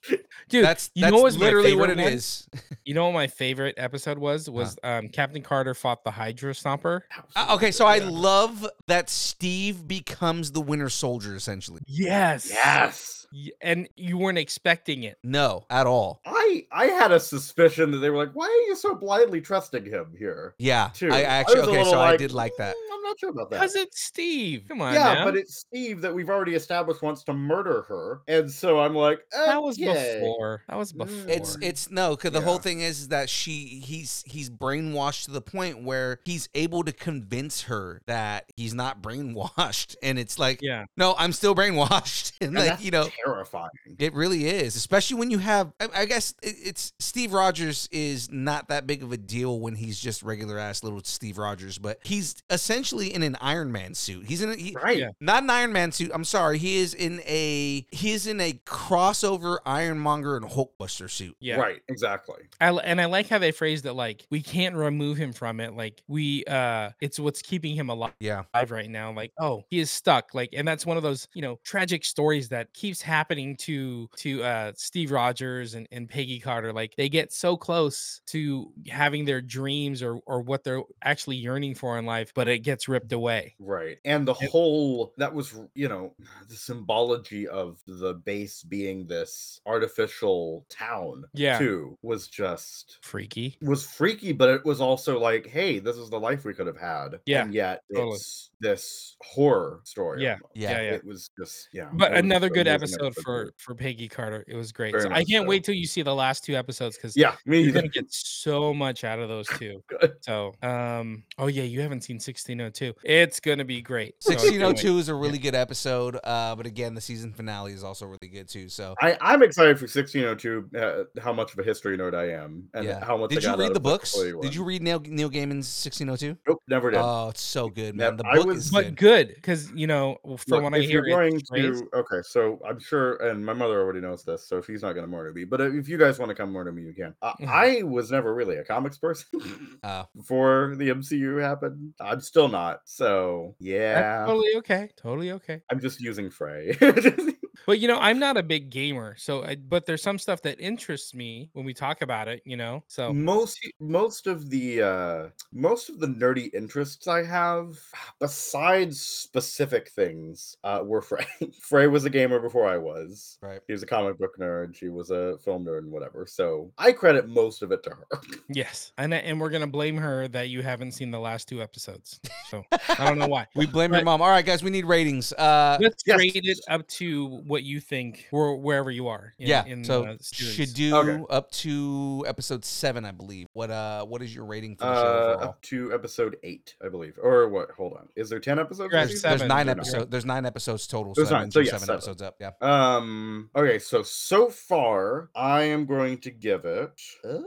dude. 0.49 0.65
that's 0.65 0.89
you 0.95 1.01
that's 1.01 1.11
know 1.15 1.21
what 1.21 1.33
my 1.35 1.39
literally 1.39 1.75
what 1.75 1.91
it 1.91 1.97
favorite 1.97 2.03
one? 2.05 2.13
is. 2.13 2.47
You 2.83 2.95
know 2.95 3.05
what 3.05 3.13
my 3.13 3.27
favorite 3.27 3.75
episode 3.77 4.17
was? 4.17 4.49
Was 4.49 4.77
um, 4.83 5.07
Captain 5.07 5.41
Carter 5.43 5.73
fought 5.75 6.03
the 6.03 6.09
Hydra 6.11 6.51
Stomper. 6.53 7.01
Uh, 7.35 7.47
okay, 7.51 7.69
so 7.71 7.85
I 7.85 7.97
Yeah. 7.97 8.09
love 8.09 8.67
that 8.87 9.09
Steve 9.09 9.87
becomes 9.87 10.51
the 10.51 10.59
Winter 10.61 10.89
Soldier 10.89 11.35
essentially. 11.35 11.81
Yes. 11.87 12.49
Yes. 12.51 13.22
Y- 13.33 13.49
And 13.61 13.89
you 13.95 14.17
weren't 14.17 14.37
expecting 14.37 15.03
it. 15.03 15.17
No, 15.23 15.65
at 15.69 15.87
all. 15.87 16.21
I 16.25 16.67
I 16.71 16.85
had 16.85 17.11
a 17.11 17.19
suspicion 17.19 17.89
that 17.91 17.97
they 17.97 18.09
were 18.11 18.17
like, 18.17 18.33
why 18.33 18.45
are 18.45 18.67
you 18.69 18.75
so 18.75 18.93
blindly 18.95 19.41
trusting 19.41 19.85
him 19.85 20.13
here? 20.17 20.53
Yeah, 20.59 20.89
Too. 20.93 21.09
I 21.11 21.21
actually 21.23 21.59
was 21.61 21.67
a 21.67 21.71
okay. 21.71 21.77
little 21.79 21.93
So 21.93 21.99
I 21.99 22.15
did 22.17 22.31
like 22.31 22.51
that. 22.59 22.75
"Mm, 22.75 22.93
I'm 22.95 23.01
not 23.03 23.19
sure 23.19 23.29
about 23.29 23.49
that. 23.49 23.59
Because 23.59 23.75
it's 23.75 24.01
Steve. 24.03 24.65
Come 24.67 24.81
on. 24.81 24.93
yeah, 24.93 25.13
now. 25.15 25.25
but 25.25 25.35
it's 25.35 25.55
Steve 25.57 26.01
that 26.01 26.13
we've 26.13 26.29
already 26.29 26.53
established 26.55 27.01
wants 27.01 27.23
to 27.23 27.33
murder 27.33 27.83
her, 27.87 28.21
and 28.27 28.51
so 28.51 28.79
I'm 28.79 28.93
like, 28.95 29.19
that 29.31 29.61
was 29.61 29.77
before. 29.77 30.61
That 30.69 30.77
was 30.77 30.93
Mm. 30.93 30.97
before. 30.99 31.29
It's 31.31 31.57
it's 31.61 31.89
no, 31.91 32.15
because 32.15 32.31
the 32.31 32.41
whole 32.41 32.59
thing 32.59 32.81
is, 32.81 33.01
is 33.01 33.07
that 33.07 33.29
she 33.29 33.81
he's 33.83 34.23
he's 34.27 34.49
brainwashed 34.49 35.25
to 35.25 35.31
the 35.31 35.41
point 35.41 35.83
where 35.83 36.19
he's 36.25 36.49
able 36.53 36.83
to 36.83 36.91
convince 36.91 37.63
her 37.63 38.01
that 38.05 38.45
he's 38.55 38.73
not 38.75 39.01
brainwashed, 39.01 39.95
and 40.03 40.19
it's 40.19 40.37
like, 40.37 40.59
yeah. 40.61 40.85
no, 40.97 41.15
I'm 41.17 41.31
still 41.33 41.55
brainwashed, 41.55 42.33
and 42.41 42.55
And 42.57 42.67
like 42.67 42.83
you 42.83 42.91
know, 42.91 43.07
terrifying. 43.25 43.69
It 43.99 44.13
really 44.13 44.45
is, 44.47 44.75
especially 44.75 45.17
when 45.17 45.31
you 45.31 45.39
have. 45.39 45.71
I, 45.79 45.87
I 45.95 46.05
guess 46.05 46.33
it, 46.41 46.55
it's 46.63 46.93
Steve 46.99 47.33
Rogers 47.33 47.87
is 47.91 48.31
not 48.31 48.67
that 48.69 48.87
big 48.87 49.03
of 49.03 49.11
a 49.11 49.17
deal 49.17 49.59
when 49.59 49.75
he's 49.75 49.99
just 49.99 50.23
regular 50.23 50.57
ass 50.57 50.83
little 50.83 51.01
Steve 51.03 51.37
Rogers, 51.37 51.77
but 51.77 51.99
he's 52.03 52.35
essentially 52.49 53.13
in 53.13 53.23
an 53.23 53.35
Iron 53.41 53.71
Man 53.71 53.93
suit. 53.93 54.25
He's 54.25 54.41
in 54.41 54.51
a, 54.51 54.55
he, 54.55 54.75
Right. 54.75 54.97
Yeah. 54.97 55.09
not 55.19 55.43
an 55.43 55.49
Iron 55.49 55.71
Man 55.73 55.91
suit. 55.91 56.11
I'm 56.13 56.23
sorry, 56.25 56.57
he 56.57 56.77
is 56.77 56.93
in 56.93 57.21
a 57.25 57.85
he 57.91 58.11
is 58.11 58.27
in 58.27 58.39
a 58.41 58.53
crossover 58.65 59.57
Ironmonger 59.65 60.35
and 60.37 60.45
Hulkbuster 60.45 61.09
suit. 61.09 61.35
Yeah. 61.39 61.55
Right. 61.57 61.81
Exactly. 61.87 62.43
I, 62.59 62.69
and 62.69 62.99
I 63.01 63.05
like 63.05 63.27
how 63.27 63.37
they 63.37 63.51
phrased 63.51 63.85
it 63.85 63.93
like 63.93 64.25
we 64.29 64.41
can't 64.41 64.75
remove 64.75 65.17
him 65.17 65.33
from 65.33 65.59
it. 65.59 65.75
Like 65.75 66.01
we 66.07 66.43
uh 66.45 66.91
it's 67.01 67.19
what's 67.19 67.41
keeping 67.41 67.75
him 67.75 67.89
alive 67.89 68.13
Yeah, 68.19 68.43
alive 68.53 68.71
right 68.71 68.89
now. 68.89 69.11
Like, 69.13 69.31
oh, 69.39 69.63
he 69.69 69.79
is 69.79 69.91
stuck. 69.91 70.33
Like, 70.33 70.49
and 70.53 70.67
that's 70.67 70.85
one 70.85 70.97
of 70.97 71.03
those, 71.03 71.27
you 71.33 71.41
know, 71.41 71.59
tragic 71.63 72.05
stories 72.05 72.49
that 72.49 72.73
keeps 72.73 73.01
happening 73.01 73.12
to 73.13 74.09
to 74.17 74.43
uh 74.43 74.71
Steve 74.75 75.11
Rogers 75.11 75.73
and, 75.75 75.87
and 75.91 76.09
Peggy 76.09 76.39
Carter. 76.39 76.73
Like 76.73 76.95
they 76.95 77.09
get 77.09 77.31
so 77.31 77.55
close 77.55 78.21
to 78.27 78.71
having 78.87 79.25
their 79.25 79.41
dreams 79.41 80.01
or 80.01 80.19
or 80.25 80.41
what 80.41 80.63
they're 80.63 80.81
actually 81.03 81.35
yearning 81.37 81.75
for 81.75 81.97
in 81.99 82.05
life, 82.05 82.31
but 82.33 82.47
it 82.47 82.59
gets 82.59 82.87
ripped 82.87 83.11
away. 83.13 83.55
Right. 83.59 83.97
And 84.05 84.27
the 84.27 84.33
It- 84.41 84.49
whole 84.49 85.13
that 85.17 85.33
was, 85.33 85.53
you 85.75 85.87
know, 85.89 86.15
the 86.49 86.55
symbology 86.55 87.47
of 87.47 87.79
the 87.87 88.15
base 88.15 88.63
being 88.63 89.05
this 89.07 89.61
artificial 89.65 90.65
town 90.69 91.25
Yeah. 91.33 91.59
too 91.59 91.97
was 92.01 92.27
just 92.27 92.97
Freaky. 93.01 93.57
was 93.61 93.85
freaky, 93.85 94.31
but 94.33 94.49
it 94.49 94.65
was 94.65 94.81
also 94.81 95.19
like, 95.19 95.47
hey, 95.47 95.79
this 95.79 95.97
is 95.97 96.09
the 96.09 96.19
life 96.19 96.45
we 96.45 96.53
could 96.53 96.67
have 96.67 96.77
had. 96.79 97.19
Yeah, 97.25 97.43
And 97.43 97.53
yet 97.53 97.81
totally. 97.93 98.15
it's 98.15 98.49
this 98.63 99.15
horror 99.21 99.81
story. 99.83 100.23
Yeah. 100.23 100.37
Yeah. 100.55 100.71
Yeah, 100.71 100.81
yeah. 100.81 100.91
It 100.93 101.05
was 101.05 101.29
just 101.37 101.67
yeah. 101.73 101.89
But 101.93 102.13
another 102.13 102.49
good 102.49 102.67
amazing 102.67 102.95
episode 102.99 103.15
for 103.23 103.53
for 103.57 103.75
Peggy 103.75 104.07
Carter. 104.07 104.43
It 104.47 104.55
was 104.55 104.71
great. 104.71 104.95
So 104.99 105.09
I 105.11 105.23
can't 105.23 105.43
so. 105.43 105.49
wait 105.49 105.63
till 105.63 105.75
you 105.75 105.85
see 105.85 106.01
the 106.01 106.15
last 106.15 106.43
two 106.43 106.55
episodes 106.55 106.95
because 106.97 107.15
Yeah, 107.15 107.35
me 107.45 107.59
you're 107.59 107.69
either. 107.69 107.81
gonna 107.81 107.89
get 107.89 108.05
so 108.11 108.73
much 108.73 109.03
out 109.03 109.19
of 109.19 109.29
those 109.29 109.47
two. 109.59 109.83
So, 110.21 110.53
um, 110.63 111.23
oh 111.37 111.47
yeah, 111.47 111.63
you 111.63 111.81
haven't 111.81 112.01
seen 112.01 112.15
1602. 112.15 112.93
It's 113.03 113.39
gonna 113.39 113.65
be 113.65 113.81
great. 113.81 114.15
So 114.19 114.31
I 114.31 114.35
can't 114.35 114.45
wait. 114.51 114.61
1602 114.61 114.97
is 114.99 115.09
a 115.09 115.15
really 115.15 115.37
good 115.37 115.55
episode, 115.55 116.17
uh, 116.23 116.55
but 116.55 116.65
again, 116.65 116.93
the 116.95 117.01
season 117.01 117.33
finale 117.33 117.73
is 117.73 117.83
also 117.83 118.05
really 118.05 118.29
good 118.29 118.47
too. 118.47 118.69
So 118.69 118.95
I, 119.01 119.17
I'm 119.21 119.43
excited 119.43 119.77
for 119.77 119.83
1602. 119.85 120.69
Uh, 120.77 121.21
how 121.21 121.33
much 121.33 121.51
of 121.53 121.59
a 121.59 121.63
history 121.63 121.97
nerd 121.97 122.15
I 122.15 122.31
am, 122.31 122.69
and 122.73 122.85
yeah, 122.85 123.03
how 123.03 123.17
much. 123.17 123.31
I 123.31 123.35
did 123.35 123.43
you 123.43 123.49
got 123.49 123.53
out 123.55 123.59
read 123.59 123.67
of 123.69 123.73
the 123.73 123.79
books? 123.81 124.13
Did 124.41 124.55
you 124.55 124.63
read 124.63 124.81
Neil 124.81 124.99
Neil 125.05 125.29
Gaiman's 125.29 125.67
1602? 125.67 126.37
Nope, 126.47 126.61
never 126.67 126.91
did. 126.91 126.99
Oh, 127.03 127.29
it's 127.29 127.41
so 127.41 127.67
good, 127.69 127.95
man. 127.95 128.11
Nev- 128.11 128.17
The 128.19 128.27
I 128.27 128.35
book 128.35 128.47
was- 128.55 128.71
but 128.71 128.85
good. 128.85 128.95
good 128.95 129.35
because 129.35 129.71
you 129.73 129.87
know 129.87 130.17
from 130.23 130.37
Look, 130.47 130.63
what 130.63 130.73
I 130.73 130.79
hear, 130.79 131.05
you're 131.05 131.17
going 131.17 131.35
it's 131.35 131.49
praised. 131.49 131.83
to 131.91 131.97
okay, 131.99 132.21
so 132.23 132.59
I'm 132.67 132.79
sure, 132.79 133.15
and 133.27 133.45
my 133.45 133.53
mother 133.53 133.79
already 133.81 134.01
knows 134.01 134.23
this, 134.23 134.47
so 134.47 134.61
she's 134.61 134.81
not 134.81 134.93
going 134.93 135.05
to 135.05 135.11
murder 135.11 135.31
me. 135.33 135.43
But 135.43 135.61
if 135.61 135.87
you 135.89 135.97
guys 135.97 136.19
want 136.19 136.29
to 136.29 136.35
come 136.35 136.51
murder 136.51 136.71
me, 136.71 136.83
you 136.83 136.93
can. 136.93 137.13
Uh, 137.21 137.33
Mhm. 137.39 137.47
I 137.47 137.83
was 137.83 138.11
never 138.11 138.33
really 138.33 138.57
a 138.57 138.63
comics 138.63 138.97
person 138.97 139.27
Oh. 139.83 140.05
before 140.15 140.75
the 140.77 140.89
MCU 140.89 141.41
happened. 141.41 141.93
I'm 141.99 142.21
still 142.21 142.47
not. 142.47 142.81
So 142.85 143.55
That's 143.59 143.69
yeah, 143.69 144.25
totally 144.25 144.55
okay. 144.57 144.89
Totally 144.97 145.31
okay. 145.31 145.61
I'm 145.69 145.79
just 145.79 145.99
using 146.01 146.29
Fray. 146.29 146.77
But 147.65 147.79
you 147.79 147.87
know, 147.87 147.97
I'm 147.99 148.19
not 148.19 148.37
a 148.37 148.43
big 148.43 148.69
gamer, 148.69 149.15
so 149.17 149.43
I, 149.43 149.55
but 149.55 149.85
there's 149.85 150.01
some 150.03 150.17
stuff 150.17 150.41
that 150.43 150.59
interests 150.59 151.13
me 151.13 151.49
when 151.53 151.65
we 151.65 151.73
talk 151.73 152.01
about 152.01 152.27
it. 152.27 152.41
You 152.45 152.57
know, 152.57 152.83
so 152.87 153.13
most 153.13 153.59
most 153.79 154.27
of 154.27 154.49
the 154.49 154.81
uh 154.81 155.29
most 155.51 155.89
of 155.89 155.99
the 155.99 156.07
nerdy 156.07 156.53
interests 156.53 157.07
i 157.07 157.23
have 157.23 157.77
besides 158.19 158.99
specific 159.01 159.89
things 159.89 160.57
uh 160.63 160.81
were 160.83 161.01
Fray 161.01 161.25
Fray 161.61 161.87
was 161.87 162.05
a 162.05 162.09
gamer 162.09 162.39
before 162.39 162.67
i 162.67 162.77
was 162.77 163.37
Right. 163.41 163.59
he 163.67 163.73
was 163.73 163.83
a 163.83 163.85
comic 163.85 164.17
book 164.17 164.37
nerd 164.39 164.75
she 164.75 164.89
was 164.89 165.11
a 165.11 165.37
film 165.39 165.65
nerd 165.65 165.79
and 165.79 165.91
whatever 165.91 166.25
so 166.25 166.71
i 166.77 166.91
credit 166.91 167.27
most 167.29 167.61
of 167.61 167.71
it 167.71 167.83
to 167.83 167.89
her 167.91 168.07
yes, 168.49 168.91
and 168.97 169.13
and 169.13 169.39
we're 169.39 169.49
gonna 169.49 169.67
blame 169.67 169.97
her 169.97 170.27
that 170.29 170.49
you 170.49 170.61
haven't 170.61 170.93
seen 170.93 171.11
the 171.11 171.19
last 171.19 171.47
two 171.47 171.61
episodes. 171.61 172.19
So 172.49 172.63
I 172.71 173.05
don't 173.05 173.17
know 173.17 173.27
why. 173.27 173.47
We 173.55 173.65
blame 173.65 173.91
your 173.93 174.01
But- 174.01 174.05
mom. 174.05 174.21
All 174.21 174.29
right, 174.29 174.45
guys, 174.45 174.63
we 174.63 174.69
need 174.69 174.85
ratings. 174.85 175.33
Uh, 175.33 175.77
Let's 175.81 176.03
Yes. 176.05 176.17
rate 176.19 176.35
it 176.35 176.59
up 176.69 176.87
to 176.99 177.41
what 177.53 177.63
you 177.63 177.79
think, 177.79 178.27
or 178.31 178.57
wherever 178.57 178.89
you 178.91 179.07
are. 179.07 179.33
In, 179.37 179.47
yeah. 179.47 179.63
in 179.65 179.83
so 179.83 180.03
the 180.03 180.17
should 180.33 180.73
do 180.73 180.95
Okay. 180.95 181.23
up 181.29 181.51
to 181.51 182.25
episode 182.27 182.65
seven, 182.65 183.05
I 183.05 183.11
believe. 183.11 183.47
What 183.53 183.69
uh, 183.71 184.03
what 184.05 184.21
is 184.21 184.33
your 184.35 184.45
rating 184.45 184.75
for 184.75 184.85
the 184.85 184.95
show 184.95 185.07
uh 185.07 185.33
overall? 185.35 185.49
up 185.49 185.61
to 185.61 185.93
episode 185.93 186.35
eight 186.43 186.75
i 186.83 186.89
believe 186.89 187.17
or 187.21 187.47
what 187.49 187.69
hold 187.71 187.93
on 187.93 188.07
is 188.15 188.29
there 188.29 188.39
10 188.39 188.59
episodes 188.59 188.91
You're 188.91 189.01
at 189.01 189.07
this 189.09 189.21
There's, 189.21 189.39
there's 189.39 189.47
nine 189.49 189.69
episodes. 189.69 190.09
There's 190.09 190.25
nine 190.25 190.45
episodes 190.45 190.87
total. 190.87 191.13
There's 191.13 191.29
so 191.29 191.35
nine. 191.37 191.51
So 191.51 191.59
you're 191.59 191.67
seven 191.67 191.81
seven. 191.81 191.95
episodes 191.95 192.21
up. 192.21 192.35
Yeah. 192.39 192.51
Um. 192.61 193.49
Okay. 193.55 193.79
So 193.79 194.01
so 194.03 194.49
far, 194.49 195.29
I 195.35 195.63
am 195.63 195.85
going 195.85 196.17
to 196.19 196.31
give 196.31 196.65
it. 196.65 196.99
Uh, 197.23 197.39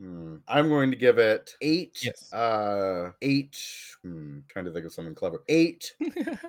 hmm, 0.00 0.36
I'm 0.48 0.68
going 0.68 0.90
to 0.90 0.96
give 0.96 1.18
it 1.18 1.54
eight. 1.60 1.98
Yes. 2.02 2.32
Uh, 2.32 3.12
eight. 3.22 3.58
Hmm, 4.02 4.38
trying 4.48 4.64
to 4.66 4.72
think 4.72 4.86
of 4.86 4.92
something 4.92 5.14
clever. 5.14 5.42
Eight. 5.48 5.94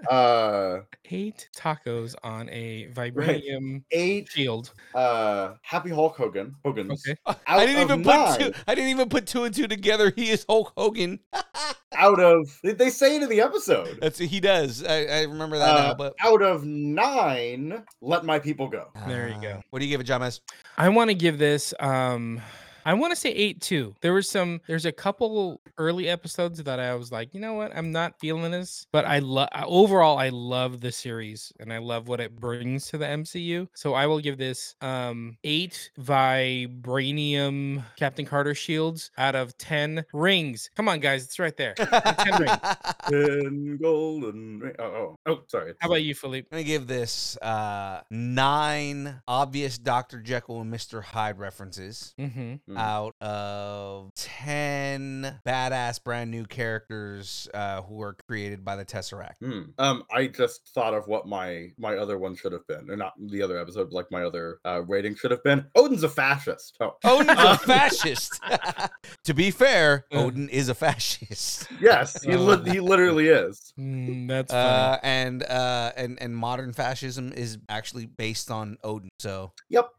Uh, 0.09 0.81
Eight 1.11 1.49
tacos 1.55 2.15
on 2.23 2.49
a 2.49 2.87
vibranium 2.93 3.83
eight. 3.91 4.29
shield. 4.29 4.71
Uh, 4.95 5.53
Happy 5.63 5.89
Hulk 5.89 6.15
Hogan. 6.15 6.55
Hogan's. 6.63 7.05
Okay. 7.07 7.17
I 7.45 7.65
didn't 7.65 7.81
of 7.83 7.89
even 7.91 8.03
put 8.03 8.39
two. 8.39 8.53
I 8.67 8.75
didn't 8.75 8.91
even 8.91 9.09
put 9.09 9.25
two 9.27 9.43
and 9.43 9.53
two 9.53 9.67
together. 9.67 10.13
He 10.15 10.29
is 10.29 10.45
Hulk 10.47 10.71
Hogan. 10.77 11.19
Out 11.93 12.19
of 12.21 12.47
they- 12.63 12.73
they 12.73 12.89
say 12.89 13.15
it 13.17 13.23
in 13.23 13.29
the 13.29 13.41
episode. 13.41 13.97
That's 14.01 14.17
he 14.19 14.39
does. 14.39 14.83
I, 14.83 15.05
I 15.05 15.21
remember 15.23 15.57
that 15.57 15.65
now. 15.67 15.91
Uh, 15.91 15.93
But 15.95 16.13
out 16.21 16.41
of 16.41 16.63
nine, 16.63 17.83
let 18.01 18.23
my 18.23 18.39
people 18.39 18.67
go. 18.67 18.89
There 19.07 19.27
you 19.29 19.41
go. 19.41 19.61
What 19.71 19.79
do 19.79 19.85
you 19.85 19.91
give 19.91 20.01
it, 20.01 20.07
Jahmez? 20.07 20.39
I 20.77 20.89
want 20.89 21.09
to 21.09 21.15
give 21.15 21.37
this. 21.37 21.73
Um, 21.79 22.41
I 22.87 22.93
want 22.93 23.11
to 23.11 23.17
say 23.17 23.31
eight 23.31 23.59
too. 23.59 23.93
There 23.99 24.13
was 24.13 24.29
some. 24.29 24.61
There's 24.65 24.85
a 24.85 24.93
couple 24.93 25.59
early 25.77 26.07
episodes 26.07 26.63
that 26.63 26.79
I 26.79 26.95
was 26.95 27.11
like, 27.11 27.33
you 27.33 27.41
know 27.41 27.53
what, 27.53 27.75
I'm 27.75 27.91
not 27.91 28.17
feeling 28.17 28.49
this. 28.51 28.87
But 28.93 29.03
I 29.03 29.19
love 29.19 29.49
overall. 29.65 30.17
I 30.17 30.29
love 30.29 30.79
the 30.79 30.91
series 30.93 31.51
and 31.59 31.73
I 31.73 31.79
love 31.79 32.07
what 32.07 32.21
it 32.21 32.33
brings 32.39 32.87
to 32.87 32.97
the 32.97 33.05
MCU. 33.05 33.67
So 33.75 33.93
I 33.93 34.07
will 34.07 34.19
give 34.21 34.37
this 34.37 34.75
um 34.79 35.37
eight 35.43 35.91
vibranium 35.99 37.83
Captain 37.97 38.25
Carter 38.25 38.55
shields 38.55 39.11
out 39.17 39.35
of 39.35 39.57
ten 39.57 40.05
rings. 40.13 40.69
Come 40.75 40.87
on, 40.87 41.01
guys, 41.01 41.25
it's 41.25 41.39
right 41.39 41.57
there. 41.57 41.73
ten 41.75 42.39
rings. 42.41 42.57
Ten 43.09 43.77
golden. 43.81 44.59
ring- 44.59 44.75
Oh, 44.79 44.83
oh, 44.83 45.15
oh, 45.25 45.39
sorry. 45.47 45.73
How 45.79 45.87
about 45.87 46.03
you, 46.03 46.13
Philippe? 46.13 46.47
I'm 46.51 46.57
gonna 46.57 46.63
give 46.63 46.87
this 46.87 47.35
uh 47.41 48.01
nine 48.09 49.21
obvious 49.27 49.77
Dr. 49.77 50.21
Jekyll 50.21 50.61
and 50.61 50.73
Mr. 50.73 51.03
Hyde 51.03 51.37
references 51.39 52.13
Mm-hmm. 52.19 52.76
Mm. 52.77 52.81
out 52.81 53.15
of 53.21 54.11
ten 54.15 55.39
badass 55.45 56.03
brand 56.03 56.31
new 56.31 56.45
characters 56.45 57.47
uh 57.53 57.81
who 57.81 57.95
were 57.95 58.15
created 58.27 58.63
by 58.63 58.75
the 58.75 58.85
Tesseract. 58.85 59.37
Hmm. 59.41 59.61
Um, 59.77 60.03
I 60.11 60.27
just 60.27 60.67
thought 60.73 60.93
of 60.93 61.07
what 61.07 61.27
my 61.27 61.69
my 61.77 61.95
other 61.97 62.17
one 62.17 62.35
should 62.35 62.51
have 62.51 62.65
been, 62.67 62.89
or 62.89 62.95
not 62.95 63.13
the 63.19 63.41
other 63.41 63.59
episode, 63.59 63.85
but 63.89 63.93
like 63.93 64.11
my 64.11 64.23
other 64.23 64.59
uh, 64.65 64.81
rating 64.83 65.15
should 65.15 65.31
have 65.31 65.43
been. 65.43 65.65
Odin's 65.75 66.03
a 66.03 66.09
fascist. 66.09 66.77
Oh, 66.79 66.95
Odin's 67.03 67.29
a 67.39 67.47
Uh, 67.49 67.57
fascist. 67.57 68.39
to 69.23 69.33
be 69.33 69.51
fair. 69.51 70.05
Odin 70.11 70.49
is 70.49 70.69
a 70.69 70.75
fascist. 70.75 71.67
yes, 71.81 72.21
he 72.23 72.33
Uh, 72.33 72.37
li- 72.39 72.71
he 72.71 72.79
literally 72.79 73.27
is. 73.29 73.73
Mm, 73.79 74.27
that's 74.27 74.51
funny. 74.51 74.67
Uh, 74.93 74.97
and 75.03 75.43
uh, 75.43 75.91
and 75.97 76.21
and 76.21 76.35
modern 76.35 76.73
fascism 76.73 77.31
is 77.33 77.57
actually 77.69 78.05
based 78.05 78.51
on 78.51 78.77
Odin. 78.83 79.09
So 79.19 79.51
Yep. 79.69 79.89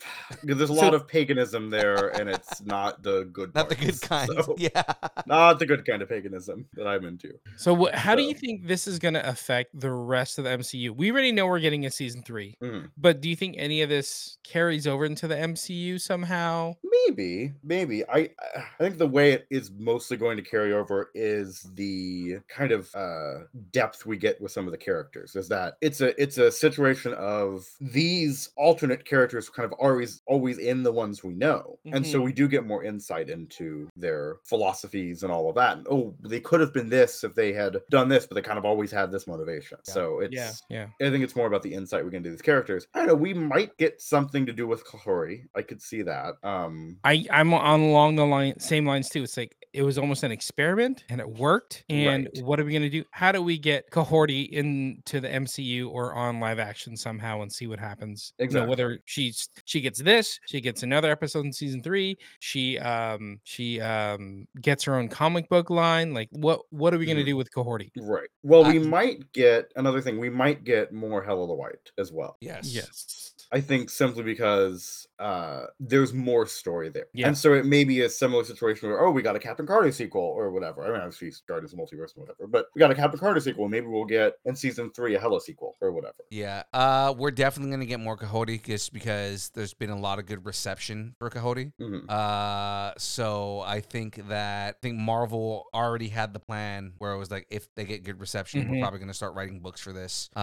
There's 0.43 0.61
a 0.61 0.67
So- 0.69 0.75
lot 0.75 0.95
of 0.95 1.07
paganism 1.09 1.71
there, 1.71 2.09
and 2.19 2.29
it's 2.29 2.58
it's 2.61 2.67
not 2.67 3.03
the 3.03 3.25
good 3.33 3.55
Not 3.55 3.69
the 3.69 3.75
good 3.75 4.01
kind. 4.01 4.31
so- 4.45 4.55
Yeah. 4.59 4.83
not 5.27 5.59
the 5.59 5.67
good 5.67 5.87
kind 5.87 6.03
of 6.03 6.09
paganism 6.09 6.67
that 6.75 6.87
I'm 6.87 7.05
into. 7.05 7.39
So, 7.57 7.75
wh- 7.77 7.93
how 7.95 8.15
do 8.15 8.23
you 8.23 8.35
think 8.35 8.67
this 8.67 8.87
is 8.87 8.99
going 8.99 9.15
to 9.15 9.29
affect 9.29 9.79
the 9.79 9.91
rest 9.91 10.39
of 10.39 10.45
the 10.45 10.51
MCU? 10.51 10.91
We 10.95 11.11
already 11.11 11.33
know 11.33 11.47
we're 11.47 11.61
getting 11.61 11.87
a 11.87 11.91
season 11.91 12.23
three, 12.23 12.57
Mhm. 12.63 12.91
but 12.97 13.21
do 13.21 13.29
you 13.29 13.37
think 13.37 13.57
any 13.59 13.83
of 13.83 13.89
this 13.89 14.39
carries 14.45 14.87
over 14.87 15.05
into 15.05 15.29
the 15.29 15.37
MCU 15.37 15.99
somehow? 16.01 16.75
Maybe, 17.07 17.53
maybe. 17.63 18.05
I 18.09 18.31
I 18.57 18.65
think 18.79 18.99
the 18.99 19.07
way 19.07 19.33
it 19.33 19.47
is 19.51 19.71
mostly 19.71 20.17
going 20.17 20.37
to 20.37 20.43
carry 20.43 20.73
over 20.73 21.11
is 21.15 21.63
the 21.75 22.39
kind 22.49 22.73
of 22.73 22.95
uh 22.95 23.45
depth 23.71 24.05
we 24.05 24.17
get 24.17 24.41
with 24.41 24.53
some 24.53 24.67
of 24.67 24.73
the 24.73 24.79
characters. 24.79 25.35
Is 25.37 25.49
that 25.49 25.77
it's 25.81 26.01
a 26.01 26.21
it's 26.21 26.39
a 26.39 26.51
situation 26.51 27.15
of 27.15 27.67
these 27.81 28.51
alternate 28.57 29.05
characters 29.05 29.49
kind 29.49 29.65
of 29.65 29.73
always 29.79 30.23
always 30.27 30.59
in 30.59 30.83
the 30.83 30.93
ones 30.93 31.23
we 31.25 31.35
know. 31.35 31.79
And 31.87 32.07
so 32.07 32.21
Mhm. 32.21 32.25
we 32.25 32.33
do 32.33 32.48
get 32.49 32.67
more 32.67 32.85
insight 32.85 33.31
into 33.31 33.89
their 33.97 34.37
philosophies 34.45 35.23
and 35.23 35.33
all 35.33 35.49
of 35.49 35.55
that. 35.57 35.79
And, 35.79 35.87
oh, 35.91 36.15
they 36.21 36.41
could 36.41 36.61
have 36.61 36.73
been 36.73 36.89
this 36.89 37.25
if 37.25 37.35
they 37.35 37.53
had 37.53 37.77
done 37.91 38.09
this, 38.09 38.27
but 38.27 38.35
they 38.35 38.43
kind 38.43 38.59
of 38.59 38.65
always 38.65 38.91
had 38.91 39.11
this 39.11 39.27
motivation. 39.27 39.79
Yeah. 39.87 39.93
So 39.93 40.21
it's 40.21 40.35
Yeah, 40.35 40.53
yeah. 40.69 41.07
I 41.07 41.11
think 41.11 41.25
it's 41.25 41.37
more 41.37 41.47
about 41.47 41.63
the 41.63 41.75
insight 41.75 42.05
we 42.05 42.11
get 42.11 42.19
into 42.19 42.31
these 42.31 42.43
characters. 42.43 42.87
I 42.95 43.01
don't 43.01 43.09
know, 43.09 43.15
we 43.15 43.35
might 43.35 43.77
get 43.79 44.01
something 44.01 44.47
to 44.47 44.53
do 44.53 44.67
with 44.67 44.85
Kahori. 44.85 45.45
I 45.55 45.63
could 45.63 45.83
see 45.83 46.03
that. 46.03 46.35
Um 46.43 46.99
I 47.05 47.25
I'm 47.31 47.53
on 47.55 47.81
along 47.81 48.17
the 48.17 48.27
line 48.27 48.59
same 48.61 48.87
lines 48.87 49.09
too. 49.09 49.23
It's 49.23 49.37
like 49.37 49.57
it 49.73 49.83
was 49.83 49.99
almost 49.99 50.23
an 50.23 50.31
experiment 50.33 51.05
and 51.09 51.21
it 51.21 51.29
worked. 51.29 51.85
And 51.89 52.29
Right. 52.35 52.45
what 52.45 52.61
are 52.61 52.65
we 52.65 52.73
gonna 52.73 52.89
do? 52.91 53.05
How 53.11 53.33
do 53.33 53.43
we 53.43 53.59
get 53.59 53.91
Kahori 53.91 54.49
into 54.49 55.21
the 55.21 55.29
MCU 55.29 55.89
or 55.91 56.15
on 56.15 56.41
live 56.41 56.59
action 56.59 56.97
somehow 56.97 57.43
and 57.43 57.53
see 57.53 57.67
what 57.67 57.79
happens? 57.79 58.33
You 58.39 58.43
know, 58.43 58.47
Exactly. 58.47 58.69
whether 58.71 58.99
she's 59.05 59.49
she 59.65 59.81
gets 59.81 60.01
this, 60.01 60.39
she 60.47 60.61
gets 60.61 60.83
another 60.83 61.11
episode 61.11 61.45
in 61.45 61.53
season 61.53 61.83
three. 61.83 62.17
She 62.41 62.79
um 62.79 63.41
she 63.45 63.81
um 63.81 64.47
gets 64.61 64.85
her 64.85 64.95
own 64.95 65.09
comic 65.09 65.49
book 65.49 65.71
line. 65.71 66.15
Like 66.15 66.29
what 66.33 66.61
what 66.71 66.95
are 66.95 66.99
we 66.99 67.07
gonna 67.07 67.21
Mhm. 67.23 67.27
do 67.27 67.37
with 67.37 67.51
Kahori? 67.53 67.91
Right. 67.99 68.29
Well, 68.43 68.65
I- 68.65 68.73
we 68.73 68.79
might 68.79 69.33
get 69.33 69.73
another 69.77 70.01
thing. 70.01 70.19
We 70.19 70.31
might 70.31 70.65
get 70.65 70.93
more 70.93 71.23
Hell 71.23 71.43
of 71.43 71.49
the 71.49 71.55
White 71.55 71.91
as 71.99 72.13
well. 72.13 72.37
Yes. 72.41 72.73
Yes. 72.73 73.35
I 73.51 73.61
think 73.61 73.89
simply 73.91 74.23
because 74.23 75.08
uh 75.19 75.67
there's 75.81 76.13
more 76.13 76.47
story 76.47 76.89
there. 76.89 77.07
Yeah. 77.13 77.29
And 77.29 77.37
so 77.37 77.55
it 77.55 77.67
may 77.67 77.85
be 77.85 78.03
a 78.03 78.09
similar 78.09 78.45
situation 78.45 78.89
where, 78.89 79.01
oh, 79.05 79.11
we 79.11 79.23
got 79.23 79.37
a 79.37 79.39
Captain 79.39 79.67
Carter 79.67 79.91
sequel 79.93 80.23
or 80.23 80.51
whatever. 80.51 80.85
I 80.85 80.89
mean, 80.93 81.01
obviously 81.01 81.33
Carter's 81.47 81.75
multiverse 81.75 82.17
or 82.17 82.21
whatever, 82.23 82.47
but 82.49 82.67
we 82.75 82.79
got 82.79 82.91
a 82.91 82.95
Captain 82.95 83.19
Carter 83.19 83.41
sequel. 83.41 83.69
Maybe 83.69 83.87
we'll 83.87 84.05
get 84.05 84.35
in 84.45 84.55
season 84.57 84.91
three 84.93 85.15
a 85.15 85.21
Hela 85.21 85.41
sequel 85.41 85.77
or 85.81 85.93
whatever. 85.93 86.15
Yeah, 86.31 86.63
uh, 86.73 87.15
we're 87.17 87.31
definitely 87.31 87.71
gonna 87.73 87.87
get 87.87 88.01
more 88.01 88.17
Coyote 88.17 88.59
just 88.59 88.93
because 88.93 89.51
there's 89.55 89.75
been 89.75 89.91
a 89.91 89.99
lot 89.99 90.19
of 90.19 90.27
good 90.27 90.45
reception 90.47 91.15
for 91.19 91.31
Coyote. 91.31 91.73
Mhm. 91.81 92.09
Uh, 92.11 92.93
so 92.99 93.61
I 93.61 93.81
think 93.81 94.29
that 94.29 94.77
I 94.77 94.79
think 94.83 94.99
Marvel 94.99 95.67
already 95.75 96.09
had 96.09 96.33
the 96.33 96.41
plan 96.41 96.93
where 96.99 97.13
it 97.13 97.19
was 97.19 97.31
like 97.31 97.47
if 97.51 97.73
they 97.75 97.85
get 97.85 98.05
good 98.05 98.21
reception, 98.21 98.63
Mhm. 98.65 98.71
we're 98.71 98.81
probably 98.81 99.01
gonna 99.01 99.15
start 99.15 99.35
writing 99.35 99.61
books 99.61 99.81
for 99.81 99.93
this. 99.93 100.31
Uh, 100.37 100.41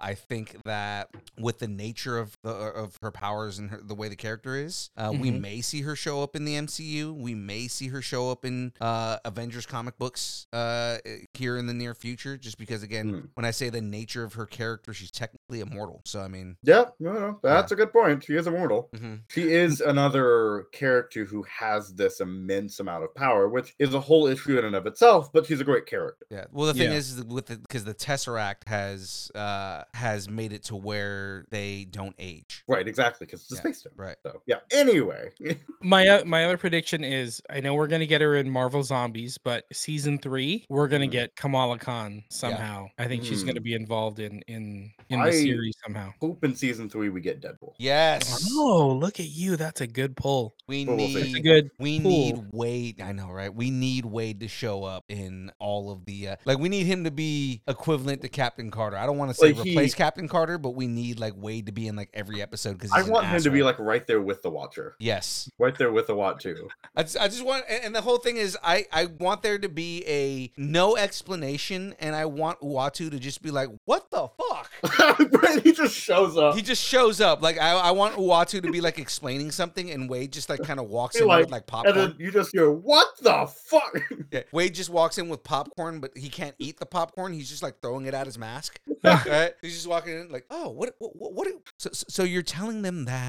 I 0.00 0.16
think 0.28 0.56
that 0.64 1.08
with 1.38 1.58
the 1.58 1.68
nature 1.68 2.18
of 2.18 2.36
the 2.42 2.50
of 2.50 2.96
her 3.02 3.10
powers 3.50 3.58
and 3.58 3.70
her, 3.70 3.80
the 3.82 3.94
way 3.94 4.08
the 4.08 4.16
character 4.16 4.56
is, 4.56 4.90
uh, 4.96 5.12
we 5.12 5.30
Mhm. 5.30 5.40
may 5.40 5.60
see 5.60 5.82
her 5.82 5.96
show 5.96 6.22
up 6.22 6.36
in 6.36 6.44
the 6.44 6.54
MCU. 6.56 7.12
We 7.12 7.34
may 7.34 7.68
see 7.68 7.88
her 7.88 8.02
show 8.02 8.30
up 8.30 8.44
in 8.44 8.72
uh, 8.80 9.18
Avengers 9.24 9.66
comic 9.66 9.98
books 9.98 10.46
uh, 10.52 10.98
here 11.34 11.56
in 11.56 11.66
the 11.66 11.74
near 11.74 11.94
future. 11.94 12.36
Just 12.36 12.58
because, 12.58 12.82
again, 12.82 13.00
Mm. 13.12 13.28
when 13.34 13.44
I 13.44 13.50
say 13.50 13.70
the 13.70 13.80
nature 13.80 14.24
of 14.24 14.34
her 14.34 14.46
character, 14.46 14.92
she's 14.92 15.10
technically 15.10 15.60
immortal. 15.60 16.02
So 16.04 16.20
I 16.20 16.28
mean, 16.28 16.56
Yeah, 16.62 16.84
no, 16.98 17.12
no, 17.12 17.40
that's 17.42 17.72
a 17.72 17.76
good 17.76 17.92
point. 17.92 18.24
She 18.24 18.34
is 18.36 18.46
immortal. 18.46 18.88
mhm. 18.94 19.20
She 19.28 19.52
is 19.52 19.80
another 19.80 20.66
character 20.72 21.24
who 21.24 21.42
has 21.44 21.94
this 21.94 22.20
immense 22.20 22.78
amount 22.80 23.04
of 23.04 23.14
power, 23.14 23.48
which 23.48 23.74
is 23.78 23.94
a 23.94 24.00
whole 24.00 24.26
issue 24.26 24.58
in 24.58 24.64
and 24.64 24.76
of 24.76 24.86
itself, 24.86 25.32
but 25.32 25.46
she's 25.46 25.60
a 25.60 25.64
great 25.64 25.86
character. 25.86 26.26
Yeah. 26.30 26.44
Well, 26.52 26.66
the 26.66 26.74
thing 26.74 26.90
Yeah. 26.92 26.98
is, 26.98 27.18
is 27.18 27.24
with 27.24 27.46
the 27.46 27.56
because 27.58 27.84
the 27.84 27.94
Tesseract 27.94 28.66
has 28.66 29.30
uh 29.34 29.84
has 29.94 30.28
made 30.28 30.52
it 30.52 30.64
to 30.64 30.76
where 30.76 31.44
they 31.50 31.84
don't 31.84 32.14
age. 32.18 32.64
Right, 32.68 32.86
exactly, 32.86 33.26
because 33.26 33.39
it's 33.42 33.52
a 33.52 33.54
Yeah, 33.56 33.60
space 33.60 33.78
stone. 33.80 33.92
Right. 33.96 34.16
So 34.24 34.42
yeah. 34.46 34.56
Anyway. 34.70 35.30
My 35.82 36.06
o- 36.08 36.24
my 36.24 36.44
other 36.44 36.58
prediction 36.58 37.02
is 37.04 37.40
I 37.48 37.60
know 37.60 37.74
we're 37.74 37.86
gonna 37.86 38.04
get 38.06 38.20
her 38.20 38.36
in 38.36 38.50
Marvel 38.50 38.82
Zombies, 38.82 39.38
but 39.38 39.64
season 39.72 40.18
three 40.18 40.66
we're 40.68 40.88
gonna 40.88 41.06
Mhm. 41.06 41.10
get 41.10 41.36
Kamala 41.36 41.78
Khan 41.78 42.22
somehow. 42.28 42.88
I 42.98 43.06
think 43.06 43.24
she's 43.24 43.42
gonna 43.42 43.60
Mm. 43.60 43.64
be 43.64 43.74
involved 43.74 44.18
in 44.20 44.42
in 44.46 44.90
in 45.08 45.20
the 45.20 45.26
I- 45.26 45.30
series 45.30 45.74
somehow. 45.84 46.12
Hope 46.20 46.44
in 46.44 46.54
season 46.54 46.88
three 46.90 47.08
we 47.08 47.20
get 47.22 47.40
Deadpool. 47.40 47.72
Yes. 47.78 48.46
Oh, 48.52 48.90
look 49.00 49.18
at 49.20 49.28
you! 49.28 49.56
That's 49.56 49.80
a 49.80 49.86
good 49.86 50.16
pull. 50.16 50.54
We 50.68 50.84
But 50.84 50.96
we'll 50.96 51.16
a 51.16 51.22
need 51.24 51.42
good. 51.42 51.70
we 51.78 51.98
pull. 52.00 52.10
need 52.10 52.36
Wade. 52.52 53.00
I 53.00 53.12
know, 53.12 53.30
right? 53.30 53.52
We 53.52 53.70
need 53.70 54.04
Wade 54.04 54.40
to 54.40 54.48
show 54.48 54.84
up 54.84 55.04
in 55.08 55.50
all 55.58 55.90
of 55.90 56.04
the 56.04 56.28
uh, 56.28 56.36
like. 56.44 56.58
We 56.58 56.68
need 56.68 56.86
him 56.86 57.04
to 57.04 57.10
be 57.10 57.62
equivalent 57.66 58.20
to 58.22 58.28
Captain 58.28 58.70
Carter. 58.70 58.96
I 58.98 59.06
don't 59.06 59.16
want 59.18 59.30
to 59.30 59.34
say 59.36 59.52
Like, 59.52 59.64
he- 59.64 59.70
replace 59.72 59.94
Captain 59.94 60.28
Carter, 60.28 60.58
but 60.58 60.70
we 60.70 60.86
need 60.86 61.18
like 61.18 61.32
Wade 61.36 61.66
to 61.66 61.72
be 61.72 61.88
in 61.88 61.96
like 61.96 62.10
every 62.12 62.42
episode 62.42 62.74
because 62.74 62.92
I 62.92 63.02
want 63.08 63.26
him 63.30 63.42
to 63.42 63.50
be 63.50 63.62
like 63.62 63.78
right 63.78 64.06
there 64.06 64.20
with 64.20 64.42
the 64.42 64.50
Watcher, 64.50 64.96
yes. 64.98 65.50
right 65.58 65.76
there 65.76 65.92
with 65.92 66.06
the 66.08 66.14
Watcher. 66.14 66.56
I 66.96 67.02
just, 67.02 67.16
I 67.18 67.28
just 67.28 67.44
want, 67.44 67.64
and 67.68 67.84
and 67.84 67.94
the 67.94 68.00
whole 68.02 68.18
thing 68.18 68.36
is, 68.36 68.56
I, 68.62 68.86
I 68.92 69.06
want 69.06 69.42
there 69.42 69.58
to 69.58 69.68
be 69.68 70.04
a 70.06 70.52
no 70.56 70.96
explanation, 70.96 71.94
and 71.98 72.14
I 72.14 72.24
want 72.26 72.60
Uatu 72.60 73.10
to 73.10 73.18
just 73.18 73.42
be 73.42 73.50
like, 73.50 73.68
"What 73.84 74.10
the 74.10 74.28
fuck?" 74.38 74.70
He 75.64 75.72
just 75.72 75.94
shows 75.94 76.36
up. 76.36 76.54
He 76.54 76.62
just 76.62 76.82
shows 76.82 77.20
up. 77.20 77.42
Like 77.42 77.58
I, 77.60 77.72
I 77.72 77.90
want 77.90 78.14
Uatu 78.16 78.62
to 78.62 78.70
be 78.70 78.80
like 78.80 78.98
explaining 78.98 79.50
something, 79.50 79.90
and 79.90 80.08
Wade 80.08 80.32
just 80.32 80.48
like 80.48 80.62
kind 80.62 80.78
of 80.80 80.88
walks 80.88 81.16
in 81.16 81.26
like- 81.26 81.42
with 81.42 81.50
like 81.50 81.62
and 81.62 81.66
popcorn. 81.66 81.96
then 81.96 82.16
you 82.18 82.30
just 82.30 82.50
hear, 82.52 82.70
"What 82.70 83.06
the 83.20 83.46
fuck?" 83.46 83.96
Yeah, 84.30 84.42
Wade 84.52 84.74
just 84.74 84.90
walks 84.90 85.18
in 85.18 85.28
with 85.28 85.42
popcorn, 85.42 86.00
but 86.00 86.16
he 86.16 86.28
can't 86.28 86.54
eat 86.58 86.78
the 86.78 86.86
popcorn. 86.86 87.32
He's 87.32 87.48
just 87.48 87.62
like 87.62 87.80
throwing 87.80 88.06
it 88.06 88.14
at 88.14 88.26
his 88.26 88.38
mask. 88.38 88.80
right? 89.04 89.52
He's 89.62 89.74
just 89.74 89.86
walking 89.86 90.18
in 90.18 90.28
like, 90.30 90.46
"Oh, 90.50 90.70
what? 90.70 90.94
What? 90.98 91.16
What? 91.16 91.32
what 91.34 91.48
so- 91.78 91.90
so 91.92 92.22
you're 92.22 92.42
telling 92.42 92.82
them 92.82 93.04
that? 93.06 93.19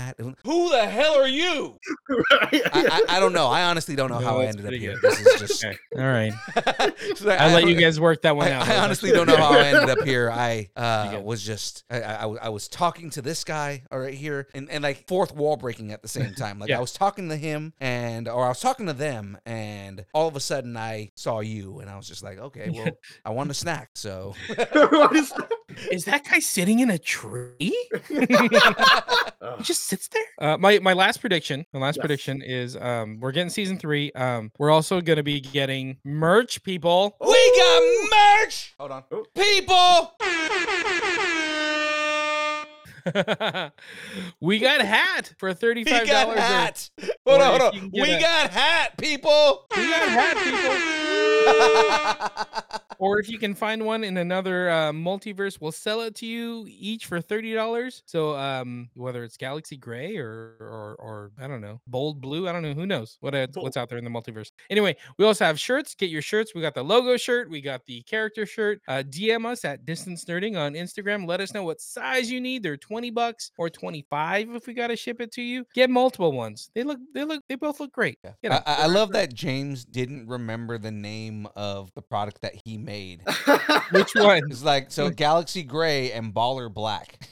Who 0.46 0.70
the 0.70 0.86
hell 0.88 1.16
are 1.16 1.28
you? 1.28 1.78
I, 2.32 2.62
I, 2.74 3.02
I 3.18 3.20
don't 3.20 3.34
know. 3.34 3.48
I 3.48 3.64
honestly 3.64 3.96
don't 3.96 4.10
know 4.10 4.20
No, 4.20 4.26
how 4.26 4.40
I 4.40 4.46
ended 4.46 4.62
up 4.66 4.70
pretty 4.70 4.80
here. 4.80 4.98
good. 5.00 5.12
This 5.12 5.20
is 5.26 5.40
just. 5.40 5.66
Okay. 5.66 5.78
All 5.98 6.04
right. 6.04 6.34
It's 7.04 7.22
like, 7.24 7.40
I'll 7.40 7.52
let 7.54 7.68
you 7.68 7.76
guys 7.76 8.00
work 8.00 8.22
that 8.22 8.36
one 8.36 8.48
I, 8.48 8.52
out. 8.52 8.64
I 8.64 8.68
That 8.68 8.84
honestly 8.84 9.12
don't 9.12 9.28
know 9.28 9.36
how 9.36 9.52
I 9.54 9.64
ended 9.68 9.90
up 9.90 10.06
here. 10.06 10.30
I 10.32 10.70
uh, 10.76 11.20
was 11.24 11.42
just 11.44 11.84
I, 11.90 12.02
I, 12.02 12.26
I 12.44 12.50
was 12.50 12.68
talking 12.68 13.10
to 13.12 13.22
this 13.22 13.44
guy 13.44 13.84
right 13.92 14.14
here 14.14 14.48
and, 14.54 14.70
and 14.70 14.84
like 14.84 15.08
fourth 15.08 15.34
wall 15.36 15.58
breaking 15.58 15.92
at 15.92 16.02
the 16.02 16.08
same 16.08 16.34
time. 16.36 16.60
Like 16.60 16.70
Yeah. 16.70 16.78
I 16.78 16.82
was 16.82 16.94
talking 16.94 17.30
to 17.30 17.36
him 17.38 17.74
and 17.80 18.28
or 18.28 18.46
I 18.46 18.50
was 18.50 18.60
talking 18.62 18.86
to 18.88 18.94
them 18.94 19.38
and 19.46 20.06
all 20.14 20.28
of 20.28 20.36
a 20.36 20.40
sudden 20.40 20.78
I 20.78 21.12
saw 21.16 21.40
you 21.40 21.80
and 21.80 21.90
I 21.90 21.98
was 21.98 22.08
just 22.08 22.24
like, 22.24 22.38
okay, 22.40 22.70
well 22.72 22.92
I 23.26 23.32
want 23.32 23.52
a 23.52 23.54
snack, 23.54 23.90
so 23.96 24.36
What 24.48 25.16
is 25.92 26.06
that 26.06 26.24
guy 26.30 26.40
sitting 26.40 26.80
in 26.80 26.90
a 26.90 26.98
tree? 26.98 27.76
He 29.58 29.64
just 29.64 29.86
sits 29.88 30.08
there. 30.08 30.22
Uh, 30.40 30.58
my 30.58 30.80
my 30.80 30.94
last 30.94 31.18
prediction, 31.20 31.66
my 31.74 31.80
last 31.80 31.98
Yes. 31.98 32.02
prediction 32.02 32.42
is 32.42 32.76
um 32.78 33.20
we're 33.20 33.32
getting 33.32 33.50
season 33.50 33.78
three. 33.78 34.12
Um, 34.14 34.52
we're 34.60 34.70
also 34.72 35.02
gonna 35.02 35.24
be 35.24 35.40
getting 35.42 35.98
merch, 36.06 36.62
people. 36.64 37.18
we 37.20 37.54
got 37.58 37.82
merch. 38.44 38.74
Hold 38.80 38.92
on, 38.92 39.04
Oh. 39.12 39.26
people. 39.36 40.14
we 44.40 44.60
got 44.60 44.82
hat 44.82 45.34
for 45.40 45.54
thirty 45.54 45.84
We 45.84 45.92
got 45.92 46.06
dollars. 46.08 46.40
hat. 46.40 46.90
Hold 47.28 47.42
on, 47.42 47.60
hold 47.60 47.76
on. 47.76 47.90
We 47.94 48.00
get 48.06 48.20
a- 48.20 48.22
got 48.22 48.50
hat, 48.52 48.98
people. 48.98 49.66
We 49.76 49.90
got 49.90 50.10
hat, 50.10 50.38
people. 52.70 52.81
Or 53.02 53.20
if 53.20 53.28
you 53.28 53.40
can 53.40 53.56
find 53.56 53.84
one 53.84 54.04
in 54.04 54.18
another 54.18 54.70
uh, 54.70 54.92
multiverse, 54.92 55.60
we'll 55.60 55.72
sell 55.72 56.02
it 56.02 56.14
to 56.18 56.28
you 56.28 56.68
each 56.70 57.08
for 57.08 57.20
thirty 57.20 57.52
dollars. 57.52 58.04
So 58.06 58.38
um, 58.38 58.92
whether 58.94 59.24
it's 59.24 59.38
Galaxy 59.38 59.76
Gray 59.76 60.18
or, 60.18 60.56
or 60.60 60.96
or 61.00 61.32
I 61.42 61.48
don't 61.48 61.62
know, 61.62 61.82
Bold 61.88 62.22
Blue, 62.22 62.48
I 62.48 62.52
don't 62.52 62.62
know, 62.62 62.76
who 62.76 62.86
knows 62.86 63.18
what 63.20 63.34
it's, 63.34 63.58
what's 63.58 63.76
out 63.76 63.90
there 63.90 63.98
in 63.98 64.04
the 64.04 64.12
multiverse. 64.12 64.52
Anyway, 64.70 64.96
we 65.18 65.26
also 65.26 65.46
have 65.46 65.60
shirts. 65.60 65.96
Get 65.96 66.12
your 66.12 66.22
shirts. 66.22 66.54
We 66.54 66.62
got 66.62 66.76
the 66.76 66.84
logo 66.84 67.18
shirt. 67.18 67.50
We 67.50 67.60
got 67.60 67.84
the 67.88 68.04
character 68.04 68.46
shirt. 68.46 68.84
Uh, 68.88 69.02
DM 69.02 69.48
us 69.48 69.66
at 69.66 69.84
Distance 69.84 70.24
Nerding 70.26 70.56
on 70.56 70.76
Instagram. 70.76 71.28
Let 71.28 71.42
us 71.42 71.56
know 71.56 71.64
what 71.64 71.82
size 71.82 72.32
you 72.32 72.40
need. 72.40 72.62
They're 72.62 72.78
twenty 72.78 73.10
bucks 73.10 73.52
or 73.58 73.72
twenty 73.72 74.06
five 74.12 74.54
if 74.54 74.68
we 74.68 74.76
got 74.76 74.88
to 74.88 74.96
ship 74.96 75.20
it 75.22 75.32
to 75.32 75.42
you. 75.42 75.66
Get 75.74 75.90
multiple 75.90 76.34
ones. 76.34 76.70
They 76.76 76.84
look 76.84 77.00
they 77.16 77.24
look 77.24 77.42
they 77.50 77.56
both 77.56 77.80
look 77.80 77.94
great. 77.94 78.20
Yeah. 78.24 78.34
You 78.44 78.50
know, 78.52 78.60
I, 78.68 78.84
I 78.84 78.86
love 78.86 79.12
that 79.14 79.34
Jahmez 79.34 79.90
didn't 79.90 80.28
remember 80.28 80.78
the 80.78 80.92
name 80.92 81.48
of 81.56 81.92
the 81.96 82.04
product 82.04 82.42
that 82.42 82.54
he 82.64 82.78
made. 82.78 82.91
Which 83.92 84.12
one? 84.16 84.44
It's 84.50 84.64
like 84.64 84.92
so 84.92 85.10
Galaxy 85.10 85.64
Gray 85.64 86.12
and 86.12 86.34
Baller 86.34 86.74
Black. 86.74 87.30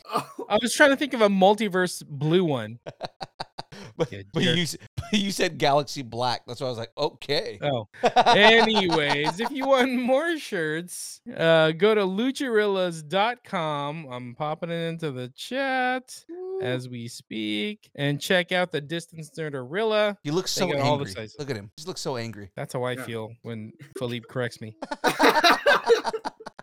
I 0.49 0.57
was 0.61 0.73
trying 0.73 0.89
to 0.89 0.95
think 0.95 1.13
of 1.13 1.21
a 1.21 1.29
multiverse 1.29 2.03
blue 2.07 2.43
one. 2.43 2.79
But, 3.99 4.11
Yeah, 4.11 4.21
but 4.33 4.41
you 4.43 4.65
but 4.95 5.13
you 5.19 5.29
said 5.31 5.57
Galaxy 5.59 6.01
Black. 6.01 6.41
That's 6.47 6.61
why 6.61 6.67
I 6.67 6.69
was 6.69 6.79
like, 6.79 6.91
okay. 6.97 7.59
Oh. 7.61 7.87
Anyways, 8.25 9.39
if 9.41 9.51
you 9.51 9.67
want 9.67 9.93
more 9.93 10.37
shirts, 10.39 11.19
uh, 11.35 11.71
go 11.73 11.93
to 11.93 12.01
lucharillas.com. 12.01 14.07
I'm 14.09 14.33
popping 14.35 14.69
it 14.71 14.87
into 14.87 15.11
the 15.11 15.27
chat. 15.35 16.23
as 16.61 16.87
we 16.89 17.07
speak. 17.09 17.89
And 17.95 18.19
check 18.21 18.51
out 18.53 18.71
the 18.71 18.79
Distance 18.81 19.29
Nerdarilla. 19.37 20.15
He 20.23 20.31
looks 20.31 20.51
so 20.51 20.65
They 20.65 20.71
got 20.73 20.81
all 20.81 20.97
the 20.97 21.05
angry. 21.05 21.13
sizes. 21.13 21.35
Look 21.39 21.49
at 21.49 21.55
him. 21.57 21.65
He 21.75 21.79
just 21.81 21.87
looks 21.87 22.01
so 22.01 22.15
angry. 22.17 22.51
That's 22.55 22.73
how 22.73 22.83
I 22.83 22.93
Yeah. 22.93 23.03
feel 23.03 23.31
when 23.43 23.71
Philippe 23.97 24.25
corrects 24.29 24.61
me. 24.61 24.75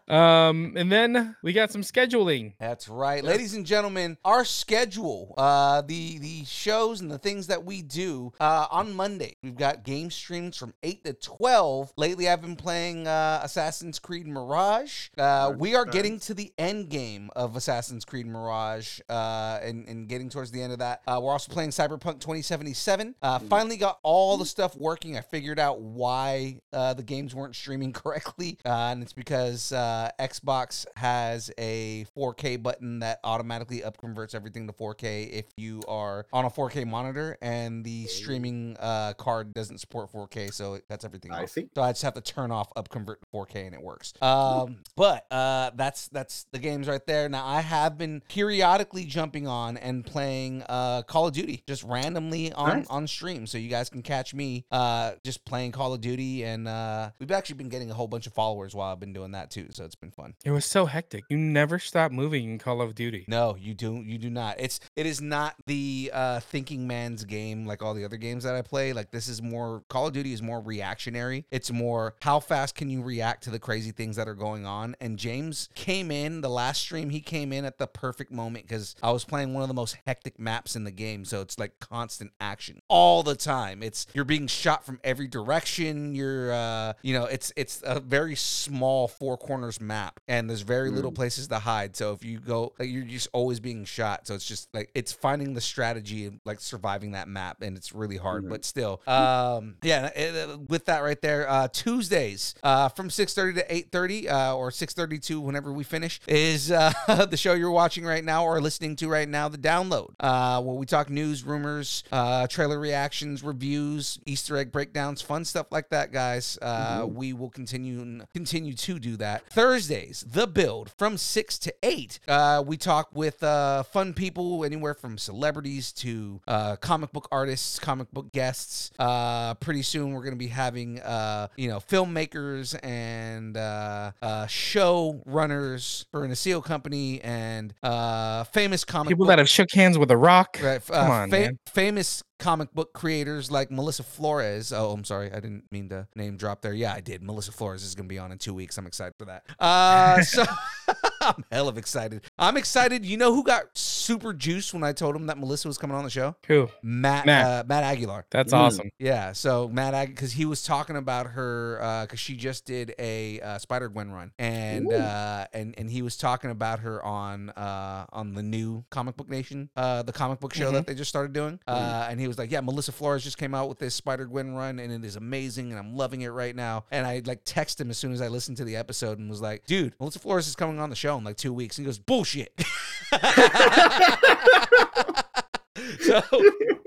Um, 0.08 0.74
and 0.76 0.90
then 0.90 1.36
we 1.42 1.52
got 1.52 1.70
some 1.72 1.82
scheduling. 1.82 2.54
That's 2.60 2.88
right, 2.88 3.24
ladies 3.24 3.54
and 3.54 3.66
gentlemen. 3.66 4.16
Our 4.24 4.44
schedule, 4.44 5.34
uh, 5.36 5.82
the 5.82 6.18
the 6.18 6.44
shows 6.44 7.00
and 7.00 7.10
the 7.10 7.18
things 7.18 7.48
that 7.48 7.64
we 7.64 7.82
do 7.82 8.32
uh, 8.38 8.66
on 8.70 8.94
Monday. 8.94 9.36
We've 9.42 9.56
got 9.56 9.84
game 9.84 10.10
streams 10.10 10.56
from 10.56 10.74
eight 10.82 11.04
to 11.04 11.12
twelve. 11.12 11.92
Lately, 11.96 12.28
I've 12.28 12.42
been 12.42 12.56
playing 12.56 13.06
uh, 13.06 13.40
Assassin's 13.42 13.98
Creed 13.98 14.26
Mirage. 14.26 15.08
Uh, 15.18 15.52
we 15.56 15.74
are 15.74 15.84
getting 15.84 16.20
to 16.20 16.34
the 16.34 16.52
end 16.58 16.88
game 16.88 17.30
of 17.34 17.56
Assassin's 17.56 18.04
Creed 18.04 18.26
Mirage, 18.26 19.00
uh, 19.08 19.58
and 19.62 19.88
and 19.88 20.08
getting 20.08 20.28
towards 20.28 20.50
the 20.50 20.62
end 20.62 20.72
of 20.72 20.78
that. 20.78 21.02
Uh, 21.06 21.20
we're 21.22 21.32
also 21.32 21.52
playing 21.52 21.70
Cyberpunk 21.70 22.20
2077. 22.20 23.14
Uh, 23.22 23.38
finally 23.40 23.76
got 23.76 23.98
all 24.02 24.36
the 24.36 24.46
stuff 24.46 24.76
working. 24.76 25.16
I 25.16 25.20
figured 25.20 25.58
out 25.58 25.80
why 25.80 26.60
uh, 26.72 26.94
the 26.94 27.02
games 27.02 27.34
weren't 27.34 27.56
streaming 27.56 27.92
correctly, 27.92 28.58
uh, 28.64 28.90
and 28.92 29.02
it's 29.02 29.12
because 29.12 29.72
uh, 29.72 29.95
Xbox 30.20 30.86
has 30.96 31.50
a 31.58 32.06
4K 32.16 32.62
button 32.62 33.00
that 33.00 33.20
automatically 33.24 33.80
upconverts 33.80 34.34
everything 34.34 34.66
to 34.66 34.72
4K 34.72 35.30
if 35.30 35.46
you 35.56 35.82
are 35.88 36.26
on 36.32 36.44
a 36.44 36.50
4K 36.50 36.86
monitor, 36.86 37.36
and 37.42 37.84
the 37.84 38.06
streaming 38.06 38.76
uh, 38.80 39.12
card 39.14 39.52
doesn't 39.54 39.78
support 39.78 40.12
4K, 40.12 40.52
so 40.52 40.74
it 40.74 40.84
cuts 40.88 41.04
everything 41.04 41.32
I 41.32 41.42
off. 41.44 41.50
see. 41.50 41.68
So 41.74 41.82
I 41.82 41.92
just 41.92 42.02
have 42.02 42.14
to 42.14 42.20
turn 42.20 42.50
off 42.50 42.72
upconvert 42.76 43.20
to 43.20 43.26
4K 43.32 43.66
and 43.66 43.74
it 43.74 43.82
works. 43.82 44.12
Um, 44.22 44.78
but 44.96 45.26
uh, 45.30 45.70
that's 45.74 46.08
that's 46.08 46.46
the 46.52 46.58
games 46.58 46.88
right 46.88 47.04
there. 47.06 47.28
Now 47.28 47.46
I 47.46 47.60
have 47.60 47.96
been 47.98 48.22
periodically 48.28 49.04
jumping 49.04 49.46
on 49.46 49.76
and 49.76 50.04
playing 50.04 50.62
uh, 50.68 51.02
Call 51.02 51.26
of 51.28 51.34
Duty 51.34 51.62
just 51.66 51.82
randomly 51.84 52.52
on 52.52 52.78
Nice. 52.78 52.86
on 52.88 53.06
stream, 53.06 53.46
so 53.46 53.58
you 53.58 53.68
guys 53.68 53.88
can 53.88 54.02
catch 54.02 54.34
me 54.34 54.64
uh, 54.70 55.12
just 55.24 55.44
playing 55.44 55.72
Call 55.72 55.94
of 55.94 56.00
Duty, 56.00 56.44
and 56.44 56.68
uh, 56.68 57.10
we've 57.18 57.30
actually 57.30 57.56
been 57.56 57.68
getting 57.68 57.90
a 57.90 57.94
whole 57.94 58.08
bunch 58.08 58.26
of 58.26 58.32
followers 58.34 58.74
while 58.74 58.92
I've 58.92 59.00
been 59.00 59.12
doing 59.12 59.32
that 59.32 59.50
too. 59.50 59.68
So 59.70 59.84
it's 59.86 59.94
been 59.94 60.10
fun. 60.10 60.34
It 60.44 60.50
was 60.50 60.64
so 60.64 60.86
hectic. 60.86 61.24
You 61.30 61.38
never 61.38 61.78
stop 61.78 62.12
moving 62.12 62.44
in 62.44 62.58
Call 62.58 62.82
of 62.82 62.94
Duty. 62.94 63.24
No, 63.28 63.56
you 63.58 63.74
do 63.74 64.02
you 64.04 64.18
do 64.18 64.28
not. 64.28 64.56
It's 64.58 64.80
it 64.94 65.06
is 65.06 65.20
not 65.20 65.54
the 65.66 66.10
uh 66.12 66.40
thinking 66.40 66.86
man's 66.86 67.24
game 67.24 67.66
like 67.66 67.82
all 67.82 67.94
the 67.94 68.04
other 68.04 68.16
games 68.16 68.44
that 68.44 68.54
I 68.54 68.62
play. 68.62 68.92
Like 68.92 69.10
this 69.10 69.28
is 69.28 69.40
more 69.40 69.82
Call 69.88 70.08
of 70.08 70.12
Duty 70.12 70.32
is 70.32 70.42
more 70.42 70.60
reactionary. 70.60 71.46
It's 71.50 71.70
more 71.70 72.14
how 72.20 72.40
fast 72.40 72.74
can 72.74 72.90
you 72.90 73.02
react 73.02 73.44
to 73.44 73.50
the 73.50 73.58
crazy 73.58 73.92
things 73.92 74.16
that 74.16 74.28
are 74.28 74.34
going 74.34 74.66
on. 74.66 74.96
And 75.00 75.18
Jahmez 75.18 75.72
came 75.74 76.10
in 76.10 76.40
the 76.40 76.50
last 76.50 76.82
stream, 76.82 77.10
he 77.10 77.20
came 77.20 77.52
in 77.52 77.64
at 77.64 77.78
the 77.78 77.86
perfect 77.86 78.32
moment 78.32 78.66
because 78.66 78.94
I 79.02 79.12
was 79.12 79.24
playing 79.24 79.54
one 79.54 79.62
of 79.62 79.68
the 79.68 79.74
most 79.74 79.96
hectic 80.06 80.38
maps 80.38 80.76
in 80.76 80.84
the 80.84 80.90
game. 80.90 81.24
So 81.24 81.40
it's 81.40 81.58
like 81.58 81.78
constant 81.80 82.32
action 82.40 82.80
all 82.88 83.22
the 83.22 83.36
time. 83.36 83.82
It's 83.82 84.06
you're 84.14 84.24
being 84.24 84.46
shot 84.46 84.84
from 84.84 85.00
every 85.04 85.28
direction. 85.28 86.14
You're 86.14 86.52
uh 86.52 86.92
you 87.02 87.14
know, 87.14 87.24
it's 87.24 87.52
it's 87.56 87.82
a 87.84 88.00
very 88.00 88.34
small 88.34 89.08
four 89.08 89.36
corners 89.36 89.75
map 89.80 90.20
and 90.28 90.48
there's 90.48 90.62
very 90.62 90.90
little 90.90 91.12
places 91.12 91.48
to 91.48 91.58
hide. 91.58 91.96
So 91.96 92.12
if 92.12 92.24
you 92.24 92.38
go 92.40 92.72
like 92.78 92.88
you're 92.90 93.04
just 93.04 93.28
always 93.32 93.60
being 93.60 93.84
shot. 93.84 94.26
So 94.26 94.34
it's 94.34 94.46
just 94.46 94.68
like 94.74 94.90
it's 94.94 95.12
finding 95.12 95.54
the 95.54 95.60
strategy 95.60 96.26
of 96.26 96.34
like 96.44 96.60
surviving 96.60 97.12
that 97.12 97.28
map 97.28 97.62
and 97.62 97.76
it's 97.76 97.92
really 97.92 98.16
hard, 98.16 98.44
Mhm. 98.44 98.48
but 98.50 98.64
still. 98.64 99.00
Um 99.06 99.76
yeah, 99.82 100.06
it- 100.14 100.48
uh, 100.50 100.58
with 100.68 100.86
that 100.86 101.00
right 101.00 101.20
there, 101.20 101.48
uh 101.48 101.68
Tuesdays 101.68 102.54
uh 102.62 102.88
from 102.90 103.08
6:30 103.10 103.54
to 103.54 103.74
8:30 103.74 104.28
uh 104.28 104.56
or 104.56 104.70
6:30 104.70 105.18
to 105.22 105.40
whenever 105.40 105.72
we 105.72 105.84
finish 105.84 106.20
is 106.28 106.70
uh 106.70 106.92
the 107.30 107.36
show 107.36 107.54
you're 107.54 107.70
watching 107.70 108.04
right 108.04 108.24
now 108.24 108.44
or 108.44 108.60
listening 108.60 108.96
to 108.96 109.08
right 109.08 109.28
now, 109.28 109.48
the 109.48 109.58
download. 109.58 110.10
Uh 110.20 110.60
where 110.62 110.74
we 110.76 110.86
talk 110.86 111.08
news, 111.10 111.44
rumors, 111.44 112.04
uh 112.12 112.46
trailer 112.46 112.78
reactions, 112.78 113.42
reviews, 113.42 114.18
Easter 114.26 114.56
egg 114.56 114.72
breakdowns, 114.72 115.22
fun 115.22 115.44
stuff 115.44 115.66
like 115.70 115.88
that, 115.90 116.12
guys. 116.12 116.58
Uh 116.62 117.06
we 117.08 117.32
will 117.32 117.50
continue 117.50 118.20
continue 118.34 118.74
to 118.74 118.98
do 118.98 119.16
that. 119.16 119.42
Thursdays, 119.66 120.24
the 120.30 120.46
build 120.46 120.92
from 120.96 121.16
6 121.16 121.58
to 121.58 121.74
8. 121.82 122.20
Uh 122.28 122.62
we 122.64 122.76
talk 122.76 123.08
with 123.12 123.42
uh 123.42 123.82
fun 123.82 124.14
people 124.14 124.64
anywhere 124.64 124.94
from 124.94 125.18
celebrities 125.18 125.90
to 125.94 126.40
uh 126.46 126.76
comic 126.76 127.10
book 127.10 127.26
artists, 127.32 127.80
comic 127.80 128.08
book 128.12 128.30
guests. 128.30 128.92
Uh 128.96 129.54
pretty 129.54 129.82
soon 129.82 130.12
we're 130.12 130.22
going 130.22 130.34
to 130.34 130.38
be 130.38 130.46
having 130.46 131.00
uh 131.00 131.48
you 131.56 131.68
know, 131.68 131.78
filmmakers 131.78 132.78
and 132.84 133.56
uh 133.56 134.12
uh 134.22 134.46
show 134.46 135.20
runners 135.26 136.06
for 136.12 136.24
an 136.24 136.30
ASEO 136.30 136.62
company 136.62 137.20
and 137.22 137.74
uh 137.82 138.44
famous 138.44 138.84
comic 138.84 139.08
People 139.08 139.24
book 139.24 139.32
that 139.32 139.40
have 139.40 139.48
shook 139.48 139.72
hands 139.72 139.98
with 139.98 140.12
a 140.12 140.16
rock. 140.16 140.60
Right. 140.62 140.86
Come 140.86 141.10
on, 141.10 141.30
man. 141.30 141.58
Famous 141.66 142.22
comic 142.38 142.72
book 142.74 142.92
creators 142.92 143.50
like 143.50 143.70
Melissa 143.70 144.02
Flores. 144.02 144.72
Oh, 144.72 144.90
I'm 144.92 145.04
sorry. 145.04 145.30
I 145.32 145.40
didn't 145.40 145.64
mean 145.70 145.88
to 145.90 146.06
name 146.14 146.36
drop 146.36 146.62
there. 146.62 146.72
Yeah, 146.72 146.92
I 146.92 147.00
did. 147.00 147.22
Melissa 147.22 147.52
Flores 147.52 147.82
is 147.82 147.94
going 147.94 148.08
to 148.08 148.12
be 148.12 148.18
on 148.18 148.32
in 148.32 148.38
two 148.38 148.54
weeks. 148.54 148.78
I'm 148.78 148.86
excited 148.86 149.14
for 149.18 149.26
that. 149.26 149.44
Uh, 149.58 150.22
so 150.22 150.44
I'm 151.26 151.44
hell 151.50 151.68
of 151.68 151.76
excited. 151.78 152.22
I'm 152.38 152.56
excited. 152.56 153.04
You 153.04 153.16
know 153.16 153.34
who 153.34 153.42
got 153.42 153.76
super 153.76 154.32
juiced 154.32 154.72
when 154.74 154.84
I 154.84 154.92
told 154.92 155.16
him 155.16 155.26
that 155.26 155.38
Melissa 155.38 155.68
was 155.68 155.78
coming 155.78 155.96
on 155.96 156.04
the 156.04 156.10
show? 156.10 156.36
Who? 156.46 156.68
Matt, 156.82 157.26
Matt. 157.26 157.46
Uh, 157.46 157.64
Matt 157.66 157.82
Aguilar. 157.84 158.26
That's 158.30 158.52
Mm. 158.52 158.58
awesome. 158.58 158.90
Yeah, 158.98 159.32
so 159.32 159.68
Matt 159.68 160.08
because 160.08 160.32
he 160.32 160.44
was 160.44 160.62
talking 160.62 160.96
about 160.96 161.28
her 161.28 162.04
because 162.06 162.20
she 162.20 162.36
just 162.36 162.64
did 162.64 162.94
a 162.98 163.40
uh, 163.40 163.58
Spider 163.58 163.88
Gwen 163.88 164.10
run 164.10 164.32
and 164.38 164.92
uh, 164.92 165.46
and 165.52 165.74
and 165.78 165.90
he 165.90 166.02
was 166.02 166.16
talking 166.16 166.50
about 166.50 166.80
her 166.80 167.04
on 167.04 167.50
uh, 167.50 168.06
on 168.12 168.34
the 168.34 168.42
new 168.42 168.84
Comic 168.90 169.16
Book 169.16 169.28
Nation, 169.28 169.68
uh, 169.76 170.02
the 170.02 170.12
comic 170.12 170.40
book 170.40 170.54
show 170.54 170.70
that 170.70 170.86
they 170.86 170.94
just 170.94 171.08
started 171.08 171.32
doing, 171.32 171.58
uh, 171.66 172.06
and 172.10 172.20
he 172.20 172.28
was 172.28 172.38
like, 172.38 172.50
yeah, 172.50 172.60
Melissa 172.60 172.92
Flores 172.92 173.24
just 173.24 173.38
came 173.38 173.54
out 173.54 173.68
with 173.68 173.78
this 173.78 173.94
Spider 173.94 174.24
Gwen 174.26 174.54
run 174.54 174.78
and 174.78 174.92
it 174.92 175.04
is 175.04 175.16
amazing 175.16 175.70
and 175.70 175.78
I'm 175.78 175.96
loving 175.96 176.22
it 176.22 176.28
right 176.28 176.54
now. 176.54 176.84
And 176.90 177.06
I 177.06 177.22
like 177.24 177.40
text 177.44 177.80
him 177.80 177.90
as 177.90 177.98
soon 177.98 178.12
as 178.12 178.20
I 178.20 178.28
listened 178.28 178.56
to 178.58 178.64
the 178.64 178.76
episode 178.76 179.18
and 179.18 179.28
was 179.28 179.40
like, 179.40 179.66
dude, 179.66 179.94
Melissa 179.98 180.18
Flores 180.18 180.46
is 180.46 180.54
coming 180.56 180.78
on 180.78 180.90
the 180.90 180.96
show 180.96 181.15
in 181.18 181.24
like 181.24 181.36
two 181.36 181.52
weeks. 181.52 181.78
And 181.78 181.84
he 181.84 181.86
goes, 181.86 181.98
bullshit. 181.98 182.52
so 186.00 186.22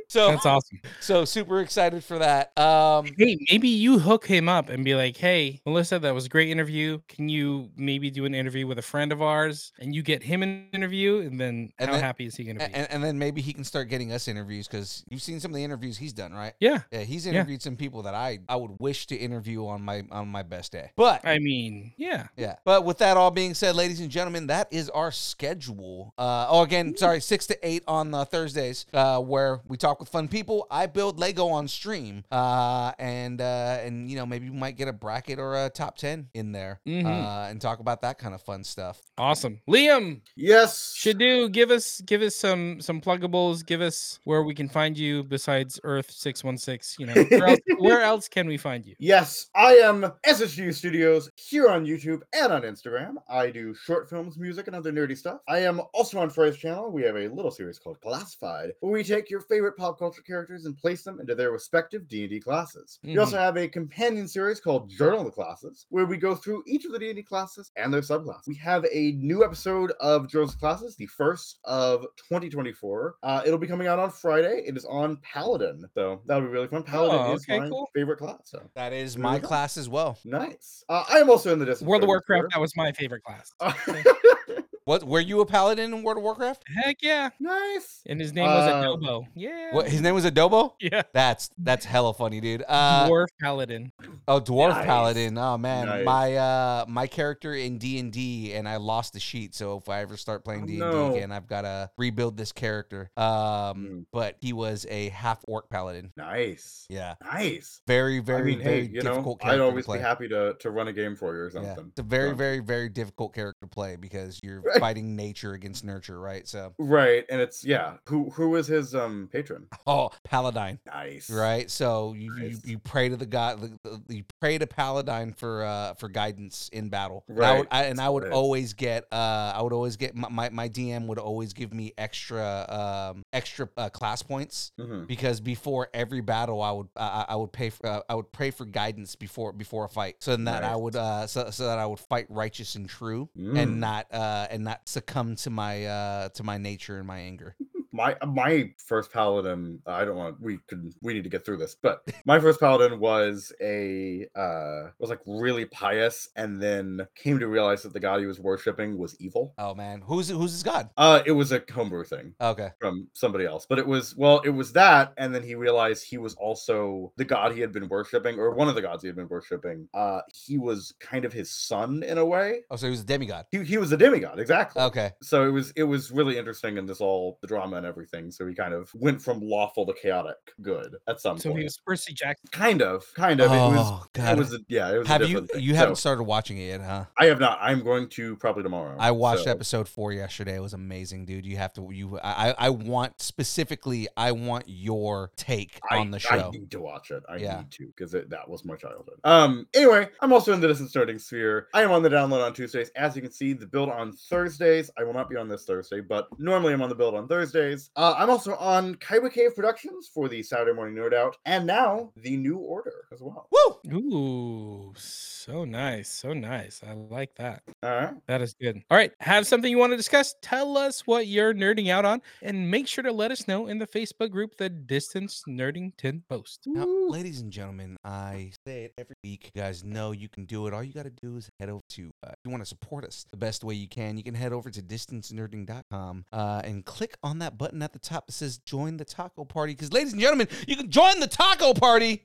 so 0.10 0.32
That's 0.32 0.46
awesome. 0.46 0.80
so 1.00 1.24
super 1.24 1.62
excited 1.62 2.04
for 2.04 2.20
that. 2.20 2.58
Um, 2.60 3.08
Hey, 3.18 3.38
maybe 3.52 3.70
you 3.70 4.00
hook 4.00 4.26
him 4.26 4.50
up 4.50 4.70
and 4.70 4.84
be 4.84 4.96
like, 4.96 5.16
"Hey, 5.16 5.62
Melissa, 5.66 6.00
that 6.00 6.14
was 6.14 6.26
a 6.26 6.30
great 6.30 6.50
interview. 6.50 7.00
Can 7.08 7.30
you 7.30 7.70
maybe 7.78 8.10
do 8.12 8.26
an 8.26 8.34
interview 8.36 8.68
with 8.68 8.78
a 8.80 8.82
friend 8.84 9.12
of 9.12 9.22
ours?" 9.22 9.72
And 9.80 9.94
you 9.96 10.02
get 10.04 10.24
him 10.24 10.44
an 10.44 10.68
interview, 10.74 11.20
and 11.20 11.40
then 11.40 11.72
And 11.80 11.88
how 11.90 11.96
then- 11.96 12.04
happy 12.04 12.26
is 12.26 12.36
he 12.36 12.44
going 12.44 12.58
to 12.60 12.68
be? 12.68 12.74
and, 12.74 12.92
and 12.92 13.04
then 13.04 13.18
maybe 13.20 13.42
he 13.42 13.54
can 13.54 13.64
start 13.64 13.88
getting 13.90 14.12
us 14.12 14.28
interviews 14.28 14.68
because 14.68 15.04
you've 15.10 15.22
seen 15.22 15.40
some 15.40 15.52
of 15.52 15.56
the 15.56 15.64
interviews 15.64 15.98
he's 15.98 16.14
done, 16.14 16.34
right? 16.34 16.54
yeah, 16.60 16.80
Yeah, 16.92 17.02
he's 17.04 17.26
Yeah. 17.26 17.34
interviewed 17.34 17.62
some 17.62 17.76
people 17.78 18.02
that 18.04 18.16
I 18.16 18.40
I 18.50 18.56
would 18.56 18.72
wish 18.80 19.06
to 19.08 19.16
interview 19.16 19.66
on 19.68 19.82
my 19.84 20.04
on 20.12 20.28
my 20.28 20.42
best 20.44 20.72
day. 20.72 20.92
But 20.96 21.26
I 21.26 21.40
mean, 21.40 21.94
yeah. 21.98 22.28
yeah. 22.36 22.56
But 22.66 22.84
with 22.84 22.98
that 22.98 23.16
all 23.18 23.32
being 23.32 23.54
said, 23.54 23.76
ladies 23.76 24.00
and 24.00 24.10
gentlemen, 24.10 24.48
that 24.48 24.68
is 24.72 24.90
our 24.90 25.12
schedule. 25.12 26.14
Uh, 26.18 26.48
oh, 26.50 26.62
again, 26.64 26.96
sorry, 26.98 27.22
six 27.22 27.46
to 27.48 27.68
eight 27.68 27.84
on 27.88 28.14
uh, 28.14 28.26
Thursdays, 28.26 28.86
uh, 28.94 29.20
where 29.20 29.62
we 29.68 29.78
talk 29.78 29.99
with 30.00 30.10
fun 30.10 30.28
people. 30.28 30.68
I 30.72 30.86
build 30.86 31.20
Lego 31.20 31.48
on 31.48 31.68
stream, 31.68 32.24
uh, 32.32 32.92
and 33.00 33.42
uh, 33.42 33.80
and 33.82 34.10
you 34.10 34.16
know 34.18 34.26
maybe 34.26 34.50
we 34.50 34.58
might 34.58 34.78
get 34.78 34.88
a 34.88 34.94
bracket 34.94 35.40
or 35.40 35.66
a 35.66 35.70
top 35.70 35.98
ten 35.98 36.30
in 36.34 36.52
there, 36.52 36.80
Mhm. 36.88 37.06
uh, 37.06 37.50
and 37.50 37.60
talk 37.62 37.80
about 37.80 38.02
that 38.02 38.18
kind 38.18 38.34
of 38.34 38.42
fun 38.42 38.64
stuff. 38.64 39.02
Awesome. 39.18 39.62
Liam, 39.70 40.22
Yes. 40.36 40.94
should 40.96 41.18
do 41.18 41.50
give 41.50 41.72
us 41.72 42.02
give 42.02 42.22
us 42.22 42.36
some 42.36 42.82
some 42.82 43.02
pluggables. 43.02 43.66
Give 43.66 43.82
us 43.82 44.20
where 44.24 44.44
we 44.44 44.54
can 44.54 44.70
find 44.70 44.98
you 44.98 45.24
besides 45.24 45.80
Earth 45.84 46.12
six 46.12 46.44
one 46.44 46.58
six. 46.58 46.96
You 47.00 47.08
know, 47.08 47.14
where 47.14 47.46
else, 47.48 47.60
where 47.80 48.02
else 48.02 48.28
can 48.28 48.48
we 48.48 48.58
find 48.58 48.86
you? 48.86 48.96
Yes, 49.00 49.48
I 49.56 49.76
am 49.76 50.12
SSU 50.26 50.74
Studios 50.74 51.30
here 51.36 51.68
on 51.70 51.86
YouTube 51.86 52.22
and 52.34 52.52
on 52.52 52.62
Instagram. 52.64 53.16
I 53.30 53.50
do 53.50 53.74
short 53.74 54.10
films, 54.10 54.38
music, 54.38 54.68
and 54.68 54.76
other 54.76 54.92
nerdy 54.92 55.18
stuff. 55.18 55.40
I 55.48 55.60
am 55.60 55.82
also 55.94 56.20
on 56.20 56.30
Fray's 56.30 56.58
channel. 56.58 56.92
We 56.92 57.04
have 57.04 57.16
a 57.16 57.28
little 57.28 57.52
series 57.52 57.80
called 57.80 58.00
Classified, 58.02 58.72
where 58.82 58.92
we 58.94 59.04
take 59.04 59.30
your 59.30 59.42
favorite 59.42 59.76
pop 59.90 59.98
culture 59.98 60.22
characters 60.22 60.66
and 60.66 60.78
place 60.78 61.02
them 61.04 61.20
into 61.20 61.34
their 61.34 61.52
respective 61.52 62.08
D&D 62.08 62.40
classes. 62.42 63.00
We 63.04 63.18
also 63.18 63.38
have 63.40 63.58
a 63.58 63.68
companion 63.68 64.28
series 64.28 64.60
called 64.60 64.90
Journal 64.90 65.20
of 65.22 65.26
the 65.26 65.32
Classes, 65.32 65.88
where 65.90 66.06
we 66.06 66.16
go 66.18 66.36
through 66.36 66.64
each 66.68 66.86
of 66.86 66.92
the 66.92 67.00
D&D 67.00 67.24
classes 67.24 67.72
and 67.76 67.92
their 67.92 68.02
subclasses. 68.02 68.48
We 68.48 68.56
have 68.58 68.86
a 68.92 69.14
new 69.14 69.44
episode 69.44 69.92
of 70.00 70.30
Journal 70.30 70.48
of 70.50 70.60
Classes, 70.60 70.96
the 70.96 71.08
first 71.08 71.58
of 71.66 72.02
2024. 72.18 73.16
Uh, 73.24 73.42
it'll 73.46 73.58
be 73.58 73.66
coming 73.68 73.88
out 73.88 73.98
on 73.98 74.12
Friday. 74.12 74.64
It 74.68 74.78
is 74.78 74.86
on 74.86 75.18
Paladin, 75.24 75.86
so 75.96 76.22
that'll 76.28 76.44
be 76.44 76.50
really 76.50 76.68
fun. 76.68 76.84
Paladin 76.84 77.20
Oh, 77.20 77.34
is 77.34 77.48
my 77.48 77.68
cool. 77.68 77.90
favorite 77.96 78.18
class. 78.18 78.42
So 78.46 78.62
That 78.76 78.94
is 78.94 79.18
my 79.18 79.36
we 79.36 79.40
go. 79.42 79.48
class 79.48 79.76
as 79.78 79.90
well. 79.90 80.20
Nice. 80.24 80.84
Uh, 80.88 81.04
I 81.12 81.18
am 81.18 81.30
also 81.32 81.52
in 81.52 81.58
the 81.60 81.66
Discord. 81.66 81.88
World 81.90 82.04
of 82.04 82.08
Warcraft. 82.08 82.48
That 82.54 82.62
was 82.62 82.76
my 82.78 82.92
favorite 82.92 83.24
class. 83.24 83.52
What 84.90 85.04
were 85.04 85.20
you 85.20 85.40
a 85.42 85.46
paladin 85.46 85.94
in 85.94 86.02
World 86.02 86.18
of 86.18 86.24
Warcraft? 86.24 86.64
Heck 86.68 86.98
yeah. 87.04 87.30
Nice. 87.40 88.02
And 88.08 88.20
his 88.20 88.34
name 88.34 88.48
was 88.48 88.68
Uh, 88.68 88.74
Adobo. 88.84 89.28
Yeah. 89.36 89.72
What 89.72 89.88
his 89.88 90.02
name 90.02 90.16
was 90.16 90.26
Adobo? 90.26 90.72
Yeah. 90.80 91.04
That's 91.14 91.52
that's 91.60 91.86
hella 91.86 92.12
funny, 92.12 92.42
dude. 92.42 92.64
Uh, 92.68 93.08
Dwarf 93.08 93.28
Paladin. 93.40 93.92
oh, 94.28 94.40
dwarf 94.42 94.70
Nice. 94.70 94.86
paladin. 94.88 95.38
Oh 95.38 95.60
man, 95.60 95.86
Nice. 95.86 96.06
my 96.06 96.36
uh 96.38 96.86
my 96.88 97.06
character 97.06 97.54
in 97.54 97.78
D 97.78 98.00
and 98.00 98.12
D, 98.12 98.54
and 98.56 98.68
I 98.68 98.78
lost 98.78 99.14
the 99.14 99.20
sheet. 99.20 99.54
So 99.54 99.78
if 99.78 99.88
I 99.90 100.00
ever 100.02 100.18
start 100.18 100.44
playing 100.44 100.64
Oh, 100.64 100.66
D 100.66 100.72
and 100.82 100.92
D 100.92 100.98
no. 100.98 101.14
again, 101.16 101.32
I've 101.32 101.46
got 101.46 101.62
to 101.62 101.92
rebuild 101.96 102.36
this 102.36 102.52
character. 102.52 103.12
Um, 103.16 103.28
Mm. 103.30 104.06
but 104.12 104.38
he 104.42 104.54
was 104.54 104.88
a 104.90 105.10
half 105.10 105.38
orc 105.48 105.70
paladin. 105.70 106.12
Nice. 106.18 106.88
Yeah, 106.90 107.14
Nice. 107.24 107.82
very 107.86 108.22
very 108.22 108.42
I 108.42 108.44
mean, 108.46 108.64
very 108.64 108.82
hey, 108.88 108.90
you 108.92 109.02
know, 109.04 109.10
difficult 109.12 109.46
I'd 109.46 109.60
always 109.60 109.86
to 109.86 109.90
play. 109.90 109.98
be 110.00 110.04
happy 110.04 110.28
to 110.30 110.56
to 110.60 110.72
run 110.72 110.88
a 110.88 110.94
game 110.94 111.16
for 111.16 111.36
you 111.36 111.42
or 111.42 111.52
Yeah, 111.54 111.76
something. 111.76 111.88
it's 111.90 112.00
a 112.00 112.04
very, 112.04 112.30
So- 112.32 112.36
very, 112.38 112.60
very 112.60 112.90
difficult 112.90 113.36
character 113.36 113.68
to 113.68 113.68
play 113.68 113.96
because 113.96 114.40
you're 114.42 114.64
Right. 114.80 114.88
fighting 114.90 115.16
nature 115.16 115.54
against 115.54 115.84
nurture, 115.84 116.20
right? 116.20 116.48
So, 116.48 116.74
Right, 116.78 117.26
and 117.30 117.42
it's 117.42 117.64
yeah. 117.64 117.98
Who 118.08 118.30
who 118.32 118.50
was 118.50 118.68
his 118.68 118.96
um 118.96 119.30
patron? 119.32 119.68
oh, 119.88 120.10
paladine, 120.24 120.80
Nice. 120.86 121.30
right? 121.30 121.70
So 121.70 122.14
you 122.14 122.34
you, 122.36 122.44
Nice. 122.50 122.66
you 122.66 122.80
pray 122.80 123.10
to 123.10 123.18
the 123.18 123.26
god, 123.26 123.78
you 124.08 124.24
pray 124.40 124.58
to 124.58 124.68
paladine 124.68 125.34
for 125.34 125.64
uh 125.64 125.94
for 125.96 126.10
guidance 126.10 126.70
in 126.74 126.90
battle. 126.90 127.24
And 127.28 127.44
I 127.44 127.52
would, 127.58 127.60
Right, 127.60 127.68
I, 127.72 127.84
and 127.86 128.00
I 128.00 128.10
would 128.10 128.24
right. 128.24 128.32
always 128.34 128.74
get 128.74 129.06
uh 129.12 129.54
I 129.56 129.62
would 129.62 129.74
always 129.74 129.96
get 129.98 130.16
my, 130.16 130.30
my, 130.30 130.50
my 130.50 130.70
DM 130.70 131.08
would 131.08 131.20
always 131.20 131.54
give 131.54 131.74
me 131.74 131.94
extra 131.98 132.66
um 133.14 133.24
extra 133.34 133.70
uh, 133.78 133.90
class 133.90 134.22
points 134.22 134.72
Mhm. 134.80 135.08
because 135.08 135.40
before 135.42 135.90
every 135.94 136.22
battle 136.22 136.62
I 136.62 136.72
would 136.72 136.88
I, 136.96 137.26
I 137.30 137.36
would 137.36 137.52
pay 137.52 137.70
for, 137.70 137.86
uh, 137.86 138.02
I 138.10 138.16
would 138.16 138.32
pray 138.32 138.52
for 138.52 138.66
guidance 138.66 139.16
before 139.16 139.52
before 139.54 139.86
a 139.86 139.90
fight 139.90 140.16
so 140.20 140.36
that 140.36 140.64
I 140.64 140.76
would 140.76 140.96
uh 140.96 141.28
so, 141.28 141.50
so 141.52 141.66
that 141.66 141.80
I 141.80 141.86
would 141.86 142.00
fight 142.00 142.26
righteous 142.30 142.76
and 142.76 142.88
true 142.90 143.30
Mm. 143.38 143.58
and 143.58 143.80
not 143.80 144.08
uh 144.12 144.48
and 144.50 144.59
not 144.60 144.88
succumb 144.88 145.36
to 145.38 145.50
my 145.50 145.86
uh 145.86 146.30
to 146.30 146.44
my 146.44 146.58
nature 146.58 146.98
and 146.98 147.08
my 147.08 147.20
anger. 147.20 147.56
My 148.00 148.16
my 148.26 148.74
first 148.88 149.12
paladin. 149.12 149.82
I 149.86 150.06
don't 150.06 150.16
want. 150.16 150.40
We 150.40 150.60
could. 150.70 150.94
We 151.02 151.14
need 151.14 151.26
to 151.26 151.30
get 151.30 151.46
through 151.46 151.58
this. 151.58 151.76
But 151.76 152.02
my 152.26 152.40
first 152.40 152.62
paladin 152.62 152.98
was 152.98 153.52
a 153.62 154.26
uh 154.38 154.92
was 155.00 155.10
like 155.10 155.20
really 155.28 155.66
pious, 155.66 156.30
and 156.38 156.62
then 156.62 157.06
came 157.16 157.40
to 157.40 157.48
realize 157.50 157.84
that 157.84 157.92
the 157.92 158.00
god 158.00 158.22
he 158.22 158.26
was 158.26 158.40
worshiping 158.40 158.98
was 158.98 159.20
evil. 159.20 159.54
Oh 159.58 159.76
man, 159.76 160.02
who's 160.06 160.30
who's 160.30 160.54
this 160.54 160.64
god? 160.64 160.90
Uh, 160.96 161.22
it 161.26 161.34
was 161.34 161.52
a 161.52 161.62
homebrew 161.74 162.06
thing. 162.06 162.34
Okay. 162.40 162.70
from 162.80 163.10
somebody 163.12 163.46
else. 163.46 163.66
But 163.68 163.80
it 163.80 163.88
was 163.88 164.16
well, 164.16 164.40
it 164.46 164.50
was 164.50 164.72
that, 164.74 165.14
and 165.18 165.36
then 165.36 165.44
he 165.44 165.56
realized 165.56 166.06
he 166.06 166.18
was 166.18 166.36
also 166.36 167.12
the 167.18 167.26
god 167.26 167.52
he 167.52 167.60
had 167.60 167.74
been 167.74 167.90
worshiping, 167.90 168.40
or 168.40 168.54
one 168.56 168.70
of 168.70 168.76
the 168.76 168.82
gods 168.82 169.04
he 169.04 169.08
had 169.08 169.18
been 169.18 169.28
worshiping. 169.28 169.90
Uh, 169.94 170.22
he 170.34 170.58
was 170.58 170.94
kind 171.02 171.26
of 171.26 171.34
his 171.34 171.52
son 171.52 172.02
in 172.04 172.18
a 172.18 172.26
way. 172.26 172.62
Oh, 172.72 172.78
so 172.78 172.86
he 172.86 172.92
was 172.92 173.02
a 173.02 173.06
demigod. 173.06 173.46
He, 173.52 173.62
he 173.66 173.78
was 173.78 173.92
a 173.92 173.98
demigod, 173.98 174.40
exactly. 174.40 174.82
Okay. 174.84 175.12
So 175.22 175.46
it 175.46 175.52
was 175.52 175.72
it 175.76 175.84
was 175.84 176.12
really 176.12 176.38
interesting 176.38 176.78
in 176.78 176.86
this 176.86 177.02
all 177.02 177.40
the 177.42 177.48
drama 177.48 177.76
and 177.76 177.89
everything. 177.90 178.32
So 178.32 178.48
he 178.48 178.54
kind 178.56 178.74
of 178.74 178.90
went 178.96 179.22
from 179.22 179.42
lawful 179.42 179.86
to 179.88 179.94
chaotic 179.94 180.38
good 180.62 180.96
at 181.08 181.20
some 181.20 181.38
So 181.38 181.50
point. 181.50 181.56
So 181.56 181.58
he 181.58 181.64
was 181.66 181.78
Percy 181.86 182.14
Jackson. 182.14 182.48
kind 182.54 182.82
of, 182.82 183.04
kind 183.16 183.42
of. 183.42 183.48
it 183.52 183.56
was. 183.56 183.78
Oh 183.80 184.06
God. 184.14 184.38
It 184.38 184.40
was 184.40 184.54
a, 184.54 184.60
yeah. 184.70 184.94
It 184.94 185.00
was. 185.00 185.08
a 185.08 185.12
have 185.12 185.30
you 185.30 185.42
thing. 185.48 185.62
you 185.62 185.76
haven't 185.76 185.96
So, 185.96 186.00
started 186.02 186.24
watching 186.24 186.58
it 186.60 186.68
yet, 186.68 186.82
huh? 186.82 187.06
I 187.18 187.26
have 187.26 187.40
not. 187.40 187.58
I'm 187.62 187.84
going 187.84 188.08
to 188.10 188.36
probably 188.38 188.64
tomorrow. 188.64 188.96
I 189.00 189.12
watched 189.12 189.44
so- 189.46 189.52
episode 189.52 189.90
four 189.90 190.14
yesterday. 190.14 190.56
It 190.56 190.62
was 190.62 190.74
amazing, 190.74 191.26
dude. 191.26 191.46
You 191.46 191.58
have 191.58 191.74
to 191.74 191.90
you 191.92 192.20
I 192.20 192.50
I 192.52 192.56
I 192.58 192.70
want 192.70 193.20
specifically 193.22 194.08
I 194.16 194.32
want 194.32 194.66
your 194.68 195.32
take 195.36 195.80
I, 195.90 195.98
on 195.98 196.12
the 196.12 196.20
show. 196.20 196.36
I 196.48 196.50
need 196.52 196.72
to 196.72 196.80
watch 196.80 197.10
it. 197.12 197.24
I 197.28 197.38
Yeah. 197.38 197.58
need 197.58 197.72
to 197.72 197.88
because 197.88 198.12
that 198.12 198.48
was 198.48 198.64
my 198.64 198.76
childhood. 198.76 199.20
Um. 199.24 199.68
Anyway, 199.74 200.08
I'm 200.22 200.32
also 200.34 200.54
in 200.54 200.62
the 200.62 200.68
distance 200.68 200.92
starting 200.92 201.18
sphere. 201.20 201.68
I 201.74 201.82
am 201.84 201.92
on 201.92 202.04
the 202.04 202.10
download 202.10 202.46
on 202.46 202.54
Tuesdays. 202.54 202.90
As 202.96 203.16
you 203.16 203.22
can 203.22 203.32
see, 203.32 203.54
the 203.54 203.66
build 203.66 203.90
on 203.90 204.12
Thursdays. 204.14 204.92
I 204.98 205.04
will 205.04 205.14
not 205.14 205.30
be 205.30 205.36
on 205.36 205.48
this 205.48 205.66
Thursday, 205.66 206.02
but 206.02 206.28
normally 206.38 206.74
I'm 206.74 206.82
on 206.82 206.90
the 206.90 206.96
build 206.96 207.16
on 207.16 207.28
Thursdays. 207.28 207.79
Uh, 207.96 208.16
I'm 208.18 208.30
also 208.30 208.56
on 208.56 208.96
Kyber 208.96 209.32
Cave 209.32 209.56
Productions 209.56 210.10
for 210.14 210.28
the 210.28 210.44
Saturday 210.44 210.74
morning 210.74 210.96
nerd 210.96 211.14
out, 211.14 211.38
and 211.46 211.66
now 211.66 212.12
the 212.16 212.36
New 212.36 212.58
Order 212.58 213.06
as 213.14 213.22
well. 213.22 213.48
Woo! 213.52 213.70
Ooh, 213.94 214.94
so 214.98 215.66
nice. 215.66 216.10
So 216.10 216.34
nice. 216.34 216.82
I 216.88 216.94
like 216.94 217.36
that. 217.36 217.64
All 217.84 217.90
right. 217.90 218.14
That 218.28 218.42
is 218.42 218.54
good. 218.54 218.82
All 218.90 218.98
right. 218.98 219.12
Have 219.20 219.48
something 219.48 219.72
you 219.72 219.78
want 219.78 219.94
to 219.94 219.98
discuss? 219.98 220.36
Tell 220.42 220.78
us 220.78 221.08
what 221.08 221.28
you're 221.28 221.54
nerding 221.54 221.90
out 221.90 222.06
on 222.06 222.22
and 222.42 222.70
make 222.70 222.88
sure 222.88 223.04
to 223.04 223.12
let 223.12 223.32
us 223.32 223.48
know 223.48 223.68
in 223.68 223.78
the 223.78 223.88
Facebook 223.88 224.32
group, 224.32 224.58
The 224.58 224.70
Distance 224.70 225.44
Nerdington 225.48 226.22
Post. 226.30 226.64
Now, 226.66 226.86
ladies 226.86 227.42
and 227.42 227.52
gentlemen, 227.52 227.98
I 228.04 228.52
say 228.66 228.86
it 228.86 228.94
every 228.98 229.16
week. 229.24 229.52
You 229.54 229.62
guys 229.62 229.84
know 229.84 230.12
you 230.12 230.30
can 230.30 230.46
do 230.46 230.68
it. 230.68 230.74
All 230.74 230.84
you 230.84 230.94
got 230.94 231.04
to 231.04 231.10
do 231.10 231.38
is 231.38 231.50
head 231.60 231.70
over 231.70 231.82
to, 231.90 232.12
uh, 232.24 232.30
if 232.32 232.38
you 232.44 232.52
want 232.52 232.62
to 232.62 232.70
support 232.70 233.06
us 233.06 233.26
the 233.30 233.38
best 233.38 233.64
way 233.64 233.76
you 233.76 233.88
can, 233.88 234.18
you 234.18 234.24
can 234.24 234.36
head 234.36 234.54
over 234.54 234.70
to 234.70 234.82
distancenerding.com 234.82 236.26
uh, 236.32 236.62
and 236.64 236.86
click 236.86 237.16
on 237.24 237.40
that 237.40 237.58
button 237.58 237.69
at 237.82 237.94
the 237.94 238.00
top 238.00 238.28
that 238.28 238.34
says 238.34 238.58
join 238.58 238.98
the 238.98 239.06
taco 239.06 239.46
party. 239.46 239.74
Because, 239.74 239.94
ladies 239.94 240.14
and 240.14 240.22
gentlemen, 240.22 240.48
you 240.68 240.76
can 240.76 240.90
join 240.90 241.20
the 241.20 241.28
taco 241.28 241.74
party. 241.74 242.24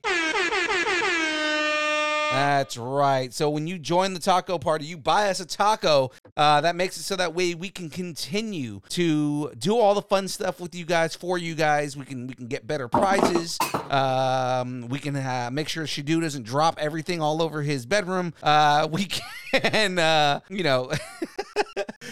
That's 2.31 2.77
right. 2.77 3.33
So 3.33 3.49
when 3.49 3.67
you 3.67 3.79
join 3.79 4.13
the 4.13 4.19
taco 4.19 4.57
party, 4.57 4.85
you 4.85 4.97
buy 4.97 5.29
us 5.29 5.39
a 5.39 5.45
taco. 5.45 6.11
Uh, 6.35 6.61
that 6.61 6.75
makes 6.75 6.97
it 6.97 7.03
so 7.03 7.15
that 7.15 7.33
way 7.33 7.55
we 7.55 7.69
can 7.69 7.89
continue 7.89 8.81
to 8.89 9.51
do 9.57 9.77
all 9.77 9.93
the 9.93 10.01
fun 10.01 10.27
stuff 10.27 10.59
with 10.59 10.75
you 10.75 10.85
guys 10.85 11.15
for 11.15 11.37
you 11.37 11.55
guys. 11.55 11.95
We 11.95 12.05
can 12.05 12.27
we 12.27 12.33
can 12.33 12.47
get 12.47 12.67
better 12.67 12.87
prizes. 12.87 13.57
Um, 13.89 14.87
we 14.89 14.99
can 14.99 15.15
uh, 15.15 15.49
make 15.51 15.69
sure 15.69 15.85
Shadu 15.85 16.21
doesn't 16.21 16.43
drop 16.43 16.77
everything 16.79 17.21
all 17.21 17.41
over 17.41 17.61
his 17.61 17.85
bedroom. 17.85 18.33
Uh, 18.43 18.87
we 18.91 19.05
can 19.53 19.99
uh, 19.99 20.41
you 20.49 20.63
know. 20.63 20.91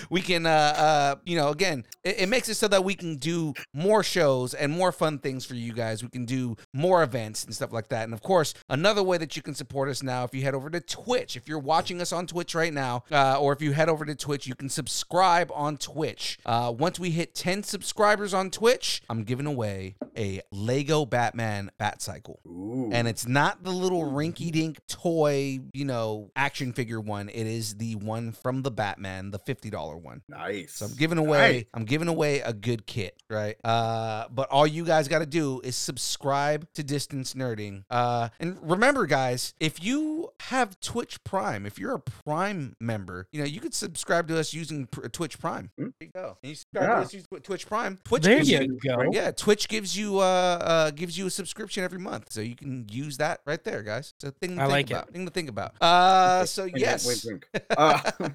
we 0.10 0.22
can 0.22 0.46
uh, 0.46 0.50
uh 0.50 1.16
you 1.26 1.36
know 1.36 1.50
again 1.50 1.86
it, 2.04 2.22
it 2.22 2.30
makes 2.30 2.50
it 2.50 2.56
so 2.56 2.68
that 2.68 2.84
we 2.84 2.94
can 2.94 3.16
do 3.16 3.54
more 3.74 4.04
shows 4.04 4.54
and 4.54 4.72
more 4.72 4.92
fun 4.92 5.18
things 5.18 5.46
for 5.46 5.56
you 5.56 5.74
guys 5.74 6.04
we 6.04 6.10
can 6.10 6.26
do 6.26 6.56
more 6.74 7.04
events 7.04 7.44
and 7.44 7.54
stuff 7.54 7.72
like 7.72 7.88
that 7.90 8.04
and 8.04 8.14
of 8.14 8.22
course 8.22 8.54
another 8.70 9.04
way 9.04 9.18
that 9.18 9.36
you 9.36 9.42
can 9.42 9.56
support 9.56 9.90
us 9.90 10.03
now 10.04 10.24
if 10.24 10.34
you 10.36 10.42
head 10.42 10.54
over 10.54 10.70
to 10.70 10.80
twitch 10.80 11.36
if 11.36 11.48
you're 11.48 11.60
watching 11.60 12.02
us 12.02 12.12
on 12.12 12.28
twitch 12.28 12.54
right 12.54 12.74
now 12.74 13.04
uh, 13.12 13.40
or 13.40 13.54
if 13.54 13.62
you 13.62 13.72
head 13.72 13.90
over 13.90 14.06
to 14.06 14.16
twitch 14.16 14.46
you 14.48 14.56
can 14.56 14.70
subscribe 14.70 15.52
on 15.54 15.78
twitch 15.78 16.38
uh, 16.46 16.74
once 16.78 17.00
we 17.00 17.10
hit 17.12 17.34
10 17.34 17.64
subscribers 17.64 18.34
on 18.34 18.50
twitch 18.52 19.02
i'm 19.10 19.24
giving 19.24 19.46
away 19.46 19.96
a 20.18 20.42
lego 20.52 21.06
batman 21.06 21.72
bat 21.78 22.02
cycle 22.02 22.40
Ooh. 22.46 22.90
and 22.92 23.08
it's 23.08 23.28
not 23.28 23.64
the 23.64 23.72
little 23.72 24.04
rinky 24.04 24.52
dink 24.52 24.80
toy, 24.88 25.60
you 25.74 25.86
know, 25.86 26.32
action 26.36 26.74
figure 26.74 27.00
one. 27.00 27.30
It 27.30 27.48
is 27.48 27.76
the 27.76 27.96
one 27.96 28.32
from 28.32 28.62
the 28.62 28.72
Batman, 28.72 29.32
the 29.32 29.40
$50 29.40 30.02
one. 30.02 30.22
nice. 30.28 30.74
So 30.74 30.86
I'm 30.86 30.94
giving 30.96 31.18
away 31.18 31.52
Nice. 31.54 31.66
I'm 31.74 31.86
giving 31.86 32.08
away 32.08 32.42
a 32.42 32.54
good 32.54 32.86
kit, 32.86 33.22
right? 33.30 33.56
Uh 33.64 34.26
but 34.30 34.50
all 34.50 34.68
you 34.68 34.84
guys 34.86 35.08
got 35.08 35.20
to 35.20 35.26
do 35.26 35.62
is 35.64 35.76
subscribe 35.76 36.68
to 36.74 36.84
Distance 36.84 37.34
Nerding. 37.34 37.84
Uh 37.90 38.30
and 38.40 38.58
remember 38.62 39.06
guys, 39.06 39.54
if 39.60 39.84
you 39.84 39.93
have 40.42 40.80
Twitch 40.80 41.24
Prime, 41.24 41.66
if 41.66 41.78
you're 41.80 41.94
a 41.96 42.00
Prime 42.00 42.76
member, 42.80 43.28
you 43.32 43.40
know, 43.40 43.46
you 43.46 43.60
could 43.60 43.74
subscribe 43.74 44.28
to 44.28 44.38
us 44.38 44.54
using 44.54 44.88
Twitch 44.88 45.40
Prime. 45.40 45.72
Hmm. 45.78 45.90
There 46.00 46.08
you 46.08 46.12
go. 46.14 46.38
And 46.44 46.50
you 46.50 46.56
subscribe 46.56 46.84
Yeah. 46.90 46.96
to 46.96 47.02
us 47.02 47.14
using 47.14 47.28
Twitch 47.42 47.68
Prime. 47.68 48.00
Twitch 48.04 48.24
There 48.24 48.38
gives 48.38 48.50
you 48.50 48.80
go. 48.84 49.04
yeah, 49.12 49.32
Twitch 49.32 49.68
gives 49.68 49.98
you 49.98 50.20
uh, 50.20 50.22
uh 50.24 50.92
gives 50.92 51.18
you 51.18 51.28
a 51.28 51.30
subscription 51.30 51.84
every 51.84 52.00
month, 52.00 52.32
so 52.32 52.42
you 52.42 52.56
can 52.56 52.88
use 52.90 53.18
that 53.18 53.42
right 53.46 53.64
there, 53.64 53.82
guys. 53.84 54.14
It's 54.18 54.24
a 54.26 54.32
thing 54.32 54.56
to 54.58 54.64
I 54.64 54.66
think 54.68 54.90
like 54.92 55.08
it. 55.08 55.14
Thing 55.14 55.26
to 55.26 55.32
think 55.32 55.50
about. 55.50 55.74
Uh, 55.82 56.46
so 56.46 56.64
Wink, 56.64 56.76
wink, 56.76 56.86
yes, 56.86 57.06
wink, 57.26 57.46
wink. 57.54 57.64
Uh, 57.78 58.12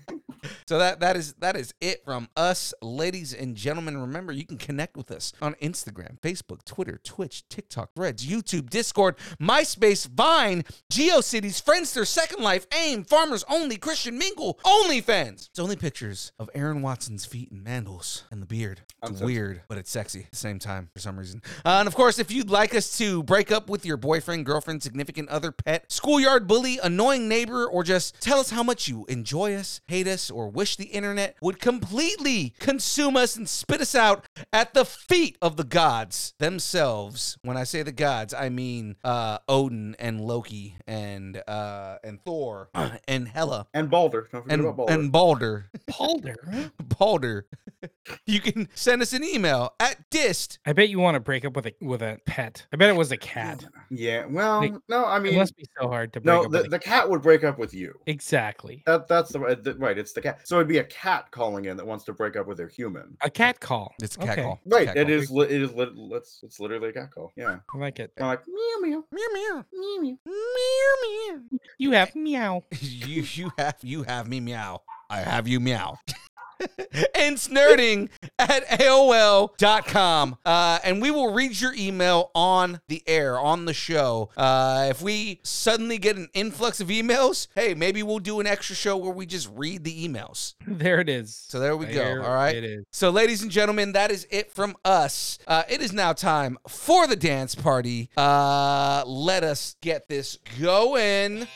so 0.66 0.78
that 0.78 1.00
that 1.00 1.16
is 1.16 1.34
that 1.34 1.56
is 1.56 1.74
it 1.80 2.04
from 2.04 2.28
us, 2.36 2.74
ladies 2.82 3.32
and 3.34 3.56
gentlemen. 3.56 3.98
Remember, 3.98 4.32
you 4.32 4.46
can 4.46 4.58
connect 4.58 4.96
with 4.96 5.10
us 5.10 5.32
on 5.40 5.54
Instagram, 5.54 6.20
Facebook, 6.20 6.64
Twitter, 6.64 7.00
Twitch, 7.02 7.48
TikTok, 7.48 7.90
Threads, 7.94 8.26
YouTube, 8.26 8.70
Discord, 8.70 9.16
MySpace, 9.40 10.08
Vine, 10.08 10.64
GeoCities, 10.92 11.62
Friendster, 11.62 12.06
Second 12.06 12.42
Life, 12.42 12.66
AIM, 12.74 13.04
Farmers 13.04 13.44
Only, 13.48 13.76
Christian 13.76 14.18
Mingle, 14.18 14.58
OnlyFans. 14.64 15.48
It's 15.48 15.58
only 15.58 15.76
pictures 15.76 16.32
of 16.38 16.50
Aaron 16.54 16.82
Watson's 16.82 17.24
feet 17.24 17.50
and 17.50 17.64
mandals 17.64 18.22
and 18.30 18.42
the 18.42 18.46
beard. 18.46 18.82
It's 19.04 19.20
weird, 19.20 19.62
but 19.68 19.78
it's 19.78 19.90
sexy 19.90 20.20
at 20.20 20.30
the 20.30 20.36
same 20.36 20.58
time 20.58 20.88
for 20.92 21.00
some 21.00 21.18
reason. 21.18 21.42
Uh, 21.64 21.78
and 21.78 21.88
of 21.88 21.94
course, 21.94 22.18
if 22.18 22.30
you'd 22.30 22.50
like 22.50 22.74
us 22.74 22.96
to 22.98 23.22
break 23.22 23.52
up 23.52 23.68
with 23.68 23.84
your 23.84 23.96
boyfriend, 23.96 24.46
girlfriend, 24.46 24.82
significant 24.82 25.28
other, 25.28 25.52
pet, 25.52 25.90
schoolyard 25.90 26.46
bully, 26.46 26.78
annoying 26.82 27.28
neighbor, 27.28 27.66
or 27.66 27.82
just 27.84 28.20
tell 28.20 28.38
us 28.38 28.50
how 28.50 28.62
much 28.62 28.88
you 28.88 29.04
enjoy 29.08 29.54
us, 29.54 29.80
hate 29.86 30.06
us, 30.06 30.30
or 30.30 30.37
wish 30.46 30.76
the 30.76 30.84
internet 30.84 31.36
would 31.40 31.58
completely 31.58 32.54
consume 32.60 33.16
us 33.16 33.34
and 33.34 33.48
spit 33.48 33.80
us 33.80 33.94
out 33.94 34.26
at 34.52 34.74
the 34.74 34.84
feet 34.84 35.38
of 35.40 35.56
the 35.56 35.64
gods 35.64 36.34
themselves. 36.38 37.38
When 37.42 37.56
I 37.56 37.64
say 37.64 37.82
the 37.82 37.92
gods, 37.92 38.34
I 38.34 38.50
mean 38.50 38.96
uh, 39.02 39.38
Odin 39.48 39.96
and 39.98 40.20
Loki 40.20 40.76
and 40.86 41.42
uh, 41.48 41.96
and 42.04 42.22
Thor 42.22 42.68
and 43.08 43.26
Hela 43.26 43.66
and 43.72 43.90
Balder. 43.90 44.28
Don't 44.30 44.42
forget 44.42 44.58
and 44.58 44.66
about 44.68 44.76
Balder. 44.76 44.92
and 44.92 45.10
Balder, 45.12 45.70
Balder. 45.98 46.70
Balder. 46.98 47.46
You 48.26 48.40
can 48.40 48.68
send 48.74 49.02
us 49.02 49.12
an 49.12 49.22
email 49.22 49.74
at 49.78 49.98
dist. 50.10 50.58
I 50.66 50.72
bet 50.72 50.88
you 50.88 50.98
want 50.98 51.14
to 51.14 51.20
break 51.20 51.44
up 51.44 51.54
with 51.54 51.66
a 51.66 51.74
with 51.80 52.00
a 52.02 52.18
pet. 52.26 52.66
I 52.72 52.76
bet 52.76 52.88
it 52.88 52.96
was 52.96 53.12
a 53.12 53.16
cat. 53.18 53.64
Yeah. 53.90 54.24
Well, 54.26 54.60
Like, 54.60 54.74
no, 54.88 55.04
I 55.04 55.18
mean, 55.18 55.34
It 55.34 55.38
must 55.38 55.54
be 55.56 55.66
so 55.78 55.88
hard 55.88 56.12
to 56.14 56.20
break 56.20 56.26
no, 56.34 56.44
up 56.44 56.50
the, 56.50 56.58
with 56.58 56.66
a 56.66 56.70
the 56.70 56.78
cat 56.78 57.08
would 57.08 57.20
break 57.22 57.44
up 57.44 57.58
with 57.58 57.74
you. 57.74 57.94
Exactly. 58.06 58.82
That 58.86 59.08
that's 59.08 59.30
the, 59.30 59.38
right- 59.40 59.62
the 59.62 59.74
right. 59.74 59.96
It's 59.96 60.12
the 60.14 60.22
cat. 60.22 60.27
So 60.44 60.56
it'd 60.56 60.68
be 60.68 60.78
a 60.78 60.84
cat 60.84 61.30
calling 61.30 61.66
in 61.66 61.76
that 61.76 61.86
wants 61.86 62.04
to 62.04 62.12
break 62.12 62.36
up 62.36 62.46
with 62.46 62.56
their 62.58 62.68
human. 62.68 63.16
A 63.22 63.30
cat 63.30 63.60
call. 63.60 63.92
It's 64.02 64.16
a 64.16 64.18
cat 64.20 64.30
Okay, 64.30 64.42
call. 64.42 64.60
Right. 64.66 64.86
Cat 64.88 64.96
It 64.96 65.04
call. 65.06 65.14
is. 65.14 65.30
Li- 65.30 65.46
it 65.46 65.62
is. 65.62 65.72
Li- 65.74 66.10
it's 66.16 66.40
it's 66.42 66.60
literally 66.60 66.88
a 66.90 66.92
cat 66.92 67.10
call. 67.14 67.32
Yeah. 67.36 67.58
I 67.74 67.78
like 67.78 67.98
it. 68.00 68.12
I'm 68.18 68.26
like 68.26 68.40
meow 68.46 68.80
meow 68.90 69.04
Meow 69.12 69.26
meow. 69.34 69.64
meow 69.72 70.00
meow. 70.00 70.18
Meow 70.26 71.38
meow. 71.40 71.58
You 71.78 71.92
have 71.92 72.14
meow. 72.14 72.64
you 72.80 73.22
you 73.34 73.50
have 73.58 73.76
you 73.82 74.02
have 74.04 74.28
me 74.28 74.40
meow. 74.40 74.82
I 75.10 75.18
have 75.20 75.48
you 75.48 75.60
meow. 75.60 75.96
and 77.14 77.36
snerding 77.36 78.08
at 78.38 78.66
AOL.com. 78.68 80.36
Uh, 80.44 80.78
and 80.84 81.00
we 81.02 81.10
will 81.10 81.32
read 81.32 81.60
your 81.60 81.72
email 81.74 82.30
on 82.34 82.80
the 82.88 83.02
air, 83.06 83.38
on 83.38 83.64
the 83.64 83.74
show. 83.74 84.30
Uh, 84.36 84.86
if 84.90 85.02
we 85.02 85.40
suddenly 85.42 85.98
get 85.98 86.16
an 86.16 86.28
influx 86.34 86.80
of 86.80 86.88
emails, 86.88 87.48
hey, 87.54 87.74
maybe 87.74 88.02
we'll 88.02 88.18
do 88.18 88.40
an 88.40 88.46
extra 88.46 88.74
show 88.76 88.96
where 88.96 89.12
we 89.12 89.26
just 89.26 89.48
read 89.54 89.84
the 89.84 90.08
emails. 90.08 90.54
There 90.78 91.00
it 91.00 91.08
is. 91.08 91.34
So 91.48 91.58
there 91.58 91.76
we 91.76 91.86
go. 91.86 92.22
All 92.22 92.34
right. 92.34 92.54
It 92.54 92.62
is. 92.62 92.84
So, 92.92 93.10
ladies 93.10 93.42
and 93.42 93.50
gentlemen, 93.50 93.92
that 93.92 94.12
is 94.12 94.28
it 94.30 94.52
from 94.52 94.76
us. 94.84 95.38
Uh, 95.46 95.64
it 95.68 95.80
is 95.82 95.92
now 95.92 96.12
time 96.12 96.56
for 96.68 97.06
the 97.08 97.16
dance 97.16 97.56
party. 97.56 98.10
Uh, 98.16 99.02
let 99.04 99.42
us 99.42 99.74
get 99.80 100.08
this 100.08 100.38
going. 100.60 101.48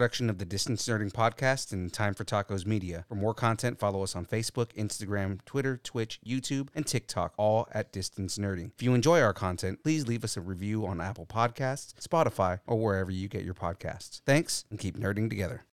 Production 0.00 0.30
of 0.30 0.38
the 0.38 0.46
Distance 0.46 0.88
Nerding 0.88 1.12
Podcast 1.12 1.74
and 1.74 1.92
Time 1.92 2.14
for 2.14 2.24
Tacos 2.24 2.64
Media. 2.64 3.04
For 3.06 3.16
more 3.16 3.34
content, 3.34 3.78
follow 3.78 4.02
us 4.02 4.16
on 4.16 4.24
Facebook, 4.24 4.72
Instagram, 4.72 5.44
Twitter, 5.44 5.76
Twitch, 5.76 6.18
YouTube, 6.26 6.68
and 6.74 6.86
TikTok, 6.86 7.34
all 7.36 7.68
at 7.72 7.92
Distance 7.92 8.38
Nerding. 8.38 8.70
If 8.74 8.82
you 8.82 8.94
enjoy 8.94 9.20
our 9.20 9.34
content, 9.34 9.82
please 9.82 10.08
leave 10.08 10.24
us 10.24 10.38
a 10.38 10.40
review 10.40 10.86
on 10.86 11.02
Apple 11.02 11.26
Podcasts, 11.26 11.92
Spotify, 12.00 12.60
or 12.66 12.82
wherever 12.82 13.10
you 13.10 13.28
get 13.28 13.44
your 13.44 13.52
podcasts. 13.52 14.22
Thanks, 14.24 14.64
and 14.70 14.78
keep 14.78 14.96
nerding 14.96 15.28
together. 15.28 15.66